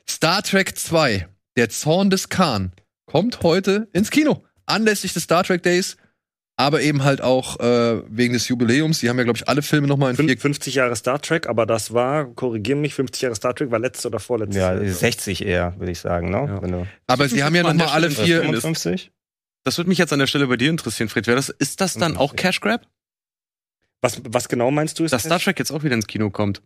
Star 0.10 0.42
Trek 0.42 0.78
2, 0.78 1.28
der 1.58 1.70
Zorn 1.70 2.10
des 2.10 2.30
Khan, 2.30 2.72
kommt 3.06 3.44
heute 3.44 3.88
ins 3.94 4.10
Kino. 4.10 4.44
Anlässlich 4.66 5.14
des 5.14 5.24
Star 5.24 5.44
Trek 5.44 5.64
Days, 5.64 5.98
aber 6.58 6.82
eben 6.82 7.04
halt 7.04 7.22
auch 7.22 7.60
äh, 7.60 8.02
wegen 8.10 8.34
des 8.34 8.48
Jubiläums. 8.48 9.00
Die 9.00 9.10
haben 9.10 9.18
ja, 9.18 9.24
glaube 9.24 9.38
ich, 9.38 9.48
alle 9.48 9.62
Filme 9.62 9.88
nochmal 9.88 10.12
in 10.12 10.18
vier 10.18 10.38
50 10.38 10.74
Jahre 10.74 10.96
Star 10.96 11.22
Trek, 11.22 11.48
aber 11.48 11.66
das 11.66 11.94
war, 11.94 12.26
korrigier 12.26 12.76
mich, 12.76 12.96
50 12.96 13.22
Jahre 13.22 13.36
Star 13.36 13.56
Trek 13.56 13.70
war 13.70 13.80
letztes 13.80 14.08
oder 14.08 14.20
vorletztes 14.20 14.58
Ja, 14.58 14.78
60 14.78 15.46
eher, 15.46 15.76
würde 15.78 15.92
ich 15.92 16.00
sagen. 16.00 16.32
Ne? 16.32 16.60
Ja. 16.62 16.88
aber 17.06 17.30
sie 17.30 17.44
haben 17.44 17.56
ja 17.56 17.64
nochmal 17.64 17.90
alle 17.90 18.10
vier. 18.10 18.42
55? 18.42 19.12
Das 19.64 19.78
würde 19.78 19.90
mich 19.90 19.98
jetzt 20.00 20.14
an 20.14 20.20
der 20.20 20.28
Stelle 20.28 20.48
bei 20.48 20.58
dir 20.58 20.70
interessieren, 20.70 21.10
Fred. 21.10 21.28
Das, 21.28 21.50
ist 21.50 21.80
das 21.82 21.94
dann 21.94 22.18
auch 22.18 22.36
Cash 22.36 22.60
Grab? 22.62 22.88
Was, 24.02 24.22
was 24.24 24.48
genau 24.48 24.72
meinst 24.72 25.00
du? 25.00 25.08
Dass 25.08 25.24
Star 25.24 25.40
Trek 25.40 25.60
jetzt 25.60 25.72
auch 25.72 25.84
wieder 25.84 25.96
ins 25.96 26.08
Kino 26.08 26.30
kommt. 26.30 26.62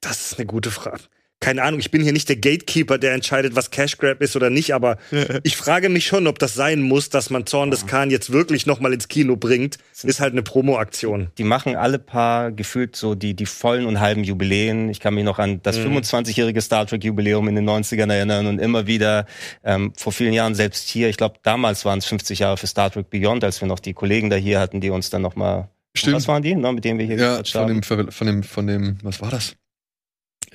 Das 0.00 0.32
ist 0.32 0.38
eine 0.38 0.46
gute 0.46 0.70
Frage 0.70 1.04
keine 1.38 1.62
Ahnung, 1.62 1.80
ich 1.80 1.90
bin 1.90 2.02
hier 2.02 2.12
nicht 2.12 2.28
der 2.28 2.36
Gatekeeper, 2.36 2.96
der 2.96 3.12
entscheidet, 3.12 3.54
was 3.54 3.70
Cash 3.70 3.98
Grab 3.98 4.22
ist 4.22 4.36
oder 4.36 4.48
nicht, 4.48 4.72
aber 4.74 4.96
ich 5.42 5.56
frage 5.56 5.90
mich 5.90 6.06
schon, 6.06 6.26
ob 6.26 6.38
das 6.38 6.54
sein 6.54 6.80
muss, 6.80 7.10
dass 7.10 7.28
man 7.28 7.44
Zorn 7.46 7.70
des 7.70 7.86
Khan 7.86 8.10
jetzt 8.10 8.32
wirklich 8.32 8.66
nochmal 8.66 8.92
ins 8.94 9.08
Kino 9.08 9.36
bringt. 9.36 9.76
Ist 10.02 10.20
halt 10.20 10.32
eine 10.32 10.42
Promo-Aktion. 10.42 11.28
Die 11.36 11.44
machen 11.44 11.76
alle 11.76 11.98
paar 11.98 12.52
gefühlt 12.52 12.96
so 12.96 13.14
die, 13.14 13.34
die 13.34 13.46
vollen 13.46 13.86
und 13.86 14.00
halben 14.00 14.24
Jubiläen. 14.24 14.88
Ich 14.88 14.98
kann 14.98 15.14
mich 15.14 15.24
noch 15.24 15.38
an 15.38 15.60
das 15.62 15.78
mhm. 15.78 15.98
25-jährige 15.98 16.60
Star 16.62 16.86
Trek-Jubiläum 16.86 17.48
in 17.48 17.54
den 17.54 17.68
90ern 17.68 18.10
erinnern 18.10 18.46
und 18.46 18.58
immer 18.58 18.86
wieder 18.86 19.26
ähm, 19.62 19.92
vor 19.96 20.12
vielen 20.12 20.32
Jahren 20.32 20.54
selbst 20.54 20.88
hier, 20.88 21.08
ich 21.08 21.18
glaube, 21.18 21.36
damals 21.42 21.84
waren 21.84 21.98
es 21.98 22.06
50 22.06 22.38
Jahre 22.38 22.56
für 22.56 22.66
Star 22.66 22.90
Trek 22.90 23.10
Beyond, 23.10 23.44
als 23.44 23.60
wir 23.60 23.68
noch 23.68 23.80
die 23.80 23.92
Kollegen 23.92 24.30
da 24.30 24.36
hier 24.36 24.58
hatten, 24.58 24.80
die 24.80 24.90
uns 24.90 25.10
dann 25.10 25.22
nochmal 25.22 25.68
Stimmt. 25.94 26.16
Was 26.16 26.28
waren 26.28 26.42
die, 26.42 26.54
ne, 26.54 26.72
mit 26.72 26.84
denen 26.84 26.98
wir 26.98 27.06
hier 27.06 27.16
ja, 27.16 27.42
von 27.42 27.68
dem, 27.68 27.82
von 27.82 28.26
dem, 28.26 28.42
von 28.42 28.66
dem, 28.66 28.98
was 29.02 29.22
war 29.22 29.30
das? 29.30 29.56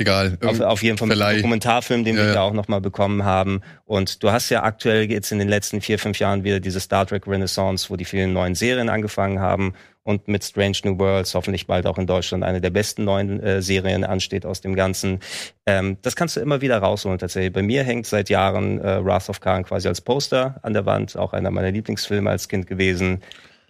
Egal. 0.02 0.38
Auf, 0.44 0.60
auf 0.60 0.84
jeden 0.84 0.98
Fall 0.98 1.08
mit 1.08 1.20
dem 1.20 1.36
Dokumentarfilm, 1.38 2.04
den 2.04 2.18
ja, 2.18 2.26
wir 2.26 2.34
ja 2.34 2.42
auch 2.42 2.54
nochmal 2.54 2.82
bekommen 2.82 3.24
haben. 3.24 3.62
Und 3.86 4.24
du 4.24 4.32
hast 4.32 4.50
ja 4.50 4.64
aktuell 4.64 5.10
jetzt 5.10 5.32
in 5.32 5.40
den 5.40 5.50
letzten 5.50 5.82
vier, 5.82 6.00
fünf 6.00 6.20
Jahren 6.20 6.44
wieder 6.44 6.60
diese 6.60 6.80
Star 6.80 7.06
Trek 7.06 7.28
Renaissance, 7.28 7.90
wo 7.90 7.96
die 7.96 8.06
vielen 8.06 8.34
neuen 8.34 8.56
Serien 8.56 8.90
angefangen 8.90 9.40
haben 9.40 9.74
und 10.04 10.28
mit 10.28 10.44
Strange 10.44 10.78
New 10.84 10.98
Worlds 10.98 11.36
hoffentlich 11.36 11.68
bald 11.68 11.86
auch 11.86 11.98
in 11.98 12.08
Deutschland 12.08 12.44
eine 12.44 12.60
der 12.60 12.72
besten 12.72 13.04
neuen 13.04 13.40
äh, 13.40 13.62
Serien 13.62 14.04
ansteht 14.04 14.46
aus 14.46 14.62
dem 14.62 14.76
Ganzen. 14.76 15.20
Ähm, 15.66 15.98
das 16.02 16.16
kannst 16.16 16.36
du 16.36 16.40
immer 16.40 16.62
wieder 16.62 16.80
rausholen 16.80 17.20
tatsächlich. 17.20 17.54
Bei 17.54 17.62
mir 17.62 17.84
hängt 17.84 18.08
seit 18.08 18.30
Jahren 18.30 18.82
äh, 18.82 19.04
Wrath 19.06 19.30
of 19.30 19.40
Khan 19.40 19.64
quasi 19.64 19.88
als 19.88 20.02
Poster 20.02 20.60
an 20.64 20.74
der 20.74 20.86
Wand, 20.86 21.16
auch 21.18 21.34
einer 21.34 21.52
meiner 21.52 21.72
Lieblingsfilme 21.72 22.30
als 22.30 22.48
Kind 22.48 22.68
gewesen. 22.68 23.22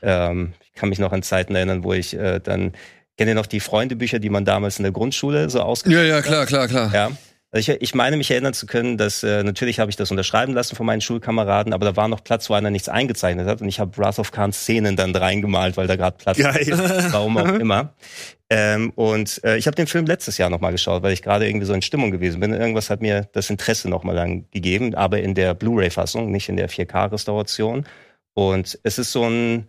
Ähm, 0.01 0.53
ich 0.61 0.73
kann 0.73 0.89
mich 0.89 0.99
noch 0.99 1.11
an 1.11 1.21
Zeiten 1.21 1.53
erinnern, 1.55 1.83
wo 1.83 1.93
ich 1.93 2.17
äh, 2.17 2.39
dann 2.39 2.71
Kennt 3.17 3.29
ihr 3.29 3.35
noch 3.35 3.45
die 3.45 3.59
Freundebücher, 3.59 4.19
die 4.19 4.29
man 4.29 4.45
damals 4.45 4.79
in 4.79 4.83
der 4.83 4.91
Grundschule 4.91 5.49
so 5.49 5.61
ausgeschrieben 5.61 6.03
hat? 6.03 6.09
Ja, 6.09 6.15
ja, 6.15 6.21
klar, 6.21 6.45
klar, 6.45 6.67
klar. 6.67 6.93
Ja. 6.93 7.11
Also 7.53 7.73
ich, 7.73 7.81
ich 7.81 7.95
meine 7.95 8.15
mich 8.15 8.31
erinnern 8.31 8.53
zu 8.53 8.65
können, 8.65 8.97
dass 8.97 9.23
äh, 9.23 9.43
natürlich 9.43 9.79
habe 9.81 9.89
ich 9.89 9.97
das 9.97 10.09
unterschreiben 10.09 10.53
lassen 10.53 10.77
von 10.77 10.85
meinen 10.85 11.01
Schulkameraden, 11.01 11.73
aber 11.73 11.85
da 11.85 11.95
war 11.97 12.07
noch 12.07 12.23
Platz, 12.23 12.49
wo 12.49 12.53
einer 12.53 12.69
nichts 12.69 12.87
eingezeichnet 12.87 13.45
hat 13.45 13.61
und 13.61 13.67
ich 13.67 13.81
habe 13.81 13.97
Wrath 13.97 14.19
of 14.19 14.31
Khan 14.31 14.53
Szenen 14.53 14.95
dann 14.95 15.13
reingemalt, 15.13 15.75
weil 15.75 15.85
da 15.85 15.97
gerade 15.97 16.15
Platz 16.17 16.37
Geil. 16.37 16.55
ist, 16.61 17.11
warum 17.11 17.37
auch 17.37 17.53
immer. 17.55 17.93
Ähm, 18.49 18.91
und 18.95 19.43
äh, 19.43 19.57
ich 19.57 19.67
habe 19.67 19.75
den 19.75 19.87
Film 19.87 20.05
letztes 20.05 20.37
Jahr 20.37 20.49
nochmal 20.49 20.71
geschaut, 20.71 21.03
weil 21.03 21.11
ich 21.11 21.21
gerade 21.21 21.45
irgendwie 21.45 21.65
so 21.65 21.73
in 21.73 21.81
Stimmung 21.81 22.11
gewesen 22.11 22.39
bin. 22.39 22.53
Irgendwas 22.53 22.89
hat 22.89 23.01
mir 23.01 23.27
das 23.33 23.49
Interesse 23.49 23.89
nochmal 23.89 24.15
dann 24.15 24.49
gegeben, 24.51 24.95
aber 24.95 25.19
in 25.19 25.35
der 25.35 25.53
Blu-ray-Fassung, 25.53 26.31
nicht 26.31 26.47
in 26.47 26.55
der 26.55 26.69
4K-Restauration. 26.69 27.85
Und 28.33 28.79
es 28.83 28.97
ist 28.97 29.11
so 29.11 29.25
ein 29.25 29.67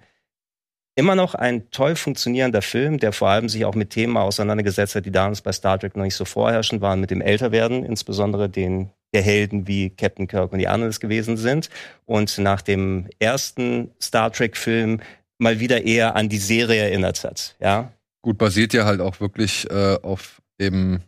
immer 0.95 1.15
noch 1.15 1.35
ein 1.35 1.71
toll 1.71 1.97
funktionierender 1.97 2.63
Film, 2.63 2.99
der 2.99 3.13
vor 3.13 3.29
allem 3.29 3.49
sich 3.49 3.65
auch 3.65 3.75
mit 3.75 3.91
Themen 3.91 4.17
auseinandergesetzt 4.17 4.95
hat, 4.95 5.07
die 5.07 5.11
damals 5.11 5.41
bei 5.41 5.53
Star 5.53 5.79
Trek 5.79 5.97
noch 5.97 6.05
nicht 6.05 6.17
so 6.17 6.25
vorherrschend 6.25 6.81
waren, 6.81 7.01
mit 7.01 7.11
dem 7.11 7.21
Älterwerden, 7.21 7.85
insbesondere 7.85 8.49
den 8.49 8.91
der 9.15 9.23
Helden 9.23 9.67
wie 9.67 9.91
Captain 9.91 10.27
Kirk 10.27 10.53
und 10.53 10.59
die 10.59 10.69
anderen 10.69 10.89
es 10.89 10.99
gewesen 10.99 11.37
sind. 11.37 11.69
Und 12.07 12.39
nach 12.39 12.63
dem 12.63 13.09
ersten 13.19 13.91
Star 14.01 14.33
Trek-Film 14.33 15.01
mal 15.39 15.61
wieder 15.61 15.85
eher 15.85 16.17
an 16.17 16.31
die 16.31 16.39
Serie 16.39 16.83
erinnert 16.83 17.23
hat. 17.25 17.55
Ja, 17.61 17.93
Gut, 18.23 18.39
basiert 18.39 18.73
ja 18.73 18.85
halt 18.85 19.01
auch 19.01 19.21
wirklich 19.21 19.69
äh, 19.69 19.99
auf 20.01 20.41
eben 20.59 21.03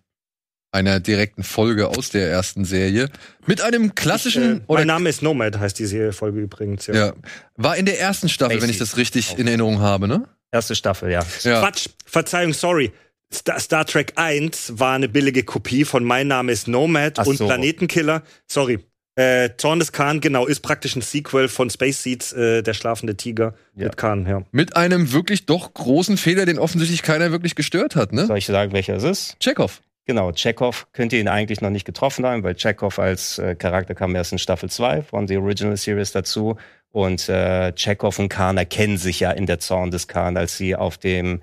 einer 0.74 1.00
direkten 1.00 1.42
Folge 1.42 1.88
aus 1.88 2.10
der 2.10 2.28
ersten 2.30 2.64
Serie. 2.64 3.08
Mit 3.46 3.62
einem 3.62 3.94
klassischen 3.94 4.58
Äh, 4.58 4.60
oder 4.66 4.80
mein 4.80 4.88
Name 4.88 5.08
ist 5.08 5.22
Nomad, 5.22 5.58
heißt 5.58 5.78
diese 5.78 6.12
Folge 6.12 6.40
übrigens. 6.40 6.86
Ja. 6.88 6.94
ja, 6.94 7.12
war 7.56 7.76
in 7.76 7.86
der 7.86 8.00
ersten 8.00 8.28
Staffel, 8.28 8.60
wenn 8.60 8.70
ich 8.70 8.78
das 8.78 8.96
richtig 8.96 9.38
in 9.38 9.46
Erinnerung 9.46 9.80
habe, 9.80 10.08
ne? 10.08 10.24
erste 10.52 10.74
Staffel, 10.76 11.10
ja. 11.10 11.24
Ja. 11.42 11.60
Quatsch, 11.60 11.88
Verzeihung, 12.06 12.52
sorry. 12.52 12.92
Star, 13.32 13.58
Star 13.58 13.84
Trek 13.84 14.12
1 14.16 14.74
war 14.78 14.94
eine 14.94 15.08
billige 15.08 15.42
Kopie 15.42 15.84
von 15.84 16.04
Mein 16.04 16.28
Name 16.28 16.52
ist 16.52 16.68
Nomad 16.68 17.18
Ach 17.18 17.26
und 17.26 17.36
so. 17.38 17.46
Planetenkiller. 17.46 18.22
Sorry. 18.46 18.78
Äh, 19.16 19.50
Zorn 19.56 19.78
des 19.78 19.92
Khan, 19.92 20.20
genau, 20.20 20.44
ist 20.46 20.60
praktisch 20.60 20.94
ein 20.96 21.00
Sequel 21.02 21.48
von 21.48 21.70
Space 21.70 22.02
Seeds, 22.02 22.32
äh, 22.32 22.62
der 22.62 22.74
schlafende 22.74 23.16
Tiger 23.16 23.54
Ja. 23.76 23.84
mit 23.86 23.96
Khan, 23.96 24.26
ja. 24.26 24.42
Mit 24.52 24.76
einem 24.76 25.12
wirklich 25.12 25.46
doch 25.46 25.72
großen 25.74 26.16
Fehler, 26.16 26.46
den 26.46 26.58
offensichtlich 26.58 27.02
keiner 27.02 27.30
wirklich 27.32 27.54
gestört 27.54 27.94
hat, 27.96 28.12
ne? 28.12 28.26
Soll 28.26 28.38
ich 28.38 28.46
sagen, 28.46 28.72
welcher 28.72 28.96
es 28.96 29.04
ist? 29.04 29.36
Chekhov. 29.40 29.80
Genau, 30.06 30.32
Chekhov 30.32 30.86
könnt 30.92 31.14
ihr 31.14 31.20
ihn 31.20 31.28
eigentlich 31.28 31.62
noch 31.62 31.70
nicht 31.70 31.86
getroffen 31.86 32.26
haben, 32.26 32.42
weil 32.42 32.54
Chekhov 32.54 32.98
als 32.98 33.38
äh, 33.38 33.54
Charakter 33.54 33.94
kam 33.94 34.14
erst 34.14 34.32
in 34.32 34.38
Staffel 34.38 34.68
2 34.68 35.02
von 35.02 35.26
The 35.26 35.38
Original 35.38 35.78
Series 35.78 36.12
dazu. 36.12 36.56
Und 36.90 37.28
äh, 37.28 37.72
Chekhov 37.72 38.18
und 38.18 38.28
Khan 38.28 38.58
erkennen 38.58 38.98
sich 38.98 39.20
ja 39.20 39.30
in 39.30 39.46
der 39.46 39.60
Zorn 39.60 39.90
des 39.90 40.06
Khan, 40.06 40.36
als 40.36 40.58
sie 40.58 40.76
auf 40.76 40.98
dem 40.98 41.40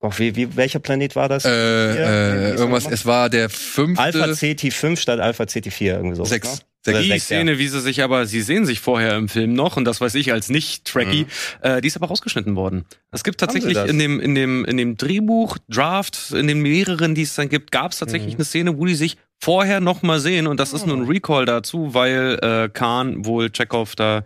oh, 0.00 0.10
wie, 0.16 0.36
wie, 0.36 0.56
welcher 0.56 0.78
Planet 0.78 1.16
war 1.16 1.28
das? 1.28 1.44
Äh, 1.44 1.50
äh, 1.50 2.54
irgendwas, 2.54 2.86
es 2.90 3.06
war 3.06 3.28
der 3.30 3.48
fünfte. 3.50 4.02
Alpha 4.02 4.24
CT5 4.24 4.96
statt 4.98 5.20
Alpha 5.20 5.44
CT4, 5.44 5.84
irgendwie 5.96 6.16
so. 6.16 6.24
Sechs. 6.24 6.48
Ne? 6.48 6.54
Sechs. 6.54 6.66
Oder 6.88 7.02
Die 7.02 7.08
sechs, 7.08 7.28
ja. 7.30 7.38
Szene, 7.38 7.58
wie 7.58 7.66
sie 7.66 7.80
sich 7.80 8.02
aber, 8.04 8.26
sie 8.26 8.40
sehen 8.42 8.64
sich 8.64 8.78
vorher 8.78 9.16
im 9.16 9.28
Film 9.28 9.54
noch 9.54 9.76
und 9.76 9.84
das 9.84 10.00
weiß 10.00 10.14
ich 10.14 10.30
als 10.32 10.48
Nicht-Trekkie, 10.50 11.26
äh, 11.60 11.80
die 11.80 11.88
ist 11.88 11.96
aber 11.96 12.06
rausgeschnitten 12.06 12.54
worden. 12.54 12.84
Es 13.10 13.24
gibt 13.24 13.40
tatsächlich 13.40 13.76
in 13.76 13.98
dem, 13.98 14.20
in 14.20 14.36
dem, 14.36 14.64
in 14.64 14.76
dem 14.76 14.96
Drehbuch, 14.96 15.58
Draft, 15.68 16.30
in 16.32 16.46
den 16.46 16.60
mehreren, 16.60 17.16
die 17.16 17.22
es 17.22 17.34
dann 17.34 17.48
gibt, 17.48 17.72
gab 17.72 17.90
es 17.90 17.98
tatsächlich 17.98 18.34
Mhm. 18.34 18.38
eine 18.38 18.44
Szene, 18.44 18.78
wo 18.78 18.84
die 18.86 18.94
sich 18.94 19.16
vorher 19.40 19.80
noch 19.80 20.02
mal 20.02 20.20
sehen 20.20 20.46
und 20.46 20.60
das 20.60 20.72
ist 20.72 20.86
nur 20.86 20.96
ein 20.96 21.06
Ah. 21.06 21.08
Recall 21.08 21.44
dazu, 21.44 21.92
weil 21.92 22.38
äh, 22.40 22.68
Khan 22.72 23.24
wohl 23.26 23.50
Chekhov 23.50 23.96
da 23.96 24.22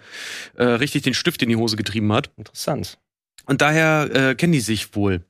äh, 0.59 0.63
richtig 0.65 1.01
den 1.03 1.15
Stift 1.15 1.43
in 1.43 1.49
die 1.49 1.57
Hose 1.57 1.77
getrieben 1.77 2.13
hat. 2.13 2.31
Interessant. 2.37 2.99
Und 3.47 3.63
daher 3.63 4.11
äh, 4.13 4.35
kennen 4.35 4.53
die 4.53 4.61
sich 4.61 4.95
wohl. 4.95 5.25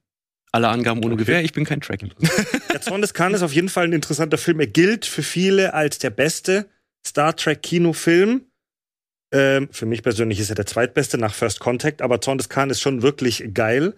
Alle 0.52 0.68
Angaben 0.68 1.05
ohne 1.05 1.14
Okay. 1.14 1.24
Gewehr, 1.24 1.44
ich 1.44 1.52
bin 1.52 1.64
kein 1.64 1.81
Trekkie. 1.81 2.10
Der 2.72 2.81
Zorn 2.81 3.01
des 3.01 3.14
Khan 3.14 3.35
ist 3.35 3.43
auf 3.43 3.52
jeden 3.52 3.68
Fall 3.68 3.85
ein 3.85 3.93
interessanter 3.93 4.39
Film. 4.39 4.59
Er 4.60 4.66
gilt 4.66 5.06
für 5.06 5.22
viele 5.22 5.74
als 5.74 5.98
der 5.98 6.10
beste 6.10 6.68
Star 7.06 7.36
Trek 7.36 7.62
Kinofilm. 7.62 8.47
Ähm, 9.32 9.68
für 9.70 9.86
mich 9.86 10.02
persönlich 10.02 10.40
ist 10.40 10.48
er 10.51 10.56
der 10.56 10.66
zweitbeste 10.66 11.16
nach 11.18 11.32
First 11.35 11.60
Contact, 11.60 12.02
aber 12.02 12.20
Zorn 12.20 12.39
des 12.39 12.48
Khan 12.48 12.68
ist 12.70 12.81
schon 12.81 13.02
wirklich 13.02 13.44
geil. 13.55 13.94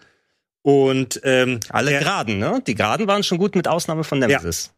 Und 0.62 1.20
ähm, 1.24 1.58
Alle 1.70 1.90
der- 1.90 2.00
Geraden, 2.00 2.38
ne? 2.38 2.62
Die 2.66 2.74
Geraden 2.74 3.06
waren 3.08 3.22
schon 3.22 3.38
gut 3.38 3.56
mit 3.56 3.66
Ausnahme 3.66 4.04
von 4.04 4.18
Nemesis. 4.18 4.66
Ja, 4.66 4.72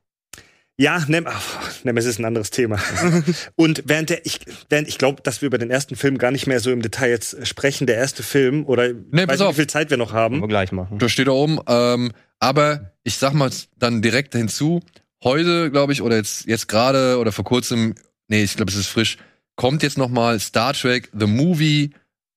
Nem 0.77 1.27
ach, 1.27 1.85
Nemesis 1.85 2.11
ist 2.13 2.19
ein 2.19 2.25
anderes 2.25 2.51
Thema. 2.51 2.79
und 3.57 3.85
während 3.87 4.11
der, 4.11 4.27
ich, 4.27 4.41
während 4.69 4.89
ich 4.89 4.99
glaube, 4.99 5.23
dass 5.23 5.41
wir 5.41 5.47
über 5.47 5.59
den 5.59 5.71
ersten 5.71 5.95
Film 5.95 6.19
gar 6.19 6.33
nicht 6.33 6.47
mehr 6.47 6.59
so 6.59 6.71
im 6.73 6.83
Detail 6.83 7.11
jetzt 7.11 7.47
sprechen, 7.47 7.87
der 7.87 7.97
erste 7.97 8.23
Film, 8.25 8.65
oder 8.67 8.93
Nee, 8.93 8.99
weiß 9.23 9.27
pass 9.27 9.39
nicht, 9.39 9.49
auf. 9.49 9.55
wie 9.55 9.61
viel 9.61 9.67
Zeit 9.69 9.91
wir 9.91 9.97
noch 9.97 10.13
Können 10.13 10.35
wir 10.35 10.41
haben. 10.41 10.49
gleich 10.49 10.73
machen. 10.73 10.99
Das 10.99 11.13
steht 11.13 11.29
da 11.29 11.33
oben. 11.33 11.61
Ähm, 11.69 12.13
aber 12.41 12.93
ich 13.05 13.17
sag 13.17 13.35
mal 13.35 13.51
dann 13.79 14.03
direkt 14.03 14.35
hinzu, 14.35 14.81
heute, 15.23 15.71
glaube 15.71 15.93
ich, 15.93 16.03
oder 16.03 16.17
jetzt, 16.17 16.47
jetzt 16.47 16.67
gerade 16.67 17.19
oder 17.19 17.31
vor 17.31 17.45
kurzem, 17.45 17.95
nee, 18.29 18.43
ich 18.43 18.57
glaube, 18.57 18.73
es 18.73 18.77
ist 18.77 18.89
frisch, 18.89 19.17
kommt 19.55 19.83
jetzt 19.85 19.97
noch 19.97 20.09
mal 20.09 20.41
Star 20.41 20.73
Trek 20.75 21.09
The 21.17 21.27
Movie 21.27 21.91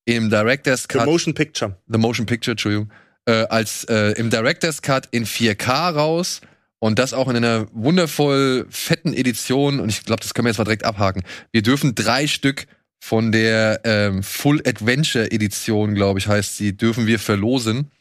im 0.06 0.30
Director's 0.30 0.84
The 0.84 1.00
Cut, 1.00 1.06
Motion 1.08 1.34
Picture. 1.34 1.76
The 1.88 1.98
Motion 1.98 2.28
Picture, 2.28 2.52
Entschuldigung, 2.54 2.92
äh, 3.26 3.46
als 3.50 3.84
äh, 3.86 4.12
im 4.12 4.30
Director's 4.30 4.82
Cut 4.84 5.08
in 5.10 5.26
4K 5.26 5.94
raus 5.96 6.42
und 6.80 7.00
das 7.00 7.14
auch 7.14 7.28
in 7.28 7.36
einer 7.36 7.68
wundervoll 7.74 8.66
fetten 8.70 9.14
Edition 9.14 9.80
und 9.80 9.90
ich 9.90 10.04
glaube, 10.04 10.22
das 10.22 10.34
können 10.34 10.46
wir 10.46 10.50
jetzt 10.52 10.58
mal 10.60 10.64
direkt 10.66 10.86
abhaken. 10.86 11.24
Wir 11.52 11.62
dürfen 11.64 11.96
drei 11.96 12.28
Stück 12.28 12.68
von 13.00 13.32
der 13.32 13.82
ähm, 13.84 14.24
Full 14.24 14.62
Adventure 14.66 15.32
Edition, 15.32 15.94
glaube 15.96 16.20
ich, 16.20 16.28
heißt 16.28 16.58
sie, 16.58 16.76
dürfen 16.76 17.08
wir 17.08 17.20
verlosen. 17.20 17.92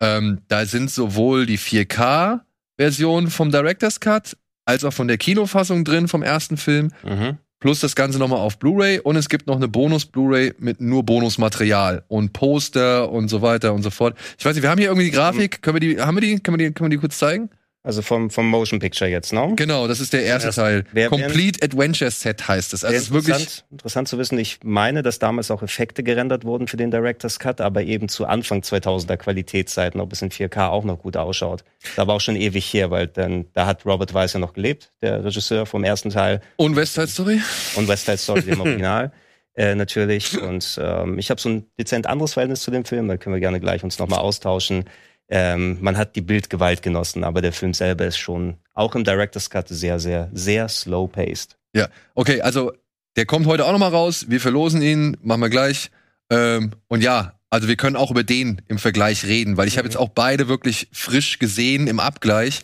Ähm, 0.00 0.40
da 0.48 0.64
sind 0.66 0.90
sowohl 0.90 1.46
die 1.46 1.58
4K-Version 1.58 3.30
vom 3.30 3.50
Director's 3.50 4.00
Cut 4.00 4.36
als 4.64 4.84
auch 4.84 4.92
von 4.92 5.08
der 5.08 5.18
Kinofassung 5.18 5.84
drin 5.84 6.08
vom 6.08 6.22
ersten 6.22 6.56
Film, 6.56 6.90
Mhm. 7.04 7.38
plus 7.58 7.80
das 7.80 7.94
Ganze 7.96 8.18
nochmal 8.18 8.38
auf 8.38 8.58
Blu-ray 8.58 9.00
und 9.00 9.16
es 9.16 9.28
gibt 9.28 9.46
noch 9.46 9.56
eine 9.56 9.68
Bonus-Blu-ray 9.68 10.54
mit 10.58 10.80
nur 10.80 11.02
Bonusmaterial 11.04 12.04
und 12.08 12.32
Poster 12.32 13.10
und 13.10 13.28
so 13.28 13.42
weiter 13.42 13.72
und 13.74 13.82
so 13.82 13.90
fort. 13.90 14.16
Ich 14.38 14.44
weiß 14.44 14.54
nicht, 14.54 14.62
wir 14.62 14.70
haben 14.70 14.78
hier 14.78 14.88
irgendwie 14.88 15.06
die 15.06 15.10
Grafik, 15.12 15.60
können 15.62 15.76
wir 15.76 15.80
die, 15.80 16.00
haben 16.00 16.16
wir 16.16 16.20
die, 16.22 16.38
können 16.40 16.58
wir 16.58 16.68
die, 16.68 16.74
können 16.74 16.90
wir 16.90 16.96
die 16.96 17.00
kurz 17.00 17.18
zeigen? 17.18 17.50
Also 17.82 18.02
vom, 18.02 18.28
vom 18.28 18.46
Motion 18.46 18.78
Picture 18.78 19.08
jetzt, 19.08 19.32
ne? 19.32 19.52
Genau, 19.56 19.88
das 19.88 20.00
ist 20.00 20.12
der 20.12 20.22
erste 20.24 20.48
Erste. 20.48 20.60
Teil. 20.60 20.84
Wer- 20.92 21.08
Complete 21.08 21.64
Adventure 21.64 22.10
Set 22.10 22.46
heißt 22.46 22.74
es. 22.74 22.84
Also 22.84 22.94
es 22.94 23.02
ist 23.04 23.10
wirklich, 23.12 23.62
interessant, 23.70 24.06
zu 24.06 24.18
wissen. 24.18 24.38
Ich 24.38 24.58
meine, 24.62 25.02
dass 25.02 25.18
damals 25.18 25.50
auch 25.50 25.62
Effekte 25.62 26.02
gerendert 26.02 26.44
wurden 26.44 26.68
für 26.68 26.76
den 26.76 26.90
Director's 26.90 27.38
Cut, 27.38 27.62
aber 27.62 27.82
eben 27.82 28.10
zu 28.10 28.26
Anfang 28.26 28.60
2000er 28.60 29.16
Qualitätszeiten, 29.16 29.98
ob 30.00 30.12
es 30.12 30.20
in 30.20 30.30
4K 30.30 30.68
auch 30.68 30.84
noch 30.84 30.98
gut 30.98 31.16
ausschaut. 31.16 31.64
Das 31.82 31.96
war 31.96 32.02
aber 32.02 32.14
auch 32.14 32.20
schon 32.20 32.36
ewig 32.36 32.66
her, 32.74 32.90
weil 32.90 33.06
dann, 33.06 33.46
da 33.54 33.64
hat 33.64 33.86
Robert 33.86 34.12
Weiss 34.12 34.34
ja 34.34 34.40
noch 34.40 34.52
gelebt, 34.52 34.92
der 35.00 35.24
Regisseur 35.24 35.64
vom 35.64 35.82
ersten 35.82 36.10
Teil 36.10 36.42
und 36.56 36.76
West 36.76 36.94
Side 36.94 37.08
Story? 37.08 37.40
und 37.76 37.88
West 37.88 38.04
Side 38.04 38.18
Story 38.18 38.40
im 38.46 38.60
Original. 38.60 39.10
Äh, 39.54 39.74
natürlich. 39.74 40.40
Und 40.40 40.78
ähm, 40.80 41.18
ich 41.18 41.30
habe 41.30 41.40
so 41.40 41.48
ein 41.48 41.64
dezent 41.78 42.06
anderes 42.06 42.34
Verhältnis 42.34 42.60
zu 42.60 42.70
dem 42.70 42.84
Film, 42.84 43.08
da 43.08 43.16
können 43.16 43.34
wir 43.34 43.40
gerne 43.40 43.58
gleich 43.58 43.82
uns 43.82 43.98
nochmal 43.98 44.20
austauschen. 44.20 44.84
Ähm, 45.32 45.78
man 45.80 45.96
hat 45.96 46.16
die 46.16 46.20
Bildgewalt 46.20 46.82
genossen, 46.82 47.22
aber 47.22 47.40
der 47.40 47.52
Film 47.52 47.72
selber 47.72 48.04
ist 48.04 48.18
schon 48.18 48.58
auch 48.74 48.96
im 48.96 49.04
Director's 49.04 49.48
Cut 49.48 49.68
sehr, 49.68 50.00
sehr, 50.00 50.28
sehr 50.32 50.68
slow-paced. 50.68 51.56
Ja, 51.72 51.88
okay, 52.14 52.40
also 52.40 52.72
der 53.16 53.26
kommt 53.26 53.46
heute 53.46 53.64
auch 53.64 53.72
noch 53.72 53.78
mal 53.78 53.88
raus. 53.88 54.26
Wir 54.28 54.40
verlosen 54.40 54.82
ihn, 54.82 55.16
machen 55.22 55.40
wir 55.40 55.50
gleich. 55.50 55.90
Ähm, 56.30 56.72
und 56.88 57.02
ja, 57.02 57.38
also 57.48 57.68
wir 57.68 57.76
können 57.76 57.96
auch 57.96 58.10
über 58.10 58.24
den 58.24 58.62
im 58.66 58.78
Vergleich 58.78 59.24
reden, 59.24 59.56
weil 59.56 59.68
ich 59.68 59.78
habe 59.78 59.86
jetzt 59.86 59.96
auch 59.96 60.08
beide 60.08 60.48
wirklich 60.48 60.88
frisch 60.92 61.38
gesehen 61.38 61.86
im 61.86 62.00
Abgleich. 62.00 62.62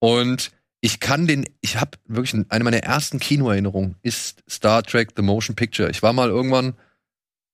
Und 0.00 0.50
ich 0.80 0.98
kann 0.98 1.26
den, 1.26 1.48
ich 1.60 1.78
habe 1.78 1.98
wirklich 2.06 2.44
eine 2.48 2.64
meiner 2.64 2.78
ersten 2.78 3.20
Kinoerinnerungen 3.20 3.96
ist 4.02 4.42
Star 4.48 4.82
Trek 4.82 5.10
The 5.16 5.22
Motion 5.22 5.54
Picture. 5.54 5.90
Ich 5.90 6.02
war 6.02 6.12
mal 6.12 6.28
irgendwann, 6.28 6.74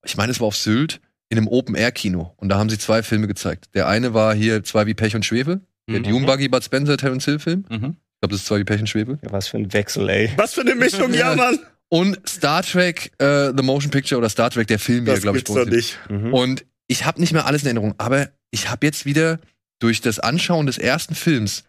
ich 0.05 0.17
meine, 0.17 0.31
es 0.31 0.39
war 0.39 0.47
auf 0.47 0.55
Sylt 0.55 1.01
in 1.29 1.37
einem 1.37 1.47
Open-Air-Kino 1.47 2.33
und 2.37 2.49
da 2.49 2.57
haben 2.57 2.69
sie 2.69 2.77
zwei 2.77 3.03
Filme 3.03 3.27
gezeigt. 3.27 3.69
Der 3.73 3.87
eine 3.87 4.13
war 4.13 4.33
hier 4.33 4.63
zwei 4.63 4.85
wie 4.85 4.93
Pech 4.93 5.15
und 5.15 5.25
Schwefel, 5.25 5.61
der 5.89 5.99
Mhm. 5.99 6.03
Dune 6.03 6.25
Buggy 6.25 6.47
Bud 6.47 6.63
Spencer 6.63 6.97
Terence 6.97 7.25
Hill 7.25 7.39
Film. 7.39 7.65
Ich 7.69 7.77
Mhm. 7.77 7.79
glaube, 8.21 8.31
das 8.31 8.37
ist 8.41 8.45
zwei 8.45 8.59
wie 8.59 8.63
Pech 8.63 8.79
und 8.79 8.87
Schwefel. 8.87 9.19
Ja, 9.21 9.31
was 9.31 9.47
für 9.47 9.57
ein 9.57 9.71
Wechsel, 9.73 10.07
ey. 10.09 10.31
Was 10.37 10.53
für 10.53 10.61
eine 10.61 10.75
Mischung, 10.75 11.13
ja, 11.13 11.35
Mann! 11.35 11.59
Und 11.89 12.19
Star 12.27 12.63
Trek 12.63 13.11
äh, 13.19 13.53
The 13.55 13.63
Motion 13.63 13.91
Picture 13.91 14.17
oder 14.19 14.29
Star 14.29 14.49
Trek 14.49 14.67
der 14.67 14.79
Film, 14.79 15.05
Das 15.05 15.21
glaube 15.21 15.37
ich, 15.37 15.43
doch 15.45 15.65
nicht. 15.65 15.97
Mhm. 16.09 16.33
Und 16.33 16.65
ich 16.87 17.05
habe 17.05 17.19
nicht 17.21 17.31
mehr 17.33 17.45
alles 17.45 17.61
in 17.63 17.67
Erinnerung, 17.67 17.95
aber 17.97 18.29
ich 18.51 18.69
habe 18.69 18.85
jetzt 18.85 19.05
wieder 19.05 19.39
durch 19.79 20.01
das 20.01 20.19
Anschauen 20.19 20.65
des 20.65 20.77
ersten 20.77 21.15
Films 21.15 21.63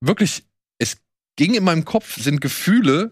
wirklich, 0.00 0.44
es 0.78 0.96
ging 1.36 1.54
in 1.54 1.64
meinem 1.64 1.84
Kopf, 1.84 2.20
sind 2.20 2.40
Gefühle 2.40 3.10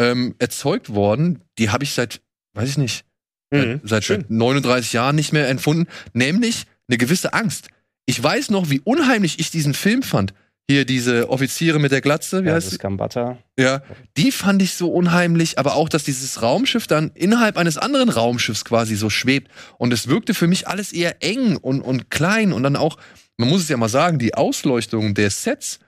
ähm, 0.00 0.34
erzeugt 0.38 0.90
worden, 0.94 1.42
die 1.58 1.70
habe 1.70 1.84
ich 1.84 1.92
seit, 1.92 2.20
weiß 2.54 2.68
ich 2.70 2.78
nicht, 2.78 3.04
Mhm. 3.50 3.80
seit, 3.84 4.04
Schön. 4.04 4.22
seit 4.22 4.30
39 4.30 4.92
Jahren 4.92 5.16
nicht 5.16 5.32
mehr 5.32 5.48
empfunden, 5.48 5.86
nämlich 6.12 6.64
eine 6.88 6.98
gewisse 6.98 7.32
Angst. 7.32 7.68
Ich 8.06 8.22
weiß 8.22 8.50
noch, 8.50 8.70
wie 8.70 8.80
unheimlich 8.80 9.38
ich 9.38 9.50
diesen 9.50 9.74
Film 9.74 10.02
fand. 10.02 10.32
Hier 10.70 10.84
diese 10.84 11.30
Offiziere 11.30 11.78
mit 11.78 11.92
der 11.92 12.02
Glatze, 12.02 12.44
wie 12.44 12.48
ja, 12.48 12.54
heißt 12.54 12.72
das? 12.72 12.78
Gambata. 12.78 13.38
Ja, 13.58 13.82
die 14.18 14.30
fand 14.30 14.60
ich 14.60 14.74
so 14.74 14.92
unheimlich, 14.92 15.58
aber 15.58 15.76
auch, 15.76 15.88
dass 15.88 16.04
dieses 16.04 16.42
Raumschiff 16.42 16.86
dann 16.86 17.10
innerhalb 17.14 17.56
eines 17.56 17.78
anderen 17.78 18.10
Raumschiffs 18.10 18.66
quasi 18.66 18.94
so 18.94 19.08
schwebt. 19.08 19.50
Und 19.78 19.94
es 19.94 20.08
wirkte 20.08 20.34
für 20.34 20.46
mich 20.46 20.68
alles 20.68 20.92
eher 20.92 21.22
eng 21.22 21.56
und, 21.56 21.80
und 21.80 22.10
klein 22.10 22.52
und 22.52 22.64
dann 22.64 22.76
auch, 22.76 22.98
man 23.38 23.48
muss 23.48 23.62
es 23.62 23.68
ja 23.70 23.78
mal 23.78 23.88
sagen, 23.88 24.18
die 24.18 24.34
Ausleuchtung 24.34 25.14
der 25.14 25.30
Sets 25.30 25.78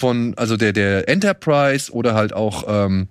von, 0.00 0.32
also 0.38 0.56
der, 0.56 0.72
der 0.72 1.06
Enterprise 1.06 1.92
oder 1.92 2.14
halt 2.14 2.32
auch 2.32 2.64
ähm, 2.66 3.08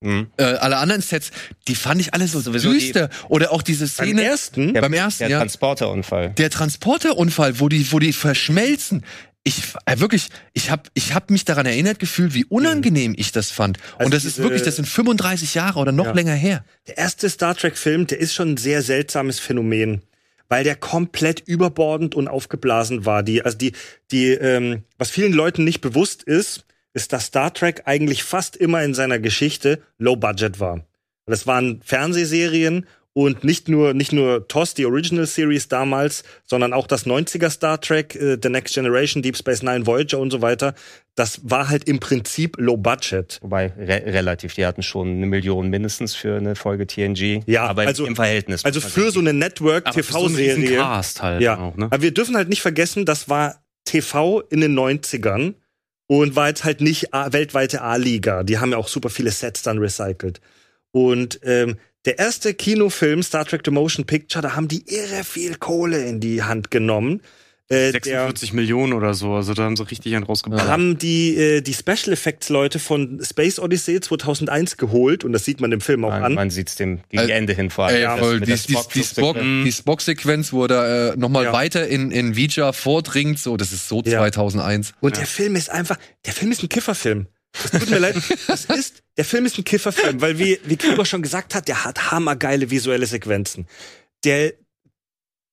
Mhm. 0.00 0.28
äh, 0.36 0.42
alle 0.44 0.76
anderen 0.76 1.00
Sets, 1.02 1.30
die 1.68 1.74
fand 1.74 2.00
ich 2.00 2.12
alle 2.12 2.28
so 2.28 2.40
Sowieso 2.40 2.72
die- 2.72 2.78
düster. 2.80 3.08
Oder 3.28 3.52
auch 3.52 3.62
diese 3.62 3.84
Beim 3.86 4.08
Szene 4.08 4.24
ersten? 4.24 4.74
Der, 4.74 4.82
beim 4.82 4.92
ersten, 4.92 5.20
der 5.20 5.30
ja. 5.30 5.38
Transporterunfall. 5.38 6.30
Der 6.30 6.50
Transporterunfall, 6.50 7.60
wo 7.60 7.68
die, 7.68 7.90
wo 7.92 7.98
die 7.98 8.12
verschmelzen. 8.12 9.04
Ich 9.42 9.62
äh, 9.86 9.98
wirklich, 10.00 10.28
ich 10.54 10.70
habe 10.70 10.82
ich 10.94 11.14
hab 11.14 11.30
mich 11.30 11.44
daran 11.44 11.66
erinnert 11.66 11.98
gefühlt, 12.00 12.34
wie 12.34 12.44
unangenehm 12.44 13.14
ich 13.16 13.30
das 13.32 13.50
fand. 13.50 13.78
Also 13.94 14.06
Und 14.06 14.14
das 14.14 14.24
ist 14.24 14.36
diese- 14.36 14.42
wirklich, 14.42 14.62
das 14.62 14.76
sind 14.76 14.86
35 14.86 15.54
Jahre 15.54 15.78
oder 15.78 15.92
noch 15.92 16.06
Ja. 16.06 16.12
länger 16.12 16.34
her. 16.34 16.64
Der 16.88 16.98
erste 16.98 17.30
Star 17.30 17.54
Trek-Film, 17.54 18.06
der 18.06 18.18
ist 18.18 18.34
schon 18.34 18.52
ein 18.52 18.56
sehr 18.56 18.82
seltsames 18.82 19.38
Phänomen, 19.38 20.02
weil 20.48 20.64
der 20.64 20.74
komplett 20.76 21.40
überbordend 21.46 22.14
und 22.14 22.28
aufgeblasen 22.28 23.06
war. 23.06 23.22
Die, 23.22 23.42
also 23.44 23.56
die, 23.56 23.72
die, 24.10 24.30
ähm, 24.32 24.82
was 24.98 25.10
vielen 25.10 25.32
Leuten 25.32 25.62
nicht 25.64 25.80
bewusst 25.80 26.22
ist, 26.24 26.64
ist, 26.96 27.12
dass 27.12 27.26
Star 27.26 27.52
Trek 27.54 27.82
eigentlich 27.84 28.24
fast 28.24 28.56
immer 28.56 28.82
in 28.82 28.94
seiner 28.94 29.18
Geschichte 29.20 29.80
Low 29.98 30.16
Budget 30.16 30.58
war. 30.58 30.80
Das 31.26 31.46
waren 31.46 31.80
Fernsehserien 31.84 32.86
Und 33.18 33.44
nicht 33.44 33.66
nur, 33.70 33.94
nicht 33.94 34.12
nur 34.12 34.46
TOS, 34.46 34.74
die 34.74 34.84
Original 34.84 35.24
Series 35.24 35.68
damals, 35.68 36.22
sondern 36.44 36.74
auch 36.74 36.86
das 36.86 37.06
90er 37.06 37.48
Star 37.48 37.80
Trek, 37.80 38.14
äh, 38.14 38.36
The 38.42 38.50
Next 38.50 38.74
Generation, 38.74 39.22
Deep 39.22 39.38
Space 39.38 39.62
Nine, 39.62 39.86
Voyager 39.86 40.18
und 40.18 40.30
so 40.30 40.42
weiter. 40.42 40.74
Das 41.14 41.40
war 41.42 41.70
halt 41.70 41.88
im 41.88 41.98
Prinzip 41.98 42.56
Low 42.58 42.76
Budget. 42.76 43.38
Wobei 43.40 43.72
re 43.78 44.02
relativ, 44.12 44.52
die 44.52 44.66
hatten 44.66 44.82
schon 44.82 45.08
eine 45.16 45.24
Million 45.24 45.70
mindestens 45.70 46.14
für 46.14 46.36
eine 46.36 46.56
Folge 46.56 46.86
TNG. 46.86 47.40
Ja, 47.46 47.64
aber 47.66 47.86
also- 47.86 48.04
im 48.04 48.16
Verhältnis. 48.16 48.66
Also 48.66 48.82
für 48.82 49.10
so 49.10 49.20
eine 49.20 49.32
Network-TV-Serie. 49.32 50.54
TV-Serie. 50.56 50.76
Cast 50.76 51.22
halt 51.22 51.40
Ja. 51.40 51.58
auch, 51.58 51.74
ne? 51.74 51.86
Aber 51.86 52.02
wir 52.02 52.12
dürfen 52.12 52.36
halt 52.36 52.50
nicht 52.50 52.60
vergessen, 52.60 53.06
das 53.06 53.30
war 53.30 53.62
TV 53.86 54.42
in 54.50 54.60
den 54.60 54.74
90ern 54.74 55.54
und 56.06 56.36
war 56.36 56.48
jetzt 56.48 56.64
halt 56.64 56.80
nicht 56.80 57.12
A 57.12 57.32
weltweite 57.32 57.82
A-Liga. 57.82 58.42
Die 58.42 58.58
haben 58.58 58.72
ja 58.72 58.78
auch 58.78 58.88
super 58.88 59.10
viele 59.10 59.30
Sets 59.30 59.62
dann 59.62 59.78
recycelt. 59.78 60.40
Und 60.92 61.40
ähm, 61.42 61.76
der 62.04 62.18
erste 62.18 62.54
Kinofilm, 62.54 63.22
Star 63.22 63.44
Trek 63.44 63.62
The 63.64 63.72
Motion 63.72 64.06
Picture, 64.06 64.42
da 64.42 64.54
haben 64.54 64.68
die 64.68 64.84
irre 64.86 65.24
viel 65.24 65.56
Kohle 65.56 66.04
in 66.04 66.20
die 66.20 66.42
Hand 66.42 66.70
genommen. 66.70 67.20
Äh, 67.68 67.90
der, 67.90 68.00
46 68.02 68.52
Millionen 68.52 68.92
oder 68.92 69.12
so, 69.14 69.32
also 69.34 69.52
da 69.52 69.64
haben 69.64 69.76
sie 69.76 69.82
richtig 69.90 70.14
einen 70.14 70.22
rausgebracht. 70.24 70.62
da 70.62 70.68
haben 70.68 70.98
die, 70.98 71.36
äh, 71.36 71.60
die 71.62 71.74
Special 71.74 72.12
Effects 72.12 72.48
Leute 72.48 72.78
von 72.78 73.20
Space 73.24 73.58
Odyssey 73.58 74.00
2001 74.00 74.76
geholt 74.76 75.24
und 75.24 75.32
das 75.32 75.44
sieht 75.44 75.60
man 75.60 75.72
im 75.72 75.80
Film 75.80 76.04
auch 76.04 76.10
man, 76.10 76.22
an. 76.22 76.34
man 76.34 76.50
sieht's 76.50 76.76
dem 76.76 77.00
gegen 77.08 77.18
Also, 77.22 77.32
Ende 77.32 77.54
hin 77.54 77.70
vor 77.70 77.86
allem. 77.86 77.96
Ey, 77.96 78.02
Das 78.02 78.18
voll, 78.20 78.38
die, 78.40 78.46
der 78.46 78.56
die, 78.56 78.76
die, 78.94 79.02
Spock, 79.02 79.36
die 79.40 79.72
Spock-Sequenz, 79.72 80.52
wo 80.52 80.64
er 80.66 81.14
äh, 81.14 81.16
nochmal 81.16 81.44
Ja. 81.44 81.52
weiter 81.52 81.88
in, 81.88 82.12
in 82.12 82.36
Vija 82.36 82.72
vordringt, 82.72 83.40
so, 83.40 83.56
das 83.56 83.72
ist 83.72 83.88
so 83.88 84.00
Ja. 84.04 84.18
2001. 84.18 84.92
Und 85.00 85.16
der 85.16 85.26
Film 85.26 85.56
ist 85.56 85.68
einfach, 85.70 85.98
der 86.24 86.34
Film 86.34 86.52
ist 86.52 86.62
ein 86.62 86.68
Kifferfilm. 86.68 87.26
Das 87.62 87.70
tut 87.80 87.90
mir 87.90 87.98
leid. 87.98 88.14
Das 88.46 88.66
ist, 88.66 89.02
der 89.16 89.24
Film 89.24 89.44
ist 89.46 89.58
ein 89.58 89.64
Kifferfilm, 89.64 90.20
weil 90.20 90.38
wie, 90.38 90.60
wie 90.66 90.76
Gregor 90.76 91.04
schon 91.06 91.22
gesagt 91.22 91.54
hat, 91.56 91.66
der 91.66 91.84
hat 91.84 92.12
hammergeile 92.12 92.70
visuelle 92.70 93.06
Sequenzen. 93.06 93.66
Der, 94.24 94.52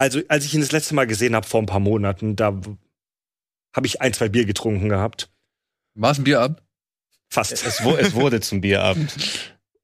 also 0.03 0.21
als 0.27 0.43
ich 0.45 0.53
ihn 0.53 0.61
das 0.61 0.71
letzte 0.73 0.95
Mal 0.95 1.07
gesehen 1.07 1.33
habe 1.35 1.47
vor 1.47 1.61
ein 1.61 1.65
paar 1.65 1.79
Monaten, 1.79 2.35
da 2.35 2.47
habe 3.75 3.87
ich 3.87 4.01
ein, 4.01 4.13
zwei 4.13 4.27
Bier 4.29 4.45
getrunken 4.45 4.89
gehabt. 4.89 5.29
War's 5.95 6.17
ein 6.19 6.23
Bier 6.25 6.41
ab? 6.41 6.61
Fast. 7.29 7.51
es, 7.53 7.63
es 7.63 8.13
wurde 8.13 8.41
zum 8.41 8.61
Bierabend. 8.61 9.15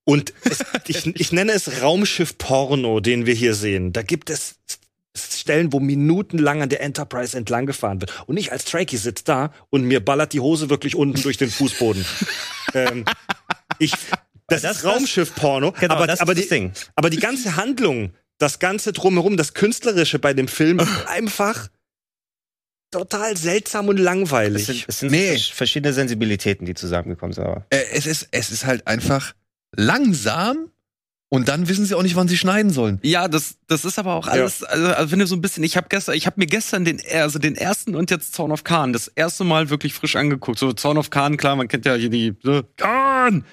Und 0.03 0.33
es, 0.43 0.63
ich, 0.87 1.05
ich 1.05 1.31
nenne 1.31 1.51
es 1.53 1.81
Raumschiff-Porno, 1.81 2.99
den 2.99 3.25
wir 3.25 3.33
hier 3.33 3.55
sehen. 3.55 3.93
Da 3.93 4.01
gibt 4.01 4.29
es 4.29 4.59
Stellen, 5.15 5.71
wo 5.73 5.79
minutenlang 5.79 6.61
an 6.61 6.69
der 6.69 6.81
Enterprise 6.81 7.35
entlang 7.37 7.65
gefahren 7.65 8.01
wird. 8.01 8.23
Und 8.27 8.37
ich 8.37 8.51
als 8.51 8.65
Trekkie 8.65 8.97
sitze 8.97 9.23
da 9.23 9.53
und 9.69 9.83
mir 9.83 10.03
ballert 10.03 10.33
die 10.33 10.39
Hose 10.39 10.69
wirklich 10.69 10.95
unten 10.95 11.21
durch 11.21 11.37
den 11.37 11.49
Fußboden. 11.49 12.05
ähm, 12.73 13.05
ich, 13.79 13.91
das, 14.47 14.61
Das- 14.61 14.77
ist 14.77 14.85
Raumschiff-Porno, 14.85 15.71
Genau, 15.79 15.95
aber, 15.95 16.07
das 16.07 16.19
aber, 16.19 16.35
die, 16.35 16.41
das 16.41 16.49
Ding. 16.49 16.71
aber 16.95 17.09
die 17.09 17.17
ganze 17.19 17.55
Handlung, 17.55 18.11
das 18.39 18.57
ganze 18.59 18.91
drumherum, 18.93 19.37
das 19.37 19.53
Künstlerische 19.53 20.17
bei 20.17 20.33
dem 20.33 20.47
Film 20.47 20.79
ist 20.79 20.89
einfach 21.07 21.67
total 22.91 23.37
seltsam 23.37 23.87
und 23.87 23.97
Es 23.99 24.03
langweilig. 24.03 24.65
sind, 24.65 24.85
es 24.87 24.99
sind 24.99 25.11
Nee. 25.11 25.27
vers- 25.33 25.47
verschiedene 25.49 25.93
Sensibilitäten, 25.93 26.65
die 26.65 26.73
zusammengekommen 26.73 27.33
sind. 27.33 27.43
Aber 27.45 27.65
Äh, 27.69 27.83
es, 27.93 28.07
ist, 28.07 28.27
es 28.31 28.49
ist 28.49 28.65
halt 28.65 28.87
einfach 28.87 29.35
langsam 29.75 30.71
und 31.31 31.47
dann 31.47 31.69
wissen 31.69 31.85
sie 31.85 31.93
auch 31.93 32.01
nicht, 32.01 32.15
wann 32.15 32.27
sie 32.27 32.37
schneiden 32.37 32.71
sollen. 32.71 32.97
Ja, 33.03 33.27
das, 33.27 33.57
das 33.67 33.85
ist 33.85 33.99
aber 33.99 34.15
auch 34.15 34.25
alles, 34.25 34.63
also, 34.63 34.87
also 34.87 35.11
wenn 35.11 35.19
du 35.19 35.27
so 35.27 35.35
ein 35.35 35.41
bisschen, 35.41 35.63
ich 35.63 35.77
habe 35.77 35.85
gestern, 35.87 36.15
ich 36.15 36.25
habe 36.25 36.39
mir 36.39 36.47
gestern 36.47 36.85
den, 36.85 36.99
also 37.13 37.37
den 37.37 37.55
ersten 37.55 37.93
und 37.93 38.09
jetzt 38.09 38.33
Zorn 38.33 38.51
of 38.51 38.63
Khan, 38.63 38.93
das 38.93 39.07
erste 39.09 39.43
Mal 39.43 39.69
wirklich 39.69 39.93
frisch 39.93 40.15
angeguckt. 40.15 40.57
So 40.57 40.73
Zorn 40.73 40.97
of 40.97 41.11
Khan, 41.11 41.37
klar, 41.37 41.55
man 41.55 41.67
kennt 41.67 41.85
ja 41.85 41.93
hier 41.93 42.09
die, 42.09 42.35
so, 42.41 42.63
Khan! 42.77 43.45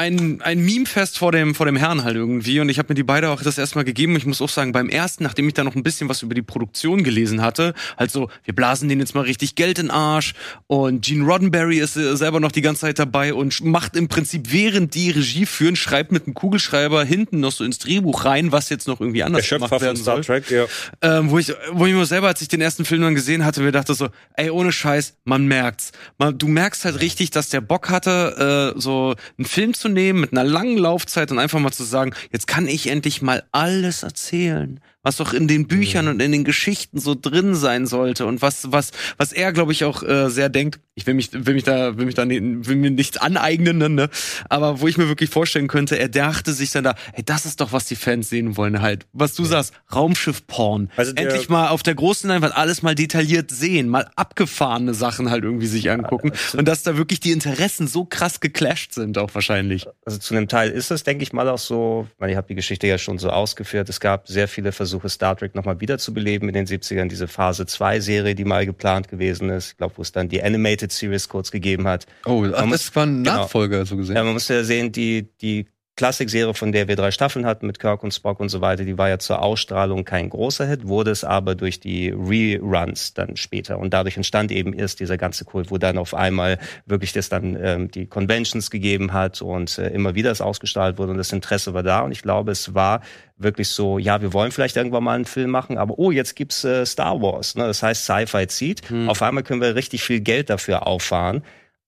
Ein, 0.00 0.40
ein 0.40 0.64
Meme-Fest 0.64 1.18
vor 1.18 1.30
dem, 1.30 1.54
vor 1.54 1.66
dem 1.66 1.76
Herrn 1.76 2.04
halt 2.04 2.16
irgendwie. 2.16 2.58
Und 2.58 2.70
ich 2.70 2.78
habe 2.78 2.88
mir 2.88 2.94
die 2.94 3.02
beide 3.02 3.28
auch 3.28 3.42
das 3.42 3.58
erste 3.58 3.76
Mal 3.76 3.84
gegeben. 3.84 4.16
Ich 4.16 4.24
muss 4.24 4.40
auch 4.40 4.48
sagen, 4.48 4.72
beim 4.72 4.88
ersten, 4.88 5.24
nachdem 5.24 5.46
ich 5.46 5.52
da 5.52 5.62
noch 5.62 5.74
ein 5.74 5.82
bisschen 5.82 6.08
was 6.08 6.22
über 6.22 6.34
die 6.34 6.40
Produktion 6.40 7.04
gelesen 7.04 7.42
hatte, 7.42 7.74
halt 7.98 8.10
so, 8.10 8.30
wir 8.44 8.54
blasen 8.54 8.88
denen 8.88 9.02
jetzt 9.02 9.14
mal 9.14 9.24
richtig 9.24 9.56
Geld 9.56 9.78
in 9.78 9.88
den 9.88 9.90
Arsch. 9.90 10.32
Und 10.68 11.04
Gene 11.04 11.26
Roddenberry 11.26 11.78
ist 11.78 11.98
äh, 11.98 12.16
selber 12.16 12.40
noch 12.40 12.50
die 12.50 12.62
ganze 12.62 12.80
Zeit 12.80 12.98
dabei 12.98 13.34
und 13.34 13.62
macht 13.62 13.94
im 13.94 14.08
Prinzip, 14.08 14.50
während 14.50 14.94
die 14.94 15.10
Regie 15.10 15.44
führen, 15.44 15.76
schreibt 15.76 16.12
mit 16.12 16.24
einem 16.24 16.32
Kugelschreiber 16.32 17.04
hinten 17.04 17.40
noch 17.40 17.52
so 17.52 17.62
ins 17.62 17.78
Drehbuch 17.78 18.24
rein, 18.24 18.52
was 18.52 18.70
jetzt 18.70 18.88
noch 18.88 19.00
irgendwie 19.00 19.22
anders 19.22 19.42
der 19.42 19.48
Schöpfer 19.48 19.66
gemacht 19.66 19.80
von 19.80 19.86
werden 19.86 19.96
Star 19.98 20.22
soll 20.22 20.40
Trek, 20.40 20.50
ja. 20.50 20.64
ähm, 21.02 21.30
wo 21.30 21.38
ich, 21.38 21.52
wo 21.72 21.84
ich 21.84 21.92
mir 21.92 22.06
selber, 22.06 22.28
als 22.28 22.40
ich 22.40 22.48
den 22.48 22.62
ersten 22.62 22.86
Film 22.86 23.02
dann 23.02 23.14
gesehen 23.14 23.44
hatte, 23.44 23.60
mir 23.60 23.70
dachte 23.70 23.92
so, 23.92 24.08
ey, 24.32 24.48
ohne 24.48 24.72
Scheiß, 24.72 25.18
man 25.24 25.44
merkt's. 25.46 25.92
Man, 26.16 26.38
du 26.38 26.48
merkst 26.48 26.86
halt 26.86 27.02
richtig, 27.02 27.30
dass 27.30 27.50
der 27.50 27.60
Bock 27.60 27.90
hatte, 27.90 28.72
äh, 28.74 28.80
so 28.80 29.14
einen 29.36 29.44
Film 29.44 29.74
zu 29.74 29.89
nehmen 29.92 30.20
mit 30.20 30.32
einer 30.32 30.44
langen 30.44 30.78
Laufzeit 30.78 31.30
und 31.30 31.38
einfach 31.38 31.58
mal 31.60 31.72
zu 31.72 31.84
sagen, 31.84 32.14
jetzt 32.32 32.46
kann 32.46 32.66
ich 32.66 32.88
endlich 32.88 33.22
mal 33.22 33.44
alles 33.52 34.02
erzählen, 34.02 34.80
was 35.02 35.16
doch 35.16 35.32
in 35.32 35.48
den 35.48 35.66
Büchern 35.66 36.08
und 36.08 36.20
in 36.20 36.30
den 36.32 36.44
Geschichten 36.44 36.98
so 37.00 37.14
drin 37.14 37.54
sein 37.54 37.86
sollte 37.86 38.26
und 38.26 38.42
was, 38.42 38.70
was, 38.72 38.90
was 39.16 39.32
er, 39.32 39.52
glaube 39.52 39.72
ich, 39.72 39.84
auch 39.84 40.02
äh, 40.02 40.28
sehr 40.28 40.48
denkt. 40.48 40.80
Ich 40.94 41.06
will 41.06 41.14
mich, 41.14 41.30
will 41.32 41.54
mich 41.54 41.64
da, 41.64 41.96
will 41.96 42.04
mich 42.04 42.14
da, 42.14 42.26
ne- 42.26 42.66
will 42.66 42.76
mir 42.76 42.90
nichts 42.90 43.16
aneignen, 43.16 43.94
ne? 43.94 44.10
Aber 44.50 44.80
wo 44.82 44.88
ich 44.88 44.98
mir 44.98 45.08
wirklich 45.08 45.30
vorstellen 45.30 45.68
könnte, 45.68 45.98
er 45.98 46.08
dachte 46.10 46.52
sich 46.52 46.70
dann 46.72 46.84
da, 46.84 46.94
ey, 47.14 47.24
das 47.24 47.46
ist 47.46 47.60
doch, 47.62 47.72
was 47.72 47.86
die 47.86 47.96
Fans 47.96 48.28
sehen 48.28 48.58
wollen 48.58 48.82
halt. 48.82 49.06
Was 49.14 49.34
du 49.34 49.44
sagst, 49.46 49.72
Raumschiff-Porn. 49.94 50.90
Also 50.96 51.12
der- 51.12 51.24
Endlich 51.30 51.48
mal 51.48 51.68
auf 51.68 51.82
der 51.82 51.94
großen 51.94 52.28
Leinwand 52.28 52.54
alles 52.56 52.82
mal 52.82 52.94
detailliert 52.94 53.50
sehen, 53.50 53.88
mal 53.88 54.10
abgefahrene 54.16 54.92
Sachen 54.94 55.30
halt 55.30 55.44
irgendwie 55.44 55.66
sich 55.66 55.90
angucken. 55.90 56.32
Und 56.56 56.66
dass 56.68 56.82
da 56.82 56.96
wirklich 56.96 57.20
die 57.20 57.32
Interessen 57.32 57.86
so 57.88 58.04
krass 58.04 58.40
geclasht 58.40 58.92
sind 58.92 59.16
auch 59.18 59.34
wahrscheinlich. 59.34 59.86
also 60.04 60.18
zu 60.18 60.34
einem 60.34 60.48
Teil 60.48 60.70
ist 60.70 60.90
es, 60.90 61.02
denke 61.04 61.22
ich 61.22 61.32
mal, 61.32 61.48
auch 61.48 61.58
so, 61.58 62.06
weil 62.18 62.30
ich 62.30 62.36
habe 62.36 62.48
die 62.48 62.54
Geschichte 62.54 62.86
ja 62.86 62.98
schon 62.98 63.18
so 63.18 63.30
ausgeführt. 63.30 63.88
Es 63.88 64.00
gab 64.00 64.28
sehr 64.28 64.48
viele 64.48 64.72
Versuche, 64.72 64.89
Star 65.08 65.36
Trek 65.36 65.54
nochmal 65.54 65.80
wiederzubeleben 65.80 66.48
in 66.48 66.54
den 66.54 66.66
70ern. 66.66 67.08
Diese 67.08 67.28
Phase 67.28 67.64
2-Serie, 67.64 68.34
die 68.34 68.44
mal 68.44 68.66
geplant 68.66 69.08
gewesen 69.08 69.50
ist. 69.50 69.72
Ich 69.72 69.76
glaube, 69.76 69.94
wo 69.96 70.02
es 70.02 70.12
dann 70.12 70.28
die 70.28 70.42
Animated 70.42 70.90
Series 70.90 71.28
kurz 71.28 71.50
gegeben 71.50 71.86
hat. 71.86 72.06
Oh, 72.26 72.44
ach, 72.52 72.60
Man 72.60 72.70
das 72.70 72.94
war 72.96 73.06
ein 73.06 73.22
genau. 73.22 73.36
Nachfolger, 73.36 73.86
so 73.86 73.96
gesehen. 73.96 74.16
Ja, 74.16 74.24
man 74.24 74.32
muss 74.32 74.48
ja 74.48 74.64
sehen, 74.64 74.92
die, 74.92 75.28
die 75.40 75.66
Klassikserie, 76.00 76.54
von 76.54 76.72
der 76.72 76.88
wir 76.88 76.96
drei 76.96 77.10
Staffeln 77.10 77.44
hatten 77.44 77.66
mit 77.66 77.78
Kirk 77.78 78.02
und 78.02 78.14
Spock 78.14 78.40
und 78.40 78.48
so 78.48 78.62
weiter, 78.62 78.86
die 78.86 78.96
war 78.96 79.10
ja 79.10 79.18
zur 79.18 79.42
Ausstrahlung 79.42 80.06
kein 80.06 80.30
großer 80.30 80.64
Hit, 80.64 80.88
wurde 80.88 81.10
es 81.10 81.24
aber 81.24 81.54
durch 81.54 81.78
die 81.78 82.08
Reruns 82.08 83.12
dann 83.12 83.36
später. 83.36 83.78
Und 83.78 83.92
dadurch 83.92 84.16
entstand 84.16 84.50
eben 84.50 84.72
erst 84.72 85.00
dieser 85.00 85.18
ganze 85.18 85.44
Kult, 85.44 85.70
wo 85.70 85.76
dann 85.76 85.98
auf 85.98 86.14
einmal 86.14 86.58
wirklich 86.86 87.12
das 87.12 87.28
dann 87.28 87.54
ähm, 87.62 87.90
die 87.90 88.06
Conventions 88.06 88.70
gegeben 88.70 89.12
hat 89.12 89.42
und 89.42 89.76
äh, 89.76 89.88
immer 89.88 90.14
wieder 90.14 90.30
es 90.30 90.40
ausgestrahlt 90.40 90.96
wurde 90.96 91.12
und 91.12 91.18
das 91.18 91.34
Interesse 91.34 91.74
war 91.74 91.82
da. 91.82 92.00
Und 92.00 92.12
ich 92.12 92.22
glaube, 92.22 92.52
es 92.52 92.72
war 92.72 93.02
wirklich 93.36 93.68
so, 93.68 93.98
ja, 93.98 94.22
wir 94.22 94.32
wollen 94.32 94.52
vielleicht 94.52 94.78
irgendwann 94.78 95.04
mal 95.04 95.16
einen 95.16 95.26
Film 95.26 95.50
machen, 95.50 95.76
aber 95.76 95.98
oh, 95.98 96.10
jetzt 96.10 96.34
gibt's 96.34 96.64
äh, 96.64 96.86
Star 96.86 97.20
Wars. 97.20 97.56
Ne? 97.56 97.66
Das 97.66 97.82
heißt, 97.82 98.04
Sci-Fi 98.06 98.46
zieht. 98.46 98.90
Auf 99.06 99.20
einmal 99.20 99.44
können 99.44 99.60
wir 99.60 99.74
richtig 99.74 100.02
viel 100.02 100.20
Geld 100.20 100.48
dafür 100.48 100.86
auffahren. 100.86 101.42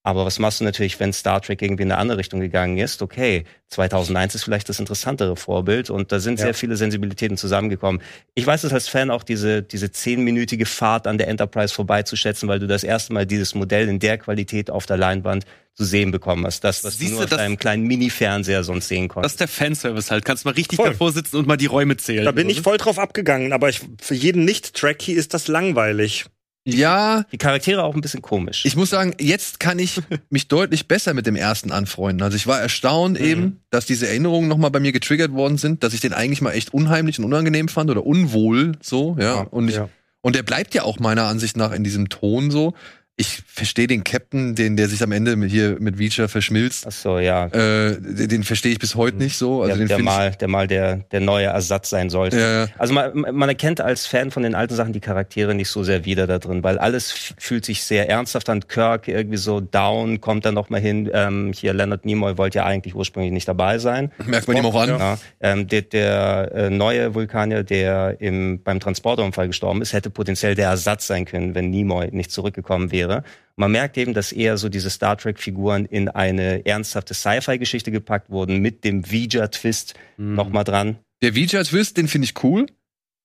Aber 0.05 0.27
was 0.27 0.41
machst 0.41 0.59
du 0.61 0.65
natürlich, 0.65 0.99
wenn 0.99 1.12
Star 1.12 1.41
Trek 1.41 1.62
irgendwie 1.62 1.85
in 1.85 1.93
eine 1.93 2.01
andere 2.01 2.19
Richtung 2.19 2.41
gegangen 2.41 2.77
ist? 2.79 3.03
Okay, 3.03 3.45
2001 3.69 4.35
ist 4.35 4.43
vielleicht 4.43 4.69
das 4.69 4.81
interessantere 4.81 5.37
Vorbild 5.37 5.91
und 5.91 6.11
da 6.11 6.19
sind 6.19 6.41
Ja. 6.41 6.47
sehr 6.47 6.55
viele 6.55 6.74
Sensibilitäten 6.77 7.37
zusammengekommen. 7.37 8.03
Ich 8.35 8.45
weiß 8.45 8.65
es 8.65 8.73
als 8.73 8.89
Fan 8.89 9.11
auch, 9.12 9.23
diese, 9.23 9.62
diese 9.62 9.93
zehnminütige 9.93 10.66
Fahrt 10.66 11.07
an 11.07 11.19
der 11.19 11.29
Enterprise 11.29 11.73
vorbeizuschätzen, 11.73 12.49
weil 12.49 12.59
du 12.59 12.66
das 12.66 12.83
erste 12.83 13.12
Mal 13.12 13.27
dieses 13.27 13.55
Modell 13.55 13.89
in 13.89 14.01
der 14.01 14.19
Qualität 14.19 14.70
auf 14.70 14.87
der 14.87 14.97
Leinwand 14.97 15.45
zu 15.74 15.85
sehen 15.85 16.11
bekommen 16.11 16.45
hast. 16.47 16.65
Das, 16.65 16.83
was 16.83 16.99
Siehst 16.99 17.11
du 17.12 17.15
nur 17.15 17.24
auf 17.24 17.31
das- 17.31 17.39
deinem 17.39 17.57
kleinen 17.57 17.85
Mini-Fernseher 17.87 18.65
sonst 18.65 18.89
sehen 18.89 19.07
Das 19.07 19.15
konntest. 19.15 19.35
ist 19.35 19.41
der 19.41 19.49
Fanservice 19.49 20.11
halt. 20.11 20.24
Kannst 20.24 20.45
mal 20.45 20.51
richtig 20.51 20.77
Voll. 20.77 20.91
davor 20.91 21.12
sitzen 21.12 21.37
und 21.37 21.47
mal 21.47 21.57
die 21.57 21.66
Räume 21.66 21.97
zählen. 21.97 22.24
Da 22.24 22.33
bin 22.33 22.51
ich 22.51 22.61
voll 22.61 22.77
drauf 22.77 22.99
abgegangen, 22.99 23.53
aber 23.53 23.69
ich, 23.69 23.81
für 24.01 24.15
jeden 24.16 24.45
Nicht-Trekkie 24.45 25.12
ist 25.12 25.33
das 25.33 25.47
langweilig. 25.49 26.27
Ja, 26.64 27.24
Die 27.32 27.39
Charaktere 27.39 27.82
auch 27.82 27.94
ein 27.94 28.01
bisschen 28.01 28.22
komisch. 28.22 28.64
ich 28.64 28.76
muss 28.76 28.90
sagen, 28.90 29.14
jetzt 29.20 29.59
kann 29.59 29.78
ich 29.78 30.01
mich 30.30 30.47
deutlich 30.48 30.86
besser 30.86 31.12
mit 31.12 31.26
dem 31.26 31.34
ersten 31.36 31.72
anfreunden. 31.72 32.22
Also 32.22 32.36
ich 32.36 32.47
war 32.47 32.60
erstaunt 32.60 33.18
Mhm. 33.18 33.26
eben, 33.26 33.60
dass 33.70 33.84
diese 33.86 34.06
Erinnerungen 34.09 34.48
noch 34.48 34.59
mal 34.59 34.68
bei 34.70 34.78
mir 34.80 34.93
getriggert 34.93 35.32
worden 35.32 35.59
sind, 35.59 35.82
dass 35.82 35.93
ich 35.94 36.01
den 36.01 36.12
eigentlich 36.12 36.40
mal 36.40 36.52
echt 36.52 36.72
unheimlich 36.72 37.18
und 37.18 37.24
unangenehm 37.24 37.68
fand 37.68 37.90
oder 37.90 38.06
unwohl 38.06 38.72
so, 38.80 39.16
ja. 39.18 39.24
Ja, 39.36 39.40
und 39.51 39.68
ich, 39.68 39.76
ja. 39.76 39.89
und 40.20 40.36
der 40.36 40.44
bleibt 40.44 40.74
ja 40.74 40.84
auch 40.84 41.01
meiner 41.01 41.24
Ansicht 41.24 41.56
nach 41.56 41.72
in 41.72 41.82
diesem 41.84 42.09
Ton 42.09 42.51
so. 42.52 42.74
Ich 43.23 43.43
verstehe 43.47 43.86
den 43.86 44.03
Captain, 44.03 44.57
den 44.57 44.77
der 44.77 44.89
sich 44.89 45.01
am 45.01 45.12
Ende 45.12 45.36
hier 45.47 45.77
mit 45.78 45.97
Reacher 45.97 46.28
verschmilzt. 46.28 46.86
Ach 46.89 46.93
so, 46.93 47.19
ja. 47.20 47.47
Äh, 47.47 48.01
den 48.01 48.43
den 48.43 48.43
verstehe 48.43 48.73
ich 48.73 48.81
bis 48.81 48.97
heute 48.97 49.16
nicht 49.19 49.36
so. 49.36 49.62
Also 49.62 49.77
der, 49.77 49.86
den 49.86 49.89
der 49.89 49.99
mal, 50.01 50.32
der 50.32 50.49
mal 50.49 50.66
der, 50.66 50.97
der 51.12 51.20
neue 51.20 51.47
Ersatz 51.47 51.90
sein 51.90 52.11
sollte. 52.11 52.39
ja, 52.39 52.65
ja. 52.65 52.69
Also 52.78 52.94
man, 52.94 53.12
man 53.15 53.49
erkennt 53.49 53.81
als 53.81 54.07
Fan 54.07 54.32
von 54.32 54.43
den 54.43 54.57
alten 54.57 54.74
Sachen 54.74 54.93
die 54.93 55.01
Charaktere 55.01 55.55
nicht 55.55 55.69
so 55.69 55.85
sehr 55.85 56.05
wieder 56.05 56.27
da 56.27 56.39
drin, 56.39 56.65
weil 56.65 56.78
alles 56.78 57.35
fühlt 57.39 57.65
sich 57.65 57.85
sehr 57.85 58.09
ernsthaft 58.09 58.49
an. 58.49 58.66
Kirk 58.66 59.07
irgendwie 59.07 59.36
so 59.36 59.61
down, 59.61 60.20
kommt 60.20 60.44
dann 60.44 60.55
noch 60.55 60.69
mal 60.69 60.81
hin. 60.81 61.09
Ähm, 61.12 61.53
hier 61.55 61.74
Leonard 61.74 62.05
Nimoy 62.05 62.39
wollte 62.39 62.59
ja 62.59 62.65
eigentlich 62.65 62.97
ursprünglich 62.97 63.32
nicht 63.32 63.47
dabei 63.47 63.78
sein. 63.78 64.11
merkt 64.27 64.49
man 64.49 64.57
ihm 64.57 64.66
auch 64.66 64.74
an. 64.74 64.89
Ja. 64.89 65.19
Ähm, 65.40 65.69
der 65.69 65.82
der 65.82 66.51
äh, 66.55 66.70
neue 66.70 67.15
Vulkanier, 67.15 67.62
der 67.62 68.20
im, 68.20 68.62
beim 68.62 68.81
Transporterunfall 68.81 69.47
gestorben 69.47 69.81
ist, 69.82 69.93
hätte 69.93 70.11
potenziell 70.11 70.55
der 70.57 70.70
Ersatz 70.70 71.07
sein 71.07 71.24
können, 71.24 71.55
wenn 71.55 71.70
Nimoy 71.70 72.09
nicht 72.11 72.32
zurückgekommen 72.32 72.90
wäre. 72.90 73.11
Man 73.56 73.70
merkt 73.72 73.98
eben, 73.98 74.14
dass 74.14 74.32
eher 74.32 74.56
so 74.56 74.68
diese 74.68 74.89
Star 74.90 75.16
Trek-Figuren 75.18 75.84
in 75.84 76.09
eine 76.09 76.64
ernsthafte 76.64 77.12
Sci-Fi-Geschichte 77.14 77.90
gepackt 77.90 78.30
wurden, 78.30 78.59
mit 78.60 78.82
dem 78.84 79.10
Vija-Twist 79.10 79.94
noch 80.16 80.48
mal 80.48 80.64
dran. 80.64 80.97
Der 81.22 81.34
VJ 81.34 81.56
als 81.59 81.68
Twist, 81.68 81.97
den 81.97 82.09
finde 82.09 82.24
ich 82.24 82.43
cool. 82.43 82.66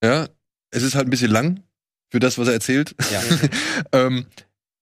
Ja, 0.03 0.27
es 0.71 0.83
ist 0.83 0.95
halt 0.95 1.07
ein 1.07 1.09
bisschen 1.09 1.31
lang 1.31 1.61
für 2.11 2.19
das, 2.19 2.37
was 2.37 2.47
er 2.47 2.53
erzählt. 2.55 2.95
Ja. 3.11 3.21
ähm, 4.05 4.25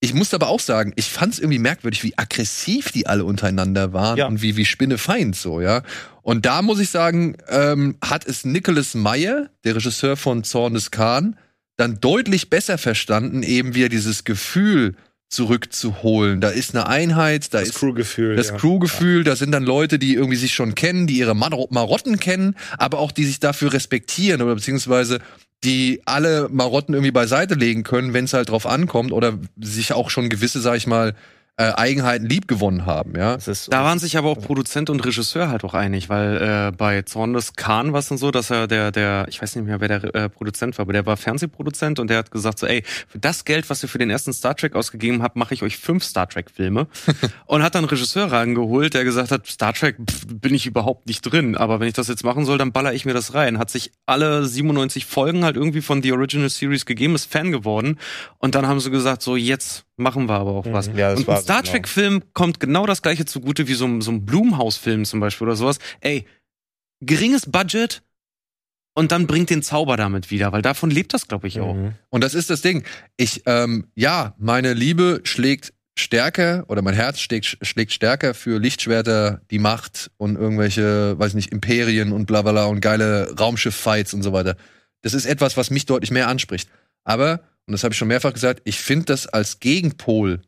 ich 0.02 0.14
muss 0.14 0.34
aber 0.34 0.50
auch 0.50 0.60
sagen, 0.60 0.94
ich 0.98 1.10
fand 1.10 1.34
es 1.34 1.40
irgendwie 1.40 1.60
merkwürdig, 1.60 2.04
wie 2.04 2.18
aggressiv 2.18 2.92
die 2.92 3.08
alle 3.08 3.24
untereinander 3.24 3.94
waren 3.94 4.18
Ja. 4.18 4.28
und 4.28 4.42
wie, 4.42 4.58
wie 4.58 4.66
spinnefeind 4.66 5.36
so, 5.36 5.62
ja. 5.62 5.82
Und 6.22 6.46
da 6.46 6.62
muss 6.62 6.80
ich 6.80 6.90
sagen, 6.90 7.38
ähm, 7.48 7.98
hat 8.04 8.26
es 8.26 8.46
Nicholas 8.46 8.94
Meyer, 8.94 9.50
der 9.64 9.76
Regisseur 9.76 10.18
von 10.18 10.44
Zorn 10.44 10.74
des 10.74 10.92
Khan, 10.92 11.38
dann 11.78 12.00
deutlich 12.00 12.50
besser 12.50 12.78
verstanden, 12.78 13.44
eben 13.44 13.76
wieder 13.76 13.90
dieses 13.90 14.24
Gefühl 14.24 14.96
zurückzuholen. 15.30 16.40
Da 16.40 16.50
ist 16.50 16.76
eine 16.76 16.88
Einheit, 16.88 17.54
da 17.54 17.60
Das 17.60 17.70
ist 17.70 17.76
Crewgefühl. 17.80 18.36
das 18.36 18.50
ja. 18.50 18.58
Crewgefühl, 18.58 19.24
da 19.24 19.36
sind 19.36 19.52
dann 19.52 19.64
Leute, 19.64 20.00
die 20.00 20.14
irgendwie 20.14 20.38
sich 20.38 20.54
schon 20.54 20.76
kennen, 20.76 21.08
die 21.08 21.18
ihre 21.18 21.36
Mar 21.36 21.52
Marotten 21.70 22.20
kennen, 22.20 22.56
aber 22.78 23.00
auch 23.00 23.12
die 23.12 23.26
sich 23.26 23.40
dafür 23.40 23.74
respektieren 23.74 24.42
oder 24.42 24.56
beziehungsweise 24.56 25.20
die 25.64 26.02
alle 26.06 26.48
Marotten 26.52 26.94
irgendwie 26.94 27.12
beiseite 27.12 27.56
legen 27.56 27.84
können, 27.84 28.14
wenn 28.14 28.26
es 28.26 28.34
halt 28.34 28.50
drauf 28.50 28.66
ankommt 28.66 29.12
oder 29.12 29.40
sich 29.60 29.94
auch 29.94 30.10
schon 30.10 30.30
gewisse, 30.30 30.62
sag 30.62 30.78
ich 30.78 30.86
mal, 30.88 31.16
äh, 31.58 31.72
Eigenheiten 31.72 32.28
liebgewonnen 32.28 32.86
haben, 32.86 33.16
ja. 33.16 33.38
Da 33.72 33.84
waren 33.86 33.98
sich 33.98 34.18
aber 34.18 34.30
auch 34.30 34.40
Produzent 34.40 34.90
und 34.90 35.06
Regisseur 35.06 35.50
halt 35.50 35.64
auch 35.64 35.74
einig, 35.74 36.10
weil 36.10 36.42
äh, 36.42 36.72
bei 36.76 37.04
Zorn 37.04 37.32
des 37.32 37.54
Khan 37.54 37.94
war 37.94 38.00
es 38.00 38.10
dann 38.10 38.18
so, 38.18 38.30
dass 38.30 38.50
er 38.50 38.68
der, 38.68 38.92
der, 38.92 39.26
ich 39.30 39.42
weiß 39.42 39.56
nicht 39.56 39.66
mehr, 39.66 39.80
wer 39.80 39.88
der 39.88 40.16
äh, 40.16 40.30
Produzent 40.30 40.78
war, 40.78 40.84
aber 40.84 40.92
der 40.92 41.06
war 41.06 41.16
Fernsehproduzent 41.16 42.00
und 42.00 42.10
der 42.10 42.18
hat 42.18 42.32
gesagt 42.32 42.60
so, 42.60 42.68
ey, 42.68 42.84
für 43.08 43.20
das 43.20 43.46
Geld, 43.46 43.70
was 43.70 43.82
ihr 43.84 43.88
für 43.88 44.00
den 44.00 44.10
ersten 44.10 44.34
Star 44.34 44.54
Trek 44.54 44.76
ausgegeben 44.76 45.24
habt, 45.24 45.38
mache 45.38 45.54
ich 45.54 45.64
euch 45.64 45.78
fünf 45.78 46.04
Star 46.04 46.28
Trek 46.28 46.52
Filme 46.52 46.88
und 47.46 47.64
hat 47.64 47.76
dann 47.76 47.86
einen 47.86 47.90
Regisseur 47.90 48.30
rangeholt, 48.30 48.94
der 48.94 49.06
gesagt 49.06 49.32
hat, 49.32 49.48
Star 49.48 49.72
Trek 49.72 49.96
pff, 50.06 50.26
bin 50.28 50.54
ich 50.54 50.66
überhaupt 50.66 51.08
nicht 51.08 51.22
drin, 51.22 51.56
aber 51.56 51.80
wenn 51.80 51.88
ich 51.88 51.94
das 51.94 52.10
jetzt 52.10 52.26
machen 52.26 52.44
soll, 52.44 52.58
dann 52.58 52.74
baller 52.74 52.94
ich 52.94 53.06
mir 53.06 53.14
das 53.14 53.34
rein. 53.34 53.60
Hat 53.60 53.70
sich 53.70 53.92
alle 54.06 54.46
97 54.46 55.06
Folgen 55.06 55.46
halt 55.46 55.56
irgendwie 55.56 55.82
von 55.82 56.04
The 56.04 56.12
Original 56.12 56.50
Series 56.50 56.86
gegeben, 56.86 57.16
ist 57.16 57.32
Fan 57.32 57.54
geworden 57.54 57.98
und 58.40 58.56
dann 58.56 58.68
haben 58.68 58.82
sie 58.82 58.92
gesagt 58.92 59.22
so, 59.22 59.38
jetzt 59.38 59.86
machen 59.98 60.28
wir 60.28 60.36
aber 60.36 60.52
auch 60.52 60.66
was. 60.72 60.88
Ja, 60.88 61.12
das 61.12 61.20
und 61.22 61.30
ein 61.30 61.42
Star 61.42 61.62
genau. 61.62 61.72
Trek-Film 61.72 62.24
kommt 62.34 62.60
genau 62.60 62.86
das 62.86 63.02
gleiche 63.02 63.26
zugute 63.26 63.68
wie 63.68 63.74
so, 63.74 63.86
ein- 63.86 64.02
so 64.02 64.12
ein 64.12 64.26
Blumhaus-Film 64.26 65.06
zum 65.06 65.20
Beispiel 65.20 65.48
oder 65.48 65.56
sowas. 65.56 65.80
Ey, 66.02 66.26
geringes 67.02 67.50
Budget 67.52 68.02
und 68.94 69.12
dann 69.12 69.28
bringt 69.28 69.50
den 69.50 69.62
Zauber 69.62 69.98
damit 69.98 70.32
wieder, 70.32 70.52
weil 70.52 70.62
davon 70.62 70.90
lebt 70.90 71.14
das, 71.14 71.28
glaube 71.28 71.48
ich, 71.48 71.60
auch. 71.60 71.74
Mhm. 71.76 71.94
Und 72.10 72.24
das 72.24 72.34
ist 72.34 72.50
das 72.50 72.62
Ding. 72.62 72.84
Ich, 73.18 73.44
ähm, 73.46 73.88
ja, 73.96 74.36
meine 74.38 74.74
Liebe 74.74 75.22
schlägt 75.24 75.74
stärker 75.98 76.66
oder 76.68 76.82
mein 76.82 76.94
Herz 76.94 77.20
schlägt, 77.20 77.58
schlägt 77.62 77.94
stärker 77.94 78.34
für 78.34 78.60
Lichtschwerter, 78.60 79.42
die 79.52 79.60
Macht 79.60 80.12
und 80.18 80.36
irgendwelche, 80.36 81.18
weiß 81.18 81.34
nicht, 81.36 81.52
Imperien 81.54 82.12
und 82.12 82.26
bla 82.26 82.42
bla 82.42 82.52
bla 82.52 82.66
und 82.66 82.82
geile 82.82 83.34
Raumschiff-Fights 83.38 84.14
und 84.14 84.22
so 84.24 84.34
weiter. 84.34 84.56
Das 85.04 85.14
ist 85.14 85.26
etwas, 85.26 85.56
was 85.56 85.70
mich 85.72 85.86
deutlich 85.86 86.12
mehr 86.12 86.28
anspricht. 86.28 86.70
Aber, 87.06 87.42
und 87.68 87.72
das 87.74 87.84
habe 87.84 87.94
ich 87.94 87.98
schon 87.98 88.08
mehrfach 88.08 88.34
gesagt, 88.34 88.62
ich 88.66 88.80
finde 88.80 89.06
das 89.06 89.28
als 89.28 89.60
Gegenpol 89.60 90.42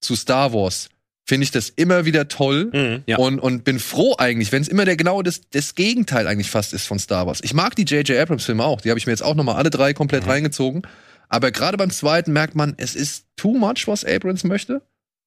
zu 0.00 0.14
Star 0.16 0.52
Wars, 0.52 0.88
finde 1.26 1.44
ich 1.44 1.50
das 1.50 1.70
immer 1.70 2.04
wieder 2.04 2.28
toll, 2.28 2.70
Mhm. 2.72 3.02
Ja. 3.06 3.16
und, 3.18 3.38
und 3.40 3.64
bin 3.64 3.78
froh 3.78 4.14
eigentlich, 4.18 4.52
wenn 4.52 4.62
es 4.62 4.68
immer 4.68 4.84
der 4.84 4.96
genau 4.96 5.22
das, 5.22 5.40
das 5.50 5.74
Gegenteil 5.74 6.26
eigentlich 6.26 6.50
fast 6.50 6.72
ist 6.74 6.86
von 6.86 6.98
Star 6.98 7.26
Wars. 7.26 7.40
Ich 7.42 7.54
mag 7.54 7.74
die 7.76 7.84
J.J. 7.84 8.18
Abrams-Filme 8.18 8.62
auch. 8.62 8.82
Die 8.82 8.90
habe 8.90 8.98
ich 8.98 9.06
mir 9.06 9.12
jetzt 9.12 9.22
auch 9.22 9.34
noch 9.34 9.44
mal 9.44 9.54
alle 9.54 9.70
drei 9.70 9.94
komplett 9.94 10.26
reingezogen. 10.26 10.82
Aber 11.30 11.50
gerade 11.50 11.78
beim 11.78 11.90
zweiten 11.90 12.32
merkt 12.34 12.54
man, 12.54 12.74
es 12.76 12.94
ist 12.94 13.24
too 13.36 13.54
much, 13.54 13.86
was 13.86 14.04
Abrams 14.04 14.44
möchte. 14.44 14.82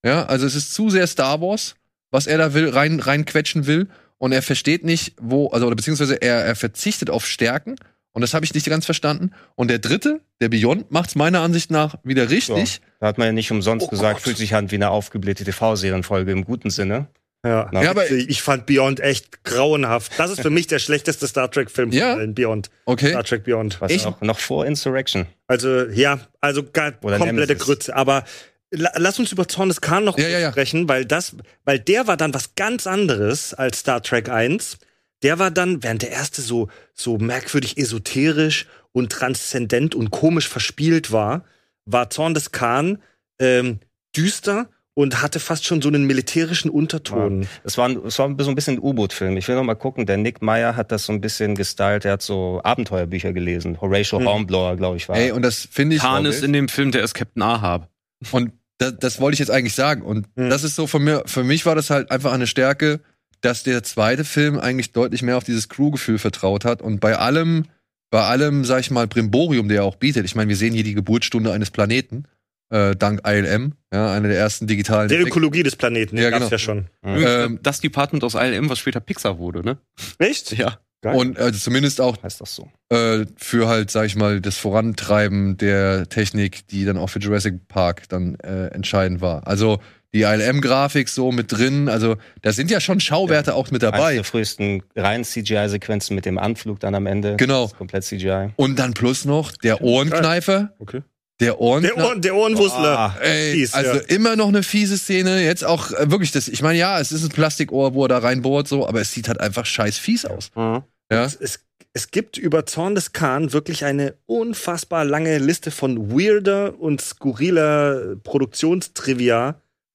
Ja, 0.05 0.25
also 0.27 0.45
es 0.45 0.53
ist 0.53 0.73
zu 0.75 0.91
sehr 0.91 1.07
Star 1.07 1.41
Wars, 1.41 1.75
was 2.11 2.27
er 2.27 2.37
da 2.37 2.53
will, 2.53 2.69
rein, 2.69 2.99
reinquetschen 2.99 3.65
will. 3.65 3.87
Und 4.19 4.31
er 4.31 4.43
versteht 4.43 4.83
nicht, 4.83 5.13
wo, 5.19 5.47
also, 5.47 5.65
oder 5.65 5.75
beziehungsweise 5.75 6.15
er, 6.21 6.45
er 6.45 6.55
verzichtet 6.55 7.09
auf 7.09 7.25
Stärken. 7.25 7.75
Und 8.13 8.21
das 8.21 8.33
habe 8.33 8.45
ich 8.45 8.53
nicht 8.53 8.67
ganz 8.67 8.85
verstanden. 8.85 9.31
Und 9.55 9.69
der 9.69 9.79
dritte, 9.79 10.21
der 10.41 10.49
Beyond, 10.49 10.91
macht's 10.91 11.15
meiner 11.15 11.41
Ansicht 11.41 11.69
nach 11.69 11.95
wieder 12.03 12.29
richtig. 12.29 12.81
Da 12.99 13.07
hat 13.07 13.17
man 13.19 13.27
ja 13.27 13.33
nicht 13.33 13.51
umsonst 13.51 13.85
Oh 13.87 13.89
gesagt, 13.89 14.15
Gott. 14.15 14.23
fühlt 14.23 14.37
sich 14.37 14.55
an 14.55 14.71
wie 14.71 14.75
eine 14.75 14.89
aufgeblähte 14.89 15.43
TV-Serienfolge 15.43 16.31
im 16.31 16.43
guten 16.45 16.69
Sinne. 16.71 17.07
Ja. 17.45 17.69
Ja, 17.71 17.83
Ja, 17.83 17.89
aber- 17.91 18.09
ich 18.09 18.41
fand 18.41 18.65
Beyond 18.65 18.99
echt 18.99 19.43
grauenhaft. 19.43 20.13
Das 20.17 20.31
ist 20.31 20.41
für 20.41 20.49
mich 20.49 20.65
der 20.65 20.79
schlechteste 20.79 21.27
Star 21.27 21.51
Trek-Film 21.51 21.91
Ja. 21.91 22.11
von 22.13 22.19
allen, 22.21 22.33
Beyond. 22.33 22.71
Okay. 22.85 23.09
Star 23.09 23.23
Trek 23.23 23.43
Beyond. 23.43 23.79
Was 23.79 23.91
Echt? 23.91 24.05
auch 24.07 24.19
noch 24.21 24.39
vor 24.39 24.65
Insurrection. 24.65 25.27
Also, 25.45 25.83
ja, 25.85 26.19
also 26.41 26.61
Oder 27.01 27.17
komplette. 27.19 27.55
Grütze. 27.55 27.95
Aber 27.95 28.23
la 28.71 28.89
lass 28.95 29.19
uns 29.19 29.31
über 29.31 29.47
Zorn 29.47 29.69
des 29.69 29.79
Khan 29.81 30.03
noch 30.03 30.17
ja, 30.17 30.27
ja. 30.27 30.51
sprechen, 30.51 30.89
weil 30.89 31.05
das, 31.05 31.35
weil 31.63 31.79
der 31.79 32.07
war 32.07 32.17
dann 32.17 32.33
was 32.33 32.55
ganz 32.55 32.87
anderes 32.87 33.53
als 33.53 33.79
Star 33.79 34.01
Trek 34.01 34.27
1. 34.29 34.79
Der 35.23 35.39
war 35.39 35.51
dann, 35.51 35.83
während 35.83 36.01
der 36.03 36.11
erste 36.11 36.41
so, 36.41 36.69
so 36.93 37.17
merkwürdig 37.17 37.77
esoterisch 37.77 38.67
und 38.91 39.11
transzendent 39.11 39.95
und 39.95 40.11
komisch 40.11 40.47
verspielt 40.47 41.11
war, 41.11 41.43
war 41.85 42.09
Zorn 42.09 42.33
des 42.33 42.51
Khan 42.51 42.99
ähm, 43.39 43.79
düster 44.15 44.69
und 44.93 45.21
hatte 45.21 45.39
fast 45.39 45.65
schon 45.65 45.81
so 45.81 45.89
einen 45.89 46.05
militärischen 46.07 46.69
Unterton. 46.71 47.47
Es 47.63 47.77
war, 47.77 47.87
ein- 47.87 47.97
es 48.05 48.17
war 48.17 48.33
so 48.39 48.49
ein 48.49 48.55
bisschen 48.55 48.75
ein 48.77 48.79
U-Boot-Film. 48.81 49.37
Ich 49.37 49.47
will 49.47 49.55
noch 49.55 49.63
mal 49.63 49.75
gucken. 49.75 50.05
Der 50.07 50.17
Nick 50.17 50.41
Meyer 50.41 50.75
hat 50.75 50.91
das 50.91 51.05
so 51.05 51.13
ein 51.13 51.21
bisschen 51.21 51.53
gestylt. 51.53 52.03
Er 52.05 52.13
hat 52.13 52.21
so 52.23 52.61
Abenteuerbücher 52.63 53.31
gelesen. 53.31 53.79
Horatio 53.79 54.17
Hm. 54.19 54.27
Hornblower, 54.27 54.75
glaube 54.75 54.97
ich, 54.97 55.07
war. 55.07 55.15
Ey, 55.15 55.31
und 55.31 55.43
das 55.43 55.67
finde 55.71 55.95
ich. 55.97 56.01
Khan 56.01 56.25
ist 56.25 56.43
in 56.43 56.51
dem 56.51 56.67
Film, 56.67 56.91
der 56.91 57.03
ist 57.03 57.13
Captain 57.13 57.43
Ahab. 57.43 57.89
Und 58.31 58.51
das, 58.79 58.95
das 58.99 59.21
wollte 59.21 59.33
ich 59.35 59.39
jetzt 59.39 59.51
eigentlich 59.51 59.75
sagen. 59.75 60.01
Und 60.01 60.27
Mhm. 60.35 60.49
das 60.49 60.63
ist 60.63 60.75
so 60.75 60.87
von 60.87 61.03
mir, 61.03 61.21
für 61.27 61.43
mich 61.43 61.65
war 61.67 61.75
das 61.75 61.91
halt 61.91 62.09
einfach 62.09 62.31
eine 62.33 62.47
Stärke, 62.47 62.99
dass 63.41 63.63
der 63.63 63.83
zweite 63.83 64.23
Film 64.23 64.59
eigentlich 64.59 64.91
deutlich 64.91 65.21
mehr 65.21 65.37
auf 65.37 65.43
dieses 65.43 65.69
Crew-Gefühl 65.69 66.17
vertraut 66.17 66.65
hat. 66.65 66.81
Und 66.81 66.99
bei 66.99 67.17
allem, 67.17 67.65
bei 68.09 68.21
allem, 68.21 68.65
sag 68.65 68.79
ich 68.81 68.91
mal, 68.91 69.07
Brimborium, 69.07 69.67
der 69.67 69.77
er 69.77 69.83
auch 69.85 69.95
bietet. 69.95 70.25
Ich 70.25 70.35
meine, 70.35 70.49
wir 70.49 70.55
sehen 70.55 70.73
hier 70.73 70.83
die 70.83 70.93
Geburtsstunde 70.93 71.51
eines 71.51 71.71
Planeten, 71.71 72.25
äh, 72.69 72.95
dank 72.95 73.21
ILM, 73.25 73.73
ja, 73.93 74.11
eine 74.11 74.27
der 74.27 74.37
ersten 74.37 74.67
digitalen. 74.67 75.09
Der. 75.09 75.21
Ökologie 75.21 75.63
des 75.63 75.75
Planeten, 75.75 76.15
den 76.15 76.23
Ja, 76.23 76.29
genau. 76.31 76.49
ja 76.49 76.57
schon. 76.57 76.87
Mhm. 77.01 77.25
Ähm, 77.25 77.59
das 77.63 77.79
Department 77.79 78.23
aus 78.23 78.35
ILM, 78.35 78.69
was 78.69 78.79
später 78.79 78.99
Pixar 78.99 79.37
wurde, 79.37 79.63
ne? 79.63 79.77
Echt? 80.19 80.57
Ja. 80.57 80.79
Geil. 81.01 81.15
Und 81.15 81.37
äh, 81.37 81.53
zumindest 81.53 82.01
auch 82.01 82.21
heißt 82.23 82.41
das 82.41 82.55
so. 82.55 82.71
äh, 82.89 83.25
für 83.37 83.67
halt, 83.67 83.91
sag 83.91 84.07
ich 84.07 84.15
mal, 84.15 84.41
das 84.41 84.57
Vorantreiben 84.57 85.55
der 85.57 86.09
Technik, 86.09 86.67
die 86.69 86.85
dann 86.85 86.97
auch 86.97 87.07
für 87.11 87.19
Jurassic 87.19 87.67
Park 87.67 88.09
dann 88.09 88.33
äh, 88.39 88.69
entscheidend 88.69 89.21
war. 89.21 89.45
Also 89.45 89.79
die 90.13 90.21
ILM-Grafik 90.21 91.09
so 91.09 91.31
mit 91.31 91.51
drin, 91.51 91.89
also 91.89 92.15
da 92.41 92.51
sind 92.53 92.71
ja 92.71 92.79
schon 92.79 92.99
Schauwerte 92.99 93.53
auch 93.55 93.71
mit 93.71 93.83
Eines 93.83 93.91
dabei. 93.97 94.13
der 94.15 94.23
frühesten 94.23 94.81
reinen 94.95 95.23
CGI-Sequenzen 95.25 96.15
mit 96.15 96.25
dem 96.25 96.37
Anflug 96.37 96.79
dann 96.79 96.95
am 96.95 97.05
Ende. 97.05 97.35
Genau. 97.35 97.63
Das 97.63 97.71
ist 97.73 97.77
komplett 97.77 98.03
CGI. 98.05 98.49
Und 98.55 98.79
dann 98.79 98.93
plus 98.93 99.25
noch 99.25 99.51
der 99.51 99.81
Ohrenkneifer. 99.81 100.73
Okay. 100.79 101.01
Der 101.39 101.49
Der, 101.49 101.59
Ohrenkneifer. 101.61 102.07
Ohren, 102.07 102.21
der 102.21 102.35
Ohrenwussler. 102.35 102.97
Ah, 102.97 103.15
Ey, 103.21 103.53
fies, 103.53 103.73
also 103.73 103.93
ja. 103.93 104.01
immer 104.07 104.35
noch 104.35 104.47
eine 104.47 104.63
fiese 104.63 104.97
Szene. 104.97 105.43
Jetzt 105.43 105.63
auch 105.63 105.91
äh, 105.91 106.09
wirklich 106.09 106.31
das. 106.31 106.47
Ich 106.47 106.63
meine, 106.63 106.79
ja, 106.79 106.99
es 106.99 107.11
ist 107.11 107.23
ein 107.23 107.29
Plastikohr, 107.29 107.93
wo 107.93 108.05
er 108.05 108.07
da 108.07 108.17
reinbohrt, 108.19 108.67
so, 108.67 108.87
aber 108.87 109.01
es 109.01 109.11
sieht 109.11 109.27
halt 109.27 109.39
einfach 109.39 109.65
scheiß 109.65 109.99
fies 109.99 110.25
aus. 110.25 110.49
Ja. 110.55 110.83
Es, 111.09 111.35
es, 111.35 111.59
es 111.93 112.09
gibt 112.11 112.37
über 112.37 112.65
Zorn 112.65 112.95
des 112.95 113.11
Khan 113.13 113.53
wirklich 113.53 113.85
eine 113.85 114.15
unfassbar 114.25 115.05
lange 115.05 115.37
Liste 115.37 115.69
von 115.69 116.11
weirder 116.11 116.79
und 116.79 117.01
skurriler 117.01 118.15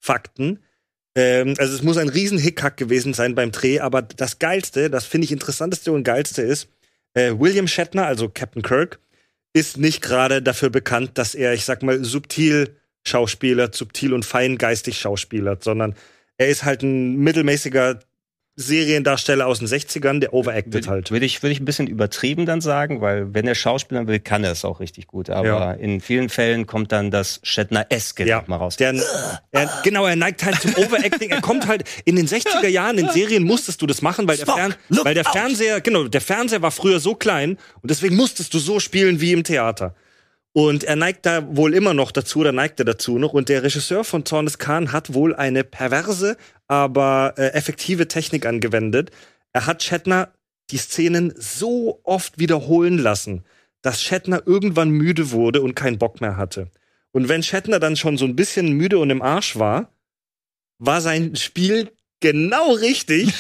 Produktionstrivia-Fakten. 0.03 0.59
Ähm, 1.15 1.55
also 1.59 1.75
es 1.75 1.83
muss 1.83 1.97
ein 1.97 2.09
riesen 2.09 2.39
Hickhack 2.39 2.77
gewesen 2.77 3.15
sein 3.15 3.35
beim 3.35 3.53
Dreh, 3.53 3.81
aber 3.81 4.03
das 4.03 4.39
Geilste, 4.39 4.91
das 4.91 5.05
finde 5.05 5.27
ich 5.27 5.33
interessanteste 5.33 5.93
und 5.93 6.05
geilste 6.05 6.43
ist, 6.43 6.69
äh, 7.15 7.35
William 7.37 7.69
Shatner, 7.69 8.07
also 8.07 8.29
Captain 8.29 8.63
Kirk, 8.63 8.99
ist 9.53 9.77
nicht 9.77 10.01
gerade 10.01 10.41
dafür 10.41 10.71
bekannt, 10.71 11.13
dass 11.19 11.35
er, 11.35 11.53
ich 11.53 11.65
sag 11.65 11.83
mal, 11.83 12.03
subtil 12.05 12.77
Schauspieler, 13.05 13.71
subtil 13.73 14.15
und 14.15 14.25
feingeistig 14.25 14.99
schauspielert, 14.99 15.63
sondern 15.63 15.95
er 16.39 16.49
ist 16.49 16.65
halt 16.65 16.83
ein 16.83 17.17
mittelmäßiger 17.17 18.01
Seriendarsteller 18.63 19.47
aus 19.47 19.59
den 19.59 19.69
60ern, 19.69 20.21
der 20.21 20.33
overacted 20.33 20.73
Würde 20.75 20.89
halt. 20.89 21.11
würd 21.11 21.23
ich, 21.23 21.43
würd 21.43 21.53
ich 21.53 21.61
ein 21.61 21.65
bisschen 21.65 21.87
übertrieben 21.87 22.47
dann 22.47 22.61
sagen, 22.61 23.01
weil 23.01 23.35
wenn 23.35 23.47
er 23.47 23.55
Schauspielern 23.55 24.07
will, 24.07 24.19
kann 24.21 24.45
er 24.45 24.53
es 24.53 24.65
auch 24.65 24.81
richtig 24.81 25.07
gut. 25.07 25.29
Aber 25.29 25.47
Ja. 25.47 25.73
in 25.73 26.01
vielen 26.01 26.29
Fällen 26.31 26.67
kommt 26.67 26.93
dann 26.93 27.11
das 27.11 27.41
Shatner-eske 27.43 28.25
Ja, 28.27 28.39
noch 28.41 28.49
mal 28.49 28.57
raus. 28.57 28.77
Der, 28.77 28.95
er, 29.51 29.71
genau, 29.85 30.07
er 30.07 30.17
neigt 30.17 30.45
halt 30.45 30.61
zum 30.61 30.75
Overacting. 30.77 31.31
Er 31.31 31.41
kommt 31.41 31.67
halt 31.67 31.85
in 32.05 32.17
den 32.17 32.27
60er 32.27 32.69
Jahren 32.69 32.97
in 32.99 33.09
Serien 33.11 33.43
musstest 33.45 33.83
du 33.83 33.87
das 33.87 34.01
machen, 34.03 34.27
weil 34.29 34.37
der, 34.39 34.47
Fern, 34.47 34.75
weil 34.89 35.15
der 35.15 35.25
Fernseher, 35.25 35.81
genau, 35.81 36.05
der 36.09 36.21
Fernseher 36.21 36.63
war 36.63 36.71
früher 36.71 37.01
so 37.01 37.15
klein 37.15 37.59
und 37.83 37.91
deswegen 37.91 38.17
musstest 38.17 38.55
du 38.55 38.59
so 38.59 38.81
spielen 38.81 39.21
wie 39.21 39.33
im 39.33 39.45
Theater. 39.45 39.95
Und 40.55 40.85
er 40.85 40.97
neigt 40.97 41.25
da 41.25 41.57
wohl 41.57 41.75
immer 41.75 41.95
noch 41.95 42.13
dazu, 42.13 42.41
oder 42.41 42.53
neigt 42.53 42.79
er 42.79 42.85
dazu 42.85 43.19
noch. 43.19 43.33
Und 43.33 43.49
der 43.49 43.63
Regisseur 43.63 44.05
von 44.05 44.27
Zorn 44.27 44.45
des 44.45 44.59
Khan 44.59 44.93
hat 44.93 45.15
wohl 45.15 45.35
eine 45.35 45.65
perverse, 45.65 46.37
aber 46.69 47.35
äh, 47.39 47.49
effektive 47.53 48.07
Technik 48.07 48.45
angewendet. 48.45 49.11
Er 49.53 49.67
hat 49.67 49.83
Shatner 49.83 50.33
die 50.71 50.77
Szenen 50.77 51.33
so 51.37 52.01
oft 52.05 52.39
wiederholen 52.39 52.99
lassen, 52.99 53.45
dass 53.81 54.03
Shatner 54.03 54.43
irgendwann 54.47 54.91
müde 54.91 55.31
wurde 55.31 55.63
und 55.63 55.75
keinen 55.75 55.99
Bock 55.99 56.21
mehr 56.21 56.37
hatte. 56.37 56.69
Und 57.13 57.29
wenn 57.29 57.43
Shatner 57.43 57.79
dann 57.79 57.97
schon 57.97 58.17
so 58.17 58.25
ein 58.25 58.37
bisschen 58.37 58.73
müde 58.73 58.99
und 58.99 59.11
im 59.11 59.23
Arsch 59.23 59.59
war, 59.59 59.93
war 60.79 61.01
sein 61.01 61.37
Spiel 61.37 61.91
genau 62.21 62.73
richtig, 62.73 63.33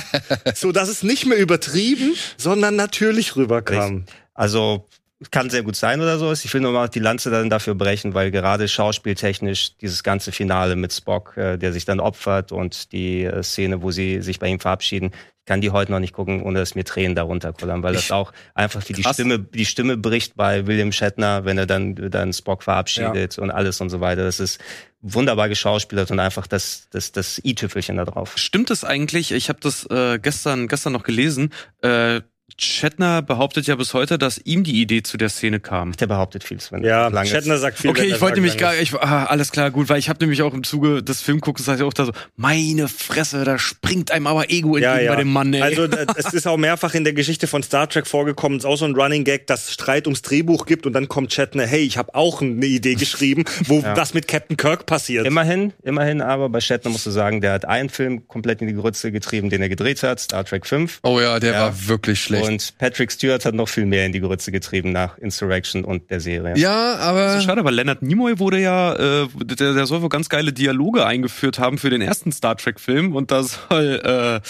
so 0.54 0.72
dass 0.72 0.88
es 0.88 1.02
nicht 1.02 1.26
mehr 1.26 1.38
übertrieben, 1.38 2.14
sondern 2.36 2.76
natürlich 2.76 3.36
rüberkam. 3.36 4.04
Also 4.34 4.86
kann 5.30 5.50
sehr 5.50 5.62
gut 5.62 5.76
sein 5.76 6.00
oder 6.00 6.18
so. 6.18 6.32
Ich 6.32 6.52
will 6.52 6.60
nur 6.60 6.72
mal 6.72 6.88
die 6.88 6.98
Lanze 6.98 7.30
dann 7.30 7.50
dafür 7.50 7.74
brechen, 7.74 8.14
weil 8.14 8.30
gerade 8.30 8.68
schauspieltechnisch 8.68 9.76
dieses 9.78 10.02
ganze 10.02 10.32
Finale 10.32 10.76
mit 10.76 10.92
Spock, 10.92 11.36
äh, 11.36 11.56
der 11.56 11.72
sich 11.72 11.84
dann 11.84 12.00
opfert 12.00 12.52
und 12.52 12.92
die 12.92 13.24
äh, 13.24 13.42
Szene, 13.42 13.82
wo 13.82 13.90
sie 13.90 14.22
sich 14.22 14.38
bei 14.38 14.48
ihm 14.48 14.60
verabschieden, 14.60 15.12
ich 15.44 15.46
kann 15.46 15.60
die 15.60 15.70
heute 15.70 15.92
noch 15.92 15.98
nicht 15.98 16.14
gucken, 16.14 16.42
ohne 16.42 16.58
dass 16.58 16.74
mir 16.74 16.84
Tränen 16.84 17.14
darunter 17.14 17.52
kullern, 17.52 17.82
weil 17.82 17.92
das 17.92 18.10
auch 18.10 18.32
einfach 18.54 18.82
wie 18.88 18.94
die. 18.94 19.04
Stimme, 19.04 19.38
die 19.38 19.66
Stimme 19.66 19.98
bricht 19.98 20.36
bei 20.36 20.66
William 20.66 20.90
Shatner, 20.90 21.44
wenn 21.44 21.58
er 21.58 21.66
dann, 21.66 21.94
dann 22.10 22.32
Spock 22.32 22.62
verabschiedet 22.62 23.38
und 23.38 23.50
alles 23.50 23.78
und 23.82 23.90
so 23.90 24.00
weiter. 24.00 24.24
Das 24.24 24.40
ist 24.40 24.58
wunderbar 25.02 25.50
geschauspielert 25.50 26.10
und 26.10 26.18
einfach 26.18 26.46
das, 26.46 26.88
das, 26.90 27.12
das 27.12 27.44
i-Tüpfelchen 27.44 27.98
da 27.98 28.06
drauf. 28.06 28.32
Stimmt 28.36 28.70
es 28.70 28.84
eigentlich? 28.84 29.32
Ich 29.32 29.50
habe 29.50 29.60
das 29.60 29.84
äh, 29.90 30.18
gestern 30.18 30.66
gestern 30.66 30.94
noch 30.94 31.02
gelesen. 31.02 31.52
Äh, 31.82 32.22
Shatner 32.60 33.22
behauptet 33.22 33.66
ja 33.66 33.74
bis 33.74 33.94
heute, 33.94 34.16
dass 34.18 34.38
ihm 34.38 34.62
die 34.64 34.80
Idee 34.80 35.02
zu 35.02 35.16
der 35.16 35.28
Szene 35.28 35.60
kam. 35.60 35.92
Der 35.92 36.06
behauptet 36.06 36.44
viel, 36.44 36.60
Sven. 36.60 36.84
Ja, 36.84 37.08
Lange- 37.08 37.28
Shatner 37.28 37.58
sagt 37.58 37.78
viel. 37.78 37.90
Okay, 37.90 38.04
ich 38.04 38.20
wollte 38.20 38.36
nämlich 38.36 38.58
gar, 38.58 38.76
ich, 38.76 38.94
ah, 38.94 39.24
alles 39.24 39.50
klar, 39.50 39.70
gut, 39.70 39.88
weil 39.88 39.98
ich 39.98 40.08
habe 40.08 40.20
nämlich 40.20 40.42
auch 40.42 40.52
im 40.54 40.62
Zuge 40.62 41.02
des 41.02 41.20
Filmguckens 41.22 41.66
sag 41.66 41.76
ich 41.78 41.82
auch 41.82 41.92
da 41.92 42.04
so, 42.04 42.12
meine 42.36 42.86
Fresse, 42.86 43.44
da 43.44 43.58
springt 43.58 44.12
einem 44.12 44.26
aber 44.28 44.50
Ego 44.50 44.76
Ja, 44.76 44.90
entgegen 44.92 45.06
ja. 45.06 45.12
bei 45.14 45.22
dem 45.22 45.32
Mann, 45.32 45.52
ey. 45.54 45.62
Also 45.62 45.84
es 46.16 46.32
ist 46.34 46.46
auch 46.46 46.56
mehrfach 46.58 46.94
in 46.94 47.02
der 47.04 47.12
Geschichte 47.14 47.46
von 47.46 47.62
Star 47.62 47.88
Trek 47.88 48.06
vorgekommen, 48.06 48.58
es 48.58 48.64
ist 48.64 48.70
auch 48.70 48.76
so 48.76 48.84
ein 48.84 48.94
Running 48.94 49.24
Gag, 49.24 49.46
dass 49.46 49.72
Streit 49.72 50.06
ums 50.06 50.22
Drehbuch 50.22 50.66
gibt 50.66 50.86
und 50.86 50.92
dann 50.92 51.08
kommt 51.08 51.32
Shatner, 51.32 51.66
hey, 51.66 51.80
ich 51.80 51.96
habe 51.98 52.14
auch 52.14 52.40
eine 52.42 52.66
Idee 52.66 52.94
geschrieben, 52.94 53.44
wo 53.64 53.80
das 53.96 54.14
mit 54.14 54.28
Captain 54.28 54.56
Kirk 54.56 54.84
passiert. 54.86 55.26
Immerhin, 55.26 55.72
immerhin 55.82 56.20
aber 56.20 56.50
bei 56.50 56.60
Shatner 56.60 56.90
musst 56.90 57.06
du 57.06 57.10
sagen, 57.10 57.40
der 57.40 57.52
hat 57.52 57.64
einen 57.64 57.88
Film 57.88 58.28
komplett 58.28 58.60
in 58.60 58.68
die 58.68 58.74
Grütze 58.74 59.10
getrieben, 59.10 59.48
den 59.50 59.62
er 59.62 59.68
gedreht 59.70 60.02
hat, 60.02 60.20
Star 60.20 60.44
Trek 60.44 60.66
5. 60.66 61.00
Oh 61.02 61.18
ja, 61.20 61.40
der 61.40 61.52
Ja. 61.54 61.60
war 61.62 61.88
wirklich 61.88 62.20
schlecht. 62.20 62.33
Und 62.42 62.74
Patrick 62.78 63.12
Stewart 63.12 63.44
hat 63.44 63.54
noch 63.54 63.68
viel 63.68 63.86
mehr 63.86 64.06
in 64.06 64.12
die 64.12 64.20
Grütze 64.20 64.50
getrieben 64.52 64.92
nach 64.92 65.18
Insurrection 65.18 65.84
und 65.84 66.10
der 66.10 66.20
Serie. 66.20 66.56
ja, 66.56 66.96
aber 66.96 67.38
So 67.38 67.46
schade, 67.46 67.60
aber 67.60 67.70
Leonard 67.70 68.02
Nimoy 68.02 68.38
wurde 68.38 68.58
ja, 68.60 68.94
äh, 69.22 69.28
der, 69.44 69.74
der 69.74 69.86
soll 69.86 70.02
wohl 70.02 70.08
ganz 70.08 70.28
geile 70.28 70.52
Dialoge 70.52 71.06
eingeführt 71.06 71.58
haben 71.58 71.78
für 71.78 71.90
den 71.90 72.00
ersten 72.02 72.32
Star 72.32 72.56
Trek-Film. 72.56 73.14
Und 73.14 73.30
da 73.30 73.42
soll 73.42 74.00
äh, 74.04 74.36
äh, 74.36 74.40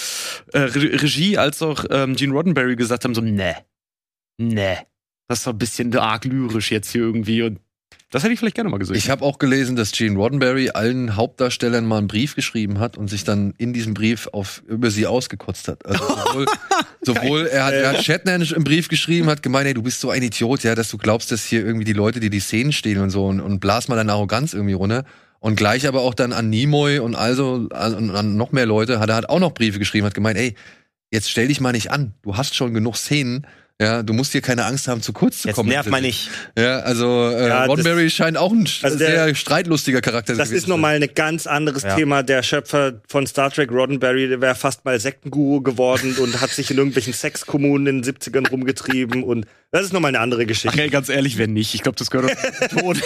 Re- 0.62 1.02
Regie 1.02 1.39
als 1.39 1.61
auch 1.62 1.85
ähm, 1.90 2.16
Gene 2.16 2.32
Roddenberry 2.32 2.77
gesagt 2.77 3.05
haben, 3.05 3.15
so, 3.15 3.20
ne, 3.20 3.56
ne, 4.39 4.78
das 5.28 5.39
ist 5.39 5.47
doch 5.47 5.52
ein 5.52 5.59
bisschen 5.59 5.97
arg 5.97 6.24
lyrisch 6.24 6.70
jetzt 6.70 6.90
hier 6.93 7.02
irgendwie. 7.02 7.43
Und 7.43 7.61
das 8.15 8.23
hätte 8.23 8.32
ich 8.32 8.39
vielleicht 8.39 8.55
gerne 8.55 8.70
mal 8.70 8.78
gesehen. 8.78 8.95
Ich 8.95 9.11
habe 9.11 9.24
auch 9.24 9.41
gelesen, 9.41 9.74
dass 9.74 9.91
Gene 9.91 10.16
Roddenberry 10.16 10.70
allen 10.70 11.16
Hauptdarstellern 11.16 11.85
mal 11.85 11.99
einen 11.99 12.07
Brief 12.07 12.36
geschrieben 12.36 12.78
hat 12.78 12.97
und 12.97 13.11
sich 13.11 13.24
dann 13.24 13.55
in 13.59 13.73
diesem 13.73 13.93
Brief 13.93 14.28
auf 14.31 14.62
über 14.69 14.93
sie 14.93 15.09
ausgekotzt 15.09 15.66
hat. 15.66 15.85
Also 15.85 16.05
sowohl, 16.05 16.47
sowohl 17.03 17.47
er, 17.47 17.65
hat, 17.65 17.74
er 17.74 17.89
hat 17.89 18.05
Shatner 18.05 18.35
einen 18.35 18.62
Brief 18.62 18.86
geschrieben, 18.86 19.28
hat 19.28 19.43
gemeint, 19.43 19.66
ey, 19.66 19.74
du 19.74 19.82
bist 19.82 19.99
so 19.99 20.11
ein 20.11 20.23
Idiot, 20.23 20.62
ja, 20.62 20.77
dass 20.77 20.91
du 20.91 20.97
glaubst, 20.97 21.32
dass 21.32 21.45
hier 21.45 21.66
irgendwie 21.66 21.85
die 21.85 21.93
Leute, 21.93 22.20
die 22.20 22.31
die 22.31 22.39
Szenen 22.39 22.70
stehen 22.70 23.01
und 23.01 23.11
so 23.11 23.27
und, 23.27 23.41
und 23.41 23.59
blas 23.59 23.89
mal 23.89 23.97
deine 23.97 24.12
Arroganz 24.12 24.55
irgendwie 24.55 24.74
runter. 24.74 25.05
Und 25.41 25.57
gleich 25.57 25.89
aber 25.89 26.03
auch 26.03 26.15
dann 26.15 26.32
an 26.32 26.51
Nimoy 26.51 27.01
und 27.01 27.16
also 27.16 27.69
an, 27.73 27.95
und 27.95 28.11
an 28.12 28.36
noch 28.36 28.53
mehr 28.53 28.65
Leute 28.65 29.01
hat 29.01 29.11
er 29.11 29.16
hat 29.16 29.28
auch 29.28 29.41
noch 29.41 29.55
Briefe 29.55 29.81
geschrieben, 29.81 30.07
hat 30.07 30.15
gemeint, 30.15 30.39
ey, 30.39 30.55
jetzt 31.11 31.28
stell 31.28 31.49
dich 31.49 31.61
mal 31.61 31.73
nicht 31.73 31.91
an, 31.91 32.15
du 32.23 32.36
hast 32.36 32.55
schon 32.55 32.74
genug 32.74 32.97
Szenen. 32.97 33.45
Ja, 33.81 34.05
du 34.05 34.13
musst 34.13 34.31
hier 34.31 34.41
keine 34.41 34.65
Angst 34.67 34.87
haben, 34.87 35.03
zu 35.03 35.13
kurz 35.13 35.43
zu 35.43 35.49
Jetzt 35.49 35.57
kommen. 35.57 35.69
nervt 35.69 35.91
mal 35.91 36.01
nicht. 36.01 36.31
Ja, 36.57 36.79
also 36.79 37.29
äh, 37.29 37.49
Ja, 37.49 37.61
das- 37.63 37.69
Roddenberry 37.71 38.09
scheint 38.09 38.37
auch 38.37 38.53
ein 38.53 38.69
Also 38.83 38.97
der- 38.97 39.27
sehr 39.27 39.35
streitlustiger 39.35 40.01
Charakter 40.01 40.35
Das 40.37 40.49
gewesen 40.51 40.63
ist 40.63 40.69
nochmal 40.69 40.95
ein 41.03 41.09
ganz 41.13 41.49
anderes 41.49 41.83
Ja. 41.83 41.97
Thema. 41.97 42.23
Der 42.23 42.45
Schöpfer 42.45 43.01
von 43.09 43.27
Star 43.27 43.51
Trek, 43.51 43.73
Roddenberry, 43.73 44.29
der 44.29 44.41
wäre 44.41 44.55
fast 44.55 44.85
mal 44.85 45.01
Sektenguru 45.01 45.61
geworden 45.61 46.15
und 46.21 46.41
hat 46.41 46.51
sich 46.51 46.71
in 46.71 46.77
irgendwelchen 46.79 47.13
Sexkommunen 47.15 47.89
in 47.89 48.03
den 48.03 48.15
70ern 48.15 48.49
rumgetrieben 48.49 49.25
und 49.25 49.45
das 49.73 49.83
ist 49.87 49.93
nochmal 49.93 50.11
eine 50.11 50.21
andere 50.21 50.43
Ach 50.45 50.47
Geschichte. 50.47 50.81
ey, 50.81 50.89
ganz 50.89 51.09
ehrlich, 51.09 51.37
wenn 51.37 51.53
nicht. 51.53 51.75
Ich 51.75 51.83
glaube, 51.83 51.99
das 51.99 52.11
gehört 52.13 52.31
doch 52.31 52.69
zum 52.69 52.79
Tod. 52.79 53.03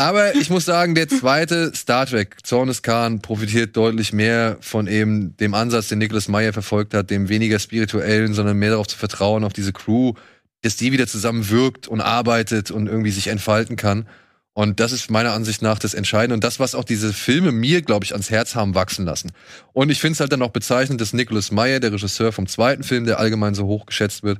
Aber 0.00 0.34
ich 0.34 0.48
muss 0.48 0.64
sagen, 0.64 0.94
der 0.94 1.08
zweite 1.08 1.74
Star 1.74 2.06
Trek, 2.06 2.38
Zornes 2.42 2.80
Khan, 2.80 3.20
profitiert 3.20 3.76
deutlich 3.76 4.14
mehr 4.14 4.56
von 4.62 4.86
eben 4.86 5.36
dem 5.36 5.52
Ansatz, 5.52 5.88
den 5.88 5.98
Nicholas 5.98 6.26
Meyer 6.26 6.54
verfolgt 6.54 6.94
hat, 6.94 7.10
dem 7.10 7.28
weniger 7.28 7.58
spirituellen, 7.58 8.32
sondern 8.32 8.56
mehr 8.56 8.70
darauf 8.70 8.86
zu 8.86 8.96
vertrauen, 8.96 9.44
auf 9.44 9.52
diese 9.52 9.74
Crew, 9.74 10.14
dass 10.62 10.76
die 10.76 10.92
wieder 10.92 11.06
zusammenwirkt 11.06 11.86
und 11.86 12.00
arbeitet 12.00 12.70
und 12.70 12.86
irgendwie 12.86 13.10
sich 13.10 13.26
entfalten 13.26 13.76
kann. 13.76 14.08
Und 14.54 14.80
das 14.80 14.92
ist 14.92 15.10
meiner 15.10 15.34
Ansicht 15.34 15.60
nach 15.60 15.78
das 15.78 15.92
Entscheidende 15.92 16.32
und 16.32 16.44
das, 16.44 16.58
was 16.58 16.74
auch 16.74 16.84
diese 16.84 17.12
Filme 17.12 17.52
mir, 17.52 17.82
glaube 17.82 18.06
ich, 18.06 18.12
ans 18.12 18.30
Herz 18.30 18.54
haben 18.54 18.74
wachsen 18.74 19.04
lassen. 19.04 19.32
Und 19.74 19.90
ich 19.90 20.00
finde 20.00 20.14
es 20.14 20.20
halt 20.20 20.32
dann 20.32 20.40
auch 20.40 20.48
bezeichnend, 20.48 21.02
dass 21.02 21.12
Nicholas 21.12 21.50
Meyer, 21.50 21.78
der 21.78 21.92
Regisseur 21.92 22.32
vom 22.32 22.46
zweiten 22.46 22.84
Film, 22.84 23.04
der 23.04 23.18
allgemein 23.18 23.54
so 23.54 23.66
hoch 23.66 23.84
geschätzt 23.84 24.22
wird, 24.22 24.38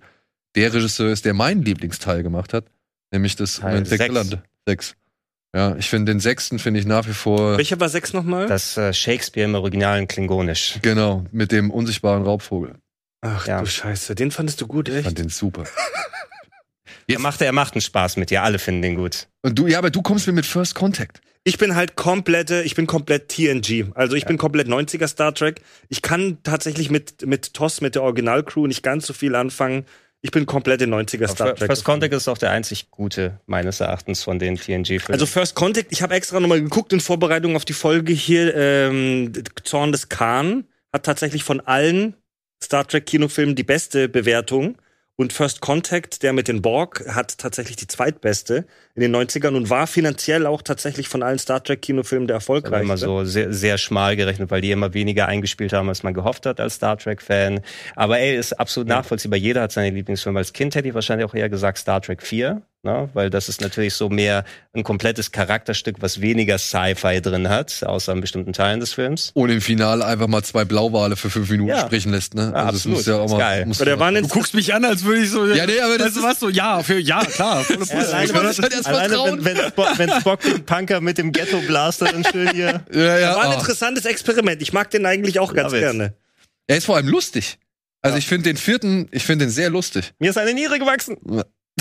der 0.55 0.73
Regisseur 0.73 1.13
ist, 1.13 1.27
der 1.27 1.35
meinen 1.35 1.63
Lieblingsteil 1.63 2.23
gemacht 2.23 2.55
hat, 2.55 2.65
nämlich 3.13 3.37
das 3.37 3.57
Teil 3.57 3.73
Moment 3.73 3.89
6. 3.89 4.39
6. 4.67 4.95
Ja, 5.55 5.75
ich 5.77 5.91
finde 5.91 6.13
den 6.13 6.21
sechsten 6.21 6.59
finde 6.61 6.79
ich 6.81 6.87
nach 6.87 7.09
wie 7.09 7.13
vor 7.13 7.59
Welcher 7.59 7.81
war 7.81 7.89
sechs 7.89 8.13
nochmal? 8.13 8.47
Das 8.47 8.77
äh, 8.77 8.93
Shakespeare 8.93 9.49
im 9.49 9.55
originalen 9.57 10.07
Klingonisch. 10.07 10.79
genau 10.83 11.25
mit 11.33 11.51
dem 11.51 11.71
unsichtbaren 11.71 12.23
Raubvogel. 12.23 12.77
Ach 13.23 13.47
Ja. 13.47 13.61
du 13.61 13.67
Scheiße, 13.67 14.15
den 14.15 14.31
fandest 14.31 14.61
du 14.61 14.67
gut, 14.69 14.89
Ich 14.89 14.95
echt? 14.95 15.05
fand 15.05 15.19
den 15.19 15.29
super. 15.29 15.65
Er 17.07 17.19
macht, 17.19 17.41
er 17.41 17.51
macht 17.51 17.75
einen 17.75 17.81
Spaß 17.81 18.19
mit 18.19 18.31
dir, 18.31 18.45
alle 18.45 18.61
finden 18.61 18.83
den 18.83 18.95
gut. 18.95 19.27
Und 19.43 19.59
du, 19.59 19.67
ja, 19.67 19.79
aber 19.79 19.91
du 19.91 20.01
kommst 20.01 20.29
mir 20.29 20.33
mit 20.33 20.47
First 20.47 20.77
Contact. 20.77 21.21
Ich 21.43 21.59
bin 21.59 21.75
halt 21.75 21.97
komplette, 21.97 22.63
ich 22.63 22.77
bin 22.77 22.87
komplett 22.87 23.29
TNG. 23.31 23.87
Also 23.97 24.15
ich 24.15 24.27
bin 24.27 24.39
komplett 24.39 24.69
90er 24.69 25.09
Star 25.09 25.35
Trek. 25.35 25.61
Ich 25.89 26.03
kann 26.03 26.39
tatsächlich 26.45 26.89
mit, 26.89 27.27
mit 27.27 27.53
TOS, 27.53 27.81
mit 27.81 27.97
der 27.97 28.03
Originalcrew 28.05 28.69
nicht 28.69 28.85
ganz 28.85 29.07
so 29.07 29.13
viel 29.13 29.35
anfangen. 29.35 29.87
Ich 30.23 30.31
bin 30.31 30.45
komplett 30.45 30.83
in 30.83 30.93
90er 30.93 31.29
Star 31.29 31.55
Trek. 31.55 31.67
First 31.69 31.85
Contact 31.85 32.13
ist 32.13 32.29
auch 32.29 32.37
der 32.37 32.51
einzig 32.51 32.91
gute, 32.91 33.41
meines 33.47 33.81
Erachtens, 33.81 34.23
von 34.23 34.39
den 34.39 34.57
TNG-Filmen. 34.57 35.13
Also 35.13 35.25
First 35.25 35.55
Contact, 35.55 35.91
ich 35.91 36.03
habe 36.03 36.15
extra 36.15 36.41
nochmal 36.41 36.61
geguckt 36.61 36.93
in 36.93 37.01
Vorbereitung 37.01 37.57
auf 37.57 37.65
die 37.65 37.73
Folge 37.73 38.13
hier. 38.13 38.55
Ähm, 38.55 39.33
Zorn 39.65 39.93
des 39.93 40.11
Khan 40.11 40.65
hat 40.93 41.07
tatsächlich 41.07 41.43
von 41.43 41.61
allen 41.61 42.15
Star 42.63 42.87
Trek 42.87 43.07
Kinofilmen 43.07 43.55
die 43.55 43.63
beste 43.63 44.09
Bewertung. 44.11 44.77
Und 45.21 45.35
First 45.35 45.61
Contact, 45.61 46.23
der 46.23 46.33
mit 46.33 46.49
den 46.49 46.63
Borg, 46.63 47.05
hat 47.07 47.37
tatsächlich 47.37 47.77
die 47.77 47.87
zweitbeste 47.87 48.65
in 48.95 49.03
den 49.03 49.15
90ern 49.15 49.55
und 49.55 49.69
war 49.69 49.87
finanziell 49.87 50.47
auch 50.47 50.63
tatsächlich 50.63 51.09
von 51.09 51.23
allen 51.23 51.39
Star 51.39 51.63
Trek 51.63 51.83
Kinofilmen 51.83 52.27
der 52.27 52.37
erfolgreichste. 52.37 52.85
immer 52.85 52.97
so 52.97 53.27
sehr, 53.27 53.53
sehr 53.53 53.77
schmal 53.77 54.17
gerechnet, 54.17 54.51
weil 54.51 54.63
die 54.63 54.71
immer 54.71 54.95
weniger 54.95 55.29
eingespielt 55.29 55.75
haben, 55.75 55.91
als 55.91 56.03
man 56.05 56.15
gehofft 56.15 56.47
hat 56.47 56.59
als 56.59 56.77
Star 56.77 56.97
Trek-Fan. 56.97 57.61
Aber 57.97 58.19
ey, 58.19 58.35
ist 58.35 58.55
absolut 58.55 58.89
nachvollziehbar. 58.89 59.39
Jeder 59.39 59.61
hat 59.61 59.73
seine 59.73 59.95
Lieblingsfilme. 59.95 60.39
Als 60.39 60.55
Kind 60.55 60.75
hätte 60.75 60.89
ich 60.89 60.95
wahrscheinlich 60.95 61.29
auch 61.29 61.35
eher 61.35 61.51
gesagt 61.51 61.77
Star 61.77 62.01
Trek 62.01 62.23
4, 62.23 62.63
ne? 62.83 63.09
weil 63.15 63.31
das 63.31 63.49
ist 63.49 63.61
natürlich 63.61 63.95
so 63.95 64.09
mehr 64.09 64.45
ein 64.73 64.85
komplettes 64.85 65.33
Charakterstück, 65.33 65.97
was 66.01 66.21
weniger 66.21 66.59
Sci-Fi 66.59 67.21
drin 67.21 67.49
hat, 67.49 67.83
außer 67.85 68.13
in 68.13 68.21
bestimmten 68.21 68.53
Teilen 68.53 68.81
des 68.81 68.93
Films. 68.93 69.31
Und 69.35 69.51
im 69.51 69.61
Finale 69.61 70.05
einfach 70.05 70.27
mal 70.29 70.43
zwei 70.43 70.65
Blauwale 70.65 71.17
für 71.17 71.31
fünf 71.31 71.51
Minuten 71.51 71.71
Ja. 71.71 71.81
sprechen 71.81 72.13
lässt, 72.13 72.35
ne? 72.35 72.53
Ja, 72.55 72.67
das 72.67 72.75
absolut. 72.77 72.97
muss 72.99 73.07
ja 73.07 73.17
auch 73.17 73.25
Ist 73.27 73.31
mal. 73.33 73.39
geil. 73.39 73.67
muss 73.67 73.79
ja- 73.79 73.99
war 73.99 74.13
Du 74.13 74.29
guckst 74.29 74.55
mich 74.55 74.73
an, 74.75 74.85
als 74.85 75.05
würde 75.05 75.23
ich 75.23 75.31
so. 75.31 75.47
Ja, 75.47 75.67
nee, 75.67 75.81
aber 75.81 75.99
das 75.99 76.15
du 76.15 76.21
ist- 76.21 76.27
was 76.27 76.41
so, 76.41 76.49
ja, 76.49 76.83
für, 76.83 76.99
ja, 76.99 77.25
klar, 77.25 77.65
volle 77.65 77.85
Ja, 77.87 77.95
alleine, 77.97 78.25
Ich 78.25 78.35
wollte 78.35 78.47
das 78.49 78.59
halt 78.59 78.73
erst 78.75 78.87
alleine 78.89 79.09
vertrauen. 79.15 79.45
wenn, 79.45 79.57
wenn, 79.59 79.67
Spock, 79.69 79.99
wenn 79.99 80.11
Spock 80.21 80.41
den 80.41 80.65
Punker 80.65 81.01
mit 81.01 81.19
dem 81.19 81.33
Ghetto-Blaster 81.33 82.07
dann 82.07 82.25
schön 82.25 82.51
hier. 82.51 82.85
ja, 82.93 83.19
ja, 83.19 83.35
war 83.37 83.45
ein 83.45 83.51
ah. 83.53 83.55
interessantes 83.55 84.05
Experiment. 84.05 84.63
Ich 84.63 84.73
mag 84.73 84.91
den 84.91 85.07
eigentlich 85.07 85.39
auch 85.39 85.53
ganz 85.55 85.73
Love 85.73 85.77
it. 85.77 85.83
gerne. 85.83 86.15
Er 86.67 86.77
ist 86.77 86.85
vor 86.87 86.97
allem 86.97 87.09
lustig. 87.09 87.59
Also 88.03 88.17
ich 88.17 88.27
finde 88.27 88.45
den 88.51 88.57
vierten, 88.57 89.09
ich 89.11 89.25
finde 89.25 89.45
den 89.47 89.51
sehr 89.51 89.69
lustig. 89.71 90.13
Mir 90.19 90.31
ist 90.31 90.39
eine 90.39 90.55
Niere 90.55 90.79
gewachsen. 90.79 91.17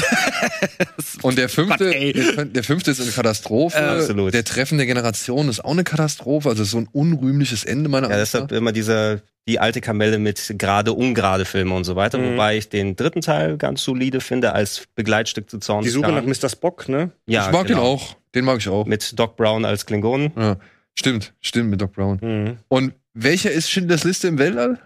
Und 1.22 1.38
der 1.38 1.50
fünfte, 1.50 1.94
ey. 1.94 2.14
der, 2.46 2.64
fünfte 2.64 2.92
ist 2.92 3.02
eine 3.02 3.12
Katastrophe. 3.12 3.78
Äh, 3.78 4.00
absolut. 4.00 4.34
Der 4.34 4.44
Treffen 4.44 4.78
der 4.78 4.88
Generation 4.88 5.50
ist 5.50 5.64
auch 5.64 5.72
eine 5.72 5.84
Katastrophe. 5.84 6.50
Also 6.50 6.64
so 6.64 6.78
ein 6.78 6.88
unrühmliches 6.92 7.64
Ende 7.64 7.90
meiner 7.90 8.10
Ja, 8.10 8.16
Ansicht 8.16 8.34
deshalb 8.34 8.52
immer 8.52 8.72
diese, 8.72 9.22
die 9.48 9.60
alte 9.60 9.82
Kamelle 9.82 10.20
mit 10.20 10.56
gerade, 10.58 10.94
ungerade 10.94 11.46
Filme 11.46 11.74
und 11.76 11.84
so 11.84 11.96
weiter. 11.96 12.18
Mhm. 12.18 12.34
Wobei 12.34 12.58
ich 12.58 12.70
den 12.70 12.96
dritten 12.96 13.22
Teil 13.22 13.58
ganz 13.58 13.84
solide 13.84 14.22
finde 14.22 14.54
als 14.54 14.84
Begleitstück 14.96 15.50
zu 15.50 15.60
Zorn. 15.60 15.84
Die 15.84 15.90
Suche 15.90 16.12
nach. 16.12 16.24
Mr. 16.24 16.50
Spock, 16.50 16.88
ne? 16.90 17.12
Ja, 17.26 17.46
ich 17.46 17.52
mag 17.52 17.68
den 17.68 17.76
genau. 17.76 17.88
auch. 17.88 18.16
Den 18.36 18.46
mag 18.46 18.60
ich 18.60 18.70
auch. 18.70 18.86
Mit 18.86 19.18
Doc 19.18 19.36
Brown 19.36 19.66
als 19.66 19.86
Klingonen. 19.86 20.32
Ja. 20.38 20.58
Stimmt, 20.94 21.34
stimmt 21.42 21.70
mit 21.70 21.82
Doc 21.82 21.94
Brown. 21.94 22.20
Mhm. 22.22 22.58
Und 22.68 22.94
welcher 23.14 23.52
ist 23.52 23.70
Schindlers 23.70 24.04
Liste 24.04 24.28
im 24.28 24.38
Weltall? 24.38 24.80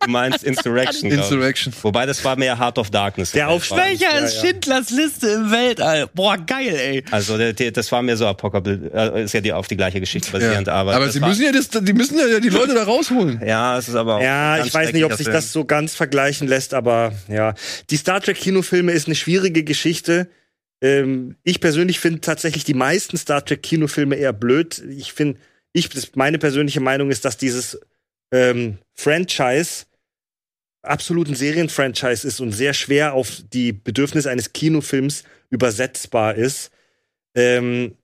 Du 0.00 0.10
meinst 0.10 0.44
Insurrection. 0.44 1.10
Insurrection. 1.10 1.72
Wobei 1.82 2.06
das 2.06 2.24
war 2.24 2.36
mehr 2.36 2.58
Heart 2.58 2.78
of 2.78 2.90
Darkness. 2.90 3.32
Der. 3.32 3.48
Welcher 3.48 4.10
Ja, 4.12 4.18
ist 4.18 4.36
ja. 4.42 4.48
Schindlers 4.48 4.90
Liste 4.90 5.28
im 5.28 5.50
Weltall? 5.50 6.08
Boah, 6.14 6.36
geil, 6.38 6.74
ey. 6.74 7.04
Also 7.10 7.36
der, 7.38 7.52
der, 7.52 7.70
das 7.72 7.90
war 7.92 8.02
mehr 8.02 8.16
so 8.16 8.26
Apocalypse, 8.26 8.90
äh, 8.94 9.24
ist 9.24 9.34
ja 9.34 9.40
die, 9.40 9.52
auf 9.52 9.68
die 9.68 9.76
gleiche 9.76 10.00
Geschichte 10.00 10.30
basierend, 10.30 10.66
Ja. 10.66 10.74
aber. 10.74 10.94
Aber 10.94 11.08
sie 11.10 11.20
war, 11.20 11.28
müssen 11.28 11.44
ja 11.44 11.52
das, 11.52 11.68
die 11.70 11.92
müssen 11.92 12.18
ja 12.18 12.40
die 12.40 12.48
Leute 12.48 12.74
da 12.74 12.84
rausholen. 12.84 13.40
Ja, 13.44 13.78
es 13.78 13.88
ist 13.88 13.94
aber 13.94 14.16
auch. 14.16 14.22
Ja, 14.22 14.56
ganz 14.56 14.68
ich 14.68 14.74
weiß 14.74 14.92
nicht, 14.92 15.04
ob 15.04 15.14
sich 15.14 15.26
das 15.26 15.52
so 15.52 15.64
ganz 15.64 15.94
vergleichen 15.94 16.48
lässt, 16.48 16.74
aber 16.74 17.12
ja. 17.28 17.54
Die 17.90 17.96
Star 17.96 18.20
Trek 18.20 18.36
Kinofilme 18.36 18.92
ist 18.92 19.06
eine 19.06 19.14
schwierige 19.14 19.64
Geschichte. 19.64 20.28
Ähm, 20.80 21.36
ich 21.44 21.60
persönlich 21.60 22.00
finde 22.00 22.20
tatsächlich 22.20 22.64
die 22.64 22.74
meisten 22.74 23.16
Star 23.16 23.44
Trek 23.44 23.62
Kinofilme 23.62 24.16
eher 24.16 24.32
blöd. 24.32 24.82
Ich 24.96 25.12
finde, 25.12 25.38
ich, 25.72 25.88
meine 26.16 26.38
persönliche 26.38 26.80
Meinung 26.80 27.10
ist, 27.10 27.24
dass 27.24 27.36
dieses 27.36 27.78
ähm, 28.32 28.78
Franchise 28.94 29.84
absolut 30.82 31.28
ein 31.28 31.34
Serienfranchise 31.34 32.26
ist 32.26 32.40
und 32.40 32.52
sehr 32.52 32.74
schwer 32.74 33.14
auf 33.14 33.42
die 33.52 33.72
Bedürfnisse 33.72 34.30
eines 34.30 34.52
Kinofilms 34.52 35.22
übersetzbar 35.50 36.34
ist. 36.34 36.70
Ähm, 37.36 37.96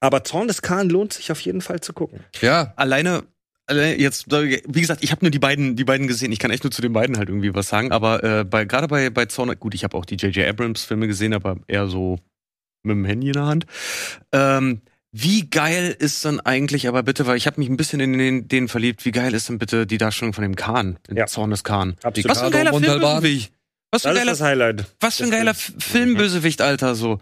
aber 0.00 0.24
Zorn 0.24 0.48
des 0.48 0.62
Khan 0.62 0.88
lohnt 0.88 1.12
sich 1.12 1.30
auf 1.30 1.40
jeden 1.40 1.60
Fall 1.60 1.80
zu 1.80 1.92
gucken. 1.92 2.20
Ja, 2.40 2.72
alleine 2.76 3.24
alleine 3.66 3.98
jetzt 3.98 4.30
wie 4.30 4.80
gesagt 4.80 5.02
ich 5.02 5.10
habe 5.10 5.24
nur 5.24 5.30
die 5.30 5.40
beiden 5.40 5.74
die 5.74 5.84
beiden 5.84 6.06
gesehen 6.06 6.30
ich 6.30 6.38
kann 6.38 6.52
echt 6.52 6.62
nur 6.62 6.70
zu 6.70 6.82
den 6.82 6.92
beiden 6.92 7.18
halt 7.18 7.28
irgendwie 7.28 7.52
was 7.52 7.68
sagen 7.68 7.90
aber 7.90 8.22
äh, 8.22 8.44
bei 8.44 8.64
gerade 8.64 8.86
bei 8.86 9.10
bei 9.10 9.26
Zorn 9.26 9.52
gut 9.58 9.74
ich 9.74 9.82
habe 9.82 9.96
auch 9.96 10.04
die 10.04 10.14
JJ 10.14 10.44
Abrams 10.44 10.84
Filme 10.84 11.08
gesehen 11.08 11.34
aber 11.34 11.56
eher 11.66 11.88
so 11.88 12.20
mit 12.84 12.94
dem 12.94 13.04
Handy 13.04 13.26
in 13.26 13.32
der 13.32 13.46
Hand 13.46 13.66
ähm, 14.30 14.82
wie 15.18 15.48
geil 15.48 15.96
ist 15.98 16.24
dann 16.24 16.40
eigentlich, 16.40 16.88
aber 16.88 17.02
bitte, 17.02 17.26
weil 17.26 17.36
ich 17.36 17.46
habe 17.46 17.58
mich 17.60 17.68
ein 17.70 17.76
bisschen 17.76 18.00
in 18.00 18.18
den, 18.18 18.48
den 18.48 18.68
verliebt, 18.68 19.04
wie 19.04 19.12
geil 19.12 19.32
ist 19.34 19.48
denn 19.48 19.58
bitte 19.58 19.86
die 19.86 19.98
Darstellung 19.98 20.32
von 20.34 20.42
dem 20.42 20.56
Khan, 20.56 20.98
in 21.08 21.16
Ja. 21.16 21.26
Zorn 21.26 21.50
des 21.50 21.64
Khan? 21.64 21.96
Absolut. 22.02 22.30
Was 22.30 22.38
für 22.40 22.46
ein 22.46 22.52
geiler. 22.52 22.72
Filmbösewicht. 22.72 23.52
Was 23.92 24.02
für 24.02 24.08
ein 24.10 24.14
geiler, 24.16 24.30
das 24.32 24.40
Highlight. 24.42 24.84
was 25.00 25.16
für 25.16 25.24
ein 25.24 25.30
geiler 25.30 25.54
Filmbösewicht, 25.54 26.60
Alter, 26.60 26.94
so. 26.94 27.18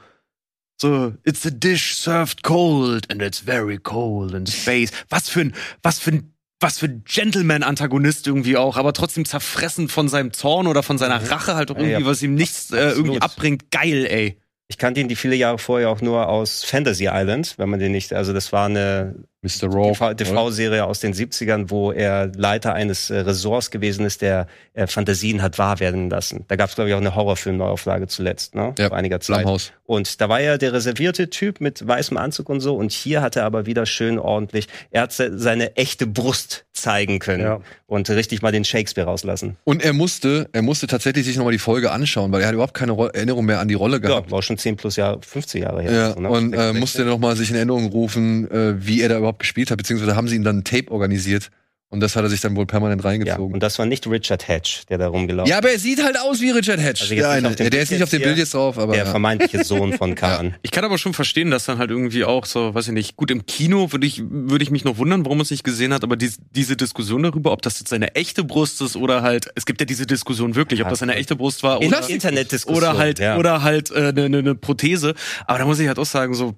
So, 0.80 1.14
it's 1.24 1.46
a 1.46 1.50
dish 1.50 1.94
served 1.96 2.42
cold 2.42 3.08
and 3.10 3.22
it's 3.22 3.38
very 3.38 3.78
cold 3.78 4.34
in 4.34 4.44
space. 4.46 4.90
Was 5.08 5.28
für 5.28 5.42
ein, 5.42 5.54
was 5.84 6.00
für 6.00 6.10
ein, 6.10 6.32
was 6.58 6.78
für 6.78 6.86
ein 6.86 7.04
Gentleman-Antagonist 7.04 8.26
irgendwie 8.26 8.56
auch, 8.56 8.76
aber 8.76 8.92
trotzdem 8.92 9.24
zerfressen 9.24 9.88
von 9.88 10.08
seinem 10.08 10.32
Zorn 10.32 10.66
oder 10.66 10.82
von 10.82 10.98
seiner 10.98 11.30
Rache 11.30 11.54
halt 11.54 11.70
auch 11.70 11.76
Mhm. 11.76 11.80
Ja, 11.82 11.86
irgendwie, 11.90 12.04
ja. 12.04 12.10
was 12.10 12.22
ihm 12.22 12.34
nichts 12.34 12.72
äh, 12.72 12.90
irgendwie 12.90 13.20
abbringt. 13.20 13.70
Geil, 13.70 14.06
ey. 14.06 14.38
Ich 14.68 14.78
kannte 14.78 15.00
ihn 15.00 15.08
die 15.08 15.16
viele 15.16 15.36
Jahre 15.36 15.58
vorher 15.58 15.90
auch 15.90 16.00
nur 16.00 16.28
aus 16.28 16.64
Fantasy 16.64 17.08
Island, 17.10 17.58
wenn 17.58 17.68
man 17.68 17.80
den 17.80 17.92
nicht, 17.92 18.12
also 18.12 18.32
das 18.32 18.52
war 18.52 18.66
eine 18.66 19.14
Mr. 19.44 19.68
Raw. 19.72 19.92
TV 19.92 20.14
TV-Serie 20.14 20.84
aus 20.84 21.00
den 21.00 21.12
70ern, 21.14 21.70
wo 21.70 21.92
er 21.92 22.32
Leiter 22.34 22.74
eines 22.74 23.10
äh, 23.10 23.18
Ressorts 23.20 23.70
gewesen 23.70 24.04
ist, 24.06 24.22
der 24.22 24.46
äh, 24.72 24.86
Fantasien 24.86 25.42
hat 25.42 25.58
wahr 25.58 25.78
werden 25.80 26.10
lassen. 26.10 26.44
Da 26.48 26.56
gab 26.56 26.70
es, 26.70 26.74
glaube 26.74 26.88
ich, 26.90 26.94
auch 26.94 27.00
eine 27.00 27.14
Horrorfilm-Neuauflage 27.14 28.06
zuletzt, 28.08 28.54
ne? 28.54 28.74
Ja, 28.78 28.88
Vor 28.88 28.96
einiger 28.96 29.20
Zeit. 29.20 29.42
Blumhaus. 29.42 29.72
Und 29.86 30.20
da 30.20 30.28
war 30.30 30.40
er 30.40 30.56
der 30.56 30.72
reservierte 30.72 31.28
Typ 31.28 31.60
mit 31.60 31.86
weißem 31.86 32.16
Anzug 32.16 32.48
und 32.48 32.60
so. 32.60 32.74
Und 32.74 32.90
hier 32.90 33.20
hat 33.20 33.36
er 33.36 33.44
aber 33.44 33.66
wieder 33.66 33.84
schön 33.84 34.18
ordentlich, 34.18 34.66
er 34.90 35.02
hat 35.02 35.12
se 35.12 35.38
seine 35.38 35.76
echte 35.76 36.06
Brust 36.06 36.64
zeigen 36.72 37.18
können 37.18 37.42
Ja. 37.44 37.60
und 37.86 38.08
richtig 38.10 38.42
mal 38.42 38.50
den 38.50 38.64
Shakespeare 38.64 39.06
rauslassen. 39.06 39.56
Und 39.64 39.84
er 39.84 39.92
musste, 39.92 40.48
er 40.52 40.62
musste 40.62 40.86
tatsächlich 40.86 41.24
sich 41.26 41.36
nochmal 41.36 41.52
die 41.52 41.58
Folge 41.58 41.92
anschauen, 41.92 42.32
weil 42.32 42.40
er 42.40 42.48
hat 42.48 42.54
überhaupt 42.54 42.74
keine 42.74 42.92
Ro 42.92 43.06
Erinnerung 43.06 43.44
mehr 43.44 43.60
an 43.60 43.68
die 43.68 43.74
Rolle 43.74 44.00
gehabt. 44.00 44.26
Ja, 44.26 44.32
war 44.32 44.42
schon 44.42 44.58
10 44.58 44.76
plus 44.76 44.96
Jahre, 44.96 45.20
15 45.22 45.62
Jahre 45.62 45.82
her. 45.82 45.92
Ja, 45.92 46.12
so, 46.14 46.20
ne? 46.20 46.28
und 46.30 46.46
äh, 46.54 46.56
66. 46.56 46.80
musste 46.80 47.04
nochmal 47.04 47.36
sich 47.36 47.50
in 47.50 47.56
Erinnerung 47.56 47.86
rufen, 47.90 48.50
äh, 48.50 48.74
wie 48.84 49.02
er 49.02 49.08
da 49.10 49.18
überhaupt 49.18 49.33
gespielt 49.38 49.70
hat, 49.70 49.78
beziehungsweise 49.78 50.16
haben 50.16 50.28
sie 50.28 50.36
ihm 50.36 50.44
dann 50.44 50.58
ein 50.58 50.64
Tape 50.64 50.90
organisiert 50.90 51.50
und 51.94 52.00
das 52.00 52.16
hat 52.16 52.24
er 52.24 52.28
sich 52.28 52.40
dann 52.40 52.56
wohl 52.56 52.66
permanent 52.66 53.04
ja, 53.04 53.08
reingezogen. 53.08 53.54
und 53.54 53.62
das 53.62 53.78
war 53.78 53.86
nicht 53.86 54.04
Richard 54.08 54.48
Hatch, 54.48 54.84
der 54.86 54.98
da 54.98 55.06
rumgelaufen 55.06 55.48
Ja, 55.48 55.58
aber 55.58 55.70
er 55.70 55.78
sieht 55.78 56.02
halt 56.02 56.18
aus 56.18 56.40
wie 56.40 56.50
Richard 56.50 56.80
Hatch. 56.80 57.02
Also 57.02 57.14
jetzt 57.14 57.22
der, 57.22 57.30
eine. 57.30 57.54
der 57.54 57.82
ist 57.82 57.92
nicht 57.92 58.02
auf 58.02 58.10
dem 58.10 58.20
Bild 58.20 58.36
jetzt 58.36 58.52
drauf, 58.52 58.78
aber 58.78 58.94
der 58.94 59.04
ja. 59.04 59.10
vermeintliche 59.10 59.62
Sohn 59.62 59.92
von 59.92 60.14
Khan. 60.16 60.56
Ich 60.62 60.72
kann 60.72 60.84
aber 60.84 60.98
schon 60.98 61.14
verstehen, 61.14 61.52
dass 61.52 61.66
dann 61.66 61.78
halt 61.78 61.90
irgendwie 61.90 62.24
auch 62.24 62.46
so, 62.46 62.74
weiß 62.74 62.88
ich 62.88 62.94
nicht, 62.94 63.16
gut, 63.16 63.30
im 63.30 63.46
Kino 63.46 63.92
würde 63.92 64.08
ich, 64.08 64.20
würde 64.28 64.64
ich 64.64 64.72
mich 64.72 64.84
noch 64.84 64.98
wundern, 64.98 65.24
warum 65.24 65.38
man 65.38 65.42
es 65.44 65.52
nicht 65.52 65.62
gesehen 65.62 65.94
hat, 65.94 66.02
aber 66.02 66.16
dies, 66.16 66.38
diese 66.50 66.76
Diskussion 66.76 67.22
darüber, 67.22 67.52
ob 67.52 67.62
das 67.62 67.78
jetzt 67.78 67.90
seine 67.90 68.16
echte 68.16 68.42
Brust 68.42 68.82
ist 68.82 68.96
oder 68.96 69.22
halt, 69.22 69.50
es 69.54 69.64
gibt 69.64 69.80
ja 69.80 69.86
diese 69.86 70.04
Diskussion 70.04 70.56
wirklich, 70.56 70.82
ob 70.82 70.88
das 70.88 70.98
seine 70.98 71.14
echte 71.14 71.36
Brust 71.36 71.62
war 71.62 71.80
In 71.80 71.88
oder, 71.94 72.10
Internetdiskussion. 72.10 72.76
oder 72.76 72.98
halt, 72.98 73.20
ja. 73.20 73.38
oder 73.38 73.62
halt 73.62 73.94
eine 73.94 74.08
äh, 74.08 74.12
ne, 74.12 74.28
ne, 74.30 74.42
ne 74.42 74.54
Prothese. 74.56 75.14
Aber 75.46 75.60
da 75.60 75.64
muss 75.64 75.78
ich 75.78 75.86
halt 75.86 76.00
auch 76.00 76.06
sagen, 76.06 76.34
so, 76.34 76.56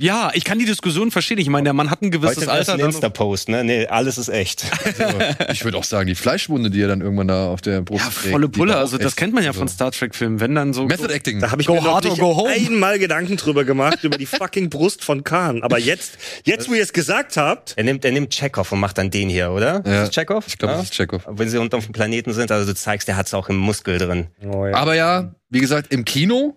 ja, 0.00 0.30
ich 0.32 0.44
kann 0.44 0.58
die 0.58 0.64
Diskussion 0.64 1.10
verstehen. 1.10 1.38
Ich 1.38 1.48
meine, 1.50 1.64
der 1.64 1.74
Mann 1.74 1.90
hat 1.90 2.00
ein 2.00 2.10
gewisses 2.10 2.38
Heute 2.38 2.50
Alter. 2.50 2.74
ein 2.74 2.80
Insta-Post, 2.80 3.50
ne? 3.50 3.62
Nee, 3.64 3.86
alles 3.86 4.16
ist 4.18 4.28
echt. 4.28 4.64
Ich 5.52 5.64
würde 5.64 5.76
auch 5.76 5.84
sagen, 5.84 6.06
die 6.06 6.14
Fleischwunde, 6.14 6.70
die 6.70 6.80
er 6.80 6.88
dann 6.88 7.00
irgendwann 7.00 7.28
da 7.28 7.48
auf 7.48 7.60
der 7.60 7.82
Brust 7.82 8.04
ja, 8.04 8.10
trägt. 8.10 8.32
volle 8.32 8.48
Pulle. 8.48 8.76
Also 8.76 8.96
das 8.98 9.14
kennt 9.16 9.34
man 9.34 9.44
ja 9.44 9.52
von 9.52 9.68
so. 9.68 9.74
Star 9.74 9.90
Trek-Filmen. 9.92 10.40
Wenn 10.40 10.54
dann 10.54 10.72
so. 10.72 10.86
Method 10.86 11.12
Acting. 11.12 11.40
Da 11.40 11.50
habe 11.50 11.60
ich 11.60 11.66
Go 11.66 11.74
mir 11.74 11.82
noch 11.82 11.94
hard 11.94 12.04
or 12.06 12.10
nicht 12.12 12.20
go 12.20 12.36
home. 12.36 12.50
einmal 12.50 12.98
Gedanken 12.98 13.36
drüber 13.36 13.64
gemacht, 13.64 14.02
über 14.02 14.16
die 14.16 14.26
fucking 14.26 14.70
Brust 14.70 15.04
von 15.04 15.22
Khan. 15.24 15.62
Aber 15.62 15.78
jetzt, 15.78 16.18
jetzt 16.44 16.68
wo 16.70 16.74
ihr 16.74 16.82
es 16.82 16.92
gesagt 16.92 17.36
habt, 17.36 17.74
Er 17.76 17.84
nimmt, 17.84 18.04
er 18.04 18.12
nimmt 18.12 18.30
Chekhov 18.30 18.72
und 18.72 18.80
macht 18.80 18.96
dann 18.98 19.10
den 19.10 19.28
hier, 19.28 19.50
oder? 19.50 19.82
Ja. 19.84 20.02
Ist 20.02 20.08
das 20.08 20.10
Chekhov? 20.10 20.46
Ich 20.46 20.56
glaube, 20.56 20.72
ja? 20.72 20.78
das 20.78 20.90
ist 20.90 20.94
Chekhov. 20.94 21.22
Wenn 21.28 21.48
sie 21.48 21.58
unten 21.58 21.74
auf 21.76 21.84
dem 21.84 21.92
Planeten 21.92 22.32
sind, 22.32 22.50
also 22.50 22.66
du 22.66 22.74
zeigst, 22.74 23.06
der 23.08 23.16
hat's 23.16 23.34
auch 23.34 23.48
im 23.48 23.56
Muskel 23.56 23.98
drin. 23.98 24.28
oh, 24.44 24.66
ja. 24.66 24.74
Aber 24.76 24.94
ja, 24.94 25.34
wie 25.50 25.60
gesagt, 25.60 25.92
im 25.92 26.04
Kino 26.04 26.56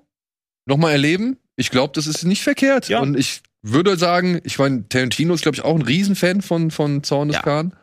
nochmal 0.66 0.94
erleben. 0.94 1.38
Ich 1.56 1.70
glaube, 1.72 1.94
das 1.96 2.08
ist 2.08 2.24
nicht 2.24 2.42
verkehrt. 2.42 2.90
Ja. 2.90 3.00
Und 3.00 3.18
ich 3.18 3.42
würde 3.62 3.96
sagen, 3.98 4.42
ich 4.44 4.60
meine, 4.60 4.88
Tarantino 4.90 5.34
ist, 5.34 5.42
glaube 5.44 5.56
ich, 5.56 5.64
auch 5.64 5.76
ein 5.76 5.82
Riesenfan 5.84 6.42
von, 6.42 6.72
von 6.72 7.04
Zorn 7.04 7.28
des 7.30 7.38
Ja. 7.38 7.44
Khan. 7.44 7.74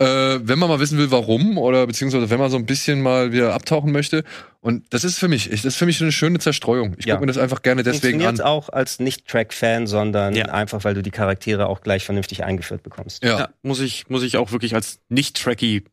Äh, 0.00 0.40
wenn 0.42 0.58
man 0.58 0.68
mal 0.68 0.80
wissen 0.80 0.98
will, 0.98 1.12
warum, 1.12 1.56
oder 1.56 1.86
beziehungsweise 1.86 2.28
wenn 2.28 2.40
man 2.40 2.50
so 2.50 2.56
ein 2.56 2.66
bisschen 2.66 3.00
mal 3.00 3.30
wieder 3.30 3.54
abtauchen 3.54 3.92
möchte. 3.92 4.24
Und 4.60 4.84
das 4.92 5.04
ist 5.04 5.20
für 5.20 5.28
mich, 5.28 5.46
ich, 5.52 5.62
das 5.62 5.74
ist 5.74 5.76
für 5.76 5.86
mich 5.86 6.02
eine 6.02 6.10
schöne 6.10 6.40
Zerstreuung. 6.40 6.96
Ich 6.98 7.06
Ja. 7.06 7.14
gucke 7.14 7.26
mir 7.26 7.32
das 7.32 7.38
einfach 7.38 7.62
gerne 7.62 7.84
deswegen 7.84 8.18
Funktioniert 8.20 8.40
an. 8.40 8.46
auch 8.46 8.70
als 8.70 8.98
Nicht-Track-Fan, 8.98 9.86
sondern 9.86 10.34
Ja. 10.34 10.46
einfach, 10.46 10.82
weil 10.82 10.94
du 10.94 11.02
die 11.04 11.12
Charaktere 11.12 11.68
auch 11.68 11.80
gleich 11.80 12.04
vernünftig 12.04 12.42
eingeführt 12.42 12.82
bekommst. 12.82 13.22
Ja. 13.22 13.38
Ja, 13.38 13.48
muss 13.62 13.78
ich, 13.78 14.08
muss 14.08 14.24
ich 14.24 14.36
auch 14.36 14.50
wirklich 14.50 14.74
als 14.74 14.98
Nicht-Tracky, 15.10 15.84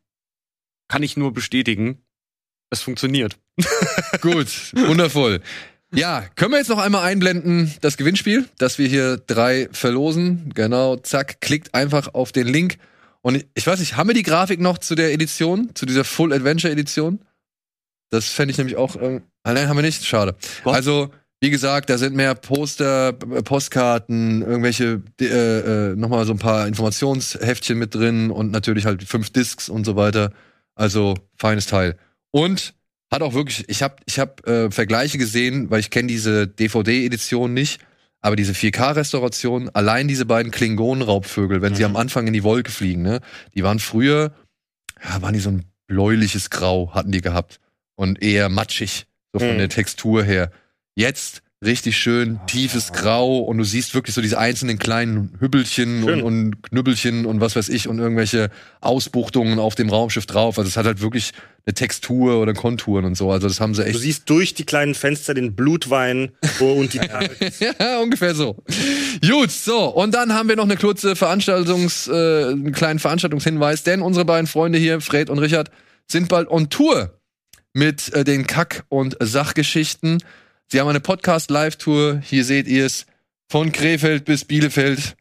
kann 0.88 1.04
ich 1.04 1.16
nur 1.16 1.32
bestätigen. 1.32 1.98
Es 2.70 2.82
funktioniert. 2.82 3.36
Gut, 4.20 4.72
wundervoll. 4.74 5.42
Ja, 5.94 6.24
können 6.36 6.52
wir 6.52 6.58
jetzt 6.58 6.70
noch 6.70 6.78
einmal 6.78 7.04
einblenden, 7.04 7.74
das 7.82 7.96
Gewinnspiel, 7.96 8.46
dass 8.58 8.78
wir 8.78 8.88
hier 8.88 9.18
drei 9.18 9.68
verlosen. 9.72 10.52
Genau, 10.54 10.96
zack, 10.96 11.40
klickt 11.40 11.74
einfach 11.74 12.14
auf 12.14 12.32
den 12.32 12.46
Link. 12.46 12.78
Und 13.20 13.36
ich, 13.36 13.46
ich 13.54 13.66
weiß 13.66 13.78
nicht, 13.78 13.96
haben 13.96 14.08
wir 14.08 14.14
die 14.14 14.22
Grafik 14.22 14.60
noch 14.60 14.78
zu 14.78 14.94
der 14.94 15.12
Edition, 15.12 15.70
zu 15.74 15.86
dieser 15.86 16.04
Full 16.04 16.32
Adventure 16.32 16.72
Edition? 16.72 17.20
Das 18.10 18.28
fände 18.28 18.52
ich 18.52 18.58
nämlich 18.58 18.76
auch. 18.76 18.96
Äh, 18.96 19.20
ah, 19.42 19.52
nein, 19.52 19.68
haben 19.68 19.76
wir 19.76 19.82
nicht. 19.82 20.04
Schade. 20.04 20.34
Gott. 20.64 20.74
Also, 20.74 21.10
wie 21.40 21.50
gesagt, 21.50 21.90
da 21.90 21.98
sind 21.98 22.14
mehr 22.14 22.34
Poster, 22.34 23.08
äh, 23.08 23.42
Postkarten, 23.42 24.42
irgendwelche, 24.42 25.02
äh, 25.20 25.24
äh, 25.24 25.96
nochmal 25.96 26.24
so 26.24 26.32
ein 26.32 26.38
paar 26.38 26.66
Informationsheftchen 26.66 27.78
mit 27.78 27.94
drin 27.94 28.30
und 28.30 28.50
natürlich 28.50 28.86
halt 28.86 29.02
fünf 29.04 29.30
Discs 29.30 29.68
und 29.68 29.84
so 29.84 29.96
weiter. 29.96 30.32
Also, 30.74 31.14
feines 31.36 31.66
Teil. 31.66 31.96
Und 32.30 32.74
hat 33.12 33.22
auch 33.22 33.34
wirklich, 33.34 33.68
ich 33.68 33.82
habe 33.82 33.96
ich 34.06 34.18
hab, 34.18 34.46
äh, 34.48 34.70
Vergleiche 34.70 35.18
gesehen, 35.18 35.70
weil 35.70 35.80
ich 35.80 35.90
kenne 35.90 36.08
diese 36.08 36.48
DVD-Edition 36.48 37.52
nicht, 37.54 37.80
aber 38.20 38.36
diese 38.36 38.52
4K-Restauration, 38.54 39.68
allein 39.70 40.08
diese 40.08 40.26
beiden 40.26 40.50
Klingonen-Raubvögel, 40.50 41.60
wenn 41.62 41.74
sie 41.74 41.84
am 41.84 41.96
Anfang 41.96 42.26
in 42.26 42.32
die 42.32 42.42
Wolke 42.42 42.70
fliegen, 42.72 43.02
ne, 43.02 43.20
die 43.54 43.62
waren 43.62 43.78
früher, 43.78 44.32
ja, 45.04 45.20
waren 45.22 45.34
die 45.34 45.40
so 45.40 45.50
ein 45.50 45.64
bläuliches 45.86 46.50
Grau, 46.50 46.94
hatten 46.94 47.12
die 47.12 47.20
gehabt. 47.20 47.60
Und 47.94 48.22
eher 48.22 48.48
matschig, 48.48 49.06
so 49.32 49.38
von 49.40 49.54
Mhm. 49.54 49.58
der 49.58 49.68
Textur 49.68 50.24
her. 50.24 50.50
Jetzt 50.94 51.42
richtig 51.64 51.96
schön 51.96 52.40
tiefes 52.46 52.92
Grau 52.92 53.38
und 53.38 53.58
du 53.58 53.64
siehst 53.64 53.94
wirklich 53.94 54.14
so 54.14 54.20
diese 54.20 54.38
einzelnen 54.38 54.78
kleinen 54.78 55.32
Hübbelchen 55.38 56.02
und, 56.02 56.22
und 56.22 56.62
Knüppelchen 56.64 57.24
und 57.24 57.40
was 57.40 57.54
weiß 57.54 57.68
ich 57.68 57.88
und 57.88 57.98
irgendwelche 57.98 58.50
Ausbuchtungen 58.80 59.60
auf 59.60 59.76
dem 59.76 59.88
Raumschiff 59.88 60.26
drauf. 60.26 60.58
Also 60.58 60.68
es 60.68 60.76
hat 60.76 60.86
halt 60.86 61.00
wirklich 61.00 61.32
eine 61.64 61.74
Textur 61.74 62.40
oder 62.40 62.52
Konturen 62.52 63.04
und 63.04 63.16
so. 63.16 63.30
Also 63.30 63.46
das 63.46 63.60
haben 63.60 63.74
sie 63.74 63.82
du 63.82 63.88
echt. 63.88 64.00
siehst 64.00 64.28
durch 64.28 64.54
die 64.54 64.64
kleinen 64.64 64.94
Fenster 64.94 65.34
den 65.34 65.54
Blutwein 65.54 66.32
und 66.58 66.94
die 66.94 66.98
ja, 67.78 68.00
ungefähr 68.00 68.34
so. 68.34 68.56
Gut, 69.26 69.52
so. 69.52 69.86
Und 69.86 70.14
dann 70.14 70.34
haben 70.34 70.48
wir 70.48 70.56
noch 70.56 70.64
eine 70.64 70.76
kurze 70.76 71.14
Veranstaltungs, 71.14 72.08
äh, 72.08 72.12
einen 72.12 72.72
kleinen 72.72 72.98
Veranstaltungshinweis, 72.98 73.84
denn 73.84 74.02
unsere 74.02 74.24
beiden 74.24 74.48
Freunde 74.48 74.78
hier, 74.78 75.00
Fred 75.00 75.30
und 75.30 75.38
Richard, 75.38 75.70
sind 76.10 76.28
bald 76.28 76.48
on 76.50 76.68
Tour 76.70 77.20
mit 77.72 78.12
äh, 78.12 78.24
den 78.24 78.48
Kack- 78.48 78.84
und 78.88 79.16
Sachgeschichten. 79.20 80.18
Sie 80.72 80.80
haben 80.80 80.88
eine 80.88 81.00
Podcast-Live-Tour. 81.00 82.22
Hier 82.24 82.46
seht 82.46 82.66
ihr 82.66 82.86
es. 82.86 83.04
Von 83.50 83.72
Krefeld 83.72 84.24
bis 84.24 84.46
Bielefeld. 84.46 85.16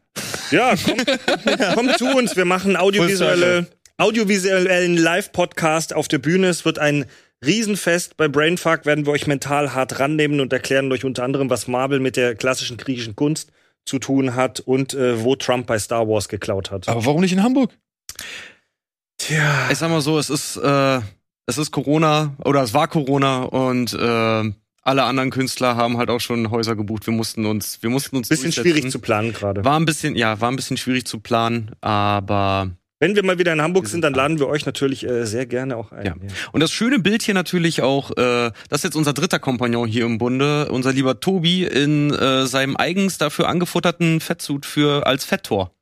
Ja, 0.50 0.78
kommt, 0.78 1.06
kommt 1.76 1.98
zu 1.98 2.06
uns. 2.06 2.38
Wir 2.38 2.46
machen 2.46 2.78
audiovisuelle, 2.78 3.68
audiovisuellen 3.98 4.96
Live-Podcast 4.96 5.94
auf 5.94 6.08
der 6.08 6.20
Bühne. 6.20 6.48
Es 6.48 6.64
wird 6.64 6.80
ein 6.80 7.04
Riesenfest. 7.46 8.16
Bei 8.16 8.30
Brainfuck 8.30 8.86
werden 8.86 9.06
wir 9.06 9.12
euch 9.12 9.28
mental 9.28 9.74
hart 9.74 10.00
rannehmen 10.00 10.40
und 10.40 10.54
erklären 10.54 10.90
euch 10.90 11.04
unter 11.04 11.26
anderem, 11.26 11.50
was 11.50 11.68
Marvel 11.68 12.00
mit 12.00 12.16
der 12.16 12.36
klassischen 12.36 12.78
griechischen 12.78 13.18
Kunst 13.18 13.52
zu 13.84 14.00
tun 14.00 14.36
hat 14.36 14.62
und 14.62 14.94
äh, 14.94 15.22
wo 15.22 15.36
Trump 15.36 15.68
bei 15.68 15.78
Star 15.80 16.08
Wars 16.08 16.30
geklaut 16.30 16.72
hat. 16.72 16.88
Aber 16.88 17.06
warum 17.06 17.20
nicht 17.20 17.34
in 17.34 17.44
Hamburg? 17.44 17.78
Tja. 19.18 19.68
Ich 19.70 19.80
sag 19.80 19.90
mal 19.90 20.00
so, 20.00 20.18
es 20.18 20.30
ist, 20.30 20.56
äh, 20.56 21.02
es 21.46 21.58
ist 21.58 21.72
Corona 21.72 22.38
oder 22.46 22.64
es 22.64 22.74
war 22.74 22.88
Corona 22.88 23.44
und 23.44 23.92
äh, 23.92 24.54
alle 24.84 25.04
anderen 25.04 25.30
Künstler 25.30 25.76
haben 25.76 25.98
halt 25.98 26.10
auch 26.10 26.20
schon 26.20 26.50
Häuser 26.52 26.76
gebucht. 26.76 27.06
Wir 27.06 27.14
mussten 27.14 27.46
uns, 27.46 27.82
wir 27.82 27.90
mussten 27.90 28.16
uns 28.18 28.30
Bisschen 28.30 28.46
durchsetzen. 28.46 28.72
schwierig 28.72 28.92
zu 28.92 29.00
planen 29.00 29.34
gerade. 29.34 29.64
War 29.64 29.80
ein 29.80 29.86
bisschen, 29.86 30.16
ja, 30.16 30.40
war 30.42 30.50
ein 30.52 30.56
bisschen 30.56 30.78
schwierig 30.78 31.06
zu 31.06 31.20
planen, 31.20 31.72
aber 31.82 32.72
Wenn 33.00 33.16
wir 33.16 33.24
mal 33.24 33.38
wieder 33.40 33.54
in 33.54 33.62
Hamburg 33.62 33.88
sind, 33.88 34.02
dann 34.02 34.14
laden 34.14 34.40
wir 34.40 34.48
euch 34.48 34.66
natürlich 34.66 35.08
äh, 35.08 35.26
sehr 35.26 35.46
gerne 35.46 35.76
auch 35.78 35.92
ein. 35.92 36.06
Ja. 36.06 36.16
Und 36.52 36.62
das 36.62 36.72
schöne 36.72 37.00
Bild 37.00 37.22
hier 37.24 37.34
natürlich 37.34 37.82
auch, 37.82 38.12
äh, 38.12 38.52
das 38.70 38.80
ist 38.80 38.84
jetzt 38.84 38.96
unser 38.96 39.14
dritter 39.14 39.40
Kompagnon 39.40 39.88
hier 39.88 40.06
im 40.06 40.18
Bunde, 40.18 40.70
unser 40.70 40.94
lieber 40.94 41.20
Tobi 41.20 41.64
in 41.66 42.12
äh, 42.14 42.46
seinem 42.48 42.76
eigens 42.78 43.18
dafür 43.18 43.50
angefutterten 43.50 44.20
Fettsuit 44.20 44.66
für 44.66 45.06
als 45.06 45.26
Fetttor. 45.26 45.76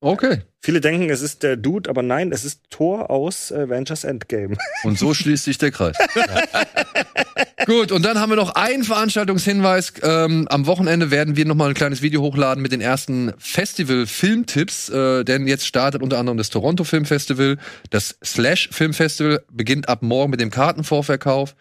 Okay. 0.00 0.42
Viele 0.60 0.80
denken, 0.80 1.10
es 1.10 1.22
ist 1.22 1.42
der 1.42 1.56
Dude, 1.56 1.88
aber 1.88 2.02
nein, 2.02 2.32
es 2.32 2.44
ist 2.44 2.62
Thor 2.70 3.08
aus 3.10 3.52
Avengers 3.52 4.04
Endgame. 4.04 4.56
Und 4.84 4.98
so 4.98 5.14
schließt 5.14 5.44
sich 5.44 5.58
der 5.58 5.70
Kreis. 5.70 5.96
Gut, 7.66 7.92
und 7.92 8.04
dann 8.04 8.18
haben 8.18 8.30
wir 8.30 8.36
noch 8.36 8.54
einen 8.54 8.84
Veranstaltungshinweis. 8.84 9.94
Ähm, 10.02 10.46
am 10.48 10.66
Wochenende 10.66 11.10
werden 11.10 11.36
wir 11.36 11.44
noch 11.44 11.54
mal 11.54 11.68
ein 11.68 11.74
kleines 11.74 12.02
Video 12.02 12.22
hochladen 12.22 12.62
mit 12.62 12.72
den 12.72 12.80
ersten 12.80 13.32
Festival-Filmtipps, 13.38 14.88
äh, 14.88 15.24
denn 15.24 15.46
jetzt 15.46 15.66
startet 15.66 16.02
unter 16.02 16.18
anderem 16.18 16.38
das 16.38 16.50
Toronto 16.50 16.84
Film 16.84 17.04
Festival. 17.04 17.58
Das 17.90 18.16
Slash 18.24 18.68
Film 18.72 18.94
Festival 18.94 19.42
beginnt 19.50 19.88
ab 19.88 20.02
morgen 20.02 20.30
mit 20.30 20.40
dem 20.40 20.50
Kartenvorverkauf. 20.50 21.54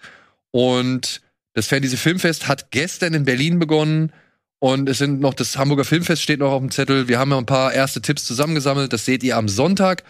Und 0.51 1.21
das 1.53 1.67
Fantasy 1.67 1.97
Filmfest 1.97 2.47
hat 2.47 2.71
gestern 2.71 3.13
in 3.13 3.25
Berlin 3.25 3.59
begonnen. 3.59 4.11
Und 4.59 4.87
es 4.89 4.99
sind 4.99 5.19
noch, 5.19 5.33
das 5.33 5.57
Hamburger 5.57 5.85
Filmfest 5.85 6.21
steht 6.21 6.39
noch 6.39 6.51
auf 6.51 6.59
dem 6.59 6.69
Zettel. 6.69 7.07
Wir 7.07 7.17
haben 7.17 7.29
noch 7.29 7.39
ein 7.39 7.47
paar 7.47 7.73
erste 7.73 8.01
Tipps 8.01 8.25
zusammengesammelt. 8.25 8.93
Das 8.93 9.05
seht 9.05 9.23
ihr 9.23 9.35
am 9.35 9.49
Sonntag. 9.49 10.03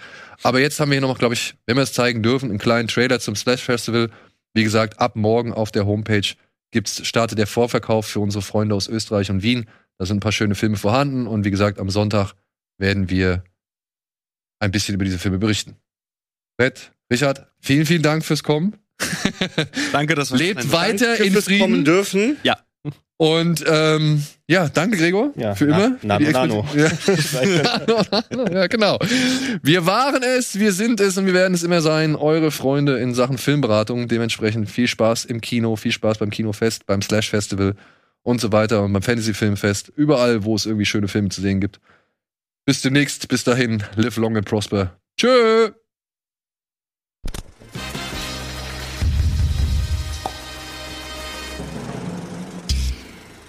Aber 0.44 0.60
jetzt 0.60 0.80
haben 0.80 0.92
wir 0.92 1.00
hier 1.00 1.08
noch, 1.08 1.18
glaube 1.18 1.36
ich, 1.36 1.56
wenn 1.66 1.78
wir 1.78 1.84
es 1.84 1.94
zeigen 1.94 2.22
dürfen, 2.22 2.50
einen 2.50 2.60
kleinen 2.60 2.88
Trailer 2.88 3.20
zum 3.20 3.36
Splash 3.36 3.62
Festival. 3.62 4.10
Wie 4.54 4.64
gesagt, 4.64 5.00
ab 5.00 5.16
morgen 5.16 5.54
auf 5.54 5.72
der 5.72 5.86
Homepage 5.86 6.28
gibt's, 6.72 7.06
startet 7.06 7.38
der 7.38 7.48
Vorverkauf 7.48 8.06
für 8.06 8.20
unsere 8.20 8.42
Freunde 8.42 8.76
aus 8.76 8.88
Österreich 8.88 9.30
und 9.30 9.44
Wien. 9.44 9.68
Da 9.98 10.06
sind 10.06 10.18
ein 10.18 10.22
paar 10.22 10.32
schöne 10.32 10.56
Filme 10.56 10.78
vorhanden. 10.78 11.28
Und 11.28 11.46
wie 11.46 11.52
gesagt, 11.52 11.80
am 11.80 11.90
Sonntag 11.90 12.34
werden 12.78 13.10
wir 13.10 13.44
ein 14.60 14.72
bisschen 14.72 14.96
über 14.96 15.06
diese 15.06 15.20
Filme 15.20 15.38
berichten. 15.38 15.76
Red, 16.60 16.92
Richard, 17.12 17.48
vielen, 17.60 17.86
vielen 17.86 18.02
Dank 18.02 18.24
fürs 18.26 18.44
Kommen. 18.44 18.78
Danke, 19.92 20.16
dass 20.16 20.32
wir 20.32 20.38
Lebt 20.38 20.72
weiter 20.72 21.08
Danke 21.08 21.24
in 21.24 21.34
fürs 21.34 21.46
kommen 21.46 21.60
Frieden. 21.60 21.86
dürfen. 21.86 22.38
Und 23.22 23.64
ähm, 23.68 24.24
ja, 24.48 24.68
danke 24.68 24.98
Gregor. 24.98 25.32
Ja, 25.36 25.54
für 25.54 25.66
na- 25.66 25.78
immer. 25.78 25.98
Nano, 26.02 26.18
Für 26.18 26.26
die 26.26 26.34
Nano. 26.34 26.66
Ja. 26.76 26.90
Nano, 27.78 28.04
Nano, 28.32 28.52
ja, 28.56 28.66
genau. 28.66 28.98
Wir 29.62 29.86
waren 29.86 30.24
es, 30.24 30.58
wir 30.58 30.72
sind 30.72 31.00
es 31.00 31.20
und 31.20 31.28
wir 31.28 31.36
werden 31.36 31.54
es 31.54 31.62
immer 31.62 31.82
sein. 31.82 32.16
Eure 32.16 32.50
Freunde 32.50 32.98
in 32.98 33.14
Sachen 33.14 33.38
Filmberatung. 33.38 34.08
Dementsprechend 34.08 34.72
viel 34.72 34.88
Spaß 34.88 35.26
im 35.26 35.40
Kino, 35.40 35.76
viel 35.76 35.92
Spaß 35.92 36.18
beim 36.18 36.32
Kinofest, 36.32 36.88
beim 36.88 37.04
Slash 37.04 37.30
Festival 37.30 37.76
und 38.24 38.42
so 38.42 38.52
weiter 38.52 38.82
und 38.82 38.92
beim 38.92 39.04
Fantasy 39.04 39.36
Filmfest. 39.36 39.90
Überall, 39.96 40.44
wo 40.44 40.56
es 40.56 40.66
irgendwie 40.66 40.88
schöne 40.88 41.08
Filme 41.08 41.30
zu 41.30 41.42
sehen 41.42 41.62
gibt. 41.62 41.80
Bis 42.66 42.82
demnächst. 42.82 43.28
Bis 43.28 43.44
dahin. 43.44 43.84
Live 43.98 44.18
long 44.18 44.36
and 44.36 44.48
prosper. 44.48 45.00
Tschö. 45.20 45.70